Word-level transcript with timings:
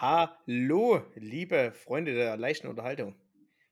Hallo, 0.00 1.02
liebe 1.16 1.72
Freunde 1.72 2.14
der 2.14 2.36
leichten 2.36 2.68
Unterhaltung. 2.68 3.16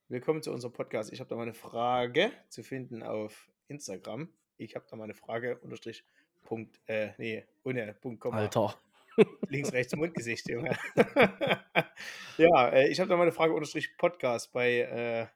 Willkommen 0.08 0.42
zu 0.42 0.50
unserem 0.50 0.72
Podcast. 0.72 1.12
Ich 1.12 1.20
habe 1.20 1.30
da 1.30 1.36
mal 1.36 1.42
eine 1.42 1.54
Frage 1.54 2.32
zu 2.48 2.64
finden 2.64 3.04
auf 3.04 3.48
Instagram. 3.68 4.28
Ich 4.56 4.74
habe 4.74 4.84
da 4.90 4.96
mal 4.96 5.04
eine 5.04 5.14
Frage, 5.14 5.56
Unterstrich, 5.58 6.02
Punkt, 6.42 6.80
äh, 6.86 7.10
nee, 7.18 7.44
ohne 7.62 7.94
Punkt, 7.94 8.18
Komma. 8.18 8.38
Alter. 8.38 8.76
Links, 9.48 9.72
rechts, 9.72 9.94
Mundgesicht, 9.94 10.48
Junge. 10.48 10.76
ja, 12.38 12.70
äh, 12.70 12.88
ich 12.88 12.98
habe 12.98 13.08
da 13.08 13.16
mal 13.16 13.22
eine 13.22 13.30
Frage, 13.30 13.54
Unterstrich, 13.54 13.96
Podcast 13.96 14.52
bei 14.52 14.80
äh, 14.80 15.26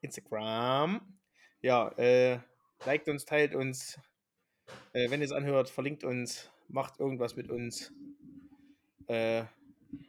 Instagram. 0.00 1.02
Ja, 1.60 1.90
äh, 1.98 2.40
liked 2.84 3.08
uns, 3.08 3.26
teilt 3.26 3.54
uns. 3.54 3.96
Äh, 4.92 5.08
wenn 5.08 5.20
ihr 5.20 5.26
es 5.26 5.32
anhört, 5.32 5.70
verlinkt 5.70 6.02
uns, 6.02 6.50
macht 6.66 6.98
irgendwas 6.98 7.36
mit 7.36 7.48
uns. 7.48 7.92
Äh, 9.06 9.44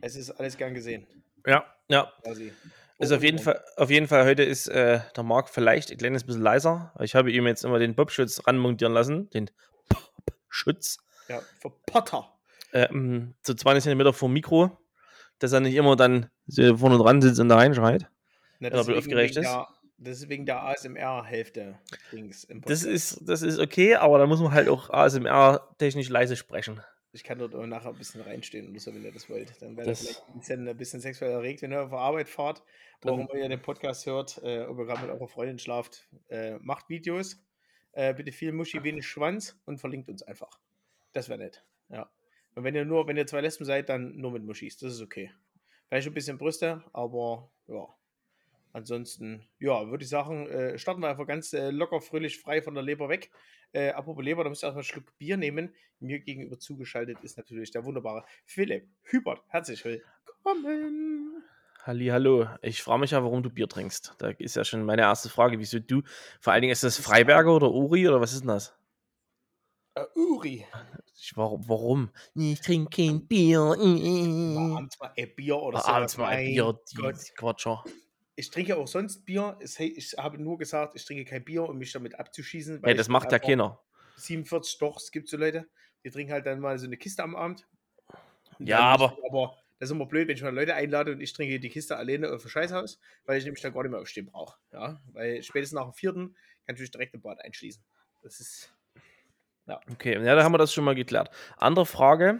es 0.01 0.15
ist 0.15 0.31
alles 0.31 0.57
gern 0.57 0.73
gesehen. 0.73 1.07
Ja, 1.45 1.65
ja. 1.87 2.11
Quasi. 2.23 2.51
Ist 2.99 3.11
auf 3.11 3.21
jeden 3.21 3.37
Fall, 3.37 3.63
auf 3.75 3.91
jeden 3.91 4.07
Fall, 4.07 4.25
heute 4.25 4.43
ist 4.43 4.67
äh, 4.67 4.99
der 5.15 5.23
Marc 5.23 5.49
vielleicht 5.49 5.91
ein 5.91 5.97
kleines 5.97 6.23
bisschen 6.23 6.41
leiser. 6.41 6.93
Ich 6.99 7.13
habe 7.13 7.31
ihm 7.31 7.45
jetzt 7.45 7.63
immer 7.63 7.77
den 7.77 7.95
Popschutz 7.95 8.45
ranmontieren 8.47 8.93
lassen. 8.93 9.29
Den 9.29 9.51
Popschutz. 9.87 10.97
Ja, 11.27 11.41
für 11.59 11.69
Potter. 11.85 12.27
Ähm, 12.73 13.35
so 13.43 13.53
20 13.53 13.83
cm 13.83 14.13
vom 14.13 14.33
Mikro, 14.33 14.75
dass 15.37 15.51
er 15.51 15.59
nicht 15.59 15.75
immer 15.75 15.95
dann 15.95 16.29
so 16.47 16.77
vorne 16.77 16.97
dran 16.97 17.21
sitzt 17.21 17.39
und 17.39 17.49
da 17.49 17.57
reinschreit. 17.57 18.07
Na, 18.59 18.69
Ja, 18.69 18.79
aber 18.79 18.97
aufgeregt 18.97 19.35
wegen 19.35 19.45
ist. 19.45 19.51
Der, 19.51 19.67
das 19.99 20.17
ist 20.17 20.29
wegen 20.29 20.45
der 20.45 20.63
ASMR-Hälfte. 20.63 21.77
Das 22.65 22.83
ist, 22.83 23.19
das 23.27 23.43
ist 23.43 23.59
okay, 23.59 23.95
aber 23.95 24.17
da 24.17 24.25
muss 24.25 24.39
man 24.39 24.53
halt 24.53 24.69
auch 24.69 24.89
ASMR-technisch 24.89 26.09
leise 26.09 26.35
sprechen. 26.35 26.81
Ich 27.13 27.23
kann 27.23 27.39
dort 27.39 27.55
auch 27.55 27.65
nachher 27.65 27.89
ein 27.89 27.97
bisschen 27.97 28.21
reinstehen 28.21 28.69
oder 28.69 28.79
so, 28.79 28.93
wenn 28.93 29.03
ihr 29.03 29.11
das 29.11 29.29
wollt. 29.29 29.61
Dann 29.61 29.75
werdet 29.77 29.87
ihr 29.87 29.91
Das- 29.91 29.99
vielleicht 30.01 30.27
ein 30.29 30.39
bisschen, 30.39 30.67
ein 30.67 30.77
bisschen 30.77 30.99
sexuell 31.01 31.31
erregt, 31.31 31.61
wenn 31.61 31.71
ihr 31.71 31.81
auf 31.83 31.89
der 31.89 31.99
Arbeit 31.99 32.29
fahrt, 32.29 32.63
warum 33.01 33.27
ihr 33.33 33.47
den 33.49 33.61
Podcast 33.61 34.05
hört, 34.05 34.39
äh, 34.43 34.63
ob 34.65 34.77
ihr 34.77 34.85
gerade 34.85 35.01
mit 35.01 35.09
eurer 35.11 35.27
Freundin 35.27 35.57
schlaft. 35.59 36.07
Äh, 36.29 36.57
macht 36.59 36.89
Videos. 36.89 37.41
Äh, 37.93 38.13
bitte 38.13 38.31
viel 38.31 38.51
Muschi, 38.51 38.83
wenig 38.83 39.07
Schwanz 39.07 39.59
und 39.65 39.79
verlinkt 39.79 40.09
uns 40.09 40.21
einfach. 40.21 40.59
Das 41.13 41.29
wäre 41.29 41.39
nett. 41.39 41.63
Ja. 41.89 42.11
Und 42.55 42.63
wenn 42.63 42.75
ihr 42.75 42.85
nur, 42.85 43.07
wenn 43.07 43.17
ihr 43.17 43.25
zwei 43.25 43.41
Lesben 43.41 43.65
seid, 43.65 43.89
dann 43.89 44.15
nur 44.17 44.31
mit 44.31 44.43
Muschis. 44.43 44.77
Das 44.77 44.93
ist 44.93 45.01
okay. 45.01 45.31
Vielleicht 45.87 46.07
ein 46.07 46.13
bisschen 46.13 46.37
Brüste, 46.37 46.83
aber 46.93 47.49
ja. 47.67 47.87
Ansonsten, 48.73 49.47
ja, 49.59 49.89
würde 49.89 50.03
ich 50.03 50.09
sagen, 50.09 50.47
äh, 50.47 50.77
starten 50.77 51.01
wir 51.01 51.07
einfach 51.09 51.25
ganz 51.25 51.53
äh, 51.53 51.71
locker, 51.71 52.01
fröhlich, 52.01 52.37
frei 52.39 52.61
von 52.61 52.75
der 52.75 52.83
Leber 52.83 53.09
weg. 53.09 53.31
Äh, 53.73 53.89
apropos 53.89 54.23
Leber, 54.23 54.43
da 54.43 54.49
müsst 54.49 54.63
ihr 54.63 54.67
erstmal 54.67 54.83
einen 54.83 54.89
Schluck 54.89 55.17
Bier 55.17 55.37
nehmen. 55.37 55.73
Mir 55.99 56.19
gegenüber 56.19 56.57
zugeschaltet 56.57 57.17
ist 57.21 57.37
natürlich 57.37 57.71
der 57.71 57.83
wunderbare 57.85 58.23
Philipp 58.45 58.87
Hubert. 59.11 59.41
Herzlich 59.49 59.83
willkommen. 59.83 61.43
Halli, 61.83 62.07
hallo. 62.07 62.47
Ich 62.61 62.83
frage 62.83 62.99
mich 63.01 63.11
ja, 63.11 63.23
warum 63.23 63.43
du 63.43 63.49
Bier 63.49 63.67
trinkst. 63.67 64.15
Da 64.17 64.29
ist 64.29 64.55
ja 64.55 64.65
schon 64.65 64.83
meine 64.83 65.03
erste 65.03 65.29
Frage. 65.29 65.59
Wieso 65.59 65.79
du? 65.79 66.01
Vor 66.39 66.53
allen 66.53 66.61
Dingen 66.61 66.73
ist 66.73 66.83
das 66.83 66.99
Freiberger 66.99 67.55
oder 67.55 67.71
Uri 67.71 68.07
oder 68.07 68.19
was 68.19 68.33
ist 68.33 68.41
denn 68.41 68.49
das? 68.49 68.77
Äh, 69.95 70.03
Uri. 70.15 70.65
Ich, 71.19 71.35
warum? 71.35 71.67
warum? 71.67 72.09
Ich 72.35 72.61
trinke 72.61 72.89
kein 72.89 73.25
Bier. 73.25 73.59
Abends 73.59 74.99
mal 74.99 75.13
ein 75.17 75.35
Bier 75.35 75.57
oder 75.57 75.79
so. 75.79 75.87
Abends 75.87 76.17
mal 76.17 76.27
ein 76.27 76.45
Bier, 76.45 76.79
die 76.91 76.95
Gott. 76.95 77.15
Quatscher. 77.35 77.83
Ich 78.39 78.51
trinke 78.51 78.77
auch 78.77 78.87
sonst 78.87 79.25
Bier. 79.25 79.57
Ich 79.59 80.13
habe 80.17 80.37
nur 80.37 80.59
gesagt, 80.59 80.93
ich 80.95 81.03
trinke 81.03 81.25
kein 81.25 81.43
Bier, 81.43 81.63
um 81.63 81.77
mich 81.79 81.91
damit 81.91 82.19
abzuschießen. 82.19 82.83
Ey, 82.83 82.93
das 82.93 83.07
ich 83.07 83.11
macht 83.11 83.31
ja 83.31 83.39
keiner. 83.39 83.79
47, 84.17 84.77
doch, 84.79 84.97
es 84.97 85.11
gibt 85.11 85.27
so 85.27 85.37
Leute, 85.37 85.67
die 86.03 86.11
trinken 86.11 86.31
halt 86.33 86.45
dann 86.45 86.59
mal 86.59 86.77
so 86.77 86.85
eine 86.85 86.97
Kiste 86.97 87.23
am 87.23 87.35
Abend. 87.35 87.67
Ja, 88.59 88.79
aber- 88.79 89.17
ich- 89.17 89.25
aber 89.31 89.57
das 89.79 89.89
ist 89.89 89.95
immer 89.95 90.05
blöd, 90.05 90.27
wenn 90.27 90.35
ich 90.35 90.43
mal 90.43 90.53
Leute 90.53 90.75
einlade 90.75 91.13
und 91.13 91.19
ich 91.21 91.33
trinke 91.33 91.59
die 91.59 91.69
Kiste 91.69 91.97
alleine 91.97 92.31
auf 92.31 92.41
dem 92.43 92.49
Scheißhaus, 92.49 92.99
weil 93.25 93.39
ich 93.39 93.43
nämlich 93.43 93.61
dann 93.63 93.73
gar 93.73 93.81
nicht 93.81 93.91
mehr 93.91 93.99
aufstehen 94.01 94.27
brauche. 94.27 94.55
Ja, 94.71 95.01
weil 95.13 95.41
spätestens 95.41 95.75
nach 95.75 95.85
dem 95.85 95.93
vierten 95.93 96.35
kann 96.67 96.75
ich 96.75 96.81
mich 96.81 96.91
direkt 96.91 97.15
im 97.15 97.21
Bad 97.21 97.41
einschließen. 97.43 97.83
Das 98.21 98.39
ist. 98.39 98.71
Okay, 99.91 100.13
ja, 100.23 100.35
da 100.35 100.43
haben 100.43 100.53
wir 100.53 100.57
das 100.59 100.73
schon 100.73 100.83
mal 100.85 100.95
geklärt. 100.95 101.29
Andere 101.57 101.85
Frage. 101.87 102.39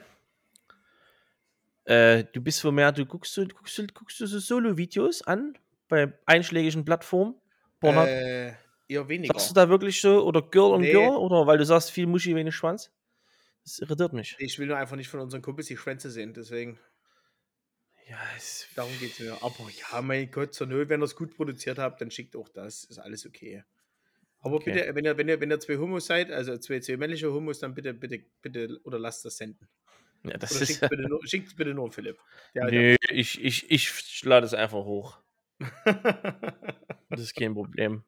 Äh, 1.85 2.25
du 2.33 2.41
bist 2.41 2.63
wo 2.63 2.71
mehr, 2.71 2.91
du 2.91 3.05
guckst, 3.05 3.35
guckst, 3.55 3.81
guckst 3.93 4.19
du 4.19 4.25
so 4.27 4.39
Solo-Videos 4.39 5.21
an 5.23 5.57
bei 5.87 6.13
einschlägigen 6.25 6.85
Plattformen? 6.85 7.35
Pornhub? 7.79 8.05
Äh, 8.07 8.53
eher 8.87 9.07
weniger. 9.07 9.33
Sagst 9.33 9.49
du 9.51 9.53
da 9.53 9.69
wirklich 9.69 9.99
so? 10.01 10.23
Oder 10.25 10.41
Girl 10.41 10.73
und 10.73 10.81
Nee. 10.81 10.91
Girl? 10.91 11.15
Oder 11.17 11.45
weil 11.47 11.57
du 11.57 11.65
sagst, 11.65 11.91
viel 11.91 12.07
Muschi, 12.07 12.35
wenig 12.35 12.55
Schwanz? 12.55 12.91
Das 13.63 13.79
irritiert 13.79 14.13
mich. 14.13 14.35
Ich 14.39 14.57
will 14.59 14.67
nur 14.67 14.77
einfach 14.77 14.95
nicht 14.95 15.09
von 15.09 15.19
unseren 15.19 15.41
Kumpels 15.41 15.67
die 15.67 15.77
Schwänze 15.77 16.09
sehen, 16.09 16.33
deswegen, 16.33 16.79
Ja, 18.09 18.17
es, 18.37 18.67
darum 18.75 18.91
geht 18.99 19.11
es 19.13 19.19
mir. 19.19 19.33
Aber 19.43 19.69
ja, 19.91 20.01
mein 20.01 20.31
Gott, 20.31 20.53
zur 20.53 20.67
Not, 20.67 20.87
wenn 20.89 21.01
ihr 21.01 21.05
es 21.05 21.15
gut 21.15 21.35
produziert 21.35 21.77
habt, 21.77 21.99
dann 21.99 22.09
schickt 22.09 22.35
auch 22.37 22.47
das, 22.49 22.85
ist 22.85 22.99
alles 22.99 23.25
okay. 23.25 23.63
Aber 24.39 24.55
Okay. 24.55 24.71
bitte, 24.71 24.95
wenn 24.95 25.03
ihr, 25.05 25.17
wenn, 25.17 25.27
ihr, 25.27 25.41
wenn 25.41 25.51
ihr 25.51 25.59
zwei 25.59 25.77
Homos 25.77 26.05
seid, 26.05 26.31
also 26.31 26.57
zwei, 26.57 26.79
zwei 26.79 26.95
männliche 26.95 27.31
Homos, 27.33 27.59
dann 27.59 27.73
bitte, 27.73 27.93
bitte, 27.93 28.23
bitte, 28.41 28.79
oder 28.85 28.97
lasst 28.99 29.25
das 29.25 29.35
senden. 29.37 29.67
ja, 30.23 30.37
das 30.37 30.51
Oder 30.51 30.61
ist. 30.61 30.67
schickt 30.67 30.89
bitte, 30.89 31.01
nur, 31.03 31.27
schickt 31.27 31.55
bitte 31.57 31.73
nur 31.73 31.91
Philipp. 31.91 32.17
Der, 32.55 32.71
Nö, 32.71 32.95
ich, 33.09 33.43
ich, 33.43 33.69
ich 33.69 34.23
lade 34.23 34.45
es 34.45 34.53
einfach 34.53 34.85
hoch. 34.85 35.19
Das 37.09 37.21
ist 37.21 37.35
kein 37.35 37.53
Problem. 37.53 38.03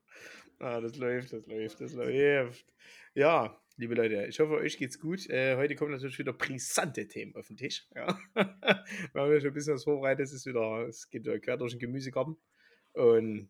ah, 0.60 0.82
das 0.82 0.98
läuft, 0.98 1.32
das 1.34 1.46
läuft, 1.48 1.80
das 1.82 1.94
läuft. 1.94 2.66
Ja, 3.14 3.60
liebe 3.78 3.96
Leute, 3.96 4.26
ich 4.28 4.40
hoffe, 4.40 4.56
euch 4.56 4.78
geht's 4.78 5.00
gut. 5.00 5.28
Äh, 5.30 5.56
heute 5.56 5.76
kommen 5.76 5.92
natürlich 5.92 6.20
wieder 6.20 6.34
brisante 6.34 7.08
Themen 7.08 7.36
auf 7.36 7.48
den 7.48 7.58
Tisch. 7.58 7.88
Ja. 7.96 8.20
Wir 8.36 9.22
haben 9.22 9.32
ja 9.34 9.40
schon 9.40 9.50
ein 9.50 9.54
bisschen 9.54 9.74
was 9.76 9.84
vorbereitet. 9.86 10.26
Es 10.26 10.34
ist 10.34 10.46
wieder, 10.46 10.86
es 10.88 11.10
geht 11.10 11.24
wieder 11.26 11.40
quer 11.40 11.58
durch 11.58 11.72
den 11.74 11.80
Gemüsegarten. 11.80 12.36
Und 12.94 13.50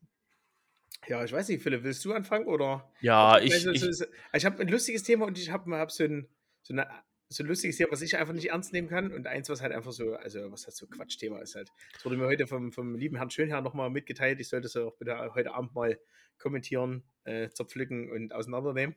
ja, 1.08 1.24
ich 1.24 1.32
weiß 1.32 1.50
nicht, 1.50 1.64
Philipp, 1.64 1.84
willst 1.84 2.06
du 2.06 2.14
anfangen 2.14 2.46
oder? 2.48 2.92
Ja, 3.02 3.40
ich, 3.40 3.54
Also, 3.54 3.72
ich, 3.72 3.80
so- 3.82 3.92
so- 3.92 4.06
ich 4.34 4.46
habe 4.46 4.60
ein 4.60 4.68
lustiges 4.68 5.04
Thema 5.04 5.26
und 5.26 5.38
ich 5.38 5.50
habe 5.50 5.76
hab 5.78 5.92
so, 5.92 6.04
ein, 6.04 6.28
so, 6.62 6.74
eine, 6.74 6.88
so 7.30 7.44
ein 7.44 7.48
lustiges 7.48 7.78
Thema, 7.78 7.92
was 7.92 8.02
ich 8.02 8.18
einfach 8.18 8.34
nicht 8.34 8.50
ernst 8.50 8.74
nehmen 8.74 8.90
kann. 8.90 9.12
Und 9.14 9.28
eins, 9.28 9.50
was 9.50 9.62
halt 9.62 9.72
einfach 9.72 9.92
so, 9.92 10.16
also 10.16 10.52
was 10.52 10.66
halt 10.66 10.76
so 10.76 10.88
Quatschthema 10.88 11.40
ist 11.40 11.56
halt. 11.56 11.70
Das 11.94 12.04
wurde 12.04 12.18
mir 12.18 12.26
heute 12.26 12.48
vom, 12.48 12.72
vom 12.72 12.96
lieben 12.96 13.18
Herrn 13.18 13.30
Schönherr 13.30 13.62
nochmal 13.62 13.92
mitgeteilt. 13.92 14.40
Ich 14.40 14.50
sollte 14.50 14.66
es 14.66 14.76
auch 14.76 14.98
bitte 14.98 15.16
heute 15.36 15.54
Abend 15.54 15.74
mal 15.76 16.00
kommentieren, 16.40 17.04
äh, 17.26 17.50
zerpflücken 17.50 18.12
und 18.12 18.34
auseinandernehmen. 18.34 18.96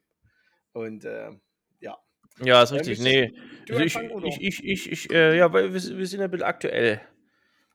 Und 0.72 1.04
äh, 1.04 1.30
ja. 1.80 1.98
ja, 2.42 2.62
ist 2.62 2.70
Ja, 2.70 2.76
richtig. 2.78 3.00
Nee. 3.00 3.34
Du 3.66 3.74
Also 3.74 3.84
ich, 3.84 3.96
ich, 3.96 4.40
ich, 4.40 4.64
ich, 4.64 4.92
ich 4.92 5.10
äh, 5.12 5.36
ja, 5.36 5.52
weil 5.52 5.74
wir, 5.74 5.98
wir 5.98 6.06
sind 6.06 6.22
ein 6.22 6.30
bisschen 6.30 6.46
aktuell. 6.46 7.02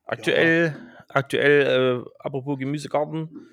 Aktuell, 0.06 0.76
aktuell, 1.10 2.04
äh, 2.06 2.10
apropos 2.20 2.58
Gemüsegarten, 2.58 3.48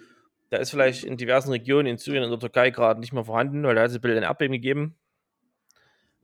da 0.51 0.59
ist 0.59 0.71
vielleicht 0.71 1.03
in 1.03 1.17
diversen 1.17 1.51
Regionen 1.51 1.87
in 1.87 1.99
Syrien 1.99 2.23
und 2.23 2.31
der 2.31 2.39
Türkei 2.39 2.71
gerade 2.71 3.01
nicht 3.01 3.13
mehr 3.13 3.25
vorhanden, 3.25 3.65
weil 3.65 3.75
da 3.75 3.83
hat 3.83 3.91
es 3.91 3.97
ein 3.97 4.01
bisschen 4.01 4.19
ein 4.19 4.23
Erdbeben 4.23 4.53
gegeben. 4.53 4.97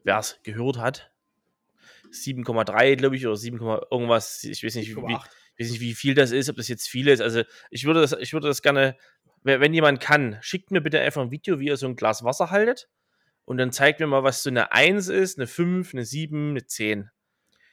Wer 0.05 0.19
es 0.19 0.41
gehört 0.43 0.79
hat. 0.79 1.13
7,3, 2.13 2.97
glaube 2.97 3.17
ich, 3.17 3.27
oder 3.27 3.37
7, 3.37 3.59
irgendwas. 3.59 4.43
Ich 4.45 4.65
weiß 4.65 4.75
nicht, 4.75 4.91
wie, 4.91 4.97
wie, 4.97 5.15
7,8. 5.15 5.27
ich 5.57 5.65
weiß 5.65 5.71
nicht, 5.73 5.81
wie 5.81 5.95
viel 5.95 6.15
das 6.15 6.33
ist, 6.33 6.49
ob 6.49 6.57
das 6.57 6.69
jetzt 6.69 6.89
viel 6.89 7.09
ist. 7.09 7.21
Also 7.21 7.43
ich 7.71 7.85
würde 7.85 8.01
das, 8.01 8.13
ich 8.13 8.33
würde 8.33 8.49
das 8.49 8.63
gerne, 8.63 8.97
wenn 9.43 9.75
jemand 9.75 10.01
kann, 10.01 10.39
schickt 10.41 10.71
mir 10.71 10.81
bitte 10.81 11.01
einfach 11.01 11.23
ein 11.23 11.31
Video, 11.31 11.61
wie 11.61 11.67
ihr 11.67 11.77
so 11.77 11.87
ein 11.87 11.97
Glas 11.97 12.25
Wasser 12.25 12.51
haltet. 12.51 12.89
Und 13.45 13.59
dann 13.59 13.73
zeigt 13.73 14.01
mir 14.01 14.07
mal, 14.07 14.23
was 14.23 14.43
so 14.43 14.51
eine 14.51 14.73
1 14.73 15.09
ist, 15.09 15.39
eine 15.39 15.47
5, 15.47 15.95
eine 15.95 16.05
7, 16.05 16.51
eine 16.51 16.67
10. 16.67 17.11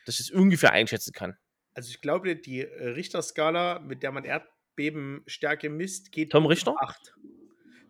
Dass 0.06 0.20
ich 0.20 0.28
das 0.28 0.36
ungefähr 0.36 0.72
einschätzen 0.72 1.14
kann. 1.14 1.38
Also 1.74 1.90
ich 1.90 2.02
glaube, 2.02 2.36
die 2.36 2.62
äh, 2.62 2.88
Richterskala, 2.90 3.80
mit 3.80 4.02
der 4.02 4.12
man 4.12 4.24
Erdbebenstärke 4.24 5.70
misst, 5.70 6.12
geht 6.12 6.32
Tom 6.32 6.48
Richter? 6.48 6.76
8. 6.80 7.14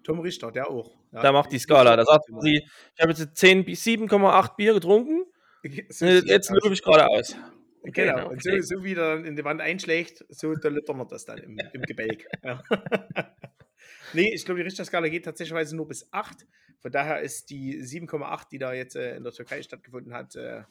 Tom 0.07 0.22
Richter, 0.22 0.53
der 0.53 0.69
auch. 0.69 0.95
Ja. 1.12 1.22
Da 1.22 1.31
macht 1.34 1.51
die 1.51 1.59
Skala. 1.59 1.97
Da 1.97 2.06
sagt 2.06 2.23
sie, 2.40 2.63
ich 2.95 3.01
habe 3.01 3.12
jetzt 3.12 3.35
10, 3.35 3.66
Bi- 3.66 3.73
7,8 3.73 4.56
Bier 4.56 4.73
getrunken. 4.73 5.25
Äh, 5.63 6.19
Jetzt 6.25 6.50
das 6.50 6.63
löbe 6.63 6.73
ich 6.73 6.81
gerade 6.81 7.07
aus. 7.07 7.35
Okay, 7.81 8.06
Genau, 8.06 8.29
und 8.29 8.41
so, 8.41 8.51
so 8.62 8.84
wie 8.85 8.94
er 8.94 9.16
dann 9.16 9.26
in 9.26 9.35
die 9.35 9.43
Wand 9.43 9.59
einschlägt, 9.59 10.23
so 10.29 10.53
donnert 10.55 11.11
das 11.11 11.26
dann 11.26 11.40
im, 11.40 11.58
im 11.73 11.82
Gebälk. 11.82 12.26
Ja. 12.43 12.64
nee, 14.14 14.32
ich 14.34 14.46
glaube, 14.46 14.59
die 14.59 14.64
Richterskala 14.66 15.09
geht 15.09 15.26
tatsächlich 15.26 15.72
nur 15.73 15.87
bis 15.87 16.08
8. 16.14 16.46
Von 16.79 16.91
daher 16.91 17.20
ist 17.22 17.49
die 17.49 17.82
7,8, 17.82 18.49
die 18.52 18.59
da 18.59 18.72
jetzt 18.72 18.96
äh, 18.96 19.17
in 19.17 19.23
der 19.23 19.34
Türkei 19.34 19.61
stattgefunden 19.61 20.14
hat, 20.14 20.35
äh, 20.37 20.61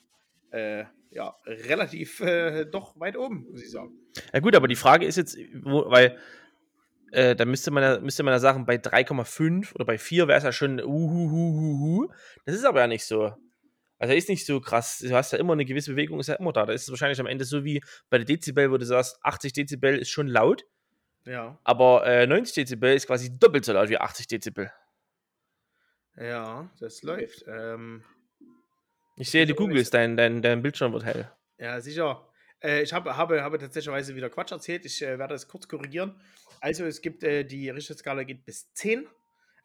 äh, 0.50 0.84
ja, 1.10 1.34
relativ 1.44 2.20
äh, 2.20 2.64
doch 2.64 2.98
weit 2.98 3.18
oben, 3.18 3.46
muss 3.50 3.62
ich 3.62 3.70
sagen. 3.70 3.92
Ja 4.32 4.40
gut, 4.40 4.54
aber 4.54 4.68
die 4.68 4.76
Frage 4.76 5.04
ist 5.04 5.16
jetzt, 5.16 5.36
wo, 5.62 5.90
weil 5.90 6.16
äh, 7.16 7.34
da 7.34 7.46
müsste 7.46 7.70
man, 7.70 7.82
ja, 7.82 7.98
müsste 7.98 8.22
man 8.22 8.32
ja 8.32 8.38
sagen, 8.38 8.66
bei 8.66 8.76
3,5 8.76 9.74
oder 9.74 9.86
bei 9.86 9.96
4 9.98 10.28
wäre 10.28 10.36
es 10.38 10.44
ja 10.44 10.52
schon 10.52 10.80
uhuhuhuhu. 10.80 12.12
Das 12.44 12.54
ist 12.54 12.64
aber 12.64 12.80
ja 12.80 12.86
nicht 12.86 13.04
so. 13.06 13.32
Also 13.98 14.12
ist 14.12 14.28
nicht 14.28 14.44
so 14.44 14.60
krass. 14.60 14.98
Du 14.98 15.10
hast 15.14 15.32
ja 15.32 15.38
immer 15.38 15.54
eine 15.54 15.64
gewisse 15.64 15.92
Bewegung, 15.92 16.20
ist 16.20 16.26
ja 16.26 16.34
immer 16.34 16.52
da. 16.52 16.66
Da 16.66 16.74
ist 16.74 16.82
es 16.82 16.90
wahrscheinlich 16.90 17.18
am 17.18 17.26
Ende 17.26 17.46
so 17.46 17.64
wie 17.64 17.82
bei 18.10 18.18
der 18.18 18.26
Dezibel, 18.26 18.70
wo 18.70 18.76
du 18.76 18.84
sagst, 18.84 19.18
80 19.22 19.54
Dezibel 19.54 19.96
ist 19.96 20.10
schon 20.10 20.26
laut, 20.26 20.64
Ja, 21.24 21.58
aber 21.64 22.06
äh, 22.06 22.26
90 22.26 22.54
Dezibel 22.54 22.94
ist 22.94 23.06
quasi 23.06 23.38
doppelt 23.38 23.64
so 23.64 23.72
laut 23.72 23.88
wie 23.88 23.96
80 23.98 24.26
Dezibel. 24.26 24.70
ja, 26.16 26.70
das 26.80 27.02
läuft. 27.02 27.44
Ähm, 27.48 28.04
Ich 29.16 29.30
sehe, 29.30 29.46
du 29.46 29.54
googelst, 29.54 29.94
dein, 29.94 30.16
dein, 30.18 30.42
dein 30.42 30.60
Bildschirm 30.62 30.92
wird 30.92 31.04
hell. 31.04 31.30
ja, 31.58 31.80
sicher. 31.80 32.28
Äh, 32.62 32.82
ich 32.82 32.92
habe, 32.92 33.16
habe, 33.16 33.42
habe 33.42 33.58
tatsächlich 33.58 34.14
wieder 34.14 34.30
Quatsch 34.30 34.52
erzählt. 34.52 34.84
Ich 34.84 35.02
äh, 35.02 35.18
werde 35.18 35.34
das 35.34 35.48
kurz 35.48 35.68
korrigieren. 35.68 36.20
Also, 36.66 36.84
es 36.84 37.00
gibt 37.00 37.22
äh, 37.22 37.44
die 37.44 37.70
Richterskala 37.70 38.24
geht 38.24 38.44
bis 38.44 38.72
10. 38.72 39.06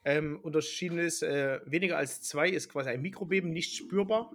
Ähm, 0.06 0.39
unterschieden 0.39 1.00
ist, 1.00 1.24
äh, 1.24 1.59
weniger 1.65 1.98
als 1.98 2.21
2 2.21 2.50
ist 2.50 2.69
quasi 2.69 2.89
ein 2.89 3.01
Mikrobeben, 3.01 3.50
nicht 3.50 3.75
spürbar. 3.75 4.31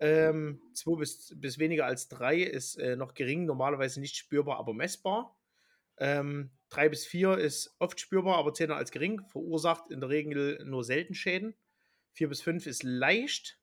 2 0.00 0.06
ähm, 0.08 0.60
bis, 0.98 1.32
bis 1.36 1.60
weniger 1.60 1.86
als 1.86 2.08
3 2.08 2.40
ist 2.40 2.74
äh, 2.78 2.96
noch 2.96 3.14
gering, 3.14 3.44
normalerweise 3.44 4.00
nicht 4.00 4.16
spürbar, 4.16 4.58
aber 4.58 4.74
messbar. 4.74 5.38
3 5.98 6.18
ähm, 6.18 6.50
bis 6.90 7.06
4 7.06 7.38
ist 7.38 7.76
oft 7.78 8.00
spürbar, 8.00 8.38
aber 8.38 8.54
zählt 8.54 8.72
als 8.72 8.90
gering, 8.90 9.22
verursacht 9.28 9.92
in 9.92 10.00
der 10.00 10.08
Regel 10.08 10.64
nur 10.64 10.82
selten 10.82 11.14
Schäden. 11.14 11.54
4 12.14 12.28
bis 12.28 12.40
5 12.40 12.66
ist 12.66 12.82
leicht. 12.82 13.60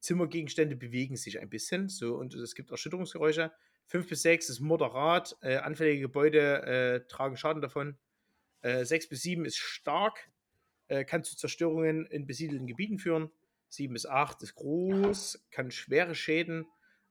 Zimmergegenstände 0.00 0.74
bewegen 0.74 1.14
sich 1.16 1.38
ein 1.38 1.48
bisschen, 1.48 1.88
so 1.88 2.16
und 2.16 2.34
es 2.34 2.56
gibt 2.56 2.72
Erschütterungsgeräusche. 2.72 3.52
5 3.86 4.08
bis 4.08 4.22
6 4.22 4.48
ist 4.48 4.60
moderat, 4.60 5.36
äh, 5.42 5.56
anfällige 5.56 6.00
Gebäude 6.00 6.62
äh, 6.62 7.06
tragen 7.08 7.36
Schaden 7.36 7.62
davon. 7.62 7.98
Äh, 8.62 8.84
6 8.84 9.08
bis 9.08 9.22
7 9.22 9.44
ist 9.44 9.56
stark, 9.56 10.30
äh, 10.88 11.04
kann 11.04 11.24
zu 11.24 11.36
Zerstörungen 11.36 12.06
in 12.06 12.26
besiedelten 12.26 12.66
Gebieten 12.66 12.98
führen. 12.98 13.30
7 13.68 13.92
bis 13.92 14.06
8 14.06 14.42
ist 14.42 14.54
groß, 14.54 15.46
kann 15.50 15.70
schwere 15.70 16.14
Schäden 16.14 16.66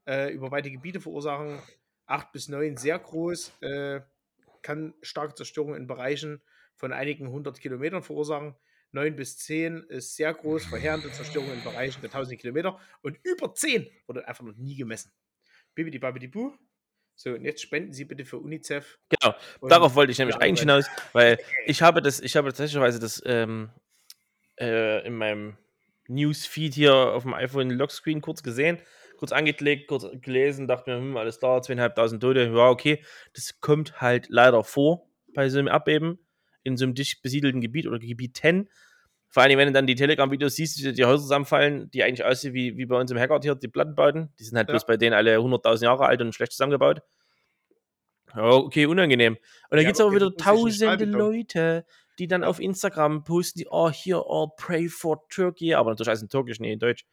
äh, 0.06 0.34
über 0.34 0.52
weite 0.52 0.72
Gebiete 0.72 1.02
verursachen. 1.02 1.60
8 2.06 2.32
bis 2.32 2.50
9 2.50 2.78
sehr 2.78 3.00
groß, 3.00 3.54
äh, 3.62 4.02
kann 4.62 4.94
starke 5.02 5.36
Zerstörungen 5.36 5.82
in 5.82 5.88
Bereichen 5.88 6.42
von 6.76 6.94
einigen 6.94 7.30
hundert 7.30 7.60
Kilometern 7.60 8.04
verursachen. 8.04 8.56
9 8.92 9.16
bis 9.16 9.38
10 9.40 9.84
ist 9.90 10.16
sehr 10.16 10.34
groß, 10.34 10.66
verheerende 10.66 11.12
Zerstörungen 11.12 11.56
in 11.56 11.64
Bereichen 11.64 12.02
der 12.02 12.12
1000 12.12 12.40
Kilometer. 12.40 12.80
Und 13.02 13.18
über 13.24 13.54
10 13.54 13.88
wurde 14.06 14.28
einfach 14.28 14.44
noch 14.44 14.56
nie 14.56 14.76
gemessen. 14.76 15.12
Bibidi 15.76 16.00
Babidi 16.00 16.28
Bu. 16.28 16.54
So, 17.16 17.32
und 17.32 17.44
jetzt 17.44 17.62
spenden 17.62 17.94
Sie 17.94 18.06
bitte 18.06 18.26
für 18.26 18.40
UNICEF. 18.40 18.98
Genau, 19.10 19.36
darauf 19.62 19.96
wollte 19.96 20.12
ich 20.12 20.18
nämlich 20.18 20.38
eigentlich 20.38 20.62
hinaus, 20.62 20.86
weil 21.14 21.38
ich 21.66 21.82
habe 21.82 22.02
das, 22.02 22.20
ich 22.20 22.36
habe 22.36 22.50
tatsächlich 22.50 23.00
das 23.00 23.22
ähm, 23.26 23.70
äh, 24.60 25.06
in 25.06 25.16
meinem 25.16 25.58
Newsfeed 26.08 26.74
hier 26.74 26.94
auf 26.94 27.24
dem 27.24 27.34
iPhone 27.34 27.70
Lockscreen 27.70 28.22
kurz 28.22 28.42
gesehen, 28.44 28.80
kurz 29.18 29.32
angeklickt, 29.32 29.88
kurz 29.88 30.06
gelesen, 30.22 30.68
dachte 30.68 30.90
mir, 30.90 30.98
hm, 30.98 31.18
alles 31.18 31.40
klar, 31.40 31.62
zweieinhalbtausend 31.62 32.22
Tote, 32.22 32.46
ja, 32.46 32.70
okay. 32.70 33.04
Das 33.34 33.60
kommt 33.62 34.02
halt 34.02 34.28
leider 34.30 34.64
vor 34.64 35.08
bei 35.34 35.50
so 35.50 35.60
einem 35.60 35.68
Abbeben 35.68 36.20
in 36.64 36.78
so 36.78 36.86
einem 36.86 36.96
dicht 36.96 37.22
besiedelten 37.22 37.62
Gebiet 37.62 37.88
oder 37.88 38.00
Gebiet 38.00 38.38
10. 38.38 38.70
Vor 39.34 39.42
allem, 39.42 39.58
wenn 39.58 39.68
du 39.68 39.74
dann 39.74 39.88
die 39.88 39.96
Telegram-Videos 39.96 40.54
siehst, 40.54 40.84
wie 40.84 40.94
die 40.94 41.06
Häuser 41.06 41.24
zusammenfallen, 41.24 41.90
die 41.90 42.04
eigentlich 42.04 42.24
aussehen 42.24 42.54
wie, 42.54 42.78
wie 42.78 42.86
bei 42.86 43.00
uns 43.00 43.10
im 43.10 43.18
Hackard 43.18 43.44
hier, 43.44 43.56
die 43.56 43.68
Plattenbauten. 43.68 44.32
Die 44.38 44.44
sind 44.44 44.56
halt 44.56 44.68
ja. 44.68 44.74
bloß 44.74 44.86
bei 44.86 44.96
denen 44.96 45.16
alle 45.16 45.38
100.000 45.38 45.84
Jahre 45.84 46.06
alt 46.06 46.22
und 46.22 46.36
schlecht 46.36 46.52
zusammengebaut. 46.52 47.02
Okay, 48.36 48.86
unangenehm. 48.86 49.34
Und 49.34 49.42
dann 49.72 49.80
ja, 49.80 49.86
gibt 49.86 49.96
es 49.96 50.02
aber 50.02 50.14
wieder 50.14 50.36
tausende 50.36 51.06
Leute, 51.06 51.84
die 52.20 52.28
dann 52.28 52.44
auf 52.44 52.60
Instagram 52.60 53.24
posten, 53.24 53.58
die, 53.58 53.68
oh, 53.72 53.90
hier, 53.90 54.24
oh, 54.24 54.50
pray 54.56 54.88
for 54.88 55.28
Turkey, 55.30 55.74
aber 55.74 55.90
natürlich 55.90 56.10
heißt 56.10 56.22
in 56.22 56.30
Türkisch, 56.30 56.60
nicht 56.60 56.74
in 56.74 56.80
Deutsch 56.80 57.04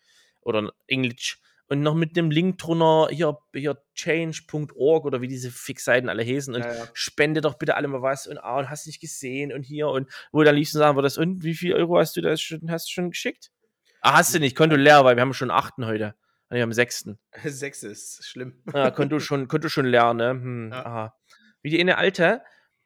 oder 0.43 0.59
in 0.59 0.71
Englisch 0.89 1.41
und 1.71 1.83
noch 1.83 1.95
mit 1.95 2.17
dem 2.17 2.33
Link 2.33 2.59
drunter, 2.59 3.09
hier, 3.11 3.39
hier 3.55 3.81
change.org 3.95 5.05
oder 5.05 5.21
wie 5.21 5.29
diese 5.29 5.53
Fixseiten 5.53 6.09
alle 6.09 6.25
heißen 6.25 6.53
und 6.53 6.63
ja, 6.63 6.75
ja. 6.75 6.85
spende 6.95 7.41
doch 7.41 7.55
bitte 7.55 7.77
alle 7.77 7.87
mal 7.87 8.03
was 8.03 8.27
und, 8.27 8.39
ah, 8.39 8.59
und 8.59 8.69
hast 8.69 8.89
nicht 8.89 9.01
gesehen 9.01 9.53
und 9.53 9.63
hier 9.63 9.89
und 9.89 10.11
wo 10.33 10.43
dann 10.43 10.57
liebsten 10.57 10.79
sagen 10.79 10.97
würdest, 10.97 11.17
und 11.17 11.45
wie 11.45 11.55
viel 11.55 11.73
Euro 11.75 11.99
hast 11.99 12.17
du 12.17 12.23
das 12.23 12.41
schon, 12.41 12.71
hast 12.71 12.89
du 12.89 12.93
schon 12.93 13.11
geschickt? 13.11 13.53
Ah, 14.03 14.15
hast 14.15 14.35
du 14.35 14.41
nicht, 14.41 14.57
Konto 14.57 14.75
leer, 14.75 15.05
weil 15.05 15.15
wir 15.15 15.21
haben 15.21 15.33
schon 15.33 15.53
achten 15.53 15.87
heute. 15.87 16.17
Ah, 16.49 16.57
wir 16.57 16.63
haben 16.63 16.73
sechsten. 16.73 17.21
Sechs 17.45 17.85
ist 17.85 18.27
schlimm. 18.27 18.61
Ja, 18.75 18.91
Konto 18.91 19.21
schon, 19.21 19.47
Konto 19.47 19.69
schon 19.69 19.87
leer, 19.87 20.13
ne? 20.13 20.31
Hm, 20.31 20.71
ja. 20.73 20.85
aha. 20.85 21.15
Wie 21.63 21.71
die 21.71 21.79
eine 21.79 21.99
alte, 21.99 22.43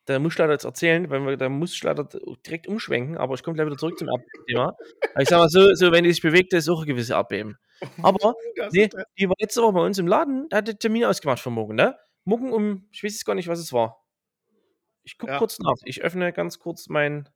da 0.06 0.19
muss 0.19 0.35
ich 0.35 0.39
leider 0.39 0.53
jetzt 0.53 0.65
erzählen, 0.65 1.09
weil 1.11 1.25
wir, 1.25 1.37
da 1.37 1.49
muss 1.49 1.75
ich 1.75 1.83
leider 1.83 2.09
direkt 2.47 2.67
umschwenken, 2.67 3.17
aber 3.17 3.35
ich 3.35 3.43
komme 3.43 3.55
gleich 3.55 3.67
wieder 3.67 3.77
zurück 3.77 3.99
zum 3.99 4.09
Thema. 4.47 4.77
ich 5.19 5.29
sag 5.29 5.39
mal 5.39 5.49
so, 5.49 5.75
so, 5.75 5.93
wenn 5.93 6.05
die 6.05 6.11
sich 6.11 6.23
bewegt, 6.23 6.53
ist 6.53 6.69
auch 6.69 6.83
ein 6.83 6.87
gewisses 6.87 7.11
Abbeben. 7.11 7.56
Aber 8.03 8.35
nee, 8.71 8.89
die 9.19 9.29
war 9.29 9.35
letzte 9.39 9.61
Woche 9.61 9.73
bei 9.73 9.85
uns 9.85 9.99
im 9.99 10.06
Laden, 10.06 10.49
da 10.49 10.59
hat 10.59 10.69
der 10.69 10.79
Termin 10.79 11.05
ausgemacht 11.05 11.41
für 11.41 11.51
morgen, 11.51 11.75
ne? 11.75 11.99
Morgen 12.25 12.53
um, 12.53 12.89
ich 12.93 13.03
weiß 13.03 13.12
jetzt 13.12 13.25
gar 13.25 13.35
nicht, 13.35 13.49
was 13.49 13.59
es 13.59 13.73
war. 13.73 14.05
Ich 15.03 15.19
gucke 15.19 15.33
ja. 15.33 15.39
kurz 15.39 15.59
nach. 15.59 15.75
Ich 15.85 16.03
öffne 16.03 16.33
ganz 16.33 16.59
kurz 16.59 16.89
meinen 16.89 17.29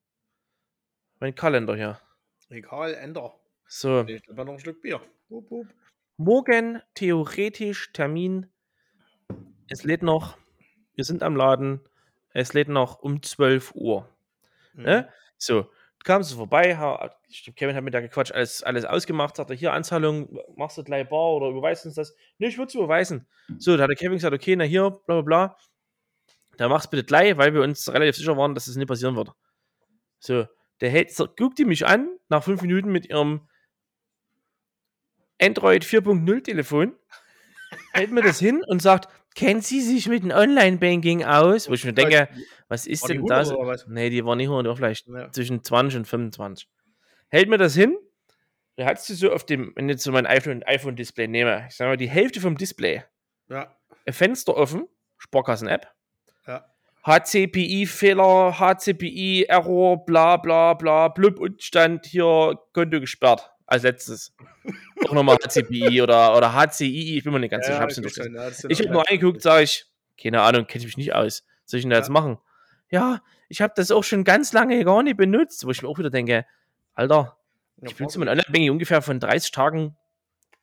mein 1.20 1.34
Kalender 1.34 1.76
hier. 1.76 2.00
Egal, 2.48 2.94
änder. 2.94 3.34
So. 3.66 4.04
Ich 4.06 4.22
habe 4.28 4.44
noch 4.46 4.54
ein 4.54 4.58
Stück 4.58 4.80
Bier. 4.80 5.00
Hup, 5.28 5.50
hup. 5.50 5.66
Morgen 6.16 6.80
theoretisch 6.94 7.92
Termin. 7.92 8.50
Es 9.68 9.84
lädt 9.84 10.02
noch. 10.02 10.38
Wir 10.94 11.04
sind 11.04 11.22
am 11.22 11.36
Laden. 11.36 11.80
Es 12.32 12.52
lädt 12.52 12.68
noch 12.68 13.00
um 13.00 13.22
12 13.22 13.74
Uhr. 13.74 14.08
Ne? 14.74 14.80
Mhm. 14.80 14.84
Ne? 14.84 15.08
So, 15.36 15.70
kamst 16.04 16.32
du 16.32 16.36
vorbei, 16.36 16.74
Kevin 17.56 17.76
hat 17.76 17.84
mit 17.84 17.94
da 17.94 18.00
gequatscht, 18.00 18.32
alles, 18.32 18.62
alles 18.62 18.84
ausgemacht, 18.84 19.36
sagt 19.36 19.50
er, 19.50 19.56
hier 19.56 19.72
Anzahlung, 19.72 20.38
machst 20.56 20.78
du 20.78 20.84
gleich 20.84 21.08
bar 21.08 21.34
oder 21.34 21.48
überweist 21.48 21.86
uns 21.86 21.94
das? 21.94 22.14
Ne, 22.38 22.48
ich 22.48 22.58
würde 22.58 22.68
es 22.68 22.74
überweisen. 22.74 23.26
So, 23.58 23.76
da 23.76 23.84
hat 23.84 23.90
der 23.90 23.96
Kevin 23.96 24.14
gesagt, 24.14 24.34
okay, 24.34 24.56
na 24.56 24.64
hier, 24.64 24.90
bla 24.90 25.20
bla 25.20 25.22
bla. 25.22 25.56
Da 26.56 26.68
mach's 26.68 26.88
bitte 26.88 27.04
gleich, 27.04 27.36
weil 27.36 27.54
wir 27.54 27.62
uns 27.62 27.92
relativ 27.92 28.16
sicher 28.16 28.36
waren, 28.36 28.54
dass 28.54 28.64
das 28.64 28.76
nicht 28.76 28.88
passieren 28.88 29.16
wird. 29.16 29.32
So, 30.18 30.46
der 30.80 30.90
hält, 30.90 31.14
guckt 31.36 31.58
die 31.58 31.64
mich 31.64 31.86
an, 31.86 32.08
nach 32.28 32.42
fünf 32.42 32.62
Minuten 32.62 32.90
mit 32.90 33.06
ihrem 33.06 33.48
Android 35.40 35.84
4.0 35.84 36.42
Telefon, 36.42 36.94
hält 37.92 38.10
mir 38.10 38.22
das 38.22 38.38
hin 38.40 38.64
und 38.66 38.82
sagt, 38.82 39.08
Kennen 39.38 39.60
Sie 39.60 39.80
sich 39.80 40.08
mit 40.08 40.24
dem 40.24 40.32
Online-Banking 40.32 41.22
aus? 41.22 41.68
Wo 41.68 41.74
ich 41.74 41.84
mir 41.84 41.92
denke, 41.92 42.28
was 42.66 42.88
ist 42.88 43.08
denn 43.08 43.24
das? 43.24 43.54
Nee, 43.86 44.10
die 44.10 44.24
war 44.24 44.34
nicht 44.34 44.48
100, 44.48 44.76
vielleicht 44.76 45.06
ja. 45.06 45.30
zwischen 45.30 45.62
20 45.62 46.00
und 46.00 46.06
25. 46.06 46.68
Hält 47.28 47.48
mir 47.48 47.56
das 47.56 47.76
hin? 47.76 47.96
Da 48.74 48.86
hat 48.86 49.00
sie 49.00 49.14
so 49.14 49.30
auf 49.32 49.46
dem, 49.46 49.72
wenn 49.76 49.88
ich 49.88 49.94
jetzt 49.94 50.02
so 50.02 50.10
mein 50.10 50.26
iPhone-Display 50.26 51.24
iPhone 51.24 51.30
nehme, 51.30 51.66
ich 51.68 51.76
sage 51.76 51.90
mal, 51.90 51.96
die 51.96 52.08
Hälfte 52.08 52.40
vom 52.40 52.56
Display. 52.56 53.04
Ja. 53.48 53.76
Ein 54.04 54.12
Fenster 54.12 54.56
offen, 54.56 54.88
Sparkassen-App. 55.18 55.86
Ja. 56.48 56.64
HCPI-Fehler, 57.06 58.58
HCPI-Error, 58.58 60.04
bla 60.04 60.36
bla 60.38 60.74
bla, 60.74 61.06
blub 61.06 61.38
und 61.38 61.62
stand 61.62 62.06
hier 62.06 62.58
Konto 62.72 62.98
gesperrt 62.98 63.52
als 63.68 63.82
letztes. 63.82 64.32
Auch 65.06 65.12
nochmal 65.12 65.36
HCPI 65.36 66.02
oder, 66.02 66.36
oder 66.36 66.52
HCI, 66.52 67.18
ich 67.18 67.24
bin 67.24 67.32
mir 67.32 67.40
nicht 67.40 67.50
ganz 67.50 67.66
sicher. 67.66 67.78
Ja, 67.78 67.86
ich 67.86 67.96
hab's 67.98 68.14
schon, 68.14 68.34
ja, 68.34 68.48
ich 68.68 68.80
habe 68.80 68.90
nur 68.90 69.08
angeguckt, 69.08 69.42
sage 69.42 69.64
ich, 69.64 69.86
keine 70.20 70.40
Ahnung, 70.40 70.66
kenne 70.66 70.80
ich 70.80 70.86
mich 70.86 70.96
nicht 70.96 71.14
aus. 71.14 71.44
Was 71.62 71.70
soll 71.70 71.78
ich 71.78 71.84
denn 71.84 71.90
da 71.90 71.96
ja. 71.96 72.00
jetzt 72.00 72.08
machen? 72.08 72.38
Ja, 72.90 73.22
ich 73.48 73.60
habe 73.60 73.74
das 73.76 73.90
auch 73.90 74.02
schon 74.02 74.24
ganz 74.24 74.52
lange 74.52 74.82
gar 74.84 75.02
nicht 75.02 75.16
benutzt, 75.16 75.66
wo 75.66 75.70
ich 75.70 75.82
mir 75.82 75.88
auch 75.88 75.98
wieder 75.98 76.10
denke, 76.10 76.46
Alter, 76.94 77.36
ich 77.82 77.94
benutze 77.94 78.18
mein 78.18 78.28
Online-Banking 78.28 78.70
ungefähr 78.70 79.02
von 79.02 79.20
30 79.20 79.52
Tagen 79.52 79.96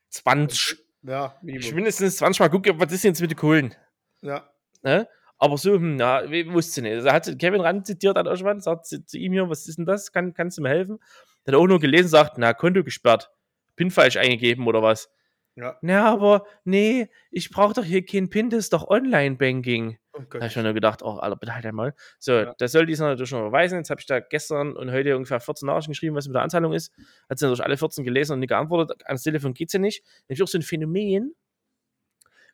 20. 0.09 0.77
Ja. 1.03 1.35
Ich 1.45 1.73
mindestens 1.73 2.17
20 2.17 2.39
Mal 2.39 2.49
gucke, 2.49 2.77
was 2.79 2.91
ist 2.91 3.03
jetzt 3.03 3.21
mit 3.21 3.31
den 3.31 3.37
Kohlen? 3.37 3.75
Ja. 4.21 4.49
Ne? 4.81 5.07
Aber 5.37 5.57
so, 5.57 5.75
hm, 5.75 5.99
ja, 5.99 6.23
wusste 6.51 6.81
nicht. 6.81 6.93
Also 6.93 7.11
hat 7.11 7.39
Kevin 7.39 7.61
ran 7.61 7.85
zitiert 7.85 8.17
an 8.17 8.25
irgendwann, 8.25 8.61
sagt 8.61 8.87
zu, 8.87 9.05
zu, 9.05 9.17
ihm 9.17 9.33
hier, 9.33 9.49
was 9.49 9.67
ist 9.67 9.77
denn 9.77 9.85
das? 9.85 10.11
Kann, 10.11 10.33
kannst 10.33 10.57
du 10.57 10.63
mir 10.63 10.69
helfen? 10.69 10.99
Der 11.45 11.53
hat 11.53 11.61
auch 11.61 11.67
nur 11.67 11.79
gelesen, 11.79 12.07
sagt, 12.07 12.37
na, 12.37 12.53
Konto 12.53 12.83
gesperrt. 12.83 13.31
PIN 13.75 13.91
falsch 13.91 14.17
eingegeben 14.17 14.67
oder 14.67 14.81
was? 14.81 15.09
Ja. 15.55 15.77
Na, 15.81 16.05
aber 16.05 16.45
nee, 16.65 17.09
ich 17.31 17.49
brauche 17.49 17.73
doch 17.73 17.83
hier 17.83 18.05
kein 18.05 18.29
PIN, 18.29 18.49
das 18.49 18.65
ist 18.65 18.73
doch 18.73 18.87
Online-Banking. 18.87 19.97
Oh 20.13 20.21
da 20.29 20.39
habe 20.39 20.47
ich 20.47 20.55
mir 20.55 20.63
nur 20.63 20.73
gedacht, 20.73 21.01
oh, 21.01 21.17
Alter, 21.17 21.35
bitte 21.37 21.55
halt 21.55 21.65
einmal. 21.65 21.93
So, 22.19 22.33
ja. 22.33 22.55
das 22.57 22.71
soll 22.71 22.85
dieser 22.85 23.07
natürlich 23.07 23.31
noch 23.31 23.39
überweisen. 23.41 23.77
Jetzt 23.77 23.89
habe 23.89 24.01
ich 24.01 24.05
da 24.05 24.19
gestern 24.19 24.75
und 24.75 24.91
heute 24.91 25.15
ungefähr 25.15 25.39
14 25.39 25.65
Nachrichten 25.65 25.91
geschrieben, 25.91 26.15
was 26.15 26.27
mit 26.27 26.35
der 26.35 26.41
Anzahlung 26.41 26.73
ist. 26.73 26.93
Hat 27.29 27.39
sie 27.39 27.45
natürlich 27.45 27.63
alle 27.63 27.77
14 27.77 28.03
gelesen 28.03 28.33
und 28.33 28.39
nicht 28.39 28.49
geantwortet. 28.49 29.05
Ans 29.05 29.23
Telefon 29.23 29.53
geht 29.53 29.71
sie 29.71 29.79
nicht. 29.79 30.03
Nämlich 30.27 30.43
auch 30.43 30.47
so 30.47 30.57
ein 30.57 30.61
Phänomen, 30.61 31.35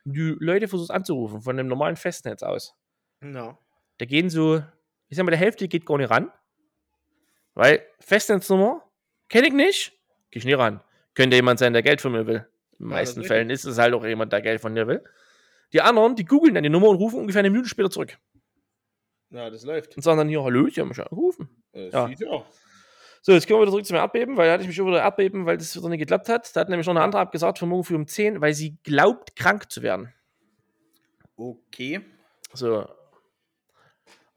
die 0.04 0.36
Leute 0.38 0.68
versuchen 0.68 0.92
anzurufen 0.92 1.42
von 1.42 1.58
einem 1.58 1.68
normalen 1.68 1.96
Festnetz 1.96 2.42
aus. 2.42 2.74
No. 3.20 3.58
Da 3.98 4.06
gehen 4.06 4.30
so, 4.30 4.62
ich 5.08 5.16
sag 5.16 5.24
mal, 5.24 5.30
der 5.30 5.38
Hälfte 5.38 5.68
geht 5.68 5.86
gar 5.86 5.98
nicht 5.98 6.10
ran. 6.10 6.30
Weil 7.54 7.82
Festnetznummer 8.00 8.82
kenne 9.28 9.48
ich 9.48 9.52
nicht, 9.52 9.92
gehe 10.30 10.40
ich 10.40 10.44
nie 10.44 10.54
ran. 10.54 10.82
Könnte 11.14 11.36
jemand 11.36 11.58
sein, 11.58 11.72
der 11.72 11.82
Geld 11.82 12.00
von 12.00 12.12
mir 12.12 12.26
will. 12.26 12.46
In 12.78 12.86
den 12.86 12.90
ja, 12.90 12.96
meisten 12.96 13.22
Fällen 13.24 13.50
ist 13.50 13.64
es 13.64 13.78
halt 13.78 13.94
auch 13.94 14.04
jemand, 14.04 14.32
der 14.32 14.40
Geld 14.40 14.60
von 14.60 14.74
dir 14.74 14.86
will. 14.86 15.04
Die 15.72 15.80
anderen, 15.80 16.16
die 16.16 16.24
googeln 16.24 16.54
dann 16.54 16.62
die 16.62 16.70
Nummer 16.70 16.88
und 16.88 16.96
rufen 16.96 17.20
ungefähr 17.20 17.40
eine 17.40 17.50
Minute 17.50 17.68
später 17.68 17.90
zurück. 17.90 18.18
Ja, 19.30 19.48
das 19.48 19.64
läuft. 19.64 19.96
Und 19.96 20.02
sagen 20.02 20.18
dann 20.18 20.28
hier, 20.28 20.42
hallo, 20.42 20.66
ich 20.66 20.78
habe 20.78 20.88
mich 20.88 21.00
angerufen. 21.00 21.48
Das 21.72 21.92
ja. 21.92 22.08
ja. 22.08 22.44
So, 23.22 23.32
jetzt 23.32 23.46
kommen 23.46 23.60
wir 23.60 23.62
wieder 23.62 23.70
zurück 23.70 23.86
zum 23.86 23.96
Erdbeben, 23.96 24.36
weil 24.36 24.48
da 24.48 24.54
hatte 24.54 24.62
ich 24.62 24.66
mich 24.66 24.76
schon 24.76 24.86
wieder 24.86 25.00
Erdbeben, 25.00 25.46
weil 25.46 25.56
das 25.56 25.76
wieder 25.76 25.88
nicht 25.88 26.00
geklappt 26.00 26.28
hat. 26.28 26.54
Da 26.54 26.60
hat 26.60 26.68
nämlich 26.68 26.86
noch 26.86 26.94
eine 26.94 27.04
andere 27.04 27.22
abgesagt 27.22 27.58
für 27.58 27.66
morgen 27.66 27.84
früh 27.84 27.94
um 27.94 28.06
10, 28.06 28.40
weil 28.40 28.52
sie 28.52 28.76
glaubt, 28.82 29.36
krank 29.36 29.70
zu 29.70 29.82
werden. 29.82 30.12
Okay. 31.36 32.00
So, 32.52 32.86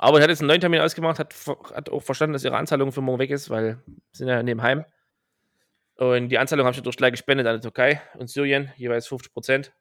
aber 0.05 0.19
er 0.19 0.24
hat 0.24 0.29
jetzt 0.29 0.41
einen 0.41 0.50
neuen 0.50 0.62
Termin 0.62 0.81
ausgemacht, 0.81 1.17
hat, 1.17 1.33
hat 1.74 1.89
auch 1.89 2.03
verstanden, 2.03 2.33
dass 2.33 2.43
ihre 2.43 2.57
Anzahlung 2.57 2.91
für 2.91 3.01
morgen 3.01 3.17
weg 3.17 3.31
ist, 3.31 3.50
weil 3.50 3.63
wir 3.63 3.83
sind 4.12 4.27
ja 4.27 4.43
nebenheim. 4.43 4.85
Und 5.95 6.29
die 6.29 6.38
Anzahlung 6.38 6.65
habe 6.65 6.75
ich 6.75 6.83
durch 6.83 6.97
gleich 6.97 7.12
gespendet 7.12 7.47
an 7.47 7.55
die 7.55 7.62
Türkei 7.62 8.01
und 8.13 8.29
Syrien, 8.29 8.71
jeweils 8.75 9.07
50 9.07 9.33
Prozent. 9.33 9.74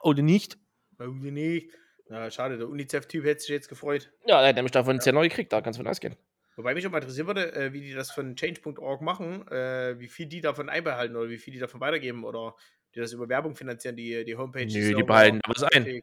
Oder 0.00 0.22
nicht. 0.22 0.56
Warum 0.96 1.20
denn 1.20 1.34
nicht? 1.34 1.70
Na, 2.08 2.30
schade, 2.30 2.56
der 2.56 2.66
UNICEF-Typ 2.66 3.24
hätte 3.26 3.40
sich 3.40 3.50
jetzt 3.50 3.68
gefreut. 3.68 4.10
Ja, 4.26 4.40
der 4.40 4.48
hat 4.48 4.56
nämlich 4.56 4.72
davon 4.72 4.98
10 4.98 5.14
Euro 5.16 5.24
gekriegt, 5.24 5.52
da 5.52 5.60
kannst 5.60 5.78
du 5.78 5.82
von 5.82 5.90
ausgehen. 5.90 6.16
Wobei 6.56 6.72
mich 6.72 6.86
auch 6.86 6.90
mal 6.90 6.98
interessieren 6.98 7.26
würde, 7.26 7.52
äh, 7.54 7.72
wie 7.74 7.82
die 7.82 7.92
das 7.92 8.10
von 8.10 8.36
change.org 8.36 9.02
machen, 9.02 9.46
äh, 9.48 9.98
wie 9.98 10.08
viel 10.08 10.26
die 10.26 10.40
davon 10.40 10.70
einbehalten 10.70 11.14
oder 11.16 11.28
wie 11.28 11.38
viel 11.38 11.52
die 11.52 11.60
davon 11.60 11.80
weitergeben 11.80 12.24
oder 12.24 12.54
die 12.94 13.00
das 13.00 13.12
über 13.12 13.28
Werbung 13.28 13.54
finanzieren, 13.54 13.96
die, 13.96 14.24
die 14.24 14.36
Homepage. 14.36 14.66
Nö, 14.66 14.94
die 14.94 15.02
behalten 15.02 15.40
da 15.42 15.50
was 15.50 15.64
ein. 15.64 16.00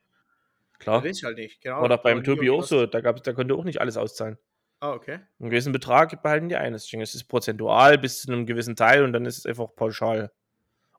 Klar. 0.82 1.04
Weiß 1.04 1.18
ich 1.18 1.24
halt 1.24 1.38
nicht. 1.38 1.62
Genau. 1.62 1.88
Doch 1.88 2.02
beim 2.04 2.24
Tobi 2.24 2.42
hier 2.44 2.54
auch 2.54 2.60
was- 2.62 2.70
so. 2.70 2.86
Da, 2.86 3.02
gab's, 3.02 3.22
da 3.22 3.34
konnte 3.34 3.54
auch 3.56 3.64
nicht 3.64 3.80
alles 3.80 3.98
auszahlen. 3.98 4.38
Ah, 4.80 4.94
okay. 4.94 5.20
Einen 5.40 5.50
gewissen 5.52 5.72
Betrag 5.72 6.22
behalten 6.24 6.50
die 6.50 6.56
ein. 6.56 6.74
Deswegen 6.74 7.02
ist 7.04 7.14
es 7.14 7.24
prozentual 7.24 7.98
bis 8.00 8.22
zu 8.24 8.32
einem 8.32 8.46
gewissen 8.48 8.76
Teil 8.76 9.04
und 9.04 9.14
dann 9.14 9.26
ist 9.26 9.38
es 9.38 9.46
einfach 9.46 9.68
pauschal. 9.76 10.32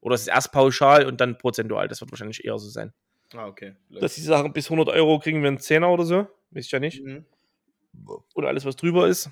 Oder 0.01 0.15
es 0.15 0.23
ist 0.23 0.29
erst 0.29 0.53
pauschal 0.53 1.05
und 1.07 1.21
dann 1.21 1.37
prozentual. 1.37 1.89
Das 1.89 2.01
wird 2.01 2.11
wahrscheinlich 2.13 2.45
eher 2.45 2.59
so 2.59 2.69
sein. 2.69 2.93
Ah, 3.35 3.47
okay. 3.47 3.75
Dass 3.91 4.15
die 4.15 4.21
sagen, 4.21 4.53
bis 4.53 4.67
100 4.71 4.89
Euro 4.95 5.19
kriegen 5.19 5.43
wir 5.43 5.49
einen 5.49 5.59
Zehner 5.59 5.91
oder 5.91 6.05
so. 6.05 6.27
Weiß 6.53 6.65
ich 6.67 6.71
ja 6.71 6.79
nicht. 6.81 7.03
Mhm. 7.05 7.25
Oder 8.35 8.49
alles, 8.49 8.65
was 8.65 8.77
drüber 8.77 9.09
ist. 9.09 9.31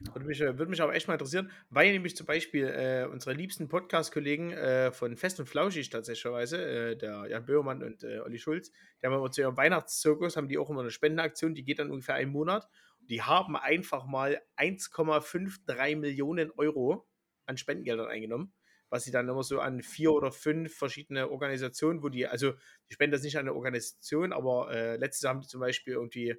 Würde 0.00 0.26
mich, 0.26 0.40
äh, 0.40 0.56
würde 0.56 0.70
mich 0.70 0.80
aber 0.80 0.94
echt 0.94 1.08
mal 1.08 1.14
interessieren, 1.14 1.50
weil 1.68 1.92
nämlich 1.92 2.16
zum 2.16 2.26
Beispiel 2.26 2.66
äh, 2.66 3.06
unsere 3.10 3.34
liebsten 3.34 3.68
Podcast-Kollegen 3.68 4.50
äh, 4.52 4.92
von 4.92 5.14
Fest 5.14 5.38
und 5.40 5.46
Flauschig 5.46 5.90
tatsächlich, 5.90 6.52
äh, 6.54 6.96
der 6.96 7.26
Jan 7.28 7.44
Böhmermann 7.44 7.82
und 7.82 8.02
äh, 8.02 8.20
Olli 8.20 8.38
Schulz, 8.38 8.70
die 8.70 9.06
haben 9.06 9.12
immer 9.12 9.30
zu 9.30 9.42
ihrem 9.42 9.58
Weihnachtszirkus, 9.58 10.38
haben 10.38 10.48
die 10.48 10.56
auch 10.56 10.70
immer 10.70 10.80
eine 10.80 10.90
Spendenaktion, 10.90 11.54
die 11.54 11.64
geht 11.64 11.80
dann 11.80 11.90
ungefähr 11.90 12.14
einen 12.14 12.32
Monat. 12.32 12.66
Die 13.10 13.22
haben 13.22 13.56
einfach 13.56 14.06
mal 14.06 14.40
1,53 14.56 15.96
Millionen 15.96 16.50
Euro 16.52 17.06
an 17.44 17.58
Spendengeldern 17.58 18.08
eingenommen, 18.08 18.54
was 18.88 19.04
sie 19.04 19.10
dann 19.10 19.28
immer 19.28 19.42
so 19.42 19.60
an 19.60 19.82
vier 19.82 20.12
oder 20.12 20.32
fünf 20.32 20.74
verschiedene 20.74 21.30
Organisationen, 21.30 22.02
wo 22.02 22.08
die, 22.08 22.26
also 22.26 22.52
die 22.88 22.94
spenden 22.94 23.12
das 23.12 23.22
nicht 23.22 23.36
an 23.36 23.40
eine 23.40 23.54
Organisation, 23.54 24.32
aber 24.32 24.70
äh, 24.72 24.96
letztes 24.96 25.22
Jahr 25.22 25.34
haben 25.34 25.42
die 25.42 25.48
zum 25.48 25.60
Beispiel 25.60 25.92
irgendwie 25.92 26.36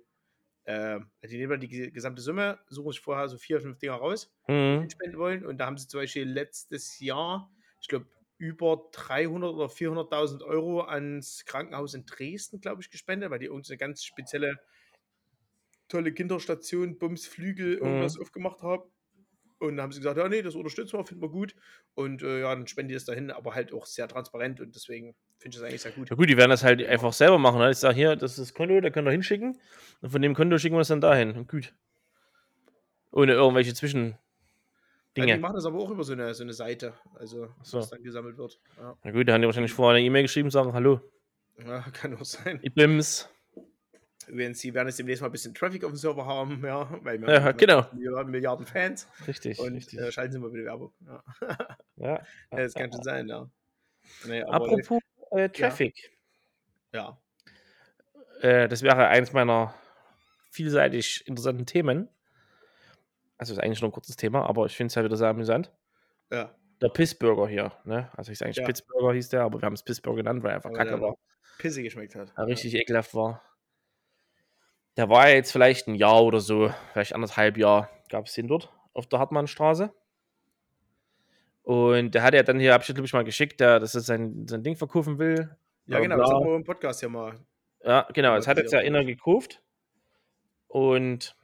äh, 0.66 1.00
die 1.24 1.38
nehmen 1.38 1.52
dann 1.52 1.60
die 1.62 1.68
ge- 1.70 1.92
gesamte 1.92 2.22
Summe, 2.22 2.60
suchen 2.68 2.92
sich 2.92 3.02
vorher 3.02 3.28
so 3.30 3.38
vier, 3.38 3.62
fünf 3.62 3.78
Dinger 3.80 3.96
raus, 3.96 4.34
die 4.74 4.78
Mhm. 4.78 4.88
sie 4.88 4.92
spenden 4.92 5.18
wollen. 5.20 5.46
Und 5.46 5.58
da 5.58 5.66
haben 5.66 5.78
sie 5.78 5.88
zum 5.88 6.00
Beispiel 6.02 6.24
letztes 6.30 7.00
Jahr, 7.00 7.52
ich 7.82 7.88
glaube, 7.88 8.08
über 8.38 8.90
300 8.92 9.54
oder 9.54 9.70
400.000 9.70 10.44
Euro 10.44 10.82
ans 10.84 11.46
Krankenhaus 11.46 11.94
in 11.94 12.06
Dresden, 12.06 12.60
glaube 12.60 12.82
ich, 12.82 12.90
gespendet, 12.90 13.30
weil 13.30 13.40
die 13.40 13.50
uns 13.50 13.70
eine 13.70 13.78
ganz 13.78 14.04
spezielle, 14.04 14.60
tolle 15.90 16.12
Kinderstation, 16.12 16.98
Bumsflügel, 16.98 17.76
irgendwas 17.78 18.18
aufgemacht 18.18 18.64
haben. 18.64 18.92
Und 19.62 19.78
dann 19.78 19.84
haben 19.84 19.92
sie 19.92 20.00
gesagt, 20.00 20.18
ja, 20.18 20.28
nee, 20.28 20.42
das 20.42 20.56
unterstützen 20.56 20.98
wir, 20.98 21.06
finden 21.06 21.22
wir 21.22 21.30
gut. 21.30 21.56
Und 21.94 22.24
äh, 22.24 22.42
ja, 22.42 22.56
dann 22.56 22.66
spenden 22.66 22.90
die 22.90 22.96
das 22.96 23.06
dahin, 23.06 23.30
aber 23.30 23.54
halt 23.54 23.72
auch 23.74 23.86
sehr 23.86 24.08
transparent 24.08 24.60
und 24.60 24.74
deswegen 24.74 25.14
finde 25.38 25.56
ich 25.56 25.62
das 25.62 25.70
eigentlich 25.70 25.82
sehr 25.82 25.92
gut. 25.92 26.10
Ja 26.10 26.16
gut, 26.16 26.28
die 26.28 26.36
werden 26.36 26.50
das 26.50 26.64
halt 26.64 26.84
einfach 26.84 27.14
selber 27.14 27.38
machen. 27.38 27.60
Ne? 27.60 27.70
Ich 27.70 27.78
sage 27.78 27.94
hier, 27.94 28.16
das 28.16 28.32
ist 28.32 28.40
das 28.40 28.54
Konto, 28.56 28.82
da 28.82 28.90
könnt 28.90 29.08
ihr 29.08 29.12
hinschicken. 29.12 29.60
Und 30.02 30.10
von 30.10 30.20
dem 30.20 30.34
Konto 30.34 30.58
schicken 30.58 30.76
wir 30.76 30.82
es 30.82 30.88
dann 30.88 31.00
dahin. 31.00 31.38
Und 31.38 31.48
gut. 31.48 31.76
Ohne 33.12 33.34
irgendwelche 33.34 33.76
Zwischendinge. 33.76 34.18
Ja, 35.16 35.26
die 35.26 35.38
machen 35.38 35.56
das 35.56 35.66
aber 35.68 35.78
auch 35.78 35.92
über 35.92 36.04
so 36.04 36.14
eine, 36.14 36.34
so 36.34 36.42
eine 36.44 36.54
Seite, 36.54 36.94
also 37.14 37.50
so. 37.62 37.78
was 37.78 37.92
dann 37.92 38.02
gesammelt 38.02 38.40
wird. 38.40 38.60
Ja. 38.78 38.98
Na 39.04 39.12
gut, 39.12 39.28
da 39.28 39.34
haben 39.34 39.42
die 39.42 39.46
wahrscheinlich 39.46 39.74
vorher 39.74 39.98
eine 39.98 40.04
E-Mail 40.06 40.24
geschrieben 40.24 40.48
und 40.48 40.52
sagen, 40.52 40.74
hallo, 40.74 41.02
Ja, 41.60 41.82
kann 41.94 42.16
auch 42.16 42.26
sein. 42.26 42.58
ich 42.64 42.74
bin's. 42.74 43.30
Übrigens, 44.32 44.60
sie 44.60 44.74
werden 44.74 44.88
jetzt 44.88 44.98
demnächst 44.98 45.22
mal 45.22 45.28
ein 45.28 45.32
bisschen 45.32 45.54
Traffic 45.54 45.84
auf 45.84 45.92
dem 45.92 45.98
Server 45.98 46.26
haben, 46.26 46.64
ja, 46.66 46.90
weil 47.04 47.20
wir 47.22 47.30
Ja, 47.34 47.44
haben 47.44 47.58
genau. 47.58 47.86
Milliarden, 47.94 48.32
Milliarden 48.32 48.66
Fans 48.66 49.08
Richtig, 49.28 49.60
und 49.60 49.74
richtig. 49.76 50.00
äh, 50.00 50.12
schalten 50.12 50.32
sie 50.34 50.40
mal 50.40 50.54
wieder 50.54 50.64
Werbung. 50.66 50.94
Ja. 51.06 51.24
ja. 51.98 52.08
ja, 52.52 52.58
das 52.58 52.74
kann 52.74 52.92
schon 52.92 53.04
sein, 53.04 53.28
ja. 53.28 53.50
Aber 54.48 54.66
Apropos 54.66 55.00
äh, 55.32 55.50
Traffic. 55.50 56.12
ja. 56.94 57.18
Äh, 58.42 58.68
das 58.68 58.82
wäre 58.82 59.08
eins 59.08 59.34
meiner 59.34 59.74
vielseitig 60.50 61.28
interessanten 61.28 61.66
Themen. 61.66 62.10
Also 63.38 63.54
ist 63.54 63.60
eigentlich 63.60 63.82
nur 63.82 63.90
ein 63.90 63.94
kurzes 63.94 64.16
Thema, 64.16 64.46
aber 64.48 64.66
ich 64.66 64.76
finde 64.76 64.92
es 64.92 64.96
halt 64.96 65.06
wieder 65.06 65.18
sehr 65.18 65.30
amüsant. 65.30 65.72
Ja, 66.32 66.56
Der 66.82 66.90
Pissburger 66.90 67.48
hier, 67.48 67.72
ne? 67.86 68.10
Also 68.16 68.32
ich 68.32 68.38
sage 68.38 68.48
eigentlich 68.48 68.58
Ja. 68.58 68.64
Spitzburger 68.64 69.14
hieß 69.14 69.30
der, 69.30 69.42
aber 69.44 69.62
wir 69.62 69.66
haben 69.66 69.74
es 69.74 69.84
Pissburger 69.84 70.18
genannt, 70.18 70.44
weil 70.44 70.52
er 70.52 70.56
einfach 70.56 70.70
weil 70.72 70.78
kacke 70.78 71.02
war. 71.02 71.16
Pisse 71.58 71.84
geschmeckt 71.84 72.16
hat. 72.16 72.32
ja, 72.38 72.44
richtig 72.44 72.74
ekelhaft 72.76 73.14
war. 73.14 73.42
Der 74.98 75.10
war 75.10 75.30
ja 75.30 75.36
jetzt 75.36 75.52
vielleicht 75.52 75.88
ein 75.88 75.96
Jahr 75.96 76.24
oder 76.24 76.40
so, 76.40 76.74
vielleicht 76.92 77.14
anderthalb 77.14 77.58
Jahr 77.58 77.90
gab 78.10 78.26
es 78.26 78.34
den 78.34 78.48
dort 78.48 78.74
auf 78.94 79.08
der 79.08 79.20
Hartmannstraße. 79.20 79.94
Und 81.64 82.12
der 82.16 82.24
hat 82.24 82.34
ja 82.34 82.44
dann 82.44 82.60
hier, 82.60 82.74
hab 82.74 82.82
ich 82.82 82.88
glaube 82.88 83.06
ich 83.06 83.14
mal 83.14 83.24
geschickt, 83.24 83.60
der, 83.60 83.80
dass 83.80 83.96
er 83.96 84.02
sein, 84.02 84.48
sein 84.48 84.64
Ding 84.64 84.76
verkaufen 84.76 85.20
will. 85.20 85.56
Ja, 85.86 86.00
genau, 86.00 86.18
das 86.18 86.30
haben 86.30 86.46
wir 86.46 86.56
im 86.56 86.64
Podcast 86.64 87.02
ja 87.02 87.10
mal. 87.10 87.40
Ja, 87.84 88.08
genau, 88.14 88.36
das 88.36 88.48
hat 88.48 88.58
jetzt 88.58 88.74
ja 88.74 88.80
einer 88.80 89.06
gekauft. 89.06 89.62
Und 90.68 91.36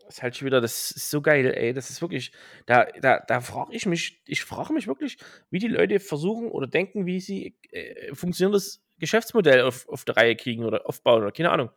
das 0.00 0.16
ist 0.16 0.22
halt 0.22 0.36
schon 0.36 0.46
wieder, 0.46 0.60
das 0.60 0.90
ist 0.90 1.10
so 1.10 1.22
geil, 1.22 1.46
ey. 1.54 1.72
Das 1.72 1.90
ist 1.90 2.02
wirklich, 2.02 2.32
da, 2.66 2.84
da, 3.00 3.20
da 3.20 3.40
frage 3.40 3.74
ich 3.74 3.86
mich, 3.86 4.22
ich 4.26 4.44
frage 4.44 4.72
mich 4.72 4.86
wirklich, 4.86 5.18
wie 5.50 5.58
die 5.58 5.68
Leute 5.68 6.00
versuchen 6.00 6.48
oder 6.50 6.66
denken, 6.66 7.06
wie 7.06 7.20
sie 7.20 7.56
äh, 7.70 8.14
funktionierendes 8.14 8.82
Geschäftsmodell 8.98 9.62
auf, 9.62 9.88
auf 9.88 10.04
der 10.04 10.16
Reihe 10.16 10.36
kriegen 10.36 10.64
oder 10.64 10.86
aufbauen 10.86 11.22
oder 11.22 11.32
keine 11.32 11.50
Ahnung. 11.50 11.70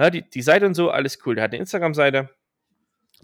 Ja, 0.00 0.08
die, 0.10 0.22
die 0.22 0.42
Seite 0.42 0.64
und 0.66 0.72
so, 0.74 0.90
alles 0.90 1.18
cool. 1.26 1.34
Der 1.34 1.44
hat 1.44 1.50
eine 1.52 1.58
Instagram-Seite, 1.60 2.30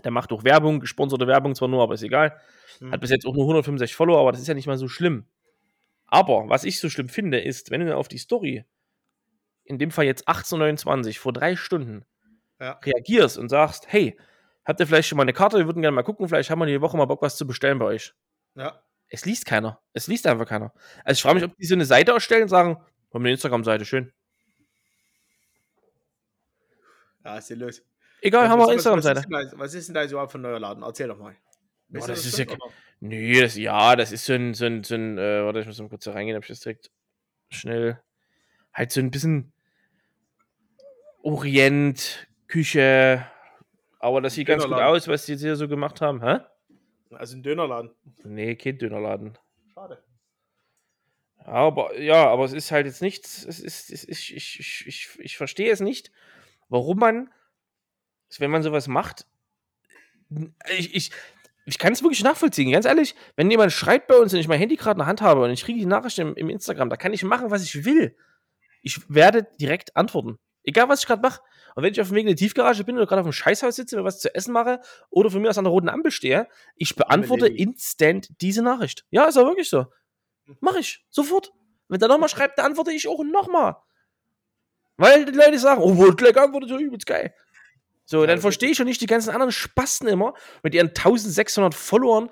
der 0.04 0.10
macht 0.10 0.30
auch 0.32 0.44
Werbung, 0.44 0.78
gesponserte 0.80 1.26
Werbung 1.26 1.54
zwar 1.54 1.68
nur, 1.68 1.82
aber 1.82 1.94
ist 1.94 2.02
egal. 2.02 2.38
Hm. 2.80 2.92
Hat 2.92 3.00
bis 3.00 3.10
jetzt 3.10 3.26
auch 3.26 3.32
nur 3.34 3.44
165 3.44 3.96
Follower, 3.96 4.20
aber 4.20 4.32
das 4.32 4.42
ist 4.42 4.48
ja 4.48 4.54
nicht 4.54 4.66
mal 4.66 4.76
so 4.76 4.86
schlimm. 4.88 5.24
Aber 6.06 6.48
was 6.48 6.64
ich 6.64 6.78
so 6.78 6.90
schlimm 6.90 7.08
finde, 7.08 7.40
ist, 7.40 7.70
wenn 7.70 7.80
du 7.84 7.96
auf 7.96 8.08
die 8.08 8.18
Story, 8.18 8.64
in 9.64 9.78
dem 9.78 9.90
Fall 9.90 10.04
jetzt 10.04 10.28
1829, 10.28 11.18
vor 11.18 11.32
drei 11.32 11.56
Stunden, 11.56 12.04
Ja. 12.60 12.72
reagierst 12.84 13.38
und 13.38 13.48
sagst, 13.48 13.86
hey, 13.88 14.18
habt 14.64 14.78
ihr 14.80 14.86
vielleicht 14.86 15.08
schon 15.08 15.16
mal 15.16 15.22
eine 15.22 15.32
Karte, 15.32 15.56
wir 15.58 15.66
würden 15.66 15.80
gerne 15.82 15.94
mal 15.94 16.02
gucken, 16.02 16.28
vielleicht 16.28 16.50
haben 16.50 16.58
wir 16.58 16.66
die 16.66 16.80
Woche 16.82 16.96
mal 16.96 17.06
Bock, 17.06 17.22
was 17.22 17.36
zu 17.36 17.46
bestellen 17.46 17.78
bei 17.78 17.86
euch. 17.86 18.14
Ja, 18.54 18.82
Es 19.08 19.24
liest 19.24 19.46
keiner. 19.46 19.80
Es 19.94 20.08
liest 20.08 20.26
einfach 20.26 20.46
keiner. 20.46 20.72
Also 21.04 21.18
ich 21.18 21.22
frage 21.22 21.36
mich, 21.36 21.44
ob 21.44 21.56
die 21.56 21.64
so 21.66 21.74
eine 21.74 21.84
Seite 21.86 22.12
erstellen 22.12 22.42
und 22.42 22.48
sagen, 22.48 22.74
wir 22.76 23.14
haben 23.14 23.22
eine 23.22 23.30
Instagram-Seite, 23.32 23.84
schön. 23.84 24.12
Ja, 27.26 27.38
ist 27.38 27.48
hier 27.48 27.56
los. 27.56 27.82
Egal, 28.22 28.48
haben 28.48 28.60
wir 28.60 28.68
eine 28.68 28.78
was, 28.78 28.84
was, 28.84 29.04
was, 29.04 29.04
Instagram-Seite. 29.04 29.20
ist 29.20 29.24
denn 29.30 29.50
da, 29.50 29.58
was 29.58 29.74
ist 29.74 29.88
denn 29.88 29.94
da 29.94 30.04
überhaupt 30.04 30.32
für 30.32 30.38
ein 30.38 30.42
neuer 30.42 30.60
Laden? 30.60 30.82
Erzähl 30.82 31.08
doch 31.08 31.18
mal. 31.18 31.34
Boah, 31.88 32.00
du 32.00 32.06
das 32.06 32.24
ist 32.24 32.38
ja-? 32.38 32.46
Nee, 33.00 33.40
das, 33.40 33.56
ja, 33.56 33.94
das 33.94 34.12
ist 34.12 34.24
so 34.24 34.32
ein, 34.32 34.54
so 34.54 34.64
ein, 34.64 34.84
so 34.84 34.94
ein 34.94 35.18
äh, 35.18 35.44
warte, 35.44 35.60
ich 35.60 35.66
muss 35.66 35.78
mal 35.80 35.88
kurz 35.88 36.04
da 36.04 36.12
reingehen, 36.12 36.36
ob 36.36 36.44
ich 36.44 36.48
das 36.48 36.60
direkt 36.60 36.90
schnell, 37.50 38.00
halt 38.72 38.90
so 38.90 39.00
ein 39.00 39.10
bisschen 39.10 39.52
Orient, 41.22 42.28
Küche, 42.46 43.26
aber 43.98 44.20
das 44.20 44.34
sieht 44.34 44.46
ganz 44.46 44.64
gut 44.64 44.72
aus, 44.74 45.08
was 45.08 45.26
die 45.26 45.32
jetzt 45.32 45.42
hier 45.42 45.56
so 45.56 45.68
gemacht 45.68 46.00
haben, 46.00 46.22
hä? 46.22 46.38
Also 47.10 47.36
ein 47.36 47.42
Dönerladen. 47.42 47.90
Nee, 48.24 48.56
kein 48.56 48.78
Dönerladen. 48.78 49.36
Schade. 49.74 50.02
Aber 51.38 51.98
ja, 51.98 52.26
aber 52.26 52.44
es 52.44 52.52
ist 52.52 52.72
halt 52.72 52.86
jetzt 52.86 53.02
nichts. 53.02 53.44
Es 53.44 53.60
ist, 53.60 53.90
es 53.90 54.04
ist, 54.04 54.30
ich, 54.30 54.58
ich, 54.58 54.86
ich, 54.86 55.08
ich 55.18 55.36
verstehe 55.36 55.70
es 55.70 55.80
nicht, 55.80 56.10
warum 56.68 56.98
man, 56.98 57.32
wenn 58.38 58.50
man 58.50 58.62
sowas 58.62 58.88
macht, 58.88 59.26
ich, 60.76 60.94
ich, 60.94 61.10
ich 61.66 61.78
kann 61.78 61.92
es 61.92 62.02
wirklich 62.02 62.22
nachvollziehen, 62.22 62.70
ganz 62.70 62.86
ehrlich. 62.86 63.14
Wenn 63.36 63.50
jemand 63.50 63.72
schreibt 63.72 64.08
bei 64.08 64.16
uns 64.16 64.32
und 64.32 64.40
ich 64.40 64.48
mein 64.48 64.58
Handy 64.58 64.76
gerade 64.76 64.96
in 64.96 64.98
der 64.98 65.06
Hand 65.06 65.20
habe 65.20 65.42
und 65.42 65.50
ich 65.50 65.64
kriege 65.64 65.78
die 65.78 65.86
Nachricht 65.86 66.18
im, 66.18 66.34
im 66.34 66.50
Instagram, 66.50 66.90
da 66.90 66.96
kann 66.96 67.12
ich 67.12 67.24
machen, 67.24 67.50
was 67.50 67.62
ich 67.62 67.84
will. 67.84 68.16
Ich 68.82 69.00
werde 69.08 69.46
direkt 69.60 69.96
antworten. 69.96 70.38
Egal, 70.62 70.88
was 70.88 71.00
ich 71.00 71.06
gerade 71.06 71.22
mache. 71.22 71.40
Und 71.74 71.82
wenn 71.82 71.92
ich 71.92 72.00
auf 72.00 72.08
dem 72.08 72.16
Weg 72.16 72.22
in 72.22 72.28
die 72.28 72.34
Tiefgarage 72.34 72.84
bin 72.84 72.96
oder 72.96 73.06
gerade 73.06 73.20
auf 73.20 73.26
dem 73.26 73.32
Scheißhaus 73.32 73.76
sitze, 73.76 73.96
mir 73.96 74.04
was 74.04 74.18
zu 74.18 74.34
essen 74.34 74.52
mache 74.52 74.80
oder 75.10 75.30
von 75.30 75.42
mir 75.42 75.50
aus 75.50 75.58
an 75.58 75.64
der 75.64 75.70
roten 75.70 75.88
Ampel 75.88 76.10
stehe, 76.10 76.48
ich 76.74 76.96
beantworte 76.96 77.46
instant 77.46 78.28
diese 78.40 78.62
Nachricht. 78.62 79.04
Ja, 79.10 79.26
ist 79.26 79.36
auch 79.36 79.46
wirklich 79.46 79.68
so. 79.68 79.86
Mach 80.60 80.76
ich. 80.76 81.04
Sofort. 81.10 81.52
Wenn 81.88 82.00
der 82.00 82.08
nochmal 82.08 82.28
schreibt, 82.30 82.58
dann 82.58 82.66
antworte 82.66 82.92
ich 82.92 83.06
auch 83.08 83.22
nochmal. 83.24 83.76
Weil 84.96 85.26
die 85.26 85.32
Leute 85.32 85.58
sagen, 85.58 85.82
oh, 85.82 85.96
wurde 85.96 86.16
gleich 86.16 86.36
antwortet, 86.36 86.70
so 86.70 86.78
übelst 86.78 87.06
geil. 87.06 87.34
So, 88.04 88.24
dann 88.24 88.40
verstehe 88.40 88.70
ich 88.70 88.76
schon 88.76 88.86
nicht 88.86 89.00
die 89.00 89.06
ganzen 89.06 89.30
anderen 89.30 89.52
Spasten 89.52 90.06
immer 90.08 90.34
mit 90.62 90.74
ihren 90.74 90.88
1600 90.88 91.74
Followern. 91.74 92.30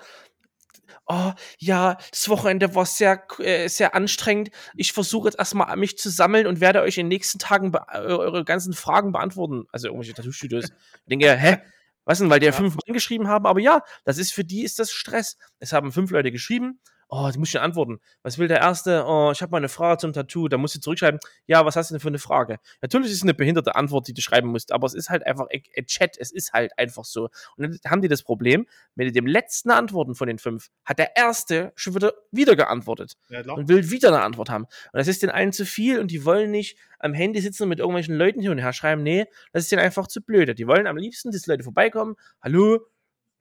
Oh, 1.07 1.33
ja, 1.59 1.97
das 2.09 2.29
Wochenende 2.29 2.73
war 2.73 2.85
sehr, 2.85 3.23
äh, 3.39 3.67
sehr 3.67 3.93
anstrengend. 3.93 4.49
Ich 4.75 4.93
versuche 4.93 5.27
jetzt 5.27 5.37
erstmal 5.37 5.75
mich 5.77 5.97
zu 5.97 6.09
sammeln 6.09 6.47
und 6.47 6.61
werde 6.61 6.81
euch 6.81 6.97
in 6.97 7.05
den 7.05 7.09
nächsten 7.09 7.37
Tagen 7.37 7.73
äh, 7.73 7.97
eure 7.97 8.43
ganzen 8.43 8.73
Fragen 8.73 9.11
beantworten. 9.11 9.65
Also 9.71 9.87
irgendwelche 9.87 10.13
Tattoo-Studios. 10.15 10.65
Ich 10.65 11.05
denke, 11.09 11.35
hä? 11.35 11.57
Was 12.05 12.19
denn, 12.19 12.29
weil 12.29 12.39
die 12.39 12.45
ja 12.45 12.51
Ja. 12.51 12.57
fünf 12.57 12.75
Mann 12.75 12.93
geschrieben 12.93 13.27
haben? 13.27 13.45
Aber 13.45 13.59
ja, 13.59 13.81
das 14.03 14.17
ist 14.17 14.31
für 14.31 14.43
die 14.43 14.63
ist 14.63 14.79
das 14.79 14.91
Stress. 14.91 15.37
Es 15.59 15.73
haben 15.73 15.91
fünf 15.91 16.09
Leute 16.11 16.31
geschrieben 16.31 16.79
Oh, 17.07 17.29
die 17.31 17.37
muss 17.37 17.49
ich 17.49 17.59
antworten. 17.59 17.99
Was 18.23 18.39
will 18.39 18.47
der 18.47 18.59
Erste? 18.59 19.05
Oh, 19.05 19.29
ich 19.31 19.41
habe 19.41 19.51
mal 19.51 19.57
eine 19.57 19.69
Frage 19.69 19.99
zum 19.99 20.11
Tattoo. 20.11 20.47
Da 20.47 20.57
musst 20.57 20.75
du 20.75 20.79
zurückschreiben. 20.79 21.19
Ja, 21.45 21.63
was 21.63 21.75
hast 21.75 21.91
du 21.91 21.93
denn 21.93 21.99
für 21.99 22.07
eine 22.07 22.17
Frage? 22.17 22.57
Natürlich 22.81 23.11
ist 23.11 23.17
es 23.17 23.23
eine 23.23 23.35
behinderte 23.35 23.75
Antwort, 23.75 24.07
die 24.07 24.13
du 24.13 24.21
schreiben 24.21 24.49
musst, 24.49 24.71
aber 24.71 24.87
es 24.87 24.95
ist 24.95 25.09
halt 25.09 25.25
einfach 25.25 25.45
ein 25.51 25.85
Chat. 25.85 26.17
Es 26.17 26.31
ist 26.31 26.53
halt 26.53 26.77
einfach 26.79 27.05
so. 27.05 27.29
Und 27.57 27.63
dann 27.63 27.79
haben 27.91 28.01
die 28.01 28.07
das 28.07 28.23
Problem, 28.23 28.65
mit 28.95 29.15
dem 29.15 29.27
letzten 29.27 29.69
Antworten 29.69 30.15
von 30.15 30.27
den 30.27 30.39
fünf 30.39 30.69
hat 30.83 30.97
der 30.97 31.15
Erste 31.15 31.73
schon 31.75 31.93
wieder, 31.93 32.13
wieder 32.31 32.55
geantwortet 32.55 33.17
Ja, 33.29 33.41
und 33.53 33.67
will 33.67 33.91
wieder 33.91 34.07
eine 34.07 34.21
Antwort 34.21 34.49
haben. 34.49 34.63
Und 34.63 34.97
das 34.97 35.07
ist 35.07 35.21
den 35.21 35.29
allen 35.29 35.53
zu 35.53 35.65
viel 35.65 35.99
und 35.99 36.09
die 36.09 36.25
wollen 36.25 36.49
nicht 36.49 36.77
am 36.97 37.13
Handy 37.13 37.39
sitzen 37.39 37.63
und 37.63 37.69
mit 37.69 37.79
irgendwelchen 37.79 38.15
Leuten 38.15 38.41
hin 38.41 38.51
und 38.51 38.57
her 38.57 38.73
schreiben. 38.73 39.03
Nee, 39.03 39.25
das 39.53 39.63
ist 39.63 39.71
denen 39.71 39.81
einfach 39.81 40.07
zu 40.07 40.21
blöde. 40.21 40.55
Die 40.55 40.67
wollen 40.67 40.87
am 40.87 40.97
liebsten, 40.97 41.31
dass 41.31 41.45
Leute 41.45 41.63
vorbeikommen. 41.63 42.15
Hallo, 42.41 42.79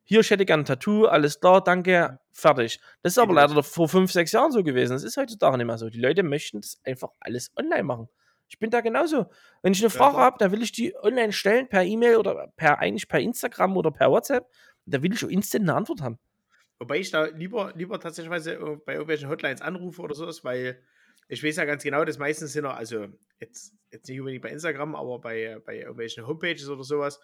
hier, 0.04 0.20
ich 0.20 0.30
hätte 0.30 0.44
gern 0.44 0.60
ein 0.60 0.64
Tattoo, 0.66 1.06
alles 1.06 1.40
klar, 1.40 1.62
danke, 1.64 2.18
fertig. 2.32 2.80
Das 3.02 3.12
ist 3.14 3.18
aber 3.18 3.34
leider 3.34 3.62
vor 3.62 3.88
fünf, 3.88 4.12
sechs 4.12 4.32
Jahren 4.32 4.52
so 4.52 4.62
gewesen. 4.62 4.92
Das 4.92 5.02
ist 5.04 5.16
heutzutage 5.16 5.56
nicht 5.56 5.66
mehr 5.66 5.78
so. 5.78 5.88
Die 5.90 6.00
Leute 6.00 6.22
möchten 6.22 6.60
das 6.60 6.78
einfach 6.84 7.08
alles 7.20 7.50
online 7.56 7.82
machen. 7.84 8.08
Ich 8.48 8.58
bin 8.58 8.70
da 8.70 8.80
genauso. 8.82 9.26
Wenn 9.62 9.72
ich 9.72 9.80
eine 9.82 9.90
Ja, 9.92 9.98
Frage 9.98 10.16
klar. 10.16 10.24
habe, 10.26 10.36
dann 10.38 10.52
will 10.52 10.62
ich 10.62 10.72
die 10.72 10.94
online 11.02 11.32
stellen, 11.32 11.68
per 11.68 11.82
E-Mail 11.84 12.16
oder 12.18 12.52
per 12.56 12.78
eigentlich 12.78 13.08
per 13.08 13.20
Instagram 13.20 13.76
oder 13.76 13.90
per 13.90 14.10
WhatsApp. 14.10 14.48
Da 14.86 15.02
will 15.02 15.12
ich 15.14 15.24
auch 15.24 15.28
instant 15.30 15.62
eine 15.62 15.74
Antwort 15.74 16.02
haben. 16.02 16.18
Wobei 16.78 16.98
ich 16.98 17.10
da 17.10 17.24
lieber, 17.26 17.72
lieber 17.74 17.98
tatsächlich 18.00 18.46
äh, 18.46 18.56
bei 18.84 18.92
irgendwelchen 18.92 19.28
Hotlines 19.28 19.62
anrufe 19.62 20.02
oder 20.02 20.14
sowas, 20.14 20.44
weil 20.44 20.82
ich 21.28 21.42
weiß 21.42 21.56
ja 21.56 21.64
ganz 21.64 21.82
genau, 21.82 22.04
dass 22.04 22.18
meistens 22.18 22.52
sind 22.52 22.64
noch, 22.64 22.74
also 22.76 23.06
jetzt, 23.40 23.74
jetzt 23.90 24.08
nicht 24.08 24.20
unbedingt 24.20 24.42
bei 24.42 24.50
Instagram, 24.50 24.94
aber 24.94 25.20
bei, 25.20 25.58
bei 25.64 25.78
irgendwelchen 25.78 26.26
Homepages 26.26 26.68
oder 26.68 26.84
sowas. 26.84 27.20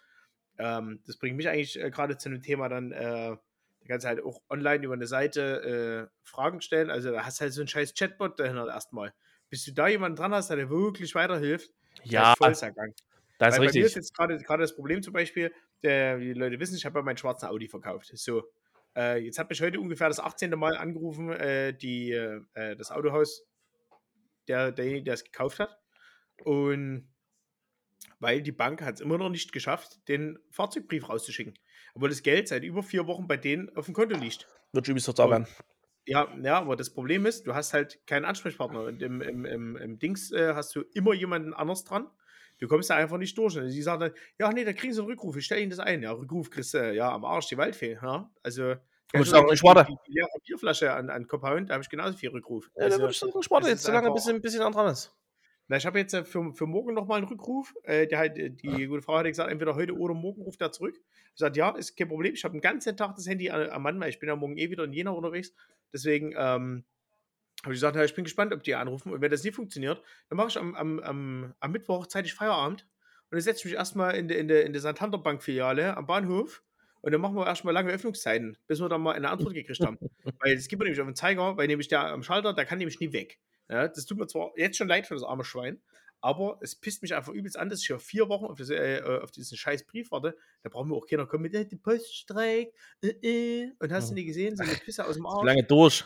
Ähm, 0.60 1.02
das 1.06 1.16
bringt 1.18 1.36
mich 1.36 1.48
eigentlich 1.48 1.80
äh, 1.80 1.90
gerade 1.90 2.18
zu 2.18 2.28
einem 2.28 2.42
Thema 2.42 2.68
dann, 2.68 2.92
äh, 2.92 3.36
da 3.82 3.86
kannst 3.88 4.04
du 4.04 4.08
halt 4.08 4.22
auch 4.24 4.42
online 4.50 4.84
über 4.84 4.94
eine 4.94 5.06
Seite 5.06 6.10
äh, 6.12 6.16
Fragen 6.22 6.60
stellen. 6.60 6.90
Also 6.90 7.12
da 7.12 7.24
hast 7.24 7.40
du 7.40 7.42
halt 7.44 7.52
so 7.54 7.62
einen 7.62 7.68
scheiß 7.68 7.94
Chatbot 7.94 8.38
dahinter 8.38 8.68
erstmal. 8.68 9.14
Bis 9.48 9.64
du 9.64 9.72
da 9.72 9.88
jemanden 9.88 10.16
dran 10.16 10.32
hast, 10.34 10.50
der 10.50 10.56
dir 10.58 10.70
wirklich 10.70 11.14
weiterhilft, 11.14 11.72
Ja, 12.04 12.34
voll 12.36 12.54
Vollsergang. 12.54 12.94
das 13.38 13.54
ist 13.56 13.60
Weil 13.60 13.64
bei 13.64 13.72
mir 13.72 13.84
ist 13.86 13.96
richtig. 13.96 13.96
jetzt 13.96 14.14
gerade 14.16 14.38
gerade 14.38 14.62
das 14.62 14.74
Problem 14.76 15.02
zum 15.02 15.12
Beispiel, 15.14 15.52
der, 15.82 16.18
die 16.18 16.34
Leute 16.34 16.60
wissen, 16.60 16.76
ich 16.76 16.84
habe 16.86 16.98
ja 16.98 17.02
meinen 17.04 17.16
schwarzen 17.16 17.48
Audi 17.48 17.68
verkauft. 17.68 18.10
So, 18.14 18.44
äh, 18.96 19.18
jetzt 19.18 19.38
hat 19.38 19.50
mich 19.50 19.62
heute 19.62 19.80
ungefähr 19.80 20.08
das 20.08 20.20
18. 20.20 20.50
Mal 20.58 20.76
angerufen, 20.76 21.30
äh, 21.30 21.72
die, 21.74 22.12
äh, 22.12 22.76
das 22.76 22.90
Autohaus, 22.90 23.46
der, 24.48 24.72
derjenige, 24.72 25.04
der 25.04 25.14
es 25.14 25.24
gekauft 25.24 25.58
hat. 25.60 25.78
Und 26.44 27.09
weil 28.18 28.42
die 28.42 28.52
Bank 28.52 28.82
hat 28.82 28.96
es 28.96 29.00
immer 29.00 29.18
noch 29.18 29.30
nicht 29.30 29.52
geschafft, 29.52 30.06
den 30.08 30.38
Fahrzeugbrief 30.50 31.08
rauszuschicken. 31.08 31.54
Obwohl 31.94 32.08
das 32.08 32.22
Geld 32.22 32.48
seit 32.48 32.62
über 32.62 32.82
vier 32.82 33.06
Wochen 33.06 33.26
bei 33.26 33.36
denen 33.36 33.74
auf 33.76 33.86
dem 33.86 33.94
Konto 33.94 34.16
liegt. 34.16 34.46
Wird 34.72 35.18
da 35.18 35.30
werden. 35.30 35.46
Ja, 36.06 36.28
ja, 36.42 36.58
aber 36.58 36.76
das 36.76 36.90
Problem 36.90 37.26
ist, 37.26 37.46
du 37.46 37.54
hast 37.54 37.72
halt 37.72 38.04
keinen 38.06 38.24
Ansprechpartner. 38.24 38.84
Und 38.84 39.02
im, 39.02 39.20
im, 39.20 39.44
im, 39.44 39.76
im 39.76 39.98
Dings 39.98 40.32
äh, 40.32 40.54
hast 40.54 40.74
du 40.74 40.82
immer 40.94 41.14
jemanden 41.14 41.54
anders 41.54 41.84
dran. 41.84 42.08
Du 42.58 42.68
kommst 42.68 42.90
da 42.90 42.96
einfach 42.96 43.16
nicht 43.16 43.36
durch. 43.38 43.56
Und 43.56 43.70
sie 43.70 43.82
sagen 43.82 44.00
dann, 44.00 44.12
ja, 44.38 44.52
nee, 44.52 44.64
da 44.64 44.72
kriegen 44.72 44.92
sie 44.92 45.00
einen 45.00 45.08
Rückruf, 45.08 45.36
ich 45.36 45.44
stelle 45.44 45.62
ihnen 45.62 45.70
das 45.70 45.78
ein. 45.78 46.02
Ja, 46.02 46.12
Rückruf 46.12 46.50
kriegst 46.50 46.74
du, 46.74 46.92
ja, 46.92 47.10
am 47.12 47.24
Arsch 47.24 47.48
die 47.48 47.56
Waldfee. 47.56 47.98
Ja? 48.02 48.30
Also, 48.42 48.74
du 49.12 49.24
sagen, 49.24 49.48
die- 49.48 49.54
ich 49.54 49.62
warte. 49.62 49.86
Die, 49.90 49.96
die 50.06 50.12
leere 50.18 50.28
Bierflasche 50.46 50.92
an, 50.92 51.10
an 51.10 51.26
hauen, 51.30 51.66
da 51.66 51.74
habe 51.74 51.82
ich 51.82 51.88
genauso 51.88 52.16
viel 52.16 52.30
Rückruf. 52.30 52.70
Ja, 52.74 52.80
da 52.80 52.84
also, 52.84 52.98
würde 53.00 53.12
ich 53.12 53.18
sagen, 53.18 53.42
Sport 53.42 53.62
das 53.64 53.70
jetzt, 53.70 53.82
solange 53.84 54.08
ein 54.08 54.14
bisschen, 54.14 54.36
ein 54.36 54.42
bisschen 54.42 54.62
an 54.62 54.72
dran 54.72 54.92
ist. 54.92 55.14
Na, 55.70 55.76
ich 55.76 55.86
habe 55.86 56.00
jetzt 56.00 56.14
äh, 56.14 56.24
für, 56.24 56.52
für 56.52 56.66
morgen 56.66 56.94
nochmal 56.94 57.18
einen 57.18 57.28
Rückruf. 57.28 57.76
Äh, 57.84 58.08
der 58.08 58.18
halt, 58.18 58.36
die 58.36 58.86
gute 58.88 59.02
Frau 59.02 59.16
hat 59.18 59.26
gesagt, 59.26 59.52
entweder 59.52 59.76
heute 59.76 59.96
oder 59.96 60.14
morgen 60.14 60.42
ruft 60.42 60.60
er 60.60 60.72
zurück. 60.72 60.96
Ich 61.32 61.38
sagte, 61.38 61.60
ja, 61.60 61.70
ist 61.70 61.96
kein 61.96 62.08
Problem. 62.08 62.34
Ich 62.34 62.42
habe 62.42 62.52
den 62.52 62.60
ganzen 62.60 62.96
Tag 62.96 63.14
das 63.14 63.28
Handy 63.28 63.50
an- 63.50 63.70
am 63.70 63.80
Mann, 63.84 64.00
weil 64.00 64.10
ich 64.10 64.18
bin 64.18 64.28
ja 64.28 64.34
morgen 64.34 64.58
eh 64.58 64.68
wieder 64.68 64.82
in 64.82 64.92
Jena 64.92 65.12
unterwegs. 65.12 65.54
Deswegen 65.92 66.32
ähm, 66.36 66.84
habe 67.62 67.72
ich 67.72 67.76
gesagt, 67.76 67.94
ja, 67.94 68.02
ich 68.02 68.16
bin 68.16 68.24
gespannt, 68.24 68.52
ob 68.52 68.64
die 68.64 68.74
anrufen. 68.74 69.12
Und 69.12 69.20
wenn 69.20 69.30
das 69.30 69.44
nicht 69.44 69.54
funktioniert, 69.54 70.02
dann 70.28 70.38
mache 70.38 70.48
ich 70.48 70.58
am, 70.58 70.74
am, 70.74 70.98
am, 70.98 71.54
am 71.60 71.70
Mittwoch 71.70 72.08
zeitig 72.08 72.34
Feierabend. 72.34 72.82
Und 73.30 73.36
dann 73.36 73.40
setze 73.40 73.60
ich 73.60 73.64
mich 73.66 73.74
erstmal 73.74 74.16
in 74.16 74.26
der 74.26 74.38
in 74.40 74.48
der, 74.48 74.66
in 74.66 74.72
der 74.72 74.82
Santander 74.82 75.18
Bank 75.18 75.40
Filiale 75.40 75.96
am 75.96 76.04
Bahnhof. 76.04 76.64
Und 77.00 77.12
dann 77.12 77.20
machen 77.20 77.36
wir 77.36 77.46
erstmal 77.46 77.72
lange 77.72 77.92
Öffnungszeiten, 77.92 78.58
bis 78.66 78.80
wir 78.80 78.88
dann 78.88 79.02
mal 79.02 79.14
eine 79.14 79.30
Antwort 79.30 79.54
gekriegt 79.54 79.86
haben. 79.86 79.98
weil 80.40 80.54
es 80.54 80.66
gibt 80.66 80.80
mir 80.80 80.86
nämlich 80.86 81.00
auf 81.00 81.06
den 81.06 81.14
Zeiger, 81.14 81.56
weil 81.56 81.68
nämlich 81.68 81.86
der 81.86 82.06
am 82.06 82.24
Schalter, 82.24 82.54
der 82.54 82.64
kann 82.64 82.78
nämlich 82.78 82.98
nie 82.98 83.12
weg. 83.12 83.38
Ja, 83.70 83.86
das 83.86 84.04
tut 84.04 84.18
mir 84.18 84.26
zwar 84.26 84.50
jetzt 84.56 84.76
schon 84.76 84.88
leid 84.88 85.06
für 85.06 85.14
das 85.14 85.22
arme 85.22 85.44
Schwein, 85.44 85.80
aber 86.20 86.58
es 86.60 86.74
pisst 86.74 87.02
mich 87.02 87.14
einfach 87.14 87.32
übelst 87.32 87.56
an, 87.56 87.68
dass 87.68 87.82
ich 87.82 87.88
ja 87.88 87.98
vier 87.98 88.28
Wochen 88.28 88.46
auf, 88.46 88.58
das, 88.58 88.68
äh, 88.68 88.98
äh, 88.98 89.20
auf 89.22 89.30
diesen 89.30 89.56
scheiß 89.56 89.86
Brief 89.86 90.10
warte. 90.10 90.36
Da 90.62 90.68
brauchen 90.68 90.90
wir 90.90 90.96
auch 90.96 91.06
keiner 91.06 91.26
kommen 91.26 91.44
mit, 91.44 91.54
äh, 91.54 91.64
die 91.64 91.76
Post 91.76 92.14
streikt, 92.14 92.74
äh, 93.02 93.08
äh. 93.22 93.72
Und 93.78 93.92
hast 93.92 94.10
du 94.10 94.14
nie 94.14 94.24
gesehen, 94.24 94.56
so 94.56 94.64
eine 94.64 94.74
Pisse 94.74 95.06
aus 95.06 95.14
dem 95.14 95.24
Arsch. 95.24 95.46
lange 95.46 95.62
durch. 95.62 96.04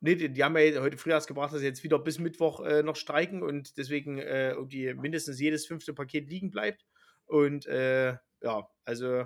Nee, 0.00 0.16
die, 0.16 0.28
die 0.30 0.44
haben 0.44 0.54
ja 0.58 0.82
heute 0.82 0.98
früh 0.98 1.10
erst 1.10 1.28
gebracht, 1.28 1.54
dass 1.54 1.60
sie 1.60 1.66
jetzt 1.66 1.82
wieder 1.82 1.98
bis 1.98 2.18
Mittwoch 2.18 2.60
äh, 2.60 2.82
noch 2.82 2.96
streiken 2.96 3.42
und 3.42 3.78
deswegen 3.78 4.18
irgendwie 4.18 4.92
mindestens 4.92 5.40
jedes 5.40 5.66
fünfte 5.66 5.94
Paket 5.94 6.28
liegen 6.28 6.50
bleibt. 6.50 6.84
Und 7.24 7.64
ja, 7.64 8.68
also 8.84 9.24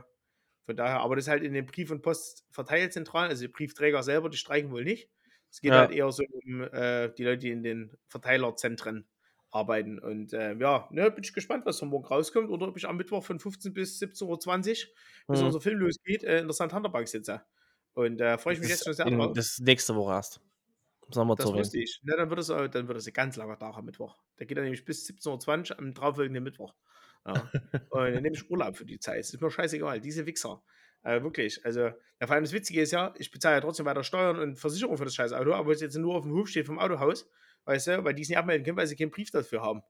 von 0.66 0.76
daher, 0.76 1.00
aber 1.00 1.16
das 1.16 1.24
ist 1.24 1.30
halt 1.30 1.42
in 1.42 1.54
den 1.54 1.66
Brief- 1.66 1.90
und 1.90 2.02
Postverteilzentralen, 2.02 3.30
also 3.30 3.42
die 3.42 3.48
Briefträger 3.52 4.04
selber, 4.04 4.28
die 4.28 4.36
streiken 4.36 4.70
wohl 4.70 4.84
nicht. 4.84 5.10
Es 5.50 5.60
geht 5.60 5.72
Ja. 5.72 5.78
halt 5.80 5.90
eher 5.92 6.10
so 6.12 6.22
um 6.44 6.62
äh, 6.62 7.08
die 7.16 7.24
Leute, 7.24 7.38
die 7.38 7.50
in 7.50 7.62
den 7.62 7.96
Verteilerzentren 8.06 9.06
arbeiten. 9.50 9.98
Und 9.98 10.32
äh, 10.34 10.54
ja, 10.56 10.88
ne, 10.90 11.10
bin 11.10 11.24
ich 11.24 11.32
gespannt, 11.32 11.64
was 11.66 11.78
von 11.78 11.88
morgen 11.88 12.04
rauskommt 12.06 12.50
oder 12.50 12.68
ob 12.68 12.76
ich 12.76 12.86
am 12.86 12.96
Mittwoch 12.98 13.24
von 13.24 13.38
15 13.40 13.72
bis 13.72 13.98
17.20 14.00 14.26
Uhr, 14.26 14.92
bis 15.30 15.40
Mhm. 15.40 15.46
unser 15.46 15.60
Film 15.60 15.78
losgeht, 15.80 16.22
äh, 16.24 16.40
in 16.40 16.46
der 16.46 16.54
Santander 16.54 16.90
Bank 16.90 17.08
sitze. 17.08 17.42
Und 17.94 18.20
äh, 18.20 18.36
freue 18.38 18.54
ich 18.54 18.60
mich 18.60 18.68
Das 18.68 18.78
jetzt 18.78 18.84
schon 18.84 18.94
sehr 18.94 19.06
in, 19.06 19.18
drauf. 19.18 19.32
das 19.34 19.58
nächste 19.58 19.94
Woche 19.96 20.12
erst. 20.12 20.40
Sagen 21.10 21.28
wir 21.28 21.36
Das 21.36 21.46
wusste 21.46 21.78
ich. 21.80 22.00
Ne, 22.02 22.14
dann 22.16 22.28
wird 22.28 22.40
es, 22.40 22.50
äh, 22.50 22.68
dann 22.68 22.86
wird 22.86 22.98
es 22.98 23.06
ein 23.06 23.14
ganz 23.14 23.36
langer 23.36 23.58
Tag 23.58 23.76
am 23.76 23.86
Mittwoch. 23.86 24.18
Der 24.38 24.46
geht 24.46 24.58
dann 24.58 24.64
nämlich 24.64 24.84
bis 24.84 25.06
17.20 25.06 25.70
Uhr 25.72 25.78
am 25.78 25.94
darauffolgenden 25.94 26.44
Mittwoch. 26.44 26.74
Ja. 27.26 27.50
Und 27.90 28.12
dann 28.14 28.22
nehme 28.22 28.36
ich 28.36 28.50
Urlaub 28.50 28.76
für 28.76 28.84
die 28.84 28.98
Zeit. 28.98 29.20
Das 29.20 29.32
ist 29.34 29.40
mir 29.40 29.50
scheißegal. 29.50 30.00
Diese 30.00 30.26
Wichser. 30.26 30.62
Äh, 31.08 31.22
wirklich. 31.22 31.64
Also, 31.64 31.80
ja, 31.80 32.26
vor 32.26 32.32
allem 32.32 32.44
das 32.44 32.52
Witzige 32.52 32.82
ist 32.82 32.92
ja, 32.92 33.14
ich 33.18 33.30
bezahle 33.30 33.56
ja 33.56 33.60
trotzdem 33.60 33.86
weiter 33.86 34.04
Steuern 34.04 34.38
und 34.38 34.58
Versicherung 34.58 34.96
für 34.98 35.04
das 35.04 35.14
scheiß 35.14 35.32
Auto, 35.32 35.52
aber 35.54 35.72
es 35.72 35.80
jetzt 35.80 35.96
nur 35.96 36.16
auf 36.16 36.24
dem 36.24 36.32
Hof 36.34 36.48
steht 36.48 36.66
vom 36.66 36.78
Autohaus, 36.78 37.28
weißt 37.64 37.86
du, 37.86 38.04
weil 38.04 38.14
die 38.14 38.22
es 38.22 38.28
nicht 38.28 38.38
abmelden 38.38 38.64
können, 38.64 38.76
weil 38.76 38.86
sie 38.86 38.96
keinen 38.96 39.10
Brief 39.10 39.30
dafür 39.30 39.62
haben. 39.62 39.82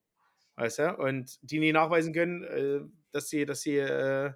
Weißt 0.56 0.78
du? 0.80 0.96
Und 0.96 1.38
die 1.42 1.58
nie 1.60 1.72
nachweisen 1.72 2.12
können, 2.12 2.44
äh, 2.44 2.80
dass 3.12 3.28
sie, 3.28 3.44
dass 3.46 3.62
sie, 3.62 3.78
äh, 3.78 4.32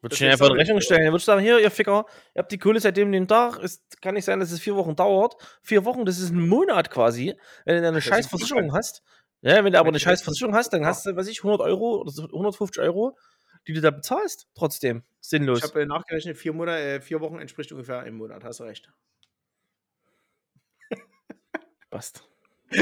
Würde 0.00 0.10
Das 0.10 0.14
ich 0.14 0.22
Ihnen 0.22 0.30
ist 0.30 0.34
einfach 0.34 0.46
in 0.46 0.52
auch- 0.52 0.58
Rechnung 0.58 0.80
stellen. 0.80 1.00
Dann 1.04 1.12
würde 1.12 1.18
ich 1.20 1.24
sagen, 1.24 1.40
hier, 1.42 1.60
ihr 1.60 1.70
Ficker, 1.70 2.04
ihr 2.34 2.40
habt 2.40 2.50
die 2.50 2.58
Kohle 2.58 2.80
seitdem 2.80 3.12
den 3.12 3.28
Tag. 3.28 3.62
Es 3.62 3.86
kann 4.00 4.14
nicht 4.14 4.24
sein, 4.24 4.40
dass 4.40 4.50
es 4.50 4.58
vier 4.60 4.74
Wochen 4.74 4.96
dauert. 4.96 5.36
Vier 5.62 5.84
Wochen, 5.84 6.04
das 6.04 6.18
ist 6.18 6.30
ein 6.30 6.48
Monat 6.48 6.90
quasi. 6.90 7.34
Wenn 7.64 7.80
du 7.82 7.86
eine 7.88 7.96
Das 7.98 8.04
scheiß 8.04 8.26
Versicherung 8.26 8.72
hast. 8.74 9.02
Ja, 9.42 9.62
wenn 9.62 9.72
du 9.72 9.78
aber 9.78 9.88
eine 9.90 9.98
du 9.98 10.02
scheiß 10.02 10.22
Versicherung 10.22 10.54
hast, 10.56 10.72
dann 10.72 10.84
hast 10.84 11.06
du, 11.06 11.14
weiß 11.14 11.28
ich, 11.28 11.38
100 11.44 11.60
Euro 11.60 12.00
oder 12.00 12.10
so 12.10 12.24
150 12.24 12.82
Euro, 12.82 13.16
die 13.66 13.72
du 13.72 13.80
da 13.80 13.90
bezahlst. 13.90 14.48
Trotzdem. 14.54 15.02
Sinnlos. 15.20 15.58
ich 15.58 15.64
habe 15.64 15.82
äh, 15.82 15.86
nachgerechnet, 15.86 16.36
vier, 16.36 16.52
Monate, 16.52 16.82
äh, 16.82 17.00
vier 17.00 17.20
Wochen 17.20 17.38
entspricht 17.38 17.70
ungefähr 17.72 18.00
einem 18.00 18.16
Monat. 18.16 18.44
Hast 18.44 18.60
du 18.60 18.64
recht. 18.64 18.90
Passt. 21.90 22.28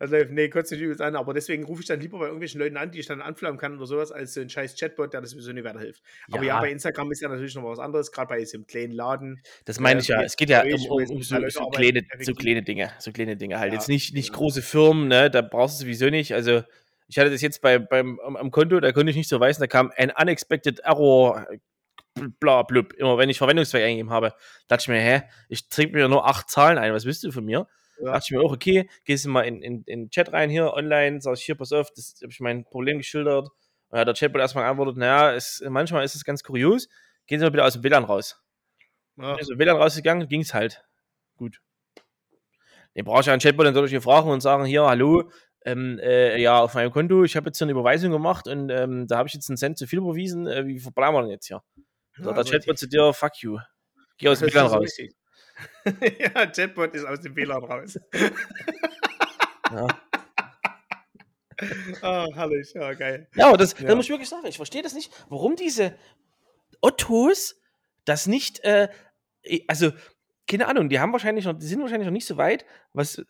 Also, 0.00 0.16
nee, 0.30 0.48
kotzt 0.48 0.70
dich 0.70 0.80
übelst 0.80 1.02
an, 1.02 1.14
aber 1.14 1.34
deswegen 1.34 1.62
rufe 1.64 1.82
ich 1.82 1.86
dann 1.86 2.00
lieber 2.00 2.18
bei 2.18 2.24
irgendwelchen 2.24 2.58
Leuten 2.58 2.78
an, 2.78 2.90
die 2.90 3.00
ich 3.00 3.06
dann 3.06 3.20
anflammen 3.20 3.58
kann 3.60 3.76
oder 3.76 3.84
sowas, 3.84 4.10
als 4.10 4.32
so 4.32 4.40
ein 4.40 4.48
scheiß 4.48 4.74
Chatbot, 4.80 5.12
der 5.12 5.20
das 5.20 5.32
sowieso 5.32 5.52
nicht 5.52 5.64
weiterhilft. 5.64 6.02
Aber 6.32 6.42
ja, 6.42 6.54
Ja. 6.54 6.60
bei 6.60 6.70
Instagram 6.70 7.12
ist 7.12 7.20
ja 7.20 7.28
natürlich 7.28 7.54
noch 7.54 7.64
was 7.64 7.78
anderes, 7.78 8.10
gerade 8.10 8.28
bei 8.28 8.38
diesem 8.38 8.66
kleinen 8.66 8.92
Laden. 8.92 9.42
Das 9.66 9.78
meine 9.78 10.00
ich 10.00 10.08
ja. 10.08 10.22
Es 10.22 10.36
geht 10.36 10.48
ja 10.48 10.62
um, 10.62 10.86
um, 10.86 11.02
um 11.10 11.22
so, 11.22 11.36
so, 11.50 11.68
kleine, 11.68 12.00
so 12.20 12.32
kleine 12.32 12.62
Dinge. 12.62 12.90
So 12.98 13.12
kleine 13.12 13.36
Dinge 13.36 13.58
halt. 13.58 13.74
Ja, 13.74 13.78
Jetzt 13.78 13.88
nicht, 13.90 14.14
nicht 14.14 14.32
große 14.32 14.62
Firmen, 14.62 15.06
ne? 15.06 15.30
Da 15.30 15.42
brauchst 15.42 15.78
du 15.78 15.84
sowieso 15.84 16.08
nicht. 16.08 16.32
Also, 16.32 16.62
ich 17.10 17.18
hatte 17.18 17.30
das 17.30 17.40
jetzt 17.40 17.60
bei, 17.60 17.80
beim, 17.80 18.20
am, 18.20 18.52
Konto, 18.52 18.78
da 18.78 18.92
konnte 18.92 19.10
ich 19.10 19.16
nicht 19.16 19.28
so 19.28 19.40
weisen, 19.40 19.60
da 19.60 19.66
kam 19.66 19.92
ein 19.96 20.12
unexpected 20.16 20.78
error, 20.80 21.44
bla 22.14 22.62
blub, 22.62 22.92
immer 22.92 23.18
wenn 23.18 23.28
ich 23.28 23.38
Verwendungszweck 23.38 23.82
eingegeben 23.82 24.12
habe. 24.12 24.28
Da 24.68 24.76
dachte 24.76 24.82
ich 24.82 24.88
mir, 24.88 25.00
hä, 25.00 25.22
ich 25.48 25.68
trinke 25.68 25.96
mir 25.96 26.08
nur 26.08 26.26
acht 26.28 26.48
Zahlen 26.48 26.78
ein, 26.78 26.92
was 26.92 27.04
willst 27.04 27.24
du 27.24 27.32
von 27.32 27.44
mir? 27.44 27.66
Da 27.98 28.06
Ja. 28.06 28.12
dachte 28.12 28.26
ich 28.26 28.30
mir 28.30 28.40
auch, 28.40 28.52
okay, 28.52 28.88
gehst 29.04 29.24
du 29.24 29.28
mal 29.28 29.42
in, 29.42 29.60
in, 29.60 29.82
in 29.86 30.04
den 30.04 30.10
Chat 30.10 30.32
rein 30.32 30.50
hier, 30.50 30.72
online, 30.72 31.20
sag 31.20 31.34
ich 31.34 31.42
hier, 31.42 31.56
pass 31.56 31.72
auf, 31.72 31.90
das 31.90 32.14
habe 32.22 32.30
ich 32.30 32.38
mein 32.38 32.64
Problem 32.64 32.98
geschildert. 32.98 33.48
Und 33.88 33.98
hat 33.98 34.06
der 34.06 34.14
Chatbot 34.14 34.40
erstmal 34.40 34.62
geantwortet, 34.64 34.96
naja, 34.96 35.34
es, 35.34 35.64
manchmal 35.68 36.04
ist 36.04 36.14
es 36.14 36.24
ganz 36.24 36.44
kurios, 36.44 36.88
gehen 37.26 37.40
Sie 37.40 37.44
mal 37.44 37.50
bitte 37.50 37.64
aus 37.64 37.72
dem 37.72 37.82
WLAN 37.82 38.04
raus. 38.04 38.40
Ja. 39.16 39.32
Bin 39.32 39.40
aus 39.40 39.48
dem 39.48 39.58
WLAN 39.58 39.76
rausgegangen, 39.76 40.28
ging 40.28 40.42
es 40.42 40.54
halt. 40.54 40.84
Gut. 41.36 41.60
Den 42.94 43.04
brauche 43.04 43.20
ich 43.20 43.26
ja 43.26 43.32
einen 43.32 43.40
Chatbot, 43.42 43.66
dann 43.66 43.74
soll 43.74 43.86
ich 43.86 43.90
hier 43.90 44.00
fragen 44.02 44.30
und 44.30 44.40
sagen, 44.40 44.64
hier, 44.64 44.84
hallo, 44.84 45.30
ähm, 45.64 45.98
äh, 46.02 46.40
ja, 46.40 46.60
auf 46.60 46.74
meinem 46.74 46.90
Konto, 46.90 47.24
ich 47.24 47.36
habe 47.36 47.46
jetzt 47.48 47.58
hier 47.58 47.66
eine 47.66 47.72
Überweisung 47.72 48.10
gemacht 48.12 48.46
und 48.48 48.70
ähm, 48.70 49.06
da 49.06 49.18
habe 49.18 49.28
ich 49.28 49.34
jetzt 49.34 49.48
einen 49.50 49.56
Cent 49.56 49.78
zu 49.78 49.86
viel 49.86 49.98
überwiesen, 49.98 50.46
äh, 50.46 50.66
wie 50.66 50.78
verbleiben 50.78 51.14
wir 51.14 51.22
denn 51.22 51.30
jetzt 51.30 51.46
hier? 51.46 51.62
Ja, 52.18 52.32
der 52.32 52.44
so 52.44 52.52
Chatbot 52.52 52.78
zu 52.78 52.88
dir, 52.88 53.12
fuck 53.12 53.36
you. 53.42 53.58
Geh 54.18 54.28
aus 54.28 54.38
dem 54.40 54.52
WLAN 54.52 54.68
so 54.68 54.76
raus. 54.76 54.96
ja, 56.18 56.46
Chatbot 56.46 56.94
ist 56.94 57.04
aus 57.04 57.20
dem 57.20 57.36
WLAN 57.36 57.64
raus. 57.64 57.98
Ja. 59.72 59.86
Ah, 62.02 62.26
herrlich, 62.34 62.72
ja, 62.74 62.92
geil. 62.94 63.28
Ja, 63.36 63.46
aber 63.46 63.56
das, 63.56 63.78
Ja. 63.78 63.86
das 63.86 63.94
muss 63.94 64.06
ich 64.06 64.10
wirklich 64.10 64.28
sagen. 64.28 64.46
Ich 64.46 64.56
verstehe 64.56 64.82
das 64.82 64.94
nicht, 64.94 65.12
warum 65.28 65.54
diese 65.54 65.94
Ottos 66.80 67.60
das 68.04 68.26
nicht 68.26 68.58
äh, 68.64 68.88
also, 69.68 69.92
keine 70.48 70.66
Ahnung, 70.68 70.88
die 70.88 71.00
haben 71.00 71.12
wahrscheinlich 71.12 71.44
noch, 71.44 71.58
die 71.58 71.66
sind 71.66 71.80
wahrscheinlich 71.80 72.06
noch 72.06 72.12
nicht 72.12 72.26
so 72.26 72.36
weit, 72.36 72.64
was 72.92 73.24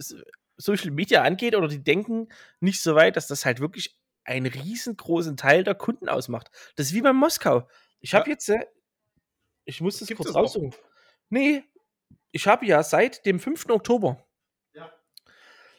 Social 0.60 0.90
Media 0.90 1.22
angeht, 1.22 1.54
oder 1.54 1.68
die 1.68 1.82
denken 1.82 2.28
nicht 2.60 2.82
so 2.82 2.94
weit, 2.94 3.16
dass 3.16 3.26
das 3.26 3.44
halt 3.44 3.60
wirklich 3.60 3.96
einen 4.24 4.46
riesengroßen 4.46 5.36
Teil 5.36 5.64
der 5.64 5.74
Kunden 5.74 6.08
ausmacht. 6.08 6.50
Das 6.76 6.86
ist 6.88 6.94
wie 6.94 7.02
bei 7.02 7.12
Moskau. 7.12 7.66
Ich 8.00 8.14
habe 8.14 8.26
Ja. 8.28 8.32
jetzt, 8.34 8.48
äh, 8.48 8.64
ich 9.64 9.80
muss 9.80 9.98
das 9.98 10.08
Gibt's 10.08 10.24
kurz 10.24 10.34
raussuchen. 10.36 10.74
Nee, 11.30 11.64
ich 12.32 12.46
habe 12.46 12.66
ja 12.66 12.82
seit 12.82 13.24
dem 13.26 13.40
5. 13.40 13.70
Oktober, 13.70 14.24
Ja. 14.74 14.92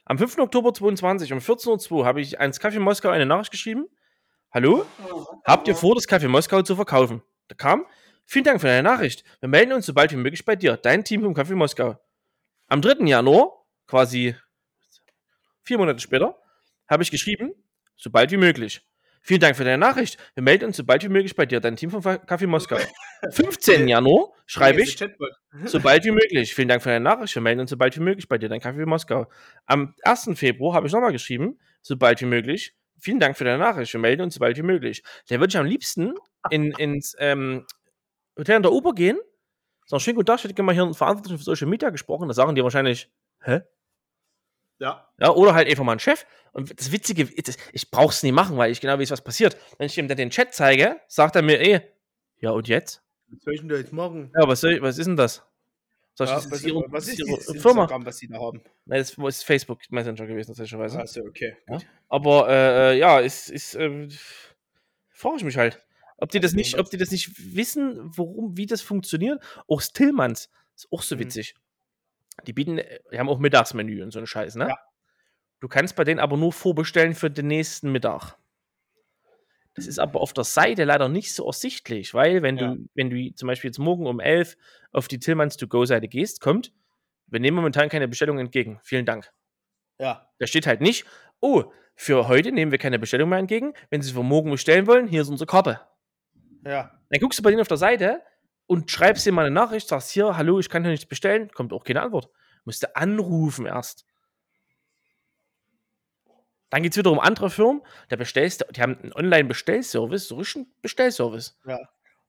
am 0.05 0.17
5. 0.17 0.39
Oktober 0.39 0.73
22 0.73 1.31
um 1.33 1.39
14.02 1.39 1.91
Uhr 1.91 2.05
habe 2.05 2.21
ich 2.21 2.39
ans 2.39 2.59
Kaffee 2.59 2.79
Moskau 2.79 3.09
eine 3.09 3.25
Nachricht 3.25 3.51
geschrieben. 3.51 3.87
Hallo? 4.53 4.85
Habt 5.45 5.67
ihr 5.67 5.75
vor, 5.75 5.95
das 5.95 6.07
Kaffee 6.07 6.27
Moskau 6.27 6.61
zu 6.61 6.75
verkaufen? 6.75 7.23
Da 7.47 7.55
kam, 7.55 7.85
vielen 8.25 8.43
Dank 8.43 8.59
für 8.59 8.67
deine 8.67 8.83
Nachricht. 8.83 9.23
Wir 9.39 9.47
melden 9.47 9.71
uns 9.71 9.85
so 9.85 9.93
bald 9.93 10.11
wie 10.11 10.17
möglich 10.17 10.43
bei 10.43 10.55
dir. 10.57 10.75
Dein 10.77 11.05
Team 11.05 11.21
vom 11.21 11.33
Kaffee 11.33 11.55
Moskau. 11.55 11.97
Am 12.67 12.81
3. 12.81 13.05
Januar, 13.07 13.65
quasi 13.87 14.35
vier 15.63 15.77
Monate 15.77 15.99
später, 15.99 16.37
habe 16.87 17.03
ich 17.03 17.11
geschrieben, 17.11 17.53
so 17.95 18.09
bald 18.09 18.31
wie 18.31 18.37
möglich. 18.37 18.81
Vielen 19.23 19.39
Dank 19.39 19.55
für 19.55 19.63
deine 19.63 19.77
Nachricht. 19.77 20.17
Wir 20.33 20.41
melden 20.41 20.65
uns 20.65 20.77
so 20.77 20.83
bald 20.83 21.03
wie 21.03 21.09
möglich 21.09 21.35
bei 21.35 21.45
dir. 21.45 21.59
Dein 21.59 21.75
Team 21.75 21.91
vom 21.91 22.01
Fa- 22.01 22.17
Kaffee 22.17 22.47
Moskau. 22.47 22.77
15. 23.29 23.87
Januar 23.87 24.29
schreibe 24.47 24.81
ich, 24.81 24.95
der 24.95 25.09
Chatbot. 25.09 25.29
so 25.65 25.79
bald 25.79 26.03
wie 26.05 26.11
möglich. 26.11 26.55
Vielen 26.55 26.67
Dank 26.67 26.81
für 26.81 26.89
deine 26.89 27.03
Nachricht. 27.03 27.35
Wir 27.35 27.41
melden 27.43 27.61
uns 27.61 27.69
so 27.69 27.77
bald 27.77 27.95
wie 27.95 28.01
möglich 28.01 28.27
bei 28.27 28.39
dir. 28.39 28.49
Dein 28.49 28.59
Kaffee 28.59 28.83
Moskau. 28.85 29.27
Am 29.67 29.93
1. 30.01 30.31
Februar 30.33 30.73
habe 30.73 30.87
ich 30.87 30.93
nochmal 30.93 31.11
geschrieben, 31.11 31.59
so 31.83 31.97
bald 31.97 32.19
wie 32.21 32.25
möglich. 32.25 32.73
Vielen 32.99 33.19
Dank 33.19 33.37
für 33.37 33.43
deine 33.43 33.59
Nachricht. 33.59 33.93
Wir 33.93 33.99
melden 33.99 34.23
uns 34.23 34.33
so 34.33 34.39
bald 34.39 34.57
wie 34.57 34.63
möglich. 34.63 35.03
Der 35.29 35.39
würde 35.39 35.51
ich 35.51 35.57
am 35.57 35.67
liebsten 35.67 36.15
in, 36.49 36.71
ins 36.71 37.15
ähm, 37.19 37.67
Hotel 38.39 38.57
in 38.57 38.63
der 38.63 38.71
Oper 38.71 38.93
gehen. 38.93 39.19
Sagen, 39.85 39.99
schönen 39.99 40.15
guten 40.15 40.25
Tag, 40.27 40.37
ich 40.39 40.45
hätte 40.45 40.53
gerne 40.55 40.65
mal 40.67 40.73
hier 40.73 40.83
einen 40.83 40.93
Verantwortlichen 40.95 41.37
für 41.37 41.43
Social 41.43 41.67
Media 41.67 41.91
gesprochen. 41.91 42.27
Da 42.27 42.33
sagen 42.33 42.55
die 42.55 42.63
wahrscheinlich, 42.63 43.11
hä? 43.43 43.61
Ja. 44.81 45.07
Ja, 45.19 45.29
oder 45.29 45.53
halt 45.53 45.69
einfach 45.69 45.83
mal 45.83 45.91
einen 45.93 45.99
Chef. 45.99 46.25
Und 46.53 46.77
das 46.77 46.91
Witzige, 46.91 47.25
das, 47.25 47.55
ich 47.71 47.91
brauch's 47.91 48.23
nie 48.23 48.31
machen, 48.31 48.57
weil 48.57 48.71
ich 48.71 48.81
genau 48.81 48.97
weiß, 48.97 49.11
was 49.11 49.23
passiert. 49.23 49.55
Wenn 49.77 49.85
ich 49.85 49.97
ihm 49.97 50.07
dann 50.07 50.17
den 50.17 50.31
Chat 50.31 50.55
zeige, 50.55 50.99
sagt 51.07 51.35
er 51.35 51.43
mir 51.43 51.61
eh, 51.61 51.81
ja 52.39 52.49
und 52.49 52.67
jetzt? 52.67 53.03
Was 53.27 53.43
soll 53.43 53.53
ich 53.53 53.59
denn 53.59 53.69
da 53.69 53.75
jetzt 53.75 53.93
machen? 53.93 54.31
Ja, 54.35 54.47
was, 54.47 54.59
soll 54.59 54.73
ich, 54.73 54.81
was 54.81 54.97
ist 54.97 55.05
denn 55.05 55.15
das? 55.15 55.43
Sag 56.15 56.25
ich, 56.25 56.31
Ja, 56.31 56.51
was, 56.51 56.63
ihre, 56.63 56.83
was 56.87 57.05
das 57.05 57.13
ist 57.13 57.19
ihre 57.19 57.59
Firma? 57.59 57.83
Instagram, 57.83 58.05
was 58.07 58.17
sie 58.17 58.27
da 58.27 58.39
haben? 58.39 58.61
Nein, 58.85 58.99
das 58.99 59.11
ist 59.11 59.43
Facebook 59.45 59.79
Messenger 59.91 60.25
gewesen, 60.25 60.47
tatsächlich. 60.55 60.81
Achso, 60.81 61.21
okay. 61.21 61.55
Ja. 61.69 61.77
Aber 62.09 62.49
äh, 62.49 62.97
ja, 62.97 63.19
ist, 63.19 63.49
ist 63.49 63.75
äh, 63.75 64.09
frage 65.11 65.37
ich 65.37 65.43
mich 65.43 65.57
halt, 65.57 65.79
ob 66.17 66.31
die 66.31 66.39
das 66.39 66.49
Also 66.51 66.57
nicht, 66.57 66.79
ob 66.79 66.89
die 66.89 66.97
das 66.97 67.11
nicht 67.11 67.55
wissen, 67.55 68.11
warum, 68.17 68.57
wie 68.57 68.65
das 68.65 68.81
funktioniert. 68.81 69.41
Auch 69.67 69.79
Stillmanns 69.79 70.49
ist 70.75 70.91
auch 70.91 71.03
so 71.03 71.15
Mhm. 71.15 71.19
Die 72.47 72.53
bieten, 72.53 72.77
äh, 72.79 72.99
die 73.11 73.19
haben 73.19 73.29
auch 73.29 73.39
Mittagsmenü 73.39 74.03
und 74.03 74.11
so 74.11 74.19
einen 74.19 74.27
Scheiß, 74.27 74.55
ne? 74.55 74.67
Ja. 74.69 74.77
Du 75.59 75.67
kannst 75.67 75.95
bei 75.95 76.03
denen 76.03 76.19
aber 76.19 76.37
nur 76.37 76.51
vorbestellen 76.53 77.13
für 77.13 77.29
den 77.29 77.47
nächsten 77.47 77.91
Mittag. 77.91 78.35
Das 79.75 79.87
ist 79.87 79.99
aber 79.99 80.19
auf 80.19 80.33
der 80.33 80.43
Seite 80.43 80.83
leider 80.83 81.07
nicht 81.07 81.33
so 81.33 81.45
ersichtlich, 81.45 82.13
weil 82.13 82.41
wenn 82.41 82.57
Ja. 82.57 82.73
du, 82.75 82.89
wenn 82.95 83.09
du 83.09 83.33
zum 83.35 83.47
Beispiel 83.47 83.69
jetzt 83.69 83.77
morgen 83.77 84.05
um 84.05 84.19
11 84.19 84.57
auf 84.91 85.07
die 85.07 85.19
Tillmanns 85.19 85.55
to 85.57 85.67
go 85.67 85.85
Seite 85.85 86.07
gehst, 86.07 86.41
kommt, 86.41 86.73
wir 87.27 87.39
nehmen 87.39 87.55
momentan 87.55 87.87
keine 87.87 88.07
Bestellung 88.07 88.39
entgegen. 88.39 88.79
Vielen 88.83 89.05
Dank. 89.05 89.31
Ja. 89.99 90.27
Da 90.39 90.47
steht 90.47 90.67
halt 90.67 90.81
nicht, 90.81 91.05
oh, 91.39 91.65
für 91.95 92.27
heute 92.27 92.51
nehmen 92.51 92.71
wir 92.71 92.79
keine 92.79 92.99
Bestellung 92.99 93.29
mehr 93.29 93.39
entgegen. 93.39 93.73
Wenn 93.89 94.01
Sie 94.01 94.11
für 94.11 94.23
morgen 94.23 94.51
bestellen 94.51 94.87
wollen, 94.87 95.07
hier 95.07 95.21
ist 95.21 95.29
unsere 95.29 95.45
Karte. 95.47 95.79
Ja. 96.65 96.99
Dann 97.09 97.19
guckst 97.21 97.39
du 97.39 97.43
bei 97.43 97.51
denen 97.51 97.61
auf 97.61 97.67
der 97.67 97.77
Seite 97.77 98.21
und 98.71 98.89
schreibst 98.89 99.25
dir 99.25 99.33
mal 99.33 99.45
eine 99.45 99.53
Nachricht, 99.53 99.89
sagst 99.89 100.11
hier, 100.11 100.37
hallo, 100.37 100.57
ich 100.57 100.69
kann 100.69 100.83
hier 100.83 100.91
nichts 100.91 101.05
bestellen, 101.05 101.51
kommt 101.51 101.73
auch 101.73 101.83
keine 101.83 102.01
Antwort. 102.03 102.29
Musst 102.63 102.81
du 102.81 102.95
anrufen 102.95 103.65
erst. 103.65 104.05
Dann 106.69 106.81
geht 106.81 106.93
es 106.93 106.97
wieder 106.97 107.11
um 107.11 107.19
andere 107.19 107.49
Firmen, 107.49 107.81
da 108.07 108.15
bestellst 108.15 108.61
du, 108.61 108.71
die 108.71 108.81
haben 108.81 108.97
einen 108.97 109.11
Online-Bestellservice, 109.11 110.29
so 110.29 110.37
richtig 110.37 110.55
einen 110.55 110.73
Bestellservice. 110.81 111.59
Ja. 111.65 111.79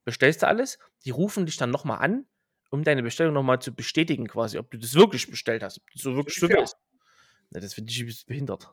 Bestellst 0.05 0.43
du 0.43 0.49
alles, 0.49 0.81
die 1.05 1.11
rufen 1.11 1.47
dich 1.47 1.59
dann 1.59 1.71
nochmal 1.71 1.99
an, 1.99 2.27
um 2.71 2.83
deine 2.83 3.05
Bestellung 3.05 3.35
nochmal 3.35 3.61
zu 3.61 3.73
bestätigen, 3.73 4.27
quasi, 4.27 4.59
ob 4.59 4.69
du 4.69 4.79
das 4.79 4.95
wirklich 4.95 5.31
bestellt 5.31 5.63
hast, 5.63 5.79
ob 5.79 5.89
du 5.93 5.99
so 6.01 6.17
wirklich 6.17 6.35
so 6.35 6.49
willst. 6.49 6.77
Na, 7.51 7.61
das 7.61 7.75
finde 7.75 7.93
ich 7.93 8.01
ein 8.01 8.07
bisschen 8.07 8.27
behindert. 8.27 8.69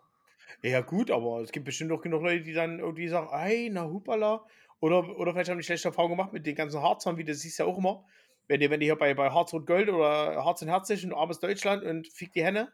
Ja, 0.64 0.82
gut, 0.82 1.12
aber 1.12 1.42
es 1.42 1.52
gibt 1.52 1.66
bestimmt 1.66 1.92
auch 1.92 2.02
genug 2.02 2.24
Leute, 2.24 2.42
die 2.42 2.54
dann 2.54 2.80
irgendwie 2.80 3.10
sagen, 3.10 3.30
ey, 3.32 3.70
na 3.72 3.86
hupala. 3.86 4.44
Oder, 4.82 5.18
oder 5.18 5.34
vielleicht 5.34 5.50
haben 5.50 5.58
die 5.58 5.64
schlechte 5.64 5.90
Erfahrung 5.90 6.12
gemacht 6.12 6.34
mit 6.34 6.46
den 6.46 6.56
ganzen 6.56 6.82
Harzern, 6.82 7.18
wie 7.18 7.24
du 7.26 7.34
siehst 7.34 7.60
ja 7.60 7.66
auch 7.66 7.78
immer. 7.78 8.06
Wenn 8.48 8.60
die, 8.62 8.70
wenn 8.70 8.80
die 8.80 8.88
hier 8.88 8.96
bei, 8.96 9.14
bei 9.14 9.30
Harz 9.32 9.54
und 9.54 9.66
Gold 9.68 9.90
oder 9.90 10.44
Harz 10.44 10.62
und 10.62 10.70
Herzig 10.70 11.06
und 11.06 11.14
armes 11.14 11.40
Deutschland 11.40 11.84
und 11.84 12.08
fick 12.08 12.32
die 12.34 12.44
Henne, 12.44 12.72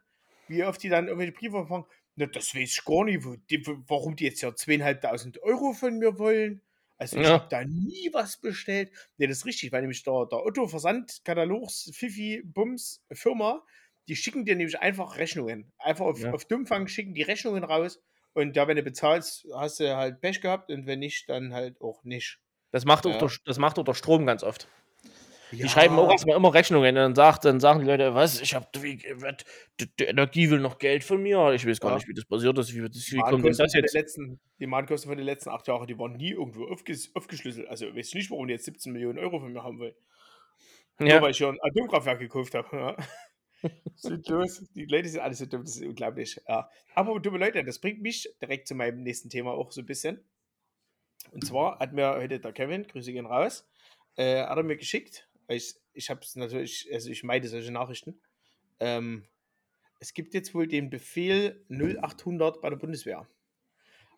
wie 0.47 0.63
oft 0.63 0.81
die 0.83 0.89
dann 0.89 1.07
irgendwelche 1.07 1.33
Briefe 1.33 1.57
empfangen, 1.57 1.85
na, 2.15 2.27
das 2.27 2.55
weiß 2.55 2.69
ich 2.77 2.85
gar 2.85 3.03
nicht, 3.03 3.25
wo 3.25 3.35
die, 3.35 3.61
warum 3.87 4.15
die 4.15 4.25
jetzt 4.25 4.41
ja 4.41 4.55
zweieinhalbtausend 4.55 5.41
Euro 5.43 5.73
von 5.73 5.97
mir 5.97 6.17
wollen. 6.17 6.61
Also 6.97 7.17
ich 7.19 7.33
Ja. 7.33 7.35
habe 7.35 7.47
da 7.49 7.65
nie 7.65 8.09
was 8.13 8.37
bestellt. 8.39 8.91
Ne, 9.17 9.27
das 9.27 9.39
ist 9.39 9.45
richtig, 9.45 9.71
weil 9.73 9.81
nämlich 9.81 10.03
der, 10.03 10.25
der 10.31 10.45
Otto-Versandkatalogs 10.45 11.91
Fifi 11.93 12.41
Bums 12.45 13.03
Firma, 13.11 13.65
die 14.07 14.15
schicken 14.15 14.45
dir 14.45 14.55
nämlich 14.55 14.79
einfach 14.79 15.17
Rechnungen. 15.17 15.73
Einfach 15.77 16.05
auf, 16.05 16.23
Ja. 16.23 16.31
auf 16.31 16.45
Dummfang 16.45 16.87
schicken 16.87 17.13
die 17.15 17.23
Rechnungen 17.23 17.63
raus. 17.65 18.01
Und 18.35 18.55
da, 18.57 18.67
wenn 18.67 18.75
du 18.75 18.83
bezahlst, 18.83 19.47
hast 19.55 19.79
du 19.79 19.95
halt 19.95 20.21
Pech 20.21 20.41
gehabt 20.41 20.69
und 20.69 20.85
wenn 20.85 20.99
nicht, 20.99 21.29
dann 21.29 21.53
halt 21.53 21.81
auch 21.81 22.03
nicht. 22.03 22.39
Das 22.71 22.83
macht, 22.85 23.07
auch 23.07 23.11
Ja. 23.13 23.17
der, 23.17 23.31
das 23.45 23.57
macht 23.57 23.79
auch 23.79 23.83
der 23.85 23.93
Strom 23.93 24.25
ganz 24.25 24.43
oft. 24.43 24.67
Die 25.51 25.57
Ja, 25.57 25.69
schreiben 25.69 25.97
auch 25.97 26.11
erstmal 26.11 26.35
immer 26.35 26.53
Rechnungen 26.53 26.89
und 26.89 26.95
dann, 26.95 27.15
sagt, 27.15 27.45
dann 27.45 27.61
sagen 27.61 27.79
die 27.79 27.85
Leute, 27.85 28.13
was, 28.13 28.41
ich 28.41 28.53
habe, 28.53 28.67
die, 28.75 28.97
die 29.99 30.03
Energie 30.03 30.49
will 30.49 30.59
noch 30.59 30.79
Geld 30.79 31.03
von 31.05 31.21
mir, 31.23 31.53
ich 31.53 31.65
weiß 31.65 31.79
gar 31.79 31.91
Ja. 31.91 31.95
nicht, 31.95 32.07
wie 32.09 32.13
das 32.13 32.25
passiert 32.25 32.57
ist, 32.57 32.75
wie, 32.75 32.81
das, 32.81 33.09
wie 33.11 33.17
Die 33.17 33.23
kommt 33.23 33.45
das 33.47 33.57
von 33.57 33.67
den 33.81 33.81
jetzt? 33.81 33.93
letzten, 33.93 34.39
die 34.59 34.67
Mahnkosten 34.67 35.09
von 35.09 35.17
den 35.17 35.25
letzten 35.25 35.49
acht 35.49 35.67
Jahren, 35.67 35.87
die 35.87 35.97
waren 35.97 36.17
nie 36.17 36.31
irgendwo 36.31 36.65
aufges, 36.65 37.15
aufgeschlüsselt. 37.15 37.67
Also 37.67 37.87
weiß 37.95 38.09
ich 38.09 38.15
nicht, 38.15 38.31
warum 38.31 38.47
die 38.47 38.53
jetzt 38.53 38.65
17 38.65 38.91
Millionen 38.91 39.19
Euro 39.19 39.39
von 39.39 39.53
mir 39.53 39.63
haben 39.63 39.79
wollen. 39.79 39.95
Nur 40.99 41.09
Ja, 41.09 41.21
weil 41.21 41.31
ich 41.31 41.37
hier 41.37 41.47
ein 41.49 41.59
Atomkraftwerk 41.61 42.19
gekauft 42.19 42.53
habe. 42.55 42.97
Sind 43.95 44.27
los. 44.27 44.63
Die 44.75 44.85
Leute 44.85 45.09
sind 45.09 45.21
alle 45.21 45.33
so 45.33 45.45
dumm, 45.45 45.63
das 45.63 45.77
ist 45.77 45.85
unglaublich. 45.85 46.39
Ja. 46.47 46.69
Aber 46.93 47.19
dumme 47.19 47.37
Leute, 47.37 47.63
das 47.63 47.79
bringt 47.79 48.01
mich 48.01 48.29
direkt 48.41 48.67
zu 48.67 48.75
meinem 48.75 49.03
nächsten 49.03 49.29
Thema 49.29 49.51
auch 49.51 49.71
so 49.71 49.81
ein 49.81 49.85
bisschen. 49.85 50.23
Und 51.31 51.45
zwar 51.45 51.79
hat 51.79 51.93
mir 51.93 52.15
heute 52.15 52.39
der 52.39 52.53
Kevin, 52.53 52.83
Grüße 52.83 53.11
gehen 53.11 53.25
raus, 53.25 53.67
äh, 54.15 54.43
hat 54.43 54.57
er 54.57 54.63
mir 54.63 54.77
geschickt. 54.77 55.27
Ich, 55.47 55.75
ich 55.93 56.09
habe 56.09 56.21
es 56.21 56.35
natürlich, 56.35 56.89
also 56.93 57.09
ich 57.09 57.23
meide 57.23 57.47
solche 57.47 57.71
Nachrichten. 57.71 58.19
Ähm, 58.79 59.25
es 59.99 60.13
gibt 60.13 60.33
jetzt 60.33 60.53
wohl 60.53 60.67
den 60.67 60.89
Befehl 60.89 61.65
0800 61.69 62.61
bei 62.61 62.69
der 62.69 62.77
Bundeswehr. 62.77 63.27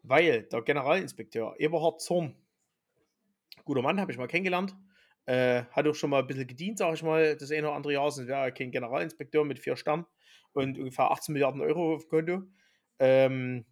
Weil 0.04 0.44
der 0.44 0.62
Generalinspekteur 0.62 1.56
Eberhard 1.60 2.02
Zorn, 2.02 2.36
guter 3.66 3.82
Mann, 3.82 4.00
habe 4.00 4.12
ich 4.12 4.18
mal 4.18 4.28
kennengelernt, 4.28 4.76
äh, 5.28 5.66
hat 5.72 5.88
auch 5.88 5.94
schon 5.94 6.10
mal 6.10 6.22
ein 6.22 6.28
bisschen 6.28 6.48
gedient, 6.48 6.78
sage 6.78 6.96
ich 6.96 7.04
mal, 7.04 7.36
das 7.36 7.52
eine 7.52 7.68
oder 7.68 7.76
andere 7.76 7.94
Jahr. 7.94 8.10
Sonst 8.10 8.28
wäre 8.28 8.46
er 8.46 8.52
kein 8.52 8.72
Generalinspekteur 8.72 9.44
mit 9.44 9.60
vier 9.60 9.76
Sternen 9.76 10.06
und 10.54 10.80
ungefähr 10.80 11.12
18 11.12 11.34
Milliarden 11.34 11.62
Euro 11.62 11.96
auf 11.96 12.08
Konto. 12.08 12.44
Ähm, 13.00 13.66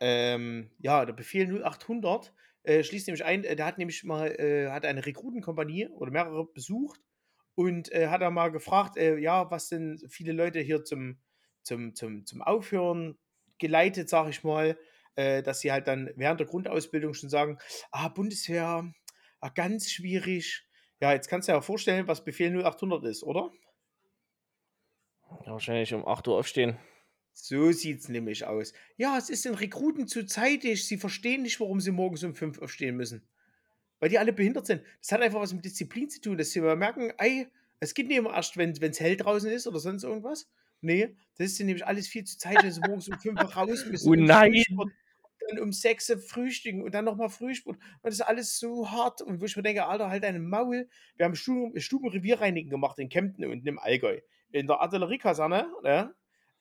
ähm, 0.00 0.70
ja, 0.78 1.04
der 1.04 1.12
Befehl 1.12 1.46
0800 1.46 2.34
äh, 2.64 2.82
schließt 2.82 3.06
nämlich 3.06 3.24
ein, 3.24 3.44
äh, 3.44 3.54
der 3.54 3.66
hat 3.66 3.78
nämlich 3.78 4.02
mal 4.02 4.28
äh, 4.38 4.70
hat 4.70 4.84
eine 4.84 5.06
Rekrutenkompanie 5.06 5.88
oder 5.88 6.10
mehrere 6.10 6.44
besucht 6.52 7.00
und 7.54 7.92
äh, 7.92 8.08
hat 8.08 8.20
da 8.20 8.30
mal 8.30 8.50
gefragt, 8.50 8.96
äh, 8.96 9.16
ja, 9.16 9.50
was 9.50 9.68
denn 9.68 10.00
viele 10.08 10.32
Leute 10.32 10.60
hier 10.60 10.84
zum, 10.84 11.18
zum, 11.62 11.94
zum, 11.94 12.26
zum 12.26 12.42
Aufhören 12.42 13.16
geleitet, 13.58 14.08
sage 14.08 14.30
ich 14.30 14.44
mal, 14.44 14.78
dass 15.16 15.58
sie 15.58 15.72
halt 15.72 15.88
dann 15.88 16.12
während 16.14 16.38
der 16.38 16.46
Grundausbildung 16.46 17.12
schon 17.12 17.28
sagen, 17.28 17.58
ah, 17.90 18.06
Bundeswehr, 18.06 18.88
ah, 19.40 19.48
ganz 19.50 19.90
schwierig. 19.90 20.64
Ja, 21.00 21.12
jetzt 21.12 21.28
kannst 21.28 21.48
du 21.48 21.52
dir 21.52 21.56
ja 21.56 21.60
vorstellen, 21.60 22.08
was 22.08 22.24
Befehl 22.24 22.50
0800 22.50 23.04
ist, 23.04 23.22
oder? 23.22 23.50
wahrscheinlich 25.46 25.92
um 25.94 26.06
8 26.06 26.28
Uhr 26.28 26.38
aufstehen. 26.38 26.78
So 27.32 27.70
sieht 27.70 28.00
es 28.00 28.08
nämlich 28.08 28.44
aus. 28.44 28.72
Ja, 28.96 29.16
es 29.16 29.30
ist 29.30 29.44
den 29.44 29.54
Rekruten 29.54 30.08
zu 30.08 30.26
zeitig. 30.26 30.86
Sie 30.86 30.96
verstehen 30.96 31.42
nicht, 31.42 31.60
warum 31.60 31.80
sie 31.80 31.92
morgens 31.92 32.24
um 32.24 32.34
5 32.34 32.58
aufstehen 32.60 32.96
müssen. 32.96 33.28
Weil 34.00 34.08
die 34.08 34.18
alle 34.18 34.32
behindert 34.32 34.66
sind. 34.66 34.82
Das 35.00 35.12
hat 35.12 35.20
einfach 35.20 35.40
was 35.40 35.52
mit 35.52 35.64
Disziplin 35.64 36.08
zu 36.08 36.20
tun, 36.20 36.38
dass 36.38 36.50
sie 36.50 36.60
mal 36.60 36.76
merken, 36.76 37.12
ey, 37.18 37.46
es 37.80 37.94
geht 37.94 38.08
nicht 38.08 38.18
immer 38.18 38.34
erst, 38.34 38.56
wenn 38.56 38.72
es 38.72 39.00
hell 39.00 39.16
draußen 39.16 39.50
ist 39.50 39.66
oder 39.66 39.78
sonst 39.78 40.02
irgendwas. 40.02 40.48
Nee, 40.80 41.16
das 41.36 41.52
ist 41.52 41.60
nämlich 41.60 41.86
alles 41.86 42.08
viel 42.08 42.24
zu 42.24 42.38
zeitig, 42.38 42.62
dass 42.62 42.74
sie 42.76 42.80
morgens 42.80 43.08
um 43.08 43.18
5 43.18 43.56
raus 43.56 43.84
müssen. 43.86 44.08
Oh 44.08 44.14
nein. 44.14 44.64
Dann 45.46 45.60
um 45.60 45.72
6 45.72 46.10
Uhr 46.10 46.18
frühstücken 46.18 46.82
und 46.82 46.94
dann 46.94 47.04
nochmal 47.04 47.28
Frühsport. 47.28 47.76
Und 47.76 47.98
das 48.02 48.14
ist 48.14 48.20
alles 48.22 48.58
so 48.58 48.90
hart. 48.90 49.22
Und 49.22 49.40
wo 49.40 49.44
ich 49.44 49.56
mir 49.56 49.62
denke, 49.62 49.86
Alter, 49.86 50.10
halt 50.10 50.24
deine 50.24 50.40
Maul. 50.40 50.88
Wir 51.16 51.26
haben 51.26 51.34
Stuben, 51.34 51.78
Stubenrevierreinigen 51.80 52.70
gemacht 52.70 52.98
in 52.98 53.08
Kempten 53.08 53.44
und 53.44 53.66
im 53.66 53.78
Allgäu. 53.78 54.20
In 54.50 54.66
der 54.66 54.80
Artilleriekaserne, 54.80 55.68
ne? 55.82 56.14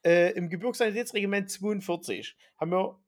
äh, 0.04 0.32
im 0.34 0.50
Gebirgssanitätsregiment 0.50 1.50
42 1.50 2.36
haben 2.58 2.72
wir 2.72 3.00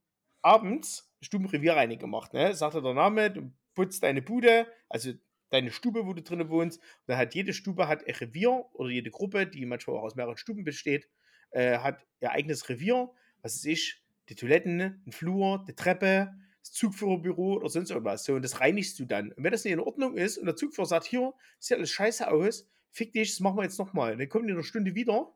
abends 0.41 1.12
Stubenrevierreinigung 1.21 1.99
gemacht. 1.99 2.34
Ne? 2.34 2.53
Sagte 2.53 2.82
der 2.82 2.93
Name, 2.93 3.32
du 3.32 3.51
putzt 3.75 4.03
deine 4.03 4.21
Bude, 4.21 4.67
also 4.89 5.12
deine 5.49 5.71
Stube, 5.71 6.05
wo 6.05 6.13
du 6.13 6.21
drin 6.21 6.49
wohnst. 6.49 6.79
Und 6.79 6.86
dann 7.08 7.17
hat 7.17 7.36
jede 7.36 7.53
Stube 7.53 7.88
hat 7.88 8.08
ein 8.08 8.15
Revier 8.15 8.65
oder 8.73 8.89
jede 8.89 9.12
Gruppe, 9.12 9.47
die 9.47 9.65
manchmal 9.65 9.97
auch 9.97 10.03
aus 10.03 10.15
mehreren 10.15 10.38
Stuben 10.38 10.63
besteht, 10.63 11.10
äh, 11.51 11.77
hat 11.79 12.05
ihr 12.21 12.32
eigenes 12.32 12.69
Revier. 12.69 13.10
Was 13.41 13.55
ist 13.55 13.65
ich? 13.65 14.03
Die 14.30 14.36
Toiletten, 14.36 14.82
ein 15.06 15.12
Flur, 15.12 15.65
die 15.68 15.74
Treppe, 15.74 16.34
das 16.62 16.74
Zugführerbüro 16.74 17.56
oder 17.56 17.70
sonst 17.70 17.89
irgendwas. 17.89 18.24
So, 18.24 18.36
und 18.36 18.44
das 18.44 18.60
reinigst 18.60 19.00
du 19.00 19.06
dann. 19.06 19.32
Und 19.32 19.44
wenn 19.44 19.52
das 19.52 19.63
nicht 19.63 19.74
in 19.74 19.80
Ordnung 19.80 20.15
ist 20.15 20.38
und 20.38 20.46
der 20.46 20.56
Zugführer 20.56 20.86
sagt, 20.86 21.06
hier, 21.06 21.34
sieht 21.60 21.78
alles 21.78 21.89
scheiße 21.92 22.30
aus, 22.30 22.68
fick 22.92 23.13
dich, 23.13 23.32
das 23.32 23.39
machen 23.39 23.58
wir 23.58 23.63
jetzt 23.63 23.80
nochmal. 23.80 24.18
Dann 24.18 24.30
kommen 24.30 24.46
die 24.46 24.52
in 24.52 24.58
einer 24.58 24.65
Stunde 24.65 24.96
wieder. 24.96 25.34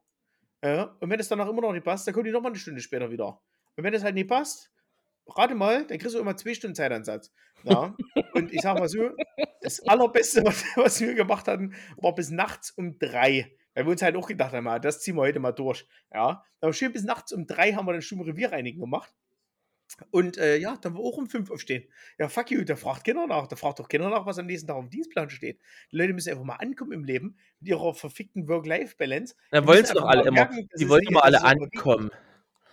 Ja, 0.64 0.96
und 1.00 1.10
wenn 1.10 1.20
es 1.20 1.28
danach 1.28 1.50
immer 1.50 1.62
noch 1.62 1.74
nicht 1.74 1.84
passt, 1.84 2.08
dann 2.08 2.14
kommen 2.14 2.26
die 2.26 2.32
nochmal 2.32 2.52
eine 2.52 2.60
Stunde 2.60 2.82
später 2.82 3.12
wieder. 3.12 3.42
Und 3.76 3.84
wenn 3.84 3.92
das 3.92 4.04
halt 4.04 4.16
nicht 4.16 4.30
passt, 4.30 4.72
rate 5.28 5.56
mal, 5.56 5.86
dann 5.86 5.98
kriegst 5.98 6.16
du 6.16 6.20
immer 6.20 6.38
zwei 6.38 6.54
Stunden 6.54 6.76
Zeitansatz. 6.76 7.34
Ja. 7.64 7.96
Und 8.34 8.54
ich 8.54 8.62
sag 8.62 8.80
mal 8.80 8.88
so, 8.88 9.10
das 9.62 9.82
Allerbeste, 9.88 10.44
was, 10.46 10.64
was 10.76 11.02
wir 11.02 11.16
gemacht 11.16 11.48
hatten, 11.48 11.74
war 11.98 12.16
bis 12.16 12.30
nachts 12.30 12.72
um 12.72 12.98
drei. 13.00 13.56
Weil 13.74 13.86
wir 13.86 13.92
uns 13.92 14.02
halt 14.02 14.16
auch 14.16 14.28
gedacht 14.28 14.54
haben, 14.54 14.82
das 14.82 15.02
ziehen 15.02 15.16
wir 15.16 15.22
heute 15.22 15.40
mal 15.40 15.52
durch. 15.52 15.88
Ja. 16.14 16.46
Aber 16.62 16.74
schön 16.74 16.94
bis 16.94 17.04
nachts 17.04 17.34
um 17.34 17.48
drei 17.48 17.74
haben 17.74 17.86
wir 17.86 17.94
dann 17.94 18.02
schon 18.02 18.22
Revierreinigen 18.22 18.80
gemacht. 18.80 19.14
Und 20.12 20.38
äh, 20.38 20.58
ja, 20.58 20.78
dann 20.78 20.96
war 20.96 21.02
auch 21.02 21.18
um 21.18 21.28
fünf 21.28 21.52
aufstehen. 21.52 21.88
Ja, 22.18 22.28
fuck 22.28 22.52
you, 22.52 22.64
da 22.64 22.76
fragt 22.76 23.04
Kinder 23.04 23.28
nach. 23.28 23.48
Da 23.48 23.56
fragt 23.56 23.80
doch 23.80 23.88
Kinder 23.88 24.10
nach, 24.10 24.26
was 24.26 24.40
am 24.40 24.46
nächsten 24.46 24.68
Tag 24.68 24.78
auf 24.78 24.86
dem 24.86 24.90
Dienstplan 24.90 25.30
steht. 25.30 25.60
Die 25.92 25.98
Leute 25.98 26.14
müssen 26.14 26.30
einfach 26.32 26.44
mal 26.44 26.56
ankommen 26.56 26.94
im 26.94 27.04
Leben 27.04 27.38
mit 27.60 27.70
ihrer 27.70 27.94
verfickten 27.94 28.48
Work-Life-Balance. 28.48 29.36
Da 29.52 29.66
wollen 29.68 29.86
sie 29.86 29.94
doch 29.94 30.06
alle 30.06 30.28
immer. 30.28 30.50
Die 30.78 30.90
wollen 30.90 31.04
immer 31.08 31.24
alle 31.24 31.44
ankommen. 31.44 32.12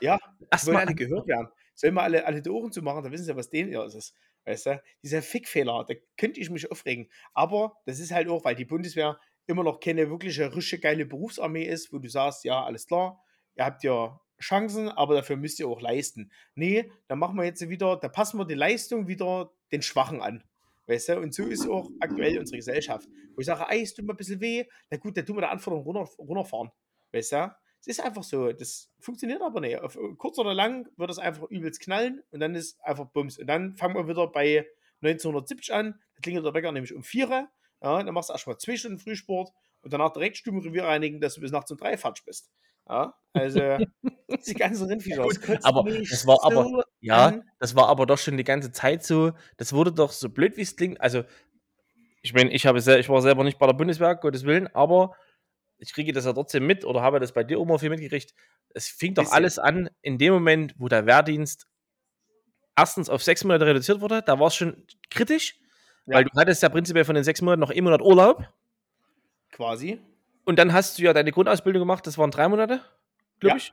Ja, 0.00 0.18
die 0.40 0.66
wollen 0.66 0.76
alle 0.76 0.94
gehört 0.94 1.26
werden. 1.26 1.48
Sollen 1.74 1.94
wir 1.94 2.02
alle, 2.02 2.26
alle 2.26 2.42
die 2.42 2.50
Ohren 2.50 2.72
zu 2.72 2.82
machen, 2.82 3.02
dann 3.02 3.12
wissen 3.12 3.24
sie, 3.24 3.36
was 3.36 3.50
denen 3.50 3.72
ist. 3.72 4.14
Weißt 4.44 4.66
du? 4.66 4.82
Dieser 5.02 5.22
Fickfehler, 5.22 5.84
da 5.86 5.94
könnte 6.16 6.40
ich 6.40 6.50
mich 6.50 6.70
aufregen. 6.70 7.10
Aber 7.34 7.76
das 7.84 8.00
ist 8.00 8.12
halt 8.12 8.28
auch, 8.28 8.44
weil 8.44 8.54
die 8.54 8.64
Bundeswehr 8.64 9.18
immer 9.50 9.64
noch 9.64 9.80
keine 9.80 10.08
wirkliche, 10.10 10.54
richtig 10.54 10.82
geile 10.82 11.04
Berufsarmee 11.04 11.64
ist, 11.64 11.92
wo 11.92 11.98
du 11.98 12.08
sagst, 12.08 12.44
ja, 12.44 12.64
alles 12.64 12.86
klar, 12.86 13.22
ihr 13.56 13.64
habt 13.64 13.84
ja 13.84 14.18
Chancen, 14.40 14.88
aber 14.88 15.14
dafür 15.14 15.36
müsst 15.36 15.60
ihr 15.60 15.68
auch 15.68 15.80
leisten. 15.80 16.30
Nee, 16.54 16.90
dann 17.08 17.18
machen 17.18 17.36
wir 17.36 17.44
jetzt 17.44 17.68
wieder, 17.68 17.96
da 17.96 18.08
passen 18.08 18.38
wir 18.38 18.46
die 18.46 18.54
Leistung 18.54 19.06
wieder 19.06 19.52
den 19.70 19.82
Schwachen 19.82 20.22
an. 20.22 20.42
Weißt 20.86 21.10
du? 21.10 21.20
Und 21.20 21.34
so 21.34 21.46
ist 21.46 21.68
auch 21.68 21.88
aktuell 22.00 22.38
unsere 22.38 22.56
Gesellschaft. 22.56 23.08
Wo 23.34 23.40
ich 23.40 23.46
sage, 23.46 23.64
ey, 23.68 23.82
es 23.82 23.94
tut 23.94 24.06
mir 24.06 24.14
ein 24.14 24.16
bisschen 24.16 24.40
weh, 24.40 24.64
na 24.90 24.96
gut, 24.96 25.16
dann 25.16 25.26
tun 25.26 25.36
wir 25.36 25.42
die 25.42 25.48
Anforderungen 25.48 25.84
runter, 25.84 26.10
runterfahren. 26.18 26.70
Weißt 27.12 27.32
du? 27.32 27.54
Es 27.80 27.86
ist 27.86 28.00
einfach 28.00 28.24
so. 28.24 28.52
Das 28.52 28.90
funktioniert 28.98 29.40
aber 29.40 29.60
nicht. 29.60 29.78
Auf 29.78 29.96
kurz 30.18 30.38
oder 30.38 30.52
lang 30.52 30.88
wird 30.96 31.10
es 31.10 31.18
einfach 31.18 31.48
übelst 31.50 31.80
knallen 31.80 32.22
und 32.30 32.40
dann 32.40 32.54
ist 32.54 32.82
einfach 32.82 33.06
Bums. 33.06 33.38
Und 33.38 33.46
dann 33.46 33.76
fangen 33.76 33.94
wir 33.94 34.08
wieder 34.08 34.26
bei 34.26 34.66
1970 35.02 35.72
an. 35.72 35.94
Da 36.14 36.20
klingelt 36.20 36.44
der 36.44 36.54
Wecker 36.54 36.72
nämlich 36.72 36.94
um 36.94 37.02
4 37.02 37.48
ja, 37.82 38.02
dann 38.02 38.14
machst 38.14 38.28
du 38.28 38.32
erstmal 38.32 38.58
zwei 38.58 38.76
Stunden 38.76 38.98
Frühsport 38.98 39.50
und 39.82 39.92
danach 39.92 40.12
direkt 40.12 40.36
Stubenrevier 40.36 40.84
reinigen, 40.84 41.20
dass 41.20 41.34
du 41.34 41.40
bis 41.40 41.52
nachts 41.52 41.70
um 41.70 41.78
drei 41.78 41.96
fertig 41.96 42.24
bist. 42.24 42.50
Ja, 42.88 43.14
also 43.32 43.60
die 44.46 44.54
ganzen 44.54 44.86
Rindviecher. 44.86 45.24
Das 45.24 45.64
aber 45.64 45.84
das 45.84 46.26
war 46.26 46.36
so 46.36 46.42
aber 46.42 46.84
ja, 47.00 47.26
an. 47.26 47.50
das 47.58 47.74
war 47.74 47.88
aber 47.88 48.06
doch 48.06 48.18
schon 48.18 48.36
die 48.36 48.44
ganze 48.44 48.72
Zeit 48.72 49.04
so. 49.04 49.32
Das 49.56 49.72
wurde 49.72 49.92
doch 49.92 50.12
so 50.12 50.28
blöd, 50.28 50.56
wie 50.56 50.62
es 50.62 50.76
klingt. 50.76 51.00
Also 51.00 51.24
ich 52.22 52.34
meine, 52.34 52.50
ich 52.52 52.66
habe 52.66 52.78
ich 52.78 53.08
war 53.08 53.22
selber 53.22 53.44
nicht 53.44 53.58
bei 53.58 53.66
der 53.66 53.74
Bundeswehr, 53.74 54.14
Gottes 54.14 54.44
Willen, 54.44 54.66
aber 54.74 55.16
ich 55.78 55.94
kriege 55.94 56.12
das 56.12 56.26
ja 56.26 56.32
trotzdem 56.32 56.66
mit 56.66 56.84
oder 56.84 57.00
habe 57.00 57.20
das 57.20 57.32
bei 57.32 57.44
dir 57.44 57.58
immer 57.58 57.78
viel 57.78 57.90
mitgekriegt. 57.90 58.34
Es 58.74 58.88
fing 58.88 59.14
doch 59.14 59.32
alles 59.32 59.58
an 59.58 59.88
in 60.02 60.18
dem 60.18 60.34
Moment, 60.34 60.74
wo 60.78 60.88
der 60.88 61.06
Wehrdienst 61.06 61.66
erstens 62.76 63.08
auf 63.08 63.22
sechs 63.22 63.44
Monate 63.44 63.66
reduziert 63.66 64.00
wurde. 64.00 64.22
Da 64.22 64.38
war 64.38 64.48
es 64.48 64.54
schon 64.54 64.86
kritisch. 65.10 65.59
Ja. 66.10 66.16
Weil 66.16 66.24
du 66.24 66.30
hattest 66.36 66.62
ja 66.62 66.68
prinzipiell 66.68 67.04
von 67.04 67.14
den 67.14 67.24
sechs 67.24 67.40
Monaten 67.40 67.60
noch 67.60 67.70
einen 67.70 67.84
Monat 67.84 68.02
Urlaub. 68.02 68.44
Quasi. 69.52 70.00
Und 70.44 70.58
dann 70.58 70.72
hast 70.72 70.98
du 70.98 71.02
ja 71.02 71.12
deine 71.12 71.30
Grundausbildung 71.30 71.80
gemacht, 71.80 72.06
das 72.06 72.18
waren 72.18 72.30
drei 72.30 72.48
Monate, 72.48 72.80
glaube 73.38 73.52
ja. 73.52 73.56
ich. 73.56 73.72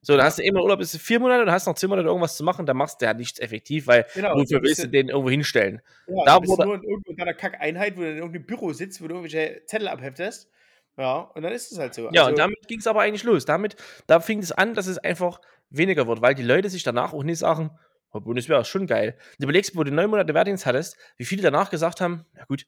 So, 0.00 0.16
dann 0.16 0.26
hast 0.26 0.38
du 0.38 0.42
immer 0.42 0.62
Urlaub 0.62 0.78
bis 0.78 0.96
vier 0.96 1.18
Monate 1.18 1.42
und 1.42 1.50
hast 1.50 1.66
noch 1.66 1.74
zehn 1.74 1.88
Monate 1.88 2.08
irgendwas 2.08 2.36
zu 2.36 2.44
machen, 2.44 2.66
dann 2.66 2.76
machst 2.76 3.00
du 3.00 3.06
ja 3.06 3.14
nichts 3.14 3.38
effektiv, 3.38 3.86
weil 3.86 4.06
genau, 4.14 4.34
wofür 4.34 4.62
willst 4.62 4.84
du 4.84 4.88
den 4.88 5.08
irgendwo 5.08 5.30
hinstellen? 5.30 5.80
Ja, 6.06 6.24
da 6.24 6.38
bist 6.38 6.58
nur 6.58 6.74
in 6.74 6.82
irgendeiner 6.82 7.34
Kackeinheit, 7.34 7.96
wo 7.96 8.00
du 8.00 8.10
in 8.10 8.16
irgendeinem 8.16 8.46
Büro 8.46 8.72
sitzt, 8.72 9.02
wo 9.02 9.08
du 9.08 9.14
irgendwelche 9.14 9.62
Zettel 9.66 9.88
abheftest. 9.88 10.50
Ja, 10.96 11.20
und 11.20 11.42
dann 11.42 11.52
ist 11.52 11.72
es 11.72 11.78
halt 11.78 11.94
so. 11.94 12.10
Ja, 12.12 12.22
also, 12.22 12.30
und 12.30 12.38
damit 12.38 12.68
ging 12.68 12.78
es 12.78 12.86
aber 12.86 13.00
eigentlich 13.00 13.24
los. 13.24 13.44
Damit, 13.46 13.76
da 14.06 14.20
fing 14.20 14.38
es 14.40 14.52
an, 14.52 14.74
dass 14.74 14.86
es 14.86 14.98
einfach 14.98 15.40
weniger 15.70 16.06
wird, 16.06 16.22
weil 16.22 16.34
die 16.34 16.42
Leute 16.42 16.68
sich 16.68 16.82
danach 16.82 17.12
auch 17.12 17.24
nicht 17.24 17.38
sagen, 17.38 17.70
Oh, 18.14 18.20
Bundeswehr 18.20 18.60
ist 18.60 18.68
schon 18.68 18.86
geil. 18.86 19.18
Du 19.38 19.44
überlegst, 19.44 19.76
wo 19.76 19.82
du 19.82 19.90
neun 19.90 20.08
Monate 20.08 20.32
Wehrdienst 20.34 20.66
hattest, 20.66 20.96
wie 21.16 21.24
viele 21.24 21.42
danach 21.42 21.68
gesagt 21.68 22.00
haben, 22.00 22.24
ja 22.36 22.44
gut, 22.44 22.64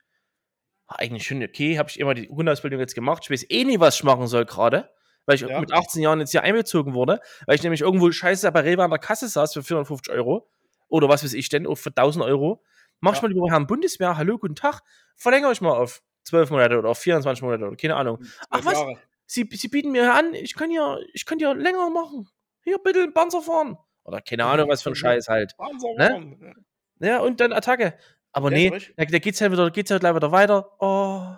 eigentlich 0.89 1.25
schon 1.25 1.41
okay, 1.41 1.79
habe 1.79 1.89
ich 1.89 2.01
immer 2.01 2.15
die 2.15 2.27
Grundausbildung 2.27 2.81
jetzt 2.81 2.97
gemacht, 2.97 3.23
ich 3.25 3.31
weiß 3.31 3.47
eh 3.49 3.63
nie, 3.63 3.79
was 3.79 3.95
ich 3.95 4.03
machen 4.03 4.27
soll 4.27 4.45
gerade, 4.45 4.91
weil 5.25 5.37
ich 5.37 5.43
ja. 5.43 5.61
mit 5.61 5.73
18 5.73 6.03
Jahren 6.03 6.19
jetzt 6.19 6.33
hier 6.33 6.43
einbezogen 6.43 6.95
wurde, 6.95 7.21
weil 7.47 7.55
ich 7.55 7.63
nämlich 7.63 7.81
irgendwo 7.81 8.11
scheiße 8.11 8.51
bei 8.51 8.61
Rewe 8.61 8.83
an 8.83 8.91
der 8.91 8.99
Kasse 8.99 9.29
saß 9.29 9.53
für 9.53 9.63
450 9.63 10.13
Euro 10.13 10.51
oder 10.89 11.09
was 11.09 11.23
weiß 11.23 11.33
ich 11.35 11.49
denn, 11.49 11.65
für 11.77 11.91
1000 11.91 12.25
Euro. 12.25 12.65
Mach 12.99 13.13
ja. 13.13 13.17
ich 13.19 13.23
mal 13.23 13.29
lieber 13.29 13.49
Herrn 13.49 13.69
Bundeswehr, 13.69 14.17
hallo, 14.17 14.39
guten 14.39 14.57
Tag, 14.57 14.81
verlängere 15.15 15.53
ich 15.53 15.61
mal 15.61 15.77
auf 15.77 16.03
12 16.25 16.51
Monate 16.51 16.77
oder 16.77 16.89
auf 16.89 16.99
24 16.99 17.43
Monate 17.43 17.67
oder 17.67 17.77
keine 17.77 17.95
Ahnung. 17.95 18.19
Ach 18.51 18.65
was, 18.65 18.83
Sie, 19.27 19.49
Sie 19.53 19.69
bieten 19.69 19.93
mir 19.93 20.13
an, 20.13 20.35
ich 20.35 20.55
kann 20.55 20.73
ja, 20.73 20.99
ich 21.13 21.25
kann 21.25 21.39
ja 21.39 21.53
länger 21.53 21.89
machen. 21.91 22.29
Hier, 22.63 22.79
bitte 22.79 23.09
Panzer 23.13 23.43
fahren. 23.43 23.79
Oder 24.07 24.21
keine 24.21 24.45
Ahnung, 24.45 24.69
was 24.69 24.83
für 24.83 24.91
ein 24.91 24.95
Scheiß 24.95 25.29
halt. 25.29 25.57
Ne? 25.97 26.55
Ja, 27.01 27.19
und 27.21 27.41
dann 27.41 27.53
Attacke. 27.53 27.99
Aber 28.33 28.51
nee, 28.51 28.71
da, 28.71 29.05
da 29.05 29.19
geht's 29.19 29.41
ja 29.41 29.51
wieder, 29.51 29.71
geht's 29.71 29.91
ja 29.91 29.99
gleich 29.99 30.15
wieder 30.15 30.31
weiter. 30.31 30.71
Oh, 30.81 31.35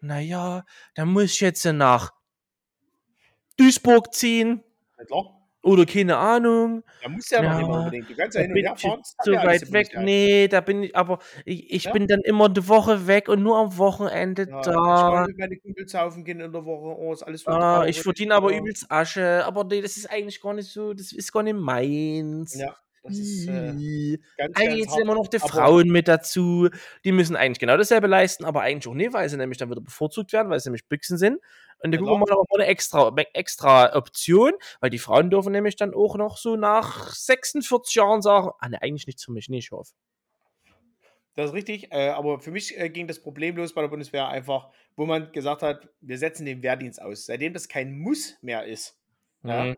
naja, 0.00 0.64
da 0.94 1.04
muss 1.04 1.24
ich 1.24 1.40
jetzt 1.40 1.64
nach 1.64 2.12
Duisburg 3.58 4.14
ziehen. 4.14 4.64
Ja, 4.98 5.04
klar. 5.04 5.41
Oder 5.62 5.86
keine 5.86 6.16
Ahnung. 6.16 6.82
Da 7.02 7.08
muss 7.08 7.30
ja, 7.30 7.42
ja 7.42 7.52
noch 7.52 7.60
immer 7.60 7.78
unbedingt. 7.78 8.10
Du 8.10 8.16
kannst 8.16 8.36
ja 8.36 8.42
hin 8.42 8.50
und 8.50 8.58
her 8.58 8.76
fahren. 8.76 9.00
So 9.22 9.32
weit 9.32 9.72
weg. 9.72 9.90
Nee, 9.96 10.48
da 10.48 10.60
bin 10.60 10.82
ich, 10.82 10.96
aber 10.96 11.20
ich, 11.44 11.72
ich 11.72 11.84
ja? 11.84 11.92
bin 11.92 12.08
dann 12.08 12.20
immer 12.22 12.46
eine 12.46 12.68
Woche 12.68 13.06
weg 13.06 13.28
und 13.28 13.42
nur 13.42 13.56
am 13.58 13.78
Wochenende 13.78 14.48
ja, 14.48 14.60
da. 14.60 15.26
Ich 15.28 15.36
meine 15.36 15.56
Kumpel 15.58 15.88
saufen 15.88 16.24
gehen 16.24 16.40
in 16.40 16.52
der 16.52 16.64
Woche. 16.64 16.98
Oh, 16.98 17.12
ist 17.12 17.22
alles 17.22 17.46
ah, 17.46 17.86
Ich 17.86 18.02
verdiene 18.02 18.34
aber 18.34 18.52
übelst 18.52 18.90
Asche. 18.90 19.44
Aber 19.46 19.62
nee, 19.64 19.80
das 19.80 19.96
ist 19.96 20.10
eigentlich 20.10 20.40
gar 20.40 20.52
nicht 20.52 20.68
so, 20.68 20.94
das 20.94 21.12
ist 21.12 21.32
gar 21.32 21.44
nicht 21.44 21.56
meins. 21.56 22.54
Ja. 22.54 22.76
Das 23.04 23.18
ist 23.18 23.48
äh, 23.48 24.18
ganz, 24.36 24.56
eigentlich 24.56 24.86
ganz 24.86 24.98
immer 24.98 25.14
noch 25.14 25.26
die 25.26 25.40
Frauen 25.40 25.88
mit 25.88 26.06
dazu. 26.06 26.68
Die 27.04 27.10
müssen 27.10 27.34
eigentlich 27.34 27.58
genau 27.58 27.76
dasselbe 27.76 28.06
leisten, 28.06 28.44
aber 28.44 28.60
eigentlich 28.60 28.86
auch 28.86 28.94
nicht, 28.94 29.12
weil 29.12 29.28
sie 29.28 29.36
nämlich 29.36 29.58
dann 29.58 29.70
wieder 29.70 29.80
bevorzugt 29.80 30.32
werden, 30.32 30.50
weil 30.50 30.60
sie 30.60 30.68
nämlich 30.68 30.88
Büchsen 30.88 31.18
sind. 31.18 31.40
Und 31.82 31.92
da 31.92 31.98
gucken 31.98 32.12
wir 32.12 32.18
mal 32.18 32.26
noch 32.30 32.44
eine 32.54 32.66
extra, 32.66 33.14
extra 33.34 33.96
Option, 33.96 34.52
weil 34.80 34.90
die 34.90 34.98
Frauen 34.98 35.30
dürfen 35.30 35.52
nämlich 35.52 35.76
dann 35.76 35.94
auch 35.94 36.16
noch 36.16 36.36
so 36.36 36.56
nach 36.56 37.12
46 37.12 37.94
Jahren 37.94 38.22
sagen, 38.22 38.50
ah 38.60 38.68
ne, 38.68 38.80
eigentlich 38.80 39.06
nichts 39.06 39.24
für 39.24 39.32
mich, 39.32 39.48
nee, 39.48 39.58
ich 39.58 39.72
hoffe. 39.72 39.92
Das 41.34 41.46
ist 41.46 41.54
richtig, 41.54 41.90
äh, 41.92 42.10
aber 42.10 42.40
für 42.40 42.50
mich 42.50 42.78
äh, 42.78 42.90
ging 42.90 43.06
das 43.06 43.20
Problem 43.20 43.56
los 43.56 43.72
bei 43.72 43.80
der 43.80 43.88
Bundeswehr 43.88 44.28
einfach, 44.28 44.68
wo 44.96 45.06
man 45.06 45.32
gesagt 45.32 45.62
hat, 45.62 45.88
wir 46.00 46.18
setzen 46.18 46.44
den 46.44 46.62
Wehrdienst 46.62 47.00
aus. 47.00 47.24
Seitdem 47.24 47.54
das 47.54 47.68
kein 47.68 47.98
Muss 47.98 48.36
mehr 48.42 48.64
ist, 48.64 48.98
mhm. 49.42 49.50
ja, 49.50 49.74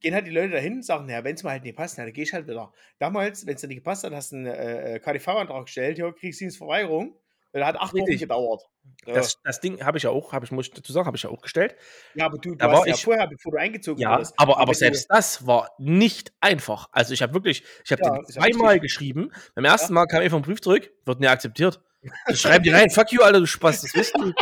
gehen 0.00 0.14
halt 0.14 0.26
die 0.26 0.30
Leute 0.30 0.50
dahin 0.50 0.74
und 0.74 0.84
sagen, 0.84 1.08
ja, 1.08 1.24
wenn 1.24 1.34
es 1.34 1.42
mal 1.42 1.50
halt 1.50 1.64
nicht 1.64 1.76
passt, 1.76 1.98
dann 1.98 2.12
gehe 2.12 2.24
ich 2.24 2.32
halt 2.32 2.46
wieder. 2.46 2.72
Damals, 2.98 3.46
wenn 3.46 3.54
es 3.54 3.60
dir 3.60 3.68
nicht 3.68 3.78
gepasst 3.78 4.04
hat, 4.04 4.12
hast 4.12 4.32
du 4.32 4.36
einen 4.36 4.46
äh, 4.46 4.94
äh 4.94 4.98
KDV-Antrag 5.00 5.64
gestellt, 5.66 5.98
ja, 5.98 6.10
Kriegsdienstverweigerung. 6.12 7.16
Der 7.54 7.66
hat 7.66 7.76
acht 7.76 7.92
Wochen 7.92 8.16
gedauert. 8.16 8.62
Das, 9.04 9.38
das 9.42 9.60
Ding 9.60 9.84
habe 9.84 9.98
ich 9.98 10.04
ja 10.04 10.10
auch, 10.10 10.32
habe 10.32 10.44
ich, 10.44 10.52
muss 10.52 10.68
ich 10.68 10.72
dazu 10.72 10.92
sagen, 10.92 11.06
habe 11.06 11.16
ich 11.16 11.24
ja 11.24 11.30
auch 11.30 11.42
gestellt. 11.42 11.74
Ja, 12.14 12.26
aber 12.26 12.38
du, 12.38 12.50
du 12.50 12.56
da 12.56 12.70
hast 12.70 12.86
ja 12.86 12.94
ich, 12.94 13.02
vorher, 13.02 13.26
bevor 13.26 13.52
du 13.52 13.58
eingezogen 13.58 14.00
ja, 14.00 14.12
wurdest. 14.12 14.34
Aber, 14.36 14.58
aber 14.58 14.74
selbst 14.74 15.10
das 15.10 15.46
war 15.46 15.70
nicht 15.78 16.32
einfach. 16.40 16.88
Also 16.92 17.12
ich 17.12 17.20
habe 17.20 17.34
wirklich, 17.34 17.64
ich 17.84 17.92
habe 17.92 18.02
ja, 18.02 18.22
zweimal 18.24 18.78
geschrieben. 18.78 19.32
Beim 19.54 19.64
ersten 19.64 19.92
ja. 19.92 19.94
Mal 19.94 20.06
kam 20.06 20.22
einfach 20.22 20.38
ein 20.38 20.42
Brief 20.42 20.60
zurück, 20.60 20.90
wird 21.04 21.20
nicht 21.20 21.28
akzeptiert. 21.28 21.80
Ich 22.28 22.40
schreibe 22.40 22.62
dir 22.62 22.74
rein, 22.74 22.90
fuck 22.90 23.12
you, 23.12 23.22
Alter, 23.22 23.40
du 23.40 23.46
Spaß, 23.46 23.82
das 23.82 23.94
wissen 23.94 24.20
du. 24.20 24.32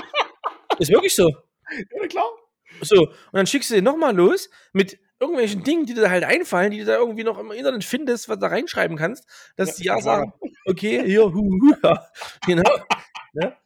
Ist 0.78 0.90
wirklich 0.90 1.14
so. 1.14 1.28
Ja, 1.28 2.06
klar. 2.06 2.30
So, 2.82 3.08
und 3.08 3.14
dann 3.32 3.46
schickst 3.46 3.70
du 3.70 3.74
den 3.74 3.84
nochmal 3.84 4.14
los 4.14 4.48
mit 4.72 4.98
irgendwelchen 5.20 5.62
Dingen, 5.62 5.86
die 5.86 5.94
dir 5.94 6.10
halt 6.10 6.24
einfallen, 6.24 6.70
die 6.70 6.78
du 6.78 6.86
da 6.86 6.96
irgendwie 6.96 7.24
noch 7.24 7.38
im 7.38 7.52
Internet 7.52 7.84
findest, 7.84 8.28
was 8.28 8.36
du 8.36 8.40
da 8.40 8.48
reinschreiben 8.48 8.96
kannst, 8.96 9.26
dass 9.56 9.76
die 9.76 9.84
ja 9.84 10.00
sagen, 10.00 10.32
okay, 10.64 11.02
hier, 11.06 11.24
hu, 11.24 11.32
hu, 11.32 11.74
ja. 11.82 12.06
genau. 12.46 12.70
ne? 13.34 13.56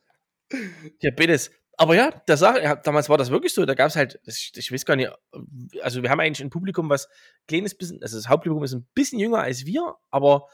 Ja, 1.01 1.11
bitte. 1.13 1.51
Aber 1.77 1.97
ja, 1.97 2.11
der 2.11 2.37
Sache, 2.37 2.63
ja, 2.63 2.77
damals 2.77 3.09
war 3.09 3.19
das 3.19 3.31
wirklich 3.31 3.53
so. 3.53 3.65
Da 3.65 3.75
gab 3.75 3.89
es 3.89 3.97
halt, 3.97 4.21
ich, 4.27 4.53
ich, 4.55 4.71
weiß 4.71 4.85
gar 4.85 4.97
nicht, 4.97 5.11
also 5.83 6.03
wir 6.03 6.11
haben 6.11 6.21
eigentlich 6.21 6.45
ein 6.45 6.51
Publikum, 6.51 6.89
was 6.89 7.09
kleines 7.49 7.75
bisschen, 7.75 8.01
also 8.03 8.17
das 8.17 8.29
Hauptpublikum 8.29 8.63
ist 8.65 8.75
ein 8.75 8.87
bisschen 8.95 9.19
jünger 9.19 9.41
als 9.41 9.67
wir, 9.67 9.97
aber 10.11 10.49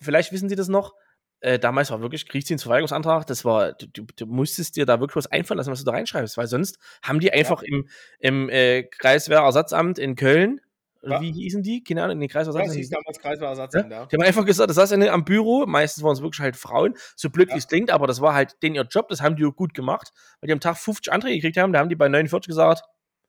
vielleicht 0.00 0.32
wissen 0.32 0.48
Sie 0.48 0.56
das 0.56 0.68
noch. 0.68 0.94
Äh, 1.40 1.58
damals 1.58 1.90
war 1.90 2.00
wirklich 2.00 2.28
Kriegsdienstverweigerungsantrag, 2.28 3.26
das 3.26 3.44
war, 3.44 3.72
du, 3.72 4.04
du, 4.04 4.26
musstest 4.26 4.76
dir 4.76 4.86
da 4.86 4.98
wirklich 4.98 5.16
was 5.16 5.28
einfallen 5.28 5.58
lassen, 5.58 5.70
was 5.70 5.78
du 5.78 5.84
da 5.84 5.92
reinschreibst, 5.92 6.36
weil 6.36 6.48
sonst 6.48 6.78
haben 7.02 7.20
die 7.20 7.32
einfach 7.32 7.62
ja. 7.62 7.68
im, 7.68 7.88
im 8.18 8.48
äh, 8.48 8.82
Kreiswehrersatzamt 8.82 9.98
in 9.98 10.16
Köln 10.16 10.60
Ja. 11.02 11.20
Wie 11.20 11.30
hießen 11.30 11.62
die? 11.62 11.84
Keine 11.84 12.02
Ahnung, 12.02 12.16
in 12.16 12.20
den 12.20 12.28
Kreiswahrsatz. 12.28 12.66
Ja, 12.66 12.72
sie 12.72 12.80
ist 12.80 12.92
damals 12.92 13.20
Kreiswahrsatzamt, 13.20 13.90
ja? 13.90 14.00
ja. 14.00 14.06
Die 14.06 14.16
haben 14.16 14.22
einfach 14.24 14.44
gesagt, 14.44 14.68
das 14.68 14.76
saß 14.76 14.92
eine 14.92 15.12
am 15.12 15.24
Büro, 15.24 15.64
meistens 15.64 16.02
waren 16.02 16.14
es 16.14 16.22
wirklich 16.22 16.40
halt 16.40 16.56
Frauen, 16.56 16.94
so 17.14 17.30
blöd 17.30 17.50
wie 17.52 17.58
es 17.58 17.68
klingt, 17.68 17.90
aber 17.90 18.08
das 18.08 18.20
war 18.20 18.34
halt 18.34 18.60
den 18.64 18.74
ihr 18.74 18.82
Job, 18.82 19.08
das 19.08 19.22
haben 19.22 19.36
die 19.36 19.44
gut 19.44 19.74
gemacht, 19.74 20.12
weil 20.40 20.48
die 20.48 20.52
am 20.52 20.60
Tag 20.60 20.76
50 20.76 21.12
Anträge 21.12 21.36
gekriegt 21.36 21.56
haben, 21.56 21.72
da 21.72 21.78
haben 21.78 21.88
die 21.88 21.94
bei 21.94 22.08
49 22.08 22.48
gesagt, 22.48 22.82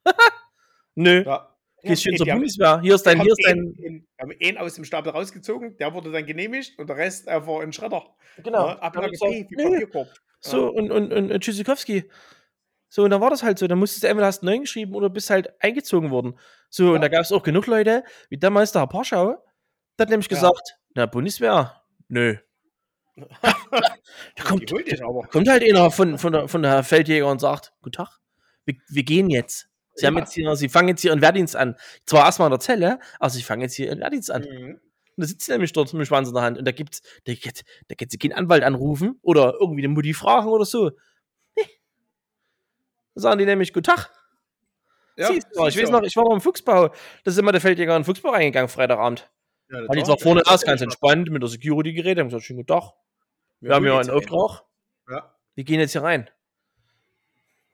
nö, 0.95 1.23
ja. 1.23 1.47
Gehst 1.81 2.03
schön 2.03 2.17
zur 2.17 2.27
Bundeswehr, 2.27 2.79
hier 2.81 2.95
ist 2.95 3.05
dein, 3.05 3.21
hier 3.21 3.31
ist 3.31 3.43
dein... 3.45 3.73
In, 3.77 4.07
haben 4.19 4.33
einen 4.41 4.57
aus 4.57 4.75
dem 4.75 4.85
Stapel 4.85 5.11
rausgezogen, 5.11 5.77
der 5.77 5.93
wurde 5.93 6.11
dann 6.11 6.25
genehmigt 6.25 6.77
und 6.77 6.87
der 6.87 6.97
Rest 6.97 7.27
äh, 7.27 7.45
war 7.45 7.61
ein 7.61 7.73
Schredder. 7.73 8.03
Genau. 8.43 8.67
Ja, 8.67 8.79
Ablage 8.79 9.17
P, 9.17 9.47
wie 9.49 9.55
Papierkorb. 9.55 10.09
So, 10.41 10.69
und, 10.69 10.91
und, 10.91 11.11
und, 11.11 11.31
und 11.31 11.39
Tschüssikowski, 11.41 12.05
so, 12.89 13.03
und 13.03 13.11
dann 13.11 13.21
war 13.21 13.29
das 13.29 13.43
halt 13.43 13.59
so. 13.59 13.67
Dann 13.67 13.77
musstest 13.77 14.03
du 14.03 14.07
entweder 14.07 14.27
hast 14.27 14.43
neu 14.43 14.57
geschrieben 14.59 14.95
oder 14.95 15.09
bist 15.09 15.29
halt 15.29 15.49
eingezogen 15.61 16.09
worden. 16.09 16.37
So, 16.69 16.87
ja. 16.87 16.91
und 16.95 17.01
da 17.01 17.07
gab 17.07 17.21
es 17.21 17.31
auch 17.31 17.43
genug 17.43 17.67
Leute, 17.67 18.03
wie 18.29 18.37
damals 18.37 18.71
der 18.71 18.81
Herr 18.81 18.87
Parschau, 18.87 19.37
der 19.97 20.05
hat 20.05 20.09
nämlich 20.09 20.29
ja. 20.29 20.35
gesagt, 20.35 20.77
na, 20.95 21.05
Bundeswehr, 21.05 21.83
nö. 22.07 22.37
da 23.41 24.43
kommt, 24.43 24.71
kommt 25.29 25.49
halt 25.49 25.63
einer 25.63 25.91
von, 25.91 26.17
von, 26.17 26.31
der, 26.31 26.47
von 26.47 26.63
der 26.63 26.83
Feldjäger 26.83 27.27
und 27.27 27.39
sagt, 27.39 27.73
guten 27.81 27.97
Tag, 27.97 28.19
wir, 28.65 28.75
wir 28.87 29.03
gehen 29.03 29.29
jetzt. 29.29 29.68
Sie, 29.95 30.05
haben 30.05 30.17
jetzt 30.17 30.33
hier, 30.33 30.55
sie 30.55 30.69
fangen 30.69 30.89
jetzt 30.89 31.01
hier 31.01 31.11
ihren 31.11 31.21
Wehrdienst 31.21 31.55
an. 31.55 31.75
Zwar 32.05 32.25
erstmal 32.25 32.47
in 32.47 32.51
der 32.51 32.59
Zelle, 32.59 32.99
aber 33.19 33.29
sie 33.29 33.43
fangen 33.43 33.61
jetzt 33.61 33.75
hier 33.75 33.87
ihren 33.87 33.99
Wehrdienst 33.99 34.31
an. 34.31 34.43
Mhm. 34.43 34.79
Und 35.17 35.23
da 35.23 35.25
sitzt 35.25 35.45
sie 35.45 35.51
nämlich 35.51 35.73
dort 35.73 35.91
mit 35.93 36.01
dem 36.01 36.05
Schwanz 36.05 36.29
in 36.29 36.33
der 36.33 36.43
Hand. 36.43 36.57
Und 36.57 36.65
da 36.65 36.71
gibt's, 36.71 37.01
da 37.25 37.33
geht, 37.33 37.63
da 37.89 37.95
geht 37.95 38.11
sie 38.11 38.17
keinen 38.17 38.33
Anwalt 38.33 38.63
anrufen 38.63 39.19
oder 39.21 39.55
irgendwie 39.59 39.81
eine 39.81 39.93
Mutti 39.93 40.13
fragen 40.13 40.47
oder 40.47 40.65
so 40.65 40.91
sagen 43.19 43.39
die 43.39 43.45
nämlich, 43.45 43.73
Guten 43.73 43.83
Tag. 43.83 44.09
Ja, 45.17 45.29
ich 45.31 45.43
weiß 45.53 45.89
noch, 45.89 46.03
ich 46.03 46.15
war 46.15 46.23
beim 46.23 46.39
Fuchsbau. 46.39 46.89
Das 47.23 47.33
ist 47.33 47.37
immer 47.37 47.51
der 47.51 47.59
Feldjäger 47.59 47.93
in 47.95 48.01
den 48.01 48.05
Fuchsbau 48.05 48.29
reingegangen, 48.29 48.69
Freitagabend. 48.69 49.29
Ja, 49.69 49.79
Weil 49.87 49.97
die 49.97 50.03
zwar 50.03 50.17
vorne 50.17 50.43
erst 50.47 50.65
ganz 50.65 50.81
entspannt 50.81 51.29
mit 51.29 51.41
der 51.41 51.49
Security 51.49 51.93
geredet, 51.93 52.19
haben 52.19 52.27
gesagt, 52.27 52.45
schönen 52.45 52.59
guten 52.59 52.79
Tag. 52.79 52.93
Wir 53.59 53.69
ja, 53.69 53.75
haben 53.75 53.85
ja 53.85 53.99
einen 53.99 54.09
Auftrag. 54.09 54.63
Ja. 55.09 55.35
Wir 55.55 55.63
gehen 55.65 55.79
jetzt 55.79 55.91
hier 55.91 56.03
rein. 56.03 56.29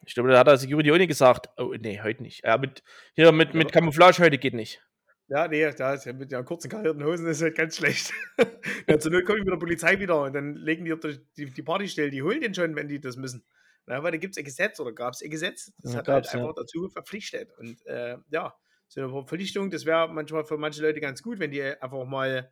Ich 0.05 0.13
glaube, 0.13 0.29
da 0.29 0.39
hat 0.39 0.47
der 0.47 0.57
Security 0.57 0.91
auch 0.91 0.97
nicht 0.97 1.07
gesagt, 1.07 1.49
oh, 1.57 1.73
nee, 1.79 1.99
heute 2.01 2.23
nicht. 2.23 2.43
Ja, 2.43 2.57
mit, 2.57 2.83
hier 3.13 3.31
mit, 3.31 3.53
mit 3.53 3.71
Camouflage 3.71 4.19
heute 4.19 4.37
geht 4.37 4.53
nicht. 4.53 4.81
Ja, 5.27 5.47
nee, 5.47 5.69
da 5.71 5.93
ist 5.93 6.05
ja 6.05 6.13
mit 6.13 6.31
den 6.31 6.45
kurzen 6.45 6.69
karierten 6.69 7.03
Hosen 7.03 7.25
ist 7.27 7.41
halt 7.41 7.55
ganz 7.55 7.77
schlecht. 7.77 8.13
ja, 8.87 8.99
zur 8.99 9.11
Not 9.11 9.25
kommt 9.25 9.39
mit 9.39 9.47
der 9.47 9.57
Polizei 9.57 9.99
wieder 9.99 10.21
und 10.21 10.33
dann 10.33 10.55
legen 10.55 10.85
die 10.85 10.95
die, 11.35 11.51
die 11.51 11.63
Partystelle, 11.63 12.11
die 12.11 12.21
holen 12.21 12.41
den 12.41 12.53
schon, 12.53 12.75
wenn 12.75 12.87
die 12.87 12.99
das 12.99 13.15
müssen. 13.15 13.43
Na, 13.87 14.03
weil 14.03 14.11
da 14.11 14.17
gibt 14.17 14.33
es 14.33 14.37
ein 14.37 14.45
Gesetz 14.45 14.79
oder 14.79 14.93
gab 14.93 15.13
es 15.13 15.23
ein 15.23 15.29
Gesetz, 15.29 15.71
das 15.81 15.93
ja, 15.93 15.99
hat 15.99 16.07
halt 16.07 16.27
einfach 16.27 16.47
ja. 16.47 16.53
dazu 16.55 16.89
verpflichtet. 16.89 17.51
Und 17.57 17.85
äh, 17.87 18.17
ja, 18.29 18.55
so 18.87 19.01
eine 19.01 19.09
Verpflichtung, 19.09 19.71
das 19.71 19.85
wäre 19.85 20.11
manchmal 20.11 20.43
für 20.43 20.57
manche 20.57 20.81
Leute 20.81 20.99
ganz 20.99 21.23
gut, 21.23 21.39
wenn 21.39 21.51
die 21.51 21.61
einfach 21.63 22.05
mal 22.05 22.51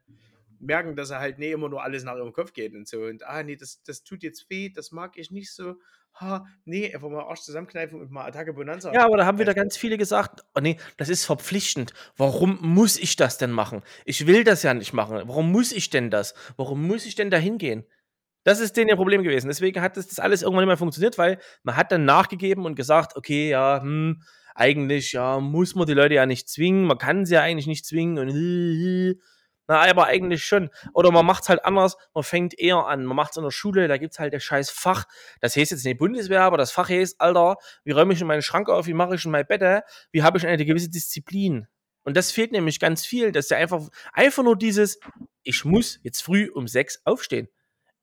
merken, 0.60 0.96
dass 0.96 1.10
er 1.10 1.20
halt 1.20 1.40
nicht 1.40 1.52
immer 1.52 1.70
nur 1.70 1.84
alles 1.84 2.04
nach 2.04 2.16
ihrem 2.16 2.34
Kopf 2.34 2.54
geht 2.54 2.74
und 2.74 2.88
so. 2.88 3.04
Und 3.04 3.24
ah, 3.24 3.44
nee, 3.44 3.56
das, 3.56 3.84
das 3.84 4.04
tut 4.04 4.24
jetzt 4.24 4.50
weh, 4.50 4.70
das 4.70 4.92
mag 4.92 5.18
ich 5.18 5.32
nicht 5.32 5.54
so. 5.54 5.76
Ha, 6.16 6.46
nee, 6.66 6.94
einfach 6.94 7.10
mal 7.10 7.24
Arsch 7.24 7.42
zusammenkneifen 7.42 8.00
und 8.00 8.12
mal 8.12 8.26
Attacke 8.26 8.54
Bonanza. 8.54 8.94
Ja, 8.94 9.06
aber 9.06 9.18
da 9.18 9.26
haben 9.26 9.40
wieder 9.40 9.56
ganz 9.56 9.78
viele 9.78 9.98
gesagt, 9.98 10.46
oh 10.54 10.60
nee, 10.60 10.78
das 10.98 11.10
ist 11.10 11.26
verpflichtend. 11.26 11.94
Warum 12.18 12.60
muss 12.62 12.98
ich 12.98 13.16
das 13.16 13.38
denn 13.40 13.52
machen? 13.52 13.82
Ich 14.06 14.28
will 14.28 14.44
das 14.44 14.62
ja 14.62 14.74
nicht 14.74 14.94
machen. 14.94 15.22
Warum 15.26 15.52
muss 15.52 15.72
ich 15.72 15.90
denn 15.90 16.12
das? 16.12 16.36
Warum 16.56 16.86
muss 16.86 17.06
ich 17.06 17.16
denn 17.16 17.32
da 17.32 17.38
hingehen? 17.38 17.86
Das 18.44 18.60
ist 18.60 18.78
denen 18.78 18.90
ihr 18.90 18.96
Problem 18.96 19.24
gewesen. 19.24 19.48
Deswegen 19.48 19.82
hat 19.82 19.98
das, 19.98 20.08
das 20.08 20.20
alles 20.20 20.44
irgendwann 20.44 20.64
nicht 20.64 20.68
mehr 20.68 20.78
funktioniert, 20.78 21.18
weil 21.18 21.40
man 21.64 21.78
hat 21.78 21.92
dann 21.92 22.06
nachgegeben 22.06 22.66
und 22.66 22.76
gesagt, 22.76 23.16
okay, 23.16 23.50
ja, 23.50 23.82
hm, 23.82 24.22
eigentlich, 24.54 25.14
ja, 25.14 25.40
muss 25.40 25.76
man 25.76 25.88
die 25.88 25.94
Leute 25.94 26.16
ja 26.16 26.26
nicht 26.26 26.48
zwingen, 26.48 26.86
man 26.86 26.98
kann 26.98 27.26
sie 27.26 27.36
ja 27.36 27.42
eigentlich 27.42 27.68
nicht 27.68 27.86
zwingen 27.86 28.20
und 28.20 28.30
na, 29.68 29.82
aber 29.82 30.06
eigentlich 30.06 30.46
schon. 30.46 30.70
Oder 30.94 31.12
man 31.12 31.26
macht 31.26 31.44
es 31.44 31.50
halt 31.50 31.64
anders, 31.64 31.98
man 32.14 32.24
fängt 32.24 32.58
eher 32.60 32.86
an. 32.86 33.06
Man 33.06 33.16
macht 33.16 33.32
es 33.32 33.38
in 33.38 33.44
der 33.44 33.52
Schule, 33.52 33.88
da 33.88 33.98
gibt 33.98 34.14
es 34.14 34.20
halt 34.20 34.34
das 34.34 34.44
scheiß 34.44 34.70
Fach. 34.70 35.06
Das 35.40 35.56
heißt 35.56 35.72
jetzt 35.72 35.86
nicht 35.86 35.98
Bundeswehr, 35.98 36.42
aber 36.42 36.58
das 36.58 36.72
Fach 36.72 36.90
heißt, 36.90 37.22
Alter, 37.22 37.58
wie 37.84 37.92
räume 37.92 38.14
ich 38.14 38.22
in 38.22 38.28
meinen 38.28 38.42
Schrank 38.42 38.70
auf, 38.70 38.88
wie 38.88 38.94
mache 38.94 39.16
ich 39.16 39.26
in 39.26 39.32
mein 39.32 39.46
Bett, 39.46 39.84
wie 40.12 40.24
habe 40.24 40.38
ich 40.38 40.46
eine 40.46 40.66
gewisse 40.66 40.90
Disziplin. 40.90 41.68
Und 42.04 42.18
das 42.18 42.32
fehlt 42.32 42.52
nämlich 42.52 42.80
ganz 42.80 43.06
viel, 43.06 43.32
dass 43.32 43.50
ja 43.50 43.58
einfach, 43.58 43.88
einfach 44.12 44.44
nur 44.44 44.58
dieses, 44.58 45.00
ich 45.44 45.64
muss 45.64 46.00
jetzt 46.04 46.22
früh 46.22 46.50
um 46.50 46.68
sechs 46.68 47.02
aufstehen. 47.06 47.48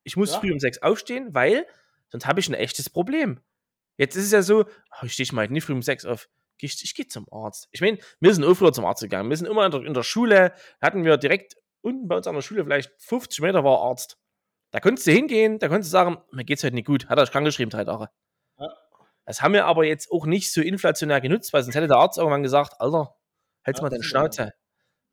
Ich 0.02 0.16
muss 0.16 0.32
ja. 0.32 0.40
früh 0.40 0.52
um 0.52 0.58
sechs 0.58 0.78
aufstehen, 0.78 1.28
weil 1.32 1.66
sonst 2.08 2.26
habe 2.26 2.40
ich 2.40 2.48
ein 2.48 2.54
echtes 2.54 2.88
Problem. 2.88 3.40
Jetzt 3.98 4.16
ist 4.16 4.24
es 4.24 4.32
ja 4.32 4.40
so, 4.40 4.64
oh, 4.64 5.04
ich 5.04 5.12
stehe 5.12 5.28
mal 5.32 5.46
nicht 5.48 5.64
früh 5.64 5.74
um 5.74 5.82
sechs 5.82 6.06
auf. 6.06 6.30
Ich, 6.62 6.82
ich 6.82 6.94
gehe 6.94 7.06
zum 7.06 7.26
Arzt. 7.32 7.68
Ich 7.70 7.80
meine, 7.80 7.98
wir 8.20 8.34
sind 8.34 8.44
auch 8.44 8.54
früher 8.54 8.72
zum 8.72 8.84
Arzt 8.84 9.02
gegangen. 9.02 9.30
Wir 9.30 9.36
sind 9.36 9.46
immer 9.46 9.64
in 9.66 9.72
der, 9.72 9.82
in 9.82 9.94
der 9.94 10.02
Schule, 10.02 10.52
hatten 10.80 11.04
wir 11.04 11.16
direkt 11.16 11.56
unten 11.82 12.08
bei 12.08 12.16
uns 12.16 12.26
an 12.26 12.34
der 12.34 12.42
Schule, 12.42 12.64
vielleicht 12.64 12.92
50 12.98 13.40
Meter 13.40 13.64
war 13.64 13.80
Arzt. 13.80 14.18
Da 14.70 14.80
konntest 14.80 15.06
du 15.06 15.12
hingehen, 15.12 15.58
da 15.58 15.68
konntest 15.68 15.90
du 15.90 15.92
sagen, 15.92 16.18
mir 16.30 16.44
geht's 16.44 16.62
heute 16.62 16.74
nicht 16.74 16.86
gut. 16.86 17.08
Hat 17.08 17.18
er 17.18 17.26
krank 17.26 17.44
geschrieben, 17.44 17.70
drei 17.70 17.84
Tage. 17.84 18.08
Ja. 18.58 18.68
Das 19.24 19.42
haben 19.42 19.54
wir 19.54 19.66
aber 19.66 19.84
jetzt 19.84 20.10
auch 20.10 20.26
nicht 20.26 20.52
so 20.52 20.60
inflationär 20.60 21.20
genutzt, 21.20 21.52
weil 21.52 21.62
sonst 21.62 21.74
hätte 21.74 21.88
der 21.88 21.96
Arzt 21.96 22.18
irgendwann 22.18 22.42
gesagt, 22.42 22.80
Alter, 22.80 23.16
halt's 23.64 23.80
ja, 23.80 23.82
mal 23.82 23.90
deine 23.90 24.02
Schnauze. 24.02 24.52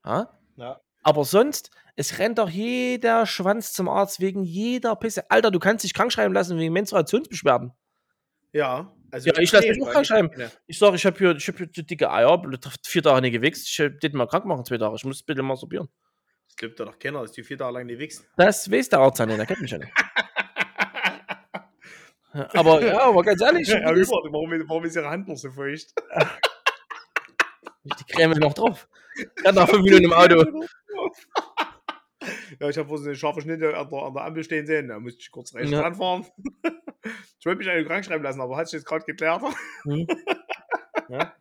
Ja? 0.05 0.29
ja? 0.57 0.81
Aber 1.03 1.23
sonst, 1.25 1.71
es 1.95 2.19
rennt 2.19 2.37
doch 2.37 2.49
jeder 2.49 3.25
Schwanz 3.25 3.73
zum 3.73 3.89
Arzt 3.89 4.19
wegen 4.19 4.43
jeder 4.43 4.95
Pisse. 4.95 5.29
Alter, 5.31 5.51
du 5.51 5.59
kannst 5.59 5.83
dich 5.83 5.93
krank 5.93 6.11
schreiben 6.11 6.33
lassen 6.33 6.57
wegen 6.59 6.73
Menstruationsbeschwerden. 6.73 7.73
Ja, 8.53 8.93
also. 9.17 9.29
Ja, 9.29 9.39
ich 9.39 9.51
lasse 9.51 9.67
mich 9.67 9.81
auch 9.81 9.91
krank 9.91 10.05
schreiben. 10.05 10.29
Ja. 10.37 10.49
Ich 10.67 10.77
sage, 10.77 10.95
ich 10.95 11.05
habe 11.05 11.17
hier, 11.17 11.33
hab 11.33 11.57
hier 11.57 11.83
dicke 11.83 12.11
Eier, 12.11 12.41
vier 12.85 13.03
Tage 13.03 13.21
nicht 13.21 13.33
gewichst. 13.33 13.67
Ich 13.67 13.79
hätte 13.79 14.15
mal 14.15 14.27
krank 14.27 14.45
machen, 14.45 14.63
zwei 14.65 14.77
Tage. 14.77 14.95
Ich 14.95 15.03
muss 15.03 15.23
bitte 15.23 15.43
masturbieren. 15.43 15.89
Das 16.47 16.55
glaubt 16.55 16.79
doch 16.79 16.99
keiner, 16.99 17.21
dass 17.21 17.33
du 17.33 17.43
vier 17.43 17.57
Tage 17.57 17.73
lang 17.73 17.85
nicht 17.85 17.99
wichst. 17.99 18.25
Das 18.37 18.71
weiß 18.71 18.89
der 18.89 18.99
Arzt 18.99 19.19
nicht, 19.19 19.37
der 19.37 19.45
kennt 19.45 19.61
mich 19.61 19.71
ja 19.71 19.79
nicht. 19.79 19.91
aber 22.33 22.85
ja, 22.85 23.01
aber 23.01 23.23
ganz 23.23 23.41
ehrlich. 23.41 23.67
Ja, 23.71 23.91
das, 23.91 24.09
warum, 24.09 24.51
warum 24.67 24.85
ist 24.85 24.95
ihre 24.95 25.09
Hand 25.09 25.27
noch 25.27 25.35
so 25.35 25.49
feucht? 25.49 25.93
die 27.83 28.13
Creme 28.13 28.39
noch 28.39 28.53
drauf. 28.53 28.87
Gerade 29.35 29.55
nach 29.55 29.69
fünf 29.69 29.83
Minuten 29.83 30.05
im 30.05 30.13
Auto. 30.13 30.45
Ja, 32.59 32.69
ich 32.69 32.77
habe 32.77 32.97
so 32.97 33.03
eine 33.03 33.15
scharfe 33.15 33.41
Schnitte 33.41 33.77
an 33.77 33.89
der, 33.89 33.99
an 33.99 34.13
der 34.13 34.23
Ampel 34.23 34.43
stehen 34.43 34.65
sehen. 34.65 34.87
Da 34.87 34.99
musste 34.99 35.19
ich 35.21 35.31
kurz 35.31 35.53
rechts 35.53 35.71
ja. 35.71 35.81
ranfahren. 35.81 36.25
ich 37.39 37.45
wollte 37.45 37.59
mich 37.59 37.69
eigentlich 37.69 37.87
krank 37.87 38.05
schreiben 38.05 38.23
lassen, 38.23 38.41
aber 38.41 38.57
hat 38.57 38.67
sich 38.67 38.79
jetzt 38.79 38.87
gerade 38.87 39.05
geklärt. 39.05 39.41
Hm. 39.83 40.07
Ja. 41.09 41.33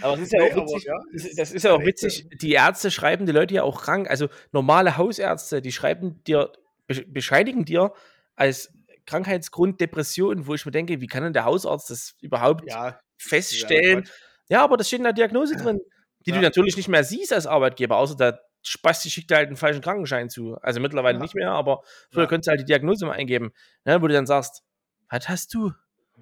Aber 0.00 0.14
es 0.14 0.20
ist 0.20 0.32
ja 0.32 0.38
nee, 0.38 0.52
auch 0.52 0.56
witzig, 0.56 0.88
aber, 0.88 1.00
ja, 1.12 1.34
das 1.36 1.52
ist 1.52 1.64
ja 1.64 1.72
auch 1.72 1.84
witzig, 1.84 2.28
die 2.40 2.52
Ärzte 2.52 2.92
schreiben 2.92 3.26
die 3.26 3.32
Leute 3.32 3.54
ja 3.54 3.64
auch 3.64 3.82
krank. 3.82 4.08
Also 4.08 4.28
normale 4.52 4.96
Hausärzte, 4.96 5.60
die 5.60 5.72
schreiben 5.72 6.22
dir, 6.24 6.52
bescheinigen 6.86 7.64
dir 7.64 7.92
als 8.36 8.72
Krankheitsgrund 9.06 9.80
Depression, 9.80 10.46
wo 10.46 10.54
ich 10.54 10.64
mir 10.64 10.72
denke, 10.72 11.00
wie 11.00 11.06
kann 11.08 11.24
denn 11.24 11.32
der 11.32 11.44
Hausarzt 11.44 11.90
das 11.90 12.14
überhaupt 12.20 12.64
ja, 12.68 13.00
feststellen? 13.18 14.04
Ja, 14.48 14.58
ja, 14.58 14.64
aber 14.64 14.76
das 14.76 14.86
steht 14.86 15.00
in 15.00 15.04
der 15.04 15.12
Diagnose 15.12 15.56
drin, 15.56 15.80
die 16.26 16.32
du 16.32 16.40
natürlich 16.40 16.76
nicht 16.76 16.88
mehr 16.88 17.04
siehst 17.04 17.32
als 17.32 17.46
Arbeitgeber, 17.46 17.96
außer 17.96 18.16
der 18.16 18.40
Spasti 18.62 19.10
schickt 19.10 19.30
dir 19.30 19.36
halt 19.36 19.48
einen 19.48 19.56
falschen 19.56 19.82
Krankenschein 19.82 20.30
zu. 20.30 20.56
Also 20.62 20.80
mittlerweile 20.80 21.18
ja. 21.18 21.22
nicht 21.22 21.34
mehr, 21.34 21.50
aber 21.50 21.82
früher 22.10 22.24
ja. 22.24 22.28
könntest 22.28 22.46
du 22.46 22.50
halt 22.50 22.60
die 22.60 22.64
Diagnose 22.64 23.06
mal 23.06 23.12
eingeben, 23.12 23.52
ne, 23.84 24.00
wo 24.00 24.06
du 24.06 24.14
dann 24.14 24.26
sagst, 24.26 24.62
was 25.08 25.28
hast 25.28 25.52
du? 25.54 25.72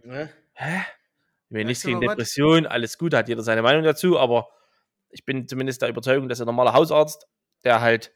Ja. 0.05 0.29
Hä? 0.55 0.81
Ich 1.49 1.55
will 1.55 1.65
nichts 1.65 1.85
gegen 1.85 2.01
Depression, 2.01 2.65
was? 2.65 2.71
alles 2.71 2.99
gut, 2.99 3.13
hat 3.13 3.29
jeder 3.29 3.43
seine 3.43 3.63
Meinung 3.63 3.83
dazu, 3.83 4.19
aber 4.19 4.49
ich 5.11 5.25
bin 5.25 5.49
zumindest 5.49 5.83
der 5.83 5.89
Überzeugung, 5.89 6.29
dass 6.29 6.41
ein 6.41 6.47
normaler 6.47 6.73
Hausarzt, 6.73 7.27
der 7.65 7.81
halt 7.81 8.13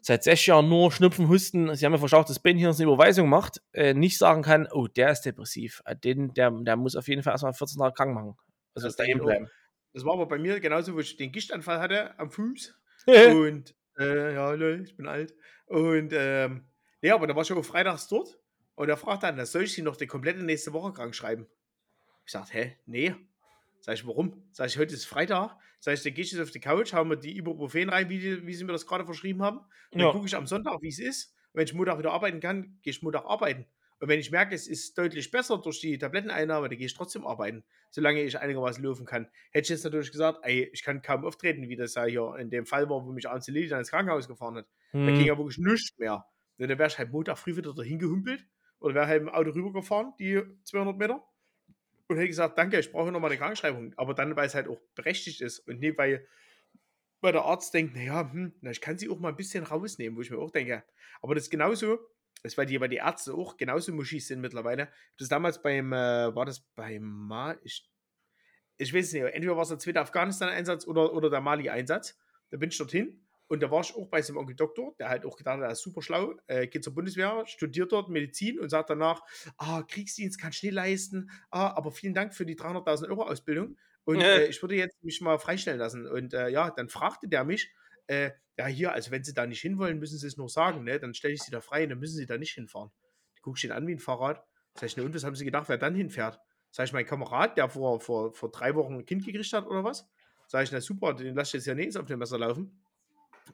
seit 0.00 0.22
sechs 0.22 0.46
Jahren 0.46 0.68
nur 0.68 0.92
Schnupfen, 0.92 1.28
Husten, 1.28 1.74
sie 1.74 1.84
haben 1.84 1.92
ja 1.92 1.98
verschaucht, 1.98 2.30
dass 2.30 2.38
Ben 2.38 2.56
hier 2.56 2.68
eine 2.68 2.82
Überweisung 2.82 3.28
macht, 3.28 3.60
äh, 3.72 3.94
nicht 3.94 4.18
sagen 4.18 4.42
kann, 4.42 4.68
oh, 4.70 4.86
der 4.86 5.10
ist 5.10 5.22
depressiv. 5.22 5.82
Äh, 5.84 5.96
den, 5.96 6.32
der, 6.34 6.50
der 6.50 6.76
muss 6.76 6.96
auf 6.96 7.08
jeden 7.08 7.22
Fall 7.22 7.32
erstmal 7.32 7.52
14 7.52 7.80
Tage 7.80 7.94
krank 7.94 8.14
machen. 8.14 8.36
Also 8.74 8.88
das, 8.88 8.96
ist 8.96 9.18
bleiben. 9.18 9.50
Das 9.92 10.04
war 10.04 10.14
aber 10.14 10.26
bei 10.26 10.38
mir 10.38 10.60
genauso, 10.60 10.94
wo 10.94 11.00
ich 11.00 11.16
den 11.16 11.32
Gichtanfall 11.32 11.80
hatte 11.80 12.18
am 12.18 12.30
Fuß 12.30 12.78
und 13.06 13.74
äh, 13.98 14.34
ja, 14.34 14.54
ich 14.54 14.96
bin 14.96 15.06
alt. 15.06 15.34
Und 15.66 16.12
ähm, 16.12 16.66
ja, 17.02 17.14
aber 17.14 17.26
da 17.26 17.34
war 17.34 17.42
ich 17.42 17.52
auch 17.52 17.64
freitags 17.64 18.08
dort 18.08 18.38
und 18.74 18.88
er 18.88 18.96
fragt 18.96 19.22
dann, 19.22 19.44
soll 19.44 19.64
ich 19.64 19.72
sie 19.72 19.82
noch 19.82 19.96
die 19.96 20.06
komplette 20.06 20.42
nächste 20.42 20.72
Woche 20.72 20.92
krank 20.92 21.14
schreiben? 21.14 21.46
Ich 22.24 22.32
sag, 22.32 22.52
hä? 22.52 22.76
Nee. 22.86 23.14
Sag 23.80 23.94
ich, 23.94 24.06
warum? 24.06 24.42
Sag 24.52 24.68
ich, 24.68 24.78
heute 24.78 24.94
ist 24.94 25.06
Freitag. 25.06 25.56
Sag 25.80 25.94
ich, 25.94 26.02
dann 26.02 26.14
gehe 26.14 26.24
ich 26.24 26.32
jetzt 26.32 26.40
auf 26.40 26.50
die 26.50 26.60
Couch, 26.60 26.92
haben 26.92 27.10
wir 27.10 27.16
die 27.16 27.36
Ibuprofen 27.36 27.88
rein, 27.88 28.08
wie, 28.08 28.46
wie 28.46 28.54
sie 28.54 28.64
mir 28.64 28.72
das 28.72 28.86
gerade 28.86 29.04
verschrieben 29.04 29.42
haben. 29.42 29.58
Und 29.90 30.00
ja. 30.00 30.06
dann 30.06 30.12
gucke 30.12 30.26
ich 30.26 30.34
am 30.34 30.46
Sonntag, 30.46 30.82
wie 30.82 30.88
es 30.88 30.98
ist. 30.98 31.34
Und 31.52 31.58
wenn 31.58 31.66
ich 31.66 31.74
Montag 31.74 31.98
wieder 31.98 32.12
arbeiten 32.12 32.40
kann, 32.40 32.78
gehe 32.82 32.90
ich 32.90 33.02
Montag 33.02 33.24
arbeiten. 33.24 33.66
Und 34.00 34.08
wenn 34.08 34.20
ich 34.20 34.30
merke, 34.30 34.54
es 34.54 34.68
ist 34.68 34.96
deutlich 34.96 35.30
besser 35.30 35.58
durch 35.58 35.80
die 35.80 35.98
Tabletteneinnahme, 35.98 36.68
dann 36.68 36.78
gehe 36.78 36.86
ich 36.86 36.94
trotzdem 36.94 37.26
arbeiten, 37.26 37.64
solange 37.90 38.22
ich 38.22 38.38
einigermaßen 38.38 38.82
laufen 38.84 39.06
kann. 39.06 39.28
Hätte 39.50 39.64
ich 39.64 39.70
jetzt 39.70 39.84
natürlich 39.84 40.12
gesagt, 40.12 40.38
ey, 40.42 40.70
ich 40.72 40.84
kann 40.84 41.02
kaum 41.02 41.24
auftreten, 41.24 41.68
wie 41.68 41.76
das 41.76 41.94
ja 41.94 42.04
hier 42.04 42.36
in 42.38 42.50
dem 42.50 42.64
Fall 42.64 42.88
war, 42.88 43.04
wo 43.04 43.10
mich 43.12 43.28
Arndt 43.28 43.46
Lili 43.48 43.66
dann 43.68 43.80
ins 43.80 43.90
Krankenhaus 43.90 44.28
gefahren 44.28 44.56
hat. 44.56 44.68
Hm. 44.92 45.06
Da 45.06 45.12
ging 45.12 45.26
ja 45.26 45.36
wirklich 45.36 45.58
nichts 45.58 45.98
mehr. 45.98 46.24
Und 46.58 46.68
dann 46.68 46.78
wäre 46.78 46.88
ich 46.88 46.98
halt 46.98 47.10
Montag 47.10 47.38
früh 47.38 47.56
wieder 47.56 47.74
dahin 47.74 47.98
gehumpelt 47.98 48.46
oder 48.80 48.94
wäre 48.94 49.06
halt 49.06 49.22
im 49.22 49.28
Auto 49.28 49.50
rübergefahren, 49.50 50.12
die 50.18 50.42
200 50.64 50.96
Meter. 50.96 51.24
und 52.08 52.16
hätte 52.16 52.28
gesagt, 52.28 52.56
danke, 52.56 52.78
ich 52.78 52.90
brauche 52.92 53.12
nochmal 53.12 53.30
eine 53.30 53.38
Krankschreibung. 53.38 53.94
Aber 53.96 54.14
dann, 54.14 54.36
weil 54.36 54.46
es 54.46 54.54
halt 54.54 54.68
auch 54.68 54.80
berechtigt 54.94 55.40
ist 55.40 55.60
und 55.60 55.80
nicht, 55.80 55.98
weil, 55.98 56.26
weil 57.20 57.32
der 57.32 57.42
Arzt 57.42 57.74
denkt, 57.74 57.96
naja, 57.96 58.30
hm, 58.32 58.54
na, 58.60 58.70
ich 58.70 58.80
kann 58.80 58.96
sie 58.96 59.08
auch 59.08 59.18
mal 59.18 59.30
ein 59.30 59.36
bisschen 59.36 59.64
rausnehmen, 59.64 60.16
wo 60.16 60.22
ich 60.22 60.30
mir 60.30 60.38
auch 60.38 60.50
denke. 60.50 60.84
Aber 61.20 61.34
das 61.34 61.44
ist 61.44 61.50
genauso, 61.50 61.98
das 62.42 62.56
weil 62.56 62.66
die, 62.66 62.80
weil 62.80 62.88
die 62.88 62.96
Ärzte 62.96 63.34
auch 63.34 63.56
genauso 63.56 63.92
Muschis 63.92 64.28
sind 64.28 64.40
mittlerweile. 64.40 64.88
Das 65.18 65.28
damals 65.28 65.62
beim, 65.62 65.92
äh, 65.92 66.34
war 66.34 66.44
das 66.44 66.60
beim 66.74 67.02
Mal, 67.02 67.58
ich, 67.62 67.88
ich 68.76 68.94
weiß 68.94 69.12
nicht, 69.12 69.22
entweder 69.22 69.56
war 69.56 69.62
es 69.62 69.68
der 69.68 69.78
zweite 69.78 70.00
Afghanistan-Einsatz 70.00 70.86
oder, 70.86 71.12
oder 71.12 71.30
der 71.30 71.40
Mali-Einsatz. 71.40 72.18
Da 72.50 72.56
bin 72.56 72.70
ich 72.70 72.78
dorthin 72.78 73.26
und 73.48 73.62
da 73.62 73.70
war 73.70 73.80
ich 73.80 73.94
auch 73.94 74.08
bei 74.08 74.22
seinem 74.22 74.38
Onkel 74.38 74.56
Doktor, 74.56 74.94
der 74.98 75.08
halt 75.08 75.24
auch 75.24 75.36
gedacht 75.36 75.58
hat, 75.58 75.64
er 75.64 75.72
ist 75.72 75.82
super 75.82 76.02
schlau, 76.02 76.34
äh, 76.46 76.66
geht 76.66 76.84
zur 76.84 76.94
Bundeswehr, 76.94 77.44
studiert 77.46 77.92
dort 77.92 78.08
Medizin 78.08 78.58
und 78.60 78.68
sagt 78.68 78.90
danach, 78.90 79.22
ah, 79.56 79.82
Kriegsdienst 79.82 80.40
kann 80.40 80.50
ich 80.52 80.62
nicht 80.62 80.72
leisten, 80.72 81.30
ah, 81.50 81.74
aber 81.74 81.90
vielen 81.90 82.14
Dank 82.14 82.34
für 82.34 82.46
die 82.46 82.56
300.000 82.56 83.08
Euro 83.08 83.24
Ausbildung 83.24 83.76
und 84.08 84.22
äh, 84.22 84.46
ich 84.46 84.62
würde 84.62 84.74
jetzt 84.74 85.04
mich 85.04 85.20
mal 85.20 85.38
freistellen 85.38 85.78
lassen. 85.78 86.06
Und 86.06 86.32
äh, 86.32 86.48
ja, 86.48 86.70
dann 86.70 86.88
fragte 86.88 87.28
der 87.28 87.44
mich, 87.44 87.70
äh, 88.08 88.32
ja 88.56 88.66
hier, 88.66 88.92
also 88.92 89.10
wenn 89.10 89.24
Sie 89.24 89.32
da 89.32 89.46
nicht 89.46 89.60
hinwollen, 89.60 89.98
müssen 89.98 90.18
Sie 90.18 90.26
es 90.26 90.36
nur 90.36 90.48
sagen, 90.48 90.84
ne? 90.84 90.98
dann 90.98 91.14
stelle 91.14 91.34
ich 91.34 91.42
Sie 91.42 91.50
da 91.50 91.60
frei, 91.60 91.86
dann 91.86 91.98
müssen 91.98 92.16
Sie 92.16 92.26
da 92.26 92.36
nicht 92.36 92.52
hinfahren. 92.52 92.90
Die 93.36 93.42
guckst 93.42 93.64
ihn 93.64 93.72
an 93.72 93.86
wie 93.86 93.92
ein 93.92 94.00
Fahrrad. 94.00 94.44
Sag 94.74 94.86
ich, 94.86 94.96
ne, 94.96 95.04
und 95.04 95.14
was 95.14 95.24
haben 95.24 95.34
Sie 95.34 95.44
gedacht, 95.44 95.68
wer 95.68 95.78
dann 95.78 95.94
hinfährt? 95.94 96.40
Sag 96.70 96.86
ich, 96.86 96.92
mein 96.92 97.06
Kamerad, 97.06 97.56
der 97.56 97.68
vor, 97.68 98.00
vor, 98.00 98.34
vor 98.34 98.50
drei 98.50 98.74
Wochen 98.74 98.94
ein 98.94 99.04
Kind 99.04 99.24
gekriegt 99.24 99.52
hat 99.52 99.66
oder 99.66 99.84
was? 99.84 100.08
Sag 100.46 100.64
ich, 100.64 100.72
na 100.72 100.80
super, 100.80 101.14
den 101.14 101.34
lasse 101.34 101.48
ich 101.48 101.60
jetzt 101.60 101.66
ja 101.66 101.74
nicht 101.74 101.96
auf 101.96 102.06
dem 102.06 102.18
Messer 102.18 102.38
laufen. 102.38 102.82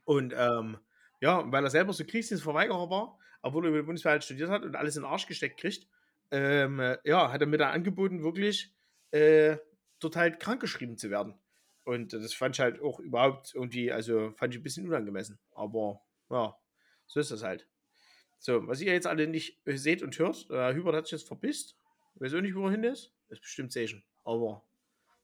Und 0.05 0.34
ähm, 0.36 0.78
ja, 1.20 1.50
weil 1.50 1.64
er 1.64 1.70
selber 1.70 1.92
so 1.92 2.05
Kriegsdienstverweigerer 2.05 2.90
war, 2.90 3.18
obwohl 3.42 3.66
er 3.66 3.68
über 3.70 3.78
die 3.78 3.86
Bundeswehr 3.86 4.12
halt 4.12 4.24
studiert 4.24 4.50
hat 4.50 4.62
und 4.64 4.76
alles 4.76 4.96
in 4.96 5.02
den 5.02 5.11
Arsch 5.11 5.26
gesteckt 5.26 5.59
kriegt, 5.61 5.86
ähm, 6.30 6.96
ja, 7.05 7.32
hat 7.32 7.40
er 7.40 7.46
mir 7.46 7.59
dann 7.59 7.72
angeboten, 7.72 8.22
wirklich 8.22 8.74
äh, 9.11 9.57
dort 10.00 10.16
halt 10.16 10.40
krankgeschrieben 10.40 10.96
zu 10.96 11.11
werden. 11.11 11.34
Und 11.85 12.12
das 12.12 12.32
fand 12.32 12.57
ich 12.57 12.61
halt 12.61 12.80
auch 12.80 12.99
überhaupt 12.99 13.55
irgendwie, 13.55 13.93
also 13.93 14.32
fand 14.32 14.55
ich 14.55 14.61
ein 14.61 14.62
bisschen 14.62 14.87
unangemessen. 14.87 15.39
Aber 15.53 16.01
ja, 16.30 16.57
so 17.07 17.20
ist 17.20 17.30
das 17.30 17.43
halt. 17.43 17.68
So, 18.39 18.66
was 18.66 18.80
ihr 18.80 18.93
jetzt 18.93 19.07
alle 19.07 19.26
nicht 19.26 19.61
seht 19.66 20.03
und 20.03 20.18
hört, 20.18 20.51
der 20.51 20.74
Hubert 20.74 20.95
hat 20.95 21.07
sich 21.07 21.12
jetzt 21.12 21.26
verpisst. 21.26 21.76
Ich 22.14 22.20
weiß 22.20 22.35
auch 22.35 22.41
nicht, 22.41 22.55
wo 22.55 22.66
er 22.66 22.72
hin 22.72 22.85
ist. 22.85 23.12
Das 23.28 23.39
ist 23.39 23.43
bestimmt 23.43 23.72
Station. 23.72 24.03
Aber, 24.24 24.64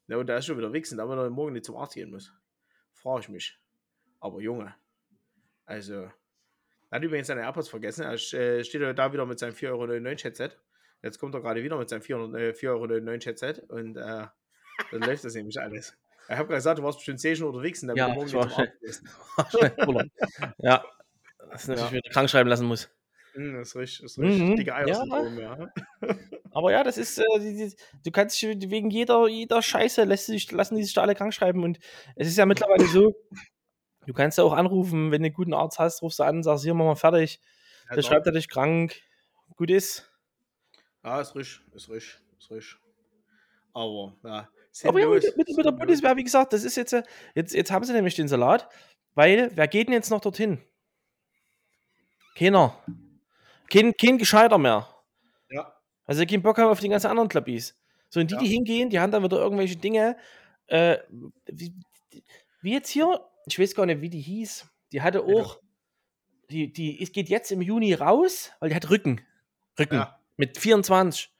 ja, 0.08 0.16
und 0.16 0.26
da 0.26 0.36
ist 0.36 0.46
schon 0.46 0.58
wieder 0.58 0.72
wichsen, 0.72 0.98
da 0.98 1.04
er 1.04 1.30
morgen 1.30 1.52
nicht 1.52 1.64
zum 1.64 1.76
Arzt 1.76 1.94
gehen 1.94 2.10
muss. 2.10 2.32
Frage 2.92 3.20
ich 3.20 3.28
mich. 3.28 3.58
Aber 4.20 4.40
Junge, 4.40 4.74
also, 5.64 5.94
er 5.94 6.12
hat 6.90 7.02
übrigens 7.02 7.28
seine 7.28 7.42
AirPods 7.42 7.68
vergessen. 7.68 8.02
Er 8.02 8.14
äh, 8.14 8.64
steht 8.64 8.98
da 8.98 9.12
wieder 9.12 9.24
mit 9.24 9.38
seinem 9.38 9.54
4,99 9.54 9.68
Euro 9.70 10.16
Chatset. 10.16 10.58
Jetzt 11.02 11.18
kommt 11.18 11.34
er 11.34 11.40
gerade 11.40 11.62
wieder 11.62 11.78
mit 11.78 11.88
seinem 11.88 12.02
4,99 12.02 12.68
Euro 12.68 13.18
Chatset 13.18 13.70
und 13.70 13.96
äh, 13.96 14.26
dann 14.90 15.00
läuft 15.00 15.24
das 15.24 15.34
nämlich 15.34 15.60
alles. 15.60 15.96
Ich 16.30 16.36
habe 16.36 16.46
gerade 16.46 16.58
gesagt, 16.58 16.78
du 16.78 16.82
warst 16.82 16.98
bestimmt 16.98 17.20
10 17.20 17.36
Stunden 17.36 17.54
unterwegs 17.54 17.82
und 17.82 17.88
dann 17.88 17.96
ja, 17.96 18.08
morgen 18.08 18.28
zum 18.28 18.40
Arzt 18.40 18.56
Ja, 20.58 20.84
das 21.50 21.62
ist 21.62 21.68
natürlich 21.68 21.90
ja. 21.90 21.92
wieder 21.92 22.10
krank 22.10 22.30
schreiben 22.30 22.48
lassen 22.48 22.66
muss. 22.66 22.88
Das 23.34 23.68
ist 23.68 23.76
richtig, 23.76 24.02
das 24.02 24.12
ist 24.12 24.18
richtig. 24.18 24.42
Mhm. 24.42 24.56
Dicke 24.56 24.74
Eier 24.74 24.88
ja. 24.88 25.04
ja. 25.04 25.68
Aber 26.52 26.72
ja, 26.72 26.82
das 26.82 26.98
ist, 26.98 27.18
äh, 27.18 27.24
die, 27.38 27.56
die, 27.56 27.76
du 28.04 28.10
kannst 28.10 28.40
dich 28.40 28.70
wegen 28.70 28.90
jeder, 28.90 29.28
jeder 29.28 29.62
Scheiße 29.62 30.04
lässt 30.04 30.26
sich, 30.26 30.50
lassen 30.50 30.76
die 30.76 30.84
sich 30.84 30.94
da 30.94 31.02
alle 31.02 31.14
krank 31.14 31.32
schreiben 31.34 31.62
und 31.62 31.78
es 32.16 32.28
ist 32.28 32.38
ja 32.38 32.46
mittlerweile 32.46 32.86
so, 32.86 33.14
Du 34.06 34.14
kannst 34.14 34.38
ja 34.38 34.44
auch 34.44 34.54
anrufen, 34.54 35.10
wenn 35.10 35.22
du 35.22 35.26
einen 35.26 35.34
guten 35.34 35.54
Arzt 35.54 35.78
hast, 35.78 36.02
rufst 36.02 36.18
du 36.18 36.24
an, 36.24 36.42
sagst, 36.42 36.64
hier, 36.64 36.74
mach 36.74 36.84
mal 36.84 36.96
fertig. 36.96 37.40
Ja, 37.88 37.96
der 37.96 38.02
schreibt 38.02 38.26
er 38.26 38.32
dich 38.32 38.48
krank. 38.48 39.00
Gut 39.56 39.70
ist. 39.70 40.10
Ja, 41.04 41.20
ist 41.20 41.34
richtig, 41.34 41.60
ist 41.74 41.88
richtig, 41.90 42.20
ist 42.38 42.50
richtig. 42.50 42.76
Aber, 43.72 44.16
ja. 44.24 44.48
Aber 44.84 45.00
ja, 45.00 45.08
mit, 45.08 45.36
mit, 45.36 45.56
mit 45.56 45.66
der 45.66 45.72
Bundeswehr, 45.72 46.16
wie 46.16 46.24
gesagt, 46.24 46.52
das 46.52 46.64
ist 46.64 46.76
jetzt, 46.76 46.92
äh, 46.92 47.02
jetzt, 47.34 47.54
jetzt 47.54 47.70
haben 47.70 47.84
sie 47.84 47.92
nämlich 47.92 48.14
den 48.14 48.28
Salat, 48.28 48.68
weil, 49.14 49.50
wer 49.54 49.68
geht 49.68 49.88
denn 49.88 49.94
jetzt 49.94 50.10
noch 50.10 50.20
dorthin? 50.20 50.62
Keiner. 52.36 52.78
Kein, 53.68 53.94
kein 53.96 54.18
Gescheiter 54.18 54.58
mehr. 54.58 54.88
Ja. 55.50 55.74
Also, 56.06 56.24
keinen 56.24 56.42
Bock 56.42 56.58
haben 56.58 56.70
auf 56.70 56.80
die 56.80 56.88
ganzen 56.88 57.08
anderen 57.08 57.28
Klappis. 57.28 57.76
So, 58.08 58.20
und 58.20 58.30
die, 58.30 58.34
ja. 58.34 58.40
die 58.40 58.48
hingehen, 58.48 58.90
die 58.90 59.00
haben 59.00 59.12
dann 59.12 59.22
wieder 59.22 59.38
irgendwelche 59.38 59.76
Dinge, 59.76 60.16
äh, 60.66 60.98
wie, 61.46 61.74
wie 62.62 62.72
jetzt 62.72 62.90
hier, 62.90 63.20
ich 63.46 63.58
weiß 63.58 63.74
gar 63.74 63.86
nicht, 63.86 64.00
wie 64.00 64.10
die 64.10 64.20
hieß. 64.20 64.66
Die 64.92 65.02
hatte 65.02 65.22
auch, 65.22 65.60
die, 66.50 66.72
die 66.72 66.96
geht 67.12 67.28
jetzt 67.28 67.52
im 67.52 67.62
Juni 67.62 67.94
raus, 67.94 68.52
weil 68.60 68.70
die 68.70 68.74
hat 68.74 68.90
Rücken. 68.90 69.20
Rücken. 69.78 69.96
Ja. 69.96 70.18
Mit 70.36 70.58
24. 70.58 71.30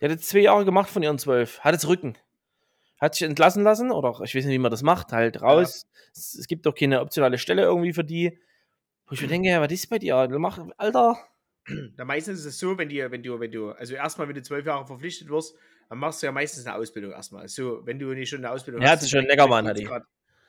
Die 0.00 0.04
hat 0.04 0.12
jetzt 0.12 0.28
zwei 0.28 0.40
Jahre 0.40 0.64
gemacht 0.64 0.90
von 0.90 1.02
ihren 1.02 1.18
zwölf. 1.18 1.60
Hat 1.60 1.72
jetzt 1.72 1.88
Rücken. 1.88 2.16
Hat 2.98 3.14
sich 3.14 3.28
entlassen 3.28 3.62
lassen, 3.62 3.90
oder 3.90 4.10
ich 4.24 4.34
weiß 4.34 4.44
nicht, 4.44 4.54
wie 4.54 4.58
man 4.58 4.70
das 4.70 4.82
macht, 4.82 5.12
halt 5.12 5.42
raus. 5.42 5.82
Ja. 5.84 6.00
Es, 6.12 6.34
es, 6.34 6.46
gibt 6.46 6.64
doch 6.64 6.74
keine 6.74 7.00
optionale 7.00 7.36
Stelle 7.36 7.62
irgendwie 7.62 7.92
für 7.92 8.04
die. 8.04 8.38
Wo 9.06 9.14
ich 9.14 9.22
mir 9.22 9.28
denke, 9.28 9.48
ja, 9.48 9.60
was 9.60 9.70
ist 9.70 9.88
bei 9.88 9.98
dir? 9.98 10.28
Mach, 10.38 10.58
Alter. 10.76 11.16
Da 11.96 12.04
meistens 12.04 12.40
ist 12.40 12.46
es 12.46 12.58
so, 12.60 12.78
wenn, 12.78 12.88
die, 12.88 13.10
wenn 13.10 13.24
du, 13.24 13.40
wenn 13.40 13.50
du, 13.50 13.70
also 13.70 13.96
erstmal, 13.96 14.28
wenn 14.28 14.36
du 14.36 14.42
zwölf 14.42 14.64
Jahre 14.64 14.86
verpflichtet 14.86 15.28
wirst, 15.28 15.56
dann 15.88 15.98
machst 15.98 16.22
du 16.22 16.26
ja 16.26 16.32
meistens 16.32 16.64
eine 16.64 16.76
Ausbildung 16.76 17.10
erstmal. 17.10 17.48
So, 17.48 17.84
wenn 17.84 17.98
du 17.98 18.06
nicht 18.14 18.28
schon 18.28 18.38
eine 18.38 18.52
Ausbildung 18.52 18.82
ja, 18.82 18.90
hast. 18.90 19.00
Ja, 19.00 19.04
ist 19.04 19.10
schon 19.10 19.24
Neckermann, 19.24 19.66
hatte 19.66 19.82
ich. 19.82 19.88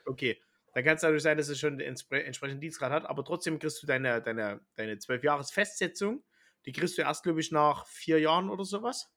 Okay. 0.06 0.39
Dann 0.74 0.84
kann 0.84 0.95
es 0.95 1.02
dadurch 1.02 1.24
sein, 1.24 1.38
dass 1.38 1.50
es 1.50 1.60
schon 1.60 1.80
entspre 1.80 2.24
entsprechenden 2.24 2.62
Dienstgrad 2.62 2.91
hat, 2.91 3.06
aber 3.08 3.26
trotzdem 3.26 3.58
kriegst 3.58 3.82
du 3.82 3.88
deine, 3.88 4.22
deine, 4.22 4.62
deine 4.76 5.00
12 5.00 5.24
Jahres 5.24 5.52
Festsetzung. 5.52 6.24
Die 6.68 6.72
kriegst 6.72 6.98
du 6.98 7.02
erst, 7.02 7.24
glaube 7.24 7.39
ich, 7.39 7.52
nach 7.52 7.88
vier 7.88 8.20
Jahren 8.20 8.50
oder 8.50 8.64
sowas. 8.64 9.10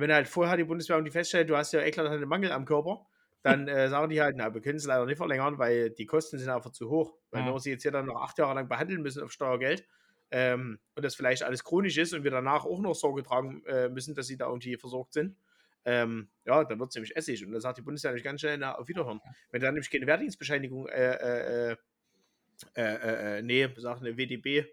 Wenn 0.00 0.12
halt 0.12 0.28
vorher 0.28 0.56
die 0.56 0.64
Bundeswehr 0.64 0.96
und 0.96 1.04
die 1.04 1.10
feststellt, 1.10 1.48
du 1.48 1.56
hast 1.56 1.72
ja 1.72 1.80
eklatante 1.80 2.26
Mangel 2.26 2.52
am 2.52 2.64
Körper, 2.64 3.06
dann 3.42 3.68
äh, 3.68 3.88
sagen 3.88 4.10
die 4.10 4.20
halt, 4.20 4.36
na, 4.36 4.52
wir 4.52 4.60
können 4.60 4.76
es 4.76 4.86
leider 4.86 5.06
nicht 5.06 5.16
verlängern, 5.16 5.58
weil 5.58 5.90
die 5.90 6.06
Kosten 6.06 6.38
sind 6.38 6.48
einfach 6.48 6.70
zu 6.72 6.90
hoch. 6.90 7.14
Weil 7.30 7.44
ja. 7.44 7.52
wir 7.52 7.58
sie 7.60 7.70
jetzt 7.70 7.82
hier 7.82 7.92
dann 7.92 8.06
noch 8.06 8.22
acht 8.22 8.38
Jahre 8.38 8.54
lang 8.54 8.68
behandeln 8.68 9.02
müssen 9.02 9.22
auf 9.22 9.32
Steuergeld 9.32 9.86
ähm, 10.30 10.78
und 10.94 11.04
das 11.04 11.14
vielleicht 11.14 11.42
alles 11.42 11.64
chronisch 11.64 11.96
ist 11.98 12.12
und 12.12 12.24
wir 12.24 12.30
danach 12.30 12.64
auch 12.64 12.80
noch 12.80 12.94
Sorge 12.94 13.22
tragen 13.22 13.64
äh, 13.66 13.88
müssen, 13.88 14.14
dass 14.14 14.26
sie 14.26 14.36
da 14.36 14.46
irgendwie 14.46 14.76
versorgt 14.76 15.12
sind, 15.12 15.36
ähm, 15.84 16.28
ja, 16.44 16.64
dann 16.64 16.80
wird 16.80 16.90
es 16.90 16.96
nämlich 16.96 17.16
Essig. 17.16 17.46
Und 17.46 17.52
dann 17.52 17.60
sagt 17.60 17.78
die 17.78 17.82
Bundeswehr 17.82 18.10
nämlich 18.10 18.24
ganz 18.24 18.40
schnell, 18.40 18.58
na, 18.58 18.74
auf 18.74 18.88
Wiederhören. 18.88 19.20
Wenn 19.50 19.62
dann 19.62 19.74
nämlich 19.74 19.90
keine 19.90 20.06
Wehrdienstbescheinigung, 20.06 20.88
äh, 20.88 21.12
äh, 21.12 21.70
äh, 21.72 21.76
äh, 22.74 23.38
äh 23.38 23.42
nee, 23.42 23.68
sagt 23.76 24.00
eine 24.00 24.16
WDB, 24.16 24.66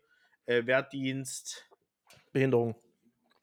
äh, 0.45 0.65
Wehrdienst. 0.65 1.69
Behinderung. 2.32 2.76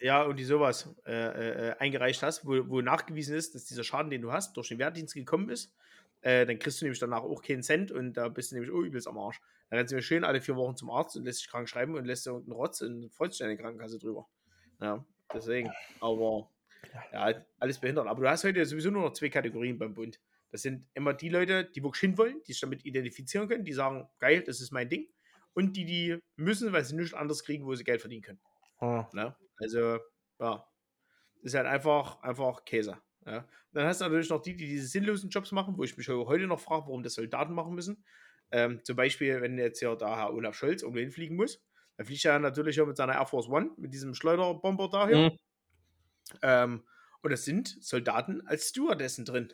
Ja, 0.01 0.23
und 0.23 0.39
die 0.39 0.45
sowas 0.45 0.95
äh, 1.05 1.73
eingereicht 1.79 2.23
hast, 2.23 2.47
wo, 2.47 2.69
wo 2.69 2.81
nachgewiesen 2.81 3.37
ist, 3.37 3.55
dass 3.55 3.67
dieser 3.67 3.85
Schaden, 3.85 4.11
den 4.11 4.23
du 4.23 4.33
hast, 4.33 4.57
durch 4.57 4.69
den 4.69 4.79
Wehrdienst 4.79 5.15
gekommen 5.15 5.51
ist, 5.51 5.75
dann 6.23 6.59
kriegst 6.59 6.81
du 6.81 6.85
nämlich 6.85 6.99
danach 6.99 7.23
auch 7.23 7.41
keinen 7.41 7.63
Cent 7.63 7.91
und 7.91 8.13
da 8.13 8.29
bist 8.29 8.51
du 8.51 8.57
nämlich 8.57 8.71
oh, 8.71 8.83
übelst 8.83 9.09
am 9.09 9.17
Arsch. 9.17 9.41
Dann 9.71 9.79
rennst 9.79 9.93
du 9.93 9.97
mir 9.97 10.03
schön 10.03 10.23
alle 10.23 10.43
vier 10.43 10.55
Wochen 10.55 10.77
zum 10.77 10.91
Arzt 10.91 11.17
und 11.17 11.25
lässt 11.25 11.39
sich 11.39 11.49
krank 11.49 11.67
schreiben 11.67 11.95
und 11.95 12.05
lässt 12.05 12.27
dir 12.27 12.35
unten 12.35 12.53
Rotz 12.53 12.83
und 12.83 13.11
freust 13.11 13.41
dich 13.41 13.45
eine 13.45 13.57
Krankenkasse 13.57 13.99
drüber. 13.99 14.29
Ja, 14.83 15.03
deswegen. 15.33 15.71
Aber 16.01 16.51
ja, 17.13 17.43
alles 17.59 17.79
behindern. 17.79 18.09
Aber 18.09 18.21
du 18.21 18.29
hast 18.29 18.45
heute 18.45 18.65
sowieso 18.67 18.91
nur 18.91 19.03
noch 19.03 19.13
zwei 19.13 19.31
Kategorien 19.31 19.79
beim 19.79 19.95
Bund. 19.95 20.21
Das 20.51 20.63
sind 20.63 20.87
immer 20.95 21.15
die 21.15 21.29
Leute, 21.29 21.65
die 21.65 21.83
wirklich 21.83 22.01
hinwollen, 22.01 22.43
die 22.47 22.53
sich 22.53 22.61
damit 22.61 22.85
identifizieren 22.85 23.49
können, 23.49 23.65
die 23.65 23.73
sagen, 23.73 24.09
geil, 24.19 24.43
das 24.45 24.61
ist 24.61 24.73
mein 24.73 24.89
Ding. 24.89 25.09
Und 25.55 25.77
die, 25.77 25.85
die 25.85 26.19
müssen, 26.37 26.73
weil 26.73 26.85
sie 26.85 26.97
nichts 26.97 27.15
anderes 27.15 27.45
kriegen, 27.45 27.65
wo 27.65 27.75
sie 27.75 27.85
Geld 27.85 28.01
verdienen 28.01 28.23
können. 28.23 28.41
Hm. 28.81 29.07
Ne? 29.13 29.37
Also, 29.59 29.99
ja. 30.39 30.67
Ist 31.43 31.55
halt 31.55 31.67
einfach, 31.67 32.23
einfach 32.23 32.65
Käse. 32.65 32.99
Ja? 33.25 33.47
Dann 33.73 33.87
hast 33.87 34.01
du 34.01 34.05
natürlich 34.05 34.31
noch 34.31 34.43
die, 34.43 34.57
die 34.57 34.67
diese 34.67 34.89
sinnlosen 34.89 35.31
Jobs 35.31 35.53
machen, 35.53 35.77
wo 35.79 35.85
ich 35.85 35.97
mich 35.97 36.09
heute 36.09 36.47
noch 36.47 36.61
frage, 36.61 36.87
warum 36.87 37.03
das 37.03 37.15
Soldaten 37.15 37.55
machen 37.55 37.75
müssen. 37.75 38.05
Ähm, 38.51 38.81
zum 38.85 38.97
Beispiel, 38.97 39.41
wenn 39.41 39.59
jetzt 39.59 39.79
hier 39.79 39.95
da 39.97 40.17
Herr 40.17 40.35
Olaf 40.35 40.57
Scholz 40.57 40.83
irgendwo 40.83 41.01
hinfliegen 41.01 41.37
muss, 41.37 41.63
dann 41.97 42.07
fliegt 42.07 42.25
er 42.25 42.39
natürlich 42.39 42.81
auch 42.81 42.87
mit 42.87 42.97
seiner 42.97 43.15
Air 43.15 43.27
Force 43.27 43.49
One, 43.49 43.71
mit 43.77 43.95
diesem 43.95 44.15
Schleuderbomber 44.15 44.89
da 44.89 45.07
hier. 45.07 45.31
Mhm. 45.31 45.39
Ähm, 46.43 46.85
und 47.23 47.33
es 47.33 47.45
sind 47.45 47.69
Soldaten 47.81 48.47
als 48.47 48.71
Stewardessen 48.71 49.25
drin. 49.25 49.53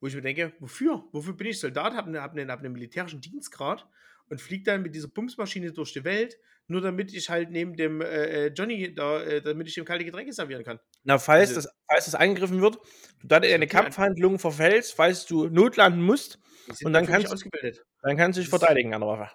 Wo 0.00 0.06
ich 0.06 0.14
mir 0.14 0.22
denke, 0.22 0.52
wofür? 0.60 1.04
Wofür 1.12 1.34
bin 1.34 1.48
ich 1.48 1.58
Soldat, 1.58 1.94
habe 1.94 2.10
ne, 2.10 2.22
hab 2.22 2.32
einen, 2.32 2.50
hab 2.50 2.60
einen 2.60 2.72
militärischen 2.72 3.20
Dienstgrad 3.20 3.88
und 4.30 4.40
fliege 4.40 4.64
dann 4.64 4.82
mit 4.82 4.94
dieser 4.94 5.08
Bumsmaschine 5.08 5.72
durch 5.72 5.92
die 5.92 6.04
Welt, 6.04 6.38
nur 6.66 6.80
damit 6.80 7.12
ich 7.14 7.30
halt 7.30 7.50
neben 7.50 7.74
dem 7.74 8.00
äh, 8.00 8.46
äh 8.46 8.46
Johnny, 8.48 8.94
da, 8.94 9.22
äh, 9.22 9.40
damit 9.40 9.68
ich 9.68 9.76
ihm 9.76 9.84
kalte 9.84 10.04
Getränke 10.04 10.32
servieren 10.32 10.64
kann. 10.64 10.78
Na, 11.02 11.18
falls, 11.18 11.50
also, 11.50 11.62
das, 11.62 11.74
falls 11.90 12.04
das 12.04 12.14
angegriffen 12.14 12.60
wird, 12.60 12.76
du 13.20 13.26
dann 13.26 13.42
in 13.42 13.54
eine 13.54 13.66
Kampfhandlung 13.66 14.38
verfällst, 14.38 14.94
falls 14.94 15.26
du 15.26 15.48
notlanden 15.48 16.02
musst 16.02 16.38
und 16.84 16.92
dann 16.92 17.06
kannst, 17.06 17.32
ausgebildet. 17.32 17.84
dann 18.02 18.16
kannst 18.16 18.36
du 18.36 18.42
dich 18.42 18.50
verteidigen 18.50 18.94
an 18.94 19.00
der 19.00 19.08
Waffe. 19.08 19.30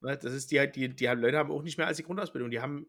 Das 0.00 0.32
ist 0.32 0.52
die, 0.52 0.70
die, 0.70 0.94
die 0.94 1.06
Leute 1.06 1.36
haben 1.36 1.50
auch 1.50 1.62
nicht 1.62 1.76
mehr 1.76 1.88
als 1.88 1.96
die 1.96 2.04
Grundausbildung. 2.04 2.50
Die 2.50 2.60
haben 2.60 2.86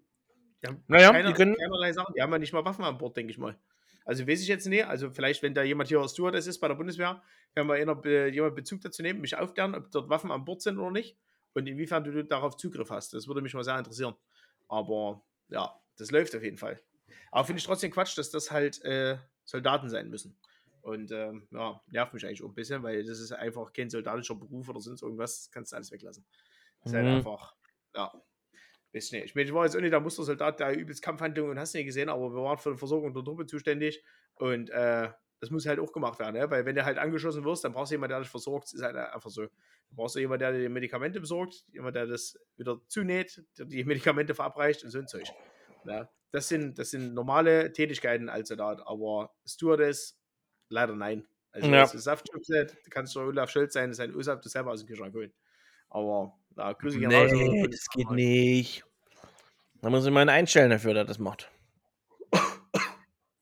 die 0.62 0.68
haben 0.68 0.84
naja, 0.88 1.12
keine, 1.12 1.30
die 1.30 1.34
können. 1.34 1.56
Keinerlei 1.56 1.94
Sachen. 1.94 2.14
Die 2.16 2.22
haben 2.22 2.32
ja 2.32 2.38
nicht 2.38 2.54
mal 2.54 2.66
Waffen 2.66 2.84
an 2.84 2.98
Bord, 2.98 3.18
denke 3.18 3.32
ich 3.32 3.38
mal. 3.38 3.58
Also 4.06 4.28
weiß 4.28 4.42
ich 4.42 4.48
jetzt 4.48 4.68
nicht. 4.68 4.86
Also 4.86 5.10
vielleicht, 5.10 5.42
wenn 5.42 5.56
da 5.56 5.64
jemand 5.64 5.90
hier 5.90 6.06
Stewardess 6.08 6.48
ist 6.48 6.60
bei 6.60 6.68
der 6.68 6.76
Bundeswehr, 6.76 7.24
kann 7.56 7.66
man 7.66 7.78
jemand 7.78 8.56
Bezug 8.56 8.82
dazu 8.82 9.02
nehmen, 9.02 9.22
mich 9.22 9.36
aufklären, 9.38 9.74
ob 9.74 9.90
dort 9.92 10.10
Waffen 10.10 10.32
an 10.32 10.46
Bord 10.46 10.62
sind 10.62 10.78
oder 10.78 10.92
nicht 10.92 11.18
und 11.54 11.68
inwiefern 11.68 12.04
du 12.04 12.24
darauf 12.24 12.58
Zugriff 12.58 12.90
hast. 12.92 13.14
Das 13.14 13.28
würde 13.28 13.42
mich 13.42 13.54
mal 13.54 13.64
sehr 13.64 13.78
interessieren. 13.78 14.16
Aber 14.68 15.26
ja, 15.50 15.80
das 15.98 16.12
läuft 16.12 16.36
auf 16.36 16.44
jeden 16.44 16.58
Fall. 16.58 16.82
Aber 17.32 17.46
finde 17.46 17.60
ich 17.60 17.66
trotzdem 17.66 17.92
Quatsch, 17.92 18.18
dass 18.18 18.30
das 18.32 18.52
halt 18.52 18.84
äh, 18.84 19.18
Soldaten 19.44 19.90
sein 19.90 20.10
müssen. 20.10 20.38
Und 20.82 21.12
ähm, 21.12 21.48
ja, 21.52 21.82
nervt 21.88 22.14
mich 22.14 22.26
eigentlich 22.26 22.42
auch 22.44 22.50
ein 22.50 22.56
bisschen, 22.56 22.84
weil 22.84 23.04
das 23.04 23.20
ist 23.20 23.32
einfach 23.34 23.74
kein 23.74 23.90
soldatischer 23.90 24.36
Beruf 24.36 24.70
oder 24.70 24.80
sonst 24.80 25.02
irgendwas, 25.02 25.44
das 25.44 25.52
kannst 25.52 25.72
du 25.72 25.76
alles 25.76 25.92
weglassen. 25.92 26.26
Das 26.82 26.92
ist 26.92 26.98
halt 26.98 27.08
Mhm. 27.08 27.08
einfach, 27.08 27.56
ja. 27.96 28.14
Weiß 28.94 29.12
nicht. 29.12 29.26
Ich 29.26 29.36
meine, 29.36 29.48
ich 29.48 29.54
war 29.54 29.66
jetzt 29.66 29.76
auch 29.76 29.82
nicht 29.82 29.92
der 29.92 30.00
Mustersoldat, 30.00 30.60
der 30.60 30.76
übelst 30.76 31.04
Kampfhandlungen 31.04 31.52
und 31.52 31.60
hast 31.60 31.74
nicht 31.76 31.86
gesehen, 31.86 32.10
aber 32.10 32.34
wir 32.34 32.42
waren 32.44 32.58
für 32.58 32.72
die 32.72 32.78
Versorgung 32.78 33.14
der 33.14 33.24
Truppe 33.24 33.46
zuständig 33.46 34.04
und 34.36 34.70
äh, 34.72 35.12
das 35.40 35.52
muss 35.52 35.66
halt 35.66 35.80
auch 35.80 35.92
gemacht 35.92 36.20
werden, 36.20 36.36
ne? 36.36 36.50
weil 36.52 36.66
wenn 36.66 36.76
du 36.76 36.84
halt 36.84 36.98
angeschossen 36.98 37.46
wirst, 37.46 37.64
dann 37.64 37.74
brauchst 37.74 37.92
du 37.92 37.96
jemanden, 37.96 38.12
der 38.12 38.20
dich 38.22 38.30
versorgt, 38.30 38.66
das 38.66 38.74
ist 38.74 38.82
halt 38.82 38.96
einfach 38.96 39.30
so. 39.30 39.44
Du 39.44 39.96
brauchst 39.96 40.16
du 40.16 40.20
jemanden, 40.20 40.40
der 40.42 40.52
dir 40.52 40.60
die 40.60 40.70
Medikamente 40.70 41.20
besorgt, 41.20 41.66
jemand, 41.72 41.96
der 41.96 42.08
das 42.08 42.38
wieder 42.58 42.80
zunäht, 42.88 43.44
der 43.58 43.66
die 43.66 43.84
Medikamente 43.84 44.36
verabreicht 44.36 44.84
und 44.84 44.92
so 44.92 45.00
ein 45.00 45.08
Zeug. 45.08 45.28
Ja, 45.86 46.10
das, 46.32 46.50
sind, 46.50 46.78
das 46.78 46.92
sind 46.92 47.14
normale 47.14 47.72
Tätigkeiten 47.72 48.30
als 48.30 48.50
Soldat, 48.50 48.82
aber 48.86 49.34
Stewardess, 49.46 50.20
leider 50.68 50.96
nein. 50.96 51.26
Also 51.52 51.68
Ja. 51.72 51.82
das 51.88 52.04
du 52.04 52.90
kannst 52.90 53.16
doch 53.16 53.22
Olaf 53.22 53.50
Scholz 53.50 53.74
sein, 53.74 53.90
das 53.90 53.98
ist 53.98 54.04
ein 54.04 54.16
Ursaft, 54.16 54.46
du 54.46 54.50
selber 54.50 54.72
aus 54.72 54.82
dem 54.82 54.88
Kühlschrank 54.88 55.16
holen. 55.16 55.34
Aber 55.90 56.38
na, 56.56 56.74
Grüße 56.74 57.00
gehen 57.00 57.12
raus. 57.12 57.32
Nee, 57.32 57.68
das 57.68 57.88
geht 57.90 58.12
nicht. 58.12 58.84
Da 59.82 59.90
muss 59.90 60.06
ich 60.06 60.12
mal 60.12 60.22
einen 60.22 60.30
einstellen 60.30 60.70
dafür, 60.70 60.94
der 60.94 61.06
das 61.06 61.18
macht. 61.18 61.50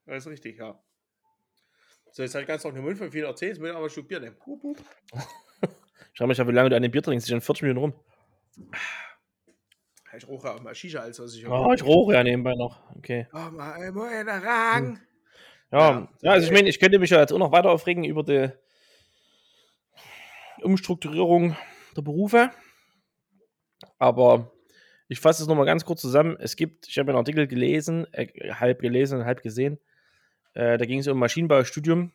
Das 0.06 0.26
ist 0.26 0.28
richtig, 0.28 0.58
ja. 0.58 0.82
So, 2.18 2.24
jetzt 2.24 2.34
habe 2.34 2.42
ich 2.42 2.48
ganz 2.48 2.64
noch 2.64 2.74
den 2.74 2.84
Mund 2.84 2.98
von 2.98 3.12
viel 3.12 3.26
erzählt, 3.26 3.52
jetzt 3.52 3.60
muss 3.60 3.70
ich 3.70 3.76
aber 3.76 3.86
ein 3.86 3.90
Stück 3.92 4.08
Bier 4.08 4.20
nehmen. 4.20 4.36
Hup, 4.44 4.64
hup. 4.64 4.78
Ich 6.16 6.26
mich 6.26 6.36
ja, 6.40 6.48
wie 6.48 6.52
lange 6.52 6.72
du 6.72 6.76
an 6.76 6.82
dem 6.82 6.92
Bier 6.92 7.04
trinkst. 7.04 7.30
Schon 7.30 7.42
40 7.42 7.62
Minuten 7.62 7.80
rum. 7.80 7.94
Ich 10.18 10.28
roche 10.28 10.52
auch 10.52 10.60
mal 10.64 10.74
Shisha, 10.74 11.02
als 11.02 11.20
was 11.20 11.36
ich 11.36 11.48
Oh, 11.48 11.72
ich 11.74 11.86
roche 11.86 12.14
ja 12.14 12.24
nebenbei 12.24 12.56
noch. 12.56 12.82
Okay. 12.96 13.28
Oh, 13.32 13.52
mal 13.52 13.88
Rang. 13.94 15.00
Ja, 15.72 15.80
Ja, 15.80 16.08
ja 16.24 16.32
also 16.32 16.48
ich 16.48 16.52
meine, 16.52 16.68
ich 16.68 16.80
könnte 16.80 16.98
mich 16.98 17.12
ja 17.12 17.20
jetzt 17.20 17.32
auch 17.32 17.38
noch 17.38 17.52
weiter 17.52 17.70
aufregen 17.70 18.04
über 18.04 18.24
die 18.24 18.50
Umstrukturierung 20.64 21.56
der 21.96 22.02
Berufe. 22.02 22.50
Aber 24.00 24.52
ich 25.08 25.20
fasse 25.20 25.44
es 25.44 25.48
nochmal 25.48 25.68
ganz 25.68 25.86
kurz 25.86 26.02
zusammen. 26.02 26.36
Es 26.40 26.56
gibt, 26.56 26.88
ich 26.88 26.98
habe 26.98 27.12
einen 27.12 27.20
Artikel 27.20 27.46
gelesen, 27.46 28.12
äh, 28.12 28.26
halb 28.56 28.82
gelesen 28.82 29.20
und 29.20 29.26
halb 29.26 29.44
gesehen. 29.44 29.80
Äh, 30.58 30.80
da 30.80 30.86
ging 30.86 30.98
es 30.98 31.08
um 31.08 31.20
Maschinenbaustudium 31.20 32.12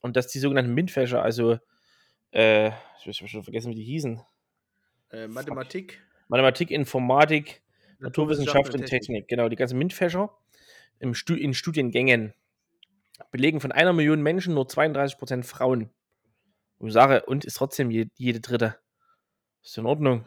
und 0.00 0.16
dass 0.16 0.28
die 0.28 0.38
sogenannten 0.38 0.72
MINT-Fächer, 0.72 1.22
also 1.22 1.58
äh, 2.30 2.68
ich 3.04 3.20
habe 3.20 3.28
schon 3.28 3.42
vergessen, 3.42 3.70
wie 3.70 3.74
die 3.74 3.84
hießen. 3.84 4.22
Äh, 5.10 5.28
Mathematik, 5.28 6.02
Mathematik, 6.28 6.70
Informatik, 6.70 7.60
Naturwissenschaft 7.98 8.72
und 8.72 8.86
Technik. 8.86 9.28
Genau, 9.28 9.50
die 9.50 9.56
ganzen 9.56 9.76
MINT-Fächer 9.76 10.34
im 10.98 11.12
Stu 11.12 11.34
in 11.34 11.52
Studiengängen 11.52 12.32
belegen 13.32 13.60
von 13.60 13.70
einer 13.70 13.92
Million 13.92 14.22
Menschen 14.22 14.54
nur 14.54 14.64
32% 14.64 15.42
Frauen. 15.42 15.90
Und 16.78 16.88
ich 16.88 16.94
sage, 16.94 17.26
und 17.26 17.44
ist 17.44 17.58
trotzdem 17.58 17.90
je, 17.90 18.06
jede 18.16 18.40
dritte. 18.40 18.78
Ist 19.62 19.76
in 19.76 19.84
Ordnung. 19.84 20.24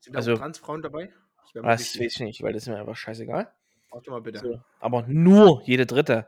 Sind 0.00 0.14
da 0.14 0.18
also- 0.18 0.32
auch 0.32 0.38
Transfrauen 0.38 0.82
dabei? 0.82 1.12
Das 1.54 1.64
weiß 1.64 1.96
ich 1.96 2.18
nicht, 2.18 2.42
weil 2.42 2.54
das 2.54 2.64
ist 2.64 2.70
mir 2.70 2.80
einfach 2.80 2.96
scheißegal. 2.96 3.52
Warte 3.92 4.10
mal 4.10 4.20
bitte. 4.20 4.40
So. 4.40 4.60
Aber 4.80 5.02
nur 5.06 5.62
jede 5.64 5.86
dritte. 5.86 6.26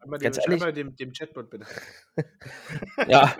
Schreib 0.00 0.08
mal, 0.08 0.18
dem, 0.18 0.24
Ganz 0.24 0.36
schreib 0.42 0.60
ehrlich? 0.60 0.74
dem, 0.74 0.96
dem 0.96 1.12
Chatbot 1.12 1.50
bitte. 1.50 1.66
Ja, 3.06 3.36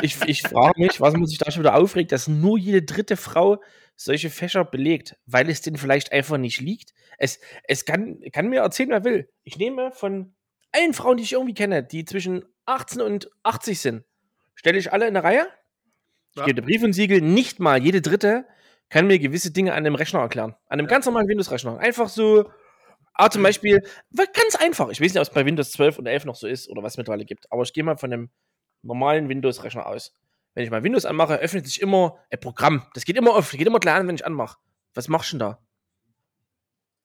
ich, 0.00 0.16
ich 0.26 0.42
frage 0.42 0.80
mich, 0.80 1.00
was 1.00 1.14
man 1.14 1.26
sich 1.26 1.38
da 1.38 1.50
schon 1.50 1.62
wieder 1.62 1.74
aufregt, 1.74 2.12
dass 2.12 2.28
nur 2.28 2.58
jede 2.58 2.82
dritte 2.82 3.16
Frau 3.16 3.62
solche 3.96 4.30
Fächer 4.30 4.64
belegt, 4.64 5.16
weil 5.26 5.50
es 5.50 5.60
denen 5.60 5.76
vielleicht 5.76 6.12
einfach 6.12 6.38
nicht 6.38 6.60
liegt. 6.60 6.92
Es, 7.18 7.38
es 7.64 7.84
kann, 7.84 8.20
kann 8.32 8.48
mir 8.48 8.60
erzählen, 8.60 8.90
wer 8.90 9.04
will. 9.04 9.28
Ich 9.42 9.58
nehme 9.58 9.92
von 9.92 10.34
allen 10.72 10.94
Frauen, 10.94 11.16
die 11.18 11.24
ich 11.24 11.32
irgendwie 11.32 11.54
kenne, 11.54 11.82
die 11.82 12.04
zwischen 12.04 12.44
18 12.66 13.02
und 13.02 13.30
80 13.42 13.78
sind, 13.80 14.04
stelle 14.54 14.78
ich 14.78 14.92
alle 14.92 15.06
in 15.08 15.16
eine 15.16 15.24
Reihe. 15.24 15.48
Ich 16.32 16.36
Ja. 16.38 16.44
gebe 16.46 16.62
Brief 16.62 16.82
und 16.82 16.92
Siegel, 16.92 17.20
nicht 17.20 17.58
mal 17.60 17.82
jede 17.82 18.00
dritte 18.00 18.46
kann 18.88 19.06
mir 19.06 19.18
gewisse 19.18 19.50
Dinge 19.52 19.72
an 19.72 19.78
einem 19.78 19.94
Rechner 19.96 20.20
erklären. 20.20 20.54
An 20.66 20.78
einem 20.78 20.86
Ja. 20.86 20.90
ganz 20.90 21.06
normalen 21.06 21.28
Windows-Rechner. 21.28 21.78
Einfach 21.78 22.08
so, 22.08 22.50
ah, 23.20 23.30
zum 23.30 23.42
Beispiel, 23.42 23.82
wa- 24.10 24.24
ganz 24.32 24.56
einfach. 24.56 24.88
Ich 24.90 25.00
weiß 25.00 25.12
nicht, 25.12 25.20
ob 25.20 25.28
es 25.28 25.30
bei 25.34 25.44
Windows 25.46 25.72
12 25.72 25.98
und 25.98 26.06
11 26.06 26.24
noch 26.24 26.34
so 26.34 26.46
ist 26.46 26.68
oder 26.68 26.82
was 26.82 26.94
es 26.94 26.96
mittlerweile 26.98 27.24
gibt, 27.24 27.50
aber 27.52 27.62
ich 27.62 27.72
gehe 27.72 27.84
mal 27.84 27.96
von 27.96 28.12
einem 28.12 28.30
normalen 28.82 29.28
Windows-Rechner 29.28 29.86
aus. 29.86 30.14
Wenn 30.54 30.64
ich 30.64 30.70
mal 30.70 30.82
Windows 30.82 31.04
anmache, 31.04 31.36
öffnet 31.36 31.66
sich 31.66 31.80
immer 31.80 32.18
ein 32.30 32.40
Programm. 32.40 32.86
Das 32.94 33.04
geht 33.04 33.16
immer 33.16 33.34
auf, 33.36 33.52
geht 33.52 33.66
immer 33.66 33.80
klar 33.80 33.96
an, 34.00 34.08
wenn 34.08 34.16
ich 34.16 34.26
anmache. 34.26 34.58
Was 34.94 35.08
machst 35.08 35.32
du 35.32 35.38
denn 35.38 35.40
da? 35.40 35.58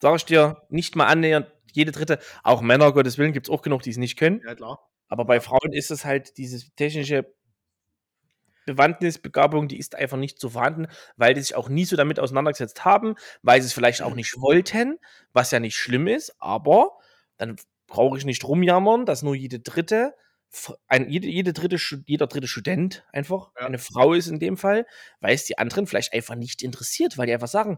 Sag 0.01 0.15
ich 0.17 0.25
dir, 0.25 0.61
nicht 0.69 0.95
mal 0.95 1.05
annähernd 1.07 1.47
jede 1.71 1.91
dritte. 1.91 2.19
Auch 2.43 2.61
Männer, 2.61 2.91
Gottes 2.93 3.17
Willen, 3.17 3.33
gibt 3.33 3.47
es 3.47 3.53
auch 3.53 3.61
genug, 3.61 3.81
die 3.81 3.89
es 3.89 3.97
nicht 3.97 4.17
können. 4.17 4.41
Ja, 4.45 4.55
klar. 4.55 4.79
Aber 5.07 5.25
bei 5.25 5.39
Frauen 5.39 5.73
ist 5.73 5.91
es 5.91 6.05
halt 6.05 6.37
diese 6.37 6.69
technische 6.75 7.33
Bewandtnis, 8.65 9.17
Begabung, 9.19 9.67
die 9.67 9.77
ist 9.77 9.95
einfach 9.95 10.17
nicht 10.17 10.39
so 10.39 10.49
vorhanden, 10.49 10.87
weil 11.17 11.33
die 11.33 11.41
sich 11.41 11.55
auch 11.55 11.69
nie 11.69 11.85
so 11.85 11.95
damit 11.95 12.19
auseinandergesetzt 12.19 12.83
haben, 12.85 13.15
weil 13.41 13.61
sie 13.61 13.67
es 13.67 13.73
vielleicht 13.73 14.01
auch 14.01 14.15
nicht 14.15 14.35
wollten, 14.39 14.99
was 15.33 15.51
ja 15.51 15.59
nicht 15.59 15.75
schlimm 15.77 16.07
ist, 16.07 16.35
aber 16.39 16.97
dann 17.37 17.55
brauche 17.87 18.17
ich 18.17 18.25
nicht 18.25 18.43
rumjammern, 18.43 19.05
dass 19.05 19.21
nur 19.23 19.35
jede 19.35 19.59
dritte, 19.59 20.15
ein, 20.87 21.09
jede, 21.09 21.27
jede 21.27 21.53
dritte, 21.53 21.77
jeder 22.05 22.27
dritte 22.27 22.47
Student 22.47 23.05
einfach 23.11 23.51
Ja. 23.59 23.65
eine 23.67 23.77
Frau 23.77 24.13
ist 24.13 24.27
in 24.27 24.39
dem 24.39 24.57
Fall, 24.57 24.85
weil 25.19 25.35
es 25.35 25.45
die 25.45 25.57
anderen 25.57 25.85
vielleicht 25.85 26.13
einfach 26.13 26.35
nicht 26.35 26.63
interessiert, 26.63 27.17
weil 27.17 27.27
die 27.27 27.33
einfach 27.33 27.47
sagen, 27.47 27.77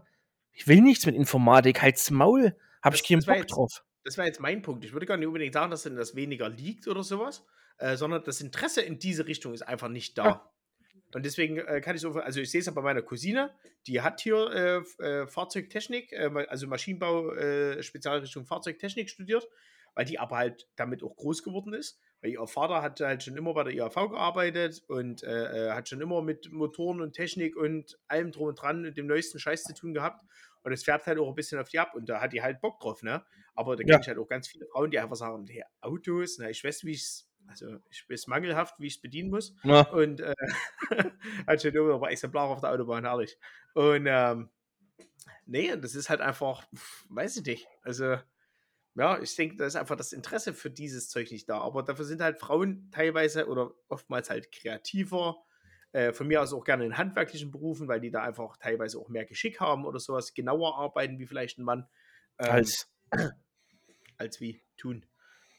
ich 0.52 0.66
will 0.66 0.80
nichts 0.80 1.04
mit 1.06 1.14
Informatik, 1.14 1.82
halt's 1.82 2.10
Maul, 2.10 2.56
hab 2.82 2.92
Das- 2.92 3.00
ich 3.02 3.08
keinen 3.08 3.24
Bock 3.24 3.36
jetzt- 3.36 3.50
drauf. 3.52 3.84
Das 4.04 4.16
war 4.16 4.24
jetzt 4.24 4.40
mein 4.40 4.62
Punkt. 4.62 4.84
Ich 4.84 4.92
würde 4.92 5.04
gar 5.06 5.16
nicht 5.18 5.26
unbedingt 5.26 5.52
sagen, 5.52 5.70
dass 5.70 5.82
denn 5.82 5.96
das 5.96 6.14
weniger 6.14 6.48
liegt 6.48 6.88
oder 6.88 7.02
sowas, 7.02 7.44
äh, 7.78 7.96
sondern 7.96 8.24
das 8.24 8.40
Interesse 8.40 8.80
in 8.80 8.98
diese 8.98 9.26
Richtung 9.26 9.52
ist 9.52 9.62
einfach 9.62 9.88
nicht 9.88 10.16
da. 10.16 10.24
Ja. 10.24 10.50
Und 11.14 11.24
deswegen 11.24 11.58
äh, 11.58 11.80
kann 11.80 11.96
ich 11.96 12.02
so, 12.02 12.12
also 12.12 12.40
ich 12.40 12.50
sehe 12.50 12.60
es 12.60 12.66
ja 12.66 12.72
bei 12.72 12.82
meiner 12.82 13.02
Cousine, 13.02 13.54
die 13.86 14.00
hat 14.02 14.20
hier 14.20 14.84
äh, 15.00 15.02
äh, 15.04 15.26
Fahrzeugtechnik, 15.26 16.12
äh, 16.12 16.28
ma- 16.28 16.42
also 16.42 16.66
Maschinenbau, 16.66 17.32
äh, 17.34 17.82
Spezialrichtung 17.82 18.44
Fahrzeugtechnik 18.44 19.08
studiert, 19.08 19.48
weil 19.94 20.04
die 20.04 20.18
aber 20.18 20.36
halt 20.36 20.68
damit 20.76 21.02
auch 21.02 21.16
groß 21.16 21.42
geworden 21.42 21.72
ist. 21.72 21.98
Weil 22.20 22.32
ihr 22.32 22.46
Vater 22.48 22.82
hat 22.82 23.00
halt 23.00 23.22
schon 23.22 23.36
immer 23.36 23.54
bei 23.54 23.62
der 23.64 23.72
IAV 23.74 24.08
gearbeitet 24.08 24.82
und 24.88 25.22
äh, 25.22 25.70
hat 25.70 25.88
schon 25.88 26.00
immer 26.00 26.20
mit 26.20 26.50
Motoren 26.50 27.00
und 27.00 27.12
Technik 27.12 27.56
und 27.56 27.96
allem 28.08 28.32
drum 28.32 28.48
und 28.48 28.60
dran 28.60 28.84
und 28.84 28.96
dem 28.96 29.06
neuesten 29.06 29.38
Scheiß 29.38 29.62
zu 29.64 29.72
tun 29.74 29.94
gehabt. 29.94 30.24
Und 30.62 30.72
es 30.72 30.82
färbt 30.84 31.06
halt 31.06 31.18
auch 31.20 31.28
ein 31.28 31.34
bisschen 31.36 31.60
auf 31.60 31.68
die 31.68 31.78
ab 31.78 31.94
und 31.94 32.08
da 32.08 32.20
hat 32.20 32.32
die 32.32 32.42
halt 32.42 32.60
Bock 32.60 32.80
drauf, 32.80 33.02
ne? 33.02 33.24
Aber 33.54 33.76
da 33.76 33.84
Ja. 33.84 33.98
kenne 33.98 34.00
ich 34.02 34.08
halt 34.08 34.18
auch 34.18 34.26
ganz 34.28 34.48
viele 34.48 34.66
Frauen, 34.66 34.90
die 34.90 34.98
einfach 34.98 35.16
sagen, 35.16 35.46
hey, 35.48 35.62
Autos, 35.80 36.38
na, 36.38 36.50
ich 36.50 36.62
weiß, 36.64 36.84
wie 36.84 36.92
ich 36.92 37.02
es, 37.04 37.27
also 37.48 37.78
ich 37.90 38.08
weiß 38.08 38.26
mangelhaft, 38.26 38.78
wie 38.78 38.86
ich 38.86 38.96
es 38.96 39.00
bedienen 39.00 39.30
muss. 39.30 39.54
Ja. 39.64 39.88
Und 39.88 40.20
äh, 40.20 40.34
hat 41.46 41.62
schon 41.62 41.74
immer 41.74 41.94
aber 41.94 42.10
Exemplar 42.10 42.48
auf 42.48 42.60
der 42.60 42.70
Autobahn, 42.70 43.04
herrlich. 43.04 43.38
Und 43.74 44.06
ähm, 44.06 44.50
nee, 45.46 45.74
das 45.76 45.94
ist 45.94 46.10
halt 46.10 46.20
einfach, 46.20 46.66
weiß 47.08 47.38
ich 47.38 47.46
nicht. 47.46 47.68
Also, 47.82 48.16
ja, 48.94 49.20
ich 49.20 49.34
denke, 49.36 49.56
da 49.56 49.66
ist 49.66 49.76
einfach 49.76 49.96
das 49.96 50.12
Interesse 50.12 50.52
für 50.54 50.70
dieses 50.70 51.08
Zeug 51.08 51.30
nicht 51.30 51.48
da. 51.48 51.60
Aber 51.60 51.82
dafür 51.82 52.04
sind 52.04 52.20
halt 52.20 52.38
Frauen 52.38 52.90
teilweise 52.90 53.46
oder 53.48 53.72
oftmals 53.88 54.30
halt 54.30 54.50
kreativer. 54.52 55.36
Äh, 55.92 56.12
von 56.12 56.26
mir 56.26 56.42
aus 56.42 56.52
auch 56.52 56.64
gerne 56.64 56.84
in 56.84 56.98
handwerklichen 56.98 57.50
Berufen, 57.50 57.88
weil 57.88 58.00
die 58.00 58.10
da 58.10 58.22
einfach 58.22 58.58
teilweise 58.58 58.98
auch 58.98 59.08
mehr 59.08 59.24
Geschick 59.24 59.58
haben 59.58 59.86
oder 59.86 59.98
sowas, 60.00 60.34
genauer 60.34 60.76
arbeiten 60.76 61.18
wie 61.18 61.26
vielleicht 61.26 61.58
ein 61.58 61.64
Mann. 61.64 61.88
ähm, 62.38 62.50
Als, 62.50 62.92
als 64.18 64.40
wie 64.40 64.62
tun. 64.76 65.06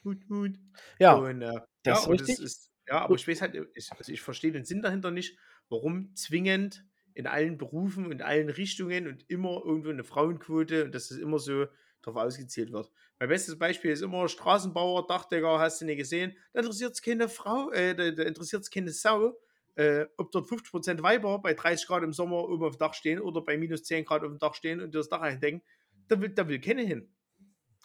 Tun, 0.02 0.20
tun. 0.20 0.72
ja, 0.98 1.14
Und, 1.14 1.42
äh, 1.42 1.60
das 1.82 2.04
ja, 2.04 2.12
das 2.12 2.20
richtig. 2.28 2.44
ist, 2.44 2.70
ja, 2.88 3.02
aber 3.02 3.14
ich 3.14 3.26
weiß 3.26 3.42
halt, 3.42 3.54
ich, 3.74 3.90
also 3.92 4.12
ich 4.12 4.20
verstehe 4.20 4.52
den 4.52 4.64
Sinn 4.64 4.82
dahinter 4.82 5.10
nicht, 5.10 5.38
warum 5.68 6.14
zwingend 6.14 6.84
in 7.14 7.26
allen 7.26 7.58
Berufen 7.58 8.06
und 8.06 8.22
allen 8.22 8.50
Richtungen 8.50 9.06
und 9.06 9.28
immer 9.28 9.62
irgendwo 9.64 9.90
eine 9.90 10.04
Frauenquote 10.04 10.84
und 10.84 10.94
dass 10.94 11.10
es 11.10 11.18
immer 11.18 11.38
so 11.38 11.66
darauf 12.02 12.22
ausgezielt 12.22 12.72
wird. 12.72 12.90
Mein 13.18 13.28
bestes 13.28 13.58
Beispiel 13.58 13.90
ist 13.90 14.02
immer 14.02 14.28
Straßenbauer, 14.28 15.06
Dachdecker, 15.06 15.58
hast 15.58 15.80
du 15.80 15.84
nicht 15.84 15.98
gesehen, 15.98 16.36
da 16.52 16.60
interessiert 16.60 16.92
es 16.92 17.02
keine 17.02 17.28
Frau, 17.28 17.70
äh, 17.72 17.94
da, 17.94 18.10
da 18.10 18.22
interessiert 18.22 18.62
es 18.62 18.70
keine 18.70 18.90
Sau, 18.90 19.36
äh, 19.76 20.06
ob 20.16 20.30
dort 20.30 20.48
50% 20.48 21.02
Weiber 21.02 21.38
bei 21.40 21.54
30 21.54 21.86
Grad 21.86 22.02
im 22.02 22.12
Sommer 22.12 22.48
oben 22.48 22.64
auf 22.64 22.76
dem 22.76 22.78
Dach 22.78 22.94
stehen 22.94 23.20
oder 23.20 23.42
bei 23.42 23.56
minus 23.58 23.84
10 23.84 24.04
Grad 24.04 24.22
auf 24.22 24.28
dem 24.28 24.38
Dach 24.38 24.54
stehen 24.54 24.80
und 24.80 24.94
das 24.94 25.08
Dach 25.08 25.20
eindecken, 25.20 25.62
da 26.08 26.20
will, 26.20 26.30
da 26.30 26.48
will 26.48 26.60
keine 26.60 26.82
hin. 26.82 27.12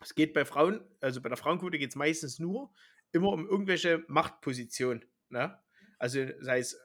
Es 0.01 0.15
geht 0.15 0.33
bei 0.33 0.45
Frauen, 0.45 0.81
also 0.99 1.21
bei 1.21 1.29
der 1.29 1.37
Frauenquote 1.37 1.77
geht 1.77 1.89
es 1.89 1.95
meistens 1.95 2.39
nur 2.39 2.73
immer 3.15 3.29
um 3.29 3.47
irgendwelche 3.47 4.03
Machtpositionen. 4.07 5.05
Ne? 5.29 5.57
Also 5.97 6.19
sei 6.41 6.59
es 6.59 6.77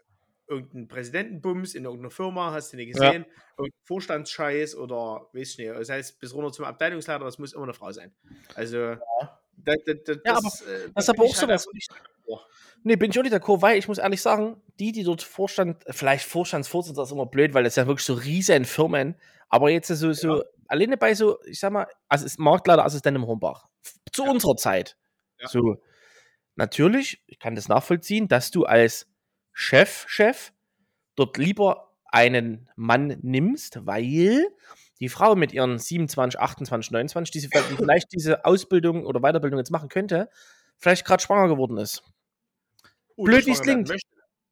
irgendein 0.48 0.88
Präsidentenbums 0.88 1.74
in 1.74 1.84
irgendeiner 1.84 2.10
Firma, 2.10 2.52
hast 2.52 2.72
du 2.72 2.76
nicht 2.76 2.88
Ja. 2.96 3.12
gesehen, 3.12 3.26
irgendein 3.56 3.80
Vorstandsscheiß 3.84 4.74
oder 4.76 5.28
weiß 5.32 5.50
ich 5.52 5.58
nicht, 5.58 5.70
das 5.70 5.90
heißt 5.90 6.18
bis 6.18 6.34
runter 6.34 6.50
zum 6.52 6.64
Abteilungsleiter, 6.64 7.24
das 7.24 7.38
muss 7.38 7.52
immer 7.52 7.64
eine 7.64 7.74
Frau 7.74 7.92
sein. 7.92 8.12
Also 8.54 8.96
da, 9.56 9.74
da, 9.86 9.92
da, 9.94 10.12
Ja, 10.24 10.34
das, 10.34 10.62
äh, 10.62 10.88
das 10.94 11.04
ist 11.04 11.10
aber 11.10 11.24
auch 11.24 11.36
halt 11.36 11.60
sowas. 11.60 11.66
nicht 11.72 11.90
d'accord. 11.92 12.40
Nee, 12.82 12.96
bin 12.96 13.10
ich 13.10 13.18
auch 13.18 13.22
nicht 13.22 13.34
d'accord, 13.34 13.62
weil 13.62 13.78
ich 13.78 13.86
muss 13.88 13.98
ehrlich 13.98 14.22
sagen, 14.22 14.60
die, 14.78 14.90
die 14.92 15.04
dort 15.04 15.22
Vorstand, 15.22 15.84
vielleicht 15.88 16.24
Vorstandsvorsitzender 16.26 17.02
ist 17.02 17.12
immer 17.12 17.26
blöd, 17.26 17.52
weil 17.54 17.64
das 17.64 17.76
ja 17.76 17.86
wirklich 17.86 18.06
so 18.06 18.14
riesen 18.14 18.64
Firmen, 18.64 19.16
aber 19.50 19.70
jetzt 19.70 19.88
so, 19.88 20.12
so 20.12 20.42
alleine 20.66 20.96
bei 20.96 21.14
so, 21.14 21.38
ich 21.44 21.60
sag 21.60 21.72
mal, 21.72 21.86
also 22.08 22.24
ist 22.26 22.38
Marktleiterassistent 22.38 23.16
im 23.16 23.26
Hornbach. 23.26 23.66
Zu 24.12 24.24
Ja. 24.24 24.30
unserer 24.30 24.56
Zeit. 24.56 24.96
Ja. 25.38 25.48
So. 25.48 25.76
Natürlich, 26.60 27.22
ich 27.26 27.38
kann 27.38 27.54
das 27.54 27.68
nachvollziehen, 27.68 28.28
dass 28.28 28.50
du 28.50 28.66
als 28.66 29.06
Chef, 29.54 30.04
Chef 30.06 30.52
dort 31.14 31.38
lieber 31.38 31.94
einen 32.04 32.68
Mann 32.76 33.16
nimmst, 33.22 33.86
weil 33.86 34.46
die 35.00 35.08
Frau 35.08 35.36
mit 35.36 35.54
ihren 35.54 35.78
27, 35.78 36.38
28, 36.38 36.90
29, 36.90 37.32
die, 37.32 37.40
sie, 37.40 37.48
die 37.48 37.76
vielleicht 37.78 38.12
diese 38.12 38.44
Ausbildung 38.44 39.06
oder 39.06 39.20
Weiterbildung 39.20 39.58
jetzt 39.58 39.70
machen 39.70 39.88
könnte, 39.88 40.28
vielleicht 40.76 41.06
gerade 41.06 41.22
schwanger 41.22 41.48
geworden 41.48 41.78
ist. 41.78 42.02
Oder 43.16 43.38
Blöd, 43.38 43.44
schwanger 43.44 43.66
werden 43.66 43.84
klingt. 43.84 44.02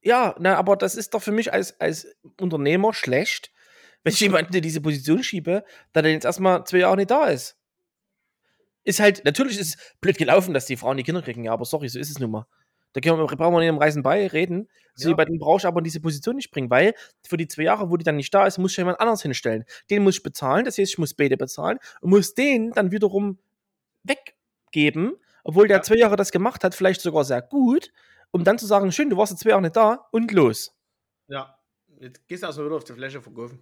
Ja, 0.00 0.34
na, 0.38 0.56
aber 0.56 0.76
das 0.76 0.94
ist 0.94 1.12
doch 1.12 1.20
für 1.20 1.32
mich 1.32 1.52
als, 1.52 1.78
als 1.78 2.06
Unternehmer 2.40 2.94
schlecht, 2.94 3.52
wenn 4.02 4.14
ich 4.14 4.20
jemanden 4.20 4.56
in 4.56 4.62
diese 4.62 4.80
Position 4.80 5.22
schiebe, 5.22 5.62
der 5.94 6.06
jetzt 6.06 6.24
erstmal 6.24 6.64
zwei 6.64 6.78
Jahre 6.78 6.96
nicht 6.96 7.10
da 7.10 7.26
ist. 7.26 7.57
Ist 8.84 9.00
halt, 9.00 9.24
natürlich 9.24 9.58
ist 9.58 9.76
es 9.76 9.94
blöd 10.00 10.16
gelaufen, 10.18 10.54
dass 10.54 10.66
die 10.66 10.76
Frauen 10.76 10.96
die 10.96 11.02
Kinder 11.02 11.22
kriegen, 11.22 11.44
ja, 11.44 11.52
aber 11.52 11.64
sorry, 11.64 11.88
so 11.88 11.98
ist 11.98 12.10
es 12.10 12.18
nun 12.18 12.30
mal. 12.30 12.46
Da 12.94 13.00
können 13.02 13.18
wir, 13.18 13.26
brauchen 13.26 13.52
wir 13.54 13.60
nicht 13.60 13.68
im 13.68 13.78
Reisen 13.78 14.02
bei 14.02 14.26
reden. 14.28 14.68
So 14.94 15.08
Ja. 15.08 15.10
jemanden 15.10 15.38
brauchst 15.38 15.64
du 15.64 15.68
aber 15.68 15.78
in 15.80 15.84
diese 15.84 16.00
Position 16.00 16.36
nicht 16.36 16.50
bringen, 16.50 16.70
weil 16.70 16.94
für 17.26 17.36
die 17.36 17.46
zwei 17.46 17.64
Jahre, 17.64 17.90
wo 17.90 17.96
die 17.98 18.04
dann 18.04 18.16
nicht 18.16 18.32
da 18.32 18.46
ist, 18.46 18.58
muss 18.58 18.72
ich 18.72 18.78
jemand 18.78 18.98
anders 19.00 19.22
hinstellen. 19.22 19.64
Den 19.90 20.02
muss 20.04 20.16
ich 20.16 20.22
bezahlen, 20.22 20.64
das 20.64 20.78
heißt, 20.78 20.92
ich 20.92 20.98
muss 20.98 21.12
beide 21.14 21.36
bezahlen 21.36 21.78
und 22.00 22.10
muss 22.10 22.34
den 22.34 22.70
dann 22.72 22.90
wiederum 22.90 23.38
weggeben, 24.04 25.16
obwohl 25.44 25.68
der 25.68 25.78
Ja. 25.78 25.82
zwei 25.82 25.96
Jahre 25.96 26.16
das 26.16 26.32
gemacht 26.32 26.64
hat, 26.64 26.74
vielleicht 26.74 27.00
sogar 27.02 27.24
sehr 27.24 27.42
gut, 27.42 27.92
um 28.30 28.44
dann 28.44 28.58
zu 28.58 28.66
sagen, 28.66 28.90
schön, 28.92 29.10
du 29.10 29.16
warst 29.16 29.32
jetzt 29.32 29.40
zwei 29.42 29.50
Jahre 29.50 29.62
nicht 29.62 29.76
da 29.76 30.06
und 30.12 30.32
los. 30.32 30.74
Ja, 31.28 31.58
jetzt 32.00 32.26
gehst 32.28 32.42
du 32.42 32.46
erstmal 32.46 32.66
wieder 32.66 32.76
auf 32.76 32.84
die 32.84 32.92
Fläche 32.94 33.20
verkaufen. 33.22 33.60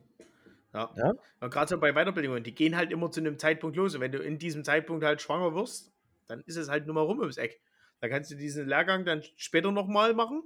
Ja. 0.77 0.93
Ja. 0.97 1.15
Und 1.41 1.51
gerade 1.51 1.69
so 1.69 1.79
bei 1.79 1.93
Weiterbildungen, 1.93 2.43
die 2.45 2.55
gehen 2.55 2.77
halt 2.77 2.93
immer 2.93 3.11
zu 3.11 3.21
einem 3.21 3.39
Zeitpunkt 3.39 3.77
los. 3.77 3.95
Und 3.95 4.01
wenn 4.03 4.13
du 4.13 4.19
in 4.19 4.39
diesem 4.39 4.63
Zeitpunkt 4.65 5.05
halt 5.05 5.23
schwanger 5.23 5.55
wirst, 5.55 5.93
dann 6.27 6.43
ist 6.47 6.57
es 6.57 6.69
halt 6.69 6.87
nur 6.87 6.95
mal 6.95 7.03
rum 7.03 7.21
ums 7.21 7.39
Eck. 7.39 7.61
Da 8.01 8.09
kannst 8.09 8.31
du 8.31 8.35
diesen 8.37 8.69
Lehrgang 8.69 9.05
dann 9.05 9.23
später 9.37 9.73
nochmal 9.73 10.13
machen. 10.15 10.43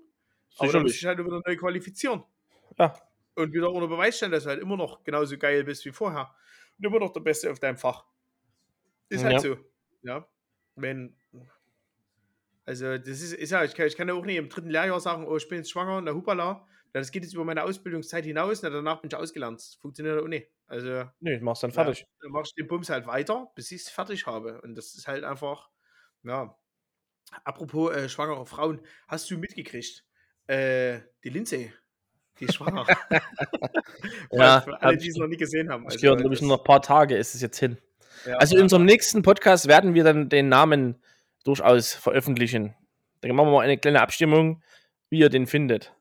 Aber 0.59 0.72
dann 0.72 0.83
musst 0.83 0.95
du 0.95 0.99
dich 0.99 1.07
halt 1.07 1.18
wieder 1.18 1.43
neu 1.45 1.57
qualifizieren. 1.57 2.22
Ja. 2.78 2.95
Und 3.35 3.53
wieder 3.53 3.70
unter 3.70 3.89
Beweis 3.89 4.16
stellen, 4.16 4.33
dass 4.33 4.45
du 4.45 4.51
halt 4.51 4.61
immer 4.61 4.76
noch 4.76 5.03
genauso 5.05 5.37
geil 5.39 5.64
bist 5.64 5.85
wie 5.85 5.93
vorher. 5.93 6.35
Und 6.78 6.85
immer 6.85 7.01
noch 7.01 7.12
der 7.12 7.20
Beste 7.20 7.51
auf 7.51 7.59
deinem 7.59 7.76
Fach. 7.76 8.05
Ist 9.09 9.24
halt 9.24 9.35
Ja. 9.35 9.41
so. 9.41 9.57
Ja. 10.03 10.28
Wenn. 10.76 11.16
Also, 12.66 12.99
das 12.99 13.20
ist, 13.20 13.33
ist 13.33 13.51
ja, 13.51 13.64
ich 13.64 13.74
kann, 13.74 13.87
ich 13.87 13.97
kann 13.97 14.07
ja 14.07 14.14
auch 14.14 14.24
nicht 14.24 14.37
im 14.37 14.49
dritten 14.49 14.70
Lehrjahr 14.70 15.01
sagen, 15.01 15.26
oh, 15.26 15.37
ich 15.37 15.49
bin 15.49 15.59
jetzt 15.59 15.70
schwanger, 15.70 16.01
na 16.01 16.12
hupala. 16.12 16.66
Das 16.93 17.11
geht 17.12 17.22
jetzt 17.22 17.34
über 17.34 17.45
meine 17.45 17.62
Ausbildungszeit 17.64 18.24
hinaus, 18.24 18.62
na, 18.62 18.70
danach 18.70 19.01
bin 19.01 19.09
ich 19.12 19.16
ausgelernt. 19.16 19.59
Das 19.61 19.74
funktioniert 19.74 20.20
auch 20.22 20.26
nicht. 20.28 20.49
Also, 20.66 21.05
Nee, 21.20 21.36
ich 21.36 21.41
mach's 21.43 21.61
dann 21.61 21.70
fertig. 21.72 22.01
ja, 22.01 22.07
dann 22.22 22.32
mach 22.32 22.43
ich 22.45 22.55
den 22.55 22.66
Bums 22.66 22.88
halt 22.91 23.07
weiter, 23.07 23.51
bis 23.55 23.70
ich 23.72 23.82
es 23.82 23.88
fertig 23.88 24.26
habe. 24.26 24.61
Und 24.62 24.74
das 24.76 24.95
ist 24.95 25.07
halt 25.09 25.24
einfach, 25.24 25.68
ja. 26.24 26.57
Apropos 27.45 27.95
äh, 27.95 28.09
schwangere 28.09 28.45
Frauen, 28.45 28.80
hast 29.07 29.30
du 29.30 29.38
mitgekriegt? 29.38 30.05
Äh, 30.49 31.01
die 31.22 31.28
Lindsay, 31.28 31.72
die 32.41 32.47
ist 32.47 32.55
schwanger. 32.55 32.86
Ja, 34.32 34.61
für 34.62 34.80
alle, 34.82 34.95
ich- 34.97 35.03
die 35.03 35.09
es 35.11 35.16
noch 35.16 35.26
nie 35.26 35.36
gesehen 35.36 35.70
haben. 35.70 35.86
Ich 35.91 36.01
gehört, 36.01 36.20
glaube 36.20 36.34
ich, 36.34 36.41
nur 36.41 36.51
noch 36.51 36.59
ein 36.59 36.64
paar 36.64 36.82
Tage 36.82 37.16
ist 37.16 37.34
es 37.34 37.41
jetzt 37.43 37.59
hin. 37.59 37.78
ja, 38.26 38.36
Also 38.36 38.57
in 38.57 38.62
unserem 38.62 38.84
nächsten 38.84 39.22
Podcast 39.22 39.68
werden 39.68 39.95
wir 39.95 40.05
dann 40.05 40.28
den 40.28 40.49
Namen 40.49 41.03
durchaus 41.45 41.95
veröffentlichen. 41.95 42.74
Dann 43.20 43.34
machen 43.34 43.49
wir 43.49 43.53
mal 43.53 43.61
eine 43.64 43.78
kleine 43.78 44.01
Abstimmung, 44.01 44.62
wie 45.11 45.18
ihr 45.18 45.28
den 45.28 45.47
findet. 45.47 45.95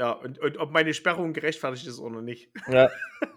Ja 0.00 0.12
und, 0.12 0.38
und 0.38 0.58
ob 0.58 0.70
meine 0.72 0.94
Sperrung 0.94 1.32
gerechtfertigt 1.34 1.86
ist 1.86 2.00
oder 2.00 2.22
nicht. 2.22 2.50
Ja. 2.68 2.90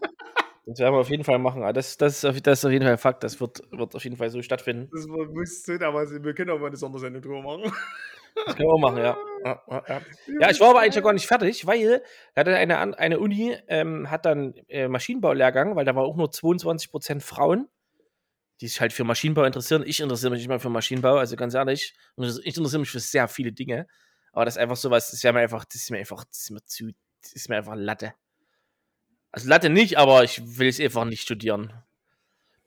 Das 0.66 0.80
werden 0.80 0.94
wir 0.96 1.00
auf 1.00 1.10
jeden 1.10 1.26
Fall 1.26 1.40
machen. 1.40 1.62
Das, 1.74 1.98
das, 1.98 2.20
ist 2.20 2.26
auf- 2.26 2.40
das 2.40 2.60
ist 2.60 2.66
auf 2.66 2.72
jeden 2.72 2.86
Fall 2.86 2.98
Fakt. 2.98 3.22
Das 3.26 3.42
wird, 3.42 3.60
wird 3.72 3.94
auf 3.96 4.04
jeden 4.06 4.16
Fall 4.16 4.30
so 4.30 4.42
stattfinden. 4.42 4.90
Das 4.94 5.06
muss 5.08 5.64
so, 5.64 5.74
aber 5.74 6.10
wir 6.24 6.34
können 6.34 6.52
auch 6.52 6.58
mal 6.60 6.68
eine 6.68 6.78
Sondersendung 6.78 7.22
drüber 7.22 7.42
machen. 7.42 7.70
Das 8.46 8.56
können 8.56 8.70
wir 8.70 8.74
auch 8.74 8.80
machen, 8.80 8.98
ja. 9.00 9.18
Ja, 9.46 9.62
ja, 9.70 10.02
ja. 10.40 10.50
ich 10.50 10.62
war 10.62 10.70
aber 10.70 10.80
eigentlich 10.80 10.96
noch 10.96 11.04
gar 11.04 11.12
nicht 11.12 11.28
fertig, 11.28 11.68
weil 11.68 12.02
hatte 12.34 12.56
eine, 12.56 12.98
eine 12.98 13.20
Uni 13.20 13.58
ähm, 13.68 14.10
hat 14.10 14.24
dann 14.26 14.54
äh, 14.70 14.88
Maschinenbaulehrgang, 14.88 15.76
weil 15.76 15.84
da 15.84 15.96
war 15.98 16.04
auch 16.04 16.16
nur 16.16 16.30
22% 16.30 17.20
Frauen, 17.20 17.68
die 18.62 18.70
sich 18.70 18.80
halt 18.80 18.94
für 18.94 19.04
Maschinenbau 19.04 19.44
interessieren. 19.44 19.84
Ich 19.86 20.00
interessiere 20.00 20.32
mich 20.32 20.40
nicht 20.40 20.48
mal 20.48 20.60
für 20.60 20.70
Maschinenbau, 20.70 21.18
also 21.18 21.36
ganz 21.36 21.54
ehrlich. 21.56 21.94
Und 22.16 22.26
ich 22.26 22.56
interessiere 22.56 22.80
mich 22.80 22.90
für 22.90 23.02
sehr 23.02 23.28
viele 23.28 23.52
Dinge. 23.52 23.86
Aber 24.34 24.46
das 24.46 24.56
ist 24.56 24.62
einfach 24.62 24.76
sowas, 24.76 25.12
das 25.12 25.24
wäre 25.24 25.34
mir 25.34 25.40
einfach, 25.42 25.64
das 25.64 25.76
ist 25.76 25.92
mir 25.92 26.00
einfach, 26.00 26.26
das 26.26 26.40
ist 26.40 26.50
mir 26.52 26.64
zu, 26.66 26.92
das 27.22 27.34
ist 27.34 27.50
mir 27.50 27.58
einfach 27.58 27.76
Latte. 27.76 28.14
Also 29.32 29.48
Latte 29.48 29.70
nicht, 29.70 29.98
aber 29.98 30.24
ich 30.24 30.58
will 30.58 30.68
es 30.68 30.80
einfach 30.80 31.06
nicht 31.06 31.22
studieren. 31.22 31.74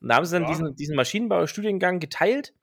Und 0.00 0.08
da 0.08 0.16
haben 0.16 0.24
sie 0.24 0.32
dann 0.32 0.44
Ja. 0.44 0.48
diesen, 0.48 0.74
diesen 0.76 0.96
Maschinenbau-Studiengang 0.96 2.00
geteilt 2.00 2.54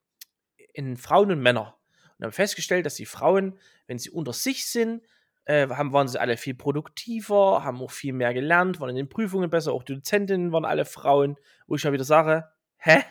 in 0.72 0.96
Frauen 0.96 1.30
und 1.30 1.40
Männer. 1.40 1.76
Und 2.18 2.24
haben 2.24 2.32
festgestellt, 2.32 2.86
dass 2.86 2.94
die 2.94 3.06
Frauen, 3.06 3.58
wenn 3.86 3.98
sie 3.98 4.10
unter 4.10 4.32
sich 4.32 4.66
sind, 4.66 5.02
äh, 5.46 5.68
haben, 5.68 5.92
waren 5.92 6.08
sie 6.08 6.20
alle 6.20 6.36
viel 6.36 6.54
produktiver, 6.54 7.64
haben 7.64 7.80
auch 7.82 7.90
viel 7.90 8.12
mehr 8.14 8.32
gelernt, 8.32 8.80
waren 8.80 8.90
in 8.90 8.96
den 8.96 9.08
Prüfungen 9.08 9.50
besser, 9.50 9.72
auch 9.72 9.82
die 9.82 9.94
Dozentinnen 9.94 10.52
waren 10.52 10.64
alle 10.64 10.84
Frauen, 10.86 11.36
wo 11.66 11.76
ich 11.76 11.82
ja 11.82 11.92
wieder 11.92 12.04
sage, 12.04 12.48
hä? 12.78 13.02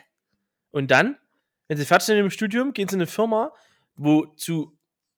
Und 0.72 0.90
dann, 0.90 1.18
wenn 1.68 1.78
sie 1.78 1.86
fertig 1.86 2.08
sind 2.08 2.18
im 2.18 2.32
Studium, 2.32 2.74
gehen 2.74 2.88
sie 2.88 2.96
in 2.96 3.02
eine 3.02 3.08
Firma, 3.08 3.52
wo 3.96 4.26
zu 4.26 4.76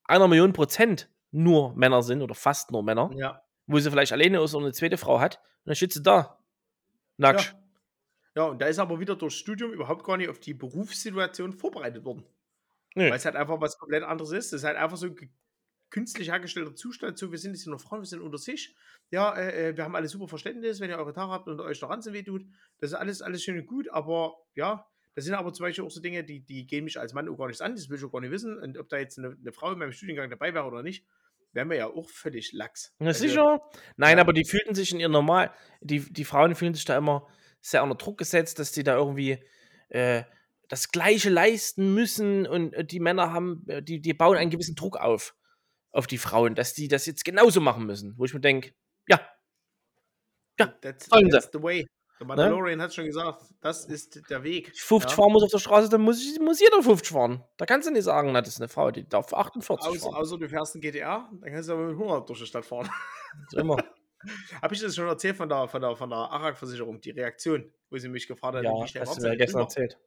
einer 0.08 0.28
Million 0.28 0.52
Prozent 0.52 1.10
nur 1.30 1.74
Männer 1.74 2.02
sind 2.02 2.22
oder 2.22 2.34
fast 2.34 2.70
nur 2.70 2.82
Männer, 2.82 3.10
Ja. 3.14 3.42
wo 3.66 3.78
sie 3.78 3.90
vielleicht 3.90 4.12
alleine 4.12 4.42
ist 4.42 4.54
und 4.54 4.62
eine 4.62 4.72
zweite 4.72 4.96
Frau 4.96 5.20
hat, 5.20 5.36
und 5.36 5.70
dann 5.70 5.74
steht 5.76 5.92
sie 5.92 6.02
da. 6.02 6.38
Nackt. 7.18 7.56
Ja. 8.34 8.42
ja, 8.42 8.50
und 8.50 8.60
da 8.60 8.66
ist 8.66 8.78
aber 8.78 9.00
wieder 9.00 9.16
durchs 9.16 9.36
Studium 9.36 9.72
überhaupt 9.72 10.04
gar 10.04 10.16
nicht 10.16 10.28
auf 10.28 10.38
die 10.38 10.54
Berufssituation 10.54 11.52
vorbereitet 11.52 12.04
worden. 12.04 12.24
Nö. 12.94 13.04
Weil 13.10 13.16
es 13.16 13.24
halt 13.24 13.36
einfach 13.36 13.60
was 13.60 13.78
komplett 13.78 14.04
anderes 14.04 14.32
ist. 14.32 14.52
Das 14.52 14.60
ist 14.60 14.64
halt 14.64 14.76
einfach 14.76 14.96
so 14.96 15.06
ein 15.06 15.16
künstlich 15.90 16.30
hergestellter 16.30 16.74
Zustand. 16.74 17.18
So, 17.18 17.30
wir 17.30 17.38
sind 17.38 17.52
jetzt 17.54 17.66
nur 17.66 17.78
Frauen, 17.78 18.00
wir 18.00 18.06
sind 18.06 18.20
unter 18.20 18.38
sich. 18.38 18.74
Ja, 19.10 19.34
äh, 19.36 19.68
äh, 19.68 19.76
wir 19.76 19.84
haben 19.84 19.94
alle 19.96 20.08
super 20.08 20.28
Verständnis, 20.28 20.80
wenn 20.80 20.90
ihr 20.90 20.98
eure 20.98 21.12
Tage 21.12 21.30
habt 21.30 21.48
und 21.48 21.60
euch 21.60 21.78
der 21.80 21.88
Ranzen 21.90 22.12
wehtut. 22.12 22.44
Das 22.78 22.90
ist 22.90 22.96
alles, 22.96 23.22
alles 23.22 23.42
schön 23.42 23.58
und 23.58 23.66
gut, 23.66 23.88
aber 23.90 24.36
ja, 24.54 24.86
das 25.16 25.24
sind 25.24 25.32
aber 25.34 25.50
zum 25.54 25.64
Beispiel 25.64 25.82
auch 25.82 25.90
so 25.90 26.02
Dinge, 26.02 26.22
die, 26.24 26.40
die 26.40 26.66
gehen 26.66 26.84
mich 26.84 27.00
als 27.00 27.14
Mann 27.14 27.26
auch 27.30 27.38
gar 27.38 27.46
nichts 27.46 27.62
an. 27.62 27.74
Das 27.74 27.88
will 27.88 27.96
ich 27.96 28.04
auch 28.04 28.12
gar 28.12 28.20
nicht 28.20 28.30
wissen. 28.30 28.58
Und 28.58 28.76
ob 28.76 28.90
da 28.90 28.98
jetzt 28.98 29.18
eine, 29.18 29.34
eine 29.40 29.50
Frau 29.50 29.72
in 29.72 29.78
meinem 29.78 29.92
Studiengang 29.92 30.28
dabei 30.28 30.52
wäre 30.52 30.66
oder 30.66 30.82
nicht, 30.82 31.06
wären 31.52 31.70
wir 31.70 31.78
ja 31.78 31.86
auch 31.86 32.10
völlig 32.10 32.52
lax. 32.52 32.94
Na 32.98 33.08
Also, 33.08 33.26
sicher. 33.26 33.62
Nein, 33.96 34.18
ja. 34.18 34.22
aber 34.22 34.34
die 34.34 34.44
fühlten 34.44 34.74
sich 34.74 34.92
in 34.92 35.00
ihr 35.00 35.08
normal, 35.08 35.54
die, 35.80 36.00
die 36.12 36.26
Frauen 36.26 36.54
fühlen 36.54 36.74
sich 36.74 36.84
da 36.84 36.98
immer 36.98 37.26
sehr 37.62 37.82
unter 37.82 37.96
Druck 37.96 38.18
gesetzt, 38.18 38.58
dass 38.58 38.72
die 38.72 38.84
da 38.84 38.94
irgendwie 38.94 39.42
äh, 39.88 40.24
das 40.68 40.90
Gleiche 40.90 41.30
leisten 41.30 41.94
müssen 41.94 42.46
und 42.46 42.74
äh, 42.74 42.84
die 42.84 43.00
Männer 43.00 43.32
haben, 43.32 43.64
äh, 43.68 43.82
die, 43.82 44.02
die 44.02 44.12
bauen 44.12 44.36
einen 44.36 44.50
gewissen 44.50 44.74
Druck 44.74 44.98
auf, 44.98 45.34
auf 45.92 46.06
die 46.06 46.18
Frauen, 46.18 46.54
dass 46.54 46.74
die 46.74 46.88
das 46.88 47.06
jetzt 47.06 47.24
genauso 47.24 47.62
machen 47.62 47.86
müssen. 47.86 48.18
Wo 48.18 48.26
ich 48.26 48.34
mir 48.34 48.40
denke, 48.40 48.74
ja, 49.08 49.18
Ja, 50.60 50.66
That's, 50.82 51.06
sie. 51.06 51.28
that's 51.30 51.48
the 51.54 51.62
way. 51.62 51.86
Der 52.18 52.26
Mandalorian 52.26 52.80
hat 52.80 52.94
schon 52.94 53.04
gesagt, 53.06 53.42
das 53.60 53.84
ist 53.84 54.28
der 54.30 54.42
Weg. 54.42 54.74
50 54.76 55.10
Ja. 55.10 55.16
fahren 55.16 55.32
muss 55.32 55.42
auf 55.42 55.50
der 55.50 55.58
Straße, 55.58 55.88
dann 55.90 56.00
muss, 56.00 56.20
ich, 56.24 56.40
muss 56.40 56.60
jeder 56.60 56.82
50 56.82 57.10
fahren. 57.12 57.44
Da 57.58 57.66
kannst 57.66 57.86
du 57.88 57.92
nicht 57.92 58.04
sagen, 58.04 58.32
na, 58.32 58.40
das 58.40 58.54
ist 58.54 58.60
eine 58.60 58.68
Frau, 58.68 58.90
die 58.90 59.06
darf 59.08 59.32
48 59.34 59.86
Außer, 59.86 60.00
fahren. 60.00 60.14
außer 60.14 60.38
du 60.38 60.48
fährst 60.48 60.74
einen 60.74 60.80
GTR, 60.82 61.30
dann 61.40 61.52
kannst 61.52 61.68
du 61.68 61.74
aber 61.74 61.86
mit 61.88 61.98
100 61.98 62.28
durch 62.28 62.38
die 62.40 62.46
Stadt 62.46 62.64
fahren. 62.64 62.88
So 63.48 63.58
immer. 63.58 63.76
Habe 64.62 64.74
ich 64.74 64.80
das 64.80 64.94
schon 64.96 65.06
erzählt 65.06 65.36
von 65.36 65.48
der, 65.48 65.68
von 65.68 65.80
der, 65.82 65.94
von 65.94 66.08
der 66.10 66.18
ARAG-Versicherung, 66.18 67.00
die 67.00 67.10
Reaktion, 67.10 67.70
wo 67.90 67.98
sie 67.98 68.08
mich 68.08 68.26
gefragt 68.26 68.56
hat, 68.56 68.64
Ja, 68.64 68.72
wie 68.72 68.88
schnell 68.88 69.06
hast 69.06 69.18
du 69.18 69.22
mir 69.28 69.36
gestern 69.36 69.58
drüber? 69.60 69.64
erzählt. 69.64 69.98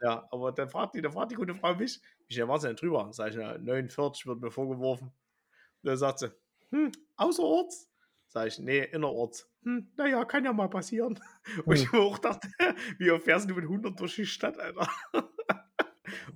Ja, 0.00 0.28
aber 0.30 0.52
dann 0.52 0.68
fragt 0.68 0.94
die, 0.94 1.02
dann 1.02 1.12
fragt 1.12 1.32
die 1.32 1.34
gute 1.34 1.54
Frau 1.56 1.74
mich, 1.74 2.00
wie 2.28 2.34
schnell 2.34 2.46
war 2.46 2.60
sie 2.60 2.68
denn 2.68 2.76
drüber? 2.76 3.08
Sag 3.12 3.30
ich, 3.30 3.36
na, 3.36 3.58
49 3.58 4.26
wird 4.26 4.40
mir 4.40 4.50
vorgeworfen. 4.52 5.12
Dann 5.82 5.96
sagt 5.96 6.20
sie, 6.20 6.30
hm, 6.70 6.92
außerorts? 7.16 7.90
Sag 8.28 8.46
ich, 8.46 8.58
nee, 8.60 8.78
innerorts. 8.84 9.50
Hm, 9.64 9.90
naja, 9.96 10.24
kann 10.24 10.44
ja 10.44 10.52
mal 10.52 10.68
passieren. 10.68 11.18
Und 11.64 11.76
ich 11.76 11.92
mir 11.92 12.00
auch 12.00 12.18
dachte, 12.18 12.48
wie 12.98 13.10
oft 13.10 13.24
fährst 13.24 13.48
du 13.48 13.54
mit 13.54 13.64
100 13.64 13.98
durch 13.98 14.16
die 14.16 14.26
Stadt, 14.26 14.58
Alter? 14.58 14.88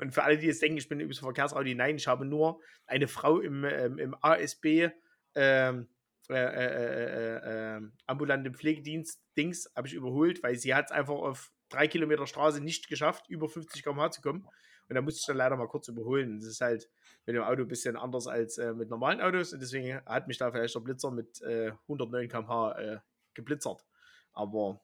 Und 0.00 0.12
für 0.12 0.22
alle, 0.22 0.38
die 0.38 0.46
jetzt 0.46 0.60
denken, 0.60 0.78
ich 0.78 0.88
bin 0.88 1.00
übrigens 1.00 1.20
Verkehrsraudi, 1.20 1.74
nein, 1.74 1.96
ich 1.96 2.06
habe 2.06 2.24
nur 2.24 2.60
eine 2.86 3.08
Frau 3.08 3.40
im, 3.40 3.64
ähm, 3.64 3.98
im 3.98 4.16
ASB, 4.20 4.90
ähm, 5.34 5.88
äh, 6.28 6.34
äh, 6.34 6.66
äh, 6.66 7.36
äh, 7.36 7.76
äh, 7.76 7.80
ambulanten 8.06 8.54
Pflegedienst 8.54 9.20
Dings 9.36 9.70
habe 9.74 9.88
ich 9.88 9.94
überholt, 9.94 10.42
weil 10.42 10.56
sie 10.56 10.74
hat 10.74 10.86
es 10.86 10.92
einfach 10.92 11.14
auf 11.14 11.52
drei 11.68 11.88
Kilometer 11.88 12.26
Straße 12.26 12.60
nicht 12.60 12.88
geschafft, 12.88 13.28
über 13.28 13.48
50 13.48 13.82
km/h 13.82 14.12
zu 14.12 14.22
kommen. 14.22 14.46
Und 14.88 14.94
da 14.94 15.00
musste 15.00 15.20
ich 15.20 15.26
dann 15.26 15.36
leider 15.36 15.56
mal 15.56 15.68
kurz 15.68 15.88
überholen. 15.88 16.38
Das 16.38 16.46
ist 16.46 16.60
halt 16.60 16.88
mit 17.24 17.34
dem 17.34 17.42
Auto 17.42 17.62
ein 17.62 17.68
bisschen 17.68 17.96
anders 17.96 18.26
als 18.26 18.58
äh, 18.58 18.74
mit 18.74 18.90
normalen 18.90 19.20
Autos. 19.20 19.52
Und 19.52 19.60
deswegen 19.60 20.00
hat 20.04 20.28
mich 20.28 20.38
da 20.38 20.50
vielleicht 20.50 20.74
der 20.74 20.80
Blitzer 20.80 21.10
mit 21.10 21.40
äh, 21.42 21.72
109 21.88 22.28
km/h 22.28 22.72
äh, 22.78 22.98
geblitzert. 23.35 23.85
Aber 24.33 24.80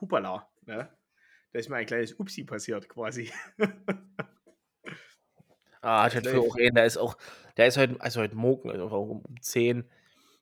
hupala, 0.00 0.48
ne? 0.66 0.90
Da 1.52 1.58
ist 1.58 1.68
mir 1.70 1.76
ein 1.76 1.86
kleines 1.86 2.12
Upsi 2.18 2.44
passiert 2.44 2.88
quasi. 2.88 3.32
Ah, 5.80 6.06
ich 6.08 6.16
hatte 6.16 6.38
auch 6.40 6.56
einen, 6.56 6.74
der 6.74 6.86
ist 6.86 6.96
auch, 6.96 7.16
der 7.56 7.66
ist 7.68 7.76
heute, 7.76 8.00
also 8.00 8.20
heute 8.20 8.34
Morgen, 8.36 8.70
also 8.70 8.86
um 8.88 9.22
10, 9.40 9.88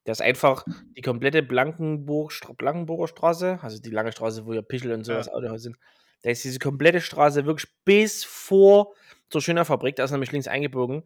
Der 0.06 0.12
ist 0.12 0.22
einfach 0.22 0.64
die 0.96 1.02
komplette 1.02 1.42
Blankenburg, 1.42 2.32
Blankenburger 2.58 3.08
Straße, 3.08 3.58
also 3.62 3.80
die 3.80 3.90
lange 3.90 4.12
Straße, 4.12 4.46
wo 4.46 4.52
ja 4.54 4.62
Pichel 4.62 4.92
und 4.92 5.04
sowas 5.04 5.26
Ja. 5.26 5.32
Autohaus 5.32 5.62
sind. 5.64 5.76
Da 6.22 6.30
ist 6.30 6.44
diese 6.44 6.58
komplette 6.58 7.00
Straße 7.00 7.44
wirklich 7.46 7.70
bis 7.84 8.24
vor 8.24 8.94
zur 9.30 9.42
Schöner 9.42 9.64
Fabrik, 9.64 9.96
da 9.96 10.04
ist 10.04 10.12
nämlich 10.12 10.32
links 10.32 10.48
eingebogen. 10.48 11.02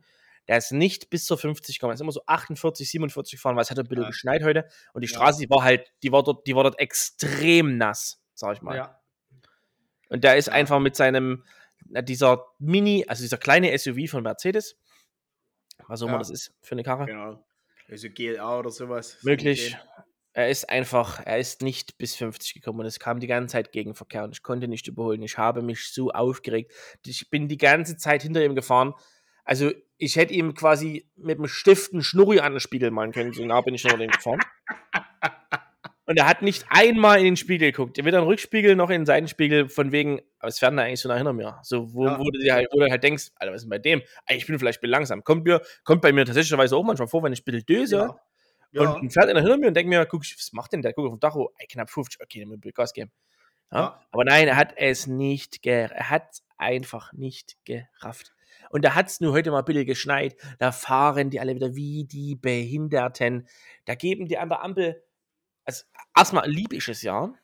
Der 0.51 0.59
ist 0.59 0.73
nicht 0.73 1.11
bis 1.11 1.27
zur 1.27 1.39
50 1.39 1.79
gekommen, 1.79 1.93
er 1.93 1.95
ist 1.95 2.01
immer 2.01 2.11
so 2.11 2.23
48, 2.27 2.91
47 2.91 3.33
gefahren, 3.39 3.55
weil 3.55 3.63
es 3.63 3.71
hat 3.71 3.79
ein 3.79 3.87
bisschen 3.87 4.03
Ja. 4.03 4.09
geschneit 4.09 4.43
heute. 4.43 4.69
Und 4.93 5.03
die 5.03 5.09
Ja. 5.09 5.15
Straße, 5.17 5.39
die 5.41 5.49
war 5.49 5.63
halt, 5.63 5.93
die 6.03 6.11
war 6.11 6.25
dort, 6.25 6.45
die 6.49 6.57
war 6.57 6.65
dort 6.65 6.81
extrem 6.81 7.77
nass, 7.79 8.21
sag 8.35 8.57
ich 8.57 8.63
mal. 8.63 8.75
Ja. 8.77 9.01
Und 10.09 10.25
der 10.25 10.37
ist 10.37 10.47
Ja. 10.47 10.55
einfach 10.55 10.81
mit 10.81 10.97
seinem, 10.97 11.45
dieser 11.85 12.47
Mini, 12.59 13.05
also 13.07 13.23
dieser 13.23 13.39
kleine 13.39 13.71
SUV 13.79 14.11
von 14.11 14.25
Mercedes, 14.25 14.77
was 15.87 16.03
auch 16.03 16.07
immer 16.07 16.15
Ja. 16.15 16.19
das 16.19 16.31
ist 16.31 16.53
für 16.63 16.73
eine 16.73 16.83
Karre, 16.83 17.07
Genau. 17.07 17.45
Also 17.89 18.09
GLA 18.11 18.59
oder 18.59 18.71
sowas. 18.71 19.19
möglich. 19.23 19.77
Er 20.33 20.49
ist 20.49 20.69
einfach, 20.69 21.25
er 21.27 21.39
ist 21.39 21.61
nicht 21.63 21.99
bis 21.99 22.15
50 22.15 22.55
gekommen 22.55 22.81
und 22.81 22.87
es 22.87 23.01
kam 23.01 23.19
die 23.19 23.27
ganze 23.27 23.53
Zeit 23.53 23.73
Gegenverkehr 23.73 24.23
und 24.25 24.33
ich 24.33 24.43
konnte 24.45 24.69
nicht 24.69 24.87
überholen. 24.87 25.23
Ich 25.23 25.39
habe 25.39 25.61
mich 25.63 25.93
so 25.93 26.11
aufgeregt. 26.11 26.73
Ich 27.05 27.31
bin 27.31 27.49
die 27.49 27.57
ganze 27.57 27.97
Zeit 27.97 28.23
hinter 28.23 28.45
ihm 28.45 28.55
gefahren. 28.55 28.95
Also 29.51 29.73
ich 29.99 30.15
hätte 30.15 30.33
ihm 30.33 30.55
quasi 30.55 31.11
mit 31.17 31.39
dem 31.39 31.49
Stift 31.49 31.93
einen 31.93 32.05
Schnurri 32.05 32.39
an 32.39 32.53
den 32.53 32.61
Spiegel 32.61 32.93
malen 32.93 33.11
können. 33.11 33.33
So 33.33 33.45
nah 33.45 33.61
bin 33.63 33.75
ich 33.75 33.83
hinter 33.83 33.99
dem 33.99 34.09
gefahren. 34.09 34.39
Und 36.07 36.17
er 36.17 36.29
hat 36.29 36.43
nicht 36.43 36.67
einmal 36.69 37.19
in 37.19 37.25
den 37.25 37.37
Spiegel 37.37 37.73
geguckt. 37.73 37.99
Weder 37.99 38.19
in 38.19 38.23
den 38.23 38.29
Rückspiegel 38.29 38.77
noch 38.77 38.91
in 38.91 39.01
den 39.01 39.07
Seitenspiegel, 39.07 39.69
von 39.69 39.91
wegen, 39.91 40.21
was 40.39 40.61
fährt 40.61 40.71
denn 40.71 40.77
da 40.77 40.85
eigentlich 40.85 41.01
so 41.01 41.09
nah 41.09 41.17
hinter 41.17 41.33
mir? 41.33 41.59
So, 41.65 41.93
wo, 41.93 42.07
Ja. 42.07 42.17
wo, 42.21 42.31
du 42.31 42.39
dir 42.39 42.55
halt, 42.55 42.69
wo 42.71 42.79
du 42.79 42.89
halt 42.89 43.03
denkst, 43.03 43.31
Alter, 43.35 43.53
was 43.53 43.63
ist 43.63 43.65
denn 43.65 43.71
bei 43.71 43.79
dem? 43.79 44.03
Ich 44.29 44.47
bin 44.47 44.57
vielleicht 44.57 44.79
ein 44.79 44.83
bisschen 44.83 44.91
langsam. 44.93 45.25
Kommt, 45.25 45.45
mir, 45.45 45.61
kommt 45.83 46.01
bei 46.03 46.13
mir 46.13 46.25
tatsächlicherweise 46.25 46.77
auch 46.77 46.85
manchmal 46.85 47.09
vor, 47.09 47.25
wenn 47.25 47.33
ich 47.33 47.41
ein 47.41 47.45
bisschen 47.45 47.67
döse 47.67 47.97
Ja. 47.97 48.21
Ja. 48.85 48.91
und 48.93 49.13
fährt 49.13 49.29
einer 49.29 49.41
hinter 49.41 49.57
mir 49.59 49.67
und 49.67 49.75
denkt 49.75 49.89
mir, 49.89 50.07
guck, 50.07 50.23
was 50.23 50.53
macht 50.53 50.73
denn 50.73 50.83
der? 50.83 50.93
Guck 50.93 51.07
auf 51.07 51.13
dem 51.13 51.21
Tacho, 51.21 51.53
ey, 51.59 51.67
knapp 51.67 51.91
50, 51.91 52.21
okay, 52.23 52.47
dann 52.49 52.61
ich 52.65 52.73
Gas 52.75 52.93
geben. 52.93 53.11
Ja? 53.73 53.79
Ja. 53.81 54.07
Aber 54.13 54.25
nein, 54.25 54.47
er 54.47 54.55
hat 54.57 54.75
es 54.77 55.09
nicht, 55.09 55.61
ge 55.63 55.89
er 55.93 56.09
hat 56.09 56.39
einfach 56.57 57.13
nicht 57.13 57.57
gerafft. 57.65 58.33
Und 58.71 58.85
da 58.85 58.95
hat 58.95 59.09
es 59.09 59.21
nur 59.21 59.33
heute 59.33 59.51
mal 59.51 59.59
ein 59.59 59.65
bisschen 59.65 59.85
geschneit. 59.85 60.37
Da 60.59 60.73
fahren 60.73 61.29
die 61.29 61.41
alle 61.41 61.55
wieder 61.57 61.75
wie 61.75 62.05
die 62.05 62.37
Behinderten. 62.37 63.47
Da 63.85 63.95
geben 63.97 64.27
die 64.27 64.39
an 64.39 64.49
der 64.49 64.63
Ampel, 64.63 65.03
also 65.65 65.85
erstmal 66.17 66.49
lieb 66.49 66.73
ich 66.73 66.89
es 66.89 67.03
ja, 67.03 67.35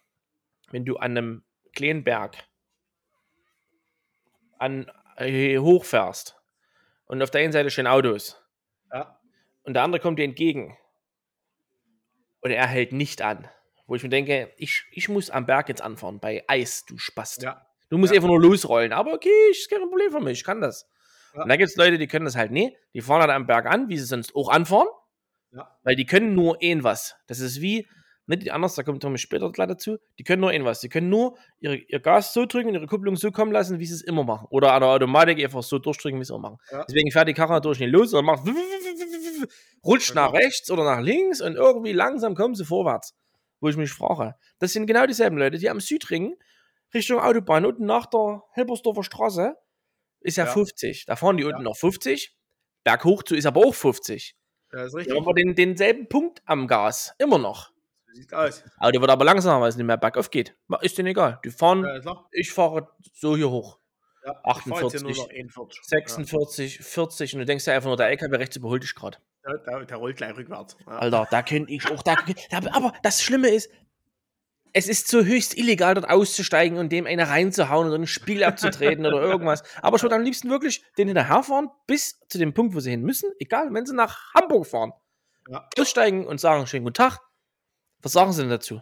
wenn 0.70 0.84
du 0.84 0.96
an 0.96 1.10
einem 1.18 1.44
kleinen 1.74 2.04
Berg 2.04 2.36
an, 4.58 4.90
äh, 5.16 5.58
hochfährst 5.58 6.40
und 7.06 7.22
auf 7.22 7.30
der 7.30 7.42
einen 7.42 7.52
Seite 7.52 7.70
stehen 7.70 7.86
Autos 7.86 8.40
Ja. 8.92 9.20
und 9.64 9.74
der 9.74 9.82
andere 9.82 10.00
kommt 10.00 10.18
dir 10.18 10.24
entgegen 10.24 10.76
und 12.40 12.50
er 12.50 12.66
hält 12.66 12.92
nicht 12.92 13.20
an. 13.22 13.48
Wo 13.86 13.94
ich 13.94 14.02
mir 14.02 14.08
denke, 14.08 14.52
ich, 14.56 14.84
ich 14.90 15.08
muss 15.08 15.30
am 15.30 15.46
Berg 15.46 15.68
jetzt 15.68 15.82
anfahren, 15.82 16.18
bei 16.18 16.42
Eis, 16.48 16.84
du 16.86 16.98
Spast. 16.98 17.42
Ja. 17.42 17.66
Du 17.88 17.98
musst 17.98 18.12
Ja. 18.12 18.16
einfach 18.18 18.28
nur 18.28 18.40
losrollen. 18.40 18.92
Aber 18.92 19.12
okay, 19.12 19.30
ist 19.50 19.70
kein 19.70 19.80
Problem 19.80 20.10
für 20.10 20.20
mich, 20.20 20.38
ich 20.38 20.44
kann 20.44 20.60
das. 20.60 20.88
Ja. 21.36 21.42
Und 21.42 21.48
da 21.48 21.56
gibt 21.56 21.70
es 21.70 21.76
Leute, 21.76 21.98
die 21.98 22.06
können 22.06 22.24
das 22.24 22.34
halt 22.36 22.50
nie. 22.50 22.76
Die 22.94 23.00
fahren 23.02 23.20
halt 23.20 23.30
am 23.30 23.46
Berg 23.46 23.66
an, 23.66 23.88
wie 23.88 23.98
sie 23.98 24.04
sonst 24.06 24.34
auch 24.34 24.48
anfahren, 24.48 24.88
Ja. 25.52 25.70
weil 25.84 25.94
die 25.96 26.06
können 26.06 26.34
nur 26.34 26.60
irgendwas. 26.62 27.14
Das 27.26 27.40
ist 27.40 27.60
wie, 27.60 27.86
nicht 28.26 28.42
die 28.42 28.50
anders, 28.50 28.74
da 28.74 28.82
kommt 28.82 29.02
Tommy 29.02 29.18
später 29.18 29.52
gleich 29.52 29.68
dazu, 29.68 29.98
die 30.18 30.24
können 30.24 30.40
nur 30.40 30.52
irgendwas. 30.52 30.80
Die 30.80 30.88
können 30.88 31.08
nur 31.10 31.36
ihre, 31.60 31.76
ihr 31.76 32.00
Gas 32.00 32.32
so 32.32 32.46
drücken 32.46 32.68
und 32.70 32.74
ihre 32.74 32.86
Kupplung 32.86 33.16
so 33.16 33.30
kommen 33.30 33.52
lassen, 33.52 33.78
wie 33.78 33.86
sie 33.86 33.94
es 33.94 34.02
immer 34.02 34.24
machen. 34.24 34.46
Oder 34.50 34.72
an 34.72 34.80
der 34.80 34.90
Automatik 34.90 35.42
einfach 35.44 35.62
so 35.62 35.78
durchdrücken, 35.78 36.18
wie 36.18 36.24
sie 36.24 36.32
es 36.32 36.36
immer 36.36 36.50
machen. 36.50 36.58
Ja. 36.72 36.84
Deswegen 36.88 37.10
fährt 37.12 37.28
die 37.28 37.34
Karre 37.34 37.60
durch 37.60 37.78
nicht 37.78 37.92
los 37.92 38.12
und 38.14 38.24
macht 38.24 38.42
rutscht 39.84 40.14
nach 40.14 40.32
rechts 40.32 40.70
oder 40.70 40.84
nach 40.84 41.00
links 41.00 41.40
und 41.40 41.54
irgendwie 41.54 41.92
langsam 41.92 42.34
kommen 42.34 42.54
sie 42.54 42.64
vorwärts. 42.64 43.14
Wo 43.60 43.68
ich 43.68 43.76
mich 43.76 43.90
frage. 43.92 44.34
Das 44.58 44.72
sind 44.72 44.86
genau 44.86 45.06
dieselben 45.06 45.38
Leute, 45.38 45.58
die 45.58 45.70
am 45.70 45.80
Südring 45.80 46.34
Richtung 46.92 47.20
Autobahn 47.20 47.64
unten 47.64 47.86
nach 47.86 48.06
der 48.06 48.42
Helbersdorfer 48.52 49.02
Straße 49.02 49.54
ist 50.20 50.36
ja, 50.36 50.44
Ja. 50.44 50.52
50. 50.52 51.04
Da 51.06 51.16
fahren 51.16 51.36
die 51.36 51.44
unten 51.44 51.58
Ja. 51.58 51.62
noch 51.64 51.76
50. 51.76 52.36
Berghoch 52.84 53.22
zu 53.22 53.34
ist 53.34 53.46
aber 53.46 53.60
auch 53.66 53.74
50. 53.74 54.36
Das 54.70 54.86
ist 54.86 54.92
Da 54.92 54.98
richtig. 54.98 55.16
haben 55.16 55.26
wir 55.26 55.34
den, 55.34 55.54
denselben 55.54 56.08
Punkt 56.08 56.42
am 56.44 56.66
Gas. 56.66 57.14
Immer 57.18 57.38
noch. 57.38 57.70
So 58.06 58.14
sieht's 58.20 58.32
aus. 58.32 58.64
Aber 58.78 58.92
die 58.92 59.00
wird 59.00 59.10
aber 59.10 59.24
langsamer, 59.24 59.60
weil 59.60 59.68
es 59.68 59.76
nicht 59.76 59.86
mehr 59.86 59.96
bergauf 59.96 60.30
geht. 60.30 60.56
Ist 60.80 60.98
denen 60.98 61.08
egal. 61.08 61.40
Die 61.44 61.50
fahren, 61.50 61.84
Ja, 61.84 62.24
ich 62.32 62.52
fahre 62.52 62.88
so 63.12 63.36
hier 63.36 63.50
hoch. 63.50 63.78
Ja. 64.24 64.32
Ich 64.32 64.42
fahr 64.42 64.54
jetzt 64.54 64.64
hier 64.64 64.74
48, 64.74 65.02
nur 65.02 65.16
noch 65.16 65.30
41. 65.30 65.80
46, 65.84 66.78
40 66.78 67.34
und 67.34 67.40
du 67.40 67.46
denkst 67.46 67.64
dir 67.64 67.72
einfach 67.74 67.88
nur, 67.88 67.96
der 67.96 68.08
LKW 68.08 68.36
rechts 68.36 68.56
überholt 68.56 68.82
dich 68.82 68.94
gerade. 68.94 69.18
Ja, 69.44 69.56
der, 69.58 69.84
der 69.84 69.96
rollt 69.98 70.16
gleich 70.16 70.36
rückwärts. 70.36 70.76
Ja. 70.86 70.98
Alter, 70.98 71.28
da 71.30 71.42
könnte 71.42 71.72
ich 71.72 71.88
auch. 71.90 72.02
Da, 72.02 72.16
da, 72.50 72.58
aber 72.72 72.92
das 73.04 73.22
Schlimme 73.22 73.48
ist, 73.48 73.70
es 74.76 74.88
ist 74.88 75.08
so 75.08 75.24
höchst 75.24 75.56
illegal, 75.56 75.94
dort 75.94 76.10
auszusteigen 76.10 76.76
und 76.76 76.92
dem 76.92 77.06
eine 77.06 77.30
reinzuhauen 77.30 77.86
oder 77.88 77.96
ein 77.96 78.06
Spiel 78.06 78.44
abzutreten 78.44 79.06
oder 79.06 79.22
irgendwas. 79.22 79.62
Aber 79.80 79.96
ich 79.96 80.02
würde 80.02 80.14
am 80.16 80.20
liebsten 80.22 80.50
wirklich 80.50 80.84
den 80.98 81.08
hinterherfahren, 81.08 81.70
bis 81.86 82.20
zu 82.28 82.36
dem 82.36 82.52
Punkt, 82.52 82.74
wo 82.74 82.80
sie 82.80 82.90
hin 82.90 83.00
müssen. 83.00 83.32
Egal, 83.38 83.72
wenn 83.72 83.86
sie 83.86 83.94
nach 83.94 84.34
Hamburg 84.34 84.66
fahren. 84.66 84.92
Ja. 85.48 85.66
Aussteigen 85.78 86.26
und 86.26 86.38
sagen: 86.40 86.66
Schönen 86.66 86.84
guten 86.84 86.92
Tag. 86.94 87.20
Was 88.02 88.12
sagen 88.12 88.32
sie 88.34 88.42
denn 88.42 88.50
dazu? 88.50 88.74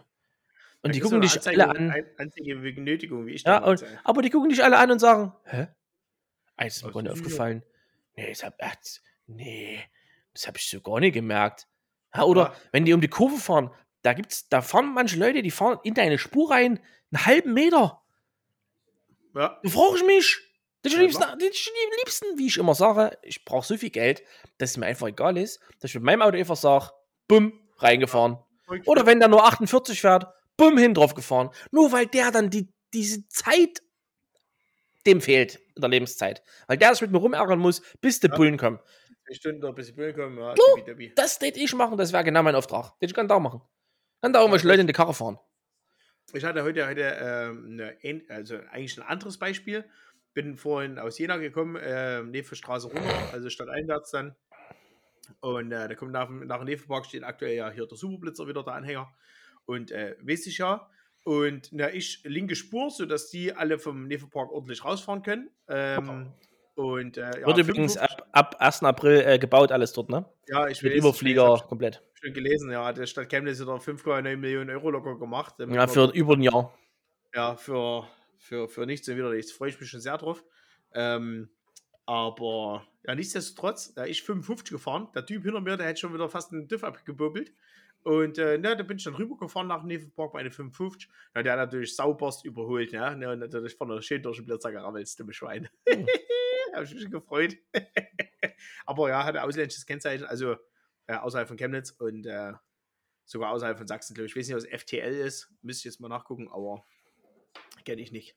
Und 0.83 0.89
Da 0.89 0.89
die 0.89 1.01
gucken 1.01 1.21
dich 1.21 1.47
alle 1.47 1.69
an. 1.69 1.95
Anzeige 2.19 2.61
wegen 2.65 2.83
Nötigung, 2.83 3.27
wie 3.27 3.35
ich 3.35 3.45
Ja, 3.45 3.59
und, 3.63 3.85
aber 4.03 4.21
die 4.21 4.31
gucken 4.31 4.49
dich 4.51 4.65
alle 4.65 4.79
an 4.79 4.91
und 4.91 4.99
sagen: 4.99 5.33
Hä? 5.45 5.69
Ey, 6.57 6.67
das 6.67 6.79
ist 6.79 6.85
mir 6.85 6.91
gar 6.93 7.03
nicht 7.03 7.13
aufgefallen. 7.13 7.63
Nee, 8.17 8.31
das 8.31 8.43
hab, 8.43 8.59
nee, 9.29 9.79
das 10.33 10.49
habe 10.49 10.59
ich 10.59 10.69
so 10.69 10.81
gar 10.81 10.99
nicht 10.99 11.13
gemerkt. 11.15 11.69
Ja, 12.13 12.25
oder 12.25 12.43
Ja. 12.43 12.55
wenn 12.73 12.85
die 12.85 12.93
um 12.93 13.01
die 13.01 13.09
Kurve 13.09 13.37
fahren, 13.37 13.71
da 14.05 14.13
gibt's, 14.13 14.49
da 14.49 14.61
fahren 14.63 14.93
manche 14.95 15.19
Leute, 15.19 15.43
die 15.43 15.51
fahren 15.51 15.79
in 15.83 15.95
deine 15.95 16.19
Spur 16.19 16.51
rein, 16.51 16.79
einen 17.11 17.27
halben 17.27 17.55
Meter. 17.55 18.03
Ja, 19.35 19.59
Da 19.63 19.69
frage 19.69 19.97
ich 19.97 20.05
mich. 20.05 20.39
Das 20.83 20.93
ist, 20.93 20.97
Ja, 20.99 21.03
liebsten, 21.03 21.23
das 21.23 21.49
ist 21.49 21.67
die 21.67 21.97
liebsten, 21.99 22.39
wie 22.39 22.47
ich 22.47 22.59
immer 22.59 22.75
sage, 22.75 23.17
ich 23.23 23.45
brauche 23.47 23.67
so 23.67 23.77
viel 23.79 23.89
Geld, 23.89 24.23
dass 24.59 24.73
es 24.73 24.77
mir 24.77 24.85
einfach 24.87 25.07
egal 25.09 25.39
ist, 25.39 25.59
dass 25.81 25.91
ich 25.91 25.95
mit 25.95 26.05
meinem 26.05 26.21
Auto 26.21 26.37
einfach 26.37 26.57
sage, 26.57 26.91
bumm, 27.27 27.59
reingefahren. 27.79 28.39
Oder 28.85 29.07
wenn 29.07 29.19
der 29.19 29.29
nur 29.29 29.45
48 29.45 29.99
fährt, 30.01 30.27
bumm, 30.59 30.77
hin 30.77 30.93
drauf 30.93 31.15
gefahren. 31.15 31.51
Nur 31.71 31.91
weil 31.91 32.07
der 32.07 32.31
dann 32.31 32.51
die, 32.51 32.69
diese 32.93 33.27
Zeit 33.29 33.81
dem 35.07 35.21
fehlt 35.23 35.57
in 35.75 35.81
der 35.81 35.91
Lebenszeit. 35.91 36.43
Weil 36.67 36.77
der 36.79 36.95
sich 36.95 37.03
mit 37.03 37.13
mir 37.13 37.19
rumärgern 37.19 37.59
muss, 37.59 37.81
bis 38.01 38.21
die 38.21 38.29
Ja. 38.29 38.37
Bullen 38.37 38.57
kommen. 38.59 38.79
Stunden 39.33 39.61
da 39.63 39.71
bis 39.73 39.87
die 39.87 39.93
Bullen 39.93 40.15
kommen. 40.15 40.39
Ja, 40.39 40.55
tippitoppi. 40.55 41.13
Das 41.17 41.41
hätte 41.41 41.59
ich 41.59 41.75
machen, 41.75 41.97
das 41.97 42.13
wäre 42.13 42.25
genau 42.25 42.43
mein 42.43 42.55
Auftrag. 42.55 42.99
Den 43.01 43.09
ich 43.09 43.15
kann 43.15 43.27
da 43.27 43.39
machen. 43.39 43.63
Kann 44.25 44.33
da 44.33 44.41
irgendwelche 44.41 44.67
Leute 44.67 44.81
in 44.81 44.87
die 44.87 44.95
Karre 44.95 45.13
fahren. 45.13 45.39
Ich 46.33 46.43
hatte 46.45 46.63
heute, 46.63 46.87
heute 46.87 47.03
ähm, 47.21 47.67
eine, 47.73 47.93
ähn- 48.01 48.27
also 48.31 48.57
eigentlich 48.71 48.97
ein 48.97 49.03
anderes 49.03 49.39
Beispiel. 49.39 49.85
Bin 50.33 50.57
vorhin 50.57 50.99
aus 50.99 51.19
Jena 51.19 51.37
gekommen, 51.37 51.77
äh, 51.77 52.23
Nefe-Straße 52.23 52.89
runter, 52.89 53.33
also 53.35 53.51
statt 53.51 53.69
einwärts 53.69 54.13
dann. 54.13 54.35
Und 55.41 55.73
äh, 55.73 55.89
da 55.89 55.95
kommt 55.95 56.13
nach, 56.13 56.29
dem- 56.29 56.47
nach 56.47 56.57
dem 56.57 56.65
Nefe-Park 56.65 57.05
steht 57.05 57.23
aktuell 57.23 57.55
ja 57.55 57.69
hier 57.69 57.87
der 57.87 57.99
Superblitzer 57.99 58.49
wieder, 58.49 58.63
der 58.65 58.73
Anhänger. 58.73 59.15
Und 59.67 59.91
äh, 59.91 60.17
weiß 60.23 60.47
ich 60.47 60.57
ja. 60.57 60.89
Und 61.25 61.69
na, 61.73 61.93
ich 61.93 62.23
linke 62.25 62.57
Spur, 62.57 62.91
sodass 62.91 63.29
die 63.29 63.53
alle 63.53 63.79
vom 63.79 64.07
Nefe-Park 64.07 64.51
ordentlich 64.53 64.87
rausfahren 64.87 65.23
können. 65.23 65.51
Ähm, 65.69 66.33
und 66.75 67.17
äh, 67.17 67.41
ja, 67.41 67.47
Wird 67.47 67.59
übrigens 67.59 67.95
55 67.95 68.01
ab, 68.01 68.29
ab 68.33 68.57
1. 68.59 68.83
April 68.83 69.23
äh, 69.25 69.39
gebaut, 69.39 69.71
alles 69.71 69.93
dort, 69.93 70.09
ne? 70.11 70.25
ja, 70.49 70.67
ich 70.69 70.83
Mit 70.83 70.93
weiß, 70.93 70.99
Überflieger 70.99 71.55
Ich 71.57 71.69
komplett. 71.69 72.03
schon 72.21 72.33
gelesen, 72.33 72.71
ja, 72.71 72.93
der 72.93 73.07
Stadt 73.07 73.29
Chemnitz 73.29 73.61
hat 73.61 73.69
da 73.69 73.77
5,9 73.77 74.37
Millionen 74.37 74.71
Euro 74.71 74.91
locker 74.91 75.19
gemacht. 75.19 75.55
Ja, 75.59 75.87
für 75.87 76.11
über 76.13 76.35
ein 76.35 76.43
Jahr. 76.43 76.77
ja, 77.35 77.57
für, 77.57 78.07
für, 78.39 78.69
für 78.69 78.87
nichts 78.87 79.09
und 79.09 79.17
wieder 79.17 79.31
nichts. 79.31 79.53
Freue 79.53 79.69
ich 79.71 79.81
mich 79.81 79.89
schon 79.89 80.01
sehr 80.01 80.19
drauf. 80.19 80.45
Ähm, 80.93 81.49
aber 82.07 82.85
ja, 83.07 83.15
nichtsdestotrotz, 83.15 83.95
da 83.95 84.05
ich 84.05 84.23
55 84.23 84.71
gefahren, 84.71 85.09
der 85.15 85.25
Typ 85.25 85.45
hinter 85.45 85.61
mir, 85.61 85.77
der 85.77 85.87
hätte 85.87 86.01
schon 86.01 86.15
wieder 86.15 86.29
fast 86.29 86.53
einen 86.53 86.69
Diff 86.69 86.85
abgebobelt. 86.85 87.53
Und 88.03 88.37
äh, 88.37 88.59
ne, 88.59 88.77
da 88.77 88.83
bin 88.83 88.99
ich 88.99 89.05
dann 89.05 89.15
rübergefahren 89.15 89.67
nach 89.67 89.83
Nevenpark 89.83 90.33
bei 90.33 90.41
einer 90.41 90.51
55. 90.51 91.09
Ja, 91.35 91.43
der 91.43 91.53
hat 91.53 91.59
natürlich 91.59 91.97
sauberst 91.97 92.45
überholt, 92.45 92.93
ne? 92.93 93.17
ne 93.17 93.31
und 93.31 93.39
natürlich 93.39 93.77
von 93.77 93.89
der 93.89 94.03
schön 94.03 94.23
durch 94.23 94.37
den 94.37 94.45
Blitzer 94.45 94.73
gerammelt, 94.73 95.09
dumme 95.19 95.33
Schwein. 95.33 95.69
Hm. 95.89 96.07
Habe 96.77 96.85
ich 96.85 96.95
mich 96.95 97.11
gefreut. 97.11 97.57
aber 98.87 99.09
ja, 99.09 99.25
hatte 99.25 99.43
ausländisches 99.43 99.87
Kennzeichen, 99.87 100.27
also 100.27 100.57
äh, 101.07 101.15
außerhalb 101.15 101.47
von 101.49 101.57
Chemnitz 101.57 101.91
und 101.91 102.27
äh, 102.27 102.53
sogar 103.25 103.51
außerhalb 103.51 103.79
von 103.79 103.87
Sachsen, 103.87 104.15
glaube 104.15 104.27
ich. 104.27 104.33
Ich 104.33 104.37
weiß 104.37 104.49
nicht, 104.49 104.57
was 104.57 104.81
FTL 104.83 105.15
ist, 105.15 105.53
müsste 105.63 105.81
ich 105.81 105.95
jetzt 105.95 106.01
mal 106.01 106.09
nachgucken, 106.09 106.49
aber 106.49 106.85
kenne 107.85 108.03
ich 108.03 108.13
nicht. 108.13 108.37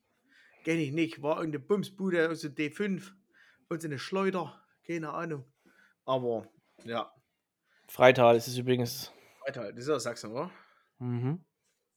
Kenne 0.64 0.82
ich 0.82 0.92
nicht. 0.92 1.22
War 1.22 1.38
irgendeine 1.38 1.64
Bumsbude 1.64 2.30
aus 2.30 2.42
der 2.42 2.52
D5 2.52 3.12
und 3.70 3.82
so 3.82 3.88
eine 3.88 4.00
Schleuder, 4.00 4.62
keine 4.86 5.14
Ahnung. 5.14 5.46
Aber 6.06 6.48
ja, 6.84 7.12
Freital 7.88 8.36
ist 8.36 8.48
es 8.48 8.58
übrigens. 8.58 9.12
weiter. 9.46 9.72
Das 9.72 9.84
ist 9.84 9.90
aus 9.90 10.04
Sachsen, 10.04 10.32
oder? 10.32 10.52
Mhm. 11.00 11.44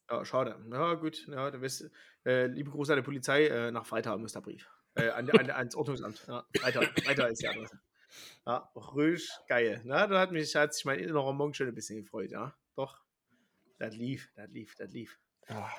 Ja, 0.09 0.25
schade. 0.25 0.57
Ja, 0.71 0.93
gut. 0.95 1.27
Ja, 1.27 1.51
du 1.51 1.61
weißt, 1.61 1.89
äh, 2.25 2.47
liebe 2.47 2.71
Gruß 2.71 2.89
an 2.89 2.97
die 2.97 3.01
Polizei, 3.01 3.47
äh, 3.47 3.71
nach 3.71 3.85
Freital 3.85 4.17
muss 4.17 4.33
der 4.33 4.41
Brief. 4.41 4.69
Äh, 4.95 5.09
an, 5.09 5.29
an, 5.29 5.49
ans 5.49 5.75
Ordnungsamt. 5.75 6.25
Ja, 6.27 6.45
Freital, 6.57 6.85
Freital 7.03 7.31
ist 7.31 7.41
die 7.41 7.47
Adresse. 7.47 7.79
Ja, 8.45 8.57
ruhig, 8.75 9.29
geil. 9.47 9.81
Na, 9.85 10.07
da 10.07 10.19
hat 10.19 10.31
mich, 10.31 10.55
hat 10.55 10.73
sich 10.73 10.83
mein 10.85 10.99
innerer 10.99 11.31
Monk 11.33 11.55
schon 11.55 11.67
ein 11.67 11.75
bisschen 11.75 12.01
gefreut, 12.03 12.31
ja. 12.31 12.53
Doch. 12.75 13.01
Das 13.79 13.95
lief, 13.95 14.29
das 14.35 14.49
lief, 14.49 14.75
das 14.75 14.91
lief. 14.91 15.19
Ja. 15.47 15.71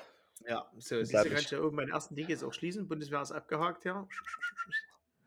Ja, 0.45 0.69
so, 0.77 1.01
siehst 1.03 1.13
du, 1.13 1.29
kann 1.29 1.39
ich 1.39 1.51
ja 1.51 1.61
oben 1.61 1.75
meinen 1.77 1.91
ersten 1.91 2.15
Ding 2.15 2.27
jetzt 2.27 2.43
auch 2.43 2.53
schließen. 2.53 2.87
Bundeswehr 2.87 3.21
ist 3.21 3.31
abgehakt, 3.31 3.85
ja. 3.85 4.07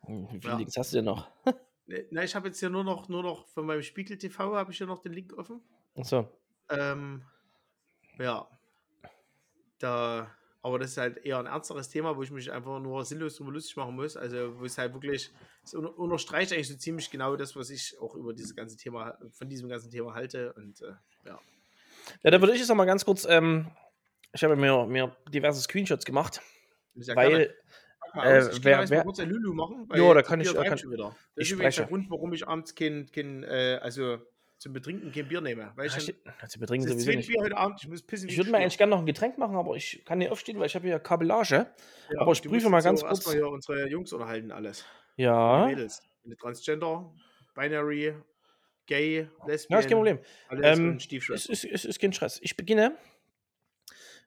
Hm, 0.02 0.28
Wie 0.30 0.40
viele 0.40 0.52
Ja. 0.52 0.58
Links 0.58 0.76
hast 0.76 0.92
du 0.92 0.96
denn 0.96 1.04
noch? 1.06 1.30
Ne, 1.88 2.04
Na, 2.10 2.24
ich 2.24 2.34
habe 2.34 2.48
jetzt 2.48 2.58
hier 2.58 2.68
nur 2.68 2.82
noch, 2.82 3.08
nur 3.08 3.22
noch 3.22 3.46
von 3.46 3.64
meinem 3.64 3.82
Spiegel 3.84 4.18
TV 4.18 4.56
habe 4.56 4.72
ich 4.72 4.78
hier 4.78 4.88
noch 4.88 4.98
den 4.98 5.12
Link 5.12 5.32
offen. 5.38 5.62
Achso. 5.94 6.28
Ähm, 6.68 7.22
ja. 8.18 8.48
Da, 9.78 10.35
aber 10.66 10.78
das 10.78 10.90
ist 10.90 10.96
halt 10.98 11.24
eher 11.24 11.38
ein 11.38 11.46
ernsteres 11.46 11.88
Thema, 11.88 12.16
wo 12.16 12.22
ich 12.22 12.30
mich 12.30 12.50
einfach 12.52 12.78
nur 12.80 13.04
sinnlos 13.04 13.36
drüber 13.36 13.52
lustig 13.52 13.76
machen 13.76 13.94
muss. 13.94 14.16
Also, 14.16 14.58
wo 14.58 14.64
es 14.64 14.76
halt 14.78 14.92
wirklich, 14.92 15.30
es 15.64 15.74
unter- 15.74 15.96
unterstreicht 15.98 16.52
eigentlich 16.52 16.68
so 16.68 16.76
ziemlich 16.76 17.10
genau 17.10 17.36
das, 17.36 17.56
was 17.56 17.70
ich 17.70 17.96
auch 18.00 18.14
über 18.14 18.32
dieses 18.34 18.54
ganze 18.54 18.76
Thema, 18.76 19.16
von 19.32 19.48
diesem 19.48 19.68
ganzen 19.68 19.90
Thema 19.90 20.14
halte. 20.14 20.52
Und 20.54 20.82
äh, 20.82 20.92
ja. 21.26 21.38
Ja, 22.22 22.30
da 22.30 22.40
würde 22.40 22.52
ich 22.54 22.58
jetzt 22.60 22.68
noch 22.68 22.76
mal 22.76 22.84
ganz 22.84 23.04
kurz, 23.04 23.24
ähm, 23.28 23.70
ich 24.32 24.44
habe 24.44 24.56
mir, 24.56 24.86
mir 24.86 25.16
diverse 25.32 25.60
Screenshots 25.60 26.04
gemacht, 26.04 26.40
gerne. 26.94 27.16
weil, 27.16 27.54
äh, 28.22 28.48
ich 28.50 28.62
wer- 28.64 28.78
kann 28.78 28.90
wer- 28.90 29.02
kurz 29.04 29.18
ein 29.20 29.30
Lulu 29.30 29.54
machen. 29.54 29.88
Ja, 29.94 30.14
da 30.14 30.22
kann 30.22 30.40
ich- 30.40 30.52
kann- 30.52 30.78
schon 30.78 30.92
wieder. 30.92 31.08
Das 31.10 31.16
ich 31.36 31.42
ist 31.48 31.50
übrigens 31.52 31.76
der 31.76 31.82
spreche. 31.84 31.88
Grund, 31.88 32.10
warum 32.10 32.32
ich 32.32 32.46
abends 32.46 32.74
kein, 32.74 33.10
kein 33.12 33.42
äh, 33.44 33.78
also 33.82 34.18
zum 34.58 34.72
Betrinken 34.72 35.12
kein 35.12 35.28
Bier 35.28 35.40
nehme. 35.40 35.72
Weil 35.76 35.86
ich 35.86 35.94
also 35.94 36.12
dann, 36.24 36.48
Sie 36.48 36.58
betrinken 36.58 36.88
sowieso 36.88 37.10
nicht. 37.10 37.28
Bier 37.28 37.42
heute 37.42 37.56
Abend, 37.56 37.80
ich 37.82 37.88
muss 37.88 38.02
pissen 38.02 38.28
Ich 38.28 38.36
würde 38.36 38.50
mir 38.50 38.58
eigentlich 38.58 38.78
gerne 38.78 38.90
noch 38.90 39.00
ein 39.00 39.06
Getränk 39.06 39.38
machen, 39.38 39.56
aber 39.56 39.76
ich 39.76 40.02
kann 40.04 40.18
nicht 40.18 40.30
aufstehen, 40.30 40.58
weil 40.58 40.66
ich 40.66 40.74
habe 40.74 40.86
hier 40.86 40.98
Kabellage. 40.98 41.66
Ja, 42.12 42.20
aber 42.20 42.32
ich 42.32 42.42
prüfe 42.42 42.68
mal 42.68 42.82
ganz 42.82 43.00
so 43.00 43.06
kurz. 43.06 43.18
erstmal 43.18 43.36
hier 43.36 43.48
unsere 43.48 43.88
Jungs 43.88 44.12
unterhalten, 44.12 44.50
alles. 44.50 44.84
Ja. 45.16 45.66
Mädels. 45.66 46.02
Transgender, 46.40 47.12
Binary, 47.54 48.14
Gay, 48.86 49.28
Ja, 49.40 49.46
Lesbian. 49.46 49.80
ist 49.80 49.88
kein 49.88 49.96
Problem. 49.96 50.18
Alles 50.48 50.78
Ähm. 50.78 50.98
Es 51.34 51.46
ist, 51.46 51.64
es 51.64 51.84
ist 51.84 52.00
kein 52.00 52.12
Stress. 52.12 52.38
Ich 52.42 52.56
beginne, 52.56 52.96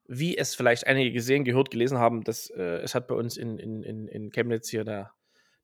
wie 0.05 0.37
es 0.37 0.55
vielleicht 0.55 0.85
einige 0.87 1.11
gesehen, 1.11 1.43
gehört, 1.45 1.71
gelesen 1.71 1.97
haben, 1.97 2.23
dass 2.23 2.49
äh, 2.49 2.61
es 2.81 2.95
hat 2.95 3.07
bei 3.07 3.15
uns 3.15 3.37
in, 3.37 3.57
in, 3.57 3.83
in, 3.83 4.07
in 4.07 4.31
Chemnitz 4.31 4.69
hier 4.69 4.83
der, 4.83 5.13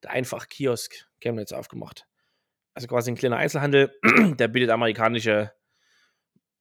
der 0.03 0.11
Einfach-Kiosk 0.11 1.07
Chemnitz 1.19 1.51
aufgemacht. 1.51 2.07
Also 2.75 2.87
quasi 2.87 3.11
ein 3.11 3.15
kleiner 3.15 3.37
Einzelhandel, 3.37 3.91
der 4.37 4.47
bietet 4.47 4.69
amerikanische, 4.69 5.51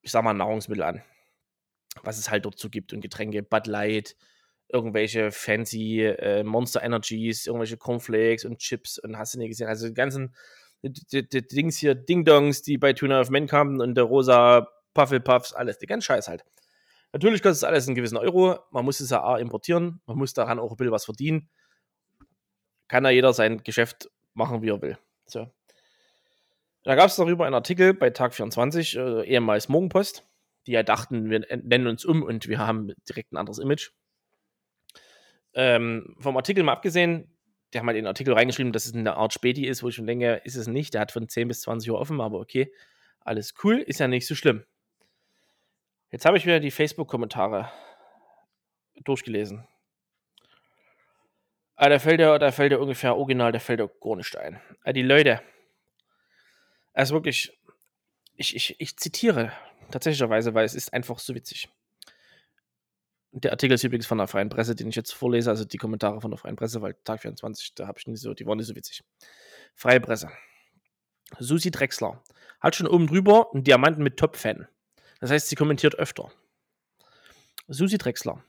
ich 0.01 0.11
sag 0.11 0.25
mal, 0.25 0.33
Nahrungsmittel 0.33 0.83
an. 0.83 1.03
Was 2.03 2.19
es 2.19 2.31
halt 2.31 2.47
dort 2.47 2.59
so 2.59 2.71
gibt 2.71 2.93
und 2.93 3.03
Getränke, 3.03 3.43
Bud 3.43 3.67
Light, 3.67 4.17
irgendwelche 4.69 5.31
fancy 5.31 6.03
äh, 6.03 6.43
Monster 6.43 6.83
Energies, 6.83 7.47
irgendwelche 7.47 7.77
Cornflakes 7.77 8.47
und 8.47 8.59
Chips 8.59 8.99
und 8.99 9.19
hast 9.19 9.35
du 9.35 9.39
nicht 9.39 9.49
gesehen. 9.49 9.69
Also 9.69 9.89
die 9.89 9.95
ganzen 9.95 10.35
die, 10.89 11.29
die, 11.29 11.47
Dings 11.47 11.79
hier, 11.79 11.95
Ding-Dongs, 11.95 12.63
die 12.63 12.79
bei 12.79 12.93
Tuna 12.93 13.21
of 13.21 13.31
Men 13.31 13.47
kamen 13.47 13.81
und 13.81 13.95
der 13.95 14.05
rosa 14.05 14.69
Puffelpuffs, 14.93 15.53
alles, 15.53 15.79
die 15.79 15.87
ganz 15.87 16.05
Scheiß 16.05 16.29
halt. 16.29 16.45
Natürlich 17.13 17.43
kostet 17.43 17.59
es 17.59 17.65
alles 17.65 17.87
einen 17.87 17.95
gewissen 17.95 18.17
Euro. 18.17 18.59
Man 18.71 18.85
muss 18.85 19.01
es 19.01 19.11
ja 19.11 19.23
A 19.23 19.39
importieren, 19.39 20.01
man 20.07 20.19
muss 20.19 20.35
daran 20.35 20.59
auch 20.59 20.71
ein 20.71 20.77
bisschen 20.77 20.93
was 20.93 21.05
verdienen. 21.05 21.49
Kann 22.89 23.05
ja 23.05 23.11
jeder 23.11 23.33
sein 23.33 23.63
Geschäft 23.63 24.11
machen, 24.35 24.63
wie 24.63 24.71
er 24.71 24.83
will. 24.83 24.99
So. 25.27 25.49
Da 26.85 26.95
gab 26.95 27.07
es 27.07 27.17
darüber 27.17 27.47
einen 27.47 27.55
Artikel 27.55 27.95
bei 27.95 28.11
Tag 28.11 28.35
24, 28.35 28.97
äh, 28.97 29.25
ehemals 29.25 29.71
Morgenpost, 29.71 30.27
die 30.67 30.73
ja 30.73 30.83
dachten, 30.83 31.31
wir 31.31 31.41
nennen 31.63 31.87
uns 31.87 32.05
um 32.05 32.23
und 32.23 32.47
wir 32.47 32.59
haben 32.59 32.93
direkt 33.09 33.33
ein 33.33 33.39
anderes 33.39 33.59
Image. 33.59 33.91
Ähm, 35.55 36.15
vom 36.19 36.37
Artikel 36.37 36.63
mal 36.63 36.73
abgesehen, 36.73 37.35
die 37.73 37.79
haben 37.79 37.87
halt 37.87 37.97
in 37.97 38.05
den 38.05 38.09
Artikel 38.09 38.35
reingeschrieben, 38.35 38.73
dass 38.73 38.85
es 38.85 38.95
eine 38.95 39.17
Art 39.17 39.33
Späti 39.33 39.67
ist, 39.67 39.83
wo 39.83 39.89
ich 39.89 39.95
schon 39.95 40.07
denke, 40.07 40.43
ist 40.45 40.57
es 40.57 40.67
nicht. 40.67 40.93
Der 40.93 41.01
hat 41.01 41.11
von 41.11 41.27
10 41.27 41.49
bis 41.49 41.63
20 41.63 41.91
Uhr 41.91 41.99
offen, 41.99 42.21
aber 42.21 42.39
okay, 42.39 42.71
alles 43.21 43.55
cool, 43.65 43.79
ist 43.79 44.01
ja 44.01 44.07
nicht 44.07 44.27
so 44.27 44.35
schlimm. 44.35 44.65
Jetzt 46.11 46.27
habe 46.27 46.37
ich 46.37 46.45
wieder 46.45 46.61
die 46.61 46.71
Facebook-Kommentare 46.71 47.71
durchgelesen. 49.05 49.67
Ah, 51.77 51.89
da 51.89 51.99
fällt 51.99 52.21
ja, 52.21 52.39
da 52.39 52.53
fällt 52.53 52.73
ja 52.73 52.79
ungefähr 52.79 53.17
original, 53.17 53.53
da 53.53 53.59
fällt 53.59 53.81
ja 53.81 53.89
gar 54.01 54.17
nicht 54.17 54.37
ein. 54.37 54.61
Ah, 54.85 54.93
die 54.93 55.03
Leute. 55.03 55.41
Also 56.95 57.15
wirklich, 57.15 57.59
ich, 58.37 58.55
ich, 58.55 58.77
ich 58.79 58.97
zitiere 58.97 59.53
tatsächlicherweise, 59.91 60.55
weil 60.55 60.65
es 60.65 60.75
ist 60.75 60.93
einfach 60.93 61.19
so 61.19 61.35
witzig. 61.35 61.69
Der 63.33 63.51
Artikel 63.51 63.75
ist 63.75 63.83
übrigens 63.83 64.07
von 64.07 64.19
der 64.19 64.29
Freien 64.29 64.49
Presse, 64.49 64.77
den 64.77 64.89
ich 64.89 64.95
jetzt 64.95 65.13
vorlese, 65.13 65.51
also 65.51 65.65
die 65.65 65.77
Kommentare 65.77 66.21
von 66.21 66.31
der 66.31 66.39
Freien 66.39 66.55
Presse, 66.55 66.81
weil 66.83 66.95
Tag 67.03 67.23
24, 67.23 67.75
da 67.75 67.89
habe 67.89 67.99
ich 67.99 68.07
nicht 68.07 68.21
so, 68.21 68.33
die 68.33 68.47
waren 68.47 68.59
nicht 68.59 68.69
so 68.69 68.77
witzig. 68.77 69.03
Freie 69.75 70.01
Presse. 70.01 70.31
Susi 71.41 71.73
Drexler 71.73 72.23
hat 72.61 72.77
schon 72.77 72.87
oben 72.87 73.09
drüber 73.09 73.51
einen 73.53 73.65
Diamanten 73.65 74.05
mit 74.05 74.17
Top-Fan. 74.17 74.69
Das 75.21 75.31
heißt, 75.31 75.49
sie 75.49 75.57
kommentiert 75.57 75.97
öfter. 75.97 76.31
Susi 77.67 77.99
Drexler. 77.99 78.45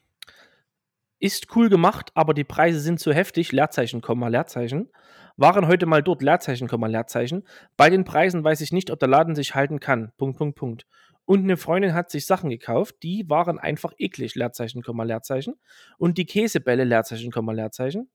Ist 1.25 1.55
cool 1.55 1.69
gemacht, 1.69 2.11
aber 2.13 2.35
die 2.35 2.43
Preise 2.43 2.79
sind 2.79 2.99
zu 2.99 3.11
heftig, 3.11 3.51
Leerzeichen, 3.51 3.99
Komma, 3.99 4.27
Leerzeichen. 4.27 4.91
Waren 5.37 5.67
heute 5.67 5.87
mal 5.87 6.03
dort, 6.03 6.21
Leerzeichen, 6.21 6.67
Komma, 6.67 6.85
Leerzeichen. 6.85 7.47
Bei 7.77 7.89
den 7.89 8.03
Preisen 8.03 8.43
weiß 8.43 8.61
ich 8.61 8.71
nicht, 8.71 8.91
ob 8.91 8.99
der 8.99 9.09
Laden 9.09 9.33
sich 9.33 9.55
halten 9.55 9.79
kann. 9.79 10.11
Punkt, 10.17 10.37
Punkt, 10.37 10.55
Punkt. 10.55 10.85
Und 11.25 11.41
eine 11.41 11.57
Freundin 11.57 11.95
hat 11.95 12.11
sich 12.11 12.27
Sachen 12.27 12.51
gekauft, 12.51 12.97
die 13.01 13.27
waren 13.27 13.57
einfach 13.57 13.91
eklig, 13.97 14.35
Leerzeichen, 14.35 14.83
Komma, 14.83 15.01
Leerzeichen. 15.01 15.55
Und 15.97 16.19
die 16.19 16.27
Käsebälle, 16.27 16.83
Leerzeichen, 16.83 17.31
Komma, 17.31 17.53
Leerzeichen. 17.53 18.07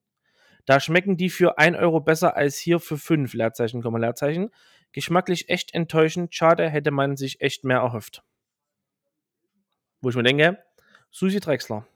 Da 0.65 0.79
schmecken 0.79 1.17
die 1.17 1.31
für 1.31 1.59
1 1.59 1.77
Euro 1.79 1.99
besser 1.99 2.37
als 2.37 2.59
hier 2.59 2.79
für 2.79 2.97
5, 2.97 3.35
Leerzeichen, 3.35 3.83
Komma, 3.83 3.99
Leerzeichen. 3.99 4.51
Geschmacklich 4.93 5.49
echt 5.49 5.75
enttäuschend. 5.75 6.33
Schade, 6.33 6.71
hätte 6.71 6.93
man 6.93 7.17
sich 7.17 7.41
echt 7.41 7.65
mehr 7.65 7.79
erhofft. 7.79 8.23
Wo 10.01 10.11
ich 10.11 10.15
mir 10.15 10.23
denke, 10.23 10.63
Susi 11.11 11.41
Drexler, 11.41 11.89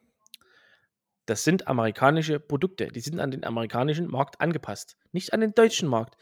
das 1.27 1.45
sind 1.45 1.69
amerikanische 1.69 2.39
Produkte. 2.41 2.89
Die 2.89 3.01
sind 3.01 3.21
an 3.21 3.31
den 3.31 3.45
amerikanischen 3.45 4.09
Markt 4.11 4.41
angepasst, 4.41 4.97
nicht 5.13 5.33
an 5.33 5.41
den 5.41 5.55
deutschen 5.55 5.89
Markt. 5.89 6.17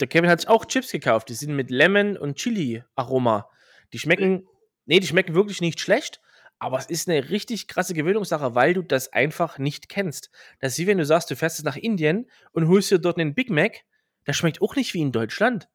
Der 0.00 0.08
Kevin 0.08 0.30
hat 0.30 0.40
sich 0.40 0.48
auch 0.48 0.64
Chips 0.64 0.90
gekauft. 0.90 1.28
Die 1.28 1.34
sind 1.34 1.54
mit 1.54 1.70
Lemon 1.70 2.16
und 2.16 2.36
Chili-Aroma. 2.36 3.48
Die 3.92 3.98
schmecken, 3.98 4.46
nee, 4.86 5.00
die 5.00 5.06
schmecken 5.06 5.34
wirklich 5.34 5.60
nicht 5.60 5.78
schlecht, 5.80 6.20
aber 6.58 6.78
es 6.78 6.86
ist 6.86 7.08
eine 7.08 7.30
richtig 7.30 7.68
krasse 7.68 7.94
Gewöhnungssache, 7.94 8.54
weil 8.54 8.74
du 8.74 8.82
das 8.82 9.12
einfach 9.12 9.58
nicht 9.58 9.88
kennst. 9.88 10.30
Das 10.58 10.72
ist 10.72 10.78
wie 10.78 10.86
wenn 10.86 10.98
du 10.98 11.04
sagst, 11.04 11.30
du 11.30 11.36
fährst 11.36 11.58
jetzt 11.58 11.64
nach 11.64 11.76
Indien 11.76 12.30
und 12.52 12.68
holst 12.68 12.90
dir 12.90 12.98
dort 12.98 13.18
einen 13.18 13.34
Big 13.34 13.50
Mac, 13.50 13.80
der 14.26 14.32
schmeckt 14.32 14.62
auch 14.62 14.76
nicht 14.76 14.94
wie 14.94 15.00
in 15.00 15.12
Deutschland. 15.12 15.68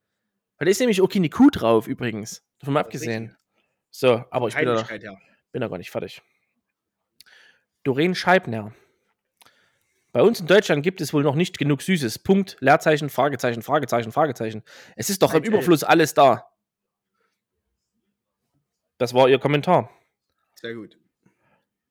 Weil 0.57 0.65
da 0.65 0.71
ist 0.71 0.79
nämlich 0.79 1.01
auch 1.01 1.09
keine 1.09 1.29
Kuh 1.29 1.49
drauf 1.49 1.87
übrigens. 1.87 2.43
Davon 2.59 2.73
mal 2.73 2.81
Das 2.81 2.87
abgesehen. 2.87 3.35
So, 3.89 4.23
aber 4.29 4.47
ich 4.47 4.55
bin 4.55 4.65
da, 4.65 4.87
bin 5.51 5.61
da 5.61 5.67
gar 5.67 5.77
nicht 5.77 5.91
fertig. 5.91 6.21
Doreen 7.85 8.15
Scheibner. 8.15 8.73
Bei 10.11 10.21
uns 10.21 10.39
in 10.39 10.47
Deutschland 10.47 10.81
gibt 10.81 11.01
es 11.01 11.13
wohl 11.13 11.23
noch 11.23 11.35
nicht 11.35 11.57
genug 11.57 11.81
Süßes. 11.81 12.19
Punkt, 12.19 12.57
Leerzeichen, 12.59 13.09
Fragezeichen, 13.09 13.61
Fragezeichen, 13.61 14.11
Fragezeichen. 14.11 14.63
Es 14.95 15.09
ist 15.09 15.21
doch 15.21 15.33
im. 15.33 15.43
Überfluss 15.43 15.83
alles 15.83 16.13
da. 16.13 16.49
Das 18.97 19.13
war 19.13 19.29
ihr 19.29 19.39
Kommentar. 19.39 19.89
Sehr 20.55 20.73
gut. 20.73 20.97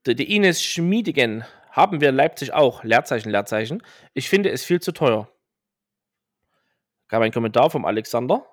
Die, 0.07 0.14
die 0.14 0.34
Ines 0.34 0.62
Schmiedigen 0.62 1.45
haben 1.70 2.01
wir 2.01 2.09
in 2.09 2.16
Leipzig 2.16 2.53
auch. 2.53 2.82
Leerzeichen, 2.82 3.30
Leerzeichen. 3.30 3.82
Ich 4.14 4.28
finde 4.28 4.51
es 4.51 4.64
viel 4.64 4.80
zu 4.80 4.92
teuer. 4.92 5.28
Gab 7.09 7.22
ein 7.22 7.32
Kommentar 7.32 7.70
vom 7.70 7.84
Alexander. 7.84 8.45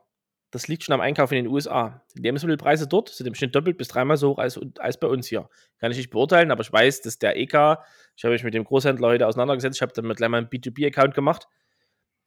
Das 0.52 0.68
liegt 0.68 0.84
schon 0.84 0.94
am 0.94 1.00
Einkauf 1.00 1.32
in 1.32 1.46
den 1.46 1.48
USA. 1.48 2.04
Die 2.14 2.22
Lebensmittelpreise 2.22 2.86
dort 2.86 3.10
sind 3.10 3.26
im 3.26 3.36
Schnitt 3.36 3.56
doppelt 3.56 3.78
bis 3.78 3.88
dreimal 3.88 4.18
so 4.18 4.32
hoch 4.32 4.38
als, 4.38 4.60
als 4.80 5.00
bei 5.00 5.08
uns 5.08 5.28
hier. 5.28 5.50
Kann 5.80 5.92
ich 5.92 5.98
nicht 5.98 6.10
beurteilen, 6.10 6.52
aber 6.52 6.62
ich 6.62 6.72
weiß, 6.72 7.02
dass 7.02 7.18
der 7.20 7.38
EK, 7.38 7.80
ich 8.18 8.24
habe 8.26 8.34
mich 8.34 8.44
mit 8.44 8.54
dem 8.54 8.66
Großhändler 8.66 9.08
heute 9.08 9.28
auseinandergesetzt, 9.28 9.78
ich 9.78 9.82
habe 9.82 9.94
damit 9.96 10.18
gleich 10.18 10.30
mal 10.30 10.40
einen 10.40 10.48
B2B-Account 10.48 11.16
gemacht. 11.16 11.48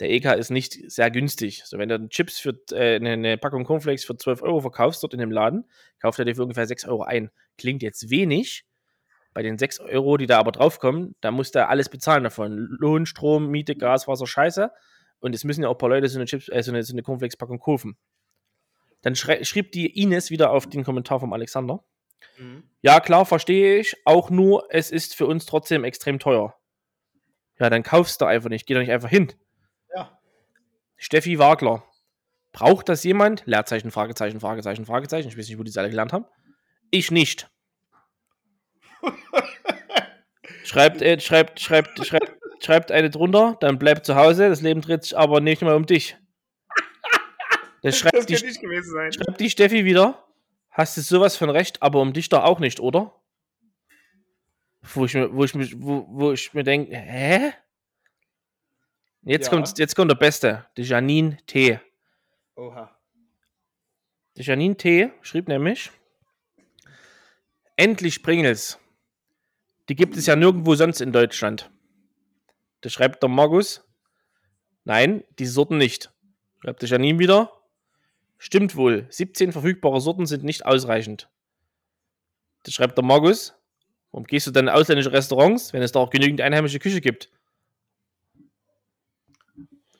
Der 0.01 0.11
EK 0.11 0.33
ist 0.37 0.51
nicht 0.51 0.91
sehr 0.91 1.11
günstig. 1.11 1.63
So, 1.67 1.79
wenn 1.79 1.89
du 1.91 2.09
Chips 2.09 2.41
für 2.41 2.59
äh, 2.73 2.97
eine, 2.97 3.11
eine 3.11 3.39
Packung 3.39 3.65
Cornflakes 3.65 4.05
für 4.05 4.17
12 4.17 4.43
Euro 4.43 4.61
verkaufst 4.63 5.03
dort 5.03 5.13
in 5.13 5.21
dem 5.21 5.31
Laden, 5.31 5.69
kauft 6.01 6.19
er 6.19 6.25
dir 6.25 6.35
für 6.35 6.43
ungefähr 6.43 6.67
6 6.67 6.87
Euro 6.87 7.03
ein. 7.03 7.31
Klingt 7.59 7.83
jetzt 7.83 8.11
wenig. 8.11 8.65
Bei 9.35 9.43
den 9.43 9.59
6 9.59 9.81
Euro, 9.81 10.17
die 10.17 10.27
da 10.27 10.39
aber 10.39 10.53
draufkommen, 10.53 11.15
da 11.21 11.31
muss 11.31 11.51
der 11.51 11.69
alles 11.69 11.89
bezahlen 11.89 12.25
davon. 12.25 12.57
Lohn, 12.57 13.05
Strom, 13.05 13.49
Miete, 13.51 13.77
Gas, 13.77 14.09
Wasser, 14.09 14.27
Scheiße. 14.27 14.71
Und 15.25 15.35
es 15.35 15.43
müssen 15.43 15.63
ja 15.63 15.71
auch 15.71 15.77
ein 15.77 15.79
paar 15.79 15.89
Leute 15.89 16.07
so 16.07 16.19
eine, 16.19 16.27
Chips, 16.27 16.51
äh, 16.51 16.63
so 16.63 16.71
eine, 16.71 16.83
so 16.83 16.93
eine 16.93 17.03
Cornflakes-Packung 17.03 17.59
kaufen. 17.59 17.97
Dann 19.01 19.17
schrieb 19.17 19.73
die 19.73 19.87
Ines 19.99 20.31
wieder 20.31 20.51
auf 20.51 20.69
den 20.69 20.85
Kommentar 20.85 21.19
vom 21.19 21.33
Alexander. 21.33 21.83
Mhm. 22.37 22.65
Ja, 22.83 23.01
klar, 23.01 23.25
verstehe 23.25 23.79
ich. 23.79 23.97
Auch 24.05 24.29
nur, 24.29 24.67
es 24.69 24.91
ist 24.91 25.15
für 25.15 25.27
uns 25.27 25.47
trotzdem 25.47 25.83
extrem 25.83 26.19
teuer. 26.19 26.55
Ja, 27.59 27.71
dann 27.71 27.83
kaufst 27.83 28.21
du 28.21 28.27
einfach 28.27 28.51
nicht. 28.51 28.67
Geh 28.67 28.75
doch 28.75 28.83
nicht 28.83 28.91
einfach 28.91 29.09
hin. 29.09 29.33
Ja. 29.97 30.21
Steffi 30.99 31.39
Wagler. 31.39 31.83
Braucht 32.53 32.91
das 32.91 33.03
jemand? 33.03 33.47
Leerzeichen, 33.47 33.91
Fragezeichen, 33.91 34.41
Fragezeichen, 34.41 34.85
Fragezeichen. 34.85 35.29
Ich 35.29 35.39
weiß 35.39 35.49
nicht, 35.49 35.59
wo 35.59 35.63
die 35.63 35.71
das 35.71 35.79
alle 35.79 35.89
gelernt 35.89 36.13
haben. 36.13 36.27
Ich 36.91 37.11
nicht. 37.11 37.51
Schreibt, 40.65 41.01
äh, 41.01 41.19
schreibt, 41.19 41.61
schreibt, 41.61 42.05
schreibt, 42.07 42.44
schreibt 42.65 42.91
eine 42.91 43.11
drunter, 43.11 43.57
dann 43.61 43.79
bleib 43.79 44.05
zu 44.05 44.17
Hause. 44.17 44.49
Das 44.49 44.61
Leben 44.61 44.81
dreht 44.81 45.05
sich 45.05 45.17
aber 45.17 45.41
nicht 45.41 45.63
mehr 45.63 45.77
um 45.77 45.87
dich. 45.87 46.17
Das 47.83 47.99
schreibt, 47.99 48.15
Das 48.15 48.27
die, 48.27 48.37
schreibt 48.37 49.41
die 49.41 49.51
Steffi 49.51 49.85
wieder. 49.85 50.25
Hast 50.71 50.97
du 50.97 51.03
sowas 51.03 51.37
von 51.37 51.51
recht, 51.51 51.83
aber 51.83 52.01
um 52.01 52.13
dich 52.13 52.29
doch 52.29 52.43
auch 52.43 52.59
nicht, 52.59 52.81
oder? 52.81 53.15
Wo 54.83 55.05
ich 55.05 55.15
mir, 55.15 55.33
wo 55.35 55.45
ich 55.45 55.55
mich, 55.55 55.81
wo, 55.81 56.07
wo 56.09 56.33
ich 56.33 56.53
mir 56.55 56.65
denke, 56.65 56.97
hä? 56.97 57.53
Jetzt, 59.23 59.47
Ja. 59.47 59.51
kommt, 59.51 59.79
jetzt 59.79 59.95
kommt 59.97 60.11
der 60.11 60.17
Beste, 60.17 60.67
die 60.77 60.83
Janine 60.83 61.39
T. 61.47 61.79
Oha. 62.57 62.91
Die 64.37 64.43
Janine 64.43 64.77
T. 64.77 65.11
schrieb 65.23 65.49
nämlich, 65.49 65.91
endlich 67.77 68.23
Pringles. 68.23 68.79
Die 69.89 69.95
gibt 69.95 70.17
es 70.17 70.27
ja 70.27 70.37
nirgendwo 70.37 70.75
sonst 70.75 71.01
in 71.01 71.13
Deutschland. 71.13 71.71
Da 72.85 72.91
schreibt 72.91 73.23
der 73.23 73.31
Markus, 73.31 73.83
nein, 74.85 75.25
die 75.39 75.47
Sorten 75.47 75.79
nicht. 75.79 76.13
Schreibt 76.61 76.83
der 76.83 76.89
Janine 76.91 77.19
wieder, 77.19 77.51
stimmt 78.37 78.77
wohl, 78.77 79.07
17 79.09 79.53
verfügbare 79.53 80.03
Sorten 80.03 80.27
sind 80.27 80.45
nicht 80.45 80.67
ausreichend. 80.67 81.31
Da 82.63 82.73
schreibt 82.73 82.99
der 82.99 83.05
Markus, 83.05 83.55
warum 84.11 84.27
gehst 84.27 84.47
du 84.47 84.51
dann 84.51 84.67
in 84.67 84.75
ausländische 84.75 85.13
Restaurants, 85.13 85.73
wenn 85.73 85.81
es 85.81 85.93
da 85.93 86.01
auch 86.01 86.11
genügend 86.11 86.43
einheimische 86.43 86.79
Küche 86.79 87.01
gibt? 87.01 87.31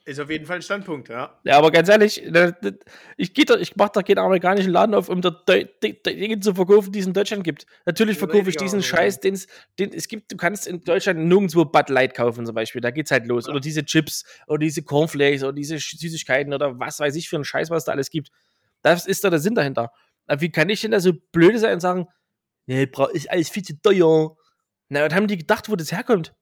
Ist 0.07 0.21
auf 0.21 0.29
jeden 0.29 0.45
Fall 0.45 0.57
ein 0.57 0.63
Standpunkt, 0.63 1.09
ja. 1.09 1.41
Ja, 1.45 1.57
aber 1.57 1.71
ganz 1.71 1.89
ehrlich, 1.89 2.23
da- 2.31 2.51
da- 2.51 2.73
ich, 3.17 3.33
geh 3.33 3.45
da, 3.45 3.57
ich 3.57 3.75
mache 3.77 3.93
da 3.95 4.03
keinen 4.03 4.19
amerikanischen 4.19 4.71
Laden 4.71 4.95
auf, 4.95 5.09
um 5.09 5.23
da 5.23 5.31
Dinge 5.31 6.41
zu 6.41 6.55
verkaufen, 6.55 6.93
die 6.93 6.99
es 6.99 7.07
in 7.07 7.15
Deutschland 7.15 7.43
gibt. 7.43 7.65
Natürlich 7.87 8.19
verkaufe 8.19 8.51
ich 8.51 8.57
diesen. 8.57 8.83
Scheiß, 8.83 9.21
den 9.21 9.33
es 9.35 10.09
gibt. 10.09 10.31
Du 10.31 10.37
kannst 10.37 10.67
in 10.67 10.81
Deutschland 10.85 11.21
nirgendwo 11.21 11.65
Bud 11.65 11.89
Light 11.89 12.15
kaufen, 12.15 12.45
zum 12.45 12.55
Beispiel. 12.55 12.83
Da 12.83 12.91
geht's 12.91 13.11
halt 13.11 13.27
los. 13.27 13.47
Ja. 13.47 13.53
Oder 13.53 13.61
diese 13.61 13.83
Chips 13.83 14.25
oder 14.47 14.59
diese 14.59 14.83
Cornflakes 14.83 15.43
oder 15.43 15.55
diese 15.55 15.79
Süßigkeiten 15.79 16.53
oder 16.53 16.79
was 16.79 17.01
weiß 17.01 17.15
ich 17.17 17.31
für 17.31 17.37
einen 17.37 17.45
Scheiß, 17.47 17.71
was 17.71 17.87
da 17.87 17.93
alles 17.93 18.11
gibt. 18.11 18.29
Das 18.83 19.07
ist 19.07 19.25
da 19.25 19.31
der 19.31 19.39
Sinn 19.39 19.55
dahinter. 19.55 19.91
Aber 20.27 20.41
wie 20.43 20.51
kann 20.51 20.69
ich 20.69 20.83
denn 20.83 20.91
da 20.91 21.01
so 21.01 21.15
blöde 21.33 21.59
sein 21.59 21.73
und 21.75 21.81
sagen, 21.81 22.07
nee, 22.67 22.87
ist 23.15 23.31
alles 23.31 23.49
viel 23.49 23.63
zu 23.63 23.81
teuer? 23.81 24.37
Na, 24.91 25.07
was 25.07 25.15
haben 25.15 25.29
die 25.29 25.39
gedacht, 25.39 25.71
wo 25.71 25.77
das 25.77 25.93
herkommt? 25.93 26.35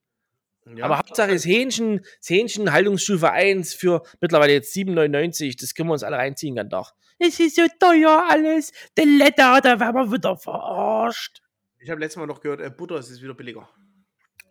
Ja. 0.67 0.85
Aber 0.85 0.99
Hauptsache 0.99 1.33
ist 1.33 1.45
Hähnchen, 1.45 2.01
das 2.19 2.31
Hähnchen 2.31 2.73
Haltungsstufe 2.73 3.31
1 3.31 3.75
für 3.75 4.03
mittlerweile 4.21 4.53
jetzt 4.53 4.75
7,99. 4.75 5.61
Das 5.61 5.75
können 5.75 5.89
wir 5.89 5.95
uns 5.95 6.05
alle 6.05 6.17
reinziehen, 6.17 6.55
ganz 6.55 6.71
Tag. 6.71 6.93
Es 7.19 7.39
ist 7.39 7.57
so 7.57 7.63
teuer 7.79 8.27
alles. 8.29 8.73
Der 8.97 9.07
Letter, 9.07 9.61
da 9.63 9.79
werden 9.79 9.95
wir 9.95 10.13
wieder 10.13 10.37
verarscht. 10.37 11.43
Ich 11.79 11.91
habe 11.91 12.01
letztes 12.01 12.19
Mal 12.19 12.27
noch 12.27 12.41
gehört, 12.41 12.61
äh, 12.61 12.71
Butter 12.71 12.99
ist 12.99 13.11
jetzt 13.11 13.23
wieder 13.23 13.35
billiger. 13.35 13.69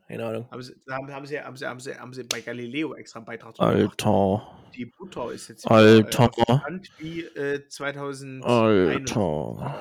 Keine 0.07 0.25
Ahnung. 0.25 0.47
Haben 0.51 0.61
sie, 0.61 0.75
da 0.85 0.95
haben, 0.95 1.13
haben, 1.13 1.25
sie, 1.25 1.39
haben, 1.39 1.55
sie, 1.55 1.65
haben, 1.65 1.79
sie, 1.79 1.95
haben 1.97 2.13
sie 2.13 2.23
bei 2.23 2.41
Galileo 2.41 2.93
extra 2.95 3.19
einen 3.19 3.25
Beitrag. 3.25 3.57
Alter. 3.59 4.59
Die 4.75 4.85
Butter 4.85 5.31
ist 5.31 5.47
jetzt 5.47 5.65
Alter. 5.65 6.29
Wieder, 6.29 6.53
äh, 6.53 6.59
Stand 6.59 6.89
wie 6.97 7.21
äh, 7.21 7.67
2000. 7.67 8.43
Alter. 8.43 9.79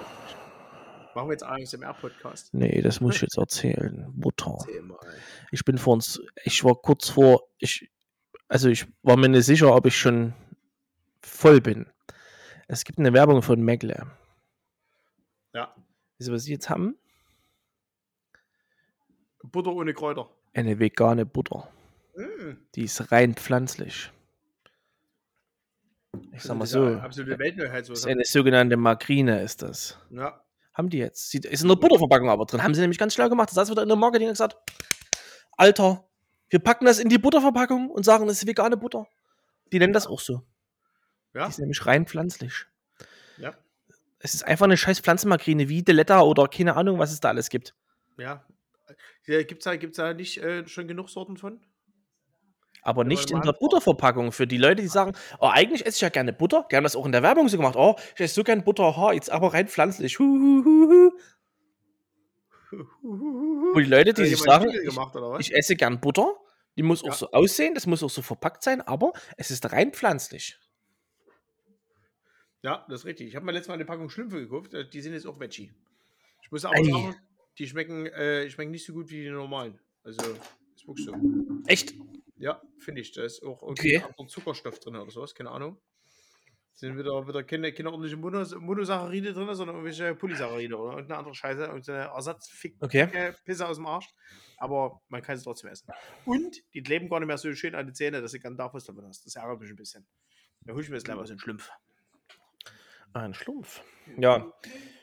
Machen 1.20 1.28
wir 1.28 1.34
jetzt 1.34 1.44
ASMR-Podcast. 1.44 2.54
Nee, 2.54 2.80
das 2.80 3.02
muss 3.02 3.16
ich 3.16 3.20
jetzt 3.20 3.36
erzählen. 3.36 4.10
Mutter. 4.16 4.56
Erzähl. 4.58 4.90
Ich 5.50 5.66
bin 5.66 5.76
vor 5.76 5.92
uns, 5.92 6.18
ich 6.44 6.64
war 6.64 6.74
kurz 6.74 7.10
vor, 7.10 7.42
ich, 7.58 7.90
also 8.48 8.70
ich 8.70 8.86
war 9.02 9.18
mir 9.18 9.28
nicht 9.28 9.44
sicher, 9.44 9.76
ob 9.76 9.84
ich 9.84 9.98
schon 9.98 10.32
voll 11.20 11.60
bin. 11.60 11.84
Es 12.68 12.84
gibt 12.84 12.98
eine 12.98 13.12
Werbung 13.12 13.42
von 13.42 13.60
Megle. 13.60 14.10
Ja. 15.52 15.74
Wisst 16.16 16.30
ihr, 16.30 16.34
was 16.34 16.44
sie 16.44 16.52
jetzt 16.52 16.70
haben? 16.70 16.96
Butter 19.42 19.74
ohne 19.74 19.92
Kräuter. 19.92 20.30
Eine 20.54 20.78
vegane 20.78 21.26
Butter. 21.26 21.68
Mm. 22.16 22.52
Die 22.74 22.84
ist 22.84 23.12
rein 23.12 23.34
pflanzlich. 23.34 24.10
Ich 26.32 26.44
sag 26.44 26.56
mal 26.56 26.64
so. 26.64 26.86
Absolute 26.86 27.38
Weltneuheit. 27.38 27.84
So. 27.84 27.92
Ist 27.92 28.06
eine 28.06 28.24
sogenannte 28.24 28.78
Makrine, 28.78 29.42
ist 29.42 29.60
das. 29.60 29.98
Ja. 30.08 30.42
Haben 30.80 30.88
die 30.88 30.96
jetzt. 30.98 31.28
Sieht- 31.30 31.44
Ist 31.44 31.60
in 31.60 31.68
der 31.68 31.76
Butterverpackung 31.76 32.30
aber 32.30 32.46
drin. 32.46 32.62
Haben 32.62 32.74
sie 32.74 32.80
nämlich 32.80 32.96
ganz 32.98 33.12
schlau 33.12 33.28
gemacht. 33.28 33.50
Das 33.50 33.56
heißt, 33.58 33.70
wieder 33.70 33.82
in 33.82 33.88
der 33.88 33.98
Marketing 33.98 34.28
gesagt: 34.28 34.56
Alter, 35.52 36.08
wir 36.48 36.58
packen 36.58 36.86
das 36.86 36.98
in 36.98 37.10
die 37.10 37.18
Butterverpackung 37.18 37.90
und 37.90 38.02
sagen, 38.04 38.26
das 38.26 38.38
ist 38.38 38.46
vegane 38.46 38.78
Butter. 38.78 39.06
Die 39.72 39.78
nennen 39.78 39.92
das 39.92 40.06
auch 40.06 40.20
so. 40.20 40.40
Ja. 41.34 41.44
Die 41.44 41.50
ist 41.50 41.58
nämlich 41.58 41.84
rein 41.84 42.06
pflanzlich. 42.06 42.64
Ja. 43.36 43.54
Es 44.20 44.32
ist 44.32 44.42
einfach 44.42 44.64
eine 44.64 44.78
scheiß 44.78 45.00
Pflanzenmakrine 45.00 45.68
wie 45.68 45.82
Deletta 45.82 46.22
oder 46.22 46.48
keine 46.48 46.76
Ahnung, 46.76 46.98
was 46.98 47.12
es 47.12 47.20
da 47.20 47.28
alles 47.28 47.50
gibt. 47.50 47.74
Ja. 48.16 48.42
Gibt 49.26 49.58
es 49.58 49.64
da, 49.64 49.76
gibt's 49.76 49.98
da 49.98 50.14
nicht 50.14 50.38
äh, 50.38 50.66
schon 50.66 50.88
genug 50.88 51.10
Sorten 51.10 51.36
von? 51.36 51.60
Aber 52.82 53.04
nicht 53.04 53.30
in 53.30 53.40
der 53.42 53.52
Butterverpackung. 53.52 54.32
Für 54.32 54.46
die 54.46 54.56
Leute, 54.58 54.82
die 54.82 54.88
sagen, 54.88 55.12
oh, 55.38 55.46
eigentlich 55.48 55.84
esse 55.86 55.96
ich 55.96 56.00
ja 56.00 56.08
gerne 56.08 56.32
Butter. 56.32 56.66
Die 56.70 56.76
haben 56.76 56.84
das 56.84 56.96
auch 56.96 57.06
in 57.06 57.12
der 57.12 57.22
Werbung 57.22 57.48
so 57.48 57.56
gemacht. 57.56 57.76
Oh, 57.76 57.96
ich 58.14 58.20
esse 58.20 58.34
so 58.34 58.44
gerne 58.44 58.62
Butter. 58.62 58.96
Ha, 58.96 59.12
jetzt 59.12 59.30
aber 59.30 59.52
rein 59.52 59.68
pflanzlich. 59.68 60.18
Hu, 60.18 60.24
hu, 60.24 60.64
hu, 60.64 61.10
hu. 62.72 62.86
Wo 63.74 63.78
die 63.78 63.84
Leute, 63.86 64.14
die 64.14 64.26
sich 64.26 64.38
sagen, 64.38 64.70
ich, 64.70 64.88
gemacht, 64.88 65.14
was? 65.14 65.40
ich 65.40 65.54
esse 65.54 65.76
gern 65.76 66.00
Butter. 66.00 66.34
Die 66.76 66.82
muss 66.84 67.02
auch 67.02 67.08
Ja. 67.08 67.12
so 67.14 67.30
aussehen, 67.32 67.74
das 67.74 67.86
muss 67.86 68.02
auch 68.02 68.10
so 68.10 68.22
verpackt 68.22 68.62
sein, 68.62 68.80
aber 68.80 69.12
es 69.36 69.50
ist 69.50 69.72
rein 69.72 69.92
pflanzlich. 69.92 70.56
Ja, 72.62 72.84
das 72.88 73.00
ist 73.00 73.06
richtig. 73.06 73.28
Ich 73.28 73.36
habe 73.36 73.44
mir 73.46 73.52
letztes 73.52 73.68
Mal 73.68 73.74
eine 73.74 73.84
Packung 73.84 74.08
Schlümpfe 74.10 74.40
gekauft. 74.40 74.74
äh, 74.74 74.88
Die 74.88 75.00
sind 75.00 75.14
jetzt 75.14 75.26
auch 75.26 75.40
Veggie. 75.40 75.72
Ich 76.42 76.50
muss 76.52 76.64
aber 76.64 76.76
Ei. 76.76 76.84
sagen, 76.84 77.16
die 77.58 77.66
schmecken, 77.66 78.06
äh, 78.06 78.48
schmecken 78.50 78.70
nicht 78.70 78.84
so 78.86 78.92
gut 78.92 79.10
wie 79.10 79.22
die 79.22 79.30
normalen. 79.30 79.80
Also, 80.04 80.20
ist 80.76 80.86
wirklich 80.86 81.06
so. 81.06 81.14
Echt? 81.66 81.94
Ja, 82.40 82.60
finde 82.78 83.02
ich. 83.02 83.12
Da 83.12 83.22
ist 83.22 83.42
auch 83.42 83.62
Okay. 83.62 83.92
irgendwie 83.92 83.96
ein 83.98 84.04
anderer 84.10 84.28
Zuckerstoff 84.28 84.80
drin 84.80 84.96
oder 84.96 85.10
sowas, 85.10 85.34
keine 85.34 85.50
Ahnung. 85.50 85.80
Sind 86.72 86.96
wieder, 86.96 87.28
wieder 87.28 87.44
keine, 87.44 87.72
keine 87.74 87.90
ordentliche 87.90 88.16
Monos 88.16 88.54
Monosaccharide 88.54 89.34
drin, 89.34 89.54
sondern 89.54 89.76
irgendwelche 89.76 90.14
Polysaccharide 90.14 90.74
oder 90.78 90.92
irgendeine 90.92 91.18
andere 91.18 91.34
Scheiße, 91.34 91.64
irgendeine 91.64 92.04
Ersatzfick 92.04 92.76
Okay. 92.80 93.34
Pisse 93.44 93.68
aus 93.68 93.76
dem 93.76 93.86
Arsch. 93.86 94.08
Aber 94.56 95.02
man 95.08 95.20
kann 95.20 95.36
sie 95.36 95.44
trotzdem 95.44 95.68
essen. 95.70 95.92
Und 96.24 96.56
die 96.72 96.82
kleben 96.82 97.10
gar 97.10 97.20
nicht 97.20 97.26
mehr 97.26 97.36
so 97.36 97.52
schön 97.52 97.74
an 97.74 97.86
die 97.86 97.92
Zähne, 97.92 98.22
dass 98.22 98.32
du 98.32 98.40
ganz 98.40 98.56
darf 98.56 98.72
was 98.72 98.84
davon 98.84 99.04
hast. 99.06 99.26
Das 99.26 99.36
ärgert 99.36 99.60
mich 99.60 99.68
ein 99.68 99.76
bisschen. 99.76 100.06
Da 100.62 100.72
hol 100.72 100.80
ich 100.80 100.88
mir 100.88 100.96
jetzt 100.96 101.04
gleich 101.04 101.16
mal 101.18 101.26
so 101.26 101.32
einen 101.32 101.40
Schlumpf. 101.40 101.70
Ein 103.12 103.34
Schlumpf. 103.34 103.82
Ja. 104.16 104.50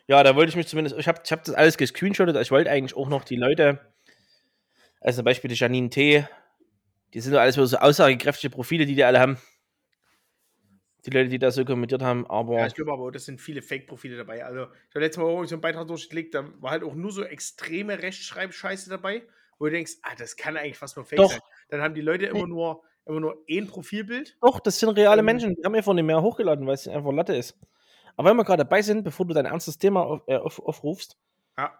Ja, 0.07 0.23
da 0.23 0.35
wollte 0.35 0.49
ich 0.49 0.55
mich 0.55 0.67
zumindest, 0.67 0.97
ich 0.97 1.07
habe 1.07 1.21
ich 1.23 1.31
hab 1.31 1.43
das 1.43 1.53
alles 1.53 1.77
gescreenshottet, 1.77 2.35
ich 2.37 2.49
wollte 2.51 2.71
eigentlich 2.71 2.95
auch 2.95 3.09
noch 3.09 3.23
die 3.25 3.35
Leute, 3.35 3.93
also 5.01 5.17
zum 5.17 5.25
Beispiel 5.25 5.49
die 5.49 5.55
Janine 5.55 5.89
T., 5.89 6.25
die 7.13 7.21
sind 7.21 7.33
doch 7.33 7.39
alles 7.39 7.55
so 7.55 7.77
aussagekräftige 7.77 8.53
Profile, 8.53 8.85
die 8.85 8.95
die 8.95 9.03
alle 9.03 9.19
haben. 9.19 9.37
Die 11.05 11.11
Leute, 11.11 11.29
die 11.29 11.39
da 11.39 11.51
so 11.51 11.63
kommentiert 11.63 12.01
haben, 12.01 12.27
aber 12.27 12.59
Ja, 12.59 12.67
ich 12.67 12.73
glaube 12.75 12.91
aber, 12.91 13.11
das 13.11 13.25
sind 13.25 13.39
viele 13.39 13.61
Fake-Profile 13.61 14.17
dabei. 14.17 14.43
Also, 14.43 14.63
ich 14.63 14.95
habe 14.95 14.99
letztes 14.99 15.23
Mal 15.23 15.47
so 15.47 15.55
einen 15.55 15.61
Beitrag 15.61 15.87
durchgeklickt, 15.87 16.33
da 16.33 16.49
war 16.61 16.71
halt 16.71 16.83
auch 16.83 16.95
nur 16.95 17.11
so 17.11 17.23
extreme 17.23 18.01
Rechtschreibscheiße 18.01 18.89
dabei, 18.89 19.23
wo 19.57 19.65
du 19.65 19.71
denkst, 19.71 19.93
ah, 20.03 20.15
das 20.17 20.35
kann 20.35 20.57
eigentlich 20.57 20.77
fast 20.77 20.97
nur 20.97 21.05
Fake 21.05 21.17
Doch. 21.19 21.31
sein. 21.31 21.39
Dann 21.69 21.81
haben 21.81 21.93
die 21.93 22.01
Leute 22.01 22.25
immer 22.25 22.45
nur, 22.47 22.83
immer 23.05 23.21
nur 23.21 23.43
ein 23.49 23.67
Profilbild. 23.67 24.37
doch, 24.41 24.59
das 24.59 24.79
sind 24.79 24.89
reale 24.89 25.19
Ähm, 25.19 25.25
Menschen, 25.25 25.55
die 25.55 25.63
haben 25.63 25.75
einfach 25.75 25.93
nicht 25.93 26.03
mehr 26.03 26.21
hochgeladen, 26.21 26.67
weil 26.67 26.73
es 26.73 26.87
einfach 26.87 27.11
Latte 27.13 27.35
ist. 27.35 27.57
Aber 28.17 28.29
wenn 28.29 28.37
wir 28.37 28.43
gerade 28.43 28.63
dabei 28.63 28.81
sind, 28.81 29.03
bevor 29.03 29.25
du 29.25 29.33
dein 29.33 29.45
ernstes 29.45 29.77
Thema 29.77 30.01
auf, 30.03 30.21
äh, 30.27 30.35
auf, 30.35 30.59
aufrufst, 30.59 31.17
Ja, 31.57 31.71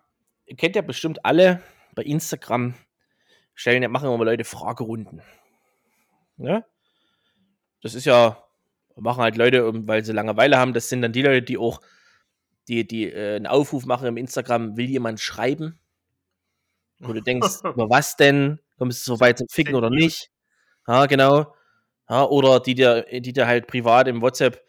ihr 0.46 0.56
kennt 0.56 0.76
ja 0.76 0.82
bestimmt 0.82 1.26
alle 1.26 1.62
bei 1.96 2.04
Instagram, 2.04 2.76
stellen, 3.58 3.92
machen 3.92 4.10
immer 4.10 4.24
Leute 4.24 4.46
Fragerunden. 4.46 5.22
Ja? 6.38 6.64
Das 7.82 7.96
ist 7.96 8.06
ja, 8.06 8.42
machen 8.96 9.22
halt 9.24 9.36
Leute, 9.36 9.70
weil 9.88 10.06
sie 10.06 10.14
Langeweile 10.14 10.58
haben. 10.58 10.74
Das 10.74 10.88
sind 10.88 11.02
dann 11.02 11.12
die 11.12 11.24
Leute, 11.24 11.42
die 11.42 11.58
auch, 11.58 11.82
die, 12.68 12.88
die 12.88 13.12
äh, 13.12 13.36
einen 13.36 13.48
Aufruf 13.48 13.86
machen 13.86 14.08
im 14.08 14.18
Instagram, 14.18 14.78
will 14.78 14.90
jemand 14.90 15.20
schreiben? 15.20 15.80
Wo 17.00 17.14
du 17.14 17.22
denkst, 17.22 17.60
über 17.64 17.90
was 17.90 18.16
denn? 18.16 18.60
Kommst 18.78 19.08
du 19.08 19.14
so 19.14 19.20
weit 19.20 19.40
zum 19.40 19.48
Ficken 19.50 19.76
oder 19.76 19.90
nicht? 19.90 20.30
Ja, 20.88 21.08
genau. 21.08 21.54
Ja, 22.10 22.26
oder 22.26 22.60
die 22.60 22.76
dir, 22.76 23.06
die 23.12 23.34
dir 23.34 23.48
halt 23.48 23.68
privat 23.68 24.08
im 24.08 24.22
WhatsApp 24.22 24.64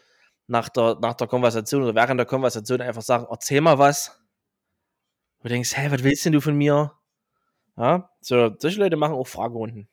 nach 0.46 0.70
der, 0.70 0.96
nach 1.00 1.14
der 1.14 1.26
Konversation 1.26 1.82
oder 1.82 1.94
während 1.94 2.18
der 2.18 2.26
Konversation 2.26 2.80
einfach 2.80 3.02
sagen, 3.02 3.26
erzähl 3.30 3.60
mal 3.60 3.78
was. 3.78 4.18
Du 5.42 5.48
denkst, 5.48 5.76
hä, 5.76 5.90
was 5.90 6.02
willst 6.02 6.24
denn 6.24 6.32
du 6.32 6.40
von 6.40 6.56
mir? 6.56 6.97
Ja, 7.78 8.10
so, 8.20 8.54
solche 8.58 8.80
Leute 8.80 8.96
machen 8.96 9.14
auch 9.14 9.26
Fragerunden. 9.26 9.88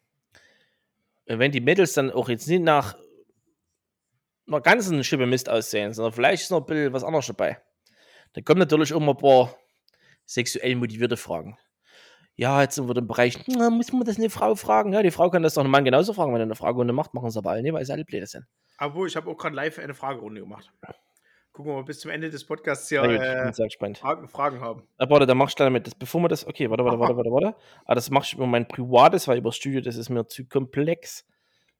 Und 1.28 1.40
Wenn 1.40 1.52
die 1.52 1.62
Mädels 1.62 1.94
dann 1.94 2.12
auch 2.12 2.30
jetzt 2.30 2.48
nicht 2.48 2.64
nach 2.64 2.98
einer 4.48 4.62
ganzen 4.62 5.04
Schippe 5.04 5.26
Mist 5.26 5.50
aussehen, 5.50 5.94
sondern 5.94 6.14
vielleicht 6.14 6.44
ist 6.44 6.52
noch 6.52 6.62
ein 6.62 6.66
bisschen 6.66 6.94
was 6.94 7.04
anderes 7.04 7.28
dabei, 7.28 7.62
dann 8.34 8.44
kommen 8.44 8.60
natürlich 8.60 8.94
auch 8.94 9.00
mal 9.00 9.12
ein 9.12 9.18
paar 9.18 9.56
sexuell 10.26 10.76
motivierte 10.76 11.18
Fragen. 11.18 11.58
Ja, 12.36 12.62
jetzt 12.62 12.76
sind 12.76 12.88
wir 12.88 12.98
im 12.98 13.08
Bereich, 13.08 13.40
na, 13.48 13.70
muss 13.70 13.94
man 13.94 14.04
das 14.04 14.18
eine 14.18 14.30
Frau 14.30 14.56
fragen? 14.56 14.92
Ja, 14.92 15.02
die 15.02 15.12
Frau 15.12 15.30
kann 15.30 15.44
das 15.44 15.54
doch 15.54 15.62
einen 15.62 15.72
Mann 15.72 15.86
genauso 15.86 16.12
fragen, 16.14 16.34
wenn 16.34 16.42
er 16.42 16.46
eine 16.46 16.56
Fragerunde 16.56 16.92
macht, 16.92 17.14
machen 17.14 17.30
sie 17.30 17.38
aber 17.40 17.52
alle 17.52 17.62
nicht, 17.62 17.74
weil 17.74 17.86
sie 17.86 17.94
alle 17.94 18.04
blöd 18.04 18.28
sind. 18.28 18.46
aber 18.78 19.06
ich 19.06 19.16
habe 19.16 19.30
auch 19.30 19.38
gerade 19.38 19.56
live 19.56 19.80
eine 19.80 19.94
Fragerunde 19.94 20.42
gemacht. 20.42 20.72
Gucken 21.56 21.72
wir 21.72 21.76
mal 21.78 21.86
bis 21.86 22.02
zum 22.02 22.12
Ende 22.12 22.30
des 22.30 22.44
Podcasts 22.44 22.92
ich 22.92 23.00
bin 23.00 23.12
äh, 23.12 23.54
sehr 23.54 23.68
gespannt. 23.68 24.00
Fragen, 24.00 24.28
Fragen 24.28 24.60
haben. 24.60 24.86
Ah, 24.98 25.10
warte, 25.10 25.26
dann 25.26 25.38
mach 25.38 25.48
ich 25.48 25.56
gleich 25.56 25.70
mit. 25.72 25.88
Das, 25.88 25.96
bevor 25.96 26.20
wir 26.22 26.28
das. 26.28 26.46
Okay, 26.46 26.70
warte, 26.70 26.84
warte, 26.84 27.00
warte, 27.00 27.16
warte, 27.16 27.32
warte. 27.32 27.56
Ah, 27.86 27.96
das 27.96 28.10
mache 28.10 28.26
ich 28.26 28.34
über 28.34 28.46
mein 28.46 28.68
privates, 28.68 29.26
weil 29.30 29.38
über 29.38 29.52
das 29.52 29.56
Studio, 29.56 29.80
das 29.80 29.96
ist 29.96 30.10
mir 30.10 30.28
zu 30.28 30.46
komplex. 30.46 31.26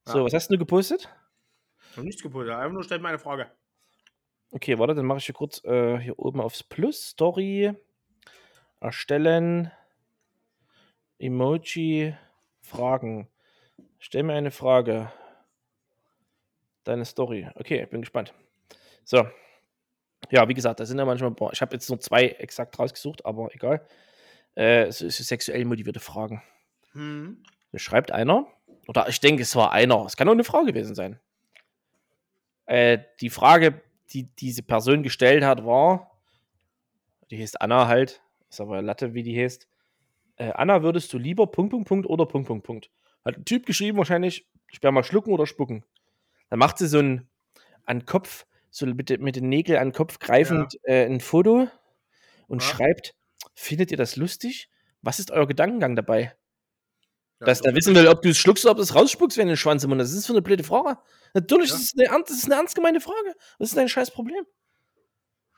So, 0.06 0.20
Ja. 0.20 0.24
was 0.24 0.32
hast 0.32 0.50
du 0.50 0.56
gepostet? 0.56 1.14
Noch 1.94 2.04
nichts 2.04 2.22
gepostet, 2.22 2.54
einfach 2.54 2.72
nur 2.72 2.84
stellt 2.84 3.02
mir 3.02 3.08
eine 3.08 3.18
Frage. 3.18 3.50
Okay, 4.50 4.78
warte, 4.78 4.94
dann 4.94 5.04
mache 5.04 5.18
ich 5.18 5.26
hier 5.26 5.34
kurz 5.34 5.62
äh, 5.64 5.98
hier 5.98 6.18
oben 6.18 6.40
aufs 6.40 6.62
Plus, 6.62 7.08
Story, 7.08 7.74
erstellen, 8.80 9.70
Emoji, 11.18 12.14
Fragen. 12.62 13.28
Stell 13.98 14.22
mir 14.22 14.32
eine 14.32 14.52
Frage. 14.52 15.12
Deine 16.84 17.04
Story. 17.04 17.46
Okay, 17.56 17.84
bin 17.84 18.00
gespannt. 18.00 18.32
So. 19.04 19.26
Ja, 20.30 20.48
wie 20.48 20.54
gesagt, 20.54 20.80
da 20.80 20.86
sind 20.86 20.98
ja 20.98 21.04
manchmal, 21.04 21.30
boah, 21.30 21.52
ich 21.52 21.60
habe 21.60 21.74
jetzt 21.74 21.88
nur 21.88 22.00
zwei 22.00 22.26
exakt 22.26 22.78
rausgesucht, 22.78 23.24
aber 23.24 23.54
egal. 23.54 23.86
Äh, 24.56 24.84
es 24.84 25.00
ist 25.00 25.18
sexuell 25.18 25.64
motivierte 25.64 26.00
Fragen. 26.00 26.42
Hm. 26.92 27.42
Da 27.72 27.78
schreibt 27.78 28.10
einer, 28.10 28.46
oder 28.88 29.08
ich 29.08 29.20
denke, 29.20 29.42
es 29.42 29.54
war 29.54 29.72
einer, 29.72 30.04
es 30.06 30.16
kann 30.16 30.28
auch 30.28 30.32
eine 30.32 30.44
Frau 30.44 30.64
gewesen 30.64 30.94
sein. 30.94 31.20
Äh, 32.66 32.98
die 33.20 33.30
Frage, 33.30 33.82
die 34.12 34.24
diese 34.36 34.62
Person 34.62 35.02
gestellt 35.02 35.44
hat, 35.44 35.64
war, 35.64 36.10
die 37.30 37.40
heißt 37.40 37.60
Anna 37.60 37.86
halt, 37.86 38.22
ist 38.48 38.60
aber 38.60 38.82
Latte, 38.82 39.14
wie 39.14 39.22
die 39.22 39.38
heißt. 39.40 39.68
Äh, 40.36 40.52
Anna, 40.52 40.82
würdest 40.82 41.12
du 41.12 41.18
lieber 41.18 41.46
Punkt, 41.46 41.70
Punkt, 41.70 41.88
Punkt 41.88 42.06
oder 42.06 42.26
Punkt, 42.26 42.48
Punkt, 42.48 42.66
Punkt? 42.66 42.90
Hat 43.24 43.36
ein 43.36 43.44
Typ 43.44 43.66
geschrieben, 43.66 43.98
wahrscheinlich, 43.98 44.46
ich 44.70 44.82
werde 44.82 44.94
mal 44.94 45.04
schlucken 45.04 45.32
oder 45.32 45.46
spucken. 45.46 45.84
Dann 46.50 46.58
macht 46.58 46.78
sie 46.78 46.86
so 46.86 46.98
ein 46.98 47.28
an 47.84 48.04
Kopf, 48.04 48.46
so 48.76 48.84
mit, 48.84 49.20
mit 49.20 49.36
den 49.36 49.48
Nägeln 49.48 49.78
an 49.78 49.88
den 49.88 49.94
Kopf 49.94 50.18
greifend 50.18 50.78
äh, 50.82 51.06
ein 51.06 51.20
Foto 51.20 51.68
und 52.46 52.62
Ja. 52.62 52.68
schreibt, 52.68 53.14
findet 53.54 53.90
ihr 53.90 53.96
das 53.96 54.16
lustig? 54.16 54.68
Was 55.00 55.18
ist 55.18 55.30
euer 55.30 55.46
Gedankengang 55.46 55.96
dabei? 55.96 56.36
Ja, 57.40 57.46
Dass 57.46 57.62
der 57.62 57.74
wissen 57.74 57.94
will, 57.94 58.06
ob 58.06 58.20
du 58.20 58.28
es 58.28 58.36
schluckst 58.36 58.66
oder 58.66 58.72
ob 58.72 58.76
du 58.76 58.82
es 58.82 58.94
rausspuckst, 58.94 59.38
wenn 59.38 59.46
du 59.46 59.52
den 59.54 59.56
Schwanz 59.56 59.82
im 59.82 59.90
Mund 59.90 60.02
hast. 60.02 60.10
Das 60.10 60.18
ist 60.18 60.26
für 60.26 60.34
eine 60.34 60.42
blöde 60.42 60.62
Frage. 60.62 60.98
Natürlich 61.32 61.70
Ja. 61.70 61.76
ist 61.76 61.94
es 61.94 62.10
eine, 62.10 62.22
das 62.22 62.36
ist 62.36 62.44
eine 62.44 62.56
ernst 62.56 62.74
gemeinte 62.74 63.00
Frage. 63.00 63.34
Das 63.58 63.72
ist 63.72 63.78
ein 63.78 63.88
scheiß 63.88 64.10
Problem. 64.10 64.44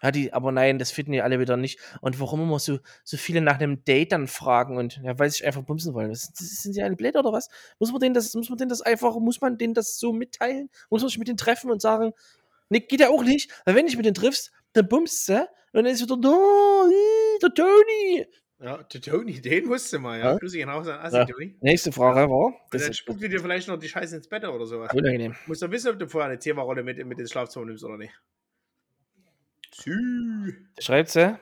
Ja, 0.01 0.13
die, 0.13 0.33
aber 0.33 0.53
nein, 0.53 0.79
das 0.79 0.93
finden 0.93 1.13
die 1.13 1.23
alle 1.23 1.41
wieder 1.41 1.57
nicht. 1.57 1.81
Und 2.01 2.21
warum 2.21 2.41
immer 2.43 2.61
so, 2.61 2.79
so 3.03 3.17
viele 3.17 3.41
nach 3.41 3.59
einem 3.59 3.85
Date 3.85 4.13
dann 4.13 4.29
fragen 4.29 4.77
und 4.77 5.01
ja, 5.03 5.19
weil 5.19 5.29
sie 5.29 5.39
sich 5.39 5.47
einfach 5.47 5.63
bumsen 5.63 5.93
wollen. 5.93 6.11
Das, 6.11 6.33
das, 6.33 6.63
sind 6.63 6.73
sie 6.75 6.83
alle 6.83 6.95
blöd 6.95 7.17
oder 7.17 7.33
was? 7.33 7.49
Muss 7.81 7.91
man 7.91 8.01
denen 8.01 8.15
das, 8.15 8.33
muss 8.35 8.49
man 8.49 8.59
denen 8.59 8.69
das 8.69 8.81
einfach, 8.81 9.17
muss 9.19 9.41
man 9.41 9.59
denen 9.59 9.75
das 9.75 9.99
so 9.99 10.13
mitteilen? 10.13 10.71
Muss 10.89 11.03
man 11.03 11.09
sich 11.09 11.19
mit 11.19 11.27
denen 11.27 11.37
treffen 11.37 11.71
und 11.71 11.83
sagen, 11.83 12.13
nee, 12.69 12.81
geht 12.81 13.01
ja 13.01 13.09
auch 13.11 13.23
nicht, 13.23 13.51
weil 13.65 13.75
wenn 13.75 13.83
du 13.85 13.89
dich 13.89 13.97
mit 13.97 14.07
denen 14.07 14.15
triffst, 14.15 14.53
dann 14.73 14.89
bummst 14.89 15.29
du 15.29 15.41
und 15.73 15.85
dann 15.85 15.87
ist 15.87 16.03
wieder, 16.03 16.17
oh, 16.17 16.89
äh, 16.91 17.39
der 17.41 17.55
Tony. 17.55 18.27
Ja, 18.61 18.83
der 18.83 19.01
Tony, 19.01 19.41
den 19.41 19.69
wusste 19.69 19.99
mal, 20.01 20.19
ja. 20.19 20.33
Ja. 20.33 20.37
Grüße 20.39 20.57
gehen 20.57 20.69
raus 20.69 20.89
an 20.89 20.99
Assi, 20.99 21.17
Ja. 21.17 21.25
Tony. 21.27 21.57
Nächste 21.61 21.93
Frage 21.93 22.29
war, 22.29 22.47
Und 22.73 22.83
dann 22.83 22.93
spuckt 22.93 23.23
dir 23.23 23.41
vielleicht 23.41 23.69
noch 23.69 23.79
die 23.79 23.89
Scheiße 23.89 24.17
ins 24.17 24.29
Bett 24.29 24.45
oder 24.45 24.67
sowas. 24.67 24.93
unangenehm. 24.93 25.37
Musst 25.47 25.63
doch 25.63 25.71
wissen, 25.71 25.93
ob 25.93 25.99
du 25.99 26.09
vorher 26.09 26.29
eine 26.31 26.39
Zehnerrolle 26.41 26.83
mit, 26.83 27.05
mit 27.07 27.19
ins 27.21 27.31
Schlafzimmer 27.31 27.67
nimmst 27.67 27.85
oder 27.85 27.97
nicht. 27.97 28.13
Sü. 29.73 30.55
Schreibt 30.81 31.11
sie, 31.11 31.39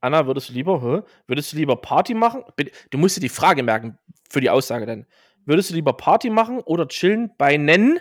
Anna, 0.00 0.26
würdest 0.26 0.48
du 0.50 0.52
lieber, 0.52 0.80
hä? 0.82 1.02
würdest 1.26 1.52
du 1.52 1.56
lieber 1.56 1.76
Party 1.76 2.14
machen? 2.14 2.44
Du 2.90 2.98
musst 2.98 3.16
dir 3.16 3.20
die 3.20 3.28
Frage 3.28 3.62
merken 3.62 3.98
für 4.30 4.40
die 4.40 4.50
Aussage 4.50 4.86
dann. 4.86 5.06
Würdest 5.46 5.70
du 5.70 5.74
lieber 5.74 5.94
Party 5.94 6.30
machen 6.30 6.60
oder 6.60 6.86
chillen 6.86 7.32
bei 7.38 7.54
einem 7.54 7.98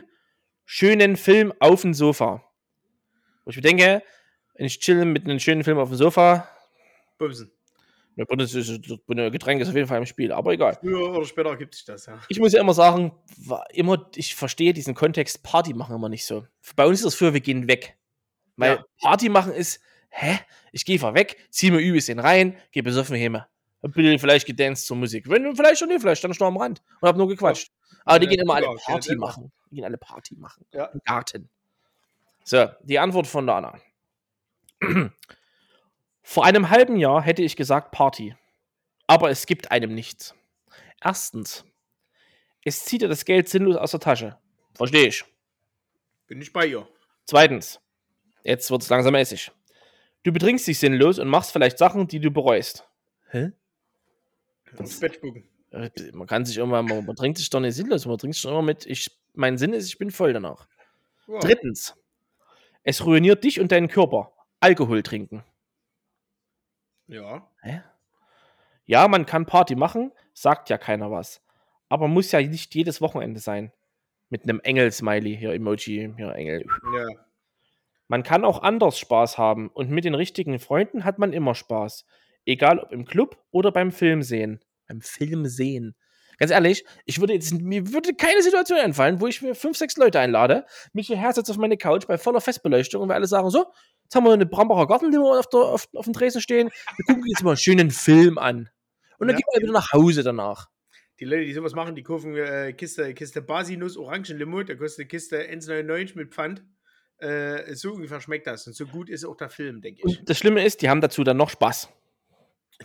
schönen 0.71 1.17
Film 1.17 1.51
auf 1.59 1.81
dem 1.81 1.95
Sofa? 1.95 2.43
Wo 3.43 3.49
ich 3.49 3.55
mir 3.55 3.63
denke, 3.63 4.03
wenn 4.53 4.67
ich 4.67 4.79
chill 4.79 5.03
mit 5.03 5.25
einem 5.25 5.39
schönen 5.39 5.63
Film 5.63 5.79
auf 5.79 5.89
dem 5.89 5.97
Sofa, 5.97 6.47
Bumsen. 7.17 7.51
Getränk 8.15 9.61
ist 9.61 9.69
auf 9.69 9.75
jeden 9.75 9.87
Fall 9.87 9.97
im 9.97 10.05
Spiel, 10.05 10.31
aber 10.31 10.51
egal. 10.51 10.77
Früher 10.79 11.09
oder 11.09 11.25
später 11.25 11.55
gibt 11.57 11.73
sich 11.73 11.85
das, 11.85 12.05
ja. 12.05 12.19
Ich 12.27 12.39
muss 12.39 12.53
ja 12.53 12.61
immer 12.61 12.75
sagen, 12.75 13.13
immer, 13.71 14.09
ich 14.13 14.35
verstehe 14.35 14.73
diesen 14.73 14.93
Kontext 14.93 15.41
Party 15.41 15.73
machen 15.73 15.95
immer 15.95 16.07
nicht 16.09 16.25
so. 16.25 16.45
Bei 16.75 16.85
uns 16.85 16.99
ist 16.99 17.05
das 17.05 17.15
für, 17.15 17.33
wir 17.33 17.41
gehen 17.41 17.67
weg. 17.67 17.97
Weil 18.55 18.75
Ja. 18.75 18.85
Party 19.01 19.29
machen 19.29 19.53
ist, 19.53 19.81
hä? 20.09 20.37
Ich 20.71 20.85
gehe 20.85 20.97
einfach 20.97 21.15
weg, 21.15 21.37
zieh 21.49 21.71
mir 21.71 21.79
übelst 21.79 22.09
den 22.09 22.19
rein, 22.19 22.57
geh 22.71 22.81
besoffen 22.81 23.15
heim. 23.15 23.37
Hab 23.81 23.93
bin 23.93 24.19
vielleicht 24.19 24.45
gedanced 24.45 24.85
zur 24.85 24.97
Musik. 24.97 25.29
Wenn 25.29 25.55
vielleicht 25.55 25.79
schon 25.79 25.87
nicht, 25.87 26.01
vielleicht 26.01 26.19
stand 26.19 26.35
ich 26.35 26.39
noch 26.39 26.47
am 26.47 26.57
Rand 26.57 26.83
und 27.01 27.07
hab 27.07 27.17
nur 27.17 27.27
gequatscht. 27.27 27.71
Aber 28.05 28.19
die 28.19 28.25
Ja, 28.25 28.31
gehen 28.31 28.41
immer 28.41 28.55
alle 28.55 28.75
Party 28.85 29.15
machen. 29.15 29.51
Gehen 29.71 29.83
alle 29.85 29.97
Party 29.97 30.35
machen. 30.35 30.65
Ja. 30.73 30.85
Im 30.85 31.01
Garten. 31.05 31.49
So, 32.43 32.67
die 32.81 32.99
Antwort 32.99 33.27
von 33.27 33.45
der 33.45 33.55
Anna. 33.55 33.79
Vor 36.23 36.45
einem 36.45 36.69
halben 36.69 36.97
Jahr 36.97 37.21
hätte 37.21 37.41
ich 37.43 37.55
gesagt 37.55 37.91
Party. 37.91 38.35
Aber 39.07 39.29
es 39.29 39.45
gibt 39.45 39.71
einem 39.71 39.93
nichts. 39.93 40.35
Erstens, 41.03 41.65
es 42.63 42.85
zieht 42.85 43.01
dir 43.01 43.07
das 43.07 43.25
Geld 43.25 43.49
sinnlos 43.49 43.75
aus 43.77 43.91
der 43.91 43.99
Tasche. 43.99 44.37
Verstehe 44.75 45.07
ich. 45.07 45.25
Bin 46.27 46.41
ich 46.41 46.53
bei 46.53 46.67
ihr. 46.67 46.87
Zweitens, 47.25 47.79
jetzt 48.43 48.69
wird 48.69 48.81
es 48.83 48.89
langsam 48.89 49.15
essig. 49.15 49.51
Du 50.23 50.31
betrinkst 50.31 50.67
dich 50.67 50.77
sinnlos 50.79 51.17
und 51.19 51.27
machst 51.27 51.51
vielleicht 51.51 51.77
Sachen, 51.77 52.07
die 52.07 52.19
du 52.19 52.29
bereust. 52.31 52.87
Hä? 53.29 53.51
Ins 54.77 54.99
Bett 54.99 55.15
spucken. 55.15 55.49
Äh, 55.71 55.89
Man 56.13 56.27
kann 56.27 56.45
sich 56.45 56.57
irgendwann, 56.57 56.85
man, 56.85 57.05
man 57.05 57.15
trinkt 57.15 57.37
sich 57.37 57.49
doch 57.49 57.59
nicht 57.59 57.75
sinnlos, 57.75 58.05
man 58.05 58.17
trinkt 58.17 58.35
sich 58.35 58.45
immer 58.45 58.61
mit, 58.61 58.85
ich, 58.85 59.18
mein 59.39 59.57
Sinn 59.57 59.73
ist, 59.73 59.87
ich 59.87 59.97
bin 59.97 60.11
voll 60.11 60.33
danach. 60.33 60.67
Ja. 61.27 61.39
Drittens, 61.39 61.95
es 62.83 63.05
ruiniert 63.05 63.43
dich 63.43 63.59
und 63.59 63.71
deinen 63.71 63.87
Körper. 63.87 64.33
Alkohol 64.59 65.01
trinken. 65.01 65.43
Ja. 67.07 67.49
Hä? 67.61 67.81
Ja, 68.85 69.07
man 69.07 69.25
kann 69.25 69.45
Party 69.45 69.75
machen, 69.75 70.11
sagt 70.33 70.69
ja 70.69 70.77
keiner 70.77 71.09
was. 71.09 71.41
Aber 71.87 72.07
muss 72.07 72.31
ja 72.31 72.41
nicht 72.41 72.75
jedes 72.75 73.01
Wochenende 73.01 73.39
sein. 73.39 73.71
Mit 74.29 74.43
einem 74.43 74.59
Engel-Smiley, 74.59 75.37
hier 75.37 75.53
Emoji, 75.53 76.13
hier 76.15 76.33
Engel. 76.33 76.65
Ja. 76.93 77.07
Man 78.07 78.23
kann 78.23 78.43
auch 78.43 78.61
anders 78.61 78.99
Spaß 78.99 79.37
haben 79.37 79.69
und 79.69 79.89
mit 79.89 80.03
den 80.03 80.15
richtigen 80.15 80.59
Freunden 80.59 81.05
hat 81.05 81.17
man 81.17 81.31
immer 81.31 81.55
Spaß. 81.55 82.05
Egal 82.45 82.79
ob 82.79 82.91
im 82.91 83.05
Club 83.05 83.41
oder 83.51 83.71
beim 83.71 83.91
Film 83.91 84.21
sehen. 84.21 84.59
Beim 84.87 85.01
Film 85.01 85.45
sehen. 85.45 85.95
Ganz 86.39 86.51
ehrlich, 86.51 86.85
ich 87.05 87.19
würde 87.19 87.33
jetzt, 87.33 87.53
mir 87.53 87.91
würde 87.91 88.13
keine 88.15 88.41
Situation 88.41 88.79
einfallen, 88.79 89.19
wo 89.19 89.27
ich 89.27 89.41
mir 89.41 89.55
fünf, 89.55 89.77
sechs 89.77 89.97
Leute 89.97 90.19
einlade, 90.19 90.65
mich 90.93 91.07
hierher 91.07 91.33
setze 91.33 91.51
auf 91.51 91.57
meine 91.57 91.77
Couch 91.77 92.07
bei 92.07 92.17
voller 92.17 92.41
Festbeleuchtung 92.41 93.01
und 93.01 93.09
wir 93.09 93.15
alle 93.15 93.27
sagen, 93.27 93.49
so, 93.49 93.65
jetzt 94.03 94.15
haben 94.15 94.23
wir 94.25 94.31
eine 94.33 94.45
Brambacher 94.45 94.87
Garten, 94.87 95.11
die 95.11 95.17
wir 95.17 95.39
auf, 95.39 95.49
der, 95.49 95.59
auf, 95.59 95.87
auf 95.93 96.05
dem 96.05 96.13
Dresden 96.13 96.41
stehen, 96.41 96.69
wir 96.95 97.05
gucken 97.05 97.23
jetzt 97.27 97.43
mal 97.43 97.51
einen 97.51 97.57
schönen 97.57 97.91
Film 97.91 98.37
an. 98.37 98.69
Und 99.19 99.27
dann 99.27 99.35
Ja. 99.35 99.37
gehen 99.37 99.45
wir 99.53 99.61
wieder 99.63 99.73
nach 99.73 99.91
Hause 99.91 100.23
danach. 100.23 100.69
Die 101.19 101.25
Leute, 101.25 101.43
die 101.43 101.53
sowas 101.53 101.73
machen, 101.75 101.95
die 101.95 102.03
kaufen 102.03 102.33
äh, 102.37 102.71
Kiste, 102.71 103.13
Kiste 103.13 103.41
Basinus 103.41 103.97
Orangenlimo, 103.97 104.63
da 104.63 104.75
kostet 104.75 104.99
eine 104.99 105.07
Kiste 105.09 105.37
1,99 105.41 106.15
mit 106.15 106.33
Pfand. 106.33 106.63
Äh, 107.17 107.75
so 107.75 107.91
ungefähr 107.91 108.21
schmeckt 108.21 108.47
das. 108.47 108.65
Und 108.65 108.77
so 108.77 108.85
gut 108.85 109.09
ist 109.09 109.25
auch 109.25 109.35
der 109.35 109.49
Film, 109.49 109.81
denke 109.81 109.99
ich. 109.99 110.05
Und 110.05 110.29
das 110.29 110.37
Schlimme 110.37 110.63
ist, 110.63 110.81
die 110.81 110.89
haben 110.89 111.01
dazu 111.01 111.25
dann 111.25 111.35
noch 111.35 111.49
Spaß. 111.49 111.89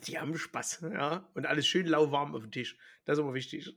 Die 0.06 0.18
haben 0.18 0.36
Spaß, 0.36 0.80
ja. 0.92 1.28
Und 1.34 1.46
alles 1.46 1.66
schön 1.66 1.86
lauwarm 1.86 2.34
auf 2.34 2.42
dem 2.42 2.50
Tisch. 2.50 2.76
Das 3.04 3.16
ist 3.18 3.22
aber 3.24 3.34
wichtig. 3.34 3.74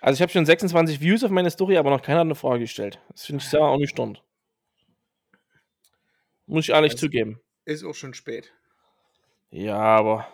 Also 0.00 0.16
ich 0.18 0.22
habe 0.22 0.32
schon 0.32 0.44
26 0.44 1.00
Views 1.00 1.24
auf 1.24 1.30
meine 1.30 1.50
Story, 1.50 1.78
aber 1.78 1.88
noch 1.90 2.02
keiner 2.02 2.18
hat 2.20 2.26
eine 2.26 2.34
Frage 2.34 2.60
gestellt. 2.60 3.00
Das 3.08 3.24
finde 3.24 3.42
ich 3.42 3.48
sehr 3.48 3.60
ernüchternd. 3.60 4.22
Muss 6.46 6.64
ich 6.64 6.70
ehrlich 6.74 6.92
Also- 6.92 7.06
zugeben. 7.06 7.40
Ist 7.64 7.84
auch 7.84 7.94
schon 7.94 8.12
spät. 8.12 8.52
Ja, 9.50 9.78
aber 9.78 10.28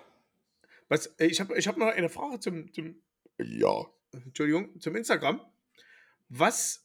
Was, 0.88 1.07
äh, 1.20 1.26
ich 1.26 1.38
habe 1.40 1.57
ich 1.57 1.68
hab 1.68 1.76
noch 1.76 1.86
eine 1.86 2.09
Frage 2.09 2.40
zum, 2.40 2.72
zum. 2.72 3.01
Ja. 3.38 3.86
Entschuldigung, 4.12 4.80
zum 4.80 4.96
Instagram. 4.96 5.40
Was 6.28 6.84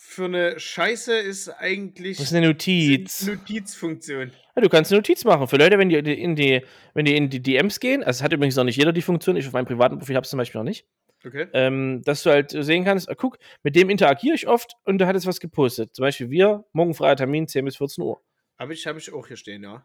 für 0.00 0.26
eine 0.26 0.60
Scheiße 0.60 1.12
ist 1.18 1.48
eigentlich 1.48 2.18
das 2.18 2.26
ist 2.26 2.34
eine 2.34 2.46
Notiz. 2.46 3.26
Notizfunktion? 3.26 4.30
Ja, 4.54 4.62
du 4.62 4.68
kannst 4.68 4.92
eine 4.92 4.98
Notiz 5.00 5.24
machen. 5.24 5.48
Für 5.48 5.56
Leute, 5.56 5.76
wenn 5.76 5.88
die 5.88 5.96
in 5.96 6.36
die, 6.36 6.62
wenn 6.94 7.04
die 7.04 7.16
in 7.16 7.30
die 7.30 7.40
DMs 7.42 7.80
gehen, 7.80 8.04
also 8.04 8.18
es 8.18 8.22
hat 8.22 8.32
übrigens 8.32 8.54
noch 8.54 8.62
nicht 8.64 8.76
jeder 8.76 8.92
die 8.92 9.02
Funktion, 9.02 9.36
ich 9.36 9.46
auf 9.46 9.52
meinem 9.52 9.66
privaten 9.66 9.98
Profil 9.98 10.14
habe 10.14 10.24
es 10.24 10.30
zum 10.30 10.38
Beispiel 10.38 10.60
noch 10.60 10.64
nicht, 10.64 10.86
Okay. 11.26 11.48
ähm, 11.52 12.02
dass 12.04 12.22
du 12.22 12.30
halt 12.30 12.50
sehen 12.50 12.84
kannst, 12.84 13.08
ah, 13.10 13.14
guck, 13.16 13.38
mit 13.64 13.74
dem 13.74 13.90
interagiere 13.90 14.36
ich 14.36 14.46
oft 14.46 14.74
und 14.84 14.98
der 14.98 15.08
hat 15.08 15.16
jetzt 15.16 15.26
was 15.26 15.40
gepostet. 15.40 15.94
Zum 15.94 16.04
Beispiel 16.04 16.30
wir, 16.30 16.64
morgen 16.72 16.94
freier 16.94 17.16
Termin, 17.16 17.48
10 17.48 17.64
bis 17.64 17.76
14 17.76 18.04
Uhr. 18.04 18.22
Habe 18.56 18.74
ich, 18.74 18.86
hab 18.86 18.96
ich 18.96 19.12
auch 19.12 19.26
hier 19.26 19.36
stehen, 19.36 19.64
ja. 19.64 19.84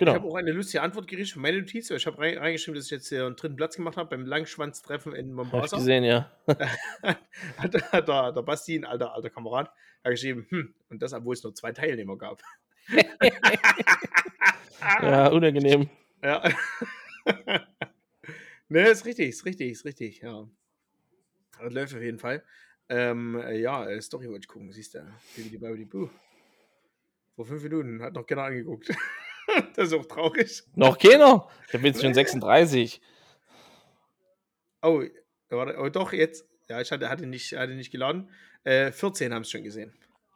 Ich 0.00 0.06
habe 0.06 0.20
Genau. 0.20 0.30
auch 0.32 0.36
eine 0.36 0.52
lustige 0.52 0.82
Antwort 0.82 1.06
gerichtet 1.08 1.34
für 1.34 1.40
meine 1.40 1.58
Notiz. 1.58 1.90
weil 1.90 1.98
Ich 1.98 2.06
habe 2.06 2.18
rein, 2.18 2.38
reingeschrieben, 2.38 2.74
dass 2.76 2.86
ich 2.86 2.90
jetzt 2.90 3.08
hier 3.10 3.26
einen 3.26 3.36
dritten 3.36 3.56
Platz 3.56 3.76
gemacht 3.76 3.96
habe 3.98 4.08
beim 4.10 4.24
Langschwanztreffen 4.24 5.12
in 5.14 5.36
Hab 5.36 5.46
ich 5.46 5.52
Mombasa. 5.52 5.76
gesehen, 5.76 6.04
ja. 6.04 6.30
hat, 7.02 7.92
hat 7.92 8.08
der, 8.08 8.32
der 8.32 8.42
Basti, 8.42 8.76
ein 8.76 8.84
alter, 8.86 9.12
alter 9.14 9.28
Kamerad, 9.30 9.68
hat 10.02 10.10
geschrieben, 10.10 10.46
hm, 10.48 10.74
und 10.88 11.02
das, 11.02 11.12
obwohl 11.12 11.34
es 11.34 11.42
nur 11.42 11.54
zwei 11.54 11.72
Teilnehmer 11.72 12.16
gab. 12.16 12.40
Ja, 15.02 15.28
unangenehm. 15.28 15.90
Ja. 16.22 16.42
ne, 18.68 18.88
ist 18.88 19.04
richtig, 19.04 19.28
ist 19.28 19.44
richtig, 19.44 19.70
ist 19.72 19.84
richtig, 19.84 20.20
ja. 20.20 20.48
Das 21.60 21.72
läuft 21.72 21.94
auf 21.94 22.00
jeden 22.00 22.18
Fall. 22.18 22.42
Ähm, 22.88 23.38
äh, 23.38 23.58
ja, 23.60 23.86
äh, 23.88 24.00
Story 24.00 24.28
wollte 24.28 24.40
ich 24.44 24.48
gucken, 24.48 24.72
siehst 24.72 24.94
du. 24.94 26.10
Vor 27.36 27.44
fünf 27.44 27.62
Minuten, 27.62 28.02
hat 28.02 28.14
noch 28.14 28.26
keiner 28.26 28.44
angeguckt. 28.44 28.90
das 29.76 29.88
ist 29.88 29.94
auch 29.94 30.06
traurig. 30.06 30.62
Noch 30.74 30.98
keiner? 30.98 31.48
Ich 31.72 31.80
jetzt 31.80 32.00
schon 32.00 32.14
36. 32.14 33.00
Oh, 34.82 35.02
oh 35.50 35.88
doch, 35.88 36.12
jetzt. 36.12 36.46
Ja, 36.68 36.80
ich 36.80 36.90
hatte, 36.90 37.08
hatte, 37.08 37.26
nicht, 37.26 37.52
hatte 37.52 37.74
nicht 37.74 37.90
geladen. 37.90 38.30
Äh, 38.64 38.92
14 38.92 39.34
haben 39.34 39.42
es 39.42 39.50
schon 39.50 39.64
gesehen. 39.64 39.92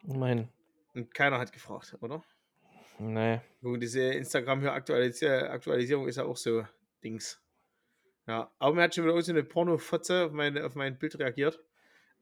Immerhin. 0.06 0.48
Und 0.94 1.14
keiner 1.14 1.38
hat 1.38 1.52
gefragt, 1.52 1.96
oder? 2.00 2.22
Nee. 2.98 3.40
Gut, 3.62 3.82
diese 3.82 4.12
Instagram 4.12 4.60
hier 4.60 4.72
Aktualis 4.72 5.22
Aktualisierung 5.22 6.06
ist 6.08 6.16
ja 6.16 6.24
auch 6.24 6.36
so 6.36 6.64
Dings. 7.02 7.40
Ja, 8.26 8.50
aber 8.58 8.74
mir 8.74 8.82
hat 8.82 8.94
schon 8.94 9.04
wieder 9.04 9.20
so 9.20 9.32
eine 9.32 9.44
Porno-Fotze 9.44 10.26
auf, 10.26 10.32
meine, 10.32 10.64
auf 10.64 10.74
mein 10.74 10.98
Bild 10.98 11.18
reagiert. 11.18 11.60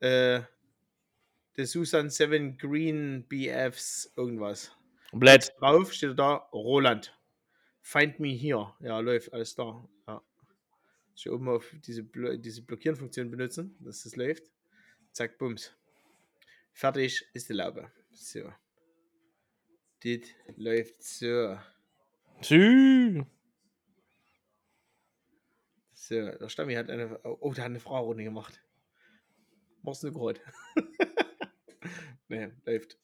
Äh, 0.00 0.40
der 1.56 1.66
Susan 1.66 2.10
7 2.10 2.56
Green 2.56 3.24
BFs 3.28 4.12
irgendwas. 4.16 4.74
Komplett. 5.12 5.52
Drauf 5.60 5.92
steht 5.92 6.18
da 6.18 6.36
Roland. 6.54 7.14
Find 7.82 8.18
me 8.18 8.28
here. 8.28 8.72
Ja, 8.80 8.98
läuft, 8.98 9.30
alles 9.34 9.54
da. 9.54 9.86
Ja. 10.08 10.22
Ich 11.14 11.28
oben 11.28 11.50
auf 11.50 11.70
diese, 11.84 12.02
diese 12.38 12.62
Blockieren-Funktion 12.62 13.30
benutzen, 13.30 13.76
dass 13.80 14.04
das 14.04 14.16
läuft. 14.16 14.50
Zack, 15.12 15.36
bums. 15.36 15.76
Fertig 16.72 17.26
ist 17.34 17.50
die 17.50 17.52
Laube. 17.52 17.92
So. 18.10 18.50
Das 20.02 20.20
läuft 20.56 21.02
so. 21.02 21.58
Sü. 22.40 23.26
So, 25.92 26.14
der 26.14 26.48
Stammi 26.48 26.72
hat 26.72 26.88
eine. 26.88 27.20
Oh, 27.22 27.52
der 27.52 27.64
hat 27.64 27.70
eine 27.70 27.80
Frau-Runde 27.80 28.24
gemacht. 28.24 28.62
Machst 29.82 30.04
du 30.04 30.10
gerade? 30.10 30.40
ne, 32.28 32.56
läuft. 32.64 32.98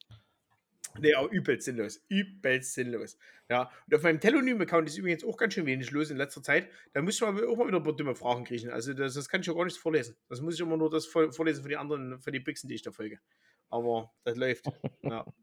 Ne, 1.01 1.15
auch 1.17 1.31
übelst 1.31 1.65
sinnlos. 1.65 2.05
Übelst 2.09 2.75
sinnlos. 2.75 3.19
Ja, 3.49 3.71
und 3.87 3.95
auf 3.95 4.03
meinem 4.03 4.21
Telonym-Account 4.21 4.89
ist 4.89 4.99
übrigens 4.99 5.25
auch 5.25 5.37
ganz 5.37 5.55
schön 5.55 5.65
wenig 5.65 5.91
los 5.91 6.11
in 6.11 6.19
letzter 6.19 6.43
Zeit. 6.43 6.69
Da 6.93 7.01
muss 7.01 7.21
man 7.21 7.35
auch 7.45 7.57
mal 7.57 7.67
wieder 7.67 7.79
ein 7.79 7.83
paar 7.83 7.97
dumme 7.97 8.15
Fragen 8.15 8.45
kriegen. 8.45 8.71
Also, 8.71 8.93
das, 8.93 9.15
das 9.15 9.29
kann 9.29 9.41
ich 9.41 9.47
ja 9.47 9.55
gar 9.55 9.65
nicht 9.65 9.79
vorlesen. 9.79 10.17
Das 10.29 10.41
muss 10.41 10.55
ich 10.55 10.61
immer 10.61 10.77
nur 10.77 10.91
das 10.91 11.07
vorlesen 11.07 11.63
für 11.63 11.69
die 11.69 11.77
anderen, 11.77 12.21
für 12.21 12.31
die 12.31 12.41
Bixen, 12.41 12.69
die 12.69 12.75
ich 12.75 12.83
da 12.83 12.91
folge. 12.91 13.19
Aber 13.71 14.13
das 14.25 14.37
läuft. 14.37 14.67
ja. 15.03 15.25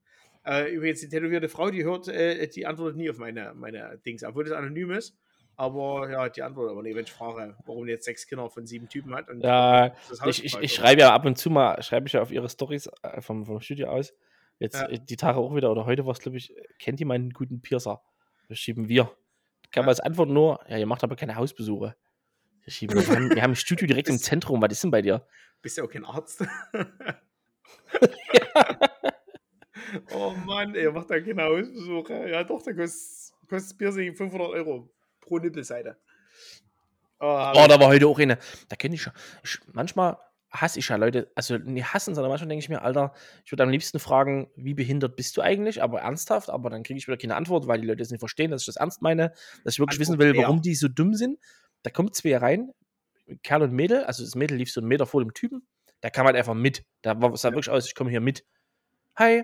Äh, 0.48 0.72
übrigens, 0.76 0.99
die 0.99 1.10
tätowierte 1.10 1.49
Frau, 1.49 1.72
die 1.72 1.84
hört, 1.84 2.07
äh, 2.07 2.48
die 2.48 2.68
antwortet 2.68 2.98
nie 2.98 3.10
auf 3.10 3.18
meine, 3.18 3.56
meine 3.56 3.99
Dings, 4.06 4.23
obwohl 4.23 4.44
das 4.44 4.53
anonym 4.53 4.91
ist. 4.91 5.18
Aber 5.57 6.10
ja, 6.11 6.30
die 6.30 6.44
antwortet 6.44 6.72
aber 6.72 6.84
nicht, 6.84 6.95
wenn 6.95 7.06
ich 7.06 7.11
frage, 7.11 7.56
warum 7.65 7.86
die 7.86 7.94
jetzt 7.94 8.06
sechs 8.06 8.27
Kinder 8.27 8.49
von 8.49 8.65
sieben 8.65 8.90
Typen 8.90 9.15
hat. 9.15 9.27
Ja, 9.40 9.95
ich, 10.26 10.44
ich, 10.44 10.56
ich 10.60 10.73
schreibe 10.73 11.02
ja 11.02 11.14
ab 11.14 11.26
und 11.26 11.38
zu 11.38 11.49
mal, 11.49 11.82
schreibe 11.82 12.07
ich 12.07 12.14
ja 12.14 12.22
auf 12.22 12.32
ihre 12.32 12.49
Stories 12.49 12.90
äh, 13.02 13.22
vom, 13.22 13.45
vom 13.45 13.61
Studio 13.61 13.88
aus. 13.88 14.14
Jetzt 14.60 14.76
Ja. 14.76 14.88
äh, 14.88 14.99
die 14.99 15.18
Tage 15.18 15.40
auch 15.40 15.56
wieder, 15.56 15.72
oder 15.72 15.86
heute 15.86 16.06
war 16.06 16.14
es, 16.14 16.19
glaube 16.19 16.38
ich, 16.38 16.56
äh, 16.56 16.64
kennt 16.80 16.99
ihr 16.99 17.06
meinen 17.06 17.32
guten 17.32 17.61
Piercer? 17.61 18.02
Das 18.48 18.57
schieben 18.60 18.88
wir. 18.90 19.06
Kann 19.72 19.76
Ja. 19.76 19.82
man 19.84 19.90
als 19.90 19.99
Antwort 19.99 20.30
nur, 20.30 20.60
ja, 20.69 20.77
ihr 20.77 20.86
macht 20.86 21.03
aber 21.03 21.15
keine 21.15 21.36
Hausbesuche. 21.36 21.95
Wir, 22.64 22.72
schieben, 22.72 22.95
wir, 22.95 23.07
haben, 23.15 23.30
wir 23.36 23.41
haben 23.44 23.52
ein 23.52 23.56
Studio 23.56 23.88
direkt 23.88 24.10
im 24.10 24.15
Das- 24.15 24.23
Zentrum. 24.23 24.61
Was 24.61 24.72
ist 24.72 24.84
denn 24.84 24.91
bei 24.91 25.02
dir? 25.02 25.27
Bist 25.61 25.77
ja 25.77 25.84
auch 25.84 25.90
kein 25.90 26.06
Arzt. 26.06 26.44
oh 30.14 30.32
Mann, 30.45 30.76
ey, 30.76 30.91
macht 30.91 31.10
da 31.10 31.19
keine 31.19 31.44
Hausbesuche. 31.44 32.30
Ja, 32.30 32.44
doch, 32.44 32.61
da 32.61 32.73
kostet, 32.73 33.34
kostet 33.49 33.77
Piercing 33.77 34.15
500 34.15 34.49
Euro 34.49 34.90
pro 35.22 35.40
Nippelseite. 35.40 35.98
Oh, 37.19 37.52
Oh, 37.56 37.65
da 37.68 37.80
war 37.80 37.88
heute 37.88 38.07
auch 38.07 38.19
eine. 38.19 38.38
Da 38.69 38.76
kenne 38.76 38.95
ich 38.95 39.02
schon. 39.02 39.14
Ich, 39.44 39.60
manchmal 39.72 40.18
hasse 40.61 40.80
ich 40.80 40.90
ja 40.90 40.95
Leute, 40.95 41.32
also 41.36 41.57
nicht 41.57 41.94
hassen, 41.94 42.15
sondern 42.15 42.30
manchmal 42.30 42.49
denke 42.49 42.64
ich 42.64 42.69
mir, 42.69 42.82
Alter, 42.82 43.14
ich 43.44 43.52
würde 43.52 43.64
am 43.64 43.69
liebsten 43.69 43.99
fragen, 43.99 44.49
wie 44.56 44.73
behindert 44.73 45.15
bist 45.15 45.36
du 45.38 45.41
eigentlich, 45.41 45.82
aber 45.82 46.02
ernsthaft, 46.02 46.49
aber 46.49 46.69
dann 46.69 46.84
kriege 46.84 46.98
ich 46.98 47.07
wieder 47.07 47.18
keine 47.18 47.36
Antwort, 47.36 47.68
weil 47.68 47.82
die 47.82 47.88
Leute 47.88 48.02
es 48.02 48.11
nicht 48.11 48.19
verstehen, 48.19 48.52
dass 48.52 48.61
ich 48.61 48.65
das 48.68 48.77
ernst 48.77 49.02
meine, 49.02 49.34
dass 49.64 49.73
ich 49.73 49.80
wirklich 49.80 49.99
wissen 49.99 50.14
Antwort 50.14 50.30
will, 50.30 50.36
eher. 50.36 50.44
warum 50.44 50.61
die 50.61 50.76
so 50.76 50.88
dumm 50.88 51.14
sind. 51.14 51.40
Da 51.84 51.90
kommt 51.90 52.15
zwei 52.15 52.38
rein, 52.38 52.72
Kerl 53.44 53.64
und 53.64 53.73
Mädel, 53.73 54.03
also 54.03 54.23
das 54.23 54.36
Mädel 54.36 54.57
lief 54.57 54.72
so 54.72 54.82
einen 54.82 54.88
Meter 54.88 55.06
vor 55.06 55.22
dem 55.22 55.34
Typen, 55.34 55.68
der 56.03 56.11
kam 56.11 56.26
halt 56.26 56.36
einfach 56.36 56.53
mit. 56.53 56.84
Da 57.02 57.19
war, 57.22 57.36
sah 57.36 57.49
wirklich 57.49 57.69
aus, 57.69 57.88
ich 57.88 57.95
komme 57.95 58.10
hier 58.10 58.22
mit. 58.22 58.45
Hi, 59.15 59.44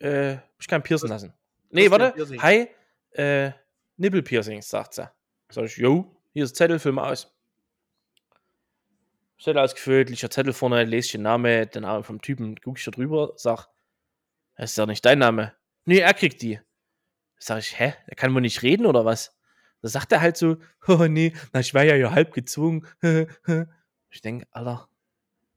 äh, 0.00 0.36
ich 0.58 0.66
kann 0.66 0.82
piercen 0.82 1.08
lassen. 1.08 1.32
Nee, 1.70 1.90
warte, 1.90 2.12
Piercing? 2.12 2.42
hi, 2.42 2.68
äh, 3.12 3.52
Nippelpiercings, 3.96 4.68
sagt 4.68 4.94
sie. 4.94 5.10
Sag 5.50 5.64
ich, 5.64 5.76
yo, 5.76 6.16
hier 6.32 6.44
ist 6.44 6.56
Zettel, 6.56 6.78
füll 6.78 6.92
mal 6.92 7.10
aus. 7.10 7.34
Zettel 9.38 9.58
ausgefüllt, 9.58 10.10
liegt 10.10 10.22
der 10.22 10.30
Zettel 10.30 10.52
vorne, 10.52 10.84
lese 10.84 11.06
ich 11.06 11.12
den 11.12 11.22
Namen, 11.22 11.68
den 11.70 11.82
Namen 11.82 12.04
vom 12.04 12.20
Typen, 12.20 12.56
gucke 12.56 12.78
ich 12.78 12.84
da 12.84 12.90
drüber, 12.90 13.32
sag, 13.36 13.68
das 14.56 14.72
ist 14.72 14.76
ja 14.76 14.86
nicht 14.86 15.04
dein 15.04 15.20
Name. 15.20 15.54
Nee, 15.84 15.98
er 15.98 16.14
kriegt 16.14 16.42
die. 16.42 16.60
Sag 17.38 17.60
ich, 17.60 17.78
hä? 17.78 17.94
Er 18.06 18.16
kann 18.16 18.34
wohl 18.34 18.40
nicht 18.40 18.62
reden 18.62 18.84
oder 18.86 19.04
was? 19.04 19.36
Da 19.80 19.88
sagt 19.88 20.10
er 20.10 20.20
halt 20.20 20.36
so, 20.36 20.56
oh 20.88 21.06
nee, 21.06 21.32
na, 21.52 21.60
ich 21.60 21.72
war 21.72 21.84
ja 21.84 21.94
hier 21.94 22.10
halb 22.10 22.32
gezwungen. 22.32 22.86
ich 24.10 24.20
denke, 24.20 24.46
Alter, 24.50 24.88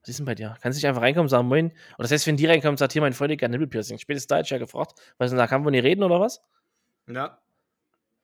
was 0.01 0.09
ist 0.09 0.19
denn 0.19 0.25
bei 0.25 0.35
dir? 0.35 0.57
Kannst 0.61 0.77
du 0.77 0.81
nicht 0.81 0.87
einfach 0.87 1.01
reinkommen 1.01 1.25
und 1.25 1.29
sagen, 1.29 1.47
moin? 1.47 1.65
Und 1.65 1.75
das 1.97 2.11
heißt, 2.11 2.27
wenn 2.27 2.37
die 2.37 2.45
reinkommen, 2.45 2.77
sagt 2.77 2.93
hier 2.93 3.01
mein 3.01 3.13
Freund, 3.13 3.35
gerne 3.37 3.57
Nippelpiercing. 3.57 3.97
Spätestens 3.97 4.27
da 4.27 4.37
hätte 4.37 4.45
ich 4.45 4.51
ja 4.51 4.57
gefragt, 4.59 4.99
was 5.17 5.31
denn 5.31 5.37
da, 5.37 5.47
kann 5.47 5.63
wohl 5.65 5.71
nicht 5.71 5.83
reden 5.83 6.03
oder 6.03 6.19
was? 6.19 6.41
Ja. 7.07 7.41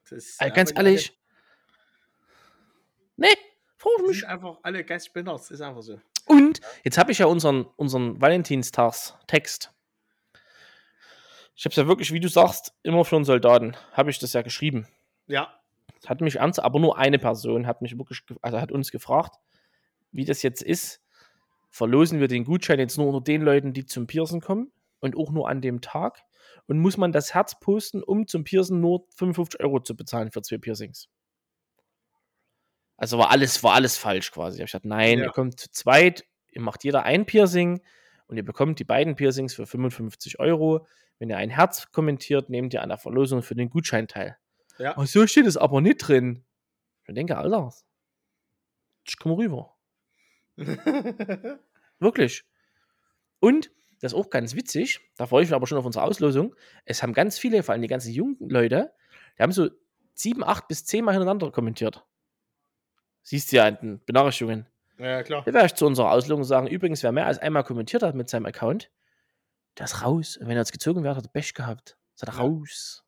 Das 0.02 0.12
ist, 0.12 0.40
Also 0.40 0.54
ganz 0.54 0.72
ehrlich. 0.74 1.18
Nee, 3.16 3.34
frag 3.78 3.92
die 3.98 4.08
mich. 4.08 4.26
einfach 4.26 4.58
alle 4.62 4.84
geistbehindert. 4.84 5.40
Das 5.40 5.50
ist 5.50 5.60
einfach 5.60 5.82
so. 5.82 6.00
Und 6.26 6.60
jetzt 6.84 6.98
habe 6.98 7.10
ich 7.12 7.18
ja 7.18 7.26
unseren, 7.26 7.66
unseren 7.76 8.20
Valentinstags-Text. 8.20 9.72
Ich 11.54 11.64
habe 11.64 11.72
es 11.72 11.76
ja 11.76 11.88
wirklich, 11.88 12.12
wie 12.12 12.20
du 12.20 12.28
sagst, 12.28 12.74
immer 12.82 13.04
für 13.04 13.16
einen 13.16 13.24
Soldaten, 13.24 13.76
habe 13.92 14.10
ich 14.10 14.18
das 14.18 14.32
ja 14.32 14.42
geschrieben. 14.42 14.86
Ja. 15.26 15.52
Das 16.00 16.10
hat 16.10 16.20
mich 16.20 16.36
ernst, 16.36 16.60
aber 16.60 16.78
nur 16.78 16.98
eine 16.98 17.18
Person 17.18 17.66
hat 17.66 17.82
mich 17.82 17.96
wirklich, 17.98 18.22
also 18.42 18.60
hat 18.60 18.70
uns 18.70 18.92
gefragt, 18.92 19.36
wie 20.12 20.24
das 20.24 20.42
jetzt 20.42 20.62
ist. 20.62 21.00
Verlosen 21.70 22.20
wir 22.20 22.28
den 22.28 22.44
Gutschein 22.44 22.78
jetzt 22.78 22.96
nur 22.96 23.08
unter 23.08 23.20
den 23.20 23.42
Leuten, 23.42 23.72
die 23.72 23.84
zum 23.84 24.06
Piercen 24.06 24.40
kommen 24.40 24.70
und 25.00 25.16
auch 25.16 25.30
nur 25.30 25.48
an 25.48 25.60
dem 25.60 25.80
Tag? 25.80 26.22
Und 26.66 26.78
muss 26.78 26.96
man 26.96 27.12
das 27.12 27.34
Herz 27.34 27.58
posten, 27.58 28.02
um 28.02 28.26
zum 28.26 28.44
Piercen 28.44 28.80
nur 28.80 29.06
55 29.16 29.60
Euro 29.60 29.80
zu 29.80 29.96
bezahlen 29.96 30.30
für 30.30 30.42
zwei 30.42 30.58
Piercings? 30.58 31.08
Also 32.98 33.16
war 33.16 33.30
alles, 33.30 33.62
war 33.62 33.74
alles 33.74 33.96
falsch 33.96 34.32
quasi. 34.32 34.56
Ich 34.56 34.60
habe 34.60 34.66
gesagt, 34.66 34.84
nein, 34.84 35.18
Ja. 35.20 35.24
ihr 35.26 35.30
kommt 35.30 35.58
zu 35.58 35.70
zweit, 35.70 36.24
ihr 36.50 36.60
macht 36.60 36.84
jeder 36.84 37.04
ein 37.04 37.24
Piercing 37.24 37.80
und 38.26 38.36
ihr 38.36 38.44
bekommt 38.44 38.78
die 38.80 38.84
beiden 38.84 39.14
Piercings 39.14 39.54
für 39.54 39.66
55 39.66 40.38
Euro. 40.40 40.86
Wenn 41.18 41.30
ihr 41.30 41.36
ein 41.38 41.48
Herz 41.50 41.90
kommentiert, 41.92 42.50
nehmt 42.50 42.74
ihr 42.74 42.82
an 42.82 42.90
der 42.90 42.98
Verlosung 42.98 43.42
für 43.42 43.54
den 43.54 43.70
Gutschein 43.70 44.08
teil. 44.08 44.36
Ja. 44.78 44.96
Oh, 44.98 45.04
so 45.04 45.26
steht 45.26 45.46
es 45.46 45.56
aber 45.56 45.80
nicht 45.80 45.98
drin. 45.98 46.44
Ich 47.06 47.14
denke, 47.14 47.36
Alter, 47.38 47.72
ich 49.04 49.18
komme 49.18 49.36
rüber. 49.36 49.74
Wirklich. 51.98 52.44
Und, 53.40 53.70
das 54.00 54.12
ist 54.12 54.18
auch 54.18 54.30
ganz 54.30 54.54
witzig, 54.54 55.00
da 55.16 55.26
freue 55.26 55.42
ich 55.42 55.48
mich 55.48 55.54
aber 55.56 55.66
schon 55.66 55.78
auf 55.78 55.84
unsere 55.84 56.04
Auslosung. 56.04 56.54
Es 56.84 57.02
haben 57.02 57.12
ganz 57.12 57.38
viele, 57.38 57.62
vor 57.62 57.72
allem 57.72 57.82
die 57.82 57.88
ganzen 57.88 58.12
jungen 58.12 58.36
Leute, 58.48 58.92
die 59.36 59.42
haben 59.42 59.52
so 59.52 59.70
sieben, 60.14 60.44
acht 60.44 60.68
bis 60.68 60.84
zehn 60.84 61.04
Mal 61.04 61.12
hintereinander 61.12 61.50
kommentiert. 61.50 62.04
Siehst 63.28 63.52
du 63.52 63.56
ja 63.56 63.68
in 63.68 63.76
den 63.76 63.98
Benachrichtigungen. 64.06 64.64
ja, 64.96 65.22
klar. 65.22 65.42
Da 65.44 65.52
werde 65.52 65.66
ich 65.66 65.74
zu 65.74 65.84
unserer 65.84 66.12
Auslosung 66.12 66.44
sagen, 66.44 66.66
übrigens, 66.66 67.02
wer 67.02 67.12
mehr 67.12 67.26
als 67.26 67.38
einmal 67.38 67.62
kommentiert 67.62 68.02
hat 68.02 68.14
mit 68.14 68.30
seinem 68.30 68.46
Account, 68.46 68.90
der 69.76 69.84
ist 69.84 70.02
raus. 70.02 70.38
Und 70.38 70.46
wenn 70.46 70.56
er 70.56 70.62
jetzt 70.62 70.72
gezogen 70.72 71.04
wird, 71.04 71.14
hat 71.14 71.26
er 71.26 71.30
Pech 71.30 71.52
gehabt. 71.52 71.98
Ist 72.14 72.22
er 72.22 72.32
Ja. 72.32 72.38
raus. 72.40 73.04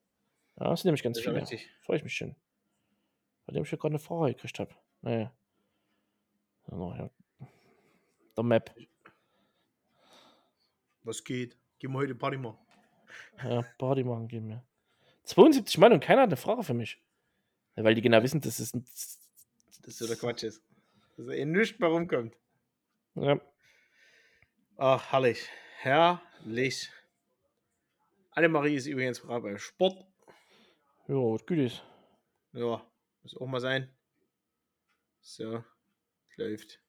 Ja, 0.59 0.69
das 0.69 0.81
sind 0.83 0.89
nämlich 0.89 1.03
ganz 1.03 1.17
Das 1.17 1.27
ist 1.27 1.49
viele. 1.49 1.61
Freue 1.81 1.97
ich 1.97 2.03
mich 2.05 2.15
schon. 2.15 2.37
Bei 3.47 3.55
dem 3.55 3.63
ich 3.63 3.71
ja 3.71 3.79
gerade 3.79 3.93
eine 3.93 3.99
Frage 3.99 4.35
gekriegt 4.35 4.59
habe. 4.59 4.75
Naja. 5.01 5.33
Der 8.37 8.45
Map. 8.45 8.75
Was 11.03 11.25
geht? 11.25 11.57
Gehen 11.79 11.93
wir 11.93 11.99
heute 11.99 12.15
Party 12.15 12.37
machen. 12.37 12.59
Ja, 13.43 13.63
Party 13.79 14.05
machen 14.05 14.29
gehen 14.29 14.49
wir. 14.51 14.63
72 15.25 15.79
Mann 15.79 15.95
und 15.95 16.01
keiner 16.05 16.21
hat 16.23 16.29
eine 16.29 16.37
Frage 16.37 16.63
für 16.63 16.75
mich. 16.75 17.01
Ja, 17.75 17.85
weil 17.85 17.95
die 17.95 18.03
genau 18.03 18.23
wissen, 18.23 18.43
dass 18.43 18.59
es 18.59 18.73
ein. 19.81 19.83
Das 19.83 19.99
so 19.99 20.07
der 20.07 20.17
Quatsch 20.17 20.45
ist. 20.45 20.63
Dass 21.17 21.27
er 21.29 21.35
eh 21.35 21.45
nichts 21.45 21.79
mehr 21.79 21.89
rumkommt. 21.89 22.37
Ja. 23.15 23.41
Ach, 24.77 25.13
herrlich. 25.13 25.49
Herrlich. 25.79 26.91
Annemarie 28.33 28.77
ist 28.77 28.87
übrigens 28.87 29.21
gerade 29.21 29.43
beim 29.43 29.59
Sport. 29.59 30.07
Ja, 31.09 31.17
was 31.17 31.45
gut 31.45 31.59
ist. 31.59 31.83
Ja, 32.53 32.87
muss 33.23 33.37
auch 33.37 33.47
mal 33.47 33.61
sein. 33.61 33.91
So, 35.21 35.65
läuft. 36.37 36.81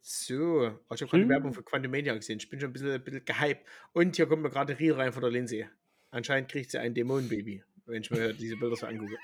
So, 0.00 0.78
oh, 0.88 0.94
ich 0.94 1.02
habe 1.02 1.10
gerade 1.10 1.22
die 1.22 1.24
So. 1.24 1.28
Werbung 1.28 1.52
für 1.52 1.62
Quantumania 1.62 2.14
gesehen. 2.14 2.38
Ich 2.38 2.48
bin 2.48 2.60
schon 2.60 2.70
ein 2.70 2.72
bisschen, 2.72 2.92
ein 2.92 3.02
bisschen 3.02 3.24
gehypt. 3.24 3.66
Und 3.92 4.16
hier 4.16 4.26
kommt 4.26 4.42
mir 4.42 4.50
gerade 4.50 4.78
Reel 4.78 4.92
rein 4.92 5.12
von 5.12 5.22
der 5.22 5.30
Lindsay. 5.30 5.68
Anscheinend 6.10 6.50
kriegt 6.50 6.70
sie 6.70 6.78
ein 6.78 6.94
Dämonenbaby, 6.94 7.64
wenn 7.86 8.02
ich 8.02 8.10
mir 8.10 8.32
diese 8.34 8.56
Bilder 8.56 8.76
so 8.76 8.86
angucke. 8.86 9.18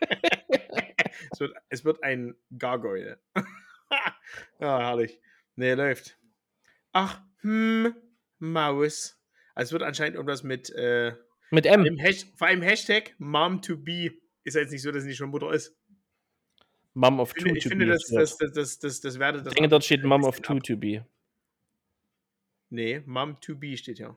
es, 1.32 1.40
wird, 1.40 1.54
es 1.68 1.84
wird 1.84 2.02
ein 2.02 2.34
Gargoyle. 2.58 3.18
ja, 4.60 4.78
herrlich. 4.78 5.18
Nee, 5.56 5.74
läuft. 5.74 6.18
Ach, 6.92 7.20
hm, 7.40 7.94
Maus. 8.38 9.20
Also 9.54 9.68
es 9.68 9.72
wird 9.72 9.82
anscheinend 9.82 10.16
irgendwas 10.16 10.42
mit 10.42 10.70
äh, 10.70 11.14
Mit 11.50 11.66
M. 11.66 11.84
dem 11.84 11.98
Hash 11.98 12.26
vor 12.36 12.48
allem 12.48 12.62
Hashtag 12.62 13.14
Mom 13.18 13.62
to 13.62 13.76
be. 13.76 14.10
Ist 14.44 14.54
ja 14.54 14.60
jetzt 14.62 14.72
nicht 14.72 14.82
so, 14.82 14.90
dass 14.90 15.02
sie 15.02 15.08
nicht 15.08 15.18
schon 15.18 15.30
Mutter 15.30 15.52
ist. 15.52 15.76
Mom 16.94 17.18
of 17.20 17.32
Ich 17.36 17.42
Two 17.42 17.44
finde, 17.44 17.58
ich 17.58 17.64
to 17.64 17.70
finde 17.70 17.86
be. 17.86 17.92
das, 17.92 18.02
steht. 18.02 18.18
das, 18.18 18.36
das, 18.36 18.52
das, 18.54 18.78
das, 18.78 19.00
das 19.00 19.18
werde 19.18 19.38
das. 19.38 19.48
Ich 19.48 19.54
denke, 19.54 19.68
dort 19.68 19.84
steht 19.84 20.04
Mom 20.04 20.24
of 20.24 20.40
Two 20.40 20.58
to 20.60 20.76
be. 20.76 21.04
Nee, 22.70 23.02
Mom 23.06 23.40
to 23.40 23.56
be 23.56 23.76
steht 23.76 23.98
ja. 23.98 24.16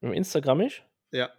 Im 0.00 0.12
Instagram 0.12 0.60
ich? 0.62 0.84
Ja. 1.12 1.30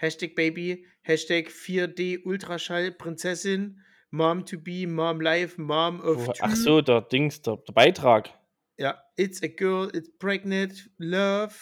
Hashtag 0.00 0.34
Baby, 0.34 0.84
Hashtag 1.06 1.48
4D 1.48 2.24
Ultraschall 2.24 2.90
Prinzessin, 2.90 3.76
Mom 4.10 4.44
to 4.44 4.58
be, 4.58 4.86
Mom 4.86 5.20
live, 5.20 5.56
Mom 5.58 6.00
of 6.00 6.26
two. 6.26 6.32
ach 6.40 6.54
so, 6.56 6.80
der 6.80 7.00
Dings, 7.02 7.40
der, 7.42 7.56
der 7.58 7.72
Beitrag. 7.72 8.30
Ja, 8.78 9.02
it's 9.16 9.42
a 9.42 9.48
girl, 9.48 9.88
it's 9.94 10.10
pregnant, 10.18 10.90
love, 10.98 11.54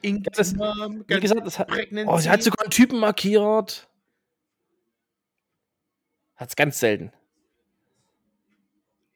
inked 0.00 0.28
das- 0.38 0.54
Mom, 0.54 1.00
Wie 1.00 1.04
ganz 1.06 1.22
gesagt, 1.22 1.46
das 1.46 1.58
hat, 1.58 1.68
pregnant. 1.68 2.08
oh, 2.08 2.16
sie 2.18 2.30
hat 2.30 2.42
sogar 2.42 2.62
einen 2.64 2.70
Typen 2.70 2.98
markiert. 2.98 3.86
Hat's 6.36 6.56
ganz 6.56 6.80
selten. 6.80 7.12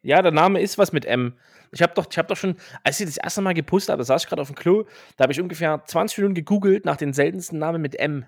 Ja, 0.07 0.23
der 0.23 0.31
Name 0.31 0.61
ist 0.61 0.79
was 0.79 0.93
mit 0.93 1.05
M. 1.05 1.37
Ich 1.73 1.83
habe 1.83 1.93
doch, 1.95 2.07
ich 2.09 2.17
hab 2.17 2.29
doch 2.29 2.37
schon, 2.37 2.55
als 2.85 3.01
ich 3.01 3.07
das 3.07 3.17
erste 3.17 3.43
Mal 3.43 3.55
gepostet 3.55 3.91
habe, 3.91 3.99
da 3.99 4.05
saß 4.05 4.23
ich 4.23 4.29
gerade 4.29 4.41
auf 4.41 4.47
dem 4.47 4.55
Klo, 4.55 4.85
da 5.17 5.25
habe 5.25 5.33
ich 5.33 5.41
ungefähr 5.41 5.83
20 5.85 6.19
Minuten 6.19 6.37
gegoogelt 6.37 6.85
nach 6.85 6.97
den 6.97 7.13
seltensten 7.13 7.59
Namen 7.59 7.83
mit 7.83 7.99
M. 7.99 8.25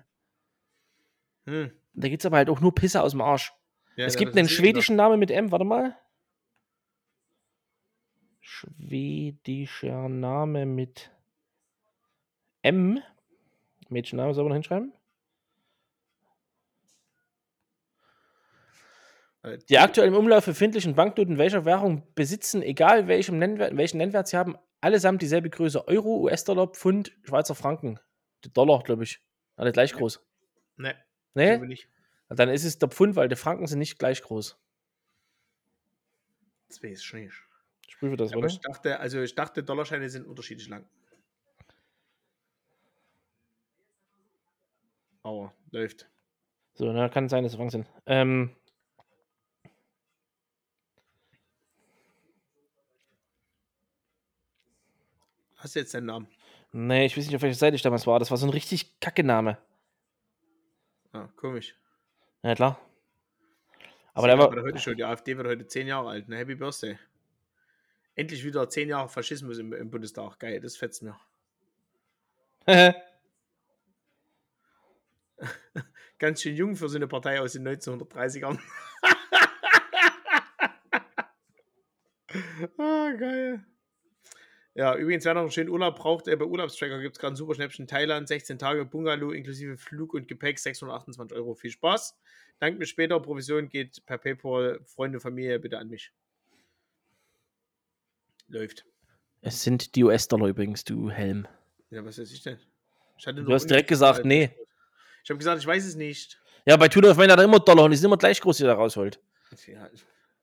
Hm. 1.45 1.71
Da 1.93 2.09
gibt's 2.09 2.25
aber 2.25 2.35
halt 2.35 2.49
auch 2.49 2.59
nur 2.59 2.75
Pisse 2.75 3.01
aus 3.01 3.11
dem 3.11 3.21
Arsch. 3.21 3.53
Ja, 3.95 4.07
es 4.07 4.15
ja, 4.15 4.19
gibt 4.19 4.35
einen 4.35 4.47
eh 4.47 4.49
schwedischen 4.49 4.97
Namen 4.97 5.19
mit 5.19 5.31
M, 5.31 5.53
warte 5.53 5.63
mal. 5.63 5.95
Schwedischer 8.41 10.09
Name 10.09 10.65
mit 10.65 11.11
M. 12.61 12.99
Mädchenname 13.87 14.33
soll 14.33 14.43
man 14.43 14.53
hinschreiben? 14.53 14.91
egal. 14.91 14.99
Äh, 19.28 19.28
Die 19.69 19.79
aktuell 19.79 20.09
im 20.09 20.15
Umlauf 20.15 20.45
befindlichen 20.45 20.95
Banknoten 20.95 21.37
welcher 21.37 21.63
Währung 21.63 22.03
besitzen, 22.13 22.61
egal 22.61 23.07
welchem 23.07 23.37
Nennwert, 23.37 23.75
welchen 23.77 23.97
Nennwert 23.97 24.27
sie 24.27 24.35
haben, 24.37 24.57
allesamt 24.81 25.21
dieselbe 25.21 25.49
Größe. 25.49 25.87
Euro, 25.87 26.17
US-Dollar, 26.23 26.67
Pfund, 26.67 27.13
Schweizer 27.23 27.55
Franken. 27.55 27.99
Der 28.43 28.51
Dollar, 28.51 28.83
glaube 28.83 29.03
ich. 29.03 29.21
Alle 29.55 29.71
gleich 29.71 29.93
groß. 29.93 30.25
Ne, 30.77 30.95
Ne? 31.35 31.51
glaube 31.51 31.67
nicht. 31.67 31.89
Dann 32.29 32.49
ist 32.49 32.63
es 32.65 32.79
der 32.79 32.89
Pfund, 32.89 33.15
weil 33.15 33.27
die 33.29 33.35
Franken 33.35 33.65
sind 33.67 33.79
nicht 33.79 33.97
gleich 33.97 34.21
groß. 34.21 34.57
Das 36.67 36.83
weiß 36.83 36.99
ich 37.01 37.13
nicht. 37.13 37.33
Ich 37.87 37.97
prüfe 37.97 38.17
das, 38.17 38.31
Aber 38.31 38.39
oder? 38.39 38.47
ich 38.47 38.59
dachte, 38.59 38.99
also 38.99 39.21
ich 39.21 39.35
dachte, 39.35 39.63
Dollarscheine 39.63 40.09
sind 40.09 40.27
unterschiedlich 40.27 40.67
lang. 40.67 40.85
Aber 45.23 45.53
läuft. 45.71 46.09
So, 46.75 46.91
na, 46.91 47.09
kann 47.09 47.27
sein, 47.29 47.43
dass 47.43 47.53
es 47.53 47.55
Franken 47.57 47.71
sind. 47.71 47.87
Ähm, 48.05 48.55
Hast 55.59 55.75
du 55.75 55.79
jetzt 55.79 55.93
deinen 55.93 56.05
Namen? 56.05 56.27
nee, 56.71 57.05
ich 57.05 57.17
weiß 57.17 57.25
nicht, 57.25 57.35
auf 57.35 57.41
welcher 57.41 57.57
Seite 57.57 57.75
ich 57.75 57.81
damals 57.81 58.07
war. 58.07 58.19
Das 58.19 58.31
war 58.31 58.37
so 58.37 58.47
ein 58.47 58.51
richtig 58.51 58.99
kacke 58.99 59.23
Name. 59.23 59.57
Ah, 61.11 61.27
komisch. 61.35 61.75
Ja, 62.43 62.55
klar. 62.55 62.79
Aber 64.13 64.27
der 64.27 64.37
war. 64.37 64.49
heute 64.49 64.79
schon. 64.79 64.95
Die 64.95 65.03
AfD 65.03 65.35
wird 65.37 65.47
heute 65.47 65.67
zehn 65.67 65.87
Jahre 65.87 66.09
alt. 66.09 66.29
Ne? 66.29 66.37
Happy 66.37 66.55
Birthday. 66.55 66.97
Endlich 68.15 68.43
wieder 68.43 68.67
zehn 68.69 68.89
Jahre 68.89 69.09
Faschismus 69.09 69.59
im, 69.59 69.73
im 69.73 69.89
Bundestag. 69.89 70.39
Geil, 70.39 70.61
das 70.61 70.77
fetzt 70.77 71.03
mir. 71.03 71.19
Ganz 76.19 76.41
schön 76.41 76.55
jung 76.55 76.75
für 76.75 76.89
so 76.89 76.97
eine 76.97 77.07
Partei 77.07 77.41
aus 77.41 77.53
den 77.53 77.67
1930ern. 77.67 78.59
ah, 82.77 83.11
geil. 83.17 83.65
Ja, 84.79 84.95
übrigens, 84.95 85.25
wer 85.25 85.33
noch 85.33 85.41
einen 85.41 85.51
schönen 85.51 85.67
Urlaub 85.67 85.97
braucht, 85.97 86.29
äh, 86.29 86.35
bei 86.37 86.45
Urlaubstracker 86.45 87.01
gibt 87.01 87.17
es 87.17 87.19
gerade 87.19 87.33
ein 87.33 87.35
super 87.35 87.53
Schnäppchen. 87.53 87.85
Thailand, 87.85 88.29
16 88.29 88.57
Tage, 88.57 88.85
Bungalow 88.85 89.33
inklusive 89.33 89.75
Flug 89.75 90.13
und 90.13 90.29
Gepäck, 90.29 90.57
628 90.57 91.37
Euro. 91.37 91.53
Viel 91.53 91.71
Spaß. 91.71 92.17
Dank 92.59 92.79
mir 92.79 92.85
später. 92.85 93.19
Provision 93.19 93.67
geht 93.67 94.05
per 94.05 94.17
PayPal. 94.17 94.79
Freunde, 94.85 95.19
Familie, 95.19 95.59
bitte 95.59 95.79
an 95.79 95.89
mich. 95.89 96.13
Läuft. 98.47 98.85
es 99.41 99.63
sind 99.63 99.95
die 99.97 100.05
US-Dollar 100.05 100.47
übrigens, 100.47 100.85
du 100.85 101.11
Helm. 101.11 101.45
Ja, 101.89 102.05
was 102.05 102.17
weiß 102.17 102.31
ich 102.31 102.41
denn? 102.43 102.57
Ich 103.17 103.27
hatte 103.27 103.43
Du 103.43 103.51
hast 103.51 103.69
direkt 103.69 103.89
gesagt, 103.89 104.23
nee. 104.23 104.49
Ich 105.25 105.29
habe 105.29 105.39
gesagt, 105.39 105.59
ich 105.59 105.67
weiß 105.67 105.83
es 105.83 105.95
nicht. 105.95 106.39
Ja, 106.65 106.77
bei 106.77 106.87
Tudor 106.87 107.13
meint 107.15 107.31
er 107.31 107.43
immer 107.43 107.59
Dollar 107.59 107.83
und 107.83 107.91
die 107.91 107.97
sind 107.97 108.05
immer 108.05 108.17
gleich 108.17 108.39
groß, 108.39 108.55
die 108.55 108.63
er 108.63 108.75
rausholt. 108.75 109.19
Ja, 109.67 109.89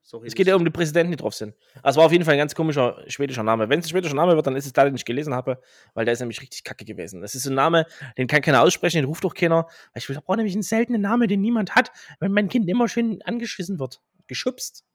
sorry. 0.07 0.27
Es 0.27 0.35
geht 0.35 0.47
ja 0.47 0.55
um 0.55 0.63
die 0.63 0.71
Präsidenten, 0.71 1.11
die 1.11 1.17
drauf 1.17 1.35
sind. 1.35 1.53
Also 1.83 1.99
war 1.99 2.07
auf 2.07 2.11
jeden 2.11 2.23
Fall 2.25 2.33
ein 2.33 2.39
ganz 2.39 2.55
komischer 2.55 3.03
schwedischer 3.07 3.43
Name. 3.43 3.69
Wenn 3.69 3.79
es 3.79 3.85
ein 3.85 3.89
schwedischer 3.89 4.15
Name 4.15 4.35
wird, 4.35 4.47
dann 4.47 4.55
ist 4.55 4.65
es 4.65 4.73
der, 4.73 4.85
den 4.85 4.95
ich 4.95 5.05
gelesen 5.05 5.33
habe, 5.33 5.61
weil 5.93 6.05
der 6.05 6.13
ist 6.13 6.19
nämlich 6.19 6.41
richtig 6.41 6.63
kacke 6.63 6.85
gewesen. 6.85 7.21
Das 7.21 7.35
ist 7.35 7.43
so 7.43 7.51
ein 7.51 7.55
Name, 7.55 7.85
den 8.17 8.27
kann 8.27 8.41
keiner 8.41 8.63
aussprechen, 8.63 8.97
den 8.97 9.05
ruft 9.05 9.23
doch 9.23 9.33
keiner. 9.33 9.67
Ich 9.93 10.07
brauche 10.07 10.37
nämlich 10.37 10.55
einen 10.55 10.63
seltenen 10.63 11.01
Namen, 11.01 11.27
den 11.27 11.41
niemand 11.41 11.75
hat, 11.75 11.91
wenn 12.19 12.31
mein 12.31 12.47
Kind 12.49 12.67
immer 12.69 12.87
schön 12.87 13.21
angeschissen 13.23 13.79
wird. 13.79 14.01
Geschubst. 14.27 14.85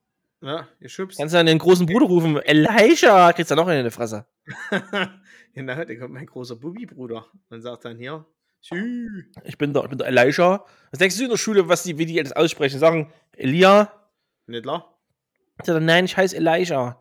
Ja, 0.41 0.67
ihr 0.81 0.89
schubst. 0.89 1.19
Kannst 1.19 1.35
du 1.35 1.39
dann 1.39 1.47
den 1.47 1.59
großen 1.59 1.87
Bruder 1.87 2.07
rufen, 2.07 2.37
Elijah, 2.45 3.33
kriegst 3.33 3.51
du 3.51 3.55
noch 3.55 3.69
einen 3.69 3.81
in 3.81 3.85
die 3.85 3.91
Fresse. 3.93 4.27
genau, 5.55 5.85
da 5.85 5.95
kommt 5.95 6.15
mein 6.15 6.27
großer 6.27 6.57
Bubi-Bruder 6.57 7.27
und 7.49 7.61
sagt 7.61 7.85
dann 7.85 7.97
hier, 7.97 8.27
Sü. 8.61 9.25
Ich 9.45 9.59
bin 9.59 9.73
der, 9.73 9.85
ich 9.85 9.89
bin 9.89 9.99
der 9.99 10.09
Elijah. 10.09 10.65
Was 10.91 10.99
denkst 10.99 11.17
du 11.17 11.25
in 11.25 11.31
der 11.31 11.37
Schule, 11.37 11.69
was 11.69 11.83
die, 11.85 11.99
wie 11.99 12.07
die 12.07 12.21
das 12.23 12.33
aussprechen? 12.33 12.79
Sagen, 12.79 13.13
Elia? 13.37 13.93
Nicht 14.47 14.63
klar? 14.63 14.99
Ich 15.61 15.67
sag, 15.67 15.81
Nein, 15.83 16.05
ich 16.07 16.17
heiße 16.17 16.37
Elijah. 16.37 17.01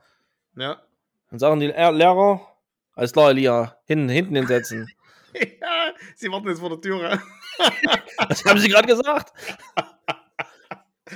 Ja. 0.56 0.82
Dann 1.30 1.40
sagen 1.40 1.60
die 1.60 1.72
"Äh, 1.72 1.92
Lehrer, 1.92 2.42
alles 2.94 3.14
klar, 3.14 3.30
Elia, 3.32 3.78
hinten, 3.86 4.10
hinten 4.10 4.36
hinsetzen. 4.36 4.88
ja. 5.34 5.94
Sie 6.16 6.30
warten 6.30 6.48
jetzt 6.50 6.60
vor 6.60 6.70
der 6.70 6.82
Türe. 6.82 7.22
Was 8.28 8.44
haben 8.46 8.60
sie 8.60 8.68
gerade 8.70 8.88
gesagt? 8.88 9.32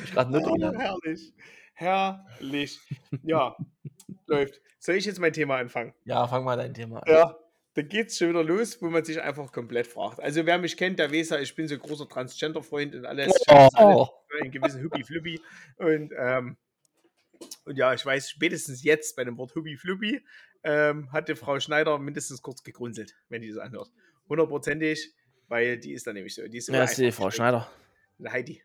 ich 0.04 0.12
gerade 0.14 0.32
nicht 0.32 0.46
Oh, 0.48 0.56
herrlich. 0.80 1.34
Herrlich. 1.74 2.80
Ja, 3.24 3.56
läuft. 4.28 4.62
Soll 4.80 4.96
ich 4.96 5.06
jetzt 5.06 5.20
mein 5.20 5.34
Thema 5.34 5.58
anfangen? 5.58 5.94
Ja, 6.06 6.26
fang 6.28 6.44
mal 6.46 6.56
dein 6.56 6.74
Thema 6.74 7.00
an. 7.00 7.12
Ja. 7.12 7.36
Da 7.74 7.82
geht's 7.82 8.18
schon 8.18 8.30
wieder 8.30 8.44
los, 8.44 8.82
wo 8.82 8.88
man 8.90 9.04
sich 9.04 9.22
einfach 9.22 9.52
komplett 9.52 9.88
fragt. 9.88 10.22
Also, 10.22 10.46
wer 10.46 10.58
mich 10.58 10.78
kennt, 10.78 10.98
der 10.98 11.12
weiß 11.12 11.32
ja, 11.32 11.40
ich 11.40 11.54
bin 11.56 11.68
so 11.68 11.74
ein 11.76 11.82
großer 11.82 12.08
Transgender-Freund 12.08 12.96
und 12.96 13.06
alles. 13.06 13.36
Ich 13.36 13.54
hab's 13.54 13.76
alles 13.76 13.98
Oh. 13.98 14.08
einen 14.40 14.50
gewissen 14.52 14.82
Hüppi-Flüppi. 14.82 15.42
Und, 15.80 16.14
ähm, 16.18 16.56
und 17.66 17.78
ja, 17.78 17.94
ich 17.94 18.06
weiß, 18.06 18.30
spätestens 18.30 18.84
jetzt 18.84 19.16
bei 19.16 19.24
dem 19.24 19.38
Wort 19.38 19.56
Hüppi-Flüppi 19.56 20.24
ähm, 20.64 21.12
hatte 21.12 21.36
Frau 21.36 21.60
Schneider 21.60 21.98
mindestens 22.00 22.42
kurz 22.42 22.64
gegrunzelt, 22.64 23.16
wenn 23.30 23.42
die 23.42 23.50
das 23.50 23.58
anhört. 23.58 23.92
Hundertprozentig, 24.28 25.14
weil 25.48 25.78
die 25.78 25.94
ist 25.94 26.08
dann 26.08 26.16
nämlich 26.16 26.36
so. 26.36 26.48
Die 26.48 26.58
ist 26.58 26.70
immer 26.70 26.84
ist 26.84 26.98
die 26.98 27.12
Frau. 27.12 27.30
Schneider? 27.30 27.70
Heidi. 28.28 28.62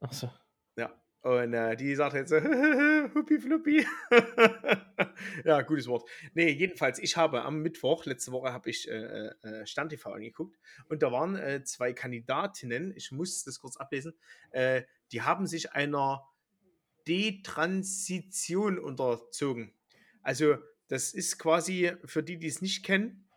Achso. 0.00 0.30
Ja. 0.76 0.92
Und 1.22 1.54
äh, 1.54 1.76
die 1.76 1.94
sagt 1.94 2.14
jetzt 2.14 2.30
so, 2.30 2.36
Huppi 3.14 3.38
Fluppi. 3.38 3.86
ja, 5.44 5.62
gutes 5.62 5.86
Wort. 5.86 6.08
Nee, 6.34 6.50
jedenfalls, 6.50 6.98
ich 6.98 7.16
habe 7.16 7.42
am 7.42 7.60
Mittwoch, 7.62 8.06
letzte 8.06 8.32
Woche, 8.32 8.52
habe 8.52 8.70
ich 8.70 8.90
äh, 8.90 9.28
äh, 9.28 9.66
Stern 9.66 9.88
TV 9.88 10.12
angeguckt 10.12 10.58
und 10.88 11.02
da 11.02 11.12
waren 11.12 11.36
äh, 11.36 11.62
zwei 11.62 11.92
Kandidatinnen, 11.92 12.92
ich 12.96 13.12
muss 13.12 13.44
das 13.44 13.60
kurz 13.60 13.76
ablesen, 13.76 14.14
äh, 14.50 14.82
die 15.12 15.22
haben 15.22 15.46
sich 15.46 15.72
einer 15.72 16.26
Detransition 17.08 18.78
unterzogen. 18.78 19.74
Also, 20.22 20.56
das 20.88 21.14
ist 21.14 21.38
quasi 21.38 21.92
für 22.04 22.22
die, 22.22 22.38
die 22.38 22.48
es 22.48 22.60
nicht 22.60 22.84
kennen, 22.84 23.28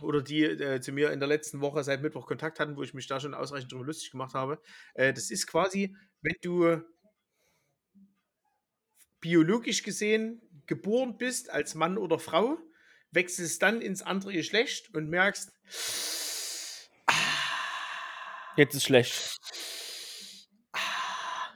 oder 0.00 0.22
die 0.22 0.44
äh, 0.44 0.80
zu 0.80 0.92
mir 0.92 1.10
in 1.12 1.18
der 1.20 1.28
letzten 1.28 1.60
Woche 1.60 1.82
seit 1.82 2.02
Mittwoch 2.02 2.26
Kontakt 2.26 2.60
hatten, 2.60 2.76
wo 2.76 2.82
ich 2.82 2.94
mich 2.94 3.06
da 3.06 3.20
schon 3.20 3.34
ausreichend 3.34 3.72
drüber 3.72 3.84
lustig 3.84 4.10
gemacht 4.10 4.34
habe. 4.34 4.60
Äh, 4.94 5.12
das 5.12 5.30
ist 5.30 5.46
quasi, 5.46 5.96
wenn 6.22 6.36
du 6.42 6.82
biologisch 9.20 9.82
gesehen 9.82 10.40
geboren 10.66 11.16
bist 11.18 11.50
als 11.50 11.74
Mann 11.74 11.98
oder 11.98 12.18
Frau, 12.18 12.58
wechselst 13.10 13.62
dann 13.62 13.80
ins 13.80 14.02
andere 14.02 14.32
Geschlecht 14.32 14.94
und 14.94 15.08
merkst, 15.08 15.52
Jetzt 18.56 18.74
ist 18.74 18.84
schlecht. 18.84 19.36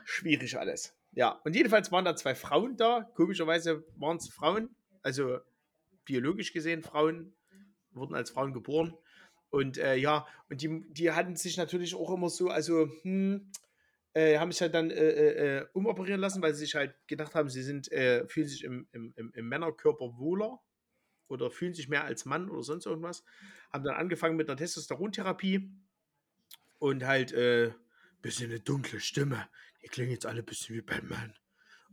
schwierig 0.05 0.57
alles. 0.57 0.93
Ja, 1.15 1.39
und 1.43 1.55
jedenfalls 1.55 1.91
waren 1.91 2.05
da 2.05 2.15
zwei 2.15 2.35
Frauen 2.35 2.75
da. 2.75 3.09
Komischerweise 3.15 3.85
waren 3.97 4.17
es 4.17 4.29
Frauen, 4.29 4.75
also 5.01 5.39
biologisch 6.05 6.53
gesehen 6.53 6.81
Frauen, 6.81 7.35
wurden 7.91 8.15
als 8.15 8.31
Frauen 8.31 8.53
geboren. 8.53 8.95
Und 9.49 9.77
äh, 9.77 9.95
ja, 9.95 10.25
und 10.49 10.61
die, 10.61 10.83
die 10.89 11.11
hatten 11.11 11.35
sich 11.35 11.57
natürlich 11.57 11.93
auch 11.93 12.11
immer 12.11 12.29
so, 12.29 12.49
also, 12.49 12.89
hm, 13.03 13.51
äh, 14.13 14.37
haben 14.37 14.51
sich 14.51 14.61
halt 14.61 14.73
dann 14.73 14.89
äh, 14.91 14.95
äh, 14.95 15.57
äh, 15.57 15.65
umoperieren 15.73 16.19
lassen, 16.19 16.41
weil 16.41 16.53
sie 16.53 16.65
sich 16.65 16.75
halt 16.75 16.95
gedacht 17.07 17.35
haben, 17.35 17.49
sie 17.49 17.63
sind, 17.63 17.91
äh, 17.91 18.27
fühlen 18.27 18.47
sich 18.47 18.63
im, 18.63 18.87
im, 18.91 19.13
im, 19.15 19.47
Männerkörper 19.47 20.17
wohler 20.17 20.59
oder 21.27 21.49
fühlen 21.49 21.73
sich 21.73 21.89
mehr 21.89 22.03
als 22.03 22.25
Mann 22.25 22.49
oder 22.49 22.63
sonst 22.63 22.85
irgendwas. 22.85 23.23
Haben 23.71 23.83
dann 23.83 23.95
angefangen 23.95 24.35
mit 24.35 24.49
einer 24.49 24.57
Testosterontherapie 24.57 25.71
und 26.79 27.05
halt 27.05 27.31
äh, 27.33 27.71
bisschen 28.21 28.51
eine 28.51 28.59
dunkle 28.59 28.99
Stimme. 28.99 29.47
Die 29.83 29.89
klingen 29.89 30.11
jetzt 30.11 30.25
alle 30.25 30.39
ein 30.39 30.45
bisschen 30.45 30.75
wie 30.75 30.81
Batman. 30.81 31.33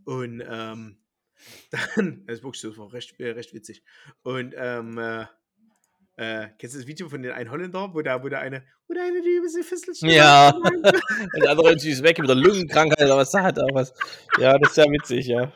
Und 0.04 0.42
ähm, 0.46 0.98
dann, 1.70 2.24
das 2.26 2.38
ist 2.38 2.44
wirklich 2.44 2.62
das 2.62 2.78
war 2.78 2.92
recht, 2.92 3.18
äh, 3.20 3.30
recht 3.30 3.52
witzig. 3.52 3.82
Und 4.22 4.54
ähm, 4.56 4.98
äh, 4.98 5.26
Äh, 6.20 6.50
kennst 6.58 6.74
du 6.74 6.80
das 6.80 6.86
Video 6.86 7.08
von 7.08 7.22
den 7.22 7.32
einen 7.32 7.50
Holländer, 7.50 7.94
wo 7.94 8.02
da, 8.02 8.22
wo 8.22 8.28
der 8.28 8.40
eine, 8.40 8.62
wo 8.86 8.92
der 8.92 9.04
eine 9.04 9.22
die 9.22 9.36
übelste 9.38 9.62
Fistelchen 9.62 10.10
Ja. 10.10 10.50
Und 10.54 11.42
der 11.42 11.50
andere 11.50 11.72
ist 11.72 12.02
weg 12.02 12.18
mit 12.18 12.28
der 12.28 12.36
Lungenkrankheit 12.36 13.06
oder 13.06 13.16
was 13.16 13.32
hat 13.32 13.56
er 13.56 13.66
was. 13.72 13.94
Ja, 14.38 14.58
das 14.58 14.72
ist 14.72 14.76
ja 14.76 14.84
witzig, 14.84 15.28
ja. 15.28 15.50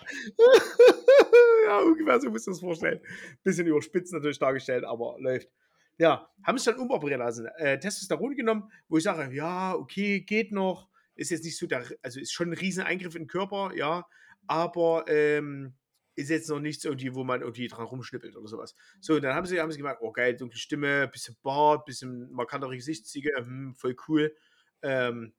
ja, 1.66 1.78
ungefähr 1.81 2.19
so 2.19 2.31
musst 2.31 2.47
du 2.47 2.52
das 2.52 2.61
vorstellen. 2.61 2.98
Bisschen 3.43 3.66
überspitzt 3.66 4.15
natürlich 4.15 4.39
dargestellt, 4.39 4.85
aber 4.85 5.16
läuft. 5.19 5.51
Ja, 5.98 6.31
haben 6.43 6.56
es 6.56 6.65
dann 6.65 6.78
umoperieren 6.78 7.20
lassen. 7.20 7.47
Äh, 7.59 7.78
Testosteron 7.78 8.35
genommen, 8.35 8.73
wo 8.89 8.97
ich 8.97 9.05
sage, 9.05 9.35
ja, 9.35 9.74
okay, 9.74 10.20
geht 10.20 10.51
noch. 10.51 10.89
Ist 11.15 11.31
jetzt 11.31 11.45
nicht 11.45 11.59
so 11.59 11.66
der, 11.66 11.86
also 12.03 12.20
ist 12.20 12.32
schon 12.32 12.51
ein 12.51 12.59
riesen 12.59 12.85
Eingriff 12.85 13.15
in 13.15 13.23
den 13.23 13.28
Körper, 13.28 13.73
ja, 13.74 14.07
aber 14.47 15.05
ähm, 15.09 15.74
ist 16.16 16.31
jetzt 16.31 16.49
noch 16.49 16.61
nichts 16.61 16.85
irgendwie, 16.85 17.15
wo 17.15 17.24
man 17.24 17.41
irgendwie 17.41 17.69
dran 17.69 17.86
rumschnippelt 17.86 18.36
oder 18.36 18.49
sowas. 18.49 18.74
So, 19.01 19.19
dann 19.20 19.35
haben 19.35 19.47
sie, 19.47 19.61
haben 19.61 19.73
sie 19.73 19.78
gemerkt, 19.78 20.03
oh 20.03 20.12
geil, 20.12 20.36
dunkle 20.36 20.59
Stimme, 20.59 21.09
bisschen 21.09 21.36
Bart, 21.43 21.85
bisschen 21.86 22.31
markantere 22.31 22.77
Gesichtszüge, 22.77 23.32
hm, 23.36 23.74
voll 23.74 23.97
cool. 24.09 24.35
Ähm, 24.82 25.35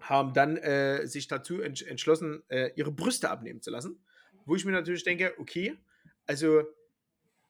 haben 0.00 0.34
dann 0.34 0.56
äh, 0.56 1.06
sich 1.06 1.28
dazu 1.28 1.60
entsch 1.60 1.82
entschlossen, 1.82 2.42
äh, 2.48 2.70
ihre 2.76 2.92
Brüste 2.92 3.30
abnehmen 3.30 3.62
zu 3.62 3.70
lassen. 3.70 4.04
Wo 4.44 4.56
ich 4.56 4.64
mir 4.64 4.72
natürlich 4.72 5.04
denke, 5.04 5.34
okay, 5.38 5.78
also 6.26 6.64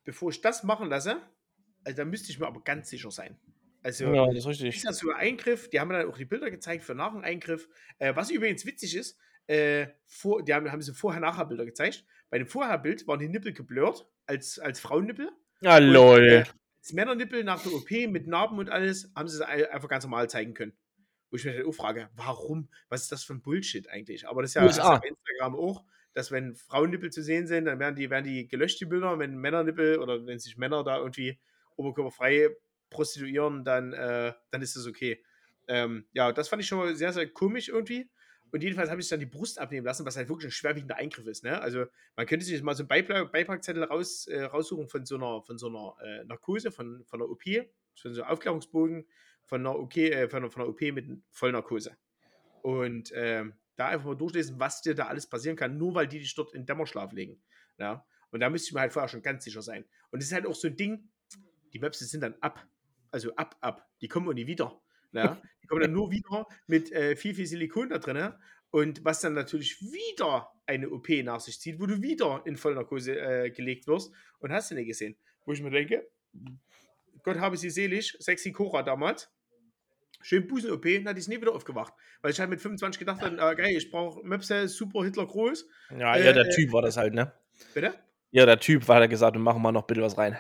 bevor 0.04 0.30
ich 0.30 0.40
das 0.40 0.62
machen 0.62 0.88
lasse, 0.88 1.20
also 1.84 1.96
da 1.96 2.04
müsste 2.04 2.30
ich 2.30 2.38
mir 2.38 2.46
aber 2.46 2.62
ganz 2.62 2.90
sicher 2.90 3.10
sein. 3.10 3.36
Also, 3.84 4.12
Ja, 4.12 4.26
das 4.26 4.36
ist 4.38 4.46
richtig. 4.46 4.76
ist 4.76 4.86
das 4.86 4.98
so 4.98 5.10
ein 5.10 5.16
Eingriff? 5.16 5.68
Die 5.70 5.78
haben 5.78 5.90
dann 5.90 6.08
auch 6.08 6.16
die 6.16 6.24
Bilder 6.24 6.50
gezeigt 6.50 6.82
für 6.84 6.94
nach 6.94 7.12
dem 7.12 7.22
Eingriff. 7.22 7.68
Äh, 7.98 8.16
was 8.16 8.30
übrigens 8.30 8.64
witzig 8.66 8.96
ist, 8.96 9.18
äh, 9.46 9.88
vor, 10.06 10.42
die 10.42 10.54
haben, 10.54 10.72
haben 10.72 10.80
sie 10.80 10.94
Vorher-Nachher-Bilder 10.94 11.66
gezeigt. 11.66 12.04
Bei 12.30 12.38
dem 12.38 12.46
Vorher-Bild 12.48 13.06
waren 13.06 13.20
die 13.20 13.28
Nippel 13.28 13.52
geblurrt 13.52 14.06
als, 14.26 14.58
als 14.58 14.80
Frauennippel. 14.80 15.30
Ja, 15.60 15.76
Und, 15.76 15.84
lol. 15.84 16.26
äh, 16.26 16.44
als 16.78 16.92
Männernippel 16.94 17.44
nach 17.44 17.62
der 17.62 17.72
OP 17.74 17.90
mit 18.08 18.26
Narben 18.26 18.58
und 18.58 18.70
alles, 18.70 19.12
haben 19.14 19.28
sie 19.28 19.36
es 19.36 19.42
ein- 19.42 19.66
einfach 19.66 19.88
ganz 19.88 20.04
normal 20.04 20.30
zeigen 20.30 20.54
können. 20.54 20.72
Wo 21.30 21.36
ich 21.36 21.44
mir 21.44 21.52
dann 21.54 21.66
auch 21.66 21.72
frage, 21.72 22.08
warum? 22.16 22.68
Was 22.88 23.02
ist 23.02 23.12
das 23.12 23.22
für 23.22 23.34
ein 23.34 23.42
Bullshit 23.42 23.86
eigentlich? 23.90 24.26
Aber 24.26 24.40
das 24.40 24.52
ist 24.52 24.54
ja, 24.54 24.62
das 24.62 24.78
ist 24.78 24.82
ja 24.82 24.96
bei 24.98 25.08
Instagram 25.08 25.56
auch, 25.56 25.84
dass 26.14 26.30
wenn 26.30 26.54
Frauennippel 26.54 27.10
zu 27.12 27.22
sehen 27.22 27.46
sind, 27.46 27.66
dann 27.66 27.78
werden 27.80 27.96
die, 27.96 28.08
werden 28.08 28.24
die 28.24 28.48
gelöscht, 28.48 28.80
die 28.80 28.86
Bilder. 28.86 29.18
Wenn 29.18 29.36
Männernippel 29.36 29.98
oder 29.98 30.24
wenn 30.26 30.38
sich 30.38 30.56
Männer 30.56 30.84
da 30.84 30.98
irgendwie 30.98 31.38
oberkörperfrei 31.76 32.50
prostituieren, 32.94 33.64
dann, 33.64 33.92
äh, 33.92 34.32
dann 34.50 34.62
ist 34.62 34.76
das 34.76 34.86
okay. 34.86 35.22
Ähm, 35.68 36.06
ja, 36.12 36.32
das 36.32 36.48
fand 36.48 36.62
ich 36.62 36.68
schon 36.68 36.78
mal 36.78 36.94
sehr, 36.94 37.12
sehr 37.12 37.28
komisch 37.28 37.68
irgendwie. 37.68 38.08
Und 38.52 38.62
jedenfalls 38.62 38.88
habe 38.88 39.00
ich 39.00 39.08
dann 39.08 39.18
die 39.18 39.26
Brust 39.26 39.58
abnehmen 39.58 39.84
lassen, 39.84 40.06
was 40.06 40.16
halt 40.16 40.28
wirklich 40.28 40.46
ein 40.46 40.52
schwerwiegender 40.52 40.96
Eingriff 40.96 41.26
ist. 41.26 41.42
Ne? 41.42 41.60
Also 41.60 41.86
man 42.14 42.24
könnte 42.24 42.44
sich 42.44 42.62
mal 42.62 42.74
so 42.76 42.84
einen 42.88 43.06
Beipackzettel 43.32 43.82
raus, 43.82 44.28
äh, 44.28 44.44
raussuchen 44.44 44.88
von 44.88 45.04
so 45.04 45.16
einer, 45.16 45.42
von 45.42 45.58
so 45.58 45.66
einer 45.66 45.96
äh, 46.00 46.24
Narkose, 46.24 46.70
von, 46.70 47.04
von 47.04 47.20
einer 47.20 47.30
OP, 47.30 47.42
von 48.00 48.14
so 48.14 48.22
einem 48.22 48.30
Aufklärungsbogen, 48.30 49.08
von 49.42 49.60
einer, 49.60 49.76
OK, 49.76 49.96
äh, 49.96 50.28
von 50.28 50.38
einer, 50.44 50.50
von 50.50 50.62
einer 50.62 50.70
OP 50.70 50.80
mit 50.82 51.06
Vollnarkose. 51.32 51.96
Und 52.62 53.10
ähm, 53.14 53.54
da 53.76 53.88
einfach 53.88 54.06
mal 54.06 54.16
durchlesen, 54.16 54.60
was 54.60 54.82
dir 54.82 54.94
da 54.94 55.06
alles 55.06 55.26
passieren 55.26 55.56
kann, 55.56 55.76
nur 55.76 55.94
weil 55.94 56.06
die 56.06 56.20
dich 56.20 56.34
dort 56.34 56.54
in 56.54 56.64
Dämmerschlaf 56.64 57.12
legen. 57.12 57.42
Ja? 57.78 58.06
Und 58.30 58.40
da 58.40 58.50
müsste 58.50 58.68
ich 58.68 58.74
mir 58.74 58.80
halt 58.80 58.92
vorher 58.92 59.08
schon 59.08 59.22
ganz 59.22 59.44
sicher 59.44 59.62
sein. 59.62 59.84
Und 60.10 60.20
es 60.20 60.26
ist 60.26 60.32
halt 60.32 60.46
auch 60.46 60.54
so 60.54 60.68
ein 60.68 60.76
Ding, 60.76 61.08
die 61.72 61.78
Möpse 61.80 62.04
sind 62.04 62.20
dann 62.20 62.34
ab. 62.40 62.64
Also 63.14 63.32
ab, 63.36 63.56
ab. 63.60 63.88
Die 64.00 64.08
kommen 64.08 64.28
auch 64.28 64.32
nie 64.32 64.48
wieder. 64.48 64.82
Ja? 65.12 65.40
Die 65.62 65.68
kommen 65.68 65.82
dann 65.82 65.92
nur 65.92 66.10
wieder 66.10 66.48
mit 66.66 66.90
äh, 66.90 67.14
viel, 67.14 67.32
viel 67.32 67.46
Silikon 67.46 67.90
da 67.90 67.98
drin. 67.98 68.32
Und 68.70 69.04
was 69.04 69.20
dann 69.20 69.34
natürlich 69.34 69.80
wieder 69.80 70.50
eine 70.66 70.90
OP 70.90 71.08
nach 71.22 71.38
sich 71.38 71.60
zieht, 71.60 71.78
wo 71.78 71.86
du 71.86 72.02
wieder 72.02 72.42
in 72.44 72.56
Vollnarkose 72.56 73.16
äh, 73.16 73.50
gelegt 73.50 73.86
wirst. 73.86 74.12
Und 74.40 74.50
hast 74.50 74.72
du 74.72 74.74
nicht 74.74 74.88
gesehen. 74.88 75.16
Wo 75.44 75.52
ich 75.52 75.62
mir 75.62 75.70
denke, 75.70 76.10
Gott 77.22 77.38
habe 77.38 77.56
sie 77.56 77.70
selig, 77.70 78.16
sexy 78.18 78.50
Cora 78.50 78.82
damals. 78.82 79.30
Schön 80.20 80.48
Busen-OP, 80.48 80.82
dann 80.82 81.06
hat 81.06 81.16
die 81.16 81.20
es 81.20 81.28
nie 81.28 81.40
wieder 81.40 81.54
aufgewacht. 81.54 81.92
Weil 82.20 82.32
ich 82.32 82.40
halt 82.40 82.50
mit 82.50 82.60
25 82.60 82.98
gedacht 82.98 83.20
habe, 83.20 83.36
äh, 83.36 83.54
geil, 83.54 83.76
ich 83.76 83.92
brauche 83.92 84.26
Möpse, 84.26 84.66
super 84.66 85.04
Hitler 85.04 85.26
groß. 85.26 85.68
Ja, 85.96 86.16
Äh, 86.16 86.24
ja, 86.24 86.32
der 86.32 86.46
äh, 86.46 86.50
Typ 86.50 86.72
war 86.72 86.82
das 86.82 86.96
halt, 86.96 87.14
ne? 87.14 87.32
Bitte? 87.74 87.94
Ja, 88.32 88.44
der 88.44 88.58
Typ 88.58 88.88
war, 88.88 89.00
er 89.00 89.06
gesagt, 89.06 89.36
wir 89.36 89.40
machen 89.40 89.62
mal 89.62 89.70
noch 89.70 89.86
bitte 89.86 90.02
was 90.02 90.18
rein. 90.18 90.36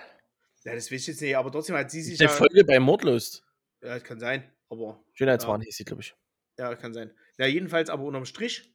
Ja, 0.64 0.74
das 0.74 0.90
weiß 0.90 1.00
ich 1.00 1.06
jetzt 1.08 1.20
nicht, 1.20 1.36
aber 1.36 1.52
trotzdem 1.52 1.76
hat 1.76 1.90
sie 1.90 2.02
sich 2.02 2.20
Eine 2.20 2.30
ja. 2.30 2.34
Folge 2.34 2.64
bei 2.64 2.80
Mordlust. 2.80 3.44
Ja, 3.82 3.94
das 3.94 4.04
kann 4.04 4.18
sein, 4.18 4.50
aber. 4.70 5.04
Schönheitswahn 5.12 5.60
hieß 5.60 5.76
sie, 5.76 5.84
glaube 5.84 6.02
ich. 6.02 6.14
Ja, 6.58 6.74
kann 6.74 6.94
sein. 6.94 7.12
Ja, 7.38 7.46
jedenfalls 7.46 7.90
aber 7.90 8.04
unterm 8.04 8.24
Strich 8.24 8.74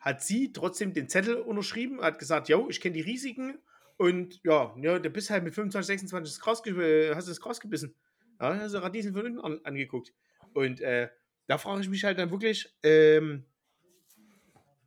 hat 0.00 0.22
sie 0.22 0.52
trotzdem 0.52 0.92
den 0.92 1.08
Zettel 1.08 1.36
unterschrieben, 1.36 2.00
hat 2.00 2.18
gesagt, 2.18 2.48
jo, 2.48 2.68
ich 2.68 2.80
kenne 2.80 2.94
die 2.94 3.02
Risiken 3.02 3.58
und 3.96 4.40
ja, 4.44 4.74
ja, 4.80 4.98
du 4.98 5.10
bist 5.10 5.30
halt 5.30 5.44
mit 5.44 5.54
25, 5.54 5.86
26 5.86 6.34
das 6.34 6.40
Gras, 6.40 6.58
hast 6.58 7.26
du 7.26 7.30
das 7.30 7.40
Gras 7.40 7.60
gebissen. 7.60 7.94
Ja, 8.40 8.56
hast 8.56 8.74
du 8.74 8.82
Radiesel 8.82 9.12
von 9.12 9.26
unten 9.26 9.40
an, 9.40 9.60
angeguckt. 9.64 10.14
Und 10.54 10.80
äh, 10.80 11.10
da 11.46 11.58
frage 11.58 11.82
ich 11.82 11.88
mich 11.88 12.04
halt 12.04 12.18
dann 12.18 12.30
wirklich, 12.30 12.74
ähm, 12.82 13.44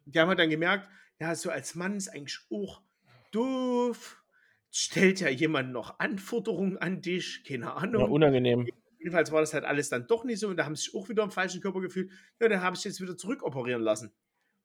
die 0.06 0.20
haben 0.20 0.30
halt 0.30 0.40
dann 0.40 0.50
gemerkt, 0.50 0.90
ja, 1.20 1.36
so 1.36 1.52
als 1.52 1.76
Mann 1.76 1.96
ist 1.96 2.10
eigentlich 2.10 2.40
auch 2.52 2.82
doof. 3.32 4.23
Stellt 4.76 5.20
ja 5.20 5.30
jemand 5.30 5.72
noch 5.72 6.00
Anforderungen 6.00 6.78
an 6.78 7.02
dich, 7.02 7.44
keine 7.48 7.76
Ja, 7.96 8.06
Ahnung. 8.06 8.06
unangenehm. 8.06 8.72
Jedenfalls 9.00 9.32
war 9.32 9.42
das 9.42 9.54
halt 9.54 9.66
alles 9.66 9.90
dann 9.90 10.08
doch 10.08 10.24
nicht 10.24 10.40
so 10.40 10.48
und 10.50 10.58
da 10.58 10.66
haben 10.66 10.76
sie 10.76 10.86
sich 10.86 10.96
auch 10.96 11.10
wieder 11.10 11.24
im 11.24 11.32
falschen 11.32 11.62
Körper 11.62 11.82
gefühlt. 11.82 12.12
Ja, 12.40 12.50
dann 12.50 12.62
habe 12.62 12.76
ich 12.76 12.84
jetzt 12.84 13.02
wieder 13.02 13.18
zurückoperieren 13.18 13.82
lassen. 13.84 14.14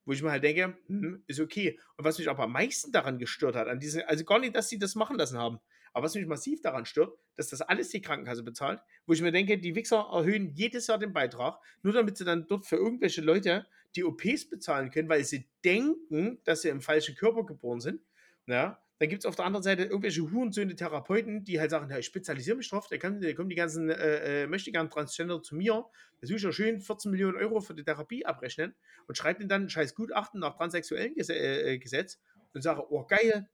Wo 0.07 0.13
ich 0.13 0.23
mir 0.23 0.31
halt 0.31 0.45
denke, 0.45 0.79
hm, 0.87 1.25
ist 1.27 1.41
okay. 1.41 1.79
Und 1.97 2.05
was 2.05 2.19
mich 2.19 2.31
aber 2.31 2.45
am 2.45 2.53
meisten 2.53 2.93
daran 2.93 3.19
gestört 3.19 3.57
hat, 3.57 3.69
an 3.69 3.81
diese, 3.81 4.09
also 4.09 4.25
gar 4.25 4.39
nicht, 4.39 4.57
dass 4.57 4.69
sie 4.71 4.79
das 4.79 4.95
machen 4.95 5.17
lassen 5.19 5.39
haben, 5.39 5.61
aber 5.93 6.07
was 6.07 6.15
mich 6.15 6.27
massiv 6.27 6.63
daran 6.63 6.87
stört, 6.87 7.19
dass 7.37 7.49
das 7.49 7.63
alles 7.63 7.91
die 7.91 8.01
Krankenkasse 8.01 8.43
bezahlt, 8.43 8.81
wo 9.07 9.13
ich 9.13 9.23
mir 9.23 9.33
denke, 9.33 9.59
die 9.59 9.75
Wichser 9.75 10.09
erhöhen 10.13 10.49
jedes 10.55 10.87
Jahr 10.87 10.99
den 10.99 11.13
Beitrag, 11.13 11.61
nur 11.83 11.93
damit 11.93 12.17
sie 12.17 12.25
dann 12.25 12.47
dort 12.47 12.67
für 12.67 12.77
irgendwelche 12.77 13.21
Leute 13.21 13.67
die 13.97 14.05
OPs 14.05 14.49
bezahlen 14.49 14.91
können, 14.91 15.09
weil 15.09 15.25
sie 15.25 15.49
denken, 15.65 16.41
dass 16.45 16.63
sie 16.63 16.69
im 16.71 16.81
falschen 16.81 17.17
Körper 17.17 17.45
geboren 17.45 17.81
sind. 17.81 18.03
Ja, 18.47 18.81
dann 18.99 19.09
gibt 19.09 19.23
es 19.23 19.27
auf 19.27 19.37
der 19.37 19.45
anderen 19.45 19.63
Seite 19.63 19.85
irgendwelche 19.85 20.23
Hurensöhne 20.23 20.75
Therapeuten, 20.75 21.45
die 21.45 21.61
halt 21.61 21.71
sagen, 21.71 21.89
ja, 21.91 21.99
ich 21.99 22.07
spezialisiere 22.07 22.57
mich 22.57 22.69
drauf, 22.69 22.89
da, 22.89 22.99
kommen 22.99 23.21
die 23.21 23.55
ganzen 23.55 23.91
äh, 23.91 24.43
äh, 24.43 24.47
möchte 24.47 24.73
gern 24.73 24.91
Transgender 24.91 25.41
zu 25.41 25.55
mir, 25.55 25.85
da 26.21 26.27
tue 26.27 26.37
ich 26.37 26.43
ja 26.43 26.51
schön 26.51 26.81
14 26.81 27.11
Millionen 27.11 27.37
Euro 27.37 27.61
für 27.61 27.75
die 27.75 27.85
Therapie 27.85 28.27
abrechnen 28.27 28.75
und 29.07 29.17
schreibe 29.17 29.41
ihnen 29.41 29.49
dann 29.49 29.65
ein 29.65 29.71
scheiß 29.71 29.95
Gutachten 29.95 30.41
nach 30.41 30.57
transsexuellen 30.57 31.15
Ges 31.15 31.29
äh, 31.29 31.75
äh, 31.75 31.79
Gesetz 31.79 32.21
und 32.55 32.63
sage, 32.63 32.83
oh 32.91 33.05
geil, 33.05 33.49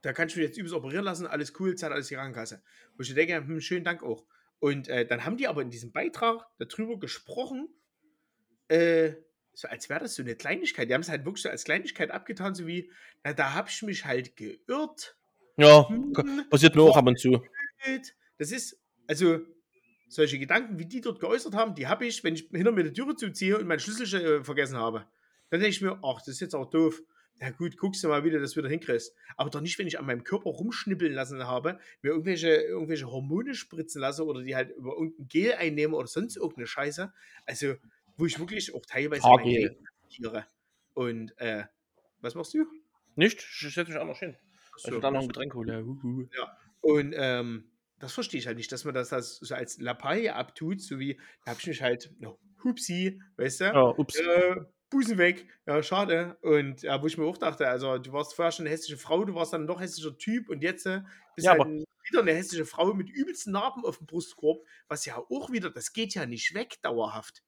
da 0.00 0.12
kann 0.12 0.28
ich 0.28 0.36
mich 0.36 0.46
jetzt 0.46 0.56
übelst 0.56 0.74
operieren 0.74 1.04
lassen, 1.04 1.26
alles 1.26 1.52
cool, 1.60 1.74
zahlt 1.74 1.92
alles 1.92 2.08
die 2.08 2.14
Krankenkasse. 2.14 2.62
Wo 2.96 3.02
ich 3.02 3.14
denke, 3.14 3.36
hm, 3.36 3.60
schönen 3.60 3.84
Dank 3.84 4.02
auch. 4.02 4.24
Und 4.60 4.88
äh, 4.88 5.06
dann 5.06 5.24
haben 5.24 5.36
die 5.36 5.46
aber 5.46 5.62
in 5.62 5.70
diesem 5.70 5.92
Beitrag 5.92 6.46
darüber 6.58 6.98
gesprochen, 6.98 7.68
äh, 8.68 9.12
so 9.58 9.66
als 9.66 9.88
wäre 9.88 9.98
das 9.98 10.14
so 10.14 10.22
eine 10.22 10.36
Kleinigkeit. 10.36 10.88
Die 10.88 10.94
haben 10.94 11.00
es 11.00 11.08
halt 11.08 11.24
wirklich 11.24 11.42
so 11.42 11.48
als 11.48 11.64
Kleinigkeit 11.64 12.12
abgetan, 12.12 12.54
so 12.54 12.68
wie, 12.68 12.92
na, 13.24 13.32
da 13.32 13.54
habe 13.54 13.68
ich 13.68 13.82
mich 13.82 14.04
halt 14.04 14.36
geirrt. 14.36 15.16
Ja, 15.56 15.88
Hm, 15.88 16.12
passiert 16.48 16.76
mir 16.76 16.82
auch 16.82 16.96
ab 16.96 17.08
und 17.08 17.18
zu. 17.18 17.42
Das 18.38 18.52
ist, 18.52 18.80
also, 19.08 19.40
solche 20.08 20.38
Gedanken, 20.38 20.78
wie 20.78 20.86
die 20.86 21.00
dort 21.00 21.18
geäußert 21.18 21.56
haben, 21.56 21.74
die 21.74 21.88
habe 21.88 22.06
ich, 22.06 22.22
wenn 22.22 22.34
ich 22.34 22.48
hinter 22.52 22.70
mir 22.70 22.84
die 22.84 22.92
Türe 22.92 23.16
zuziehe 23.16 23.58
und 23.58 23.66
meinen 23.66 23.80
Schlüssel 23.80 24.06
äh, 24.14 24.44
vergessen 24.44 24.76
habe. 24.76 25.06
Dann 25.50 25.58
denke 25.58 25.70
ich 25.70 25.82
mir, 25.82 25.98
ach, 26.04 26.18
das 26.18 26.28
ist 26.28 26.40
jetzt 26.40 26.54
auch 26.54 26.70
doof. 26.70 27.02
Na 27.40 27.50
gut, 27.50 27.76
guckst 27.78 28.04
du 28.04 28.08
mal, 28.08 28.22
wie 28.22 28.30
du 28.30 28.38
das 28.38 28.56
wieder 28.56 28.68
hinkriegst. 28.68 29.12
Aber 29.36 29.50
doch 29.50 29.60
nicht, 29.60 29.76
wenn 29.80 29.88
ich 29.88 29.98
an 29.98 30.06
meinem 30.06 30.22
Körper 30.22 30.50
rumschnippeln 30.50 31.12
lassen 31.12 31.44
habe, 31.48 31.80
mir 32.02 32.10
irgendwelche, 32.10 32.48
irgendwelche 32.48 33.10
Hormone 33.10 33.56
spritzen 33.56 34.00
lasse 34.00 34.24
oder 34.24 34.42
die 34.42 34.54
halt 34.54 34.70
über 34.76 34.92
irgendein 34.92 35.26
Gel 35.26 35.54
einnehme 35.54 35.96
oder 35.96 36.06
sonst 36.06 36.36
irgendeine 36.36 36.68
Scheiße. 36.68 37.12
Also, 37.44 37.74
wo 38.18 38.26
ich 38.26 38.38
wirklich 38.38 38.74
auch 38.74 38.84
teilweise 38.86 39.22
mein 39.22 39.30
Haargel. 39.38 39.52
Leben 39.52 39.86
riskiere. 40.04 40.46
Und, 40.94 41.32
äh, 41.38 41.64
was 42.20 42.34
machst 42.34 42.52
du? 42.54 42.66
Nicht? 43.16 43.38
Ich 43.38 43.74
setze 43.74 43.90
mich 43.92 43.98
auch 44.00 44.06
noch 44.06 44.18
hin. 44.18 44.36
So, 44.76 44.88
Ich 44.88 44.94
will 44.94 45.00
da 45.00 45.10
noch 45.10 45.22
ein 45.22 45.28
Getränk 45.28 45.54
holen. 45.54 46.30
Ja. 46.36 46.56
Und 46.80 47.14
ähm, 47.16 47.70
das 47.98 48.12
verstehe 48.12 48.38
ich 48.38 48.46
halt 48.46 48.56
nicht, 48.58 48.70
dass 48.70 48.84
man 48.84 48.94
das, 48.94 49.08
das 49.08 49.36
so 49.36 49.54
als 49.54 49.78
Lappalie 49.78 50.34
abtut, 50.34 50.80
so 50.80 50.98
wie, 50.98 51.14
da 51.44 51.52
habe 51.52 51.60
ich 51.60 51.66
mich 51.66 51.82
halt, 51.82 52.12
no, 52.18 52.38
hupsi, 52.62 53.20
weißt 53.36 53.60
du? 53.60 53.64
Ja, 53.64 53.88
ups. 53.96 54.18
Äh, 54.20 54.56
Busen 54.90 55.18
weg, 55.18 55.46
ja, 55.66 55.82
schade. 55.82 56.38
Und 56.40 56.80
ja, 56.82 57.02
wo 57.02 57.06
ich 57.06 57.18
mir 57.18 57.26
auch 57.26 57.36
dachte, 57.36 57.68
also 57.68 57.98
du 57.98 58.10
warst 58.12 58.34
vorher 58.34 58.52
schon 58.52 58.64
eine 58.66 58.74
hässliche 58.74 58.96
Frau, 58.96 59.22
du 59.24 59.34
warst 59.34 59.52
dann 59.52 59.66
doch 59.66 59.80
hässlicher 59.82 60.16
Typ 60.16 60.48
und 60.48 60.62
jetzt 60.62 60.86
äh, 60.86 61.02
bist 61.36 61.44
Ja, 61.44 61.50
halt 61.52 61.60
aber- 61.60 61.70
wieder 61.70 62.20
eine 62.22 62.32
hässliche 62.32 62.64
Frau 62.64 62.94
mit 62.94 63.10
übelsten 63.10 63.52
Narben 63.52 63.84
auf 63.84 63.98
dem 63.98 64.06
Brustkorb, 64.06 64.64
was 64.88 65.04
ja 65.04 65.18
auch 65.18 65.50
wieder, 65.52 65.68
das 65.68 65.92
geht 65.92 66.14
ja 66.14 66.24
nicht 66.24 66.54
weg 66.54 66.76
dauerhaft. 66.80 67.42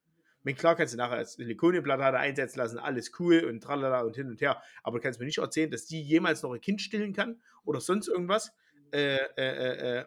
Klar 0.45 0.77
kannst 0.77 0.95
du 0.95 0.99
nachher 0.99 1.17
als 1.17 1.35
Silikonenblattade 1.35 2.19
einsetzen 2.19 2.59
lassen, 2.59 2.79
alles 2.79 3.13
cool 3.19 3.45
und 3.45 3.61
tralala 3.63 4.01
und 4.03 4.17
hin 4.17 4.29
und 4.29 4.41
her, 4.41 4.63
aber 4.83 4.99
du 4.99 5.03
kannst 5.03 5.21
mir 5.21 5.27
nicht 5.27 5.39
erzählen, 5.39 5.71
dass 5.71 5.87
die 5.87 6.03
jemals 6.03 6.43
noch 6.43 6.53
ein 6.53 6.61
Kind 6.61 6.81
stillen 6.81 7.13
kann 7.13 7.41
oder 7.65 7.81
sonst 7.81 8.09
irgendwas. 8.09 8.53
Äh, 8.93 9.17
äh, 9.17 9.21
äh, 9.37 9.99
äh, 9.99 10.05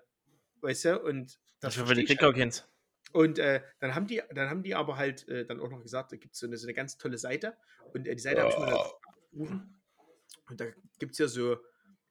weißt 0.61 0.85
du, 0.85 1.01
und 1.01 1.39
das 1.59 1.75
Das 1.75 1.85
die 1.93 2.03
ich 2.03 2.19
halt 2.19 2.65
und 3.13 3.37
äh, 3.37 3.61
dann 3.79 3.93
haben 3.93 4.07
die, 4.07 4.21
dann 4.33 4.49
haben 4.49 4.63
die 4.63 4.73
aber 4.73 4.97
halt 4.97 5.27
äh, 5.29 5.45
dann 5.45 5.59
auch 5.59 5.69
noch 5.69 5.83
gesagt, 5.83 6.11
da 6.11 6.17
gibt 6.17 6.33
es 6.33 6.39
so 6.39 6.47
eine, 6.47 6.57
so 6.57 6.65
eine 6.65 6.73
ganz 6.73 6.97
tolle 6.97 7.19
Seite. 7.19 7.55
Und 7.93 8.07
äh, 8.07 8.15
die 8.15 8.21
Seite 8.21 8.41
habe 8.41 8.49
ich 8.49 8.57
mir 8.57 8.65
dann 8.65 8.75
aufgerufen. 8.75 9.81
Und 10.49 10.59
da 10.59 10.65
gibt 10.97 11.11
es 11.11 11.19
ja 11.19 11.27
so, 11.27 11.57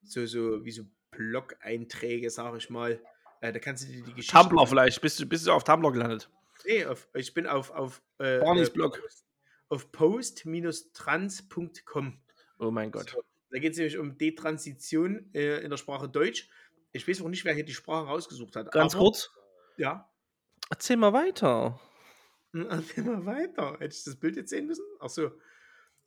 so, 0.03 0.25
so, 0.25 0.63
wie 0.63 0.71
so 0.71 0.83
Blog-Einträge, 1.11 2.29
sage 2.29 2.57
ich 2.57 2.69
mal, 2.69 3.01
Äh, 3.43 3.51
da 3.51 3.59
kannst 3.59 3.83
du 3.83 3.91
dir 3.91 4.03
die 4.03 4.13
Geschichte. 4.13 4.37
Tumblr 4.37 4.65
vielleicht. 4.65 5.01
Bist 5.01 5.19
du, 5.19 5.25
bist 5.25 5.45
du 5.45 5.51
auf 5.51 5.65
Tumblr 5.65 5.91
gelandet? 5.91 6.29
Nee, 6.65 6.85
auf, 6.85 7.07
ich 7.13 7.33
bin 7.33 7.47
auf, 7.47 7.71
auf, 7.71 8.01
äh, 8.19 8.39
Barneys 8.39 8.69
äh, 8.69 8.73
Blog. 8.73 9.01
auf 9.69 9.91
post-trans.com. 9.91 12.21
Oh 12.59 12.71
mein 12.71 12.91
Gott. 12.91 13.09
So, 13.09 13.23
da 13.51 13.59
geht 13.59 13.71
es 13.73 13.77
nämlich 13.77 13.97
um 13.97 14.17
Detransition 14.17 15.29
äh, 15.33 15.59
in 15.59 15.69
der 15.69 15.77
Sprache 15.77 16.07
Deutsch. 16.09 16.49
Ich 16.91 17.07
weiß 17.07 17.21
auch 17.21 17.29
nicht, 17.29 17.45
wer 17.45 17.53
hier 17.53 17.65
die 17.65 17.73
Sprache 17.73 18.07
rausgesucht 18.07 18.55
hat. 18.55 18.71
Ganz 18.71 18.95
aber- 18.95 19.03
kurz. 19.05 19.29
Ja. 19.77 20.09
Erzähl 20.69 20.97
mal 20.97 21.13
weiter. 21.13 21.79
Hm, 22.53 22.67
Erzähl 22.69 23.03
mal 23.03 23.25
weiter. 23.25 23.73
Hätte 23.79 23.95
ich 23.95 24.03
das 24.03 24.15
Bild 24.15 24.35
jetzt 24.35 24.49
sehen 24.51 24.67
müssen? 24.67 24.85
Ach 24.99 25.09
so. 25.09 25.31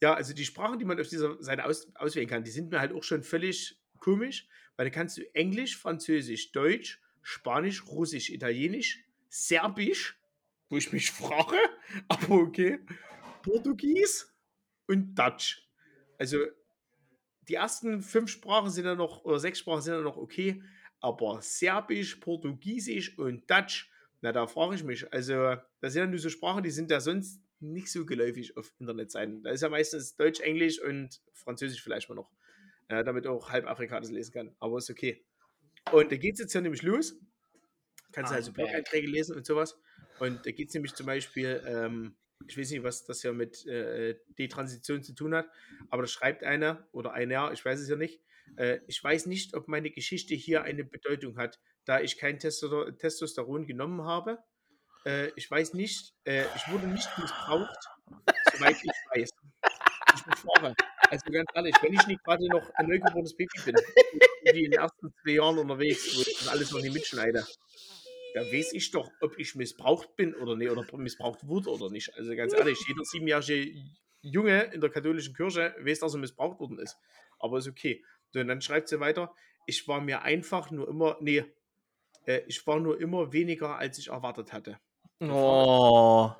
Ja, 0.02 0.14
also 0.14 0.34
die 0.34 0.44
Sprachen, 0.44 0.78
die 0.78 0.84
man 0.84 1.00
auf 1.00 1.08
dieser 1.08 1.42
Seite 1.42 1.64
aus, 1.64 1.88
auswählen 1.96 2.28
kann, 2.28 2.44
die 2.44 2.50
sind 2.50 2.70
mir 2.70 2.80
halt 2.80 2.92
auch 2.92 3.02
schon 3.02 3.22
völlig 3.22 3.80
komisch, 3.98 4.46
weil 4.76 4.86
da 4.86 4.90
kannst 4.90 5.16
du 5.16 5.22
Englisch, 5.34 5.78
Französisch, 5.78 6.52
Deutsch, 6.52 7.00
Spanisch, 7.22 7.86
Russisch, 7.86 8.28
Italienisch, 8.30 9.04
Serbisch, 9.28 10.18
wo 10.68 10.76
ich 10.76 10.93
mich 10.93 11.10
frage, 11.10 11.56
aber 12.09 12.34
okay, 12.36 12.78
Portugies 13.43 14.34
und 14.86 15.14
Dutch. 15.14 15.68
Also 16.18 16.38
die 17.48 17.55
ersten 17.55 18.02
fünf 18.02 18.30
Sprachen 18.30 18.70
sind 18.70 18.84
ja 18.84 18.94
noch, 18.94 19.24
oder 19.24 19.38
sechs 19.38 19.60
Sprachen 19.60 19.82
sind 19.82 19.94
ja 19.94 20.01
noch 20.01 20.16
okay, 20.16 20.62
aber 21.01 21.40
Serbisch, 21.43 22.16
Portugiesisch 22.16 23.18
und 23.18 23.48
Dutch, 23.51 23.90
na, 24.22 24.32
da 24.32 24.47
frage 24.47 24.74
ich 24.74 24.82
mich. 24.82 25.12
Also, 25.12 25.56
das 25.80 25.93
sind 25.93 26.01
ja 26.01 26.06
nur 26.06 26.18
so 26.18 26.30
Sprachen, 26.30 26.62
die 26.62 26.70
sind 26.70 26.90
ja 26.90 27.01
sonst 27.01 27.40
nicht 27.60 27.90
so 27.90 28.05
geläufig 28.05 28.56
auf 28.56 28.72
Internetseiten. 28.78 29.43
Da 29.43 29.51
ist 29.51 29.62
ja 29.62 29.68
meistens 29.68 30.16
Deutsch, 30.16 30.40
Englisch 30.40 30.80
und 30.80 31.20
Französisch 31.32 31.82
vielleicht 31.82 32.09
mal 32.09 32.14
noch. 32.14 32.30
Ja, 32.90 33.02
damit 33.02 33.26
auch 33.26 33.51
halb 33.51 33.66
Afrika 33.66 34.01
das 34.01 34.10
lesen 34.10 34.32
kann. 34.32 34.56
Aber 34.59 34.78
ist 34.78 34.90
okay. 34.90 35.24
Und 35.93 36.10
da 36.10 36.16
geht 36.16 36.34
es 36.34 36.40
jetzt 36.40 36.55
ja 36.55 36.60
nämlich 36.60 36.82
los. 36.82 37.18
Kannst 38.12 38.32
du 38.32 38.36
also. 38.36 38.52
Blog-Einträge 38.52 39.06
lesen 39.08 39.36
und 39.36 39.46
sowas. 39.46 39.78
Und 40.18 40.46
da 40.46 40.50
geht 40.50 40.68
es 40.68 40.74
nämlich 40.74 40.94
zum 40.94 41.06
Beispiel, 41.06 41.62
ähm, 41.66 42.16
ich 42.48 42.56
weiß 42.56 42.70
nicht, 42.70 42.82
was 42.82 43.04
das 43.04 43.22
ja 43.22 43.32
mit 43.32 43.66
äh, 43.66 44.16
Detransition 44.38 45.02
zu 45.02 45.14
tun 45.14 45.34
hat, 45.34 45.48
aber 45.90 46.02
da 46.02 46.08
schreibt 46.08 46.44
einer 46.44 46.86
oder 46.92 47.12
einer, 47.12 47.52
ich 47.52 47.64
weiß 47.64 47.80
es 47.80 47.88
ja 47.88 47.96
nicht, 47.96 48.20
äh, 48.56 48.80
ich 48.86 49.02
weiß 49.02 49.26
nicht, 49.26 49.54
ob 49.54 49.68
meine 49.68 49.90
Geschichte 49.90 50.34
hier 50.34 50.62
eine 50.62 50.84
Bedeutung 50.84 51.36
hat, 51.38 51.58
da 51.84 52.00
ich 52.00 52.18
kein 52.18 52.38
Testo 52.38 52.90
Testosteron 52.92 53.66
genommen 53.66 54.02
habe. 54.02 54.38
Äh, 55.04 55.30
ich 55.36 55.50
weiß 55.50 55.74
nicht, 55.74 56.14
äh, 56.24 56.44
ich 56.56 56.72
wurde 56.72 56.86
nicht 56.86 57.08
missbraucht, 57.18 57.78
soweit 58.52 58.76
ich 58.82 58.90
weiß. 59.14 59.30
Ich 60.14 60.24
befahre. 60.24 60.74
Also 61.10 61.30
ganz 61.30 61.48
ehrlich, 61.54 61.74
wenn 61.82 61.92
ich 61.92 62.06
nicht 62.06 62.24
gerade 62.24 62.48
noch 62.48 62.68
ein 62.74 62.88
neugeborenes 62.88 63.36
Baby 63.36 63.60
bin, 63.64 63.74
wie 64.54 64.64
in 64.64 64.70
den 64.72 64.80
ersten 64.80 65.12
zwei 65.22 65.32
Jahren 65.32 65.58
unterwegs, 65.58 66.16
wo 66.16 66.22
ich 66.22 66.38
das 66.38 66.48
alles 66.48 66.70
noch 66.72 66.80
nicht 66.80 66.94
mitschneide, 66.94 67.46
da 68.36 68.42
weiß 68.42 68.74
ich 68.74 68.90
doch, 68.90 69.10
ob 69.22 69.38
ich 69.38 69.54
missbraucht 69.54 70.14
bin 70.14 70.34
oder 70.34 70.56
nicht, 70.56 70.70
oder 70.70 70.84
missbraucht 70.98 71.46
wurde 71.48 71.70
oder 71.70 71.88
nicht. 71.88 72.12
Also 72.18 72.36
ganz 72.36 72.52
ehrlich, 72.52 72.78
jeder 72.86 73.02
siebenjährige 73.02 73.82
Junge 74.20 74.64
in 74.74 74.82
der 74.82 74.90
katholischen 74.90 75.32
Kirche 75.32 75.74
weiß, 75.80 76.00
dass 76.00 76.12
er 76.12 76.20
missbraucht 76.20 76.60
worden 76.60 76.78
ist. 76.78 76.98
Aber 77.38 77.56
ist 77.56 77.66
okay. 77.66 78.04
So, 78.32 78.40
und 78.40 78.48
dann 78.48 78.60
schreibt 78.60 78.88
sie 78.88 79.00
weiter, 79.00 79.34
ich 79.64 79.88
war 79.88 80.02
mir 80.02 80.20
einfach 80.20 80.70
nur 80.70 80.86
immer, 80.86 81.16
nee, 81.22 81.46
äh, 82.26 82.42
ich 82.46 82.66
war 82.66 82.78
nur 82.78 83.00
immer 83.00 83.32
weniger, 83.32 83.78
als 83.78 83.96
ich 83.96 84.08
erwartet 84.08 84.52
hatte. 84.52 84.78
Oh. 85.20 86.30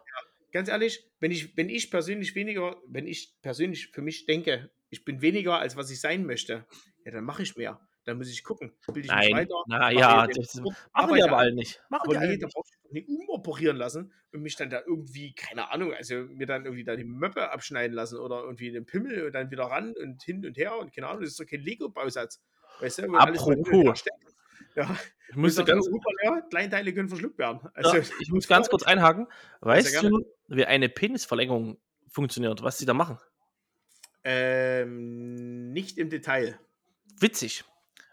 Ganz 0.52 0.68
ehrlich, 0.68 1.02
wenn 1.18 1.31
ich, 1.31 1.56
wenn 1.56 1.70
ich 1.70 1.90
persönlich 1.90 2.35
weniger, 2.35 2.77
wenn 2.89 3.06
ich 3.06 3.40
persönlich 3.40 3.86
für 3.86 4.02
mich 4.02 4.27
denke, 4.27 4.70
ich 4.90 5.06
bin 5.06 5.23
weniger, 5.23 5.60
als 5.60 5.77
was 5.77 5.90
ich 5.90 6.02
sein 6.02 6.27
möchte, 6.27 6.66
ja, 7.06 7.12
dann 7.12 7.24
mache 7.24 7.43
ich 7.43 7.56
mehr. 7.56 7.81
Dann 8.07 8.19
muss 8.19 8.31
ich 8.31 8.45
gucken, 8.45 8.73
bilde 8.87 9.01
ich 9.01 9.07
mich 9.09 9.31
Nein. 9.31 9.33
weiter. 9.33 9.65
Na 9.66 9.78
mache 9.78 9.95
ja, 9.95 10.27
den 10.28 10.37
das 10.37 10.53
Sport, 10.53 10.65
machen 10.65 10.89
arbeite 10.93 11.24
aber 11.24 11.39
alle 11.39 11.55
nicht. 11.55 11.83
Machen 11.91 12.05
aber 12.05 12.20
nee, 12.20 12.39
da 12.39 12.47
nicht. 12.47 12.55
brauchst 12.55 12.73
du 12.73 12.78
doch 12.85 12.93
nicht 12.93 13.09
umoperieren 13.09 13.77
lassen 13.77 14.12
und 14.33 14.43
mich 14.43 14.55
dann 14.55 14.70
da 14.70 14.81
irgendwie, 14.87 15.35
keine 15.35 15.73
Ahnung, 15.73 15.93
also 15.93 16.15
mir 16.15 16.47
dann 16.47 16.65
irgendwie 16.65 16.85
da 16.85 16.95
die 16.95 17.05
Möppe 17.05 17.51
abschneiden 17.51 17.97
lassen 17.97 18.19
oder 18.19 18.45
irgendwie 18.45 18.70
den 18.70 18.87
Pimmel 18.87 19.27
und 19.27 19.35
dann 19.35 19.51
wieder 19.51 19.65
ran 19.65 19.93
und 20.01 20.23
hin 20.23 20.47
und 20.47 20.57
her 20.57 20.78
und 20.78 20.95
keine 20.95 21.09
Ahnung, 21.09 21.23
das 21.23 21.31
ist 21.31 21.41
doch 21.41 21.47
kein 21.47 21.61
Lego-Bausatz. 21.61 22.41
Weißt 22.78 22.99
du, 23.01 23.12
Apropos. 23.12 24.05
Ja, 24.77 24.97
Ich 25.28 25.37
musste 25.37 25.65
ganz, 25.65 25.89
ja, 26.23 26.41
Kleinteile 26.43 26.95
können 26.95 27.09
verschluckt 27.09 27.39
werden. 27.39 27.61
Also, 27.74 27.97
ja, 27.97 28.03
ich 28.20 28.31
muss 28.31 28.47
ganz 28.47 28.69
kurz 28.69 28.85
einhaken. 28.85 29.27
Weißt 29.62 30.03
du, 30.03 30.24
wie 30.47 30.65
eine 30.65 30.89
Penisverlängerung 30.89 31.78
funktioniert, 32.09 32.62
was 32.62 32.78
die 32.78 32.87
da 32.87 32.95
machen? 32.95 33.19
Ähm, 34.23 35.73
nicht 35.73 35.99
im 35.99 36.11
Detail. 36.11 36.59
Witzig. 37.19 37.65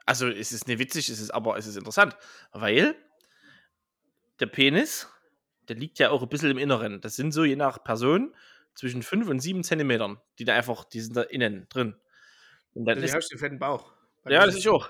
Also 0.05 0.27
es 0.27 0.51
ist 0.51 0.67
nicht 0.67 0.79
witzig, 0.79 1.09
es 1.09 1.19
ist 1.19 1.31
aber 1.31 1.57
es 1.57 1.67
ist 1.67 1.77
interessant, 1.77 2.15
weil 2.51 2.95
der 4.39 4.47
Penis, 4.47 5.07
der 5.69 5.75
liegt 5.77 5.99
ja 5.99 6.09
auch 6.09 6.21
ein 6.21 6.29
bisschen 6.29 6.51
im 6.51 6.57
Inneren. 6.57 6.99
Das 7.01 7.15
sind 7.15 7.31
so 7.31 7.43
je 7.45 7.55
nach 7.55 7.83
Person 7.83 8.35
zwischen 8.75 9.03
5 9.03 9.29
und 9.29 9.39
7 9.39 9.63
Zentimetern, 9.63 10.19
die 10.39 10.45
da 10.45 10.55
einfach, 10.55 10.83
die 10.83 10.99
sind 10.99 11.15
da 11.15 11.21
innen 11.21 11.67
drin. 11.69 11.95
Und 12.73 12.85
dann 12.85 12.95
Also, 12.97 13.05
ist, 13.05 13.11
du 13.13 13.17
hast 13.17 13.31
den 13.31 13.37
fetten 13.39 13.59
Bauch. 13.59 13.93
Ja, 14.25 14.45
das 14.45 14.55
ist 14.55 14.67
auch. 14.67 14.89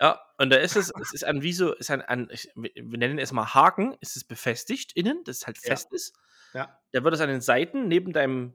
Ja, 0.00 0.20
und 0.38 0.50
da 0.50 0.56
ist 0.56 0.76
es, 0.76 0.92
es 1.00 1.12
ist 1.12 1.24
an 1.24 1.42
wie 1.42 1.52
so, 1.52 1.74
ist 1.74 1.90
ein, 1.90 2.02
an, 2.02 2.28
wir 2.54 2.98
nennen 2.98 3.18
es 3.18 3.32
mal 3.32 3.52
Haken, 3.52 3.96
ist 4.00 4.16
es 4.16 4.24
befestigt 4.24 4.92
innen, 4.94 5.22
das 5.24 5.46
halt 5.46 5.58
Ja. 5.62 5.70
fest 5.70 5.92
ist. 5.92 6.14
Ja, 6.54 6.80
Da 6.92 7.04
wird 7.04 7.14
es 7.14 7.20
an 7.20 7.28
den 7.28 7.40
Seiten 7.40 7.88
neben 7.88 8.12
deinem, 8.12 8.54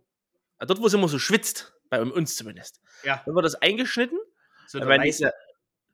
dort 0.60 0.82
wo 0.82 0.88
es 0.88 0.94
immer 0.94 1.08
so 1.10 1.20
schwitzt, 1.20 1.74
bei 1.90 2.02
uns 2.02 2.36
zumindest, 2.36 2.82
ja. 3.04 3.22
dann 3.26 3.36
wird 3.36 3.46
das 3.46 3.56
eingeschnitten 3.56 4.18
So 4.68 4.80
Da 4.80 4.86
der 4.86 4.90
werden 4.90 5.04
diese, 5.04 5.32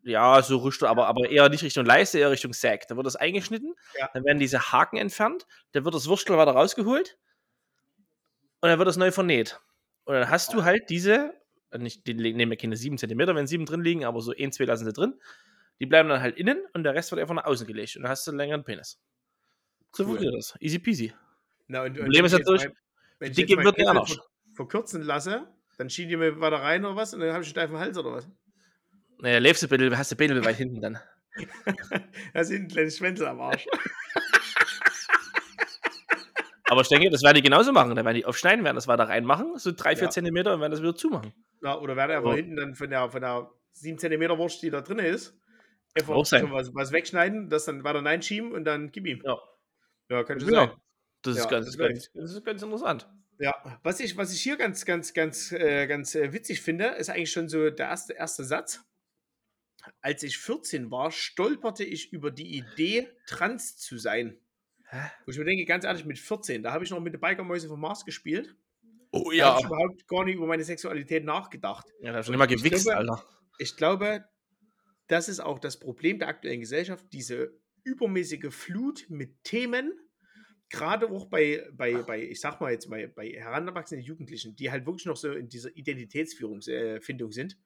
ja, 0.04 0.42
so 0.42 0.58
Richtung, 0.58 0.88
aber, 0.90 1.08
aber 1.08 1.30
eher 1.30 1.48
nicht 1.50 1.64
Richtung 1.64 1.86
Leiste, 1.86 2.20
eher 2.20 2.32
Richtung 2.32 2.54
Sack. 2.54 2.88
Da 2.88 2.96
wird 2.96 3.06
das 3.06 3.16
eingeschnitten, 3.16 3.76
Ja. 4.00 4.10
dann 4.14 4.24
werden 4.26 4.40
diese 4.40 4.72
Haken 4.72 4.98
entfernt, 4.98 5.46
dann 5.74 5.86
wird 5.86 5.94
das 5.96 6.08
Wurstel 6.08 6.38
weiter 6.38 6.52
rausgeholt 6.52 7.18
und 8.62 8.70
dann 8.70 8.78
wird 8.80 8.88
das 8.88 8.98
neu 8.98 9.12
vernäht. 9.12 9.60
Und 10.06 10.16
dann 10.16 10.30
hast 10.30 10.54
du 10.54 10.64
halt 10.64 10.90
diese, 10.90 11.34
nicht, 11.78 12.06
die 12.08 12.14
nehmen 12.14 12.52
ja 12.52 12.56
keine 12.58 12.76
7 12.76 12.98
cm, 12.98 13.20
wenn 13.36 13.48
7 13.48 13.66
drin 13.66 13.82
liegen, 13.82 14.06
aber 14.06 14.22
so 14.22 14.34
1, 14.38 14.56
2 14.56 14.66
lassen 14.66 14.86
sie 14.86 14.94
drin. 14.94 15.20
Die 15.80 15.86
bleiben 15.86 16.10
dann 16.10 16.22
halt 16.22 16.38
innen 16.38 16.60
und 16.74 16.84
der 16.84 16.94
Rest 16.94 17.12
wird 17.12 17.22
einfach 17.22 17.34
nach 17.36 17.46
außen 17.46 17.66
gelegt 17.66 17.96
und 17.96 18.04
dann 18.04 18.12
hast 18.12 18.26
du 18.28 18.32
einen 18.32 18.38
längeren 18.38 18.64
Penis. 18.64 19.00
So 19.94 20.04
Cool. 20.04 20.10
funktioniert 20.10 20.38
das. 20.38 20.56
Easy 20.60 20.80
peasy. 20.80 21.14
Na, 21.68 21.82
und, 21.84 21.92
und 21.98 22.04
Problem 22.04 22.26
ist 22.26 22.34
ich 22.34 22.40
natürlich, 22.40 22.68
die 23.22 23.32
Dicke 23.32 23.64
wird 23.64 23.80
anders. 23.88 24.14
ver- 24.14 24.24
Verkürzen 24.54 25.02
lasse, 25.02 25.48
dann 25.78 25.90
schieben 25.90 26.10
die 26.10 26.18
mir 26.18 26.40
weiter 26.40 26.58
rein 26.58 26.86
oder 26.86 26.96
was 26.96 27.14
und 27.14 27.20
dann 27.22 27.30
habe 27.34 27.42
ich 27.44 27.48
einen 27.48 27.52
steifen 27.52 27.78
Hals 27.80 27.98
oder 27.98 28.12
was? 28.14 28.28
Naja, 29.22 29.38
lebst 29.40 29.62
du 29.64 29.68
ein 29.68 29.70
bisschen, 29.70 29.98
hast 29.98 30.12
du 30.12 30.16
ein 30.16 30.18
bisschen 30.18 30.46
weit 30.46 30.56
hinten 30.58 30.82
dann. 30.82 31.00
Da 32.34 32.44
sind 32.44 32.64
ein 32.64 32.68
kleines 32.68 32.98
Schwänzel 32.98 33.26
am 33.28 33.40
Arsch. 33.40 33.66
Aber 36.70 36.82
ich 36.82 36.88
denke, 36.88 37.10
das 37.10 37.22
werden 37.24 37.36
die 37.36 37.42
genauso 37.42 37.72
machen. 37.74 37.96
Da 37.96 38.06
werden 38.06 38.16
die 38.16 38.26
aufschneiden, 38.26 38.64
werden 38.64 38.76
das 38.76 38.88
weiter 38.88 39.04
reinmachen, 39.10 39.58
so 39.58 39.72
3, 39.72 39.96
4 39.98 40.04
Ja. 40.06 40.10
Zentimeter 40.10 40.54
und 40.54 40.62
werden 40.62 40.72
das 40.72 40.82
wieder 40.82 40.96
zumachen. 40.96 41.34
Na, 41.62 41.78
oder 41.78 41.96
werde 41.96 42.16
einfach 42.18 42.30
Ja. 42.32 42.36
hinten 42.38 42.56
dann 42.56 42.76
von 42.76 42.90
der, 42.90 43.10
von 43.10 43.22
der 43.22 43.50
7 43.74 43.98
cm 43.98 44.38
Wurst, 44.38 44.62
die 44.64 44.70
da 44.70 44.82
drin 44.82 45.00
ist, 45.00 45.38
einfach 45.98 46.16
was, 46.16 46.74
was 46.74 46.92
wegschneiden, 46.92 47.50
das 47.50 47.66
dann 47.66 47.84
weiter 47.84 48.04
reinschieben 48.04 48.52
und 48.54 48.64
dann 48.66 48.92
gib 48.92 49.06
ihm. 49.06 49.22
Ja. 49.26 49.38
Ja, 50.10 50.24
könnte 50.24 50.46
Genau. 50.46 50.68
sein. 50.68 50.76
Das 51.24 51.38
ist, 51.38 51.44
Ja, 51.44 51.50
ganz, 51.50 51.66
das 51.68 51.78
ganz, 51.78 52.12
das 52.14 52.32
ist 52.32 52.46
ganz 52.46 52.62
interessant. 52.62 53.08
Ja, 53.40 53.54
was 53.84 54.00
ich, 54.00 54.16
was 54.18 54.34
ich 54.34 54.42
hier 54.42 54.56
ganz, 54.58 54.86
ganz, 54.86 55.14
ganz, 55.14 55.52
äh, 55.52 55.88
ganz 55.88 56.16
äh, 56.16 56.32
witzig 56.34 56.62
finde, 56.62 56.86
ist 56.88 57.10
eigentlich 57.10 57.32
schon 57.32 57.50
so 57.50 57.70
der 57.70 57.88
erste, 57.88 58.14
erste 58.14 58.44
Satz. 58.44 58.84
Als 60.02 60.24
ich 60.24 60.38
14 60.38 60.92
war, 60.92 61.12
stolperte 61.12 61.84
ich 61.84 62.12
über 62.14 62.32
die 62.32 62.58
Idee, 62.58 63.10
trans 63.28 63.78
zu 63.78 63.98
sein. 63.98 64.38
Hä? 64.90 65.10
Wo 65.26 65.32
ich 65.32 65.38
mir 65.38 65.46
denke, 65.46 65.66
ganz 65.66 65.86
ehrlich, 65.86 66.06
mit 66.06 66.20
14, 66.20 66.64
da 66.64 66.74
habe 66.74 66.84
ich 66.84 66.90
noch 66.92 67.00
mit 67.00 67.14
den 67.14 67.22
Bikermäuse 67.22 67.68
vom 67.68 67.80
Mars 67.80 68.06
gespielt. 68.06 68.56
Oh 69.12 69.32
Da 69.32 69.52
habe 69.56 69.60
ich 69.60 69.66
überhaupt 69.66 70.08
gar 70.08 70.26
nicht 70.26 70.36
über 70.36 70.48
meine 70.48 70.64
Sexualität 70.64 71.26
nachgedacht. 71.26 71.88
Ja, 72.02 72.12
da 72.12 72.20
nicht 72.20 72.30
mal 72.38 72.50
Ich 72.52 72.64
gewichst, 72.64 72.86
glaube- 72.86 72.98
Alter. 72.98 73.26
Ich 73.58 73.76
glaube, 73.76 74.26
das 75.08 75.30
ist 75.30 75.40
auch 75.40 75.60
das 75.60 75.80
Problem 75.80 76.20
der 76.20 76.30
aktuellen 76.30 76.62
Gesellschaft, 76.62 77.06
diese 77.12 77.60
übermäßige 77.84 78.54
Flut 78.54 79.06
mit 79.10 79.44
Themen, 79.44 79.92
gerade 80.70 81.10
auch 81.10 81.26
bei, 81.28 81.68
bei, 81.74 82.02
bei 82.04 82.22
ich 82.24 82.40
sag 82.40 82.62
mal 82.62 82.72
jetzt 82.72 82.90
bei, 82.90 83.08
bei 83.08 83.30
heranwachsenden 83.30 84.06
Jugendlichen, 84.06 84.56
die 84.56 84.72
halt 84.72 84.86
wirklich 84.86 85.06
noch 85.06 85.18
so 85.18 85.32
in 85.34 85.50
dieser 85.50 85.76
Identitätsfindung 85.76 86.60
äh, 86.68 87.32
sind, 87.32 87.58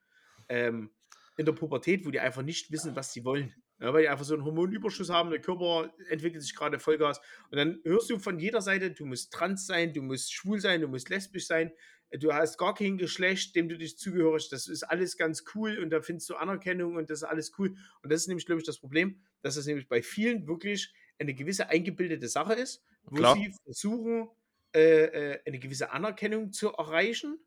ähm, 0.49 0.91
in 1.37 1.45
der 1.45 1.53
Pubertät, 1.53 2.05
wo 2.05 2.11
die 2.11 2.19
einfach 2.19 2.41
nicht 2.41 2.71
wissen, 2.71 2.95
was 2.95 3.13
sie 3.13 3.25
wollen. 3.25 3.53
Ja, 3.79 3.93
weil 3.93 4.03
die 4.03 4.09
einfach 4.09 4.23
so 4.23 4.33
einen 4.33 4.45
Hormonüberschuss 4.45 5.09
haben, 5.09 5.31
der 5.31 5.41
Körper 5.41 5.93
entwickelt 6.09 6.41
sich 6.41 6.55
gerade 6.55 6.79
Vollgas. 6.79 7.19
Und 7.51 7.57
dann 7.57 7.79
hörst 7.83 8.09
du 8.09 8.19
von 8.19 8.39
jeder 8.39 8.61
Seite, 8.61 8.91
du 8.91 9.05
musst 9.05 9.33
trans 9.33 9.67
sein, 9.67 9.93
du 9.93 10.01
musst 10.01 10.33
schwul 10.33 10.61
sein, 10.61 10.79
du 10.79 10.87
musst 10.87 11.09
lesbisch 11.09 11.45
sein, 11.45 11.71
du 12.11 12.33
hast 12.33 12.57
gar 12.57 12.73
kein 12.73 12.97
Geschlecht, 12.97 13.55
dem 13.55 13.67
du 13.67 13.77
dich 13.77 13.97
zugehörst. 13.97 14.53
Das 14.53 14.67
ist 14.67 14.83
alles 14.83 15.17
ganz 15.17 15.43
cool 15.53 15.77
und 15.79 15.89
da 15.89 16.01
findest 16.01 16.29
du 16.29 16.35
Anerkennung 16.35 16.95
und 16.95 17.09
das 17.09 17.19
ist 17.19 17.23
alles 17.23 17.51
cool. 17.57 17.75
Und 18.01 18.11
das 18.11 18.21
ist 18.21 18.27
nämlich, 18.27 18.45
glaube 18.45 18.61
ich, 18.61 18.65
das 18.65 18.79
Problem, 18.79 19.21
dass 19.41 19.57
es 19.57 19.65
nämlich 19.65 19.89
bei 19.89 20.01
vielen 20.01 20.47
wirklich 20.47 20.93
eine 21.19 21.33
gewisse 21.33 21.69
eingebildete 21.69 22.27
Sache 22.29 22.53
ist, 22.53 22.83
wo 23.03 23.17
Klar. 23.17 23.35
sie 23.35 23.53
versuchen, 23.63 24.29
äh, 24.73 25.05
äh, 25.05 25.39
eine 25.45 25.59
gewisse 25.59 25.91
Anerkennung 25.91 26.51
zu 26.51 26.69
erreichen, 26.69 27.39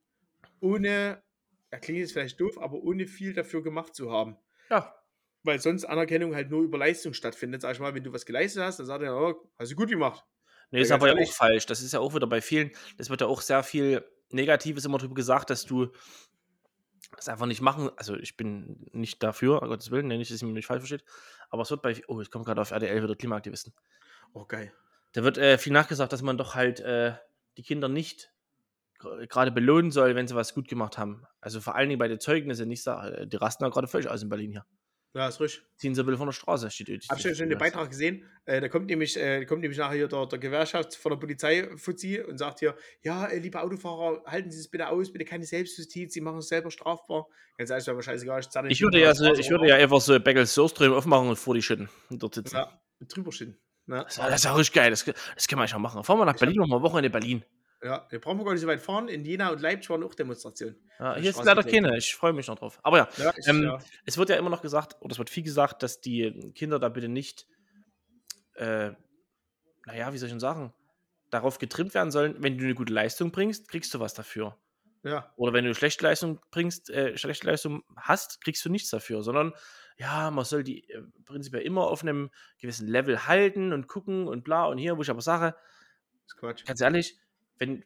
ohne, 0.61 1.23
ja, 1.73 1.79
klingt 1.79 2.01
jetzt 2.01 2.13
vielleicht 2.13 2.41
doof, 2.41 2.59
aber 2.59 2.75
ohne 2.83 3.07
viel 3.07 3.35
dafür 3.35 3.63
gemacht 3.63 3.95
zu 3.95 4.11
haben. 4.11 4.37
Ja. 4.71 4.95
weil 5.45 5.61
sonst 5.61 5.85
Anerkennung 5.85 6.35
halt 6.35 6.51
nur 6.51 6.63
über 6.63 6.77
Leistung 6.77 7.15
stattfindet. 7.15 7.63
Sag 7.63 7.73
ich 7.73 7.81
mal, 7.81 7.95
wenn 7.95 8.05
du 8.05 8.13
was 8.13 8.27
geleistet 8.27 8.63
hast, 8.63 8.79
dann 8.79 8.87
sagt 8.87 9.03
er, 9.03 9.17
oh, 9.17 9.51
hast 9.59 9.73
du 9.73 9.77
gut 9.77 9.89
gemacht. 9.89 10.25
Nee, 10.71 10.83
ist 10.83 10.91
aber 10.91 11.09
ja 11.09 11.15
auch 11.15 11.33
falsch. 11.33 11.65
Das 11.67 11.81
ist 11.81 11.93
ja 11.93 12.01
auch 12.01 12.15
wieder 12.15 12.27
bei 12.27 12.43
vielen, 12.43 12.71
das 12.99 13.09
wird 13.09 13.23
ja 13.23 13.27
auch 13.27 13.41
sehr 13.41 13.63
viel 13.63 14.05
Negatives 14.31 14.85
immer 14.85 14.99
drüber 14.99 15.15
gesagt, 15.15 15.49
dass 15.49 15.65
du 15.65 15.89
das 17.17 17.29
einfach 17.29 17.47
nicht 17.47 17.63
machen. 17.63 17.91
Also 17.97 18.17
ich 18.17 18.37
bin 18.37 18.87
nicht 18.93 19.23
dafür, 19.23 19.63
um 19.63 19.69
Gottes 19.69 19.91
Willen, 19.91 20.09
nee, 20.09 20.19
nicht, 20.19 20.31
dass 20.31 20.43
ihr 20.43 20.47
mich 20.47 20.55
nicht 20.55 20.67
falsch 20.67 20.81
versteht. 20.81 21.05
Aber 21.49 21.63
es 21.63 21.71
wird 21.71 21.83
bei, 21.83 21.99
oh, 22.09 22.21
ich 22.21 22.31
komme 22.31 22.45
gerade 22.45 22.61
auf 22.61 22.71
RDL 22.71 23.03
wieder 23.03 23.17
Klimaaktivisten. 23.17 23.73
Oh, 24.35 24.45
geil. 24.45 24.73
Da 25.13 25.23
wird 25.23 25.39
äh, 25.39 25.57
viel 25.57 25.73
nachgesagt, 25.73 26.13
dass 26.13 26.21
man 26.21 26.37
doch 26.37 26.55
halt 26.55 26.81
äh, 26.81 27.15
die 27.57 27.63
Kinder 27.63 27.89
nicht 27.89 28.31
gerade 28.99 29.53
belohnen 29.53 29.91
soll, 29.91 30.15
wenn 30.15 30.27
sie 30.27 30.35
was 30.35 30.55
gut 30.55 30.69
gemacht 30.69 30.99
haben. 30.99 31.25
Also 31.41 31.61
vor 31.61 31.75
allen 31.75 31.89
Dingen 31.89 31.99
bei 31.99 32.09
den 32.09 32.21
Zeugnissen 32.21 32.69
nicht 32.69 32.83
sagen, 32.83 33.29
die 33.29 33.37
rasten 33.37 33.65
ja 33.65 33.71
gerade 33.71 33.89
völlig 33.89 34.09
aus 34.09 34.23
in 34.23 34.29
Berlin 34.29 34.53
hier. 34.53 34.65
Ja, 35.15 35.27
ist 35.27 35.41
richtig. 35.41 35.65
Ziehen 35.77 35.95
sie 35.95 36.05
bitte 36.05 36.19
von 36.19 36.27
der 36.27 36.33
Straße, 36.33 36.71
steht 36.71 36.91
ich 36.91 37.09
ja 37.09 37.35
schon 37.35 37.49
den 37.49 37.59
Beitrag 37.59 37.89
gesehen. 37.89 38.25
Äh, 38.45 38.61
da 38.61 38.69
kommt 38.69 38.87
nämlich, 38.87 39.17
äh, 39.17 39.45
kommt 39.47 39.63
nämlich 39.63 39.79
nachher 39.79 39.97
hier 39.97 40.09
der, 40.09 40.27
der 40.27 40.39
Gewerkschaft 40.39 40.95
von 40.97 41.11
der 41.11 41.17
Polizei 41.17 41.69
Fuzzi 41.77 42.21
und 42.21 42.37
sagt 42.37 42.59
hier: 42.61 42.77
Ja, 43.03 43.27
äh, 43.27 43.39
liebe 43.39 43.61
Autofahrer, 43.61 44.23
halten 44.27 44.51
Sie 44.51 44.61
es 44.61 44.69
bitte 44.69 44.89
aus, 44.89 45.11
bitte 45.11 45.25
keine 45.25 45.45
Selbstjustiz, 45.45 46.13
Sie 46.13 46.21
machen 46.21 46.39
es 46.39 46.49
selber 46.49 46.71
strafbar. 46.71 47.27
Ganz 47.57 47.71
ehrlich, 47.71 47.87
wäre 47.87 48.03
scheißegal. 48.03 48.41
Ich, 48.41 48.71
Ich 48.71 48.83
würde 48.83 49.01
ja, 49.01 49.15
so, 49.15 49.33
ich 49.33 49.51
würde 49.51 49.67
ja 49.67 49.77
einfach 49.77 50.01
so 50.01 50.21
Beckels 50.21 50.55
Soßström 50.55 50.93
aufmachen 50.93 51.29
und 51.29 51.37
vor 51.37 51.55
die 51.55 51.63
schütten 51.63 51.89
und 52.11 52.23
dort 52.23 52.35
sitzen. 52.35 52.57
Ja, 52.57 52.81
drüber 53.01 53.33
stehen. 53.33 53.59
Ne? 53.87 54.05
Das, 54.05 54.17
das 54.17 54.35
ist 54.35 54.45
ja 54.45 54.55
richtig 54.55 54.75
geil. 54.75 54.91
Das, 54.91 55.05
das 55.05 55.49
können 55.49 55.59
wir 55.59 55.63
eigentlich 55.63 55.75
auch 55.75 55.79
machen. 55.79 56.05
Fahren 56.05 56.19
wir 56.19 56.27
nach 56.27 56.35
Ich 56.35 56.41
Berlin, 56.41 56.63
eine 56.63 56.83
Woche 56.83 57.05
in 57.05 57.11
Berlin. 57.11 57.45
Ja, 57.83 58.07
wir 58.11 58.21
brauchen 58.21 58.45
gar 58.45 58.53
nicht 58.53 58.61
so 58.61 58.67
weit 58.67 58.81
fahren. 58.81 59.09
In 59.09 59.25
Jena 59.25 59.51
und 59.51 59.61
Leipzig 59.61 59.89
waren 59.91 60.03
auch 60.03 60.15
Demonstrationen. 60.15 60.77
Ja, 60.99 61.15
Die 61.15 61.21
hier 61.23 61.31
ist 61.31 61.45
leider 61.45 61.63
keine. 61.63 61.97
Ich 61.97 62.15
freue 62.15 62.33
mich 62.33 62.49
noch 62.49 62.59
drauf. 62.59 62.81
Aber 62.83 62.99
ja, 62.99 63.09
Ja, 63.19 63.33
ich, 63.37 63.47
Ähm, 63.47 63.63
ja. 63.63 63.79
es 64.05 64.19
wird 64.19 64.31
ja 64.31 64.37
immer 64.37 64.51
noch 64.51 64.63
gesagt, 64.63 64.97
oder 65.01 65.13
es 65.13 65.19
wird 65.19 65.31
viel 65.31 65.45
gesagt, 65.45 65.83
dass 65.85 66.01
die 66.01 66.53
Kinder 66.55 66.81
da 66.81 66.89
bitte 66.89 67.09
nicht, 67.09 67.47
äh, 68.55 68.91
naja, 69.87 70.13
wie 70.13 70.19
soll 70.19 70.27
ich 70.27 70.33
denn 70.33 70.41
sagen, 70.41 70.75
darauf 71.31 71.59
getrimmt 71.59 71.95
werden 71.95 72.11
sollen, 72.11 72.35
wenn 72.43 72.59
du 72.59 72.65
eine 72.65 72.75
gute 72.75 72.93
Leistung 72.93 73.31
bringst, 73.31 73.69
kriegst 73.69 73.95
du 73.95 74.01
was 74.01 74.13
dafür. 74.15 74.59
ja, 75.05 75.33
Oder 75.37 75.53
wenn 75.53 75.65
du 75.65 75.75
schlechte 75.75 76.03
Leistung 76.05 76.41
bringst, 76.51 76.91
äh, 76.91 77.17
schlechte 77.17 77.47
Leistung 77.47 77.85
hast, 77.97 78.41
kriegst 78.43 78.65
du 78.65 78.71
nichts 78.71 78.91
dafür, 78.91 79.23
sondern 79.23 79.55
ja, 79.99 80.31
man 80.31 80.45
soll 80.45 80.65
die 80.65 80.89
äh, 80.91 81.03
prinzipiell 81.25 81.63
immer 81.63 81.87
auf 81.87 82.03
einem 82.03 82.31
gewissen 82.61 82.89
Level 82.89 83.27
halten 83.27 83.73
und 83.73 83.87
gucken 83.87 84.27
und 84.27 84.43
bla 84.43 84.67
und 84.67 84.79
hier, 84.79 84.97
wo 84.97 85.03
ich 85.03 85.11
aber 85.11 85.23
sage, 85.23 85.55
ist 86.27 86.37
Quatsch. 86.37 86.65
ganz 86.67 86.81
ehrlich, 86.81 87.19
wenn 87.59 87.85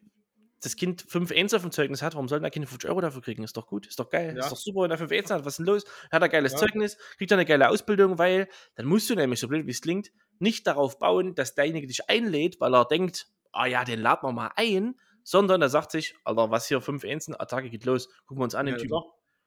das 0.61 0.77
Kind 0.77 1.01
5 1.07 1.31
1 1.31 1.53
auf 1.53 1.61
dem 1.61 1.71
Zeugnis 1.71 2.01
hat, 2.01 2.13
warum 2.13 2.29
soll 2.29 2.37
denn 2.39 2.43
der 2.43 2.51
Kind 2.51 2.67
50 2.69 2.89
Euro 2.89 3.01
dafür 3.01 3.21
kriegen? 3.21 3.43
Ist 3.43 3.57
doch 3.57 3.67
gut, 3.67 3.85
ist 3.85 3.99
doch 3.99 4.09
geil, 4.09 4.37
Ja. 4.37 4.39
ist 4.39 4.51
doch 4.51 4.57
super, 4.57 4.83
wenn 4.83 4.91
er 4.91 4.97
5 4.97 5.11
1 5.11 5.29
hat, 5.29 5.43
was 5.45 5.53
ist 5.53 5.57
denn 5.57 5.65
los? 5.65 5.83
Hat 6.11 6.21
er 6.21 6.29
geiles 6.29 6.53
Ja. 6.53 6.59
Zeugnis, 6.59 6.97
kriegt 7.17 7.31
er 7.31 7.37
eine 7.37 7.45
geile 7.45 7.69
Ausbildung, 7.69 8.17
weil 8.17 8.47
dann 8.75 8.85
musst 8.85 9.09
du 9.09 9.15
nämlich, 9.15 9.39
so 9.41 9.47
blöd 9.49 9.67
wie 9.67 9.71
es 9.71 9.81
klingt, 9.81 10.11
nicht 10.39 10.65
darauf 10.67 10.99
bauen, 10.99 11.35
dass 11.35 11.55
derjenige 11.55 11.87
dich 11.87 12.09
einlädt, 12.09 12.61
weil 12.61 12.73
er 12.75 12.85
denkt, 12.85 13.27
ah 13.51 13.65
ja, 13.65 13.83
den 13.83 13.99
laden 14.01 14.27
wir 14.27 14.31
mal 14.31 14.51
ein, 14.55 14.95
sondern 15.23 15.61
er 15.61 15.69
sagt 15.69 15.91
sich, 15.91 16.15
Alter, 16.23 16.49
was 16.51 16.67
hier 16.67 16.79
5 16.81 17.03
1 17.03 17.29
Attacke 17.33 17.69
geht 17.69 17.83
los, 17.85 18.07
gucken 18.25 18.39
wir 18.41 18.45
uns 18.45 18.55
an, 18.55 18.65
den 18.67 18.75
Ja, 18.75 18.81
Typen. 18.81 19.01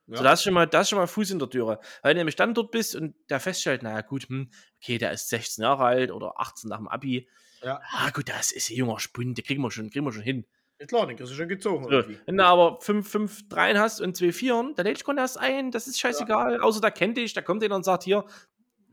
Ja. 0.08 0.16
So, 0.18 0.22
da 0.24 0.32
ist 0.34 0.42
schon 0.44 0.54
mal, 0.54 0.66
da 0.66 0.82
ist 0.82 0.90
schon 0.90 0.98
mal 0.98 1.06
Fuß 1.08 1.30
in 1.32 1.38
der 1.40 1.50
Türe. 1.50 1.80
Weil 2.02 2.14
du 2.14 2.18
nämlich 2.20 2.36
dann 2.36 2.54
dort 2.54 2.70
bist 2.70 2.94
und 2.94 3.16
der 3.30 3.40
feststellt, 3.40 3.82
naja, 3.82 4.02
gut, 4.02 4.28
hm, 4.28 4.50
okay, 4.82 4.98
der 4.98 5.12
ist 5.12 5.28
16 5.30 5.62
Jahre 5.64 5.84
alt 5.84 6.10
oder 6.12 6.38
18 6.38 6.68
nach 6.68 6.76
dem 6.78 6.88
Abi. 6.88 7.28
Ja. 7.62 7.80
Ah, 7.90 8.10
gut, 8.10 8.28
das 8.28 8.52
ist 8.52 8.70
ein 8.70 8.76
junger 8.76 8.98
Spund, 9.00 9.36
den 9.38 9.44
kriegen 9.44 9.62
wir 9.62 9.70
schon, 9.70 9.90
kriegen 9.90 10.04
wir 10.04 10.12
schon 10.12 10.22
hin. 10.22 10.46
Ja, 10.78 10.86
klar, 10.86 11.06
den 11.06 11.16
kriegst 11.16 11.32
du 11.32 11.36
schon 11.36 11.48
gezogen. 11.48 11.84
So, 11.84 11.90
irgendwie. 11.90 12.18
wenn 12.26 12.36
du 12.36 12.44
aber 12.44 12.80
5, 12.80 13.08
5, 13.08 13.48
3 13.48 13.76
hast 13.76 14.00
und 14.00 14.16
2, 14.16 14.32
4, 14.32 14.72
dann 14.76 14.84
lädt 14.86 15.00
ich 15.00 15.08
erst 15.08 15.38
ein, 15.38 15.70
das 15.70 15.86
ist 15.88 15.98
scheißegal. 15.98 16.60
Außer 16.60 16.80
der 16.82 16.90
kennt 16.90 17.16
dich, 17.16 17.32
da 17.32 17.40
kommt 17.40 17.64
einer 17.64 17.76
und 17.76 17.84
sagt, 17.84 18.02
hier, 18.04 18.26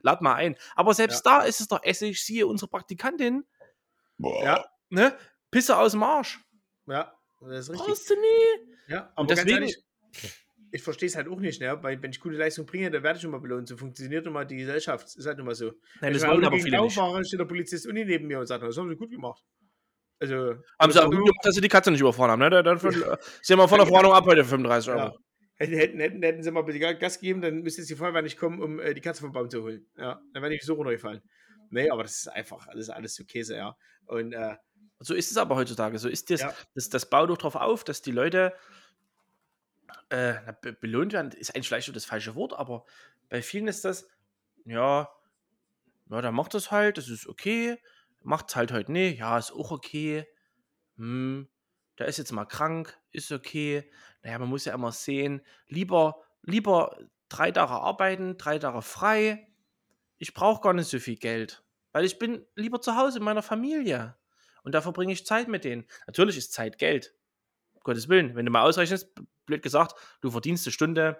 lad 0.01 0.21
mal 0.21 0.35
ein. 0.35 0.55
Aber 0.75 0.93
selbst 0.93 1.25
da 1.25 1.41
ist 1.41 1.59
es 1.59 1.67
doch 1.67 1.83
Essig, 1.83 2.23
siehe 2.23 2.47
unsere 2.47 2.69
Praktikantin, 2.69 3.45
Ja, 4.17 4.65
ne? 4.89 5.17
Pisse 5.51 5.77
aus 5.77 5.91
dem 5.91 6.03
Arsch. 6.03 6.39
ja, 6.87 7.13
das 7.41 7.67
ist 7.67 7.69
richtig. 7.71 7.87
Brauchst 7.87 8.09
du 8.09 8.15
nie. 8.15 8.69
Ja, 8.87 9.11
aber 9.15 9.21
Und 9.21 9.27
ganz 9.27 9.41
deswegen- 9.41 9.63
ehrlich, 9.63 9.77
ich 10.73 10.81
verstehe 10.81 11.07
es 11.07 11.15
halt 11.15 11.27
auch 11.27 11.39
nicht, 11.39 11.61
ne? 11.61 11.77
weil 11.83 12.01
wenn 12.01 12.09
ich 12.09 12.19
gute 12.19 12.35
Leistung 12.35 12.65
bringe, 12.65 12.89
dann 12.89 13.03
werde 13.03 13.19
ich 13.19 13.23
immer 13.23 13.39
belohnt. 13.39 13.67
So 13.67 13.77
funktioniert 13.77 14.25
immer 14.25 14.43
die 14.43 14.57
Gesellschaft. 14.57 15.05
Ist 15.05 15.27
halt 15.27 15.37
immer 15.37 15.53
so. 15.53 15.67
Nein, 15.67 15.75
wenn 16.01 16.13
das 16.13 16.27
wollen 16.27 16.43
aber 16.43 16.57
viele 16.57 16.81
nicht. 16.81 16.95
fahre, 16.95 17.23
steht 17.23 17.39
der 17.39 17.45
Polizist 17.45 17.85
Uni 17.85 18.03
neben 18.03 18.25
mir 18.25 18.39
und 18.39 18.47
sagt, 18.47 18.63
das 18.63 18.75
haben 18.75 18.89
sie 18.89 18.95
gut 18.95 19.11
gemacht. 19.11 19.39
Also, 20.19 20.55
Haben 20.79 20.91
sie 20.91 20.99
hat 20.99 21.05
gut 21.05 21.19
gemacht, 21.19 21.39
dass 21.43 21.53
sie 21.53 21.61
die 21.61 21.67
Katze 21.67 21.91
nicht 21.91 22.01
überfahren 22.01 22.31
haben, 22.31 22.39
ne? 22.39 22.49
Dann, 22.49 22.65
dann 22.65 22.79
sind 22.79 23.57
wir 23.59 23.67
von 23.67 23.77
der 23.77 23.85
Verwarnung 23.85 24.13
ab 24.13 24.25
heute 24.25 24.43
35 24.43 24.89
Euro. 24.89 24.99
Ja. 24.99 25.13
Hätten, 25.57 25.99
hätten, 25.99 26.23
hätten, 26.23 26.41
sie 26.43 26.49
mal 26.49 26.63
bitte 26.63 26.79
Gas 26.79 27.19
gegeben, 27.19 27.41
dann 27.41 27.61
müsste 27.61 27.81
jetzt 27.81 27.91
die 27.91 27.95
Feuerwehr 27.95 28.23
nicht 28.23 28.39
kommen, 28.39 28.59
um 28.59 28.79
äh, 28.79 28.95
die 28.95 29.01
Katze 29.01 29.21
vom 29.21 29.31
Baum 29.31 29.51
zu 29.51 29.61
holen. 29.61 29.85
Ja, 29.95 30.19
dann 30.33 30.41
wäre 30.41 30.55
ich 30.55 30.63
so 30.63 30.73
runtergefallen. 30.73 31.21
Nee, 31.69 31.91
aber 31.91 32.01
das 32.01 32.17
ist 32.17 32.27
einfach, 32.29 32.67
ist 32.73 32.89
alles 32.89 33.13
so 33.13 33.23
Käse, 33.25 33.57
ja. 33.57 33.75
Und 34.05 34.33
äh, 34.33 34.55
So 34.99 35.13
ist 35.13 35.29
es 35.29 35.37
aber 35.37 35.55
heutzutage. 35.55 35.99
So 35.99 36.09
ist 36.09 36.31
das, 36.31 36.41
Ja. 36.41 36.53
das, 36.73 36.89
das 36.89 37.09
baut 37.09 37.29
doch 37.29 37.37
darauf 37.37 37.55
auf, 37.55 37.83
dass 37.83 38.01
die 38.01 38.11
Leute 38.11 38.53
äh, 40.09 40.53
belohnt 40.79 41.13
werden. 41.13 41.31
Ist 41.31 41.55
eigentlich 41.55 41.67
vielleicht 41.67 41.95
das 41.95 42.05
falsche 42.05 42.35
Wort, 42.35 42.53
aber 42.53 42.85
bei 43.29 43.41
vielen 43.41 43.67
ist 43.67 43.85
das, 43.85 44.07
ja, 44.65 45.09
ja, 46.09 46.21
der 46.21 46.31
macht 46.31 46.53
das 46.53 46.71
halt, 46.71 46.97
das 46.97 47.09
ist 47.09 47.27
okay. 47.27 47.77
Macht 48.21 48.49
es 48.49 48.55
halt 48.55 48.71
heute 48.71 48.91
nicht, 48.91 49.19
ja, 49.19 49.37
ist 49.37 49.51
auch 49.51 49.71
okay. 49.71 50.27
Hm, 50.97 51.49
der 51.97 52.07
ist 52.07 52.17
jetzt 52.17 52.31
mal 52.31 52.45
krank, 52.45 52.97
ist 53.11 53.31
okay. 53.31 53.89
Naja, 54.21 54.39
man 54.39 54.49
muss 54.49 54.65
ja 54.65 54.73
immer 54.73 54.91
sehen, 54.91 55.41
lieber, 55.67 56.23
lieber 56.41 56.97
drei 57.29 57.51
Tage 57.51 57.73
arbeiten, 57.73 58.37
drei 58.37 58.59
Tage 58.59 58.81
frei. 58.81 59.47
Ich 60.17 60.33
brauche 60.33 60.61
gar 60.61 60.73
nicht 60.73 60.87
so 60.87 60.99
viel 60.99 61.17
Geld, 61.17 61.63
weil 61.91 62.05
ich 62.05 62.19
bin 62.19 62.45
lieber 62.55 62.79
zu 62.79 62.95
Hause 62.95 63.19
in 63.19 63.25
meiner 63.25 63.41
Familie. 63.41 64.15
Und 64.63 64.73
da 64.73 64.81
verbringe 64.81 65.11
ich 65.11 65.25
Zeit 65.25 65.49
mit 65.49 65.65
denen. 65.65 65.85
Natürlich 66.07 66.37
ist 66.37 66.53
Zeit 66.53 66.77
Geld. 66.77 67.13
Gottes 67.83 68.07
Willen. 68.07 68.35
Wenn 68.35 68.45
du 68.45 68.51
mal 68.51 68.61
ausrechnest, 68.63 69.13
blöd 69.45 69.61
gesagt, 69.61 69.95
du 70.21 70.31
verdienst 70.31 70.65
eine 70.65 70.71
Stunde, 70.73 71.17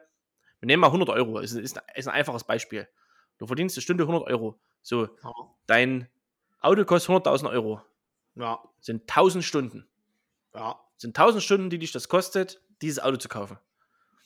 wir 0.60 0.68
nehmen 0.68 0.82
mal 0.82 0.88
100 0.88 1.10
Euro, 1.10 1.40
ist, 1.40 1.54
ist, 1.54 1.80
ist 1.96 2.08
ein 2.08 2.14
einfaches 2.14 2.44
Beispiel. 2.46 2.88
Du 3.38 3.48
verdienst 3.48 3.76
eine 3.78 3.82
Stunde 3.82 4.04
100 4.04 4.24
Euro. 4.28 4.60
So, 4.82 5.10
dein 5.66 6.08
Auto 6.60 6.86
kostet 6.86 7.12
100.000 7.12 7.50
Euro. 7.52 7.82
ja, 8.36 8.64
Sind 8.80 9.02
1000 9.04 9.44
Stunden. 9.44 9.88
ja, 10.54 10.80
Sind 10.98 11.18
1000 11.18 11.44
Stunden, 11.44 11.70
die 11.70 11.80
dich 11.80 11.92
das 11.92 12.08
kostet, 12.08 12.62
dieses 12.82 13.00
Auto 13.04 13.18
zu 13.18 13.28
kaufen. 13.30 13.58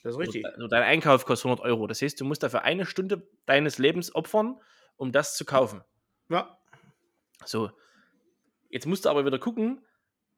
das 0.03 0.13
ist 0.13 0.19
richtig. 0.19 0.45
Also 0.45 0.67
dein 0.67 0.83
Einkauf 0.83 1.25
kostet 1.25 1.45
100 1.47 1.65
Euro. 1.65 1.87
Das 1.87 2.01
heißt, 2.01 2.19
du 2.21 2.25
musst 2.25 2.43
dafür 2.43 2.61
eine 2.63 2.85
Stunde 2.85 3.27
deines 3.45 3.77
Lebens 3.79 4.13
opfern, 4.13 4.59
um 4.95 5.11
das 5.11 5.35
zu 5.37 5.45
kaufen. 5.45 5.83
Ja, 6.29 6.57
So, 7.45 7.71
jetzt 8.69 8.85
musst 8.85 9.05
du 9.05 9.09
aber 9.09 9.25
wieder 9.25 9.39
gucken, 9.39 9.83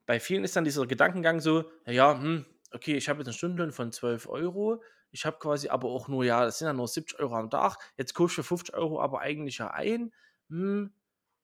bei 0.05 0.19
vielen 0.19 0.43
ist 0.43 0.55
dann 0.55 0.63
dieser 0.63 0.85
Gedankengang 0.87 1.39
so, 1.39 1.69
ja, 1.85 1.91
ja, 1.91 2.21
hm, 2.21 2.45
okay, 2.71 2.95
ich 2.95 3.09
habe 3.09 3.19
jetzt 3.19 3.27
einen 3.27 3.37
Stundenlohn 3.37 3.71
von 3.71 3.91
12 3.91 4.27
Euro, 4.27 4.81
ich 5.11 5.25
habe 5.25 5.39
quasi 5.39 5.69
aber 5.69 5.89
auch 5.89 6.07
nur, 6.07 6.23
ja, 6.23 6.45
das 6.45 6.59
sind 6.59 6.67
ja 6.67 6.73
nur 6.73 6.87
70 6.87 7.19
Euro 7.19 7.35
am 7.35 7.49
Tag, 7.49 7.77
jetzt 7.97 8.13
kaufe 8.13 8.29
ich 8.29 8.35
für 8.35 8.43
50 8.43 8.75
Euro 8.75 9.01
aber 9.01 9.21
eigentlich 9.21 9.57
ja 9.57 9.71
ein, 9.71 10.13
hm, 10.49 10.93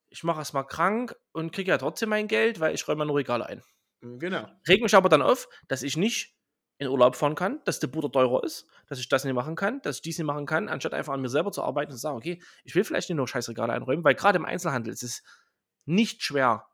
ich 0.08 0.24
mache 0.24 0.40
es 0.40 0.52
mal 0.52 0.62
krank 0.62 1.16
und 1.32 1.52
kriege 1.52 1.70
ja 1.70 1.78
trotzdem 1.78 2.10
mein 2.10 2.28
Geld, 2.28 2.60
weil 2.60 2.74
ich 2.74 2.86
räume 2.86 3.04
meine 3.04 3.14
Regale 3.14 3.46
ein. 3.46 3.62
genau. 4.00 4.48
Reg 4.68 4.82
mich 4.82 4.94
aber 4.94 5.08
dann 5.08 5.22
auf, 5.22 5.48
dass 5.68 5.82
ich 5.82 5.96
nicht 5.96 6.36
in 6.78 6.88
Urlaub 6.88 7.16
fahren 7.16 7.34
kann, 7.34 7.60
dass 7.64 7.80
der 7.80 7.88
Butter 7.88 8.12
teurer 8.12 8.44
ist, 8.44 8.66
dass 8.86 8.98
ich 8.98 9.08
das 9.08 9.24
nicht 9.24 9.34
machen 9.34 9.56
kann, 9.56 9.80
dass 9.82 9.96
ich 9.96 10.02
dies 10.02 10.18
nicht 10.18 10.26
machen 10.26 10.46
kann, 10.46 10.68
anstatt 10.68 10.94
einfach 10.94 11.14
an 11.14 11.22
mir 11.22 11.28
selber 11.28 11.50
zu 11.50 11.62
arbeiten 11.62 11.90
und 11.90 11.96
zu 11.96 12.02
sagen, 12.02 12.18
okay, 12.18 12.42
ich 12.64 12.74
will 12.74 12.84
vielleicht 12.84 13.08
nicht 13.08 13.16
nur 13.16 13.26
Scheißregale 13.26 13.72
einräumen, 13.72 14.04
weil 14.04 14.14
gerade 14.14 14.36
im 14.36 14.44
Einzelhandel 14.44 14.92
ist 14.92 15.02
es 15.02 15.22
nicht 15.86 16.22
schwer, 16.22 16.66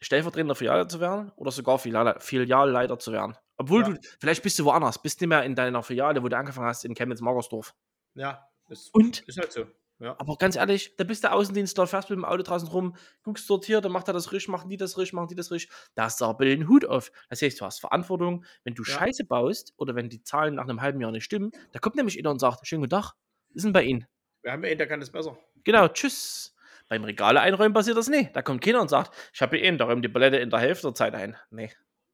stellvertretender 0.00 0.54
Filiale 0.54 0.86
zu 0.88 1.00
werden 1.00 1.32
oder 1.36 1.50
sogar 1.50 1.78
Filiale, 1.78 2.16
Filialleiter 2.20 2.98
zu 2.98 3.12
werden. 3.12 3.36
Obwohl 3.56 3.82
Ja. 3.82 3.88
du, 3.88 3.98
vielleicht 4.20 4.42
bist 4.42 4.58
du 4.58 4.64
woanders, 4.64 5.02
bist 5.02 5.20
nicht 5.20 5.28
mehr 5.28 5.42
in 5.44 5.54
deiner 5.54 5.82
Filiale, 5.82 6.22
wo 6.22 6.28
du 6.28 6.36
angefangen 6.36 6.66
hast, 6.68 6.84
in 6.84 6.94
Chemnitz-Magersdorf. 6.94 7.74
Ja, 8.14 8.48
das 8.68 8.88
Und 8.92 9.20
ist 9.26 9.38
halt 9.38 9.52
so. 9.52 9.66
Ja, 10.00 10.14
aber 10.20 10.36
ganz 10.36 10.54
ehrlich, 10.54 10.94
da 10.96 11.02
bist 11.02 11.24
der 11.24 11.34
Außendienstler, 11.34 11.88
fährst 11.88 12.08
mit 12.08 12.16
dem 12.16 12.24
Auto 12.24 12.44
draußen 12.44 12.68
rum, 12.68 12.94
guckst 13.24 13.50
dort 13.50 13.64
hier, 13.64 13.80
dann 13.80 13.90
macht 13.90 14.06
er 14.06 14.14
das 14.14 14.30
richtig, 14.30 14.48
machen 14.48 14.70
die 14.70 14.76
das 14.76 14.96
richtig, 14.96 15.12
machen 15.14 15.26
die 15.26 15.34
das 15.34 15.50
richtig. 15.50 15.72
Da 15.96 16.04
hast 16.04 16.20
du 16.20 16.24
aber 16.26 16.44
den 16.44 16.68
Hut 16.68 16.84
auf. 16.86 17.10
Das 17.28 17.42
heißt, 17.42 17.60
du 17.60 17.64
hast 17.64 17.80
Verantwortung. 17.80 18.44
Wenn 18.62 18.74
du 18.74 18.84
Ja. 18.84 18.94
Scheiße 18.94 19.24
baust 19.24 19.74
oder 19.76 19.96
wenn 19.96 20.08
die 20.08 20.22
Zahlen 20.22 20.54
nach 20.54 20.62
einem 20.68 20.80
halben 20.82 21.00
Jahr 21.00 21.10
nicht 21.10 21.24
stimmen, 21.24 21.50
da 21.72 21.80
kommt 21.80 21.96
nämlich 21.96 22.16
einer 22.16 22.30
und 22.30 22.38
sagt, 22.38 22.64
schönen 22.64 22.82
guten 22.82 22.90
Tag, 22.90 23.14
ist 23.54 23.64
denn 23.64 23.72
bei 23.72 23.82
Ihnen? 23.82 24.06
wir 24.42 24.52
haben 24.52 24.62
ja 24.62 24.70
einen, 24.70 24.78
der 24.78 24.86
kann 24.86 25.00
das 25.00 25.10
besser. 25.10 25.36
Genau, 25.64 25.88
tschüss. 25.88 26.54
Beim 26.88 27.04
Regale 27.04 27.40
einräumen 27.40 27.74
passiert 27.74 27.96
das 27.96 28.08
nicht. 28.08 28.34
Da 28.34 28.42
kommt 28.42 28.62
keiner 28.62 28.80
und 28.80 28.88
sagt, 28.88 29.14
ich 29.32 29.42
habe 29.42 29.56
hier 29.56 29.68
einen, 29.68 29.78
da 29.78 29.84
räumt 29.84 30.04
die 30.04 30.08
Palette 30.08 30.38
in 30.38 30.50
der 30.50 30.58
Hälfte 30.58 30.86
der 30.88 30.94
Zeit 30.94 31.14
ein. 31.14 31.36
Nee. 31.50 31.70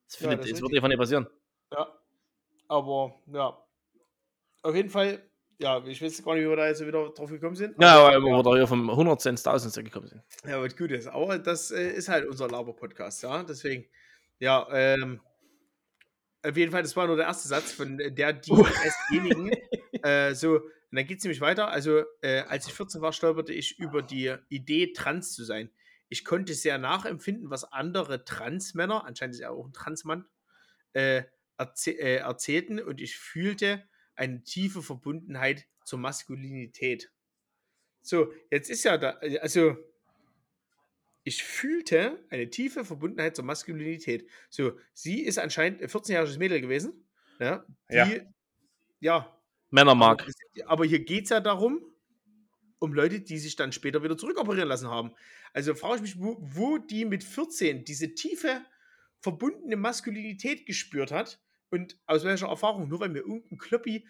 Das, 0.06 0.20
Ja, 0.20 0.28
findet, 0.28 0.40
das 0.40 0.50
das 0.50 0.58
ist 0.58 0.62
wird 0.62 0.74
einfach 0.74 0.88
nicht 0.88 0.98
passieren. 0.98 1.26
Ja, 1.72 1.88
aber 2.68 3.14
ja, 3.32 3.58
auf 4.62 4.74
jeden 4.74 4.90
Fall, 4.90 5.22
ja, 5.58 5.84
ich 5.86 6.02
weiß 6.02 6.22
gar 6.24 6.34
nicht, 6.34 6.44
wie 6.44 6.48
wir 6.48 6.56
da 6.56 6.66
jetzt 6.66 6.84
wieder 6.84 7.10
drauf 7.10 7.30
gekommen 7.30 7.54
sind. 7.54 7.76
Ja, 7.80 7.98
aber, 7.98 8.14
weil 8.14 8.22
wir 8.22 8.42
da 8.42 8.54
hier 8.54 8.66
vom 8.66 8.90
100 8.90 9.20
Cent 9.20 9.38
1000 9.38 9.74
Cent 9.74 9.86
gekommen 9.86 10.08
sind. 10.08 10.22
Ja, 10.46 10.60
was 10.60 10.76
gut 10.76 10.90
ist. 10.90 11.06
Aber 11.06 11.38
das 11.38 11.70
äh, 11.70 11.90
ist 11.92 12.08
halt 12.08 12.26
unser 12.26 12.48
Laber-Podcast, 12.48 13.22
ja. 13.22 13.42
Deswegen, 13.42 13.86
ja, 14.38 14.66
ähm, 14.72 15.20
auf 16.42 16.56
jeden 16.56 16.72
Fall, 16.72 16.82
das 16.82 16.96
war 16.96 17.06
nur 17.06 17.16
der 17.16 17.26
erste 17.26 17.48
Satz 17.48 17.72
von 17.72 17.96
der, 17.96 18.32
die, 18.32 18.50
desjenigen, 18.84 19.50
äh, 20.02 20.34
so 20.34 20.60
Und 20.94 20.98
dann 20.98 21.08
geht 21.08 21.18
es 21.18 21.24
nämlich 21.24 21.40
weiter. 21.40 21.70
Also, 21.70 22.04
äh, 22.20 22.42
als 22.42 22.68
ich 22.68 22.72
14 22.72 23.00
war, 23.00 23.12
stolperte 23.12 23.52
ich 23.52 23.80
über 23.80 24.00
die 24.00 24.32
Idee, 24.48 24.92
trans 24.92 25.32
zu 25.32 25.42
sein. 25.42 25.72
Ich 26.08 26.24
konnte 26.24 26.54
sehr 26.54 26.78
nachempfinden, 26.78 27.50
was 27.50 27.64
andere 27.64 28.24
Transmänner, 28.24 29.04
anscheinend 29.04 29.34
ist 29.34 29.40
er 29.40 29.50
auch 29.50 29.66
ein 29.66 29.72
Transmann, 29.72 30.24
äh, 30.92 31.24
erzäh 31.58 31.96
äh, 31.98 32.18
erzählten 32.18 32.78
und 32.78 33.00
ich 33.00 33.16
fühlte 33.16 33.82
eine 34.14 34.44
tiefe 34.44 34.82
Verbundenheit 34.82 35.66
zur 35.84 35.98
Maskulinität. 35.98 37.10
So, 38.00 38.32
jetzt 38.52 38.70
ist 38.70 38.84
ja 38.84 38.96
da, 38.96 39.18
also 39.40 39.76
ich 41.24 41.42
fühlte 41.42 42.24
eine 42.30 42.50
tiefe 42.50 42.84
Verbundenheit 42.84 43.34
zur 43.34 43.44
Maskulinität. 43.44 44.30
So, 44.48 44.78
sie 44.92 45.22
ist 45.22 45.40
anscheinend 45.40 45.82
ein 45.82 45.88
14-jähriges 45.88 46.38
Mädel 46.38 46.60
gewesen. 46.60 47.04
Ja, 47.40 47.66
die, 47.90 47.96
Ja. 47.96 48.20
ja 49.00 49.40
Männer 49.74 49.96
mag. 49.96 50.22
aber, 50.22 50.70
aber 50.70 50.84
hier 50.84 51.04
geht 51.04 51.24
es 51.24 51.30
ja 51.30 51.40
darum, 51.40 51.84
um 52.78 52.94
Leute, 52.94 53.20
die 53.20 53.38
sich 53.38 53.56
dann 53.56 53.72
später 53.72 54.04
wieder 54.04 54.16
zurückoperieren 54.16 54.68
lassen 54.68 54.88
haben. 54.88 55.12
Also 55.52 55.74
frage 55.74 55.96
ich 55.96 56.02
mich, 56.02 56.20
wo, 56.20 56.36
wo 56.40 56.78
die 56.78 57.04
mit 57.04 57.24
14 57.24 57.84
diese 57.84 58.14
tiefe, 58.14 58.64
verbundene 59.20 59.76
Maskulinität 59.76 60.64
gespürt 60.66 61.10
hat 61.10 61.40
und 61.70 61.98
aus 62.06 62.24
welcher 62.24 62.48
Erfahrung. 62.48 62.88
Nur 62.88 63.00
weil 63.00 63.08
mir 63.08 63.20
irgendein 63.20 63.58
Kloppi, 63.58 64.06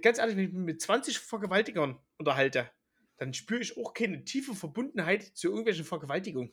ganz 0.00 0.18
ehrlich, 0.18 0.36
wenn 0.36 0.44
ich 0.44 0.52
mich 0.52 0.64
mit 0.64 0.80
20 0.80 1.18
Vergewaltigern 1.18 1.98
unterhalte, 2.16 2.70
dann 3.16 3.34
spüre 3.34 3.62
ich 3.62 3.76
auch 3.76 3.94
keine 3.94 4.24
tiefe 4.24 4.54
Verbundenheit 4.54 5.24
zu 5.24 5.48
irgendwelchen 5.48 5.84
Vergewaltigungen. 5.84 6.52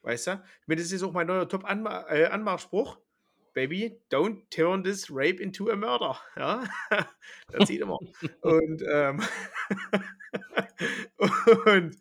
Weißt 0.00 0.28
du? 0.28 0.42
Ich 0.62 0.68
meine, 0.68 0.80
das 0.80 0.90
ist 0.90 1.02
auch 1.02 1.12
mein 1.12 1.26
neuer 1.26 1.48
Top-Anmachspruch. 1.48 2.98
Baby, 3.52 4.00
don't 4.10 4.48
turn 4.50 4.84
this 4.84 5.10
rape 5.10 5.40
into 5.40 5.70
a 5.70 5.76
murder. 5.76 6.16
Ja, 6.36 6.68
das 7.48 7.68
sieht 7.68 7.80
immer. 7.80 7.98
Und, 8.42 8.82
ähm, 8.88 9.22
und, 11.66 11.96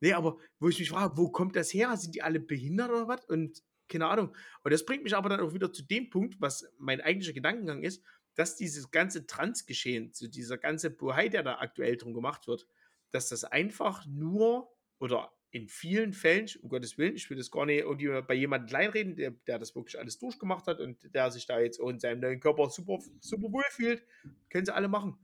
nee, 0.00 0.12
aber 0.12 0.38
wo 0.58 0.68
ich 0.68 0.78
mich 0.78 0.90
frage, 0.90 1.16
wo 1.16 1.30
kommt 1.30 1.56
das 1.56 1.72
her? 1.72 1.96
Sind 1.96 2.14
die 2.14 2.22
alle 2.22 2.40
behindert 2.40 2.90
oder 2.90 3.08
was? 3.08 3.24
Und 3.26 3.62
keine 3.88 4.06
Ahnung. 4.06 4.34
Und 4.64 4.72
das 4.72 4.84
bringt 4.84 5.04
mich 5.04 5.16
aber 5.16 5.28
dann 5.28 5.40
auch 5.40 5.54
wieder 5.54 5.72
zu 5.72 5.82
dem 5.82 6.10
Punkt, 6.10 6.40
was 6.40 6.70
mein 6.78 7.00
eigentlicher 7.00 7.32
Gedankengang 7.32 7.82
ist, 7.82 8.02
dass 8.34 8.56
dieses 8.56 8.90
ganze 8.90 9.26
Transgeschehen, 9.26 10.12
so 10.12 10.28
dieser 10.28 10.58
ganze 10.58 10.90
Bohai, 10.90 11.28
der 11.28 11.42
da 11.42 11.58
aktuell 11.58 11.96
drum 11.96 12.14
gemacht 12.14 12.46
wird, 12.46 12.66
dass 13.10 13.28
das 13.28 13.44
einfach 13.44 14.04
nur 14.06 14.70
oder 14.98 15.32
in 15.50 15.66
vielen 15.68 16.12
Fällen, 16.12 16.46
um 16.62 16.68
Gottes 16.68 16.98
Willen, 16.98 17.16
ich 17.16 17.28
will 17.30 17.36
das 17.38 17.50
gar 17.50 17.64
nicht 17.66 17.80
irgendwie 17.80 18.20
bei 18.22 18.34
jemandem 18.34 18.68
kleinreden, 18.68 19.16
der, 19.16 19.30
der 19.30 19.58
das 19.58 19.74
wirklich 19.74 19.98
alles 19.98 20.18
durchgemacht 20.18 20.66
hat 20.66 20.78
und 20.80 21.14
der 21.14 21.30
sich 21.30 21.46
da 21.46 21.58
jetzt 21.58 21.80
in 21.80 21.98
seinem 21.98 22.20
neuen 22.20 22.40
Körper 22.40 22.68
super, 22.68 22.98
super 23.20 23.50
wohl 23.52 23.64
fühlt, 23.70 24.02
können 24.50 24.66
sie 24.66 24.74
alle 24.74 24.88
machen. 24.88 25.16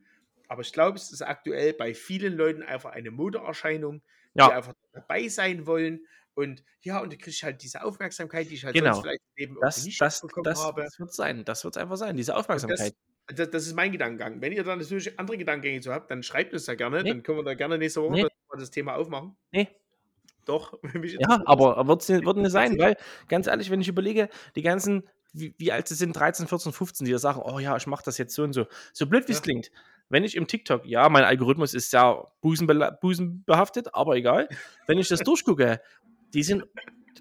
Aber 0.49 0.63
ich 0.63 0.73
glaube, 0.73 0.97
es 0.97 1.13
ist 1.13 1.23
aktuell 1.23 1.75
bei 1.75 1.95
vielen 1.95 2.35
Leuten 2.37 2.63
einfach 2.63 2.93
eine 2.93 3.11
Modeerscheinung, 3.11 4.03
die 4.35 4.39
Ja. 4.41 4.49
einfach 4.51 4.75
dabei 4.93 5.29
sein 5.29 5.67
wollen. 5.67 6.07
Und 6.35 6.65
ja, 6.81 7.01
und 7.01 7.13
da 7.13 7.17
kriege 7.17 7.31
ich 7.31 7.45
halt 7.45 7.63
diese 7.63 7.85
Aufmerksamkeit, 7.85 8.51
die 8.51 8.55
ich 8.55 8.65
halt 8.65 8.75
Genau. 8.75 8.95
sonst 8.95 9.03
vielleicht 9.05 9.23
eben 9.37 9.57
Das, 9.61 9.85
nicht 9.85 10.01
das, 10.01 10.21
bekommen 10.21 10.45
das, 10.45 10.63
habe. 10.65 10.83
das 10.83 10.99
wird 10.99 11.13
sein. 11.15 11.45
Das 11.45 11.65
wird 11.65 11.77
einfach 11.77 11.97
sein. 11.97 12.17
Diese 12.17 12.35
Aufmerksamkeit. 12.37 12.95
Das, 13.29 13.51
das, 13.51 13.67
ist 13.67 13.75
mein 13.75 13.93
Gedankengang. 13.93 14.41
Wenn 14.43 14.53
ihr 14.53 14.65
da 14.65 14.75
natürlich 14.77 15.19
andere 15.19 15.39
Gedankengänge 15.39 15.81
zu 15.81 15.93
habt, 15.93 16.11
dann 16.11 16.23
schreibt 16.23 16.53
uns 16.53 16.65
da 16.65 16.75
gerne. 16.75 17.03
Nee. 17.03 17.11
Dann 17.11 17.23
können 17.23 17.39
wir 17.39 17.45
da 17.45 17.55
gerne 17.55 17.79
nächste 17.79 18.03
Woche 18.03 18.13
Nee. 18.13 18.23
das, 18.23 18.31
das 18.61 18.71
Thema 18.71 18.97
aufmachen. 18.97 19.37
Nee. 19.53 19.69
Doch, 20.45 20.79
Ja, 21.21 21.43
aber 21.47 21.87
wird 21.87 22.03
es 22.03 22.09
wird 22.09 22.37
nicht 22.37 22.51
sein, 22.51 22.79
weil 22.79 22.97
ganz 23.29 23.47
ehrlich, 23.47 23.71
wenn 23.71 23.81
ich 23.81 23.89
überlege, 23.89 24.29
die 24.57 24.63
ganzen, 24.63 25.09
wie, 25.33 25.55
wie 25.59 25.73
alt 25.73 25.89
sie 25.89 25.95
sind, 25.95 26.13
13, 26.15 26.47
14, 26.47 26.73
15, 26.73 27.05
die 27.07 27.13
da 27.13 27.19
sagen, 27.19 27.41
oh 27.45 27.59
ja, 27.59 27.77
ich 27.77 27.87
mache 27.87 28.03
das 28.05 28.19
jetzt 28.19 28.35
so 28.35 28.43
und 28.43 28.53
so. 28.53 28.67
So 28.93 29.07
blöd 29.07 29.27
wie 29.29 29.33
es 29.33 29.39
Ja. 29.39 29.43
klingt. 29.45 29.71
Wenn 30.11 30.23
ich 30.23 30.37
im 30.37 30.47
TikTok, 30.47 30.85
ja, 30.87 31.09
mein 31.09 31.25
Algorithmus 31.25 31.73
ist 31.75 31.91
sehr 31.91 32.31
busenbehaftet, 32.43 33.95
aber 33.95 34.17
egal. 34.17 34.49
Wenn 34.87 34.99
ich 34.99 35.09
das 35.09 35.21
durchgucke, 35.21 35.81
die 36.35 36.43
sind, 36.43 36.65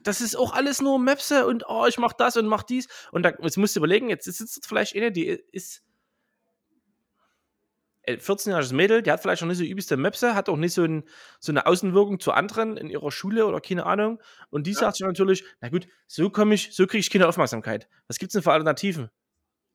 das 0.04 0.20
ist 0.22 0.36
auch 0.36 0.54
alles 0.54 0.82
nur 0.82 1.00
Möpse 1.00 1.48
und 1.48 1.64
oh, 1.68 1.86
ich 1.88 1.98
mach 1.98 2.14
das 2.14 2.36
und 2.36 2.46
mach 2.48 2.64
dies. 2.64 2.88
Und 3.12 3.24
da, 3.24 3.32
jetzt 3.42 3.58
musst 3.58 3.76
du 3.76 3.80
überlegen, 3.80 4.10
jetzt 4.10 4.26
sitzt 4.26 4.68
vielleicht 4.68 4.96
eine, 4.96 5.12
die 5.12 5.28
ist 5.52 5.82
14-jähriges 8.08 8.74
Mädel, 8.74 9.02
die 9.02 9.12
hat 9.12 9.22
vielleicht 9.22 9.42
noch 9.42 9.50
nicht 9.50 9.58
so 9.58 9.64
übelste 9.64 9.98
Möpse, 9.98 10.36
hat 10.36 10.50
auch 10.50 10.58
nicht 10.58 10.74
so, 10.74 10.84
ein, 10.84 11.04
so 11.40 11.52
eine 11.52 11.66
Außenwirkung 11.66 12.20
zu 12.20 12.32
anderen 12.34 12.78
in 12.78 12.90
ihrer 12.90 13.12
Schule 13.12 13.46
oder 13.46 13.62
keine 13.62 13.86
Ahnung. 13.86 14.22
Und 14.50 14.68
die 14.68 14.72
Ja. 14.72 14.80
sagt 14.80 14.98
sich 14.98 15.06
natürlich, 15.08 15.44
na 15.62 15.70
gut, 15.70 15.88
so 16.08 16.30
komme 16.30 16.56
ich, 16.56 16.76
so 16.76 16.86
kriege 16.88 17.00
ich 17.00 17.10
keine 17.10 17.28
Aufmerksamkeit. 17.28 17.88
Was 18.08 18.18
gibt's 18.20 18.34
denn 18.34 18.44
für 18.44 18.52
Alternativen? 18.52 19.10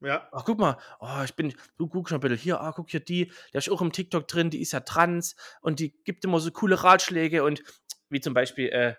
Ja, 0.01 0.29
Ach, 0.31 0.45
guck 0.45 0.59
mal, 0.61 0.77
oh, 1.01 1.23
ich 1.25 1.35
bin, 1.35 1.53
du 1.77 1.89
guck 1.89 2.09
schon 2.09 2.19
ein 2.19 2.21
bisschen 2.21 2.37
hier, 2.39 2.61
ah, 2.61 2.73
guck 2.73 2.89
hier 2.91 3.01
die, 3.01 3.33
der 3.53 3.59
ist 3.59 3.69
auch 3.69 3.83
im 3.83 3.91
TikTok 3.91 4.29
drin, 4.29 4.49
die 4.49 4.61
ist 4.61 4.71
ja 4.73 4.81
trans 4.81 5.35
und 5.61 5.81
die 5.81 5.91
gibt 6.05 6.25
immer 6.25 6.39
so 6.39 6.53
coole 6.53 6.85
Ratschläge 6.85 7.43
und 7.43 7.65
wie 8.09 8.21
zum 8.21 8.33
Beispiel, 8.33 8.69
äh, 8.69 8.95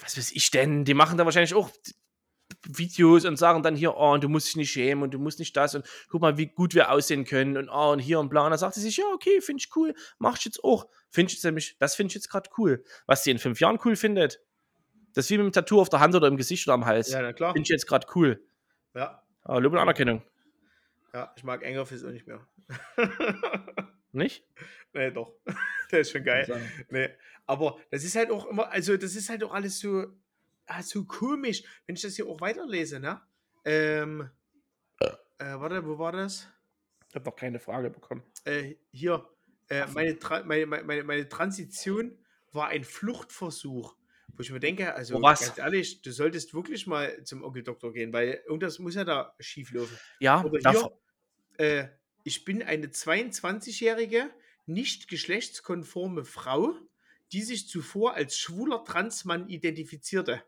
was 0.00 0.16
weiß 0.16 0.32
ich 0.32 0.50
denn, 0.50 0.84
die 0.84 0.94
machen 0.94 1.18
da 1.18 1.24
wahrscheinlich 1.24 1.54
auch 1.54 1.70
Videos 2.68 3.24
und 3.24 3.36
sagen 3.36 3.62
dann 3.62 3.74
hier, 3.76 3.96
oh, 3.96 4.12
und 4.12 4.22
du 4.24 4.28
musst 4.28 4.48
dich 4.48 4.56
nicht 4.56 4.70
schämen 4.70 5.02
und 5.02 5.12
du 5.12 5.18
musst 5.18 5.38
nicht 5.38 5.56
das 5.56 5.74
und 5.74 5.86
guck 6.08 6.20
mal, 6.20 6.36
wie 6.38 6.46
gut 6.46 6.74
wir 6.74 6.90
aussehen 6.90 7.24
können 7.24 7.56
und 7.56 7.68
oh, 7.68 7.92
und 7.92 7.98
hier 7.98 8.20
und 8.20 8.28
bla. 8.28 8.44
Und 8.44 8.50
dann 8.50 8.58
sagt 8.58 8.74
sie 8.74 8.80
sich, 8.80 8.96
ja, 8.96 9.04
okay, 9.14 9.40
finde 9.40 9.60
ich 9.60 9.74
cool, 9.76 9.94
mach 10.18 10.38
ich 10.38 10.44
jetzt 10.44 10.62
auch. 10.64 10.86
Finde 11.10 11.28
ich 11.30 11.34
jetzt 11.34 11.44
nämlich, 11.44 11.76
das 11.78 11.94
finde 11.94 12.08
ich 12.10 12.14
jetzt 12.14 12.28
gerade 12.28 12.48
cool. 12.58 12.84
Was 13.06 13.24
sie 13.24 13.30
in 13.30 13.38
fünf 13.38 13.60
Jahren 13.60 13.78
cool 13.84 13.96
findet, 13.96 14.40
das 15.14 15.26
ist 15.26 15.30
wie 15.30 15.38
mit 15.38 15.46
dem 15.46 15.52
Tattoo 15.52 15.80
auf 15.80 15.88
der 15.90 16.00
Hand 16.00 16.14
oder 16.14 16.28
im 16.28 16.36
Gesicht 16.36 16.66
oder 16.66 16.74
am 16.74 16.86
Hals. 16.86 17.10
ja, 17.10 17.20
na 17.20 17.32
klar. 17.32 17.52
Finde 17.52 17.66
ich 17.66 17.70
jetzt 17.70 17.86
gerade 17.86 18.06
cool. 18.14 18.42
Ja, 18.94 19.22
Aber 19.42 19.60
Lob 19.60 19.72
und 19.72 19.78
Anerkennung. 19.78 20.22
ja, 21.12 21.32
ich 21.36 21.44
mag 21.44 21.62
Engerfist 21.62 22.04
auch 22.04 22.10
nicht 22.10 22.26
mehr. 22.26 22.46
Nicht? 24.12 24.44
nee, 24.92 25.10
doch. 25.10 25.34
Der 25.90 26.00
ist 26.00 26.10
schon 26.12 26.24
geil. 26.24 26.46
Nee. 26.90 27.08
Aber 27.46 27.78
das 27.90 28.04
ist 28.04 28.14
halt 28.14 28.30
auch 28.30 28.46
immer, 28.46 28.70
also 28.70 28.96
das 28.96 29.16
ist 29.16 29.28
halt 29.28 29.42
auch 29.42 29.52
alles 29.52 29.78
so, 29.80 30.06
ah, 30.66 30.82
so 30.82 31.04
komisch, 31.04 31.62
wenn 31.86 31.96
ich 31.96 32.02
das 32.02 32.16
hier 32.16 32.26
auch 32.26 32.40
weiterlese, 32.40 33.00
ne? 33.00 33.20
Ähm, 33.64 34.30
äh, 35.38 35.54
warte, 35.58 35.86
wo 35.86 35.98
war 35.98 36.12
das? 36.12 36.48
Ich 37.08 37.14
habe 37.14 37.24
noch 37.26 37.36
keine 37.36 37.58
Frage 37.58 37.90
bekommen. 37.90 38.22
Äh, 38.44 38.76
hier, 38.90 39.28
äh, 39.68 39.86
meine, 39.88 40.18
Tra 40.18 40.42
meine, 40.44 40.66
meine, 40.66 41.04
meine 41.04 41.28
Transition 41.28 42.18
war 42.52 42.68
ein 42.68 42.84
Fluchtversuch. 42.84 43.96
Wo 44.34 44.40
ich 44.40 44.50
mir 44.50 44.60
denke, 44.60 44.94
also 44.94 45.20
was? 45.20 45.40
ganz 45.40 45.58
ehrlich, 45.58 46.00
du 46.00 46.10
solltest 46.10 46.54
wirklich 46.54 46.86
mal 46.86 47.22
zum 47.24 47.44
Onkel 47.44 47.62
Doktor 47.62 47.92
gehen, 47.92 48.12
weil 48.14 48.42
irgendwas 48.46 48.78
muss 48.78 48.94
ja 48.94 49.04
da 49.04 49.34
schief 49.38 49.72
laufen. 49.72 49.98
Ja, 50.20 50.42
davor- 50.62 50.98
hier, 51.58 51.66
äh, 51.66 51.88
ich 52.24 52.44
bin 52.44 52.62
eine 52.62 52.86
22-jährige, 52.86 54.30
nicht 54.64 55.08
geschlechtskonforme 55.08 56.24
Frau, 56.24 56.74
die 57.32 57.42
sich 57.42 57.68
zuvor 57.68 58.14
als 58.14 58.38
schwuler 58.38 58.84
Transmann 58.84 59.48
identifizierte. 59.48 60.42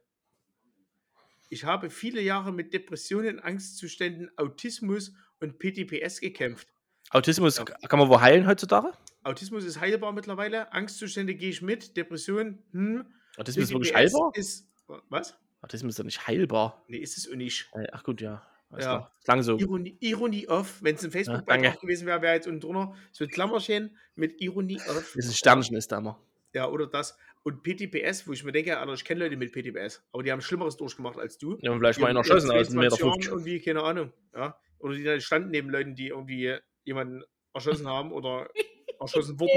Ich 1.48 1.64
habe 1.64 1.90
viele 1.90 2.20
Jahre 2.20 2.52
mit 2.52 2.72
Depressionen, 2.72 3.38
Angstzuständen, 3.40 4.30
Autismus 4.36 5.12
und 5.40 5.58
PTPS 5.58 6.20
gekämpft. 6.20 6.68
Autismus 7.10 7.58
Ja. 7.58 7.64
kann 7.64 7.98
man 7.98 8.08
wo 8.08 8.20
heilen 8.20 8.46
heutzutage? 8.46 8.92
Autismus 9.22 9.64
ist 9.64 9.80
heilbar 9.80 10.12
mittlerweile, 10.12 10.72
Angstzustände 10.72 11.34
gehe 11.34 11.50
ich 11.50 11.62
mit, 11.62 11.96
Depression, 11.96 12.62
hm. 12.72 13.06
Autismus 13.36 13.64
ist 13.64 13.70
wirklich 13.72 13.92
PTPS 13.92 14.14
heilbar? 14.14 14.30
Ist, 14.34 14.68
was? 15.08 15.34
Autismus 15.60 15.92
ist 15.92 15.98
doch 15.98 16.04
nicht 16.04 16.26
heilbar. 16.26 16.84
Nee, 16.88 16.98
ist 16.98 17.16
es 17.16 17.30
auch 17.30 17.34
nicht. 17.36 17.68
Äh, 17.74 17.86
Ach 17.92 18.02
gut, 18.04 18.20
ja. 18.20 18.42
Alles 18.70 18.84
Ja. 18.86 18.96
klar. 18.98 19.12
Klang 19.24 19.42
so. 19.42 19.56
Ironie, 19.58 19.96
Ironie 20.00 20.48
off, 20.48 20.82
wenn 20.82 20.96
es 20.96 21.04
ein. 21.04 21.10
Facebook-Beitrag 21.10 21.80
gewesen 21.80 22.06
wäre, 22.06 22.20
wäre 22.22 22.34
jetzt 22.34 22.46
unten 22.48 22.60
drunter 22.60 22.94
so 23.12 23.24
ein 23.24 23.30
Klammerchen 23.30 23.96
mit 24.14 24.40
Ironie 24.40 24.80
off. 24.88 25.12
Dieses 25.14 25.36
Sternchen 25.38 25.76
ist 25.76 25.92
da 25.92 25.98
immer. 25.98 26.20
Ja, 26.52 26.68
oder 26.68 26.86
das. 26.86 27.16
Und 27.44 27.62
PTPS, 27.62 28.26
wo 28.26 28.32
ich 28.32 28.42
mir 28.42 28.52
denke, 28.52 28.78
Alter, 28.78 28.94
ich 28.94 29.04
kenne 29.04 29.20
Leute 29.24 29.36
mit 29.36 29.52
PTPS, 29.52 30.02
aber 30.12 30.22
die 30.22 30.32
haben 30.32 30.40
Schlimmeres 30.40 30.76
durchgemacht 30.78 31.18
als 31.18 31.36
du. 31.38 31.58
Ja, 31.60 31.70
und 31.72 31.78
vielleicht 31.78 31.98
Die 31.98 32.02
mal 32.02 32.10
in 32.10 32.16
erschossen 32.16 32.50
aus 32.50 32.68
22 32.68 32.72
einem 32.72 32.80
Meter 32.90 32.96
Jahren 32.98 33.12
50. 33.12 33.32
Irgendwie, 33.32 33.60
keine 33.60 33.82
Ahnung. 33.82 34.12
Ja. 34.34 34.58
Oder 34.78 34.94
die 34.96 35.20
standen 35.20 35.50
neben 35.50 35.68
Leuten, 35.70 35.94
die 35.94 36.08
irgendwie 36.08 36.56
jemanden 36.84 37.22
erschossen 37.52 37.86
haben 37.86 38.12
oder 38.12 38.48
erschossen 39.00 39.38
wurden. 39.38 39.50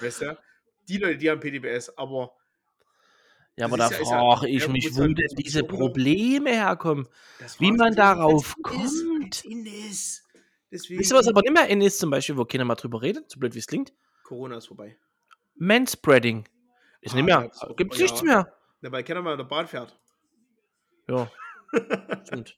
Weißt 0.00 0.22
du? 0.22 0.36
Die 0.88 0.98
Leute, 0.98 1.18
die 1.18 1.30
haben 1.30 1.38
PTPS, 1.40 1.96
aber 1.96 2.32
Ja, 3.56 3.66
aber 3.66 3.76
da 3.76 3.90
ja- 3.90 3.96
ist 3.96 4.10
ja- 4.10 4.18
frage 4.18 4.48
ich 4.48 4.62
ja, 4.64 4.68
mich, 4.68 4.88
wo 4.94 5.00
man- 5.02 5.14
denn 5.14 5.28
diese 5.38 5.62
Probleme 5.62 6.50
herkommen. 6.50 7.06
Wie 7.60 7.70
man 7.70 7.94
darauf 7.94 8.56
kommt. 8.62 9.44
Deswegen, 10.72 11.00
Wisst 11.00 11.12
ihr, 11.12 11.16
was 11.16 11.26
aber 11.28 11.42
nicht 11.42 11.52
mehr 11.52 11.68
in 11.68 11.80
ist, 11.80 11.98
zum 11.98 12.10
Beispiel, 12.10 12.36
wo 12.36 12.44
keiner 12.44 12.64
mal 12.64 12.74
drüber 12.76 13.02
redet, 13.02 13.30
so 13.30 13.38
blöd 13.40 13.54
wie 13.54 13.58
es 13.60 13.66
klingt? 13.66 13.92
Corona 14.24 14.56
ist 14.56 14.66
vorbei. 14.66 14.96
Manspreading. 15.56 16.44
Ist 17.00 17.12
Ah, 17.12 17.16
nicht 17.16 17.24
mehr. 17.24 17.50
ja, 17.62 17.68
Gibt's 17.76 17.98
ja. 17.98 18.02
nichts 18.02 18.22
mehr. 18.22 18.52
Na, 18.80 18.92
weil 18.92 19.02
keiner 19.04 19.22
mal 19.22 19.32
in 19.32 19.38
der 19.38 19.44
Bahn 19.44 19.66
fährt. 19.66 19.98
Ja, 21.08 21.30
stimmt. 22.26 22.56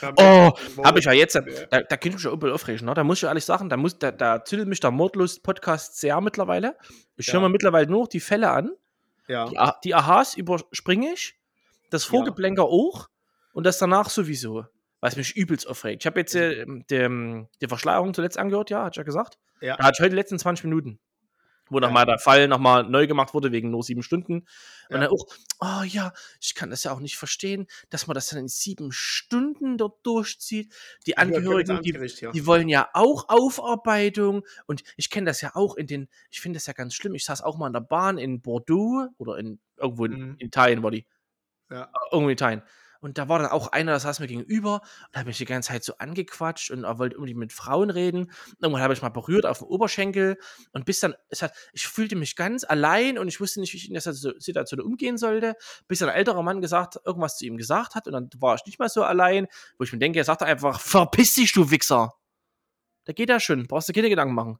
Ja, 0.00 0.12
Oh, 0.16 0.52
habe 0.84 0.98
ich 0.98 1.04
ja 1.04 1.12
jetzt. 1.12 1.34
Ja. 1.34 1.40
Da, 1.42 1.80
da 1.82 1.96
könnte 1.96 2.08
ich 2.08 2.12
mich 2.14 2.22
schon 2.22 2.32
übel 2.32 2.52
aufregen. 2.52 2.84
Ne? 2.86 2.94
Da 2.94 3.04
muss 3.04 3.18
ich 3.18 3.24
ehrlich 3.24 3.44
sagen, 3.44 3.68
da, 3.68 3.76
muss, 3.76 3.98
da, 3.98 4.10
da 4.10 4.44
zündet 4.44 4.68
mich 4.68 4.80
der 4.80 4.90
Mordlust-Podcast 4.90 5.98
sehr 6.00 6.20
mittlerweile. 6.20 6.76
Ich 7.16 7.28
Ja. 7.28 7.34
höre 7.34 7.40
mir 7.42 7.48
mittlerweile 7.48 7.86
nur 7.88 8.00
noch 8.02 8.08
die 8.08 8.20
Fälle 8.20 8.50
an. 8.50 8.72
Ja. 9.28 9.46
Die, 9.48 9.56
die 9.84 9.94
Aha's 9.94 10.34
überspringe 10.36 11.12
ich. 11.12 11.38
Das 11.90 12.04
Vorgeplänker 12.04 12.64
auch. 12.64 13.08
Und 13.52 13.64
das 13.64 13.78
danach 13.78 14.10
sowieso. 14.10 14.66
was 15.00 15.16
mich 15.16 15.36
übelst 15.36 15.68
aufregt. 15.68 16.02
Ich 16.02 16.06
habe 16.06 16.18
jetzt 16.20 16.34
äh, 16.34 16.64
die, 16.66 17.46
die 17.60 17.68
Verschleierung 17.68 18.14
zuletzt 18.14 18.36
angehört, 18.38 18.70
ja, 18.70 18.84
hat 18.84 18.96
ja 18.96 19.02
gesagt. 19.04 19.38
Ja. 19.60 19.76
Da 19.76 19.84
hatte 19.84 19.96
ich 19.98 20.00
heute 20.00 20.10
die 20.10 20.16
letzten 20.16 20.38
20 20.38 20.64
Minuten, 20.64 20.98
wo 21.70 21.80
nochmal 21.80 22.06
der 22.06 22.18
Fall 22.18 22.46
nochmal 22.48 22.84
neu 22.84 23.06
gemacht 23.06 23.34
wurde, 23.34 23.52
wegen 23.52 23.70
nur 23.70 23.82
sieben 23.82 24.02
Stunden. 24.02 24.34
Und 24.40 24.46
Ja. 24.90 24.98
dann 24.98 25.06
auch, 25.08 25.26
oh 25.60 25.82
ja, 25.84 26.12
ich 26.40 26.54
kann 26.54 26.70
das 26.70 26.84
ja 26.84 26.92
auch 26.92 27.00
nicht 27.00 27.16
verstehen, 27.16 27.66
dass 27.90 28.06
man 28.06 28.14
das 28.14 28.28
dann 28.28 28.38
in 28.40 28.48
sieben 28.48 28.92
Stunden 28.92 29.78
dort 29.78 30.04
durchzieht. 30.06 30.74
Die 31.06 31.16
Angehörigen, 31.16 31.80
die, 31.82 31.94
Angehörigen, 31.94 32.16
ja. 32.20 32.32
die 32.32 32.46
wollen 32.46 32.68
ja 32.68 32.88
auch 32.92 33.28
Aufarbeitung. 33.28 34.44
Und 34.66 34.82
ich 34.96 35.10
kenne 35.10 35.26
das 35.26 35.40
ja 35.40 35.52
auch 35.54 35.76
in 35.76 35.86
den, 35.86 36.08
ich 36.30 36.40
finde 36.40 36.58
das 36.58 36.66
ja 36.66 36.72
ganz 36.74 36.94
schlimm. 36.94 37.14
Ich 37.14 37.24
saß 37.24 37.42
auch 37.42 37.56
mal 37.56 37.66
in 37.68 37.72
der 37.72 37.80
Bahn 37.80 38.18
in 38.18 38.40
Bordeaux 38.42 39.08
oder 39.18 39.38
in 39.38 39.58
irgendwo 39.76 40.04
in, 40.04 40.12
Mhm. 40.12 40.36
Italien 40.38 40.82
war 40.82 40.90
die. 40.90 41.06
Ja. 41.70 41.90
Irgendwo 42.12 42.28
in 42.28 42.34
Italien. 42.34 42.62
Und 43.04 43.18
da 43.18 43.28
war 43.28 43.38
dann 43.38 43.50
auch 43.50 43.68
einer, 43.68 43.92
das 43.92 44.04
saß 44.04 44.20
mir 44.20 44.28
gegenüber 44.28 44.80
und 45.12 45.18
hat 45.20 45.26
mich 45.26 45.36
die 45.36 45.44
ganze 45.44 45.68
Zeit 45.68 45.84
so 45.84 45.98
angequatscht 45.98 46.70
und 46.70 46.84
er 46.84 46.98
wollte 46.98 47.16
unbedingt 47.16 47.38
mit 47.38 47.52
Frauen 47.52 47.90
reden. 47.90 48.32
Irgendwann 48.62 48.80
habe 48.80 48.94
ich 48.94 49.02
mal 49.02 49.10
berührt 49.10 49.44
auf 49.44 49.58
dem 49.58 49.66
Oberschenkel 49.66 50.38
und 50.72 50.86
bis 50.86 51.00
dann, 51.00 51.14
es 51.28 51.42
hat, 51.42 51.52
ich 51.74 51.86
fühlte 51.86 52.16
mich 52.16 52.34
ganz 52.34 52.64
allein 52.64 53.18
und 53.18 53.28
ich 53.28 53.42
wusste 53.42 53.60
nicht, 53.60 53.74
wie 53.74 53.76
ich 53.76 53.88
in 53.88 53.92
der 53.92 54.00
Situ- 54.00 54.40
Situation 54.40 54.80
umgehen 54.80 55.18
sollte, 55.18 55.54
bis 55.86 56.00
ein 56.00 56.08
älterer 56.08 56.42
Mann 56.42 56.62
gesagt, 56.62 56.98
irgendwas 57.04 57.36
zu 57.36 57.44
ihm 57.44 57.58
gesagt 57.58 57.94
hat 57.94 58.06
und 58.06 58.14
dann 58.14 58.30
war 58.38 58.54
ich 58.54 58.64
nicht 58.64 58.78
mehr 58.78 58.88
so 58.88 59.02
allein, 59.02 59.48
wo 59.76 59.84
ich 59.84 59.92
mir 59.92 59.98
denke, 59.98 60.18
er 60.18 60.24
sagt 60.24 60.42
einfach, 60.42 60.80
verpiss 60.80 61.34
dich, 61.34 61.52
du 61.52 61.70
Wichser. 61.70 62.14
Da 63.04 63.12
geht 63.12 63.28
er 63.28 63.38
schon, 63.38 63.66
brauchst 63.66 63.90
du 63.90 63.92
keine 63.92 64.08
Gedanken 64.08 64.34
machen. 64.34 64.58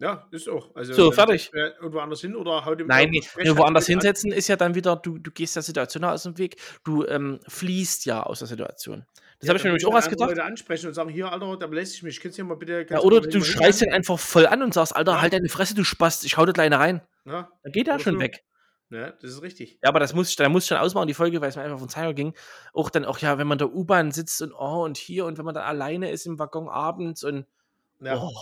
Ja, 0.00 0.26
ist 0.30 0.48
auch. 0.48 0.74
Also, 0.74 0.94
So, 0.94 1.04
dann 1.10 1.12
fertig. 1.12 1.50
er 1.52 1.76
Irgendwo 1.76 1.98
anders 1.98 2.22
hin 2.22 2.34
oder 2.34 2.64
haut 2.64 2.80
ihm 2.80 2.86
Nein, 2.86 3.10
nee, 3.10 3.22
nur 3.44 3.58
woanders 3.58 3.84
an. 3.86 3.92
hinsetzen 3.92 4.32
ist 4.32 4.48
ja 4.48 4.56
dann 4.56 4.74
wieder, 4.74 4.96
du, 4.96 5.18
du 5.18 5.30
gehst 5.30 5.54
der 5.56 5.62
Situation 5.62 6.02
aus 6.04 6.22
dem 6.22 6.38
Weg, 6.38 6.56
du 6.84 7.04
ähm, 7.06 7.38
fließt 7.46 8.06
ja 8.06 8.22
aus 8.22 8.38
der 8.38 8.48
Situation. 8.48 9.04
Das 9.38 9.46
Ja, 9.46 9.48
habe 9.50 9.58
ich 9.58 9.64
mir 9.64 9.70
nämlich 9.70 9.86
auch 9.86 9.92
was 9.92 10.08
gedacht. 10.08 10.30
Leute 10.30 10.42
ansprechen 10.44 10.86
und 10.88 10.94
sagen, 10.94 11.10
hier, 11.10 11.30
Alter, 11.30 11.56
da 11.58 11.66
belässt 11.66 11.94
ich 11.96 12.02
mich, 12.02 12.18
kannst 12.20 12.38
du 12.38 12.44
mal 12.44 12.56
bitte... 12.56 12.86
Ja, 12.88 13.00
oder 13.00 13.20
du 13.20 13.42
schreist 13.44 13.82
ihn 13.82 13.84
hinhalten? 13.84 13.92
einfach 13.94 14.18
voll 14.18 14.46
an 14.46 14.62
und 14.62 14.72
sagst, 14.74 14.96
Alter, 14.96 15.12
Ja. 15.12 15.20
halt 15.20 15.32
deine 15.34 15.48
Fresse, 15.50 15.74
du 15.74 15.84
Spast, 15.84 16.24
ich 16.24 16.36
hau 16.38 16.46
das 16.46 16.54
kleine 16.54 16.78
rein. 16.78 17.02
Ja, 17.26 17.50
Dann 17.62 17.72
geht 17.72 17.86
er 17.86 17.98
schon 17.98 18.14
so. 18.14 18.20
weg. 18.20 18.42
ja, 18.88 19.10
das 19.12 19.30
ist 19.32 19.42
richtig. 19.42 19.78
Ja, 19.82 19.90
aber 19.90 20.00
das 20.00 20.14
muss 20.14 20.30
ich, 20.30 20.36
da 20.36 20.48
muss 20.48 20.62
ich 20.64 20.68
schon 20.68 20.78
ausmachen, 20.78 21.08
die 21.08 21.14
Folge, 21.14 21.40
weil 21.42 21.50
es 21.50 21.56
mir 21.56 21.62
einfach 21.62 21.78
den 21.78 21.88
Zeiger 21.90 22.14
ging. 22.14 22.32
Auch 22.72 22.88
dann, 22.88 23.04
auch 23.04 23.18
ja, 23.18 23.36
wenn 23.38 23.46
man 23.46 23.56
in 23.56 23.66
der 23.66 23.74
U-Bahn 23.74 24.12
sitzt 24.12 24.40
und 24.40 24.52
oh, 24.54 24.82
und 24.84 24.96
hier 24.96 25.26
und 25.26 25.36
wenn 25.36 25.44
man 25.44 25.54
dann 25.54 25.64
alleine 25.64 26.10
ist 26.10 26.24
im 26.26 26.38
Waggon 26.38 26.68
abends 26.70 27.22
und 27.22 27.44
Ja, 28.00 28.16
oh, 28.16 28.32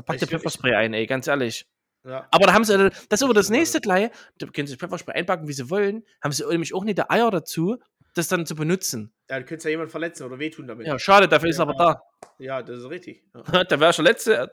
dann 0.00 0.04
packt 0.04 0.22
ich- 0.22 0.28
Pfefferspray 0.28 0.74
ein, 0.74 0.94
ey, 0.94 1.06
ganz 1.06 1.26
ehrlich. 1.26 1.66
ja. 2.06 2.26
Aber 2.30 2.46
da 2.46 2.52
haben 2.54 2.64
sie, 2.64 2.76
das 3.08 3.20
ist 3.20 3.22
aber 3.22 3.34
das 3.34 3.48
Ja. 3.48 3.56
nächste 3.56 3.80
gleich, 3.80 4.10
da 4.38 4.46
können 4.46 4.66
sie 4.66 4.76
Pfefferspray 4.76 5.14
einpacken, 5.14 5.46
wie 5.48 5.52
sie 5.52 5.68
wollen, 5.70 6.04
haben 6.22 6.32
sie 6.32 6.44
nämlich 6.46 6.74
auch 6.74 6.84
nicht 6.84 6.98
der 6.98 7.10
Eier 7.10 7.30
dazu, 7.30 7.78
das 8.14 8.26
dann 8.28 8.44
zu 8.46 8.54
benutzen. 8.56 9.12
ja, 9.28 9.38
du 9.38 9.44
könntest 9.44 9.64
ja 9.66 9.70
jemand 9.70 9.90
verletzen 9.90 10.24
oder 10.24 10.38
wehtun 10.40 10.66
damit. 10.66 10.86
Ja, 10.86 10.98
schade, 10.98 11.28
dafür 11.28 11.48
ist 11.50 11.58
er 11.60 11.66
Ja. 11.66 11.70
aber 11.70 11.84
da. 11.84 12.02
Ja, 12.38 12.62
das 12.62 12.78
ist 12.80 12.90
richtig. 12.90 13.22
Ja. 13.34 13.44
Der 13.64 13.78
wäre 13.80 13.92
schon 13.92 14.04
letzte, 14.04 14.34
äh, 14.36 14.48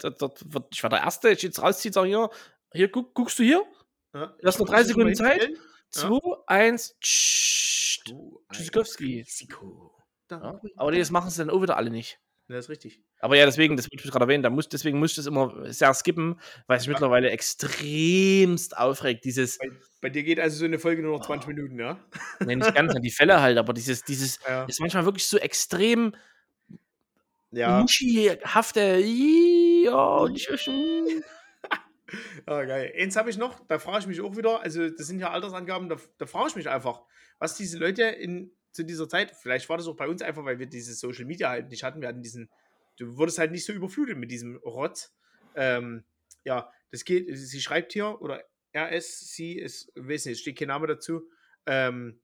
ich 0.71 0.83
war 0.83 0.89
der 0.91 0.99
Erste, 0.99 1.29
ich 1.29 1.41
jetzt 1.41 1.61
rausziehe, 1.61 1.91
sag 1.91 2.05
hier, 2.05 2.29
hier, 2.73 2.91
guck, 2.91 3.13
guckst 3.15 3.39
du 3.39 3.43
hier? 3.43 3.63
Ja. 4.13 4.35
Lass 4.41 4.59
noch 4.59 4.67
drei 4.67 4.83
Sekunden 4.83 5.15
Zeit. 5.15 5.41
hinstellen? 5.41 5.57
Ja. 5.95 6.09
2, 6.09 6.19
1, 6.47 6.95
tschüss. 7.01 8.03
Du, 8.05 8.41
ein 8.47 8.55
Tschüssikowski. 8.55 9.21
Risiko. 9.21 9.93
Ja, 10.29 10.37
Da- 10.39 10.61
aber 10.75 10.91
das 10.91 11.09
machen 11.11 11.29
sie 11.29 11.37
dann 11.39 11.49
auch 11.49 11.61
wieder 11.61 11.77
alle 11.77 11.89
nicht. 11.89 12.19
Ja, 12.49 12.55
das 12.55 12.65
ist 12.65 12.69
richtig. 12.69 13.01
Aber 13.19 13.35
ja, 13.35 13.45
deswegen, 13.45 13.75
das 13.75 13.85
wollte 13.91 14.05
ich 14.05 14.11
gerade 14.11 14.23
erwähnen, 14.23 14.43
da 14.43 14.49
muss, 14.49 14.69
deswegen 14.69 14.99
muss 14.99 15.11
ich 15.11 15.15
das 15.17 15.25
immer 15.25 15.71
sehr 15.73 15.93
skippen, 15.93 16.39
weil 16.67 16.77
es 16.77 16.85
Ja. 16.85 16.91
mittlerweile 16.93 17.29
extremst 17.29 18.77
aufregt. 18.77 19.25
Dieses, 19.25 19.57
Bei, 19.57 19.69
bei 20.01 20.09
dir 20.09 20.23
geht 20.23 20.39
also 20.39 20.57
so 20.57 20.65
eine 20.65 20.79
Folge 20.79 21.01
nur 21.01 21.17
noch 21.17 21.25
20 21.25 21.47
Minuten, 21.49 21.77
ja? 21.79 21.99
nee, 22.39 22.55
nicht 22.55 22.73
ganz 22.73 22.95
an 22.95 23.01
die 23.01 23.11
Fälle 23.11 23.41
halt, 23.41 23.57
aber 23.57 23.73
dieses, 23.73 24.03
dieses 24.03 24.39
Ja. 24.47 24.63
ist 24.65 24.79
manchmal 24.79 25.05
wirklich 25.05 25.27
so 25.27 25.37
extrem 25.37 26.15
Ja, 27.51 27.81
muschihafte, 27.81 28.97
ja, 28.99 30.27
hm. 30.27 31.23
ah, 32.45 32.63
geil. 32.63 32.93
Eins 32.97 33.15
habe 33.15 33.29
ich 33.29 33.37
noch, 33.37 33.59
da 33.67 33.79
frage 33.79 33.99
ich 33.99 34.07
mich 34.07 34.21
auch 34.21 34.37
wieder, 34.37 34.61
also 34.61 34.89
das 34.89 35.07
sind 35.07 35.19
ja 35.19 35.31
Altersangaben, 35.31 35.89
da, 35.89 35.97
da 36.17 36.25
frage 36.25 36.49
ich 36.49 36.55
mich 36.55 36.69
einfach, 36.69 37.01
was 37.39 37.55
diese 37.55 37.77
Leute 37.77 38.03
in, 38.03 38.51
zu 38.77 38.85
dieser 38.85 39.09
Zeit, 39.09 39.35
vielleicht 39.35 39.67
war 39.67 39.77
das 39.77 39.87
auch 39.87 39.95
bei 39.95 40.07
uns 40.07 40.21
einfach, 40.21 40.45
weil 40.45 40.59
wir 40.59 40.67
dieses 40.67 40.99
Social 40.99 41.25
Media 41.25 41.49
halt 41.49 41.69
nicht 41.69 41.83
hatten, 41.83 41.99
wir 41.99 42.07
hatten 42.07 42.21
diesen, 42.21 42.49
du 42.97 43.17
wurdest 43.17 43.39
halt 43.39 43.51
nicht 43.51 43.65
so 43.65 43.73
überflutet 43.73 44.17
mit 44.17 44.31
diesem 44.31 44.55
Rotz. 44.57 45.13
Ähm, 45.55 46.05
ja, 46.45 46.71
das 46.91 47.03
geht, 47.03 47.27
sie 47.35 47.61
schreibt 47.61 47.91
hier, 47.93 48.21
oder 48.21 48.43
RS, 48.75 49.31
sie 49.31 49.57
ist, 49.57 49.91
weiß 49.95 50.27
nicht, 50.27 50.39
steht 50.39 50.57
kein 50.57 50.69
Name 50.69 50.87
dazu, 50.87 51.27
ähm, 51.65 52.21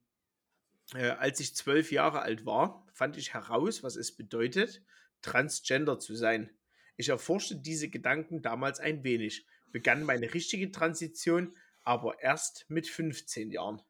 äh, 0.94 1.10
als 1.10 1.40
ich 1.40 1.54
zwölf 1.54 1.92
Jahre 1.92 2.22
alt 2.22 2.46
war, 2.46 2.86
fand 2.92 3.16
ich 3.16 3.34
heraus, 3.34 3.82
was 3.82 3.96
es 3.96 4.16
bedeutet, 4.16 4.82
transgender 5.20 5.98
zu 5.98 6.14
sein. 6.14 6.50
Ich 6.96 7.08
erforschte 7.08 7.56
diese 7.56 7.88
Gedanken 7.88 8.40
damals 8.40 8.78
ein 8.78 9.02
wenig, 9.02 9.46
begann 9.72 10.04
meine 10.04 10.32
richtige 10.32 10.70
Transition 10.70 11.56
aber 11.84 12.22
erst 12.22 12.64
mit 12.68 12.88
15 12.88 13.50
Jahren. 13.50 13.82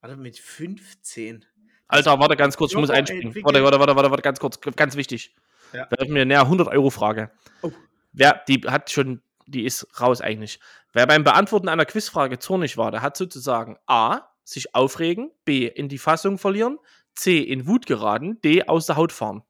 Also 0.00 0.16
mit 0.16 0.38
15? 0.38 1.44
Alter, 1.88 2.18
warte 2.18 2.36
ganz 2.36 2.56
kurz, 2.56 2.72
ich 2.72 2.78
muss 2.78 2.88
Körper 2.88 2.98
einspringen. 2.98 3.34
Warte, 3.44 3.64
warte, 3.64 3.80
warte, 3.80 3.96
warte, 3.96 4.10
warte, 4.10 4.22
ganz 4.22 4.38
kurz, 4.38 4.60
ganz 4.60 4.94
wichtig. 4.96 5.34
Ja. 5.72 5.86
Da 5.86 6.04
mir 6.06 6.24
näher 6.24 6.42
100 6.42 6.68
Euro 6.68 6.90
Frage. 6.90 7.30
Oh. 7.62 7.72
Wer, 8.12 8.42
die 8.46 8.60
hat 8.66 8.90
schon, 8.90 9.22
die 9.46 9.64
ist 9.64 9.86
raus 10.00 10.20
eigentlich. 10.20 10.60
Wer 10.92 11.06
beim 11.06 11.24
Beantworten 11.24 11.68
einer 11.68 11.86
Quizfrage 11.86 12.38
zornig 12.38 12.76
war, 12.76 12.90
der 12.90 13.02
hat 13.02 13.16
sozusagen 13.16 13.78
A, 13.86 14.20
sich 14.44 14.74
aufregen, 14.74 15.30
B, 15.44 15.66
in 15.66 15.88
die 15.88 15.98
Fassung 15.98 16.38
verlieren, 16.38 16.78
C, 17.14 17.38
in 17.40 17.66
Wut 17.66 17.86
geraten, 17.86 18.40
D, 18.42 18.64
aus 18.64 18.86
der 18.86 18.96
Haut 18.96 19.12
fahren. 19.12 19.42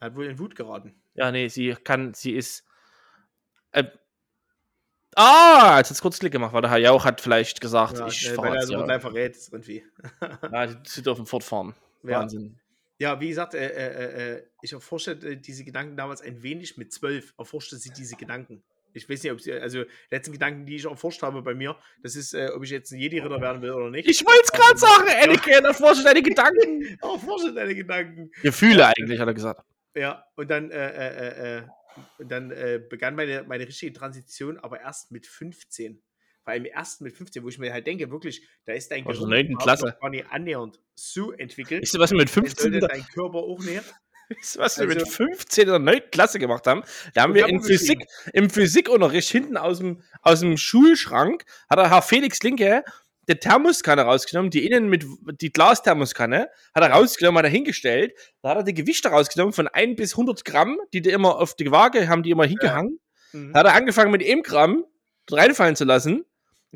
Hat 0.00 0.14
wohl 0.16 0.26
in 0.26 0.38
Wut 0.38 0.54
geraten. 0.54 0.94
Ja, 1.14 1.30
nee, 1.30 1.48
sie 1.48 1.74
kann, 1.84 2.14
sie 2.14 2.32
ist. 2.32 2.64
Äh, 3.72 3.84
ah, 5.16 5.76
jetzt 5.78 5.88
hat 5.88 5.96
es 5.96 6.00
kurz 6.02 6.18
Klick 6.18 6.32
gemacht, 6.32 6.52
weil 6.52 6.62
der 6.62 6.70
Herr 6.70 6.78
Jauch 6.78 7.04
hat 7.04 7.20
vielleicht 7.20 7.60
gesagt, 7.60 7.98
Ja, 7.98 8.06
ich 8.06 8.28
äh, 8.28 8.34
fahre 8.34 8.50
weil 8.50 8.56
er 8.56 8.62
so 8.66 8.74
ja. 8.74 8.84
gleich 8.84 9.00
verrät, 9.00 9.36
irgendwie. 9.50 9.84
ja, 10.52 10.66
die- 10.66 10.76
sie 10.88 11.02
dürfen 11.02 11.26
fortfahren. 11.26 11.74
Ja. 12.02 12.20
Wahnsinn. 12.20 12.58
Ja, 12.98 13.18
wie 13.18 13.28
gesagt, 13.28 13.54
äh, 13.54 13.66
äh, 13.66 14.34
äh, 14.34 14.42
ich 14.60 14.72
erforschte 14.74 15.12
äh, 15.12 15.36
diese 15.36 15.64
Gedanken 15.64 15.96
damals 15.96 16.20
ein 16.20 16.42
wenig 16.42 16.76
mit 16.76 16.92
zwölf, 16.92 17.32
erforschte 17.38 17.76
sie 17.76 17.90
diese 17.90 18.16
Gedanken. 18.16 18.62
Ich 18.92 19.08
weiß 19.08 19.22
nicht, 19.22 19.32
ob 19.32 19.40
sie, 19.40 19.52
also 19.52 19.84
die 19.84 19.90
letzten 20.10 20.32
Gedanken, 20.32 20.66
die 20.66 20.76
ich 20.76 20.84
erforscht 20.84 21.22
habe 21.22 21.42
bei 21.42 21.54
mir, 21.54 21.76
das 22.02 22.16
ist, 22.16 22.34
äh, 22.34 22.48
ob 22.54 22.62
ich 22.64 22.70
jetzt 22.70 22.90
ein 22.92 22.98
Jedi-Ritter 22.98 23.40
werden 23.40 23.62
will 23.62 23.70
oder 23.70 23.88
nicht. 23.88 24.08
Ich 24.08 24.26
wollte 24.26 24.42
es 24.44 24.52
gerade 24.52 24.76
sagen, 24.78 25.08
Anakin, 25.22 25.64
erforsche 25.64 26.02
deine 26.02 26.22
Gedanken. 26.22 26.98
Erforsche 27.02 27.54
deine 27.54 27.74
Gedanken. 27.74 28.30
Gefühle 28.42 28.86
eigentlich, 28.86 29.18
hat 29.20 29.28
er 29.28 29.34
gesagt. 29.34 29.64
Ja, 29.94 30.24
und 30.36 30.50
dann, 30.50 30.70
äh, 30.70 30.76
äh, 30.76 31.28
äh, 31.28 31.58
äh, 31.58 31.62
dann 32.18 32.50
äh, 32.50 32.80
begann 32.88 33.14
meine, 33.14 33.44
meine 33.44 33.66
richtige 33.66 33.92
Transition, 33.92 34.58
aber 34.58 34.80
erst 34.80 35.10
mit 35.12 35.26
15. 35.26 36.02
Vor 36.42 36.52
allem 36.52 36.64
erst 36.64 37.00
mit 37.02 37.14
15, 37.14 37.42
wo 37.44 37.48
ich 37.48 37.58
mir 37.58 37.72
halt 37.72 37.86
denke, 37.86 38.10
wirklich, 38.10 38.46
da 38.64 38.72
ist 38.72 38.90
dein 38.90 39.06
Also 39.06 39.26
Gehirn 39.26 39.56
Klasse. 39.58 39.96
gar 40.00 40.10
nicht 40.10 40.26
annähernd 40.30 40.80
so 40.94 41.32
entwickelt. 41.32 41.82
Weißt 41.82 41.94
du, 41.94 41.98
was 41.98 42.10
wir 42.12 42.18
mit 42.18 42.28
dann 42.28 42.34
15, 42.44 42.62
sollte 42.72 42.78
da- 42.80 42.88
dein 42.88 43.06
Körper 43.08 43.38
auch 43.38 43.58
nicht. 43.60 43.82
weißt 44.30 44.56
du, 44.56 44.60
was 44.60 44.78
wir 44.78 44.86
mit 44.86 44.98
also- 45.00 45.10
15 45.10 45.62
in 45.64 45.68
der 45.68 45.78
9. 45.78 46.00
Klasse 46.10 46.38
gemacht 46.38 46.66
haben? 46.66 46.82
Da 47.14 47.22
haben 47.22 47.34
wir 47.34 47.46
in 47.46 47.62
Physik, 47.62 48.04
im 48.32 48.48
Physikunterricht 48.48 49.28
hinten 49.30 49.56
aus 49.56 49.78
dem, 49.78 50.02
aus 50.22 50.40
dem 50.40 50.56
Schulschrank, 50.56 51.44
hat 51.68 51.78
der 51.78 51.90
Herr 51.90 52.02
Felix 52.02 52.42
Linke 52.42 52.84
die 53.30 53.40
Thermoskanne 53.40 54.02
rausgenommen, 54.02 54.50
die 54.50 54.66
innen 54.66 54.88
mit, 54.88 55.04
die 55.40 55.52
Glasthermoskanne, 55.52 56.48
hat 56.74 56.82
er 56.82 56.90
rausgenommen, 56.90 57.38
hat 57.38 57.44
er 57.44 57.50
hingestellt, 57.50 58.12
da 58.42 58.50
hat 58.50 58.56
er 58.58 58.62
die 58.64 58.74
Gewichte 58.74 59.08
rausgenommen 59.08 59.52
von 59.52 59.68
1 59.68 59.96
bis 59.96 60.12
100 60.12 60.44
Gramm, 60.44 60.78
die 60.92 61.00
die 61.00 61.10
immer 61.10 61.38
auf 61.38 61.54
die 61.54 61.70
Waage, 61.70 62.08
haben 62.08 62.22
die 62.22 62.30
immer 62.30 62.44
hingehangen, 62.44 62.98
Mhm. 63.32 63.52
Da 63.52 63.60
hat 63.60 63.66
er 63.66 63.74
angefangen 63.74 64.10
mit 64.10 64.24
1 64.24 64.42
Gramm 64.46 64.84
reinfallen 65.30 65.76
zu 65.76 65.84
lassen. 65.84 66.24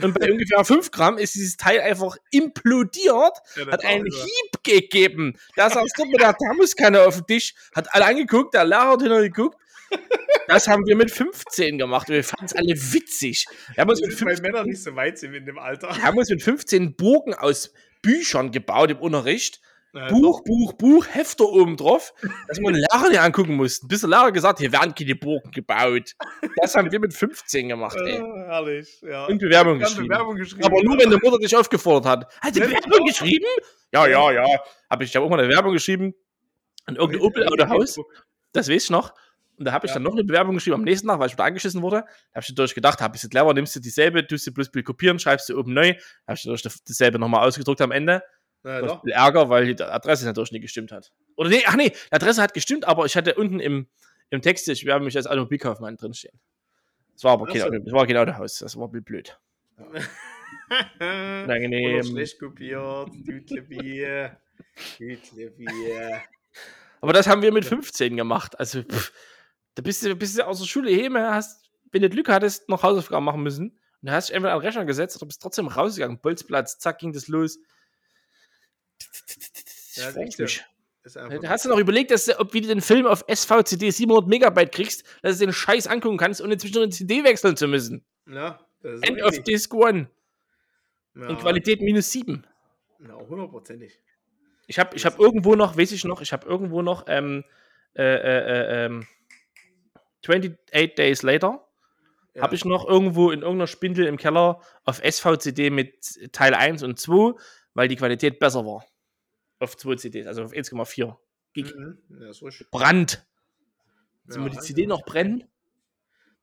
Und 0.00 0.18
bei 0.18 0.30
ungefähr 0.32 0.64
5 0.64 0.90
Gramm 0.90 1.18
ist 1.18 1.34
dieses 1.34 1.56
Teil 1.56 1.80
einfach 1.80 2.16
implodiert, 2.30 3.38
Ja, 3.56 3.66
hat 3.70 3.84
einen 3.84 4.10
so. 4.10 4.22
Hieb 4.22 4.62
gegeben. 4.64 5.38
Da 5.56 5.70
saß 5.70 5.90
dort 5.96 6.08
mit 6.10 6.20
der 6.20 6.36
Thermoskanne 6.36 7.02
auf 7.02 7.16
dem 7.16 7.26
Tisch, 7.26 7.54
hat 7.74 7.92
alle 7.94 8.06
angeguckt, 8.06 8.54
der 8.54 8.64
Lehrer 8.64 8.92
hat 8.92 9.02
hintergeguckt. 9.02 9.56
Das 10.46 10.68
haben 10.68 10.84
wir 10.86 10.94
mit 10.96 11.10
15 11.10 11.78
gemacht 11.78 12.08
und 12.08 12.16
wir 12.16 12.24
fanden 12.24 12.44
es 12.46 12.54
alle 12.54 12.74
witzig. 12.74 13.46
Wir 13.74 13.80
haben 13.82 13.88
uns 13.90 14.00
mit 14.00 14.10
Das 14.12 14.16
ist, 14.20 14.26
weil 14.26 14.36
15, 14.36 14.52
Männer 14.52 14.64
nicht 14.66 14.82
so 14.82 14.94
weit 14.94 15.18
sind 15.18 15.34
in 15.34 15.46
dem 15.46 15.58
Alter. 15.58 15.88
wir 15.96 16.02
haben 16.02 16.18
uns 16.18 16.28
mit 16.28 16.42
15 16.42 16.96
Burgen 16.96 17.34
aus 17.34 17.72
Büchern 18.02 18.50
gebaut 18.50 18.90
im 18.90 18.98
Unterricht. 18.98 19.60
Na, 19.96 20.08
Buch, 20.08 20.42
Buch, 20.44 20.72
Buch, 20.72 21.06
Hefter 21.08 21.44
oben 21.48 21.76
drauf, 21.76 22.12
dass 22.48 22.58
wir 22.58 22.72
den 22.72 22.80
Lehrer 22.80 23.08
nicht 23.08 23.20
angucken 23.20 23.54
mussten. 23.54 23.86
Bis 23.86 24.00
der 24.00 24.10
Lehrer 24.10 24.32
gesagt 24.32 24.54
hat, 24.54 24.60
hier 24.60 24.72
werden 24.72 24.92
keine 24.92 25.14
Burgen 25.14 25.52
gebaut. 25.52 26.14
Das 26.60 26.74
haben 26.74 26.90
wir 26.90 26.98
mit 26.98 27.14
15 27.14 27.68
gemacht, 27.68 27.96
doch. 27.96 28.04
ey. 28.04 28.18
Ah, 28.20 28.44
herrlich, 28.48 29.00
ja. 29.02 29.26
Und 29.26 29.38
Bewerbung 29.38 29.78
geschrieben. 29.78 30.08
Bewerbung 30.08 30.34
geschrieben. 30.34 30.64
Aber 30.64 30.82
nur, 30.82 30.98
wenn 30.98 31.10
die 31.10 31.16
Mutter 31.22 31.38
dich 31.38 31.54
aufgefordert 31.56 32.06
hat. 32.06 32.40
Hat 32.40 32.54
die 32.56 32.58
Ja, 32.60 32.66
Bewerbung 32.66 33.06
geschrieben? 33.06 33.46
Ja, 33.92 34.06
ja, 34.08 34.32
ja. 34.32 34.44
Hab 34.90 35.00
ich, 35.00 35.10
ich 35.10 35.16
habe 35.16 35.24
auch 35.26 35.30
mal 35.30 35.38
eine 35.38 35.46
Bewerbung 35.48 35.72
geschrieben. 35.72 36.12
An 36.86 36.96
irgendein 36.96 37.22
Opel 37.22 37.46
Autohaus. 37.48 37.96
Das 38.52 38.68
weiß 38.68 38.84
ich 38.84 38.90
noch. 38.90 39.12
Und 39.56 39.64
da 39.66 39.72
habe 39.72 39.86
ich 39.86 39.90
Ja. 39.90 39.94
dann 39.94 40.02
noch 40.02 40.12
eine 40.12 40.24
Bewerbung 40.24 40.54
geschrieben 40.54 40.74
am 40.76 40.82
nächsten 40.82 41.06
Tag, 41.06 41.18
weil 41.20 41.28
ich 41.28 41.32
wieder 41.34 41.44
angeschissen 41.44 41.80
wurde. 41.82 41.98
Da 41.98 42.36
habe 42.36 42.42
ich 42.42 42.48
natürlich 42.48 42.74
gedacht, 42.74 43.00
hab, 43.00 43.12
bist 43.12 43.24
du 43.24 43.28
clever, 43.28 43.54
nimmst 43.54 43.76
du 43.76 43.80
dieselbe, 43.80 44.26
tust 44.26 44.46
du 44.46 44.52
bloß 44.52 44.70
Bild 44.70 44.84
kopieren, 44.84 45.18
schreibst 45.18 45.48
du 45.48 45.58
oben 45.58 45.72
neu. 45.74 45.92
Da 45.92 45.98
habe 46.32 46.36
ich 46.38 46.44
natürlich 46.44 46.62
dasselbe 46.84 47.18
nochmal 47.18 47.46
ausgedruckt 47.46 47.80
am 47.80 47.92
Ende. 47.92 48.22
Na, 48.62 48.80
Das 48.80 48.90
doch. 48.92 49.04
Ärger, 49.06 49.48
weil 49.50 49.74
die 49.74 49.82
Adresse 49.82 50.24
natürlich 50.26 50.52
nicht 50.52 50.62
gestimmt 50.62 50.90
hat. 50.92 51.12
Oder 51.36 51.50
nee, 51.50 51.62
ach 51.66 51.76
nee, 51.76 51.90
die 51.90 52.12
Adresse 52.12 52.42
hat 52.42 52.54
gestimmt, 52.54 52.86
aber 52.86 53.04
ich 53.06 53.16
hatte 53.16 53.34
unten 53.34 53.60
im, 53.60 53.86
im 54.30 54.42
Text, 54.42 54.68
ich 54.68 54.84
werde 54.86 55.04
mich 55.04 55.16
als 55.16 55.26
Automobilkaufmann 55.26 55.96
drinstehen. 55.96 56.40
Das 57.12 57.22
war 57.24 57.32
aber 57.32 57.46
kein, 57.46 57.60
so. 57.60 57.70
Das 57.70 57.92
war 57.92 58.06
kein 58.06 58.16
Autohaus, 58.16 58.58
das 58.58 58.76
war 58.76 58.88
ein 58.88 58.90
bisschen 58.90 59.04
blöd. 59.04 59.38
Oder 60.98 61.44
Unangenehm. 61.44 62.02
schlecht 62.04 62.38
kopiert, 62.40 63.08
Dütlebier. 63.26 64.36
Dütlebier. 64.98 66.22
Aber 67.00 67.12
das 67.12 67.26
haben 67.26 67.42
wir 67.42 67.52
mit 67.52 67.64
15 67.64 68.16
gemacht. 68.16 68.58
Also, 68.58 68.82
pff, 68.82 69.12
da 69.74 69.82
bist 69.82 70.04
du, 70.04 70.14
bist 70.14 70.38
du 70.38 70.46
aus 70.46 70.58
der 70.60 70.66
Schule 70.66 70.90
heim, 70.90 71.16
hast, 71.16 71.70
wenn 71.92 72.02
du 72.02 72.08
Glück 72.08 72.28
hattest, 72.28 72.68
noch 72.68 72.82
Hausaufgaben 72.82 73.24
machen 73.24 73.42
müssen. 73.42 73.70
Und 73.70 74.08
da 74.08 74.12
hast 74.12 74.30
du 74.30 74.34
entweder 74.34 74.52
an 74.52 74.60
den 74.60 74.66
Rechner 74.66 74.84
gesetzt 74.84 75.16
oder 75.16 75.26
bist 75.26 75.42
trotzdem 75.42 75.68
rausgegangen. 75.68 76.20
Bolzplatz, 76.20 76.78
zack, 76.78 76.98
ging 76.98 77.12
das 77.12 77.28
los. 77.28 77.58
Ja, 79.94 80.10
mich. 80.12 80.64
Einfach 81.04 81.40
Da 81.40 81.48
hast 81.50 81.64
du 81.64 81.68
noch 81.68 81.78
überlegt, 81.78 82.10
dass 82.10 82.24
du, 82.24 82.38
ob 82.40 82.54
wie 82.54 82.62
du 82.62 82.68
den 82.68 82.80
Film 82.80 83.06
auf 83.06 83.24
SVCD 83.28 83.90
700 83.90 84.26
Megabyte 84.26 84.72
kriegst, 84.72 85.04
dass 85.22 85.38
du 85.38 85.46
den 85.46 85.52
Scheiß 85.52 85.86
angucken 85.86 86.16
kannst, 86.16 86.40
ohne 86.40 86.56
zwischendurch 86.56 86.84
eine 86.84 86.92
CD 86.92 87.24
wechseln 87.24 87.56
zu 87.56 87.68
müssen. 87.68 88.04
Ja, 88.26 88.58
das 88.80 88.94
ist 88.94 89.08
End 89.08 89.20
of 89.20 89.28
richtig. 89.28 89.44
Disc 89.44 89.74
One. 89.74 90.08
Ja. 91.14 91.28
Und 91.28 91.38
Qualität 91.40 91.82
minus 91.82 92.10
7. 92.10 92.46
Na, 93.00 93.16
hundertprozentig. 93.16 94.00
Ich 94.66 94.78
habe 94.78 94.96
ich 94.96 95.04
hab 95.04 95.18
irgendwo 95.18 95.54
noch, 95.56 95.76
weiß 95.76 95.92
ich 95.92 96.04
noch, 96.04 96.22
ich 96.22 96.32
habe 96.32 96.46
irgendwo 96.46 96.80
noch 96.80 97.04
ähm, 97.06 97.44
äh, 97.94 98.02
äh, 98.02 98.38
äh, 98.38 98.86
ähm, 98.86 99.06
28 100.24 100.94
Days 100.94 101.22
Later, 101.22 101.66
Ja. 102.34 102.42
habe 102.42 102.54
ich 102.54 102.64
noch 102.64 102.86
irgendwo 102.88 103.30
in 103.30 103.42
irgendeiner 103.42 103.66
Spindel 103.68 104.06
im 104.06 104.16
Keller 104.16 104.60
auf 104.84 105.00
SVCD 105.04 105.70
mit 105.70 106.32
Teil 106.32 106.54
1 106.54 106.82
und 106.82 106.98
2, 106.98 107.34
weil 107.74 107.88
die 107.88 107.96
Qualität 107.96 108.38
besser 108.38 108.64
war. 108.66 108.84
Auf 109.60 109.76
2 109.76 109.96
CDs, 109.96 110.26
also 110.26 110.44
auf 110.44 110.52
1,4. 110.52 111.16
Gig. 111.52 111.74
Mhm. 111.74 111.98
Ja, 112.20 112.30
ruhig. 112.40 112.64
Brand. 112.70 113.24
Ja, 114.26 114.34
Soll 114.34 114.42
mir 114.44 114.50
die 114.50 114.58
CD 114.58 114.86
noch 114.86 115.04
brennen? 115.04 115.44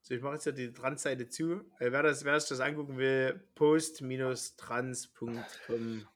So, 0.03 0.13
ich 0.15 0.21
mache 0.21 0.33
jetzt 0.35 0.45
ja 0.45 0.51
die 0.51 0.71
Trans-Seite 0.71 1.27
zu. 1.27 1.61
Äh, 1.79 1.91
wer, 1.91 2.03
das, 2.03 2.23
wer 2.25 2.39
sich 2.39 2.49
das 2.49 2.59
angucken 2.59 2.97
will, 2.97 3.39
post-trans.com 3.55 6.07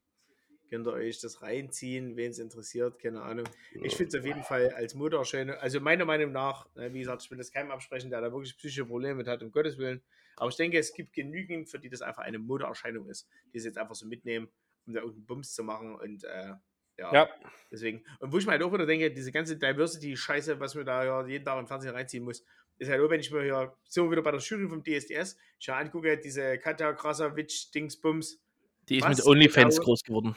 könnt 0.70 0.88
ihr 0.88 0.94
euch 0.94 1.20
das 1.20 1.42
reinziehen, 1.42 2.16
wen 2.16 2.32
es 2.32 2.40
interessiert, 2.40 3.00
keine 3.00 3.22
Ahnung. 3.22 3.46
Ich 3.84 3.96
finde 3.96 4.10
es 4.18 4.22
auf 4.22 4.26
jeden 4.26 4.44
Fall 4.44 4.70
als 4.72 4.96
Motorscheine, 4.96 5.60
also 5.62 5.80
meiner 5.80 6.06
Meinung 6.06 6.32
nach, 6.32 6.68
äh, 6.76 6.92
wie 6.94 7.00
gesagt, 7.00 7.24
ich 7.24 7.32
will 7.32 7.38
das 7.38 7.52
keinem 7.52 7.72
absprechen, 7.72 8.10
der 8.10 8.22
da 8.22 8.32
wirklich 8.32 8.56
psychische 8.58 8.86
Probleme 8.86 9.16
mit 9.16 9.28
hat, 9.28 9.42
um 9.44 9.52
Gottes 9.52 9.78
Willen. 9.78 10.02
Aber 10.38 10.50
ich 10.50 10.56
denke, 10.58 10.78
es 10.78 10.94
gibt 10.94 11.14
genügend, 11.14 11.70
für 11.70 11.80
die 11.80 11.90
das 11.90 12.02
einfach 12.02 12.24
eine 12.24 12.40
Motorerscheinung 12.40 13.08
ist, 13.08 13.28
die 13.54 13.58
es 13.60 13.66
jetzt 13.66 13.78
einfach 13.78 13.96
so 13.96 14.06
mitnehmen, 14.06 14.50
um 14.86 14.94
da 14.94 15.00
irgendeinen 15.02 15.26
Bums 15.26 15.54
zu 15.54 15.64
machen 15.64 15.96
und 15.96 16.24
äh, 16.26 16.54
ja, 16.98 17.14
Ja. 17.14 17.30
deswegen. 17.72 18.04
Und 18.20 18.32
wo 18.34 18.38
ich 18.38 18.46
mir 18.46 18.54
halt 18.54 18.64
auch 18.64 18.72
wieder 18.74 18.86
denke, 18.86 19.12
diese 19.12 19.32
ganze 19.32 19.58
Diversity-Scheiße, 19.58 20.60
was 20.60 20.76
mir 20.76 20.84
da 20.86 21.04
ja 21.04 21.26
jeden 21.28 21.44
Tag 21.46 21.60
im 21.60 21.68
Fernsehen 21.68 21.94
reinziehen 21.94 22.24
muss, 22.24 22.44
ist 22.78 22.90
halt 22.90 23.02
auch, 23.02 23.10
wenn 23.10 23.20
ich 23.22 23.32
mir 23.32 23.44
hier, 23.44 23.74
so 23.88 24.12
wieder 24.12 24.22
bei 24.22 24.32
der 24.32 24.40
Jury 24.42 24.68
vom 24.68 24.84
DSDS, 24.84 25.38
ich 25.60 25.70
angucke, 25.72 26.18
diese 26.18 26.58
Katja 26.58 26.92
Krasavitsch, 26.94 27.74
Dingsbums, 27.74 28.42
Die 28.90 28.98
ist 28.98 29.04
Was 29.06 29.18
mit 29.18 29.26
OnlyFans 29.26 29.76
genau- 29.78 29.86
groß 29.86 30.04
geworden. 30.04 30.36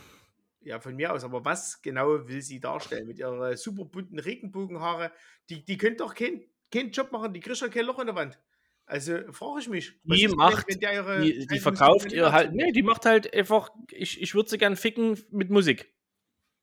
Ja, 0.60 0.80
von 0.80 0.94
mir 0.96 1.12
aus, 1.12 1.24
aber 1.24 1.44
was 1.44 1.80
genau 1.82 2.26
will 2.28 2.42
sie 2.42 2.60
darstellen? 2.60 3.06
Mit 3.06 3.18
ihrer 3.18 3.56
super 3.56 3.84
bunten 3.84 4.18
Regenbogenhaare, 4.18 5.12
die, 5.50 5.64
die 5.64 5.76
können 5.78 5.96
doch 5.96 6.14
keinen 6.14 6.42
keinen 6.70 6.90
Job 6.90 7.12
machen, 7.12 7.32
die 7.32 7.40
kriegt 7.40 7.60
doch 7.62 7.70
kein 7.70 7.86
Loch 7.86 7.98
in 7.98 8.06
der 8.06 8.14
Wand. 8.16 8.38
Also 8.84 9.18
frage 9.32 9.60
ich 9.60 9.68
mich. 9.68 9.92
Die 10.04 10.28
macht- 10.28 10.66
ihre 10.82 11.20
Die, 11.22 11.46
die 11.46 11.58
verkauft 11.58 12.12
ihr 12.12 12.32
halt, 12.32 12.52
nee, 12.52 12.72
die 12.72 12.82
macht 12.82 13.04
halt 13.06 13.32
einfach, 13.34 13.70
ich, 13.90 14.20
ich 14.20 14.34
würde 14.34 14.48
sie 14.50 14.58
gern 14.58 14.76
ficken 14.76 15.18
mit 15.30 15.50
Musik. 15.50 15.92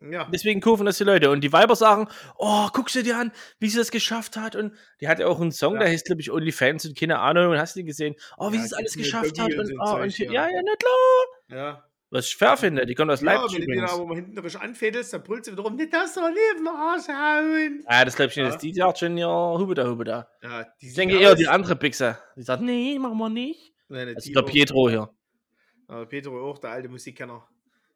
Ja, 0.01 0.27
Deswegen 0.31 0.59
kaufen 0.59 0.85
das 0.85 0.97
die 0.97 1.03
Leute. 1.05 1.29
Und 1.31 1.41
die 1.41 1.53
Weiber 1.53 1.75
sagen, 1.75 2.07
oh, 2.37 2.67
guck 2.73 2.89
sie 2.89 3.01
dir 3.01 3.17
an, 3.17 3.31
wie 3.59 3.69
sie 3.69 3.77
das 3.77 3.91
geschafft 3.91 4.37
hat. 4.37 4.55
Und 4.55 4.75
die 5.01 5.07
hat 5.07 5.19
ja 5.19 5.27
auch 5.27 5.39
einen 5.39 5.51
Song, 5.53 5.75
Ja. 5.75 5.79
der 5.81 5.89
heißt, 5.89 6.05
glaube 6.05 6.21
ich, 6.21 6.31
OnlyFans 6.31 6.85
und 6.85 6.97
keine 6.99 7.19
Ahnung. 7.19 7.51
Und 7.51 7.57
hast 7.57 7.75
du 7.75 7.83
gesehen, 7.83 8.15
oh, 8.37 8.51
wie 8.51 8.55
Ja, 8.57 8.61
sie 8.61 8.67
es 8.67 8.73
alles 8.73 8.97
geschafft 8.97 9.39
hat. 9.39 9.53
Und 9.53 9.59
Und, 9.59 9.67
so 9.67 9.73
oh, 9.79 10.01
und 10.01 10.17
ja. 10.19 10.31
ja, 10.31 10.49
ja, 10.49 10.61
nicht 10.61 10.79
klar. 10.79 11.57
ja. 11.59 11.89
Was 12.15 12.27
ich 12.27 12.35
fair 12.37 12.55
finde, 12.55 12.85
die 12.85 12.95
kommt 12.95 13.11
aus 13.11 13.19
Ja, 13.21 13.33
Leipzig 13.41 13.67
wenn 13.67 13.75
du 13.79 13.85
da 13.85 13.93
aber 13.93 14.05
mal 14.05 14.15
hinten 14.15 14.37
richtig 14.39 14.61
anfädelst, 14.61 15.11
dann 15.13 15.23
brüllt 15.23 15.43
sie 15.45 15.51
wieder 15.51 15.63
rum, 15.63 15.75
nicht 15.75 15.93
das 15.93 16.13
doch 16.15 16.29
neben 16.29 16.67
Arsch 16.67 17.07
hauen. 17.09 17.83
Ja, 17.89 18.05
das 18.05 18.15
glaube 18.15 18.29
ich 18.31 18.37
nicht. 18.37 18.43
Ja. 18.43 18.45
Das 18.45 18.55
ist 18.55 18.61
die 18.63 18.73
sagt 18.73 18.99
schon, 18.99 19.17
ja, 19.17 19.27
Hubeda, 19.27 19.85
Hubeda. 19.87 20.27
Ja, 20.41 20.63
die 20.63 20.85
Ich 20.85 20.89
sieht 20.89 20.97
denke 20.97 21.15
aus- 21.17 21.21
eher 21.21 21.35
die 21.35 21.47
andere 21.47 21.75
Pixel. 21.75 22.17
Die 22.37 22.41
sagt, 22.43 22.61
nee, 22.61 22.97
machen 22.99 23.17
wir 23.17 23.29
nicht. 23.29 23.73
Nein, 23.89 24.13
Das 24.13 24.23
die 24.23 24.29
ist 24.31 24.35
der. 24.35 24.43
Pietro 24.43 24.89
hier. 24.89 25.09
Aber 25.87 26.05
Pedro 26.05 26.49
auch, 26.49 26.57
der 26.57 26.71
alte 26.71 26.87
Musikkenner. 26.89 27.47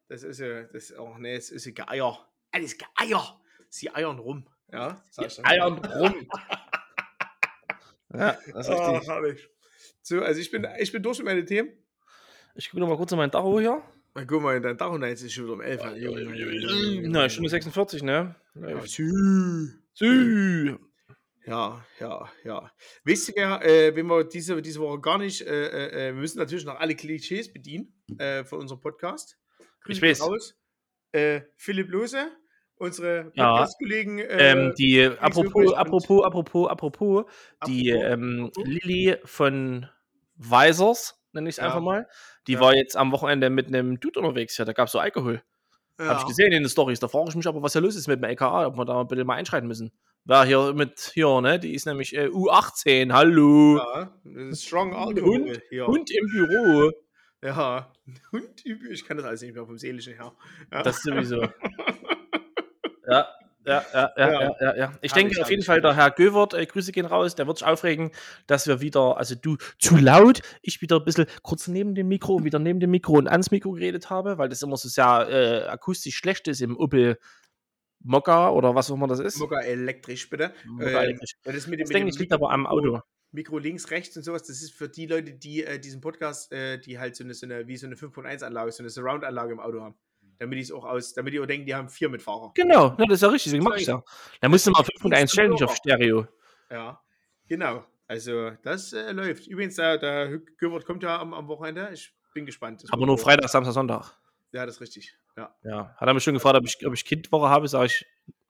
Das 0.08 0.22
ist 0.22 0.38
ja, 0.38 0.64
das 0.64 0.90
ist 0.90 0.98
auch, 0.98 1.16
nee, 1.18 1.34
es 1.36 1.50
ist 1.50 1.64
ja 1.66 1.72
Geier. 1.72 2.28
Alles 2.52 2.76
Geier. 2.76 3.40
Sie 3.68 3.88
eiern 3.94 4.18
rum. 4.18 4.46
Ja, 4.72 5.02
ich 5.26 5.36
dann. 5.36 5.44
Eiern 5.46 5.78
rum. 5.78 6.14
ja, 8.14 8.36
das 8.52 8.68
ist 8.68 8.70
Ah, 8.74 8.90
richtig. 8.90 9.08
herrlich. 9.08 9.48
So, 10.02 10.20
also 10.22 10.40
ich 10.40 10.50
bin, 10.50 10.66
ich 10.78 10.92
bin 10.92 11.02
durch 11.02 11.18
mit 11.18 11.26
meinen 11.26 11.46
Themen. 11.46 11.70
Ich 12.54 12.68
gucke 12.70 12.80
noch 12.80 12.88
mal 12.88 12.96
kurz 12.96 13.12
in 13.12 13.18
mein 13.18 13.30
Tacho 13.30 13.60
hier. 13.60 13.82
Na, 14.20 14.26
guck 14.26 14.42
mal, 14.42 14.60
dein 14.60 14.76
Dach 14.76 14.90
und 14.90 15.02
jetzt 15.02 15.22
ist 15.22 15.32
schon 15.32 15.44
wieder 15.44 15.54
um 15.54 15.60
11. 15.62 15.80
Junge, 15.96 16.20
Junge, 16.20 16.36
Junge, 16.36 16.94
Junge, 16.94 17.08
Na. 17.08 17.28
Stunde 17.30 17.48
46, 17.48 18.02
ne? 18.02 18.34
Ja, 18.54 18.80
tschü. 18.82 19.70
Sü. 19.94 20.76
ja, 21.46 21.82
ja. 22.00 22.30
ja. 22.44 22.70
Wisst 23.02 23.30
ihr, 23.34 23.60
äh, 23.62 23.96
wenn 23.96 24.06
wir 24.08 24.24
diese, 24.24 24.60
diese 24.60 24.80
Woche 24.80 25.00
gar 25.00 25.16
nicht, 25.16 25.40
äh, 25.40 26.08
äh, 26.08 26.14
wir 26.14 26.20
müssen 26.20 26.38
natürlich 26.38 26.66
noch 26.66 26.78
alle 26.78 26.94
Klischees 26.94 27.50
bedienen 27.50 27.94
äh, 28.18 28.44
für 28.44 28.56
unseren 28.56 28.80
Podcast. 28.80 29.38
Ich 29.88 29.98
gehen 30.00 30.10
weiß. 30.10 30.20
Raus. 30.20 30.54
Äh, 31.12 31.40
Philipp 31.56 31.88
Lose, 31.88 32.30
unsere 32.76 33.32
Ja. 33.34 33.52
Podcast-Kollegen. 33.52 34.18
Äh, 34.18 34.52
Ähm, 34.52 34.74
die, 34.76 35.02
apropos, 35.02 35.72
apropos, 35.72 36.22
apropos, 36.24 36.68
apropos, 36.68 37.24
die 37.66 37.90
Apropos, 37.94 38.12
ähm. 38.12 38.50
Lilly 38.64 39.16
von 39.24 39.88
Weisers, 40.36 41.19
nenne 41.32 41.48
ich 41.48 41.54
es 41.54 41.56
Ja. 41.58 41.64
einfach 41.66 41.80
mal, 41.80 42.08
die 42.46 42.52
Ja. 42.54 42.60
war 42.60 42.74
jetzt 42.74 42.96
am 42.96 43.12
Wochenende 43.12 43.50
mit 43.50 43.66
einem 43.68 44.00
Dude 44.00 44.20
unterwegs. 44.20 44.56
Ja, 44.58 44.64
da 44.64 44.72
gab 44.72 44.86
es 44.86 44.92
so 44.92 44.98
Alkohol. 44.98 45.42
ja. 45.98 46.06
Habe 46.06 46.20
ich 46.20 46.26
gesehen 46.26 46.52
in 46.52 46.62
den 46.62 46.68
Stories. 46.70 46.98
Da 47.00 47.08
frage 47.08 47.28
ich 47.30 47.34
mich 47.36 47.46
aber, 47.46 47.62
was 47.62 47.72
da 47.74 47.80
los 47.80 47.94
ist 47.96 48.08
mit 48.08 48.20
dem 48.22 48.24
LKA, 48.24 48.66
ob 48.66 48.76
wir 48.76 48.84
da 48.84 49.02
bitte 49.02 49.24
mal 49.24 49.34
einschreiten 49.34 49.68
müssen. 49.68 49.92
Wer 50.24 50.44
hier 50.44 50.72
mit, 50.74 51.10
hier, 51.14 51.40
ne, 51.40 51.58
die 51.58 51.74
ist 51.74 51.86
nämlich 51.86 52.14
äh, 52.16 52.28
U18, 52.28 53.12
hallo. 53.12 53.78
Ja, 53.78 54.14
das 54.24 54.62
Strong 54.62 54.94
Alkohol 54.94 55.22
Hund, 55.46 55.62
hier. 55.70 55.86
Hund 55.86 56.10
im 56.10 56.26
Büro. 56.28 56.90
Ja, 57.42 57.90
Hund, 58.32 58.64
ich 58.66 59.04
kann 59.06 59.16
das 59.16 59.24
alles 59.26 59.40
nicht 59.42 59.54
mehr 59.54 59.64
vom 59.64 59.78
Seelischen 59.78 60.14
her. 60.14 60.32
Ja. 60.70 60.82
Das 60.82 61.02
sowieso. 61.02 61.42
ja. 63.08 63.26
Ja, 63.70 63.84
ja, 63.92 64.12
ja, 64.16 64.56
Ja. 64.60 64.76
ja. 64.76 64.92
Ich 65.00 65.12
denke 65.12 65.40
auf 65.40 65.50
jeden 65.50 65.62
Fall, 65.62 65.80
der. 65.80 65.94
Herr 65.94 66.10
Göwert, 66.10 66.54
äh, 66.54 66.66
Grüße 66.66 66.92
gehen 66.92 67.06
raus, 67.06 67.34
der 67.34 67.46
wird 67.46 67.58
sich 67.58 67.66
aufregen, 67.66 68.10
dass 68.46 68.66
wir 68.66 68.80
wieder, 68.80 69.16
also 69.16 69.34
du 69.34 69.56
zu 69.78 69.96
laut, 69.96 70.40
ich 70.62 70.82
wieder 70.82 70.96
ein 70.96 71.04
bisschen 71.04 71.26
kurz 71.42 71.68
neben 71.68 71.94
dem 71.94 72.08
Mikro 72.08 72.36
und 72.36 72.44
wieder 72.44 72.58
neben 72.58 72.80
dem 72.80 72.90
Mikro 72.90 73.14
und 73.14 73.28
ans 73.28 73.50
Mikro 73.50 73.72
geredet 73.72 74.10
habe, 74.10 74.38
weil 74.38 74.48
das 74.48 74.62
immer 74.62 74.76
so 74.76 74.88
sehr 74.88 75.28
äh, 75.30 75.68
akustisch 75.68 76.16
schlecht 76.16 76.48
ist 76.48 76.60
im 76.60 76.76
Opel 76.76 77.18
Mokka 78.02 78.50
oder 78.50 78.74
was 78.74 78.90
auch 78.90 78.94
immer 78.94 79.06
das 79.06 79.20
ist. 79.20 79.38
Mokka 79.38 79.60
elektrisch, 79.60 80.28
bitte. 80.30 80.52
Mokka 80.66 80.88
Ähm, 80.90 80.96
elektrisch. 80.96 81.32
das 81.44 81.66
mit 81.66 81.78
dem, 81.80 81.84
Das 81.84 81.90
denke 81.90 82.08
ich 82.10 82.18
liegt 82.18 82.32
aber 82.32 82.50
am 82.50 82.66
Auto. 82.66 83.00
Mikro 83.32 83.58
links, 83.58 83.90
rechts 83.90 84.16
und 84.16 84.24
sowas, 84.24 84.42
das 84.42 84.60
ist 84.60 84.74
für 84.74 84.88
die 84.88 85.06
Leute, 85.06 85.34
die 85.34 85.62
äh, 85.62 85.78
diesen 85.78 86.00
Podcast, 86.00 86.52
äh, 86.52 86.78
die 86.78 86.98
halt 86.98 87.14
so 87.14 87.22
eine, 87.22 87.34
so 87.34 87.46
eine, 87.46 87.68
wie 87.68 87.76
so 87.76 87.86
eine 87.86 87.94
5.1-Anlage, 87.94 88.72
so 88.72 88.82
eine 88.82 88.90
Surround-Anlage 88.90 89.52
im 89.52 89.60
Auto 89.60 89.80
haben. 89.80 89.94
Damit 90.40 90.56
die 90.56 90.62
es 90.62 90.72
auch 90.72 90.86
aus, 90.86 91.12
damit 91.12 91.34
die 91.34 91.40
auch 91.40 91.46
denken, 91.46 91.66
die 91.66 91.74
haben 91.74 91.90
vier 91.90 92.08
Mitfahrer. 92.08 92.50
Genau, 92.54 92.88
ne, 92.96 93.04
das 93.06 93.16
ist 93.16 93.22
ja 93.22 93.28
richtig, 93.28 93.52
deswegen 93.52 93.62
mach 93.62 93.72
Sorry. 93.72 93.82
ich 93.82 93.88
ja. 93.88 94.02
Da 94.40 94.48
musst 94.48 94.66
du 94.66 94.70
mal 94.70 94.82
5.1 94.82 95.16
Links 95.16 95.32
stellen, 95.32 95.50
nicht 95.50 95.62
auf. 95.62 95.76
Stereo. 95.76 96.26
Ja, 96.70 96.98
genau. 97.46 97.84
Also, 98.08 98.52
das 98.62 98.94
äh, 98.94 99.12
läuft. 99.12 99.46
Übrigens, 99.46 99.76
der, 99.76 99.98
der 99.98 100.38
Göbert 100.56 100.86
kommt 100.86 101.02
ja 101.02 101.20
am, 101.20 101.34
am 101.34 101.46
Wochenende. 101.46 101.90
Ich 101.92 102.14
bin 102.32 102.46
gespannt. 102.46 102.82
Das 102.82 102.90
Aber 102.90 103.04
nur 103.04 103.18
Freitag, 103.18 103.50
Samstag, 103.50 103.74
Sonntag. 103.74 104.14
Ja, 104.52 104.64
das 104.64 104.76
ist 104.76 104.80
richtig. 104.80 105.14
Ja. 105.36 105.54
Ja, 105.62 105.94
hat 105.96 106.08
er 106.08 106.14
mich 106.14 106.24
schon 106.24 106.34
gefragt, 106.34 106.56
ob 106.56 106.64
ich, 106.64 106.86
ob 106.86 106.94
ich 106.94 107.04
Kindwoche 107.04 107.50
habe, 107.50 107.68
sage 107.68 107.86
ich, 107.86 108.06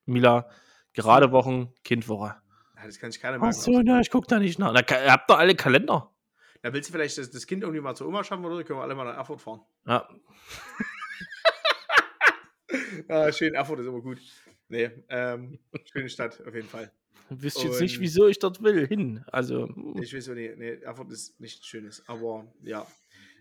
Mila, 0.06 0.48
gerade 0.92 1.32
Wochen, 1.32 1.74
Kindwoche. 1.82 2.36
ja 2.76 2.86
das 2.86 3.00
kann 3.00 3.10
sich 3.10 3.20
keiner 3.20 3.36
Ach 3.38 3.40
merken. 3.42 3.56
so, 3.56 3.82
na, 3.82 4.00
ich 4.00 4.10
guck 4.10 4.28
da 4.28 4.38
nicht 4.38 4.60
nach. 4.60 4.72
Na, 4.72 4.80
ihr 4.80 5.12
habt 5.12 5.28
doch 5.28 5.38
alle 5.38 5.56
Kalender. 5.56 6.10
Da 6.62 6.72
willst 6.72 6.88
du 6.88 6.92
vielleicht 6.92 7.18
das, 7.18 7.30
das 7.30 7.46
Kind 7.46 7.62
irgendwie 7.62 7.80
mal 7.80 7.96
zur 7.96 8.06
Oma 8.06 8.22
schaffen 8.22 8.44
oder 8.44 8.62
können 8.64 8.78
wir 8.78 8.84
alle 8.84 8.94
mal 8.94 9.04
nach 9.04 9.16
Erfurt 9.16 9.40
fahren. 9.40 9.60
Ja, 9.86 10.08
Ja, 13.08 13.32
schön, 13.32 13.54
Erfurt 13.54 13.80
ist 13.80 13.86
immer 13.86 14.00
gut. 14.00 14.18
Nee, 14.68 14.90
ähm, 15.08 15.58
schöne 15.92 16.08
Stadt 16.08 16.40
auf 16.46 16.54
jeden 16.54 16.68
Fall. 16.68 16.92
wisst 17.28 17.62
jetzt 17.62 17.80
nicht, 17.80 18.00
wieso 18.00 18.28
ich 18.28 18.38
dort 18.38 18.62
will, 18.62 18.86
hin. 18.86 19.24
Also. 19.32 19.68
Ich 20.00 20.14
weiß 20.14 20.30
auch 20.30 20.34
nicht, 20.34 20.56
nee, 20.56 20.78
Erfurt 20.82 21.10
ist 21.10 21.40
nichts 21.40 21.66
Schönes, 21.66 22.02
aber 22.06 22.46
ja. 22.62 22.86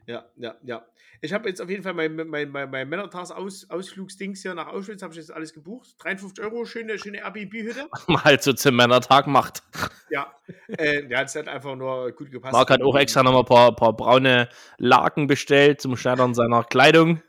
Ja, 0.10 0.26
ja, 0.38 0.56
ja. 0.64 0.84
Ich 1.22 1.34
habe 1.34 1.48
jetzt 1.50 1.62
auf 1.62 1.70
jeden 1.70 1.84
Fall 1.84 1.94
mein, 1.94 2.16
mein, 2.16 2.50
mein, 2.50 2.72
mein 2.72 2.90
Männertags-Ausflugsdings 2.90 4.42
hier 4.42 4.56
nach 4.56 4.66
Auschwitz, 4.66 5.04
habe 5.04 5.14
ich 5.14 5.20
jetzt 5.20 5.32
alles 5.32 5.54
gebucht. 5.54 5.90
53 6.00 6.44
Euro, 6.44 6.66
schöne, 6.66 6.98
schöne 6.98 7.20
Airbnb-Hütte. 7.20 7.88
mal 8.08 8.24
halt 8.24 8.42
so 8.42 8.54
zum 8.54 8.76
Männertag 8.76 9.28
macht. 9.28 9.64
Ja, 10.12 10.34
äh, 10.70 11.08
das 11.08 11.36
hat 11.36 11.48
einfach 11.48 11.76
nur 11.76 12.12
gut 12.14 12.32
gepasst. 12.32 12.52
Marc 12.52 12.72
hat 12.72 12.82
auch 12.82 12.96
extra 12.96 13.22
nochmal 13.22 13.44
ein 13.44 13.46
paar, 13.46 13.76
paar 13.76 13.96
braune 13.96 14.50
Laken 14.80 15.28
bestellt 15.28 15.82
zum 15.82 15.96
Schneidern 15.96 16.34
seiner 16.34 16.64
Kleidung. 16.64 17.22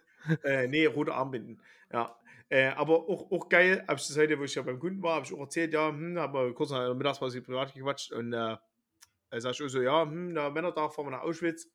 Äh, 0.45 0.67
nee, 0.67 0.87
rote 0.87 1.13
Armbinden. 1.13 1.61
Ja. 1.93 2.17
Äh, 2.49 2.69
aber 2.71 3.09
auch, 3.09 3.31
auch 3.31 3.49
geil, 3.49 3.85
habe 3.87 4.01
ich 4.01 4.09
das 4.09 4.17
heute, 4.17 4.39
wo 4.39 4.43
ich 4.43 4.55
ja 4.55 4.63
beim 4.63 4.79
Kunden 4.79 5.03
war, 5.03 5.17
habe 5.17 5.25
ich 5.25 5.33
auch 5.33 5.41
erzählt, 5.41 5.73
ja, 5.73 5.89
hm, 5.89 6.19
habe 6.19 6.53
kurz 6.53 6.71
nach 6.71 6.85
der 6.85 6.95
Mittagspause 6.95 7.43
privat 7.43 7.73
gequatscht 7.73 8.13
und 8.13 8.33
äh, 8.33 8.57
er 9.31 9.41
sagt 9.41 9.63
auch 9.63 9.69
so, 9.69 9.81
ja, 9.81 10.03
hm, 10.03 10.33
na, 10.33 10.51
Männertag 10.51 10.93
fahren 10.93 11.07
wir 11.07 11.11
nach 11.13 11.23
Auschwitz. 11.23 11.69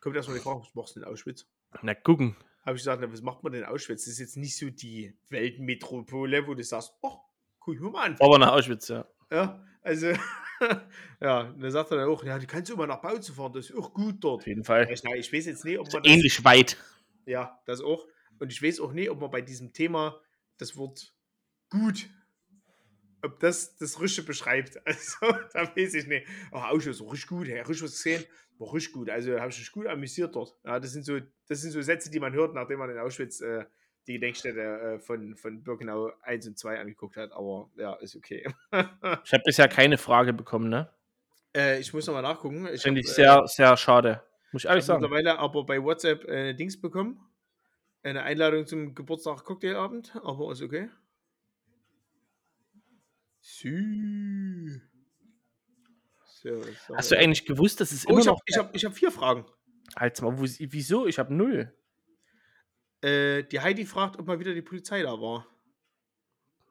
Kommt 0.00 0.16
erstmal 0.16 0.36
die 0.36 0.42
Frage, 0.42 0.60
was 0.60 0.74
machst 0.74 0.96
du 0.96 1.00
in 1.00 1.06
Auschwitz? 1.06 1.46
Na, 1.82 1.94
gucken. 1.94 2.36
Habe 2.64 2.76
ich 2.76 2.82
gesagt, 2.82 3.00
na, 3.00 3.10
was 3.10 3.22
macht 3.22 3.42
man 3.42 3.52
denn 3.52 3.62
in 3.62 3.68
Auschwitz? 3.68 4.04
Das 4.04 4.12
ist 4.12 4.20
jetzt 4.20 4.36
nicht 4.36 4.56
so 4.56 4.68
die 4.68 5.16
Weltmetropole, 5.30 6.46
wo 6.46 6.54
du 6.54 6.62
sagst, 6.62 6.92
oh, 7.00 7.16
guck 7.58 7.80
mal 7.80 8.08
an. 8.08 8.16
Aber 8.20 8.38
nach 8.38 8.52
Auschwitz, 8.52 8.88
ja. 8.88 9.06
Ja, 9.30 9.64
also, 9.82 10.08
ja, 11.20 11.40
und 11.40 11.62
dann 11.62 11.70
sagt 11.70 11.90
er 11.90 11.98
dann 11.98 12.08
auch, 12.08 12.22
ja, 12.24 12.38
du 12.38 12.46
kannst 12.46 12.70
immer 12.70 12.86
nach 12.86 13.00
Bautzen 13.00 13.34
fahren, 13.34 13.52
das 13.54 13.70
ist 13.70 13.76
auch 13.76 13.94
gut 13.94 14.16
dort. 14.20 14.42
Auf 14.42 14.46
jeden 14.46 14.64
Fall. 14.64 14.88
Ich, 14.92 15.02
na, 15.02 15.14
ich 15.14 15.32
weiß 15.32 15.46
jetzt 15.46 15.64
nicht, 15.64 15.78
ob 15.78 15.90
man 15.90 16.02
das, 16.02 16.12
ähnlich 16.12 16.44
weit. 16.44 16.76
ja, 17.24 17.58
das 17.64 17.80
auch. 17.80 18.06
Und 18.38 18.52
ich 18.52 18.62
weiß 18.62 18.80
auch 18.80 18.92
nicht, 18.92 19.10
ob 19.10 19.20
man 19.20 19.30
bei 19.30 19.40
diesem 19.40 19.72
Thema 19.72 20.20
das 20.58 20.76
Wort 20.76 21.14
gut, 21.70 22.08
ob 23.22 23.40
das 23.40 23.76
das 23.76 24.00
Rische 24.00 24.22
beschreibt. 24.24 24.78
Also, 24.84 25.26
da 25.52 25.74
weiß 25.76 25.94
ich 25.94 26.06
nicht. 26.06 26.26
Ach, 26.52 26.70
Ausschuss, 26.70 27.00
richtig 27.02 27.26
gut, 27.26 27.48
hey, 27.48 27.60
richtig 27.60 27.82
was 27.82 27.92
gesehen, 27.92 28.24
war 28.58 28.72
richtig 28.72 28.92
gut. 28.92 29.10
Also, 29.10 29.38
habe 29.38 29.50
ich 29.50 29.58
mich 29.58 29.72
gut 29.72 29.86
amüsiert 29.86 30.34
dort. 30.34 30.56
Ja, 30.64 30.78
das 30.80 30.92
sind 30.92 31.04
so, 31.04 31.18
das 31.48 31.60
sind 31.60 31.72
so 31.72 31.82
Sätze, 31.82 32.10
die 32.10 32.20
man 32.20 32.32
hört, 32.32 32.54
nachdem 32.54 32.78
man 32.78 32.90
in 32.90 32.98
Auschwitz 32.98 33.40
äh, 33.40 33.64
die 34.06 34.14
Gedenkstätte 34.14 34.60
äh, 34.60 34.98
von, 34.98 35.36
von 35.36 35.62
Birkenau 35.62 36.12
1 36.22 36.46
und 36.48 36.58
2 36.58 36.80
angeguckt 36.80 37.16
hat. 37.16 37.32
Aber 37.32 37.70
ja, 37.76 37.94
ist 37.94 38.16
okay. 38.16 38.46
Ich 39.24 39.32
habe 39.32 39.42
bisher 39.44 39.68
keine 39.68 39.98
Frage 39.98 40.32
bekommen, 40.32 40.68
ne? 40.70 40.90
äh, 41.54 41.78
ich 41.80 41.92
muss 41.92 42.06
nochmal 42.06 42.22
nachgucken. 42.22 42.68
Finde 42.78 43.00
ich 43.00 43.08
äh, 43.08 43.12
sehr, 43.12 43.42
sehr 43.46 43.76
schade. 43.76 44.22
Muss 44.52 44.62
ich 44.62 44.64
Ich 44.64 44.70
ehrlich 44.70 44.82
habe 44.88 45.00
sagen. 45.00 45.02
mittlerweile 45.02 45.38
aber 45.38 45.64
bei 45.64 45.82
WhatsApp 45.82 46.24
äh, 46.24 46.54
Dings 46.54 46.80
bekommen. 46.80 47.20
Eine 48.02 48.22
Einladung 48.22 48.66
zum 48.66 48.94
Geburtstag 48.94 49.44
Cocktailabend, 49.44 50.14
aber 50.16 50.52
ist 50.52 50.62
okay. 50.62 50.88
Sü. 53.40 54.80
So. 56.24 56.62
Hast 56.94 57.10
du 57.10 57.18
eigentlich 57.18 57.44
gewusst, 57.44 57.80
dass 57.80 57.90
es 57.90 58.06
oh, 58.06 58.10
immer 58.10 58.20
ich 58.20 58.26
habe 58.28 58.36
noch. 58.36 58.42
ich 58.46 58.56
hab, 58.58 58.76
ich 58.76 58.84
hab 58.84 58.94
vier 58.94 59.10
Fragen. 59.10 59.44
Halt's 59.96 60.22
mal, 60.22 60.38
wieso? 60.38 61.06
Ich 61.06 61.18
habe 61.18 61.34
null. 61.34 61.72
Äh, 63.00 63.44
die 63.44 63.60
Heidi 63.60 63.86
fragt, 63.86 64.18
ob 64.18 64.26
mal 64.26 64.38
wieder 64.38 64.54
die 64.54 64.62
Polizei 64.62 65.02
da 65.02 65.20
war. 65.20 65.46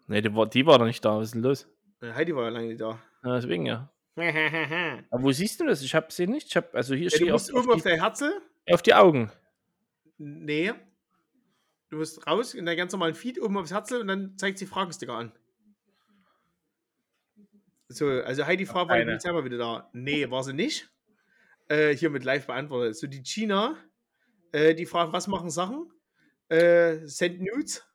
Nee, 0.08 0.22
die 0.22 0.34
war, 0.34 0.48
die 0.48 0.66
war 0.66 0.80
doch 0.80 0.86
nicht 0.86 1.04
da. 1.04 1.18
Was 1.18 1.28
ist 1.28 1.36
denn 1.36 1.42
los? 1.42 1.68
Äh, 2.02 2.14
Heidi 2.14 2.36
war 2.36 2.44
ja 2.44 2.50
lange 2.50 2.68
nicht 2.68 2.82
da. 2.82 3.00
Ja, 3.24 3.36
deswegen 3.36 3.66
ja. 3.66 3.92
ja, 4.16 5.00
Aber 5.12 5.24
wo 5.24 5.32
siehst 5.32 5.60
du 5.60 5.66
das? 5.66 5.82
Ich 5.82 5.94
habe 5.96 6.08
sie 6.12 6.28
nicht. 6.28 6.48
Ich 6.48 6.56
habe 6.56 6.70
also 6.74 6.96
hier 6.96 7.10
du 7.10 7.16
steht 7.16 7.30
musst 7.30 7.54
auf, 7.54 7.60
oben 7.60 7.70
auf, 7.70 7.76
auf 7.76 7.84
die, 7.84 7.90
der 7.90 8.02
Herze. 8.02 8.42
auf 8.72 8.82
die 8.82 8.94
Augen. 8.94 9.32
Nee. 10.18 10.74
Du 11.90 11.98
musst 11.98 12.26
raus 12.28 12.54
in 12.54 12.66
deinen 12.66 12.78
ganz 12.78 12.92
normalen 12.92 13.16
Feed 13.16 13.42
oben 13.42 13.58
aufs 13.58 13.72
Herzel 13.72 14.02
und 14.02 14.08
dann 14.08 14.38
zeigt 14.38 14.58
sie 14.58 14.66
Fragensticker 14.66 15.14
an. 15.14 15.32
So, 17.90 18.08
also 18.08 18.46
Heidi 18.46 18.66
fragt, 18.66 18.90
war 18.90 18.98
die. 18.98 19.06
Polizei 19.06 19.32
mal 19.32 19.46
wieder 19.46 19.58
da? 19.58 19.90
Nee, 19.94 20.30
war 20.30 20.44
sie 20.44 20.54
nicht. 20.54 20.90
Äh, 21.70 21.96
hiermit 21.96 22.26
live 22.26 22.46
beantwortet. 22.46 22.98
So, 22.98 23.08
die 23.08 23.24
China, 23.24 23.78
äh, 24.52 24.76
die 24.76 24.86
fragt, 24.86 25.14
was 25.14 25.28
machen 25.28 25.50
Sachen? 25.50 25.90
Äh, 26.50 27.08
send 27.08 27.42
Nudes. 27.42 27.86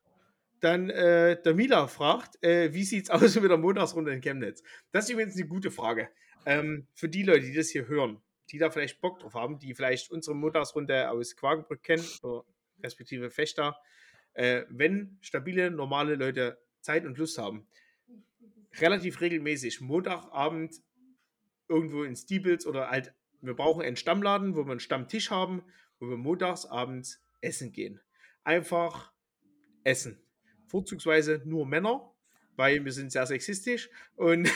Dann 0.60 0.90
äh, 0.90 1.40
der 1.42 1.54
Mila 1.54 1.88
fragt, 1.88 2.42
äh, 2.42 2.72
wie 2.72 2.84
sieht's 2.84 3.10
aus 3.10 3.34
mit 3.40 3.50
der 3.50 3.58
Montagsrunde 3.58 4.12
in 4.12 4.20
Chemnitz? 4.20 4.62
Das 4.92 5.04
ist 5.04 5.10
übrigens 5.10 5.36
eine 5.36 5.46
gute 5.46 5.70
Frage. 5.70 6.08
Ähm, 6.46 6.86
für 6.94 7.08
die 7.08 7.22
Leute, 7.22 7.46
die 7.46 7.54
das 7.54 7.68
hier 7.68 7.88
hören, 7.88 8.22
die 8.50 8.58
da 8.58 8.70
vielleicht 8.70 9.00
Bock 9.00 9.18
drauf 9.18 9.34
haben, 9.34 9.58
die 9.58 9.74
vielleicht 9.74 10.10
unsere 10.10 10.36
Montagsrunde 10.36 11.10
aus 11.10 11.36
Quakenbrück 11.36 11.82
kennen, 11.82 12.04
oder 12.22 12.44
respektive 12.82 13.30
Fechter, 13.30 13.76
äh, 14.34 14.62
wenn 14.68 15.18
stabile, 15.20 15.70
normale 15.70 16.14
Leute 16.14 16.58
Zeit 16.80 17.04
und 17.04 17.18
Lust 17.18 17.38
haben, 17.38 17.66
relativ 18.80 19.20
regelmäßig 19.20 19.80
Montagabend 19.80 20.74
irgendwo 21.68 22.04
in 22.04 22.16
Stiebels 22.16 22.66
oder 22.66 22.90
halt, 22.90 23.14
wir 23.40 23.54
brauchen 23.54 23.82
einen 23.82 23.96
Stammladen, 23.96 24.54
wo 24.54 24.64
wir 24.64 24.72
einen 24.72 24.80
Stammtisch 24.80 25.30
haben, 25.30 25.62
wo 25.98 26.08
wir 26.08 26.16
montagsabends 26.16 27.20
essen 27.40 27.72
gehen. 27.72 28.00
Einfach 28.44 29.12
essen. 29.84 30.20
Vorzugsweise 30.66 31.42
nur 31.44 31.66
Männer, 31.66 32.12
weil 32.56 32.84
wir 32.84 32.92
sind 32.92 33.12
sehr 33.12 33.26
sexistisch 33.26 33.90
und 34.16 34.50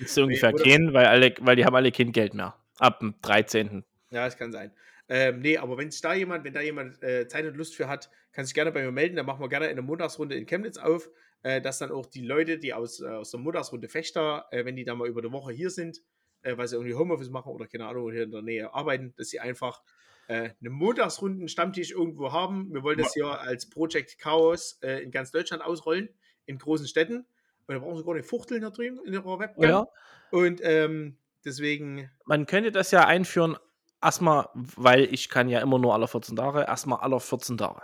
Ist 0.00 0.14
so 0.14 0.22
ungefähr 0.22 0.52
gehen, 0.64 0.92
weil, 0.92 1.06
alle, 1.06 1.34
weil 1.40 1.56
die 1.56 1.64
haben 1.64 1.74
alle 1.74 1.92
kein 1.92 2.12
Geld 2.12 2.34
mehr. 2.34 2.56
Ab 2.78 3.00
dem 3.00 3.14
13. 3.22 3.84
Ja, 4.10 4.24
das 4.24 4.36
kann 4.36 4.52
sein. 4.52 4.72
Ähm, 5.12 5.40
nee, 5.40 5.58
aber 5.58 5.76
wenn 5.76 5.90
da 6.02 6.14
jemand, 6.14 6.44
wenn 6.44 6.54
da 6.54 6.60
jemand 6.60 7.02
äh, 7.02 7.26
Zeit 7.26 7.44
und 7.44 7.56
Lust 7.56 7.74
für 7.74 7.88
hat, 7.88 8.10
kann 8.32 8.44
sich 8.44 8.54
gerne 8.54 8.70
bei 8.70 8.82
mir 8.82 8.92
melden. 8.92 9.16
Dann 9.16 9.26
machen 9.26 9.40
wir 9.40 9.48
gerne 9.48 9.66
eine 9.66 9.82
Montagsrunde 9.82 10.36
in 10.36 10.46
Chemnitz 10.46 10.78
auf, 10.78 11.10
äh, 11.42 11.60
dass 11.60 11.78
dann 11.78 11.90
auch 11.90 12.06
die 12.06 12.24
Leute, 12.24 12.58
die 12.58 12.72
aus, 12.72 13.00
äh, 13.00 13.08
aus 13.08 13.32
der 13.32 13.40
Montagsrunde 13.40 13.88
Fechter, 13.88 14.46
äh, 14.52 14.64
wenn 14.64 14.76
die 14.76 14.84
dann 14.84 14.98
mal 14.98 15.08
über 15.08 15.20
die 15.20 15.32
Woche 15.32 15.52
hier 15.52 15.70
sind, 15.70 16.00
äh, 16.42 16.56
weil 16.56 16.68
sie 16.68 16.76
irgendwie 16.76 16.94
Homeoffice 16.94 17.28
machen 17.28 17.50
oder 17.50 17.66
keine 17.66 17.86
Ahnung, 17.88 18.12
hier 18.12 18.22
in 18.22 18.30
der 18.30 18.42
Nähe 18.42 18.72
arbeiten, 18.72 19.12
dass 19.16 19.30
sie 19.30 19.40
einfach 19.40 19.82
äh, 20.28 20.50
eine 20.60 20.70
Montagsrunden 20.70 21.48
Stammtisch 21.48 21.90
irgendwo 21.90 22.30
haben. 22.32 22.72
Wir 22.72 22.84
wollen 22.84 22.98
das 22.98 23.12
hier 23.12 23.26
als 23.40 23.68
Project 23.68 24.16
Chaos 24.18 24.78
in 24.80 25.10
ganz 25.10 25.32
Deutschland 25.32 25.64
ausrollen, 25.64 26.08
in 26.46 26.56
großen 26.56 26.86
Städten. 26.86 27.26
Und 27.66 27.74
da 27.74 27.78
brauchen 27.80 27.96
sie 27.96 28.04
gar 28.04 28.14
nicht 28.14 28.28
fuchteln 28.28 28.62
da 28.62 28.70
drüben 28.70 29.00
in 29.04 29.12
ihrer 29.12 29.40
Webcam. 29.40 29.64
Ja. 29.64 29.88
Und 30.30 30.60
ähm, 30.62 31.16
deswegen 31.44 32.08
Man 32.26 32.46
könnte 32.46 32.70
das 32.70 32.92
ja 32.92 33.06
einführen, 33.06 33.56
erstmal, 34.02 34.48
weil 34.54 35.04
ich 35.12 35.28
kann 35.28 35.48
ja 35.48 35.60
immer 35.60 35.78
nur 35.78 35.94
alle 35.94 36.08
14 36.08 36.36
Tage, 36.36 36.60
erstmal 36.60 37.00
alle 37.00 37.20
14 37.20 37.58
Tage. 37.58 37.82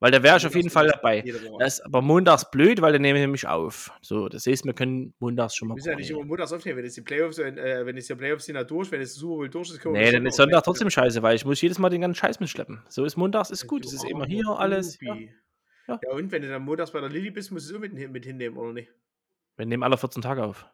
Weil 0.00 0.10
da 0.10 0.22
wäre 0.22 0.36
ich 0.36 0.46
auf 0.46 0.54
jeden 0.54 0.68
Fall 0.68 0.88
dabei. 0.88 1.24
Das 1.58 1.78
ist 1.78 1.86
aber 1.86 2.02
montags 2.02 2.50
blöd, 2.50 2.82
weil 2.82 2.92
dann 2.92 3.00
nehme 3.00 3.18
ich 3.18 3.22
nämlich 3.22 3.46
auf. 3.46 3.90
So, 4.02 4.28
das 4.28 4.46
heißt, 4.46 4.66
wir 4.66 4.74
können 4.74 5.14
montags 5.18 5.56
schon 5.56 5.68
mal. 5.68 5.74
Wir 5.74 5.76
müssen 5.76 5.90
ja 5.90 5.96
nicht 5.96 6.10
immer 6.10 6.24
montags 6.24 6.52
aufnehmen, 6.52 6.76
wenn 6.76 6.84
jetzt 6.84 6.96
die 6.98 7.02
Playoffs, 7.02 7.38
äh, 7.38 7.86
wenn 7.86 7.96
jetzt 7.96 8.10
die 8.10 8.14
Playoffs 8.14 8.44
sind 8.44 8.56
ja 8.56 8.64
durch, 8.64 8.90
wenn 8.90 8.98
der 8.98 9.06
Super 9.06 9.36
Bowl 9.36 9.48
durch 9.48 9.70
ist, 9.70 9.80
können 9.80 9.94
Nee, 9.94 10.12
dann 10.12 10.26
ist 10.26 10.36
Sonntag 10.36 10.62
trotzdem 10.64 10.90
scheiße, 10.90 11.22
weil 11.22 11.36
ich 11.36 11.46
muss 11.46 11.60
jedes 11.62 11.78
Mal 11.78 11.88
den 11.88 12.02
ganzen 12.02 12.16
Scheiß 12.16 12.38
mitschleppen. 12.38 12.82
So 12.88 13.04
ist 13.04 13.16
montags 13.16 13.50
ist 13.50 13.66
gut. 13.66 13.86
Es 13.86 13.94
ist 13.94 14.04
immer 14.04 14.26
hier 14.26 14.46
alles. 14.48 14.98
Ja. 15.00 15.14
Ja. 15.86 16.00
Ja. 16.02 16.12
und 16.12 16.30
wenn 16.32 16.42
du 16.42 16.48
dann 16.48 16.62
montags 16.62 16.90
bei 16.90 17.00
der 17.00 17.08
Lilly 17.08 17.30
bist, 17.30 17.50
musst 17.50 17.70
du 17.70 17.74
es 17.74 17.76
auch 17.76 17.80
mit, 17.80 17.94
mit 18.10 18.24
hinnehmen, 18.26 18.56
oder 18.56 18.72
nicht? 18.72 18.90
Wir 19.56 19.64
nehmen 19.64 19.82
alle 19.82 19.96
14 19.96 20.20
Tage 20.22 20.44
auf. 20.44 20.66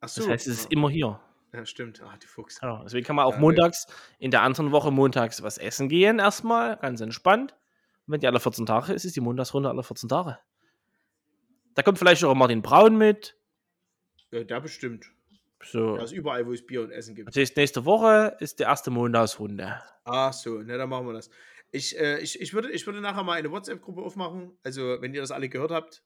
Ach 0.00 0.14
Das 0.14 0.28
heißt, 0.28 0.46
es 0.46 0.60
ist 0.60 0.72
immer 0.72 0.88
hier. 0.88 1.20
Ja, 1.54 1.64
stimmt. 1.64 2.02
Ah, 2.02 2.16
die 2.20 2.26
Fuchs. 2.26 2.58
Ja, 2.60 2.82
deswegen 2.82 3.06
kann 3.06 3.14
man 3.14 3.26
auch 3.26 3.34
Ja, 3.34 3.38
montags 3.38 3.86
in 4.18 4.32
der 4.32 4.42
anderen 4.42 4.72
Woche 4.72 4.90
montags 4.90 5.40
was 5.42 5.56
essen 5.56 5.88
gehen, 5.88 6.18
erstmal, 6.18 6.76
ganz 6.78 7.00
entspannt. 7.00 7.52
Und 7.52 8.12
wenn 8.12 8.20
die 8.20 8.26
alle 8.26 8.40
14 8.40 8.66
Tage 8.66 8.92
ist, 8.92 9.04
ist 9.04 9.14
die 9.14 9.20
Montagsrunde 9.20 9.68
alle 9.68 9.84
14 9.84 10.08
Tage. 10.08 10.38
Da 11.74 11.82
kommt 11.82 11.98
vielleicht 11.98 12.24
auch 12.24 12.34
Martin 12.34 12.60
Braun 12.60 12.96
mit. 12.98 13.36
Ja, 14.32 14.42
da 14.42 14.58
bestimmt. 14.58 15.06
So. 15.62 15.96
Ist 15.96 16.12
überall, 16.12 16.44
wo 16.46 16.52
es 16.52 16.66
Bier 16.66 16.82
und 16.82 16.90
Essen 16.90 17.14
gibt. 17.14 17.28
Das 17.28 17.36
heißt, 17.36 17.56
nächste 17.56 17.84
Woche 17.84 18.36
ist 18.40 18.58
die 18.58 18.64
erste 18.64 18.90
Montagsrunde. 18.90 19.80
Ach 20.04 20.32
so, 20.32 20.58
ne, 20.58 20.76
dann 20.76 20.88
machen 20.88 21.06
wir 21.06 21.14
das. 21.14 21.30
Ich, 21.70 21.98
äh, 21.98 22.18
ich, 22.18 22.40
ich, 22.40 22.52
würde, 22.52 22.70
ich 22.72 22.84
würde 22.86 23.00
nachher 23.00 23.22
mal 23.22 23.34
eine 23.34 23.50
WhatsApp-Gruppe 23.50 24.02
aufmachen. 24.02 24.58
Also, 24.64 25.00
wenn 25.00 25.14
ihr 25.14 25.20
das 25.20 25.30
alle 25.30 25.48
gehört 25.48 25.70
habt, 25.70 26.02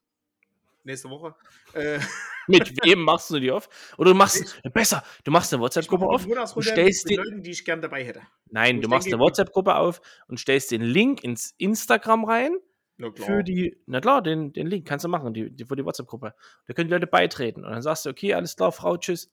nächste 0.89 1.09
Woche. 1.09 1.35
Äh, 1.75 2.01
Mit 2.49 2.85
wem 2.85 3.01
machst 3.03 3.31
du 3.31 3.39
die 3.39 3.51
auf? 3.51 3.69
Oder 3.99 4.11
du 4.11 4.17
machst, 4.17 4.61
besser, 4.73 5.05
du 5.25 5.31
machst 5.31 5.53
eine 5.53 5.61
ich 5.61 5.65
WhatsApp-Gruppe 5.65 6.07
auf 6.07 6.27
und 6.57 6.63
stellst 6.63 7.09
den, 7.09 7.19
Leuten, 7.19 7.43
die 7.43 7.51
ich 7.51 7.65
gern 7.65 7.81
dabei 7.81 8.05
hätte. 8.05 8.23
nein, 8.51 8.77
du 8.77 8.83
ich 8.83 8.89
machst 8.89 9.07
denke, 9.07 9.17
eine 9.17 9.25
WhatsApp-Gruppe 9.25 9.77
auf 9.77 10.01
und 10.27 10.41
stellst 10.41 10.71
den 10.71 10.83
Link 10.83 11.23
ins 11.23 11.55
Instagram 11.59 12.25
rein 12.25 12.57
Na 12.97 13.11
klar. 13.11 13.27
für 13.27 13.45
die, 13.45 13.77
na 13.87 14.01
klar, 14.01 14.23
den, 14.23 14.53
den 14.53 14.67
Link 14.67 14.87
kannst 14.89 15.05
du 15.05 15.09
machen, 15.09 15.35
die, 15.35 15.51
die, 15.51 15.65
für 15.67 15.77
die 15.77 15.85
WhatsApp-Gruppe. 15.85 16.35
Da 16.67 16.75
können 16.75 16.89
die 16.89 16.95
Leute 16.95 17.07
beitreten 17.07 17.65
und 17.65 17.71
dann 17.71 17.83
sagst 17.83 18.07
du, 18.07 18.11
okay, 18.11 18.35
alles 18.35 18.57
klar, 18.57 18.73
Frau, 18.73 18.97
tschüss. 18.97 19.31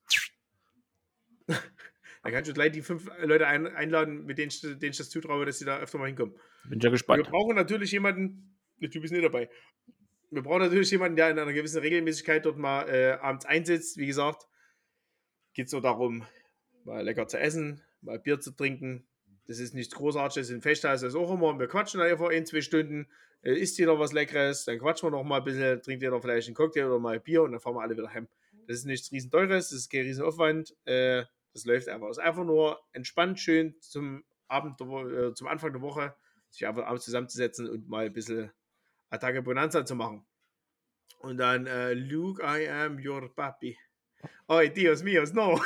Dann 2.24 2.34
kannst 2.34 2.50
du 2.50 2.56
gleich 2.56 2.72
die 2.72 2.82
fünf 2.82 3.08
Leute 3.22 3.46
ein, 3.46 3.68
einladen, 3.68 4.26
mit 4.26 4.40
denen 4.40 4.48
ich, 4.50 4.60
denen 4.60 4.82
ich 4.82 4.98
das 4.98 5.12
zutraue, 5.12 5.46
dass 5.46 5.60
sie 5.60 5.66
da 5.66 5.78
öfter 5.78 6.00
mal 6.00 6.08
hinkommen. 6.08 6.34
Bin 6.68 6.80
ja 6.80 6.86
Wir 6.86 6.92
gespannt. 6.94 7.30
brauchen 7.30 7.56
natürlich 7.56 7.92
jemanden, 7.92 8.58
der 8.82 8.90
Typ 8.90 9.04
ist 9.04 9.12
nicht 9.12 9.24
dabei. 9.24 9.48
Wir 10.36 10.44
brauchen 10.44 10.64
natürlich 10.64 10.92
jemanden, 10.92 11.16
der 11.16 11.30
in 11.30 11.40
einer 11.40 11.54
gewissen 11.54 11.80
Regelmäßigkeit 11.80 12.46
dort 12.46 12.58
mal 12.58 12.90
äh, 12.90 13.14
abends 13.22 13.46
einsitzt. 13.46 13.96
Wie 13.96 14.06
gesagt, 14.06 14.50
geht 15.54 15.68
es 15.68 15.72
so 15.72 15.80
darum, 15.80 16.26
mal 16.84 17.02
lecker 17.06 17.26
zu 17.26 17.40
essen, 17.40 17.82
mal 18.02 18.20
Bier 18.20 18.42
zu 18.42 18.52
trinken. 18.52 19.08
Das 19.48 19.60
ist 19.60 19.74
nichts 19.74 19.96
Großartiges. 19.96 20.50
In 20.50 20.62
Fechter 20.62 20.94
ist 20.94 21.16
auch 21.16 21.32
immer. 21.32 21.58
Wir 21.58 21.68
quatschen 21.68 22.02
dann 22.02 22.10
einfach 22.10 22.32
ein, 22.32 22.46
zwei 22.46 22.60
Stunden. 22.60 23.08
Äh, 23.44 23.54
isst 23.54 23.78
jeder 23.78 23.98
was 23.98 24.12
Leckeres, 24.12 24.66
dann 24.66 24.78
quatschen 24.78 25.08
wir 25.08 25.12
noch 25.12 25.24
mal 25.24 25.38
ein 25.38 25.46
bisschen, 25.46 25.82
trinkt 25.82 26.04
jeder 26.04 26.20
vielleicht 26.20 26.50
einen 26.50 26.56
Cocktail 26.56 26.88
oder 26.88 27.00
mal 27.00 27.18
Bier 27.22 27.44
und 27.44 27.54
dann 27.54 27.62
fahren 27.62 27.76
wir 27.76 27.82
alle 27.82 27.96
wieder 27.96 28.14
heim. 28.14 28.28
Das 28.68 28.80
ist 28.80 28.86
nichts 28.86 29.14
riesen 29.14 29.32
teures, 29.32 29.70
das 29.70 29.80
ist 29.80 29.90
kein 29.90 30.02
riesen 30.02 30.26
Aufwand. 30.26 30.76
Äh, 30.84 31.24
das 31.54 31.64
läuft 31.64 31.88
einfach. 31.88 32.10
Es 32.10 32.18
ist 32.18 32.24
einfach 32.24 32.44
nur 32.44 32.82
entspannt, 32.92 33.40
schön 33.40 33.74
zum 33.80 34.26
Abend, 34.50 34.82
äh, 34.82 35.34
zum 35.34 35.48
Anfang 35.48 35.72
der 35.72 35.82
Woche, 35.82 36.14
sich 36.50 36.68
einfach 36.68 36.86
abends 36.88 37.06
zusammenzusetzen 37.06 37.70
und 37.70 37.88
mal 37.88 38.08
ein 38.08 38.12
bisschen 38.12 38.52
Attacke 39.10 39.42
Bonanza 39.42 39.86
zu 39.86 39.96
machen. 39.96 40.26
Und 41.20 41.38
dann, 41.38 41.66
äh, 41.68 41.94
Luke, 41.94 42.42
I 42.44 42.70
am 42.70 42.98
your 43.06 43.34
papi. 43.34 43.78
Oh, 44.48 44.62
Dios 44.76 45.04
míos, 45.04 45.34
no. 45.34 45.60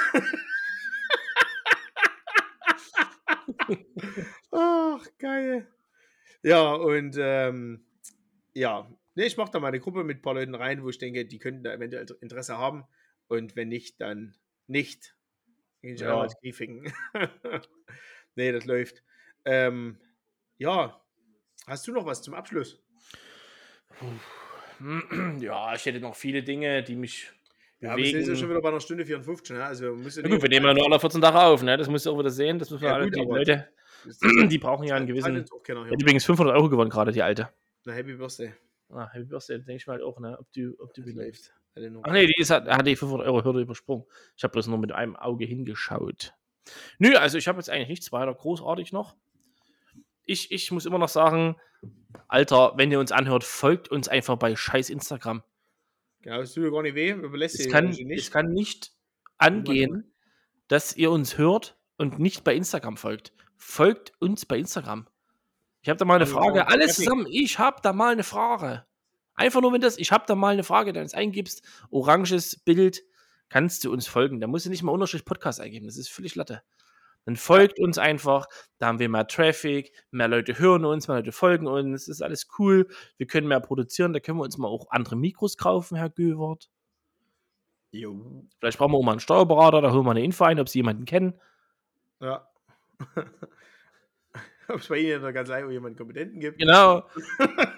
Ach, 4.52 5.06
geil. 5.18 5.68
Ja, 6.44 6.74
und 6.74 7.18
ähm, 7.20 7.86
ja, 8.54 8.90
nee, 9.16 9.26
ich 9.26 9.38
mache 9.38 9.52
da 9.52 9.60
mal 9.60 9.68
eine 9.70 9.80
Gruppe 9.80 10.04
mit 10.04 10.20
ein 10.20 10.22
paar 10.22 10.34
Leuten 10.36 10.56
rein, 10.56 10.84
wo 10.84 10.90
ich 10.90 10.98
denke, 10.98 11.26
die 11.26 11.40
könnten 11.40 11.64
da 11.64 11.74
eventuell 11.74 12.06
Interesse 12.22 12.58
haben. 12.58 12.86
Und 13.28 13.56
wenn 13.56 13.70
nicht, 13.70 14.00
dann 14.02 14.36
nicht. 14.68 15.16
Ich 15.82 16.00
Ja. 16.02 16.22
als 16.22 16.36
Griefigen. 16.42 16.92
nee, 18.36 18.52
das 18.52 18.66
läuft. 18.66 19.04
Ähm, 19.46 20.00
ja, 20.58 21.02
hast 21.68 21.88
du 21.88 21.94
noch 21.94 22.06
was 22.06 22.22
zum 22.22 22.34
Abschluss? 22.34 22.82
Ja, 25.42 25.76
ich 25.76 25.86
hätte 25.86 26.00
noch 26.00 26.16
viele 26.16 26.44
Dinge, 26.44 26.84
die 26.84 26.96
mich 26.96 27.32
Ja, 27.82 27.96
wir 27.98 28.06
sind 28.06 28.28
ja 28.28 28.36
schon 28.36 28.50
wieder 28.50 28.62
bei 28.62 28.70
einer 28.70 28.80
Stunde 28.80 29.06
54, 29.06 29.56
ne? 29.56 29.66
Also 29.66 29.94
müssen 29.96 30.24
Ja, 30.24 30.30
gut, 30.30 30.42
wir 30.42 30.50
nehmen 30.50 30.66
ja 30.68 30.74
nur 30.74 30.86
alle 30.86 31.00
14 31.00 31.22
Tage 31.22 31.40
auf, 31.40 31.64
ne? 31.64 31.78
Das 31.78 31.90
musst 31.90 32.06
du 32.06 32.12
auch 32.12 32.20
wieder 32.20 32.30
sehen. 32.30 32.60
Das 32.60 32.70
müssen 32.70 32.82
wir 32.84 32.90
Ja, 32.90 32.96
alle, 32.96 33.06
gut, 33.06 33.16
die 33.16 33.22
Leute, 33.22 33.68
die 34.50 34.58
brauchen 34.58 34.86
ja 34.86 34.96
einen 34.96 35.08
gewissen. 35.08 35.46
Keiner 35.64 35.86
Die 35.86 35.92
hat 35.92 36.02
übrigens 36.02 36.26
500 36.26 36.56
Euro 36.56 36.70
gewonnen, 36.70 36.90
gerade 36.90 37.12
die 37.12 37.22
alte. 37.22 37.50
Na, 37.86 37.94
Happy 37.94 38.14
Birthday. 38.14 38.54
Ah, 38.90 39.10
Happy 39.12 39.26
Birthday, 39.26 39.58
denke 39.58 39.76
ich 39.76 39.88
mal 39.88 39.94
halt 39.94 40.04
auch, 40.04 40.20
ne? 40.20 40.38
Ob 40.40 40.52
du, 40.54 40.74
ob 40.80 40.94
Das 40.94 41.06
läuft. 41.06 41.54
Alle 41.76 41.92
nur- 41.92 42.06
Ach 42.06 42.12
nee, 42.12 42.26
die 42.26 42.42
ist, 42.42 42.50
hat, 42.50 42.68
hat 42.68 42.88
die 42.88 42.96
500 42.96 43.28
Euro 43.28 43.44
Hürde 43.44 43.62
übersprungen. 43.62 44.06
Ich 44.36 44.44
habe 44.44 44.54
bloß 44.54 44.68
nur 44.68 44.78
mit 44.80 44.92
einem 44.92 45.16
Auge 45.16 45.46
hingeschaut. 45.46 46.34
Nö, 46.98 47.16
also 47.16 47.38
ich 47.38 47.48
habe 47.48 47.58
jetzt 47.60 47.70
eigentlich 47.70 47.90
nichts 47.90 48.12
weiter 48.12 48.34
großartig 48.34 48.92
noch. 48.92 49.16
Ich, 50.30 50.52
ich 50.52 50.72
muss 50.72 50.86
immer 50.86 51.00
noch 51.00 51.10
sagen, 51.10 51.56
Alter, 52.28 52.74
wenn 52.76 52.92
ihr 52.92 53.00
uns 53.00 53.12
anhört, 53.12 53.44
folgt 53.44 53.90
uns 53.90 54.08
einfach 54.08 54.38
bei 54.38 54.56
scheiß 54.56 54.92
Instagram. 54.92 55.44
Genau, 56.22 56.42
es 56.42 56.54
tut 56.54 56.66
dir 56.66 56.72
gar 56.72 56.84
nicht 56.84 56.94
weh, 56.94 57.12
überlässt 57.12 57.60
Es 57.60 57.70
kann, 57.70 57.86
Menschen 57.86 58.12
es 58.12 58.30
kann 58.30 58.52
nicht 58.52 58.92
angehen, 59.40 60.14
dass 60.68 60.96
ihr 60.96 61.10
uns 61.10 61.40
hört 61.40 61.80
und 61.98 62.20
nicht 62.20 62.44
bei 62.44 62.54
Instagram 62.54 62.96
folgt. 62.96 63.34
Folgt 63.58 64.12
uns 64.20 64.46
bei 64.46 64.60
Instagram. 64.60 65.08
Ich 65.82 65.90
habe 65.90 65.98
da 65.98 66.06
mal 66.06 66.18
eine 66.18 66.28
Frage. 66.28 66.68
auch 66.68 66.72
Alles 66.72 66.96
zusammen. 66.96 67.26
Ich 67.30 67.58
habe 67.58 67.78
da 67.82 67.92
mal 67.92 68.12
eine 68.12 68.24
Frage. 68.24 68.86
Einfach 69.34 69.62
nur, 69.62 69.74
wenn 69.74 69.82
das, 69.82 69.98
ich 69.98 70.12
habe 70.12 70.26
da 70.28 70.36
mal 70.36 70.54
eine 70.54 70.64
Frage, 70.64 70.94
dann 70.94 71.06
es 71.06 71.16
eingibst, 71.16 71.64
oranges 71.90 72.60
Bild, 72.60 73.02
kannst 73.48 73.84
du 73.84 73.92
uns 73.92 74.06
folgen. 74.06 74.40
Da 74.40 74.48
musst 74.48 74.68
du 74.68 74.70
nicht 74.70 74.84
mal 74.84 74.92
Unterstrich 74.92 75.26
Podcast 75.26 75.60
eingeben. 75.60 75.88
Das 75.88 75.98
ist 75.98 76.10
völlig 76.10 76.36
Latte. 76.36 76.62
Dann 77.26 77.36
folgt 77.36 77.80
uns 77.80 77.98
einfach. 77.98 78.48
Da 78.78 78.88
haben 78.88 79.00
wir 79.00 79.10
mehr 79.10 79.28
Traffic, 79.28 79.92
mehr 80.12 80.28
Leute 80.28 80.58
hören 80.58 80.86
uns, 80.86 81.08
mehr 81.08 81.18
Leute 81.18 81.32
folgen 81.32 81.68
uns. 81.68 82.08
Ist 82.08 82.22
alles 82.22 82.48
cool. 82.58 82.88
Wir 83.18 83.28
können 83.28 83.48
mehr 83.48 83.60
produzieren. 83.60 84.14
Da 84.14 84.20
können 84.20 84.40
wir 84.40 84.44
uns 84.44 84.58
mal 84.58 84.68
auch 84.68 84.90
andere 84.90 85.16
Mikros 85.16 85.58
kaufen, 85.58 85.96
Herr 85.98 86.10
Göwert. 86.10 86.70
Jo. 87.92 88.46
Vielleicht 88.60 88.78
brauchen 88.78 88.92
wir 88.92 88.98
auch 88.98 89.04
mal 89.04 89.12
einen 89.12 89.20
Steuerberater, 89.20 89.82
da 89.82 89.92
holen 89.92 90.06
wir 90.06 90.12
eine 90.12 90.24
Info 90.24 90.44
ein, 90.44 90.60
ob 90.60 90.70
sie 90.70 90.80
jemanden 90.80 91.06
kennen. 91.06 91.40
Ja. 92.20 92.48
Ob 94.68 94.82
es 94.82 94.88
bei 94.88 94.98
Ihnen 95.00 95.16
in 95.16 95.22
der 95.24 95.34
Kanzlei 95.34 95.66
auch 95.66 95.72
jemanden 95.72 95.98
Kompetenten 95.98 96.40
gibt? 96.40 96.60
Genau. 96.60 97.04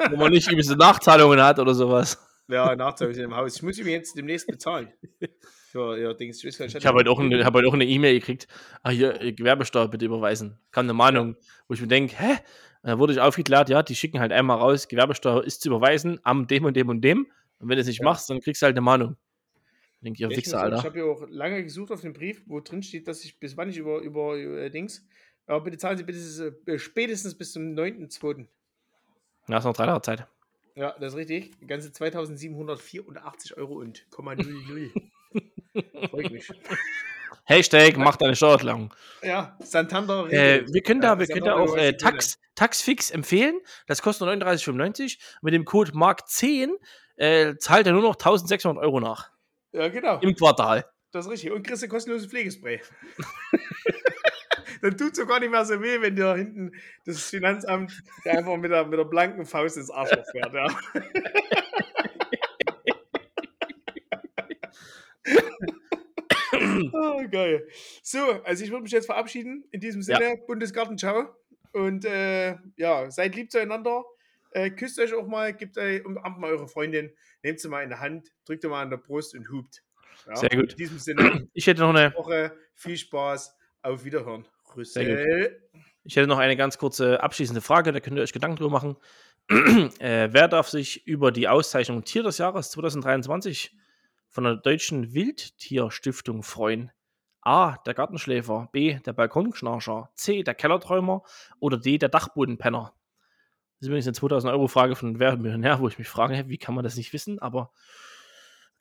Wo 0.09 0.17
man 0.17 0.29
nicht 0.29 0.51
übelste 0.51 0.75
Nachzahlungen 0.75 1.41
hat 1.41 1.57
oder 1.57 1.73
sowas. 1.73 2.21
Ja, 2.49 2.75
Nachzahlung 2.75 3.13
ist 3.13 3.17
im 3.17 3.33
Haus. 3.33 3.55
Ich 3.55 3.63
muss 3.63 3.77
ihm 3.77 3.87
jetzt 3.87 4.17
demnächst 4.17 4.45
bezahlen. 4.45 4.91
Für 5.71 5.97
ihr 5.97 6.13
Dings. 6.13 6.43
Ich, 6.43 6.59
Ich 6.59 6.85
habe 6.85 6.97
heute, 6.99 7.09
auch 7.09 7.19
eine- 7.19 7.45
hab 7.45 7.55
eine 7.55 7.85
E-Mail 7.85 8.19
gekriegt. 8.19 8.47
Ah, 8.83 8.89
hier, 8.89 9.21
äh, 9.21 9.31
Gewerbesteuer 9.31 9.87
bitte 9.87 10.05
überweisen. 10.05 10.57
Kam 10.71 10.85
eine 10.85 10.93
Mahnung, 10.93 11.37
wo 11.67 11.73
ich 11.73 11.81
mir 11.81 11.87
denke, 11.87 12.13
hä? 12.17 12.37
Dann 12.83 12.99
wurde 12.99 13.13
ich 13.13 13.21
aufgeklärt, 13.21 13.69
ja, 13.69 13.81
die 13.81 13.95
schicken 13.95 14.19
halt 14.19 14.31
einmal 14.33 14.57
raus, 14.57 14.87
Gewerbesteuer 14.89 15.43
ist 15.45 15.61
zu 15.61 15.69
überweisen 15.69 16.19
am 16.23 16.47
dem 16.47 16.65
und 16.65 16.75
dem 16.75 16.89
und 16.89 17.01
dem. 17.01 17.27
Und 17.59 17.69
wenn 17.69 17.75
du 17.77 17.81
es 17.81 17.87
nicht 17.87 17.99
Ja. 17.99 18.05
machst, 18.05 18.29
dann 18.29 18.41
kriegst 18.41 18.61
du 18.61 18.65
halt 18.65 18.73
eine 18.73 18.81
Mahnung. 18.81 19.15
Denke 20.01 20.17
ich, 20.17 20.21
ihr 20.21 20.31
Ich, 20.31 20.37
Wichser, 20.37 20.57
muss- 20.57 20.67
ich 20.67 20.73
Alter. 20.73 20.83
habe 20.83 20.97
ja 20.99 21.05
auch 21.05 21.25
lange 21.29 21.63
gesucht 21.63 21.91
auf 21.91 22.01
dem 22.01 22.11
Brief, 22.13 22.41
wo 22.47 22.59
drin 22.59 22.81
steht, 22.83 23.07
dass 23.07 23.23
ich 23.23 23.39
bis 23.39 23.55
wann 23.55 23.69
ich 23.69 23.77
über, 23.77 23.99
über 23.99 24.35
äh, 24.35 24.69
Dings. 24.71 25.05
Aber 25.45 25.61
bitte 25.63 25.77
zahlen 25.77 25.97
Sie 25.97 26.03
bitte 26.03 26.55
äh, 26.65 26.79
spätestens 26.79 27.35
bis 27.35 27.53
zum 27.53 27.75
9.2. 27.75 28.45
Da 29.47 29.53
hast 29.55 29.63
noch 29.65 29.73
drei 29.73 29.85
Tage 29.85 30.01
Zeit. 30.01 30.27
Ja, 30.75 30.95
das 30.99 31.13
ist 31.13 31.17
richtig. 31.19 31.51
Ganze 31.67 31.91
2784 31.93 33.55
Euro 33.57 33.75
und 33.75 34.05
0,00. 34.11 34.91
Freut 36.09 36.31
mich. 36.31 36.47
Hashtag, 37.45 37.97
mach 37.97 38.15
deine 38.17 38.35
Steuererklärung. 38.35 38.93
Ja, 39.23 39.57
Santander. 39.59 40.31
Äh, 40.31 40.65
wir 40.71 40.81
können 40.81 41.01
da, 41.01 41.19
wir 41.19 41.27
können 41.27 41.45
da 41.45 41.55
auch 41.55 41.75
äh, 41.75 41.93
Tax, 41.93 42.39
Taxfix 42.55 43.11
empfehlen. 43.11 43.59
Das 43.87 44.01
kostet 44.01 44.27
nur 44.27 44.35
39,95. 44.35 45.17
Mit 45.41 45.53
dem 45.53 45.65
Code 45.65 45.91
MARK10 45.91 46.69
äh, 47.17 47.55
zahlt 47.57 47.87
er 47.87 47.93
nur 47.93 48.03
noch 48.03 48.15
1600 48.15 48.83
Euro 48.83 48.99
nach. 48.99 49.31
Ja, 49.73 49.87
genau. 49.89 50.19
Im 50.19 50.35
Quartal. 50.35 50.85
Das 51.11 51.25
ist 51.25 51.31
richtig. 51.31 51.51
Und 51.51 51.65
kriegst 51.65 51.83
du 51.83 51.87
kostenloses 51.87 52.29
Pflegespray. 52.29 52.81
Dann 54.81 54.97
tut 54.97 55.11
es 55.11 55.17
so 55.17 55.25
gar 55.25 55.39
nicht 55.39 55.51
mehr 55.51 55.63
so 55.65 55.79
weh, 55.81 56.01
wenn 56.01 56.15
dir 56.15 56.35
hinten 56.35 56.71
das 57.05 57.29
Finanzamt 57.29 58.01
einfach 58.25 58.57
mit 58.57 58.71
der, 58.71 58.85
mit 58.85 58.97
der 58.97 59.05
blanken 59.05 59.45
Faust 59.45 59.77
ins 59.77 59.91
Arschloch 59.91 60.25
fährt. 60.31 60.53
Ja. 60.53 60.67
oh, 66.93 67.21
geil. 67.31 67.67
So, 68.03 68.19
also 68.43 68.63
ich 68.63 68.71
würde 68.71 68.83
mich 68.83 68.91
jetzt 68.91 69.05
verabschieden. 69.05 69.65
In 69.71 69.79
diesem 69.79 70.01
Sinne, 70.01 70.37
Bundesgarten, 70.47 70.97
ciao. 70.97 71.35
Und 71.73 72.05
äh, 72.05 72.55
ja, 72.75 73.09
seid 73.09 73.35
lieb 73.35 73.51
zueinander. 73.51 74.03
Äh, 74.51 74.71
küsst 74.71 74.99
euch 74.99 75.13
auch 75.13 75.27
mal, 75.27 75.53
gebt 75.53 75.77
euch, 75.77 76.05
umarmt 76.05 76.39
mal 76.39 76.51
eure 76.51 76.67
Freundin, 76.67 77.11
nehmt 77.41 77.59
sie 77.59 77.69
mal 77.69 77.83
in 77.83 77.89
der 77.89 78.01
Hand, 78.01 78.29
drückt 78.45 78.63
sie 78.63 78.67
mal 78.67 78.81
an 78.81 78.89
der 78.89 78.97
Brust 78.97 79.33
und 79.33 79.49
hupt. 79.49 79.81
Ja, 80.27 80.35
Sehr 80.35 80.49
gut. 80.49 80.73
In 80.73 80.77
diesem 80.77 80.99
Sinne, 80.99 81.47
Ich 81.53 81.67
hätte 81.67 81.81
noch 81.81 81.95
eine, 81.95 82.13
Woche. 82.15 82.51
Viel 82.75 82.97
Spaß. 82.97 83.57
Auf 83.83 84.03
Wiederhören. 84.03 84.47
Rüssel. 84.75 85.59
ich 86.03 86.15
hätte 86.15 86.27
noch 86.27 86.37
eine 86.37 86.55
ganz 86.55 86.77
kurze 86.77 87.21
abschließende 87.21 87.61
Frage, 87.61 87.91
da 87.91 87.99
könnt 87.99 88.15
ihr 88.15 88.23
euch 88.23 88.31
Gedanken 88.31 88.57
drüber 88.57 88.69
machen. 88.69 88.95
äh, 89.99 90.29
wer 90.31 90.47
darf 90.47 90.69
sich 90.69 91.07
über 91.07 91.31
die 91.31 91.47
Auszeichnung 91.47 92.03
Tier 92.03 92.23
des 92.23 92.37
Jahres 92.37 92.69
2023 92.71 93.75
von 94.31 94.45
der 94.45 94.55
Deutschen 94.55 95.13
Wildtierstiftung 95.13 96.41
freuen? 96.41 96.91
A. 97.41 97.77
Der 97.85 97.93
Gartenschläfer. 97.93 98.69
B. 98.71 98.99
Der 99.05 99.13
Balkonschnarcher. 99.13 100.09
C. 100.15 100.43
Der 100.43 100.55
Kellerträumer. 100.55 101.23
Oder 101.59 101.77
D. 101.77 101.97
Der 101.97 102.09
Dachbodenpenner. 102.09 102.93
Das 103.81 103.81
ist 103.81 103.87
übrigens 103.87 104.07
eine 104.07 104.13
2000 104.13 104.53
Euro 104.53 104.67
Frage 104.67 104.95
von 104.95 105.19
Wer 105.19 105.35
Millionär, 105.37 105.79
wo 105.79 105.87
ich 105.87 105.97
mich 105.97 106.07
frage, 106.07 106.47
wie 106.47 106.57
kann 106.57 106.75
man 106.75 106.83
das 106.83 106.95
nicht 106.95 107.13
wissen? 107.13 107.39
Aber 107.39 107.71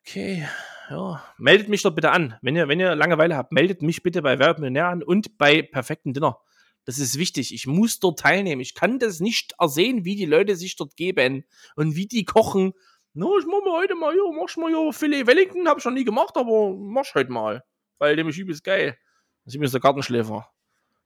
okay, 0.05 0.47
ja. 0.89 1.23
Meldet 1.37 1.69
mich 1.69 1.81
doch 1.81 1.91
bitte 1.91 2.11
an. 2.11 2.37
Wenn 2.41 2.55
ihr, 2.55 2.67
wenn 2.67 2.79
ihr 2.79 2.95
Langeweile 2.95 3.35
habt, 3.35 3.51
meldet 3.51 3.81
mich 3.81 4.03
bitte 4.03 4.21
bei 4.21 4.39
Wer 4.39 4.47
wird 4.47 4.59
Millionär 4.59 4.87
an 4.87 5.03
und 5.03 5.37
bei 5.37 5.63
Perfekten 5.63 6.13
Dinner. 6.13 6.39
Das 6.85 6.97
ist 6.97 7.17
wichtig. 7.17 7.53
Ich 7.53 7.67
muss 7.67 7.99
dort 7.99 8.19
teilnehmen. 8.19 8.61
Ich 8.61 8.73
kann 8.73 8.99
das 8.99 9.19
nicht 9.19 9.53
ersehen, 9.59 10.05
wie 10.05 10.15
die 10.15 10.25
Leute 10.25 10.55
sich 10.55 10.75
dort 10.75 10.95
geben 10.95 11.43
und 11.75 11.95
wie 11.95 12.07
die 12.07 12.23
kochen. 12.23 12.73
No, 13.13 13.37
ich 13.37 13.45
mach 13.45 13.59
mal 13.61 13.81
heute 13.81 13.95
mal 13.95 14.13
hier, 14.13 14.23
mach 14.31 14.55
mal 14.55 14.69
hier 14.69 14.93
Filet 14.93 15.27
Wellington, 15.27 15.67
hab 15.67 15.77
ich 15.77 15.85
noch 15.85 15.91
nie 15.91 16.05
gemacht, 16.05 16.35
aber 16.37 16.73
mach 16.77 17.13
heute 17.13 17.31
mal. 17.31 17.63
Weil 17.97 18.15
dem 18.15 18.29
ist 18.29 18.37
übelst 18.37 18.63
geil. 18.63 18.97
Das 19.43 19.53
ist 19.55 19.73
der 19.73 19.81
Gartenschläfer. 19.81 20.49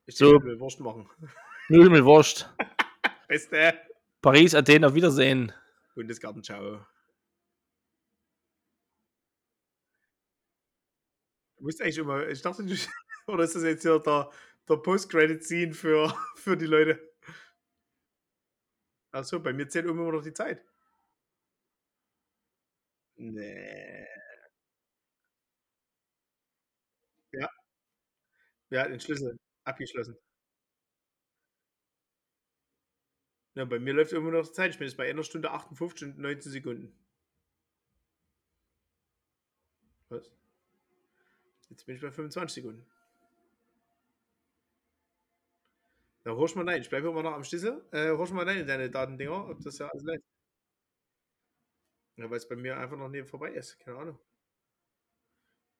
Ich 0.05 0.15
So. 0.15 0.33
will 0.43 0.59
Wurst 0.59 0.79
machen. 0.79 1.09
Null 1.67 1.89
mit 1.89 2.05
Wurst. 2.05 2.53
Beste. 3.27 3.73
Paris, 4.21 4.53
Athen, 4.53 4.85
auf 4.85 4.93
Wiedersehen. 4.93 5.51
Bundesgarten, 5.95 6.43
ciao. 6.43 6.85
Du 11.57 11.63
musst 11.63 11.81
eigentlich 11.81 11.97
immer, 11.97 12.27
ich 12.27 12.41
dachte, 12.41 12.63
du, 12.63 12.75
oder 13.27 13.45
ist 13.45 13.55
das 13.55 13.63
jetzt 13.63 13.81
hier 13.81 13.97
der, 13.97 14.29
der 14.69 14.77
Post-Credit-Scene 14.77 15.73
für, 15.73 16.13
für 16.35 16.55
die 16.55 16.67
Leute? 16.67 16.99
Achso, 19.11 19.39
bei 19.39 19.53
mir 19.53 19.67
zählt 19.67 19.85
immer 19.85 20.11
noch 20.11 20.21
die 20.21 20.33
Zeit. 20.33 20.63
Nee. 23.17 24.07
Ja. 27.31 27.49
Ja, 28.69 28.87
den 28.87 28.99
Schlüssel 28.99 29.37
abgeschlossen. 29.63 30.17
Ja, 33.55 33.65
bei 33.65 33.79
mir 33.79 33.93
läuft 33.93 34.13
immer 34.13 34.29
noch 34.31 34.47
Zeit. 34.51 34.71
Ich 34.71 34.77
bin 34.77 34.87
jetzt 34.87 34.97
bei 34.97 35.09
einer 35.09 35.23
Stunde 35.23 35.49
58 35.51 36.09
und 36.09 36.19
19 36.19 36.51
Sekunden. 36.51 36.93
Was? 40.09 40.31
Jetzt 41.69 41.85
bin 41.85 41.95
ich 41.95 42.01
bei 42.01 42.11
25 42.11 42.55
Sekunden. 42.63 42.85
Da 46.23 46.31
horch 46.35 46.55
mal 46.55 46.67
rein. 46.67 46.81
Ich 46.81 46.89
bleibe 46.89 47.07
immer 47.09 47.23
noch 47.23 47.33
am 47.33 47.43
Schlüssel. 47.45 47.81
Äh, 47.91 48.09
horch 48.11 48.31
mal 48.31 48.45
rein 48.45 48.57
in 48.59 48.67
deine 48.67 48.89
Datendinger, 48.89 49.47
ob 49.49 49.61
das 49.61 49.77
ja 49.77 49.87
alles 49.87 50.03
läuft. 50.03 50.23
Ja, 52.17 52.29
weil 52.29 52.37
es 52.37 52.47
bei 52.47 52.55
mir 52.55 52.77
einfach 52.77 52.97
noch 52.97 53.09
nie 53.09 53.23
vorbei 53.23 53.51
ist. 53.51 53.79
Keine 53.79 53.97
Ahnung. 53.97 54.19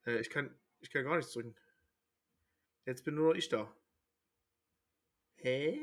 Äh, 0.05 0.19
ich, 0.19 0.29
kann, 0.29 0.53
ich 0.81 0.89
kann 0.91 1.03
gar 1.03 1.17
nichts 1.17 1.31
drücken. 1.33 1.55
Jetzt 2.85 3.03
bin 3.03 3.15
nur 3.15 3.29
noch 3.29 3.35
ich 3.35 3.49
da. 3.49 3.73
Hä? 5.37 5.79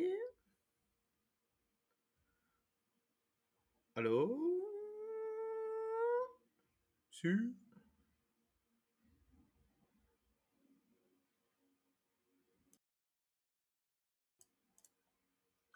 Hallo? 3.94 4.38
Sü? 7.10 7.54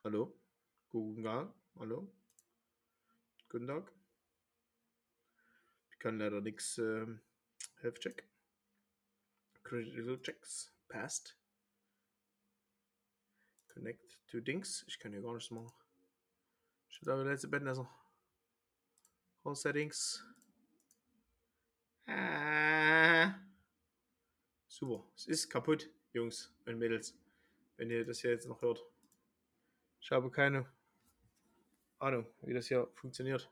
Hallo? 0.04 0.38
Guten 0.88 1.22
Tag. 1.22 1.52
Hallo. 1.78 2.12
Guten 3.48 3.66
Tag. 3.66 3.95
Ich 6.06 6.08
kann 6.08 6.20
leider 6.20 6.40
nichts. 6.40 6.78
Ähm, 6.78 7.20
Health 7.80 7.98
Check. 7.98 8.28
Critical 9.64 10.22
Checks. 10.22 10.72
Passed. 10.86 11.36
Connect 13.66 14.16
to 14.28 14.38
Dings. 14.38 14.84
Ich 14.86 15.00
kann 15.00 15.10
hier 15.10 15.20
gar 15.20 15.34
nichts 15.34 15.50
machen. 15.50 15.72
Steht 16.90 17.08
aber 17.08 17.24
letzte 17.24 17.50
also. 17.66 17.88
All 19.42 19.56
Settings. 19.56 20.24
Ah. 22.06 23.34
Super. 24.68 25.10
Es 25.16 25.26
ist 25.26 25.50
kaputt, 25.50 25.90
Jungs 26.12 26.54
und 26.66 26.78
Mädels. 26.78 27.18
Wenn 27.78 27.90
ihr 27.90 28.04
das 28.04 28.20
hier 28.20 28.30
jetzt 28.30 28.46
noch 28.46 28.62
hört. 28.62 28.80
Ich 30.00 30.12
habe 30.12 30.30
keine 30.30 30.72
Ahnung, 31.98 32.32
wie 32.42 32.54
das 32.54 32.68
hier 32.68 32.86
funktioniert. 32.94 33.50